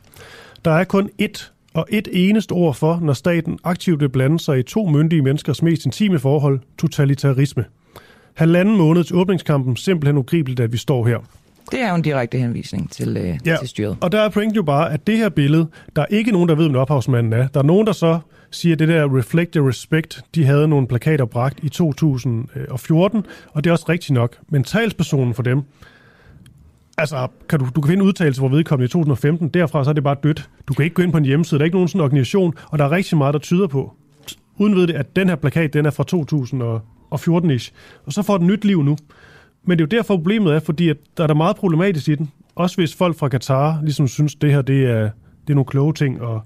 Der 0.66 0.72
er 0.72 0.84
kun 0.84 1.10
ét 1.22 1.52
og 1.74 1.86
et 1.90 2.08
eneste 2.12 2.52
ord 2.52 2.76
for, 2.76 3.00
når 3.02 3.14
staten 3.14 3.60
aktivt 3.64 4.00
vil 4.00 4.10
blande 4.10 4.40
sig 4.40 4.60
i 4.60 4.64
to 4.64 4.86
myndige 4.86 5.22
menneskers 5.22 5.62
mest 5.62 5.86
intime 5.86 6.20
forhold, 6.20 6.60
totalitarisme. 6.78 7.66
Halvanden 8.34 8.78
måned 8.78 9.04
til 9.04 9.16
åbningskampen, 9.16 9.76
simpelthen 9.76 10.18
ugribeligt, 10.18 10.60
at 10.60 10.72
vi 10.72 10.78
står 10.78 11.08
her. 11.08 11.18
Det 11.72 11.82
er 11.82 11.90
jo 11.90 11.96
en 11.96 12.02
direkte 12.02 12.38
henvisning 12.38 12.92
til, 12.92 13.18
øh, 13.18 13.38
Ja, 13.46 13.56
til 13.60 13.68
styret. 13.70 13.98
og 14.02 14.12
der 14.12 14.22
er 14.22 14.30
pointen 14.30 14.56
jo 14.56 14.64
bare, 14.64 14.94
at 14.94 15.08
det 15.08 15.18
her 15.18 15.30
billede, 15.30 15.68
der 15.96 16.02
er 16.02 16.06
ikke 16.06 16.32
nogen, 16.32 16.50
der 16.50 16.56
ved, 16.56 16.66
hvem 16.66 16.76
ophavsmanden 16.76 17.34
er. 17.34 17.48
Der 17.48 17.60
er 17.60 17.64
nogen, 17.64 17.88
der 17.88 17.94
så 17.94 18.20
siger, 18.52 18.76
at 18.76 18.80
det 18.80 18.88
der 18.88 19.18
Reflect 19.18 19.56
Your 19.56 19.70
Respect, 19.70 20.22
de 20.36 20.46
havde 20.46 20.68
nogle 20.68 20.88
plakater 20.88 21.26
bragt 21.26 21.60
i 21.64 21.70
2014, 21.70 23.26
og 23.54 23.64
det 23.64 23.70
er 23.70 23.72
også 23.72 23.86
rigtigt 23.90 24.12
nok. 24.12 24.38
Men 24.50 24.64
talspersonen 24.64 25.34
for 25.34 25.44
dem, 25.44 25.62
altså, 26.98 27.28
kan 27.50 27.60
du, 27.60 27.68
du 27.76 27.82
kan 27.82 27.90
finde 27.90 28.02
en 28.02 28.08
udtalelse, 28.08 28.42
hvor 28.42 28.50
vedkommende 28.50 28.86
i 28.86 28.88
2015, 28.88 29.50
derfra 29.50 29.84
så 29.84 29.90
er 29.90 29.94
det 29.94 30.04
bare 30.04 30.16
dødt. 30.24 30.50
Du 30.68 30.74
kan 30.74 30.84
ikke 30.84 30.94
gå 30.94 31.02
ind 31.02 31.12
på 31.12 31.18
en 31.18 31.26
hjemmeside, 31.26 31.60
der 31.60 31.64
er 31.64 31.66
ikke 31.66 31.76
nogen 31.76 31.88
sådan 31.88 32.02
organisation, 32.02 32.54
og 32.72 32.80
der 32.80 32.86
er 32.86 32.92
rigtig 32.92 33.18
meget, 33.18 33.34
der 33.34 33.40
tyder 33.40 33.68
på, 33.68 33.94
uden 34.58 34.76
ved 34.76 34.88
det, 34.88 34.94
at 34.94 35.16
den 35.16 35.30
her 35.30 35.36
plakat, 35.36 35.74
den 35.74 35.86
er 35.86 35.92
fra 35.92 36.04
2014-ish, 36.16 37.72
og 38.06 38.14
så 38.14 38.22
får 38.22 38.38
den 38.38 38.48
nyt 38.48 38.66
liv 38.66 38.84
nu. 38.84 38.98
Men 39.66 39.78
det 39.78 39.84
er 39.84 39.88
jo 39.92 39.98
derfor 40.00 40.16
problemet 40.16 40.54
er, 40.54 40.60
fordi 40.60 40.90
at 40.90 40.98
der 41.18 41.24
er 41.24 41.28
der 41.28 41.34
meget 41.34 41.56
problematisk 41.56 42.08
i 42.08 42.16
den. 42.16 42.32
Også 42.56 42.76
hvis 42.76 42.96
folk 42.96 43.18
fra 43.18 43.30
Katar 43.30 43.82
ligesom 43.84 44.08
synes, 44.08 44.36
det 44.36 44.52
her 44.52 44.62
det 44.62 44.86
er, 44.86 45.02
det 45.48 45.50
er 45.50 45.54
nogle 45.54 45.66
kloge 45.66 45.94
ting, 45.94 46.22
og, 46.22 46.42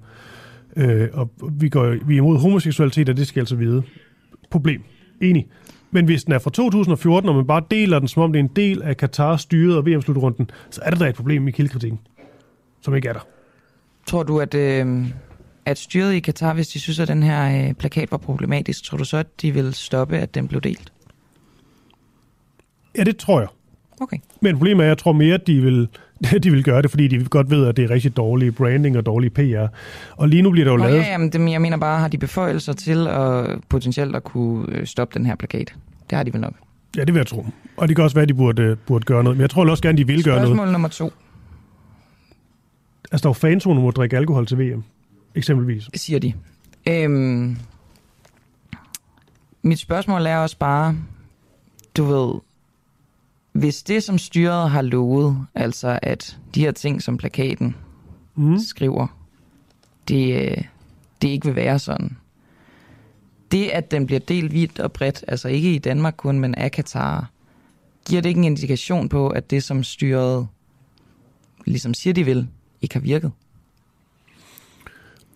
øh, 0.75 1.07
og 1.13 1.31
vi, 1.51 1.69
går, 1.69 1.95
vi 2.05 2.13
er 2.13 2.17
imod 2.17 2.39
homoseksualitet, 2.39 3.09
og 3.09 3.17
det 3.17 3.27
skal 3.27 3.39
altså 3.39 3.55
vide. 3.55 3.83
Problem. 4.49 4.83
Enig. 5.21 5.47
Men 5.91 6.05
hvis 6.05 6.23
den 6.23 6.33
er 6.33 6.39
fra 6.39 6.49
2014, 6.49 7.29
og 7.29 7.35
man 7.35 7.47
bare 7.47 7.63
deler 7.71 7.99
den, 7.99 8.07
som 8.07 8.23
om 8.23 8.31
det 8.31 8.39
er 8.39 8.43
en 8.43 8.51
del 8.55 8.81
af 8.81 8.97
Katars 8.97 9.41
styret 9.41 9.77
og 9.77 9.85
VM-slutrunden, 9.85 10.49
så 10.69 10.81
er 10.83 10.89
der 10.89 10.97
da 10.97 11.05
et 11.05 11.15
problem 11.15 11.47
i 11.47 11.51
kildekritikken, 11.51 11.99
som 12.81 12.95
ikke 12.95 13.09
er 13.09 13.13
der. 13.13 13.27
Tror 14.05 14.23
du, 14.23 14.39
at, 14.39 14.53
øh, 14.53 15.05
at 15.65 15.77
styret 15.77 16.13
i 16.13 16.19
Katar, 16.19 16.53
hvis 16.53 16.67
de 16.67 16.79
synes, 16.79 16.99
at 16.99 17.07
den 17.07 17.23
her 17.23 17.67
øh, 17.67 17.73
plakat 17.73 18.11
var 18.11 18.17
problematisk, 18.17 18.83
tror 18.83 18.97
du 18.97 19.03
så, 19.03 19.17
at 19.17 19.41
de 19.41 19.51
vil 19.51 19.73
stoppe, 19.73 20.17
at 20.17 20.35
den 20.35 20.47
blev 20.47 20.61
delt? 20.61 20.93
Ja, 22.97 23.03
det 23.03 23.17
tror 23.17 23.39
jeg. 23.39 23.49
Okay. 24.01 24.17
Men 24.41 24.55
problemet 24.55 24.83
er, 24.83 24.87
at 24.87 24.89
jeg 24.89 24.97
tror 24.97 25.11
mere, 25.11 25.33
at 25.33 25.47
de 25.47 25.61
vil, 25.61 25.87
de 26.43 26.51
vil 26.51 26.63
gøre 26.63 26.81
det, 26.81 26.89
fordi 26.89 27.07
de 27.07 27.25
godt 27.25 27.49
ved, 27.49 27.67
at 27.67 27.77
det 27.77 27.85
er 27.85 27.89
rigtig 27.89 28.17
dårlig 28.17 28.55
branding 28.55 28.97
og 28.97 29.05
dårlig 29.05 29.33
PR. 29.33 29.67
Og 30.17 30.27
lige 30.29 30.41
nu 30.41 30.51
bliver 30.51 30.65
der 30.65 30.71
jo 30.71 30.77
Nå, 30.77 30.83
lavet... 30.83 30.97
ja, 30.97 31.11
jamen, 31.11 31.29
det, 31.29 31.51
jeg 31.51 31.61
mener 31.61 31.77
bare, 31.77 31.99
har 31.99 32.07
de 32.07 32.17
beføjelser 32.17 32.73
til 32.73 33.07
at 33.07 33.59
potentielt 33.69 34.15
at 34.15 34.23
kunne 34.23 34.65
øh, 34.69 34.85
stoppe 34.85 35.19
den 35.19 35.25
her 35.25 35.35
plakat? 35.35 35.75
Det 36.09 36.15
har 36.15 36.23
de 36.23 36.33
vel 36.33 36.41
nok. 36.41 36.53
Ja, 36.97 37.03
det 37.03 37.13
vil 37.13 37.19
jeg 37.19 37.27
tro. 37.27 37.45
Og 37.77 37.87
det 37.87 37.95
kan 37.95 38.03
også 38.03 38.15
være, 38.15 38.23
at 38.23 38.29
de 38.29 38.33
burde, 38.33 38.77
burde 38.85 39.05
gøre 39.05 39.23
noget. 39.23 39.37
Men 39.37 39.41
jeg 39.41 39.49
tror 39.49 39.69
også 39.69 39.83
gerne, 39.83 39.97
de 39.97 40.07
vil 40.07 40.23
gøre 40.23 40.35
noget. 40.35 40.47
Spørgsmål 40.47 40.71
nummer 40.71 40.87
to, 40.87 41.13
Altså, 43.11 43.23
der 43.23 43.29
er 43.29 43.29
jo 43.29 43.33
fanzoner 43.33 43.81
må 43.81 43.91
drikke 43.91 44.17
alkohol 44.17 44.45
til 44.45 44.59
VM, 44.59 44.83
eksempelvis. 45.35 45.89
siger 45.95 46.19
de. 46.19 46.33
Øhm, 46.89 47.57
mit 49.61 49.79
spørgsmål 49.79 50.25
er 50.25 50.37
også 50.37 50.57
bare, 50.57 50.95
du 51.97 52.03
ved, 52.03 52.33
hvis 53.51 53.83
det, 53.83 54.03
som 54.03 54.17
styret 54.17 54.69
har 54.69 54.81
lovet, 54.81 55.45
altså 55.55 55.99
at 56.01 56.37
de 56.55 56.59
her 56.59 56.71
ting, 56.71 57.01
som 57.01 57.17
plakaten 57.17 57.75
mm. 58.35 58.59
skriver, 58.59 59.07
det, 60.07 60.41
øh, 60.41 60.63
det 61.21 61.27
ikke 61.27 61.45
vil 61.45 61.55
være 61.55 61.79
sådan. 61.79 62.17
Det, 63.51 63.67
at 63.67 63.91
den 63.91 64.05
bliver 64.05 64.19
delt 64.19 64.53
vidt 64.53 64.79
og 64.79 64.91
bredt, 64.91 65.25
altså 65.27 65.47
ikke 65.47 65.75
i 65.75 65.77
Danmark 65.77 66.13
kun, 66.17 66.39
men 66.39 66.55
af 66.55 66.71
Katar, 66.71 67.29
giver 68.07 68.21
det 68.21 68.29
ikke 68.29 68.39
en 68.39 68.43
indikation 68.43 69.09
på, 69.09 69.29
at 69.29 69.51
det, 69.51 69.63
som 69.63 69.83
styret 69.83 70.47
ligesom 71.65 71.93
siger, 71.93 72.13
de 72.13 72.23
vil, 72.23 72.47
ikke 72.81 72.95
har 72.95 73.01
virket? 73.01 73.31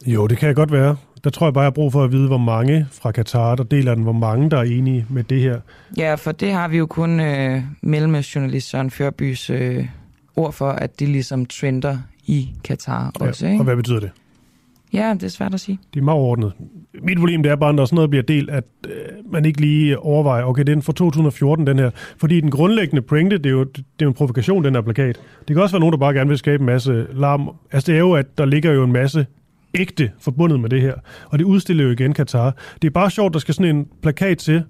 Jo, 0.05 0.27
det 0.27 0.37
kan 0.37 0.47
jeg 0.47 0.55
godt 0.55 0.71
være. 0.71 0.97
Der 1.25 1.31
tror 1.31 1.45
jeg 1.47 1.53
bare, 1.53 1.61
jeg 1.61 1.65
har 1.65 1.71
brug 1.71 1.91
for 1.91 2.03
at 2.03 2.11
vide, 2.11 2.27
hvor 2.27 2.37
mange 2.37 2.87
fra 2.91 3.11
Katar, 3.11 3.55
der 3.55 3.63
deler 3.63 3.95
den, 3.95 4.03
hvor 4.03 4.11
mange, 4.11 4.49
der 4.49 4.57
er 4.57 4.63
enige 4.63 5.05
med 5.09 5.23
det 5.23 5.41
her. 5.41 5.59
Ja, 5.97 6.15
for 6.15 6.31
det 6.31 6.51
har 6.51 6.67
vi 6.67 6.77
jo 6.77 6.85
kun 6.85 7.19
øh, 7.19 7.61
mellemjournalist 7.81 8.69
Søren 8.69 8.91
Førbys 8.91 9.49
øh, 9.49 9.85
ord 10.35 10.53
for, 10.53 10.69
at 10.69 10.99
det 10.99 11.09
ligesom 11.09 11.45
trender 11.45 11.97
i 12.25 12.49
Katar 12.63 13.11
også. 13.19 13.45
Ja, 13.45 13.51
ikke? 13.51 13.61
og 13.61 13.63
hvad 13.63 13.75
betyder 13.75 13.99
det? 13.99 14.11
Ja, 14.93 15.13
det 15.13 15.23
er 15.23 15.27
svært 15.27 15.53
at 15.53 15.59
sige. 15.59 15.79
Det 15.93 15.99
er 15.99 16.03
meget 16.03 16.17
overordnet. 16.17 16.53
Mit 17.01 17.17
problem 17.17 17.43
det 17.43 17.51
er 17.51 17.55
bare, 17.55 17.73
når 17.73 17.85
sådan 17.85 17.95
noget 17.95 18.09
bliver 18.09 18.23
delt, 18.23 18.49
at 18.49 18.63
øh, 18.87 19.31
man 19.31 19.45
ikke 19.45 19.61
lige 19.61 19.99
overvejer, 19.99 20.43
okay, 20.43 20.63
den 20.63 20.81
fra 20.81 20.93
2014, 20.93 21.67
den 21.67 21.79
her. 21.79 21.89
Fordi 22.17 22.41
den 22.41 22.51
grundlæggende 22.51 23.01
pointe, 23.01 23.37
det 23.37 23.45
er 23.45 23.51
jo, 23.51 23.63
det 23.63 23.85
er 24.01 24.07
en 24.07 24.13
provokation, 24.13 24.63
den 24.63 24.75
her 24.75 24.81
plakat. 24.81 25.19
Det 25.47 25.55
kan 25.55 25.63
også 25.63 25.75
være 25.75 25.79
nogen, 25.79 25.93
der 25.93 25.99
bare 25.99 26.13
gerne 26.13 26.29
vil 26.29 26.37
skabe 26.37 26.61
en 26.61 26.65
masse 26.65 27.07
larm. 27.13 27.49
Altså 27.71 27.91
det 27.91 27.95
er 27.95 27.99
jo, 27.99 28.13
at 28.13 28.37
der 28.37 28.45
ligger 28.45 28.71
jo 28.71 28.83
en 28.83 28.91
masse 28.91 29.25
ægte 29.79 30.11
forbundet 30.19 30.59
med 30.59 30.69
det 30.69 30.81
her. 30.81 30.93
Og 31.25 31.39
det 31.39 31.45
udstiller 31.45 31.83
jo 31.83 31.91
igen 31.91 32.13
Katar. 32.13 32.55
Det 32.81 32.87
er 32.87 32.91
bare 32.91 33.11
sjovt, 33.11 33.33
der 33.33 33.39
skal 33.39 33.53
sådan 33.53 33.75
en 33.75 33.87
plakat 34.01 34.37
til, 34.37 34.63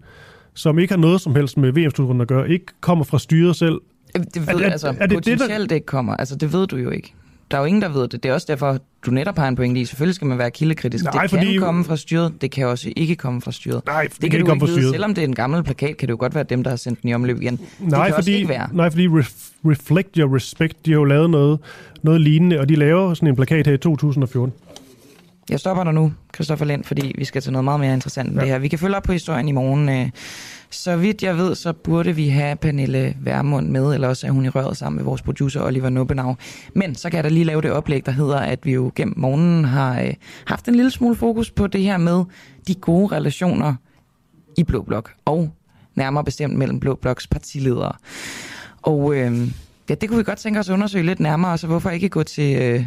som 0.53 0.80
ikke 0.80 0.94
har 0.94 0.99
noget 0.99 1.22
som 1.22 1.36
helst 1.36 1.57
med 1.57 1.72
VM-slutrunden 1.72 2.22
at 2.22 2.27
gøre, 2.27 2.49
ikke 2.49 2.65
kommer 2.82 3.06
fra 3.06 3.19
styret 3.19 3.56
selv. 3.56 3.82
Det 4.15 4.48
ved, 4.48 4.48
er, 4.48 4.68
er, 4.68 4.72
altså, 4.72 4.88
er 4.88 5.06
det 5.06 5.18
potentielt 5.18 5.61
det, 5.61 5.69
der... 5.69 5.76
ikke 5.76 5.86
kommer. 5.86 6.15
Altså, 6.15 6.36
det 6.36 6.53
ved 6.53 6.68
du 6.68 6.77
jo 6.77 6.90
ikke. 6.90 7.14
Der 7.52 7.57
er 7.57 7.61
jo 7.61 7.65
ingen, 7.65 7.82
der 7.82 7.90
ved 7.90 8.07
det. 8.07 8.23
Det 8.23 8.30
er 8.30 8.34
også 8.34 8.45
derfor, 8.49 8.77
du 9.06 9.11
netop 9.11 9.38
har 9.38 9.48
en 9.48 9.56
pointe 9.56 9.82
i. 9.82 9.86
Selvfølgelig 9.86 10.15
skal 10.15 10.27
man 10.27 10.38
være 10.38 10.52
kildekritisk. 10.52 11.03
Nej, 11.03 11.22
det 11.22 11.30
fordi... 11.30 11.52
kan 11.52 11.61
komme 11.61 11.84
fra 11.84 11.98
styret, 11.98 12.34
det 12.41 12.52
kan 12.52 12.68
også 12.68 12.94
ikke 12.95 13.15
komme 13.15 13.41
fra 13.41 13.52
styret. 13.52 13.82
Nej, 13.86 14.03
det, 14.03 14.11
det 14.11 14.19
kan, 14.19 14.30
kan 14.30 14.40
ikke 14.40 14.49
komme 14.49 14.60
fra 14.60 14.68
styret. 14.68 14.91
Selvom 14.91 15.14
det 15.14 15.23
er 15.23 15.27
en 15.27 15.36
gammel 15.36 15.64
plakat, 15.64 15.98
kan 15.98 16.07
det 16.07 16.11
jo 16.11 16.18
godt 16.19 16.36
være 16.36 16.44
dem, 16.44 16.64
der 16.64 16.69
har 16.69 16.77
sendt 16.77 17.02
den 17.02 17.10
i 17.10 17.14
omløb 17.14 17.41
igen. 17.41 17.60
Nej, 17.80 18.07
det 18.07 18.15
fordi, 18.15 18.34
ikke 18.34 18.49
være. 18.49 18.68
nej, 18.73 18.90
fordi 18.90 19.07
Ref- 19.07 19.53
Reflect 19.65 20.15
Your 20.15 20.36
Respect, 20.36 20.86
de 20.86 20.91
har 20.91 20.99
jo 20.99 21.03
lavet 21.03 21.30
noget, 21.30 21.60
noget 22.02 22.22
lignende, 22.22 22.60
og 22.60 22.69
de 22.69 22.76
laver 22.76 23.14
sådan 23.14 23.30
en 23.30 23.36
plakat 23.36 23.68
her 23.68 23.73
i 23.73 23.77
2014. 23.77 24.53
Jeg 25.49 25.59
stopper 25.59 25.84
dig 25.84 25.93
nu, 25.93 26.13
Christoffer 26.35 26.65
Lind, 26.65 26.84
fordi 26.84 27.13
vi 27.17 27.26
skal 27.26 27.41
til 27.41 27.51
noget 27.51 27.63
meget 27.63 27.80
mere 27.80 27.93
interessant 27.93 28.30
end 28.30 28.38
ja. 28.38 28.41
det 28.41 28.49
her. 28.49 28.59
Vi 28.59 28.67
kan 28.67 28.80
følge 28.80 28.97
op 28.97 29.03
på 29.03 29.11
historien 29.11 29.47
i 29.47 29.51
morgen. 29.51 29.89
øh. 29.89 30.09
Så 30.69 30.97
vidt 30.97 31.23
jeg 31.23 31.38
ved, 31.38 31.55
så 31.55 31.73
burde 31.73 32.15
vi 32.15 32.30
have 32.30 32.55
Pernille 32.55 33.15
Værmund 33.22 33.69
med, 33.69 33.93
eller 33.93 34.07
også 34.07 34.27
er 34.27 34.31
hun 34.31 34.45
i 34.45 34.49
røret 34.49 34.77
sammen 34.77 34.97
med 34.97 35.05
vores 35.05 35.22
producer 35.22 35.61
Oliver 35.61 35.89
Nubbenau. 35.89 36.38
Men 36.76 36.95
så 36.95 37.09
kan 37.09 37.17
jeg 37.17 37.23
da 37.23 37.30
lige 37.30 37.43
lave 37.43 37.61
det 37.61 37.72
oplæg, 37.72 38.05
der 38.05 38.11
hedder, 38.11 38.39
at 38.39 38.65
vi 38.65 38.72
jo 38.72 38.91
gennem 38.95 39.13
morgenen 39.17 39.65
har 39.65 40.01
øh, 40.01 40.13
haft 40.45 40.67
en 40.67 40.76
lille 40.76 40.91
smule 40.91 41.15
fokus 41.15 41.51
på 41.51 41.67
det 41.67 41.81
her 41.81 41.97
med 41.97 42.23
de 42.67 42.76
gode 42.76 43.15
relationer 43.15 43.76
i 44.57 44.63
Blå 44.63 44.81
Blok, 44.81 45.11
og 45.26 45.49
nærmere 45.95 46.23
bestemt 46.23 46.57
mellem 46.57 46.80
Blå 46.80 46.95
Bloks 46.95 47.27
partiledere. 47.27 47.91
Og 48.81 49.15
øh, 49.15 49.47
ja, 49.89 49.95
det 49.95 50.09
kunne 50.09 50.17
vi 50.17 50.23
godt 50.23 50.39
tænke 50.39 50.59
os 50.59 50.69
at 50.69 50.73
undersøge 50.73 51.05
lidt 51.05 51.19
nærmere, 51.19 51.57
så 51.57 51.67
hvorfor 51.67 51.89
ikke 51.89 52.09
gå 52.09 52.23
til... 52.23 52.61
Øh, 52.61 52.85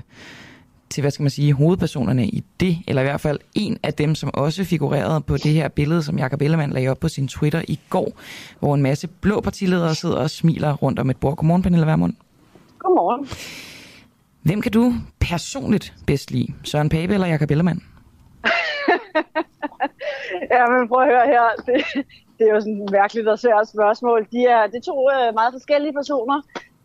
til, 0.90 1.00
hvad 1.00 1.10
skal 1.10 1.22
man 1.22 1.30
sige, 1.30 1.52
hovedpersonerne 1.52 2.26
i 2.26 2.44
det, 2.60 2.78
eller 2.88 3.02
i 3.02 3.04
hvert 3.04 3.20
fald 3.20 3.38
en 3.54 3.78
af 3.82 3.94
dem, 3.94 4.14
som 4.14 4.30
også 4.34 4.64
figurerede 4.64 5.20
på 5.20 5.36
det 5.36 5.52
her 5.52 5.68
billede, 5.68 6.02
som 6.02 6.18
Jakob 6.18 6.42
Ellemann 6.42 6.72
lagde 6.72 6.88
op 6.88 6.98
på 6.98 7.08
sin 7.08 7.28
Twitter 7.28 7.62
i 7.68 7.80
går, 7.90 8.12
hvor 8.60 8.74
en 8.74 8.82
masse 8.82 9.08
blå 9.08 9.40
partiledere 9.40 9.94
sidder 9.94 10.16
og 10.16 10.30
smiler 10.30 10.74
rundt 10.74 10.98
om 10.98 11.10
et 11.10 11.16
bord. 11.16 11.36
Godmorgen, 11.36 11.62
Pernille 11.62 11.86
Vermund. 11.86 12.14
Godmorgen. 12.78 13.28
Hvem 14.42 14.60
kan 14.60 14.72
du 14.72 14.94
personligt 15.20 15.94
bedst 16.06 16.30
lide? 16.30 16.54
Søren 16.64 16.88
Pape 16.88 17.14
eller 17.14 17.26
Jakob 17.26 17.50
Ellemann? 17.50 17.82
ja, 20.54 20.66
men 20.72 20.88
prøv 20.88 21.02
at 21.02 21.08
høre 21.08 21.26
her. 21.26 21.44
Det, 21.66 22.04
det 22.38 22.48
er 22.48 22.54
jo 22.54 22.60
sådan 22.60 22.82
et 22.82 22.90
mærkeligt 22.90 23.28
og 23.28 23.38
svært 23.38 23.68
spørgsmål. 23.68 24.26
De 24.32 24.44
er, 24.44 24.66
det 24.66 24.76
er 24.76 24.86
to 24.92 25.10
øh, 25.10 25.34
meget 25.34 25.52
forskellige 25.52 25.92
personer 25.92 26.42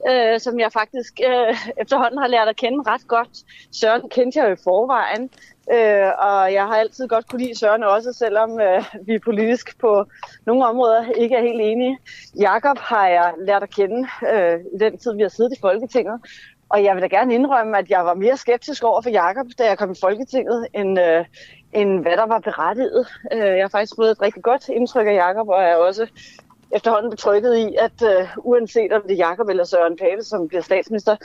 øh, 0.09 0.39
som 0.39 0.59
jeg 0.59 0.71
faktisk 0.71 1.19
øh, 1.30 1.55
efterhånden 1.81 2.19
har 2.19 2.27
lært 2.27 2.47
at 2.47 2.55
kende 2.55 2.91
ret 2.91 3.07
godt. 3.07 3.30
Søren 3.71 4.09
kendte 4.09 4.39
jeg 4.39 4.47
jo 4.49 4.53
i 4.53 4.63
forvejen, 4.63 5.30
øh, 5.71 6.11
og 6.27 6.53
jeg 6.53 6.65
har 6.67 6.75
altid 6.75 7.07
godt 7.07 7.27
kunne 7.27 7.43
lide 7.43 7.59
Søren 7.59 7.84
også, 7.84 8.13
selvom 8.13 8.61
øh, 8.61 8.84
vi 9.05 9.19
politisk 9.19 9.80
på 9.80 10.05
nogle 10.45 10.65
områder 10.65 11.11
ikke 11.11 11.35
er 11.35 11.41
helt 11.41 11.61
enige. 11.61 11.97
Jakob 12.39 12.77
har 12.77 13.07
jeg 13.07 13.34
lært 13.38 13.63
at 13.63 13.69
kende 13.69 14.07
øh, 14.34 14.59
i 14.75 14.77
den 14.80 14.97
tid, 14.97 15.15
vi 15.15 15.21
har 15.21 15.30
siddet 15.30 15.57
i 15.57 15.61
Folketinget, 15.61 16.19
og 16.73 16.84
jeg 16.84 16.95
vil 16.95 17.01
da 17.01 17.07
gerne 17.07 17.34
indrømme, 17.34 17.77
at 17.77 17.89
jeg 17.89 18.05
var 18.05 18.13
mere 18.13 18.38
skeptisk 18.38 18.84
over 18.84 19.01
for 19.01 19.09
Jakob, 19.09 19.45
da 19.57 19.63
jeg 19.67 19.77
kom 19.77 19.91
i 19.91 20.01
Folketinget, 20.01 20.67
end, 20.73 20.99
øh, 20.99 21.25
end 21.73 22.01
hvad 22.01 22.17
der 22.17 22.25
var 22.25 22.39
berettiget. 22.39 23.07
Øh, 23.31 23.39
jeg 23.39 23.63
har 23.63 23.69
faktisk 23.69 23.95
fået 23.95 24.11
et 24.11 24.21
rigtig 24.21 24.43
godt 24.43 24.69
indtryk 24.69 25.07
af 25.07 25.13
Jakob, 25.13 25.47
og 25.49 25.63
er 25.63 25.75
også 25.75 26.07
efterhånden 26.75 27.11
betrykket 27.11 27.57
i, 27.57 27.75
at 27.79 27.97
øh, 28.03 28.27
uanset 28.37 28.91
om 28.91 29.01
det 29.07 29.11
er 29.11 29.17
Jakob 29.17 29.49
eller 29.49 29.63
Søren 29.63 29.97
Pape, 29.97 30.23
som 30.23 30.47
bliver 30.47 30.61
statsminister, 30.61 31.15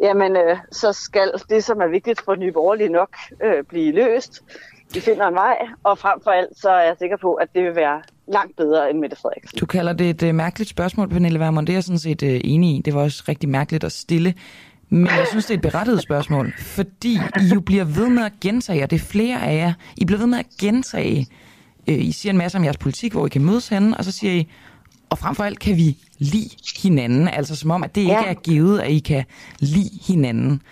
jamen 0.00 0.36
øh, 0.36 0.56
så 0.72 0.92
skal 0.92 1.32
det, 1.50 1.64
som 1.64 1.80
er 1.80 1.88
vigtigt 1.88 2.20
for 2.24 2.34
Nye 2.34 2.52
Borgerlige 2.52 2.88
nok 2.88 3.16
øh, 3.44 3.64
blive 3.64 3.92
løst. 3.92 4.42
Vi 4.94 5.00
finder 5.00 5.26
en 5.26 5.34
vej, 5.34 5.56
og 5.82 5.98
frem 5.98 6.20
for 6.24 6.30
alt, 6.30 6.58
så 6.58 6.70
er 6.70 6.82
jeg 6.82 6.96
sikker 6.98 7.16
på, 7.16 7.34
at 7.34 7.48
det 7.54 7.64
vil 7.64 7.76
være 7.76 8.02
langt 8.32 8.56
bedre 8.56 8.90
end 8.90 8.98
Mette 8.98 9.16
Frederiksen. 9.16 9.58
Du 9.58 9.66
kalder 9.66 9.92
det 9.92 10.10
et 10.10 10.22
øh, 10.22 10.34
mærkeligt 10.34 10.70
spørgsmål, 10.70 11.08
Pernille 11.08 11.40
Vermund. 11.40 11.66
Det 11.66 11.72
er 11.72 11.76
jeg 11.76 11.84
sådan 11.84 11.98
set 11.98 12.22
øh, 12.22 12.40
enig 12.44 12.76
i. 12.76 12.82
Det 12.84 12.94
var 12.94 13.02
også 13.02 13.24
rigtig 13.28 13.48
mærkeligt 13.48 13.84
at 13.84 13.92
stille. 13.92 14.34
Men 14.90 15.06
jeg 15.06 15.26
synes, 15.30 15.46
det 15.46 15.54
er 15.54 15.58
et 15.58 15.62
berettiget 15.62 16.02
spørgsmål, 16.02 16.52
fordi 16.58 17.14
I 17.14 17.54
jo 17.54 17.60
bliver 17.60 17.84
ved 17.84 18.08
med 18.08 18.24
at 18.24 18.32
gentage, 18.40 18.82
og 18.82 18.90
det 18.90 18.96
er 18.96 19.04
flere 19.04 19.42
af 19.42 19.56
jer, 19.56 19.72
I 19.96 20.04
bliver 20.04 20.18
ved 20.18 20.26
med 20.26 20.38
at 20.38 20.46
gentage, 20.60 21.26
øh, 21.88 21.98
I 21.98 22.12
siger 22.12 22.32
en 22.32 22.38
masse 22.38 22.58
om 22.58 22.64
jeres 22.64 22.76
politik, 22.76 23.12
hvor 23.12 23.26
I 23.26 23.28
kan 23.28 23.44
mødes 23.44 23.68
henne, 23.68 23.96
og 23.96 24.04
så 24.04 24.12
siger 24.12 24.32
I, 24.32 24.48
og 25.10 25.18
frem 25.18 25.34
for 25.34 25.44
alt 25.44 25.58
kan 25.58 25.76
vi 25.76 25.96
lide 26.18 26.50
hinanden, 26.82 27.28
altså 27.28 27.56
som 27.56 27.70
om, 27.70 27.84
at 27.84 27.94
det 27.94 28.00
ikke 28.00 28.12
ja. 28.12 28.24
er 28.24 28.34
givet, 28.34 28.80
at 28.80 28.90
I 28.90 28.98
kan 28.98 29.24
lide 29.60 29.90
hinanden. 30.06 30.62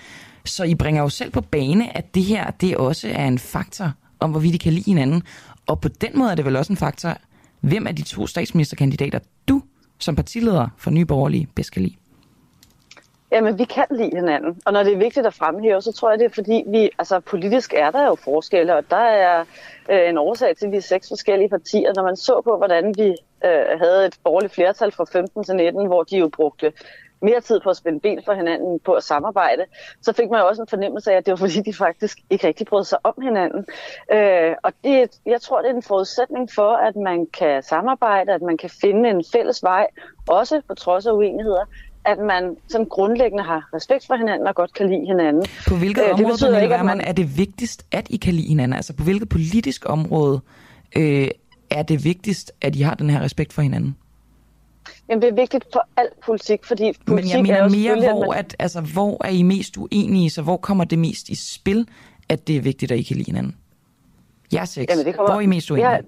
Så 0.44 0.64
I 0.64 0.74
bringer 0.74 1.02
jo 1.02 1.08
selv 1.08 1.30
på 1.30 1.40
bane, 1.40 1.96
at 1.96 2.14
det 2.14 2.24
her, 2.24 2.50
det 2.50 2.76
også 2.76 3.08
er 3.08 3.28
en 3.28 3.38
faktor 3.38 3.92
om, 4.20 4.30
hvorvidt 4.30 4.54
I 4.54 4.58
kan 4.58 4.72
lide 4.72 4.84
hinanden. 4.84 5.22
Og 5.66 5.80
på 5.80 5.88
den 5.88 6.10
måde 6.14 6.30
er 6.30 6.34
det 6.34 6.44
vel 6.44 6.56
også 6.56 6.72
en 6.72 6.76
faktor, 6.76 7.18
hvem 7.60 7.86
af 7.86 7.96
de 7.96 8.02
to 8.02 8.26
statsministerkandidater, 8.26 9.18
du 9.48 9.62
som 9.98 10.16
partileder 10.16 10.68
for 10.76 10.90
Nye 10.90 11.04
Borgerlige 11.04 11.48
bedst 11.54 11.72
kan 11.72 11.82
lide? 11.82 11.94
Jamen, 13.32 13.59
vi 13.59 13.65
kan 13.65 13.86
lide 13.90 14.16
hinanden. 14.16 14.61
Og 14.65 14.73
når 14.73 14.82
det 14.82 14.93
er 14.93 14.98
vigtigt 14.98 15.27
at 15.27 15.35
fremhæve, 15.35 15.82
så 15.82 15.93
tror 15.93 16.11
jeg, 16.11 16.19
det 16.19 16.24
er 16.24 16.35
fordi, 16.35 16.65
vi, 16.66 16.90
altså 16.98 17.20
politisk 17.20 17.73
er 17.77 17.90
der 17.90 18.07
jo 18.07 18.15
forskelle, 18.15 18.77
og 18.77 18.90
der 18.90 18.97
er 18.97 19.44
øh, 19.90 20.09
en 20.09 20.19
årsag 20.19 20.57
til, 20.57 20.66
de 20.66 20.73
vi 20.73 20.81
seks 20.81 21.09
forskellige 21.09 21.48
partier. 21.48 21.93
Når 21.94 22.03
man 22.03 22.16
så 22.16 22.40
på, 22.44 22.57
hvordan 22.57 22.94
vi 22.98 23.09
øh, 23.44 23.78
havde 23.81 24.07
et 24.07 24.15
borgerligt 24.24 24.55
flertal 24.55 24.93
fra 24.93 25.05
15 25.05 25.44
til 25.44 25.57
19, 25.57 25.86
hvor 25.86 26.03
de 26.03 26.19
jo 26.19 26.28
brugte 26.28 26.73
mere 27.23 27.40
tid 27.40 27.61
på 27.61 27.70
at 27.70 27.77
spænde 27.77 28.01
ben 28.01 28.23
for 28.24 28.32
hinanden, 28.32 28.81
på 28.81 28.93
at 28.93 29.03
samarbejde, 29.03 29.65
så 30.03 30.12
fik 30.12 30.31
man 30.31 30.40
jo 30.40 30.47
også 30.47 30.62
en 30.62 30.69
fornemmelse 30.69 31.12
af, 31.12 31.16
at 31.16 31.27
det 31.27 31.31
var 31.31 31.36
fordi, 31.47 31.61
de 31.61 31.74
faktisk 31.74 32.19
ikke 32.31 32.47
rigtig 32.47 32.66
brød 32.66 32.85
sig 32.85 32.98
om 33.05 33.15
hinanden. 33.23 33.66
Øh, 34.12 34.55
og 34.62 34.73
det, 34.85 35.20
jeg 35.27 35.40
tror, 35.40 35.62
det 35.62 35.70
er 35.70 35.74
en 35.74 35.82
forudsætning 35.82 36.51
for, 36.55 36.73
at 36.73 36.97
man 36.97 37.27
kan 37.27 37.62
samarbejde, 37.62 38.32
at 38.32 38.43
man 38.43 38.57
kan 38.57 38.70
finde 38.81 39.09
en 39.09 39.24
fælles 39.32 39.62
vej, 39.62 39.86
også 40.28 40.62
på 40.69 40.74
trods 40.74 41.07
af 41.07 41.12
uenigheder, 41.12 41.65
at 42.07 42.19
man 42.19 42.57
som 42.69 42.87
grundlæggende 42.87 43.45
har 43.45 43.69
respekt 43.74 44.07
for 44.07 44.15
hinanden 44.16 44.47
og 44.47 44.55
godt 44.55 44.74
kan 44.74 44.89
lide 44.89 45.07
hinanden. 45.07 45.43
På 45.69 45.74
hvilket 45.77 46.03
øh, 46.05 46.11
område, 46.11 46.55
det 46.55 46.62
ikke, 46.62 46.74
at 46.74 46.85
man... 46.85 47.01
er 47.01 47.12
det 47.12 47.39
vigtigst, 47.39 47.87
at 47.93 48.07
I 48.11 48.16
kan 48.16 48.35
lide 48.35 48.49
hinanden? 48.49 48.77
Altså 48.77 48.93
på 48.93 49.05
hvilket 49.05 49.28
politisk 49.28 49.85
område 49.89 50.41
øh, 50.97 51.28
er 51.70 51.83
det 51.83 52.05
vigtigst, 52.05 52.53
at 52.61 52.77
I 52.77 52.81
har 52.81 52.95
den 52.95 53.11
her 53.11 53.20
respekt 53.20 53.53
for 53.53 53.62
hinanden? 53.62 53.97
Jamen, 55.09 55.23
det 55.23 55.28
er 55.28 55.35
vigtigt 55.35 55.65
for 55.73 55.89
al 55.97 56.09
politik, 56.27 56.65
fordi 56.65 56.93
politik 57.07 57.35
Men 57.35 57.37
jeg 57.37 57.43
mener 57.43 57.57
er 57.57 57.97
mere, 57.97 58.12
hvor, 58.12 58.27
man... 58.27 58.39
at, 58.39 58.57
altså, 58.59 58.81
hvor 58.81 59.24
er 59.24 59.31
I 59.31 59.43
mest 59.43 59.77
uenige, 59.77 60.31
så 60.31 60.43
hvor 60.43 60.57
kommer 60.57 60.85
det 60.85 60.99
mest 60.99 61.28
i 61.28 61.35
spil, 61.35 61.89
at 62.28 62.49
det 62.49 62.57
er 62.57 62.61
vigtigt, 62.61 62.93
at 62.93 62.99
I 62.99 63.03
kan 63.03 63.16
lide 63.16 63.27
hinanden? 63.27 63.57
Er 64.52 64.64
seks. 64.64 64.90
Jamen, 64.90 65.06
det 65.06 65.14
kommer... 65.14 65.32
Hvor 65.32 65.40
er 65.40 65.44
I 65.44 65.47
mest 65.47 65.70
uenige? 65.70 65.90
Ja, 65.90 65.98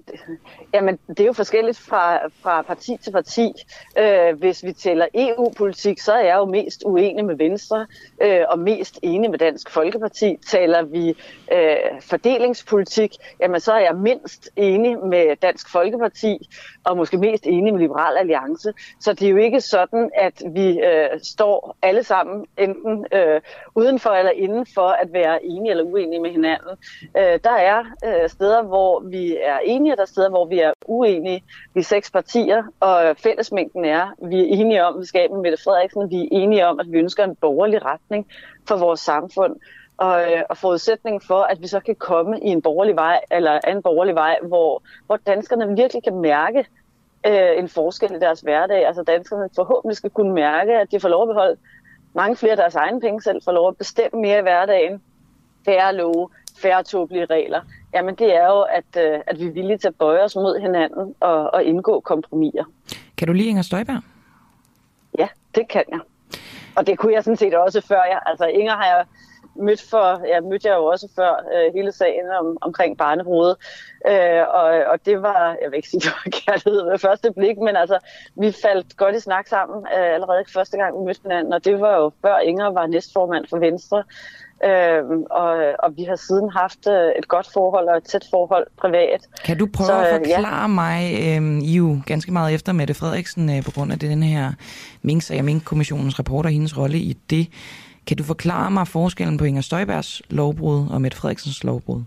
jamen, 0.73 0.99
det 1.07 1.19
er 1.19 1.25
jo 1.25 1.33
forskelligt 1.33 1.77
fra, 1.77 2.27
fra 2.41 2.61
parti 2.61 2.97
til 3.03 3.11
parti. 3.11 3.53
Øh, 3.97 4.39
hvis 4.39 4.63
vi 4.63 4.73
tæller 4.73 5.07
EU-politik, 5.13 5.99
så 5.99 6.13
er 6.13 6.25
jeg 6.25 6.35
jo 6.35 6.45
mest 6.45 6.83
uenig 6.85 7.25
med 7.25 7.35
Venstre 7.35 7.87
øh, 8.21 8.41
og 8.49 8.59
mest 8.59 8.99
enig 9.01 9.29
med 9.29 9.39
Dansk 9.39 9.69
Folkeparti. 9.69 10.37
Taler 10.47 10.83
vi 10.83 11.09
øh, 11.53 12.01
fordelingspolitik, 12.01 13.15
jamen 13.39 13.59
så 13.59 13.73
er 13.73 13.79
jeg 13.79 13.95
mindst 13.95 14.49
enig 14.55 14.97
med 15.05 15.35
Dansk 15.41 15.71
Folkeparti 15.71 16.49
og 16.89 16.97
måske 16.97 17.17
mest 17.17 17.47
enige 17.47 17.71
med 17.71 17.81
Liberal 17.81 18.17
Alliance. 18.17 18.73
Så 18.99 19.13
det 19.13 19.25
er 19.25 19.29
jo 19.29 19.37
ikke 19.37 19.61
sådan, 19.61 20.09
at 20.15 20.43
vi 20.53 20.79
øh, 20.79 21.09
står 21.23 21.75
alle 21.81 22.03
sammen 22.03 22.45
enten 22.57 23.05
øh, 23.13 23.41
udenfor 23.75 24.09
eller 24.09 24.31
indenfor 24.31 24.87
at 24.87 25.13
være 25.13 25.45
enige 25.45 25.71
eller 25.71 25.83
uenige 25.83 26.21
med 26.21 26.31
hinanden. 26.31 26.77
Øh, 27.17 27.39
der 27.43 27.57
er 27.71 27.79
øh, 28.05 28.29
steder, 28.29 28.63
hvor 28.63 28.99
vi 28.99 29.37
er 29.43 29.59
enige, 29.65 29.93
og 29.93 29.97
der 29.97 30.03
er 30.03 30.07
steder, 30.07 30.29
hvor 30.29 30.45
vi 30.45 30.59
er 30.59 30.73
uenige. 30.85 31.43
Vi 31.73 31.79
er 31.79 31.83
seks 31.83 32.11
partier, 32.11 32.63
og 32.79 33.15
fællesmængden 33.17 33.85
er, 33.85 34.13
vi 34.29 34.39
er 34.39 34.45
enige 34.45 34.85
om, 34.85 34.95
at 34.95 35.01
vi 35.01 35.05
skal 35.05 35.21
af 35.21 35.29
med 35.29 35.41
Mette 35.41 35.63
Frederiksen. 35.63 36.09
Vi 36.09 36.19
er 36.21 36.27
enige 36.31 36.67
om, 36.67 36.79
at 36.79 36.91
vi 36.91 36.97
ønsker 36.97 37.23
en 37.23 37.35
borgerlig 37.35 37.85
retning 37.85 38.27
for 38.67 38.77
vores 38.77 38.99
samfund. 38.99 39.55
Og, 39.97 40.21
øh, 40.21 40.43
og 40.49 40.57
forudsætningen 40.57 41.21
for, 41.27 41.41
at 41.41 41.61
vi 41.61 41.67
så 41.67 41.79
kan 41.79 41.95
komme 41.95 42.39
i 42.39 42.47
en 42.47 42.61
borgerlig 42.61 42.95
vej, 42.95 43.19
eller 43.31 43.59
en 43.67 43.81
borgerlig 43.81 44.15
vej, 44.15 44.37
hvor, 44.43 44.83
hvor 45.05 45.17
danskerne 45.17 45.75
virkelig 45.75 46.03
kan 46.03 46.15
mærke 46.15 46.65
øh, 47.27 47.57
en 47.57 47.69
forskel 47.69 48.11
i 48.15 48.19
deres 48.19 48.39
hverdag. 48.39 48.87
Altså 48.87 49.03
danskerne 49.03 49.49
forhåbentlig 49.55 49.97
skal 49.97 50.09
kunne 50.09 50.33
mærke, 50.33 50.73
at 50.73 50.91
de 50.91 50.99
får 50.99 51.09
lov 51.09 51.23
at 51.23 51.27
beholde 51.27 51.57
mange 52.13 52.35
flere 52.35 52.51
af 52.51 52.57
deres 52.57 52.75
egne 52.75 53.01
penge 53.01 53.21
selv, 53.21 53.41
får 53.43 53.51
lov 53.51 53.67
at 53.67 53.77
bestemme 53.77 54.21
mere 54.21 54.39
i 54.39 54.41
hverdagen, 54.41 55.01
færre 55.65 55.95
love, 55.95 56.29
færre 56.61 56.83
tåbelige 56.83 57.25
regler. 57.25 57.61
Jamen 57.93 58.15
det 58.15 58.35
er 58.35 58.45
jo, 58.45 58.61
at, 58.61 59.13
øh, 59.13 59.19
at 59.27 59.39
vi 59.39 59.45
er 59.47 59.51
villige 59.51 59.77
til 59.77 59.87
at 59.87 59.95
bøje 59.95 60.23
os 60.23 60.35
mod 60.35 60.59
hinanden 60.61 61.15
og, 61.19 61.53
og 61.53 61.63
indgå 61.63 61.99
kompromiser. 61.99 62.63
Kan 63.17 63.27
du 63.27 63.33
lide 63.33 63.49
Inger 63.49 63.61
Støjberg? 63.61 64.01
Ja, 65.17 65.27
det 65.55 65.67
kan 65.67 65.83
jeg. 65.91 65.99
Og 66.75 66.87
det 66.87 66.97
kunne 66.97 67.13
jeg 67.13 67.23
sådan 67.23 67.37
set 67.37 67.53
også 67.53 67.81
før 67.81 68.03
jeg. 68.03 68.19
Altså 68.25 68.45
Inger 68.45 68.75
har 68.75 68.85
jeg 68.85 69.05
mødt 69.59 69.81
for, 69.81 70.27
ja, 70.27 70.41
mødte 70.41 70.67
jeg 70.67 70.75
jo 70.75 70.85
også 70.85 71.07
før 71.15 71.31
øh, 71.53 71.73
hele 71.73 71.91
sagen 71.91 72.29
om, 72.39 72.57
omkring 72.61 72.97
barnebrudet. 72.97 73.55
Øh, 74.07 74.43
og, 74.49 74.69
og 74.91 75.05
det 75.05 75.21
var, 75.21 75.57
jeg 75.61 75.71
vil 75.71 75.77
ikke 75.77 75.89
sige, 75.89 76.01
det 76.05 76.11
var 76.11 76.31
kærlighed 76.31 76.83
ved 76.89 76.97
første 76.97 77.31
blik, 77.31 77.57
men 77.57 77.75
altså, 77.75 77.99
vi 78.35 78.51
faldt 78.51 78.97
godt 78.97 79.15
i 79.15 79.19
snak 79.19 79.47
sammen 79.47 79.87
øh, 79.97 80.13
allerede 80.15 80.43
første 80.53 80.77
gang, 80.77 80.99
vi 80.99 81.05
mødte 81.05 81.21
hinanden, 81.23 81.53
og 81.53 81.65
det 81.65 81.79
var 81.79 81.95
jo 81.97 82.11
før 82.21 82.37
Inger 82.37 82.69
var 82.71 82.87
næstformand 82.87 83.45
for 83.49 83.57
Venstre. 83.57 84.03
Øh, 84.65 85.03
og, 85.31 85.49
og 85.83 85.97
vi 85.97 86.03
har 86.03 86.15
siden 86.15 86.49
haft 86.49 86.87
øh, 86.87 87.11
et 87.19 87.27
godt 87.27 87.47
forhold 87.53 87.87
og 87.87 87.97
et 87.97 88.03
tæt 88.03 88.25
forhold 88.31 88.67
privat. 88.77 89.21
Kan 89.45 89.57
du 89.57 89.67
prøve 89.73 89.87
Så, 89.87 89.93
at 89.93 90.21
forklare 90.25 90.61
ja. 90.61 90.67
mig, 90.67 91.01
øh, 91.13 91.63
I 91.63 91.75
jo 91.75 92.01
ganske 92.05 92.31
meget 92.31 92.53
efter 92.53 92.73
Mette 92.73 92.93
Frederiksen 92.93 93.49
øh, 93.49 93.63
på 93.63 93.71
grund 93.71 93.91
af 93.91 93.99
den 93.99 94.23
her 94.23 94.51
Mink-sag 95.01 95.39
og 95.39 95.45
Mink-kommissionens 95.45 96.19
rapport 96.19 96.45
og 96.45 96.51
hendes 96.51 96.77
rolle 96.77 96.97
i 96.97 97.17
det. 97.29 97.47
Kan 98.09 98.17
du 98.17 98.23
forklare 98.23 98.71
mig 98.71 98.87
forskellen 98.87 99.37
på 99.37 99.45
Inger 99.45 99.61
Støjbergs 99.61 100.21
lovbrud 100.29 100.87
og 100.87 101.01
Mette 101.01 101.17
Frederiksens 101.17 101.63
lovbrud? 101.63 102.03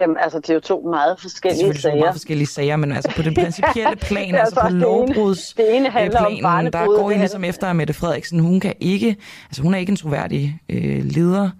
Jamen, 0.00 0.16
altså, 0.20 0.38
det 0.38 0.50
er 0.50 0.54
jo 0.54 0.60
to 0.60 0.80
meget 0.90 1.20
forskellige 1.20 1.68
det 1.68 1.80
sager. 1.80 1.94
Det 1.94 2.00
er 2.00 2.04
meget 2.04 2.14
forskellige 2.14 2.46
sager, 2.46 2.76
men 2.76 2.92
altså 2.92 3.12
på 3.16 3.22
det 3.22 3.34
principielle 3.42 3.96
plan, 3.96 4.34
altså, 4.34 4.60
på 4.60 4.68
lovbruds 4.68 5.54
det 5.56 5.76
ene 5.76 5.90
handler 5.90 6.20
planen, 6.20 6.44
om 6.44 6.72
der 6.72 6.86
går 6.86 7.10
I 7.10 7.18
ligesom 7.18 7.44
efter 7.44 7.66
at 7.66 7.76
Mette 7.76 7.94
Frederiksen. 7.94 8.40
Hun 8.40 8.60
kan 8.60 8.74
ikke, 8.80 9.16
altså 9.48 9.62
hun 9.62 9.74
er 9.74 9.78
ikke 9.78 9.90
en 9.90 9.96
troværdig 9.96 10.60
øh, 10.68 11.04
leder, 11.04 11.50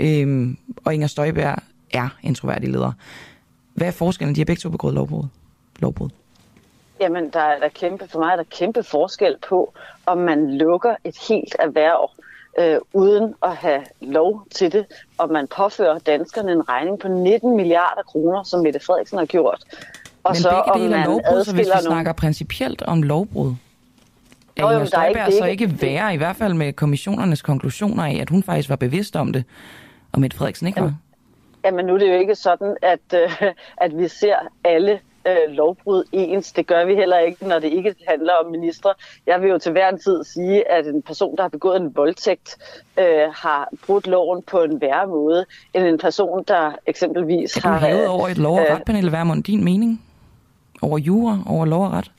øh, 0.00 0.54
og 0.84 0.94
Inger 0.94 1.06
Støjberg 1.06 1.58
er 1.92 2.08
en 2.22 2.34
troværdig 2.34 2.68
leder. 2.68 2.92
Hvad 3.74 3.86
er 3.86 3.92
forskellen? 3.92 4.34
De 4.34 4.40
har 4.40 4.44
begge 4.44 4.60
to 4.60 4.70
begået 4.70 4.94
lovbrud. 4.94 5.24
lovbrud. 5.78 6.08
Jamen, 7.00 7.30
der 7.30 7.40
er 7.40 7.58
der 7.58 7.68
kæmpe, 7.68 8.08
for 8.08 8.18
mig 8.18 8.32
er 8.32 8.36
der 8.36 8.44
kæmpe 8.50 8.82
forskel 8.82 9.36
på, 9.48 9.74
om 10.06 10.18
man 10.18 10.58
lukker 10.58 10.94
et 11.04 11.16
helt 11.28 11.56
erhverv 11.58 12.10
øh, 12.58 12.78
uden 12.92 13.34
at 13.42 13.56
have 13.56 13.82
lov 14.00 14.46
til 14.54 14.72
det, 14.72 14.86
og 15.18 15.30
man 15.30 15.46
påfører 15.56 15.98
danskerne 15.98 16.52
en 16.52 16.68
regning 16.68 16.98
på 16.98 17.08
19 17.08 17.56
milliarder 17.56 18.02
kroner, 18.02 18.42
som 18.42 18.60
Mette 18.60 18.80
Frederiksen 18.80 19.18
har 19.18 19.26
gjort. 19.26 19.64
Og 20.24 20.30
Men 20.30 20.42
så 20.42 20.48
om 20.48 20.80
man 20.80 21.06
lovbrud, 21.06 21.44
så 21.44 21.54
hvis 21.54 21.66
vi 21.66 21.70
nogle... 21.70 21.82
snakker 21.82 22.12
principielt 22.12 22.82
om 22.82 23.02
lovbrud, 23.02 23.54
er 24.56 24.70
Inger 24.72 24.84
Støjberg 24.84 25.32
så 25.32 25.44
ikke 25.44 25.82
værre, 25.82 26.14
i 26.14 26.16
hvert 26.16 26.36
fald 26.36 26.54
med 26.54 26.72
kommissionernes 26.72 27.42
konklusioner 27.42 28.04
af, 28.04 28.18
at 28.20 28.30
hun 28.30 28.42
faktisk 28.42 28.68
var 28.68 28.76
bevidst 28.76 29.16
om 29.16 29.32
det, 29.32 29.44
og 30.12 30.20
Mette 30.20 30.36
Frederiksen 30.36 30.66
ikke 30.66 30.80
var? 30.80 30.94
Jamen 31.64 31.86
nu 31.86 31.94
er 31.94 31.98
det 31.98 32.08
jo 32.08 32.18
ikke 32.18 32.34
sådan, 32.34 32.76
at, 32.82 33.00
øh, 33.14 33.52
at 33.76 33.98
vi 33.98 34.08
ser 34.08 34.36
alle 34.64 35.00
øh, 35.26 35.34
lovbrud 35.48 36.04
ens. 36.12 36.52
Det 36.52 36.66
gør 36.66 36.84
vi 36.84 36.94
heller 36.94 37.18
ikke, 37.18 37.48
når 37.48 37.58
det 37.58 37.68
ikke 37.72 37.94
handler 38.08 38.32
om 38.44 38.50
ministre. 38.50 38.94
Jeg 39.26 39.40
vil 39.42 39.50
jo 39.50 39.58
til 39.58 39.72
hver 39.72 39.88
en 39.88 39.98
tid 39.98 40.24
sige, 40.24 40.70
at 40.70 40.86
en 40.86 41.02
person, 41.02 41.36
der 41.36 41.42
har 41.42 41.48
begået 41.48 41.80
en 41.80 41.96
voldtægt, 41.96 42.56
øh, 42.98 43.04
har 43.34 43.68
brudt 43.86 44.06
loven 44.06 44.42
på 44.42 44.62
en 44.62 44.80
værre 44.80 45.06
måde, 45.06 45.44
end 45.74 45.84
en 45.84 45.98
person, 45.98 46.44
der 46.48 46.72
eksempelvis 46.86 47.54
har... 47.54 47.74
Er 47.74 47.80
du 47.80 47.86
hævet 47.86 48.06
over 48.08 48.28
et 48.28 48.38
lov- 48.38 48.58
og 48.58 48.66
øh, 48.68 48.74
ret, 48.74 48.82
Pernille 48.86 49.12
Vermund, 49.12 49.44
din 49.44 49.64
mening? 49.64 50.02
Over 50.82 50.98
jura, 50.98 51.38
over 51.46 51.66
lov 51.66 51.84
og 51.84 51.92
ret? 51.92 52.12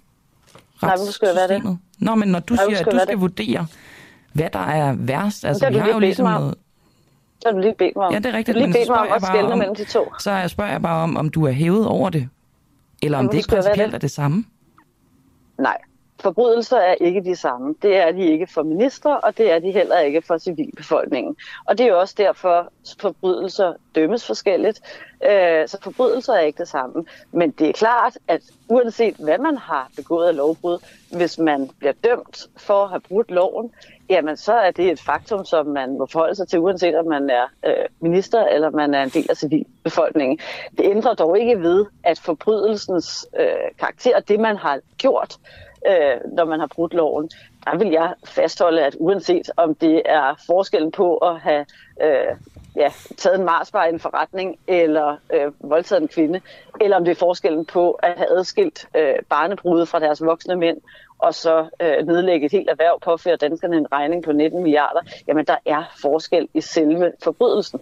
Nej, 0.81 0.95
hvorfor 0.95 1.11
skulle 1.11 1.29
det 1.29 1.37
være 1.49 1.57
det? 1.57 1.77
Nå, 1.99 2.15
men 2.15 2.29
når 2.29 2.39
du 2.39 2.53
Nej, 2.53 2.63
siger, 2.65 2.79
at 2.79 2.85
du 2.85 2.97
skal 2.97 3.07
det? 3.07 3.21
vurdere, 3.21 3.67
hvad 4.33 4.49
der 4.53 4.59
er 4.59 4.95
værst, 4.97 5.45
altså 5.45 5.69
vi 5.69 5.77
har 5.77 5.89
jo 5.89 5.99
ligesom 5.99 6.25
noget... 6.25 6.55
Så 7.41 7.47
har 7.47 7.53
du 7.53 7.59
lige 7.59 7.75
bedt 7.77 7.95
mig 7.95 8.05
om. 8.05 8.13
Ja, 8.13 8.19
det 8.19 8.25
er 8.25 8.33
rigtigt. 8.33 8.55
Du 8.55 8.59
lige 8.59 8.73
bedt 8.73 8.89
mig 8.89 8.99
om 8.99 9.07
at 9.11 9.21
skælne 9.21 9.55
mellem 9.55 9.75
de 9.75 9.83
to. 9.85 10.13
Så 10.19 10.31
jeg 10.31 10.49
spørger 10.49 10.71
jeg 10.71 10.81
bare 10.81 11.03
om, 11.03 11.17
om 11.17 11.29
du 11.29 11.45
er 11.45 11.51
hævet 11.51 11.87
over 11.87 12.09
det, 12.09 12.29
eller 13.01 13.17
om 13.17 13.29
det 13.29 13.37
ikke 13.37 13.49
principielt 13.49 13.93
er 13.93 13.97
det 13.97 14.11
samme? 14.11 14.45
Nej, 15.57 15.77
forbrydelser 16.21 16.77
er 16.77 16.93
ikke 16.93 17.23
de 17.23 17.35
samme. 17.35 17.75
Det 17.81 17.95
er 17.97 18.11
de 18.11 18.25
ikke 18.25 18.47
for 18.47 18.63
ministre, 18.63 19.19
og 19.19 19.37
det 19.37 19.51
er 19.51 19.59
de 19.59 19.71
heller 19.71 19.99
ikke 19.99 20.21
for 20.21 20.37
civilbefolkningen. 20.37 21.35
Og 21.65 21.77
det 21.77 21.83
er 21.83 21.87
jo 21.87 21.99
også 21.99 22.15
derfor, 22.17 22.55
at 22.59 22.95
forbrydelser 22.99 23.73
dømmes 23.95 24.27
forskelligt. 24.27 24.81
Øh, 25.25 25.67
så 25.67 25.77
forbrydelser 25.81 26.33
er 26.33 26.39
ikke 26.39 26.57
det 26.57 26.67
samme. 26.67 27.05
Men 27.31 27.51
det 27.51 27.69
er 27.69 27.73
klart, 27.73 28.17
at 28.27 28.41
uanset 28.67 29.15
hvad 29.15 29.37
man 29.37 29.57
har 29.57 29.89
begået 29.95 30.27
af 30.27 30.35
lovbrud, 30.35 30.77
hvis 31.15 31.37
man 31.37 31.69
bliver 31.79 31.93
dømt 32.03 32.47
for 32.57 32.83
at 32.83 32.89
have 32.89 33.01
brudt 33.01 33.31
loven, 33.31 33.71
jamen 34.11 34.37
så 34.37 34.53
er 34.53 34.71
det 34.71 34.91
et 34.91 34.99
faktum, 34.99 35.45
som 35.45 35.65
man 35.65 35.97
må 35.97 36.05
forholde 36.05 36.35
sig 36.35 36.47
til, 36.47 36.59
uanset 36.59 36.95
om 36.95 37.05
man 37.05 37.29
er 37.29 37.45
øh, 37.65 37.85
minister 37.99 38.45
eller 38.45 38.69
man 38.69 38.93
er 38.93 39.03
en 39.03 39.09
del 39.09 39.27
af 39.29 39.37
civilbefolkningen. 39.37 40.39
Det 40.77 40.85
ændrer 40.85 41.13
dog 41.13 41.39
ikke 41.39 41.61
ved, 41.61 41.85
at 42.03 42.19
forbrydelsens 42.19 43.27
øh, 43.39 43.71
karakter, 43.79 44.19
det 44.19 44.39
man 44.39 44.55
har 44.55 44.79
gjort, 44.97 45.37
øh, 45.87 46.33
når 46.37 46.45
man 46.45 46.59
har 46.59 46.67
brudt 46.67 46.93
loven, 46.93 47.29
der 47.65 47.77
vil 47.77 47.87
jeg 47.87 48.13
fastholde, 48.25 48.81
at 48.81 48.95
uanset 48.99 49.51
om 49.57 49.75
det 49.75 50.01
er 50.05 50.43
forskellen 50.45 50.91
på 50.91 51.17
at 51.17 51.39
have 51.39 51.65
øh, 52.01 52.35
ja, 52.75 52.89
taget 53.17 53.39
en 53.39 53.45
marsbar 53.45 53.85
i 53.85 53.89
en 53.89 53.99
forretning, 53.99 54.59
eller 54.67 55.17
øh, 55.33 55.69
voldtaget 55.69 56.01
en 56.01 56.07
kvinde, 56.07 56.41
eller 56.81 56.97
om 56.97 57.05
det 57.05 57.11
er 57.11 57.19
forskellen 57.19 57.65
på 57.65 57.91
at 57.91 58.13
have 58.17 58.37
adskilt 58.37 58.87
øh, 58.95 59.15
barnebrude 59.29 59.85
fra 59.85 59.99
deres 59.99 60.25
voksne 60.25 60.55
mænd, 60.55 60.77
og 61.21 61.33
så 61.33 61.69
øh, 61.81 62.07
nedlægge 62.07 62.45
et 62.45 62.51
helt 62.51 62.69
erhverv, 62.69 62.99
påføre 63.05 63.35
danskerne 63.35 63.77
en 63.77 63.87
regning 63.91 64.23
på 64.23 64.31
19 64.31 64.63
milliarder, 64.63 64.99
jamen 65.27 65.45
der 65.45 65.55
er 65.65 65.83
forskel 66.01 66.47
i 66.53 66.61
selve 66.61 67.11
forbrydelsen. 67.23 67.79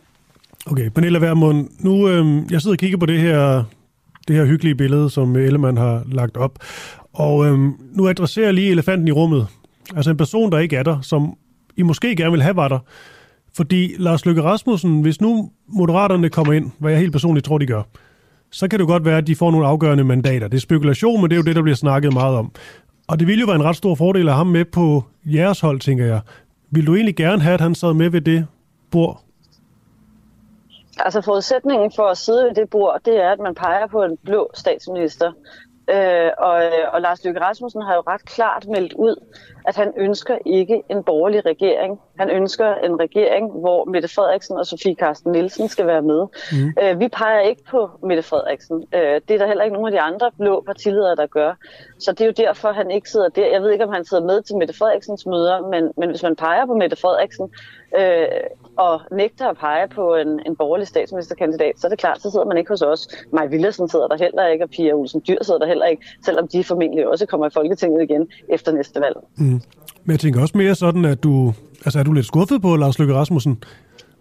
Okay, 0.72 0.90
Pernille 0.90 1.22
Vermund, 1.22 1.68
nu 1.80 2.10
øh, 2.10 2.52
jeg 2.52 2.62
sidder 2.62 2.76
og 2.76 2.80
kigger 2.80 2.98
på 2.98 3.06
det 3.06 3.20
her, 3.20 3.64
det 4.28 4.36
her 4.36 4.46
hyggelige 4.46 4.76
billede, 4.76 5.10
som 5.10 5.36
Ellemann 5.36 5.78
har 5.78 6.04
lagt 6.12 6.38
op, 6.38 6.60
og 7.14 7.46
øh, 7.46 7.60
nu 7.92 8.08
adresserer 8.08 8.46
jeg 8.46 8.54
lige 8.54 8.72
elefanten 8.72 9.08
i 9.08 9.12
rummet. 9.12 9.48
Altså 9.96 10.12
en 10.12 10.18
person, 10.18 10.52
der 10.52 10.60
ikke 10.60 10.76
er 10.76 10.84
der, 10.84 11.02
som 11.02 11.38
I 11.78 11.82
måske 11.82 12.16
gerne 12.16 12.32
vil 12.32 12.42
have 12.42 12.56
var 12.56 12.68
der. 12.68 12.80
Fordi 13.56 13.96
Lars 13.98 14.26
Løkke 14.26 14.44
Rasmussen, 14.44 15.02
hvis 15.02 15.22
nu 15.22 15.52
Moderaterne 15.68 16.30
kommer 16.30 16.54
ind, 16.54 16.72
hvad 16.80 16.92
jeg 16.92 17.00
helt 17.00 17.12
personligt 17.12 17.46
tror, 17.46 17.58
de 17.58 17.66
gør, 17.66 17.84
så 18.52 18.68
kan 18.68 18.80
det 18.80 18.88
godt 18.88 19.06
være, 19.06 19.18
at 19.18 19.28
de 19.28 19.36
får 19.36 19.52
nogle 19.52 19.68
afgørende 19.68 20.04
mandater. 20.04 20.48
Det 20.48 20.58
er 20.58 20.62
spekulation, 20.62 21.22
men 21.22 21.30
det 21.30 21.36
er 21.36 21.38
jo 21.38 21.44
det, 21.44 21.56
der 21.56 21.62
bliver 21.62 21.76
snakket 21.76 22.14
meget 22.14 22.36
om. 22.36 22.52
Og 23.10 23.20
det 23.20 23.28
ville 23.28 23.42
jo 23.42 23.46
være 23.46 23.56
en 23.56 23.64
ret 23.64 23.76
stor 23.76 23.96
fordel 23.96 24.28
at 24.28 24.34
have 24.34 24.38
ham 24.38 24.48
med 24.48 24.66
på 24.66 25.04
jeres 25.26 25.60
hold, 25.60 25.80
tænker 25.80 26.06
jeg. 26.06 26.22
Vil 26.70 26.88
du 26.88 26.96
egentlig 26.96 27.16
gerne 27.16 27.42
have, 27.42 27.54
at 27.54 27.62
han 27.62 27.76
sad 27.76 27.94
med 27.94 28.10
ved 28.10 28.22
det 28.22 28.48
bord? 28.92 29.22
Altså 31.00 31.22
forudsætningen 31.22 31.92
for 31.96 32.08
at 32.08 32.18
sidde 32.18 32.46
ved 32.46 32.56
det 32.56 32.70
bord, 32.70 33.02
det 33.06 33.24
er, 33.24 33.32
at 33.32 33.40
man 33.40 33.56
peger 33.56 33.88
på 33.88 34.04
en 34.04 34.18
blå 34.26 34.52
statsminister. 34.54 35.32
Øh, 35.94 36.32
og, 36.38 36.64
og 36.94 37.02
Lars 37.02 37.24
Løkke 37.26 37.42
Rasmussen 37.42 37.82
har 37.82 37.96
jo 37.96 38.04
ret 38.08 38.26
klart 38.26 38.68
meldt 38.68 38.94
ud, 38.94 39.16
at 39.68 39.76
han 39.76 39.94
ønsker 39.98 40.38
ikke 40.46 40.84
en 40.90 41.04
borgerlig 41.04 41.46
regering. 41.46 42.00
Han 42.20 42.30
ønsker 42.30 42.76
en 42.76 43.00
regering, 43.00 43.52
hvor 43.52 43.86
Mette 43.86 44.08
Frederiksen 44.08 44.58
og 44.58 44.66
Sofie 44.66 44.96
Carsten 44.96 45.32
Nielsen 45.32 45.68
skal 45.68 45.88
være 45.88 46.02
med. 46.02 46.28
Mm. 46.52 46.74
Øh, 46.84 47.00
vi 47.00 47.08
peger 47.08 47.40
ikke 47.40 47.64
på 47.70 47.90
Mette 48.04 48.24
Frederiksen. 48.24 48.86
Øh, 48.96 49.22
det 49.28 49.32
er 49.32 49.38
der 49.38 49.48
heller 49.48 49.64
ikke 49.64 49.74
nogen 49.74 49.88
af 49.88 49.92
de 49.92 50.02
andre 50.02 50.32
blå 50.40 50.64
partiledere, 50.66 51.16
der 51.16 51.28
gør. 51.28 51.54
Så 52.00 52.12
det 52.12 52.22
er 52.22 52.26
jo 52.26 52.34
derfor, 52.48 52.72
han 52.72 52.92
ikke 52.92 53.10
sidder 53.10 53.30
der. 53.30 53.48
Jeg 53.52 53.62
ved 53.62 53.72
ikke, 53.72 53.86
om 53.86 53.94
han 53.94 54.06
sidder 54.06 54.24
med 54.24 54.42
til 54.42 54.56
Mette 54.56 54.78
Frederiksens 54.78 55.26
møder, 55.26 55.68
men, 55.68 55.92
men 55.98 56.10
hvis 56.10 56.24
man 56.24 56.36
peger 56.36 56.66
på 56.66 56.74
Mette 56.74 56.96
Frederiksen 56.96 57.52
øh, 57.98 58.28
og 58.80 59.02
nægter 59.12 59.48
at 59.48 59.58
pege 59.58 59.88
på 59.88 60.16
en, 60.16 60.40
en 60.46 60.56
borgerlig 60.56 60.88
statsministerkandidat, 60.88 61.74
så 61.78 61.88
er 61.88 61.90
det 61.90 62.00
klart, 62.00 62.22
så 62.22 62.32
sidder 62.32 62.46
man 62.46 62.58
ikke 62.58 62.70
hos 62.70 62.82
os. 62.82 63.08
Maj 63.34 63.46
Villersen 63.46 63.90
sidder 63.90 64.08
der 64.08 64.18
heller 64.18 64.48
ikke, 64.48 64.64
og 64.64 64.70
Pia 64.70 64.94
Olsen 64.94 65.22
Dyr 65.28 65.38
sidder 65.42 65.60
der 65.60 65.68
heller 65.68 65.86
ikke, 65.86 66.04
selvom 66.26 66.48
de 66.48 66.64
formentlig 66.64 67.08
også 67.08 67.26
kommer 67.26 67.48
i 67.48 67.50
Folketinget 67.54 68.02
igen 68.04 68.28
efter 68.50 68.72
næste 68.72 69.02
valg. 69.02 69.18
Mm. 69.38 69.62
Men 70.04 70.12
jeg 70.12 70.20
tænker 70.20 70.42
også 70.42 70.58
mere 70.58 70.76
sådan, 70.76 71.06
at 71.06 71.24
du, 71.24 71.54
altså 71.86 72.00
er 72.00 72.04
du 72.04 72.14
lidt 72.14 72.26
skuffet 72.26 72.62
på 72.62 72.76
Lars 72.76 73.00
Løkke 73.00 73.14
Rasmussen? 73.14 73.64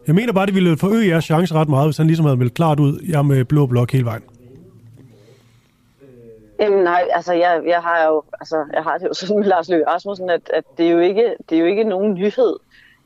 Jeg 0.07 0.15
mener 0.15 0.33
bare, 0.33 0.47
det 0.47 0.55
ville 0.55 0.77
forøge 0.77 1.09
jeres 1.09 1.25
chance 1.25 1.55
ret 1.55 1.69
meget, 1.69 1.87
hvis 1.87 1.97
han 1.97 2.07
ligesom 2.07 2.25
havde 2.25 2.37
meldt 2.37 2.55
klart 2.55 2.81
ud, 2.81 3.01
jeg 3.09 3.27
med 3.27 3.45
blå 3.45 3.67
blok 3.67 3.93
hele 3.93 4.05
vejen. 4.05 4.23
Jamen 6.61 6.85
nej, 6.85 7.05
altså 7.13 7.33
jeg, 7.33 7.63
jeg 7.67 7.81
har 7.81 8.05
jo 8.05 8.23
altså, 8.41 8.57
jeg 8.75 8.83
har 8.83 8.99
det 8.99 9.09
jo 9.09 9.15
sådan 9.15 9.39
med 9.39 9.47
Lars 9.47 9.69
Løkke 9.69 9.87
Rasmussen, 9.87 10.31
at, 10.31 10.51
at 10.55 10.65
det, 10.79 10.87
er 10.87 10.91
jo 10.91 10.99
ikke, 10.99 11.35
det 11.51 11.57
er 11.57 11.61
jo 11.61 11.67
ikke 11.67 11.85
nogen 11.85 12.15
nyhed, 12.15 12.55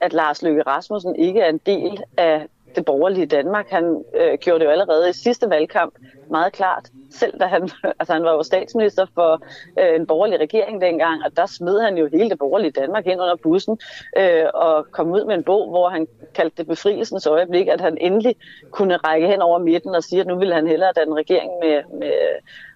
at 0.03 0.13
Lars 0.13 0.43
Løkke 0.43 0.63
Rasmussen 0.63 1.17
ikke 1.17 1.41
er 1.41 1.49
en 1.49 1.61
del 1.67 2.03
af 2.17 2.47
det 2.77 2.85
borgerlige 2.85 3.27
Danmark. 3.27 3.71
Han 3.71 4.05
øh, 4.15 4.39
gjorde 4.41 4.61
det 4.61 4.65
jo 4.65 4.71
allerede 4.71 5.11
i 5.11 5.13
sidste 5.13 5.51
valgkamp 5.51 5.95
meget 6.31 6.53
klart, 6.53 6.89
selv 7.11 7.41
da 7.41 7.47
han, 7.47 7.71
altså 7.99 8.13
han 8.13 8.23
var 8.23 8.33
jo 8.33 8.43
statsminister 8.43 9.07
for 9.15 9.43
øh, 9.79 9.97
en 9.97 10.07
borgerlig 10.07 10.41
regering 10.41 10.81
dengang, 10.81 11.25
og 11.25 11.37
der 11.37 11.47
smed 11.47 11.81
han 11.81 11.99
jo 11.99 12.09
hele 12.13 12.31
det 12.31 12.39
borgerlige 12.39 12.71
Danmark 12.71 13.07
ind 13.07 13.21
under 13.21 13.37
bussen 13.37 13.79
øh, 14.19 14.45
og 14.55 14.87
kom 14.91 15.13
ud 15.13 15.25
med 15.25 15.35
en 15.35 15.45
bog, 15.45 15.69
hvor 15.71 15.89
han 15.89 16.07
kaldte 16.35 16.57
det 16.57 16.67
befrielsens 16.67 17.27
øjeblik, 17.27 17.69
at 17.69 17.81
han 17.81 17.99
endelig 18.01 18.37
kunne 18.71 18.97
række 18.97 19.27
hen 19.27 19.43
over 19.43 19.59
midten 19.59 19.95
og 19.95 20.05
sige, 20.05 20.21
at 20.21 20.27
nu 20.27 20.39
ville 20.39 20.55
han 20.55 20.67
hellere 20.67 20.93
danne 20.97 21.15
regering 21.15 21.51
med, 21.63 21.99
med 21.99 22.13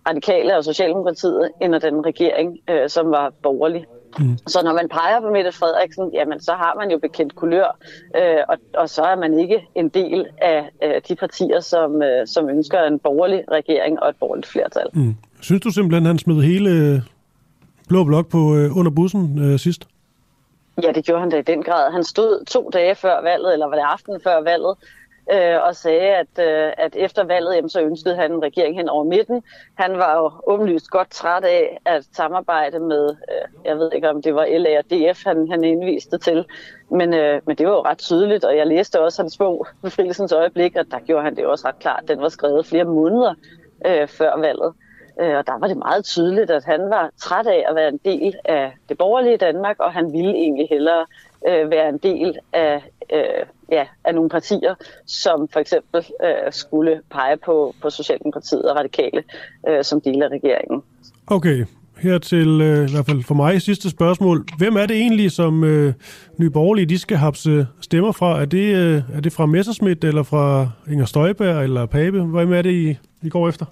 radikale 0.09 0.57
og 0.57 0.65
Socialdemokratiet, 0.65 1.51
end 1.61 1.74
at 1.74 1.82
den 1.82 2.07
regering, 2.07 2.59
øh, 2.70 2.89
som 2.89 3.11
var 3.11 3.32
borgerlig. 3.43 3.86
Mm. 4.19 4.39
Så 4.47 4.63
når 4.65 4.73
man 4.73 4.89
peger 4.89 5.21
på 5.21 5.31
Mette 5.31 5.53
Frederiksen, 5.53 6.11
jamen 6.13 6.41
så 6.41 6.53
har 6.53 6.75
man 6.81 6.91
jo 6.91 6.99
bekendt 6.99 7.35
kulør, 7.35 7.79
øh, 8.17 8.43
og, 8.49 8.57
og 8.75 8.89
så 8.89 9.03
er 9.03 9.17
man 9.17 9.39
ikke 9.39 9.69
en 9.75 9.89
del 9.89 10.27
af 10.43 10.71
øh, 10.85 11.01
de 11.09 11.17
partier, 11.17 11.61
som, 11.61 12.03
øh, 12.03 12.27
som 12.27 12.49
ønsker 12.49 12.83
en 12.83 12.99
borgerlig 12.99 13.45
regering 13.51 14.03
og 14.03 14.09
et 14.09 14.17
borgerligt 14.21 14.47
flertal. 14.47 14.87
Mm. 14.93 15.15
Synes 15.41 15.63
du 15.63 15.71
simpelthen, 15.71 16.07
han 16.07 16.19
smed 16.19 16.43
hele 16.43 16.71
øh, 16.71 17.01
Blå 17.89 18.05
Blok 18.05 18.29
på 18.29 18.57
øh, 18.57 18.77
under 18.77 18.91
bussen 18.91 19.39
øh, 19.39 19.59
sidst? 19.59 19.89
Ja, 20.83 20.93
det 20.93 21.05
gjorde 21.05 21.21
han 21.21 21.31
da 21.31 21.39
i 21.39 21.43
den 21.43 21.63
grad. 21.63 21.93
Han 21.93 22.05
stod 22.05 22.45
to 22.45 22.71
dage 22.73 22.95
før 22.95 23.23
valget, 23.23 23.53
eller 23.53 23.67
var 23.67 23.75
det 23.75 23.85
aften 23.87 24.21
før 24.25 24.43
valget, 24.43 24.75
øh, 25.32 25.62
og 25.62 25.77
sagde, 25.77 26.15
at, 26.15 26.39
øh, 26.39 26.73
at 26.77 26.97
efter 26.97 27.24
valget, 27.24 27.57
jamen, 27.57 27.69
så 27.69 27.81
ønskede 27.81 28.16
han 28.16 28.32
en 28.32 28.43
regering 28.43 28.77
hen 28.77 28.89
over 28.89 29.05
midten. 29.05 29.43
Han 29.74 29.98
var 29.98 30.16
jo 30.16 30.53
åbenlyst 30.53 30.90
godt 30.90 31.11
træt 31.11 31.44
af 31.44 31.78
at 31.85 32.05
samarbejde 32.12 32.78
med, 32.78 33.09
øh, 33.09 33.65
jeg 33.65 33.78
ved 33.78 33.90
ikke 33.93 34.11
om 34.11 34.23
det 34.23 34.35
var 34.35 34.47
LA 34.59 34.78
og 34.78 34.85
DF, 34.85 35.24
han, 35.27 35.51
han 35.51 35.65
indviste 35.65 36.19
til, 36.19 36.44
men, 36.90 37.15
øh, 37.15 37.40
men 37.47 37.57
det 37.57 37.66
var 37.66 37.73
jo 37.73 37.82
ret 37.85 37.98
tydeligt, 37.98 38.44
og 38.44 38.57
jeg 38.57 38.66
læste 38.66 39.01
også 39.01 39.23
hans 39.23 39.39
bog, 39.39 39.66
Befrielsens 39.82 40.32
øjeblik, 40.32 40.77
og 40.77 40.85
der 40.90 40.98
gjorde 40.98 41.24
han 41.24 41.36
det 41.36 41.47
også 41.47 41.69
ret 41.69 41.78
klart. 41.78 42.05
Den 42.09 42.20
var 42.20 42.28
skrevet 42.28 42.66
flere 42.66 42.85
måneder 42.85 43.35
øh, 43.86 44.09
før 44.09 44.40
valget. 44.40 44.73
Øh, 45.20 45.36
og 45.36 45.47
der 45.47 45.59
var 45.59 45.66
det 45.66 45.77
meget 45.77 46.05
tydeligt, 46.05 46.51
at 46.51 46.65
han 46.65 46.90
var 46.90 47.11
træt 47.19 47.47
af 47.47 47.65
at 47.69 47.74
være 47.74 47.89
en 47.89 48.01
del 48.05 48.35
af 48.44 48.73
det 48.89 48.98
borgerlige 48.98 49.36
Danmark, 49.36 49.77
og 49.81 49.93
han 49.93 50.12
ville 50.12 50.35
egentlig 50.35 50.69
hellere 50.70 51.07
øh, 51.48 51.70
være 51.70 51.89
en 51.89 51.98
del 51.98 52.39
af, 52.53 52.82
øh, 53.12 53.47
ja, 53.73 53.87
af 54.05 54.15
nogle 54.15 54.31
partier, 54.31 54.74
som 55.07 55.49
for 55.53 55.61
eksempel 55.61 56.07
øh, 56.24 56.53
skulle 56.53 57.01
pege 57.11 57.37
på, 57.37 57.74
på 57.83 57.91
Socialdemokratiet 57.91 58.70
og 58.70 58.77
Radikale 58.77 59.23
øh, 59.69 59.85
som 59.85 60.01
del 60.01 60.23
af 60.23 60.28
regeringen. 60.28 60.83
Okay, 61.27 61.65
her 61.99 62.19
til 62.19 62.61
øh, 62.61 62.89
i 62.89 62.93
hvert 62.93 63.07
fald 63.07 63.23
for 63.24 63.35
mig 63.35 63.62
sidste 63.62 63.91
spørgsmål. 63.91 64.45
Hvem 64.59 64.77
er 64.77 64.87
det 64.87 64.97
egentlig, 64.97 65.33
som 65.33 65.65
øh, 65.65 65.95
Nye 66.39 66.51
Borgerlige 66.51 66.87
de 66.87 66.99
skal 66.99 67.16
hapse 67.16 67.66
stemmer 67.81 68.12
fra? 68.12 68.41
Er 68.41 68.45
det, 68.45 68.77
øh, 68.77 69.03
er 69.16 69.20
det 69.20 69.33
fra 69.33 69.47
Messerschmidt, 69.47 70.05
eller 70.05 70.23
fra 70.23 70.69
Inger 70.91 71.05
Støjberg, 71.07 71.62
eller 71.65 71.87
Pape? 71.87 72.23
Hvem 72.23 72.53
er 72.53 72.62
det, 72.62 72.73
I, 72.73 72.99
I 73.23 73.28
går 73.28 73.49
efter? 73.49 73.66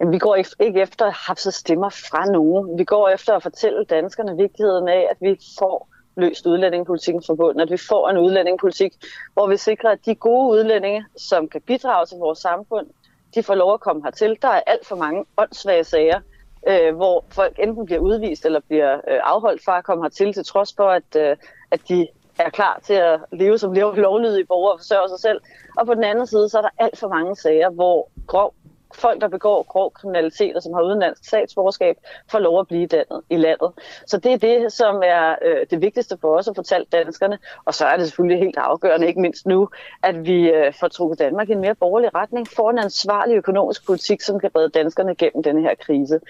Jamen, 0.00 0.12
vi 0.12 0.18
går 0.18 0.36
ikke 0.60 0.80
efter 0.80 1.04
at 1.04 1.12
hapse 1.26 1.50
stemmer 1.50 1.88
fra 1.88 2.32
nogen. 2.32 2.78
Vi 2.78 2.84
går 2.84 3.08
efter 3.08 3.32
at 3.32 3.42
fortælle 3.42 3.84
danskerne 3.84 4.36
vigtigheden 4.36 4.88
af, 4.88 5.06
at 5.10 5.16
vi 5.20 5.36
får 5.58 5.89
løst 6.20 6.46
udlændingepolitikken 6.46 7.22
forbundet, 7.26 7.62
at 7.62 7.70
vi 7.70 7.76
får 7.76 8.08
en 8.08 8.18
udlændingepolitik, 8.18 8.92
hvor 9.34 9.46
vi 9.46 9.56
sikrer, 9.56 9.90
at 9.90 10.06
de 10.06 10.14
gode 10.14 10.50
udlændinge, 10.50 11.04
som 11.16 11.48
kan 11.48 11.60
bidrage 11.60 12.06
til 12.06 12.18
vores 12.18 12.38
samfund, 12.38 12.86
de 13.34 13.42
får 13.42 13.54
lov 13.54 13.74
at 13.74 13.80
komme 13.80 14.02
hertil. 14.04 14.38
Der 14.42 14.48
er 14.48 14.60
alt 14.66 14.86
for 14.86 14.96
mange 14.96 15.24
åndssvage 15.36 15.84
sager, 15.84 16.20
øh, 16.68 16.96
hvor 16.96 17.24
folk 17.30 17.58
enten 17.58 17.86
bliver 17.86 18.00
udvist 18.00 18.44
eller 18.44 18.60
bliver 18.68 18.94
øh, 18.94 19.20
afholdt 19.22 19.64
fra 19.64 19.78
at 19.78 19.84
komme 19.84 20.04
hertil, 20.04 20.32
til 20.32 20.44
trods 20.44 20.74
for, 20.76 20.88
at, 20.88 21.16
øh, 21.16 21.36
at 21.70 21.80
de 21.88 22.08
er 22.38 22.50
klar 22.50 22.80
til 22.84 22.94
at 22.94 23.20
leve 23.32 23.58
som 23.58 23.72
lovlydige 23.72 24.46
borgere 24.46 24.72
og 24.72 24.78
forsørge 24.78 25.08
sig 25.08 25.18
selv. 25.18 25.40
Og 25.78 25.86
på 25.86 25.94
den 25.94 26.04
anden 26.04 26.26
side, 26.26 26.48
så 26.48 26.58
er 26.58 26.62
der 26.62 26.70
alt 26.78 26.98
for 26.98 27.08
mange 27.08 27.36
sager, 27.36 27.70
hvor 27.70 28.08
grov 28.26 28.54
folk, 28.94 29.20
der 29.20 29.28
begår 29.28 29.62
grov 29.62 29.92
kriminalitet 29.92 30.56
og 30.56 30.62
som 30.62 30.74
har 30.74 30.82
udenlandsk 30.82 31.24
statsborgerskab, 31.24 31.96
får 32.30 32.38
lov 32.38 32.60
at 32.60 32.68
blive 32.68 32.86
dannet 32.86 33.22
i 33.30 33.36
landet. 33.36 33.72
Så 34.06 34.18
det 34.18 34.32
er 34.32 34.36
det, 34.36 34.72
som 34.72 35.02
er 35.04 35.34
øh, 35.44 35.66
det 35.70 35.80
vigtigste 35.80 36.18
for 36.20 36.38
os 36.38 36.48
at 36.48 36.56
fortælle 36.56 36.86
danskerne. 36.92 37.38
Og 37.64 37.74
så 37.74 37.86
er 37.86 37.96
det 37.96 38.06
selvfølgelig 38.06 38.44
helt 38.44 38.58
afgørende, 38.58 39.06
ikke 39.06 39.20
mindst 39.20 39.46
nu, 39.46 39.68
at 40.02 40.26
vi 40.26 40.50
øh, 40.50 40.72
får 40.80 40.88
trukket 40.88 41.18
Danmark 41.18 41.48
i 41.48 41.52
en 41.52 41.60
mere 41.60 41.74
borgerlig 41.74 42.14
retning, 42.14 42.48
får 42.48 42.70
en 42.70 42.78
ansvarlig 42.78 43.36
økonomisk 43.36 43.86
politik, 43.86 44.20
som 44.20 44.40
kan 44.40 44.50
redde 44.56 44.68
danskerne 44.68 45.14
gennem 45.14 45.42
denne 45.42 45.62
her 45.62 45.74
krise. 45.74 46.20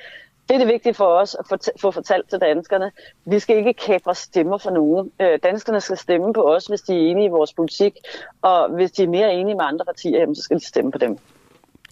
Det 0.48 0.54
er 0.54 0.58
det 0.58 0.68
vigtige 0.68 0.94
for 0.94 1.04
os 1.04 1.36
at 1.38 1.70
få 1.80 1.90
fortalt 1.90 2.30
til 2.30 2.38
danskerne. 2.40 2.92
Vi 3.24 3.38
skal 3.38 3.56
ikke 3.56 3.72
kapre 3.72 4.14
stemmer 4.14 4.58
for 4.58 4.70
nogen. 4.70 5.12
Øh, 5.20 5.38
danskerne 5.42 5.80
skal 5.80 5.96
stemme 5.96 6.32
på 6.32 6.42
os, 6.54 6.66
hvis 6.66 6.80
de 6.80 6.92
er 6.94 7.10
enige 7.10 7.26
i 7.26 7.28
vores 7.28 7.52
politik, 7.52 7.96
og 8.42 8.68
hvis 8.68 8.92
de 8.92 9.02
er 9.02 9.08
mere 9.08 9.34
enige 9.34 9.54
med 9.54 9.64
andre 9.64 9.84
partier, 9.84 10.34
så 10.34 10.42
skal 10.42 10.56
de 10.58 10.66
stemme 10.66 10.92
på 10.92 10.98
dem. 10.98 11.18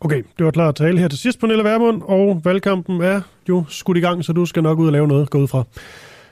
Okay, 0.01 0.23
det 0.39 0.45
var 0.45 0.51
klar 0.51 0.69
at 0.69 0.75
tale 0.75 0.99
her 0.99 1.09
til 1.09 1.19
sidst, 1.19 1.41
Pernille 1.41 1.65
Vermund, 1.65 2.03
og 2.03 2.41
valgkampen 2.45 3.01
er 3.01 3.21
jo 3.49 3.65
skudt 3.69 3.97
i 3.99 4.01
gang, 4.01 4.25
så 4.25 4.33
du 4.33 4.47
skal 4.47 4.63
nok 4.63 4.79
ud 4.79 4.87
og 4.87 4.93
lave 4.93 5.09
noget, 5.09 5.31
gå 5.31 5.39
ud 5.39 5.49
fra. 5.49 5.65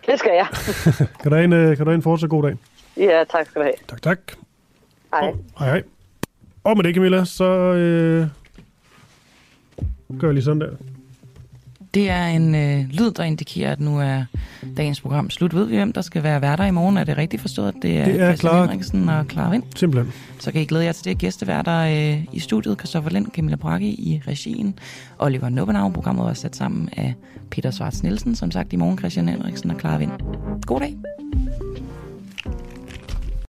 Det 0.07 0.19
skal 0.19 0.33
jeg. 0.35 0.47
kan 1.23 1.31
du 1.31 1.35
have 1.35 1.45
en, 1.45 1.53
øh, 1.53 1.77
kan 1.77 1.85
du 1.85 1.91
have 1.91 1.95
en 1.95 2.03
fortsat 2.03 2.31
god 2.31 2.43
dag? 2.43 2.57
Ja, 2.97 3.25
tak 3.31 3.47
skal 3.47 3.61
du 3.61 3.65
have. 3.65 3.75
Tak, 3.89 4.03
tak. 4.03 4.19
Hej. 5.15 5.29
Og, 5.29 5.39
hej, 5.59 5.69
hej. 5.69 5.83
Og 6.65 6.77
med 6.77 6.85
det, 6.85 6.95
Camilla, 6.95 7.25
så 7.25 7.45
øh, 7.45 8.27
gør 10.21 10.29
jeg 10.29 10.35
lige 10.35 10.45
sådan 10.45 10.61
der. 10.61 10.71
Det 11.97 12.11
er 12.11 12.27
en 12.27 12.55
øh, 12.55 12.85
lyd, 12.91 13.11
der 13.11 13.25
indikerer, 13.25 13.73
at 13.73 13.81
nu 13.81 14.01
er 14.01 14.25
dagens 14.77 15.01
program 15.01 15.31
slut. 15.31 15.55
Ved 15.55 15.65
vi, 15.65 15.77
hvem 15.77 15.93
der 15.93 16.01
skal 16.01 16.23
være 16.23 16.41
værter 16.41 16.65
i 16.65 16.71
morgen? 16.71 16.97
Er 16.97 17.05
det 17.05 17.17
rigtigt 17.17 17.43
forstået, 17.43 17.75
det 17.83 17.99
er, 17.99 18.05
det 18.05 18.21
er 18.21 18.27
Christian 18.27 18.61
Henriksen 18.61 19.09
og 19.09 19.25
Clara 19.31 19.51
Vind? 19.51 19.63
Simpelthen. 19.77 20.13
Så 20.39 20.53
kan 20.53 20.61
I 20.61 20.65
glæde 20.65 20.85
jer 20.85 20.93
til 20.93 21.05
det. 21.05 21.19
Gæsteværter 21.19 21.79
øh, 21.79 22.25
i 22.33 22.41
studiet, 22.41 22.79
Christoffer 22.79 23.11
Lind, 23.11 23.27
Camilla 23.27 23.57
Bragi 23.57 23.89
i 23.89 24.23
regien, 24.29 24.79
Oliver 25.19 25.49
Nubbenau. 25.49 25.89
Programmet 25.89 26.25
var 26.25 26.33
sat 26.33 26.57
sammen 26.57 26.89
af 26.97 27.15
Peter 27.51 27.71
Svarts 27.71 28.03
Nielsen, 28.03 28.35
som 28.35 28.51
sagt 28.51 28.73
i 28.73 28.77
morgen 28.77 28.99
Christian 28.99 29.29
Henriksen 29.29 29.71
og 29.71 29.81
Clara 29.81 29.99
Vind. 29.99 30.11
God 30.67 30.81
dag. 30.81 30.97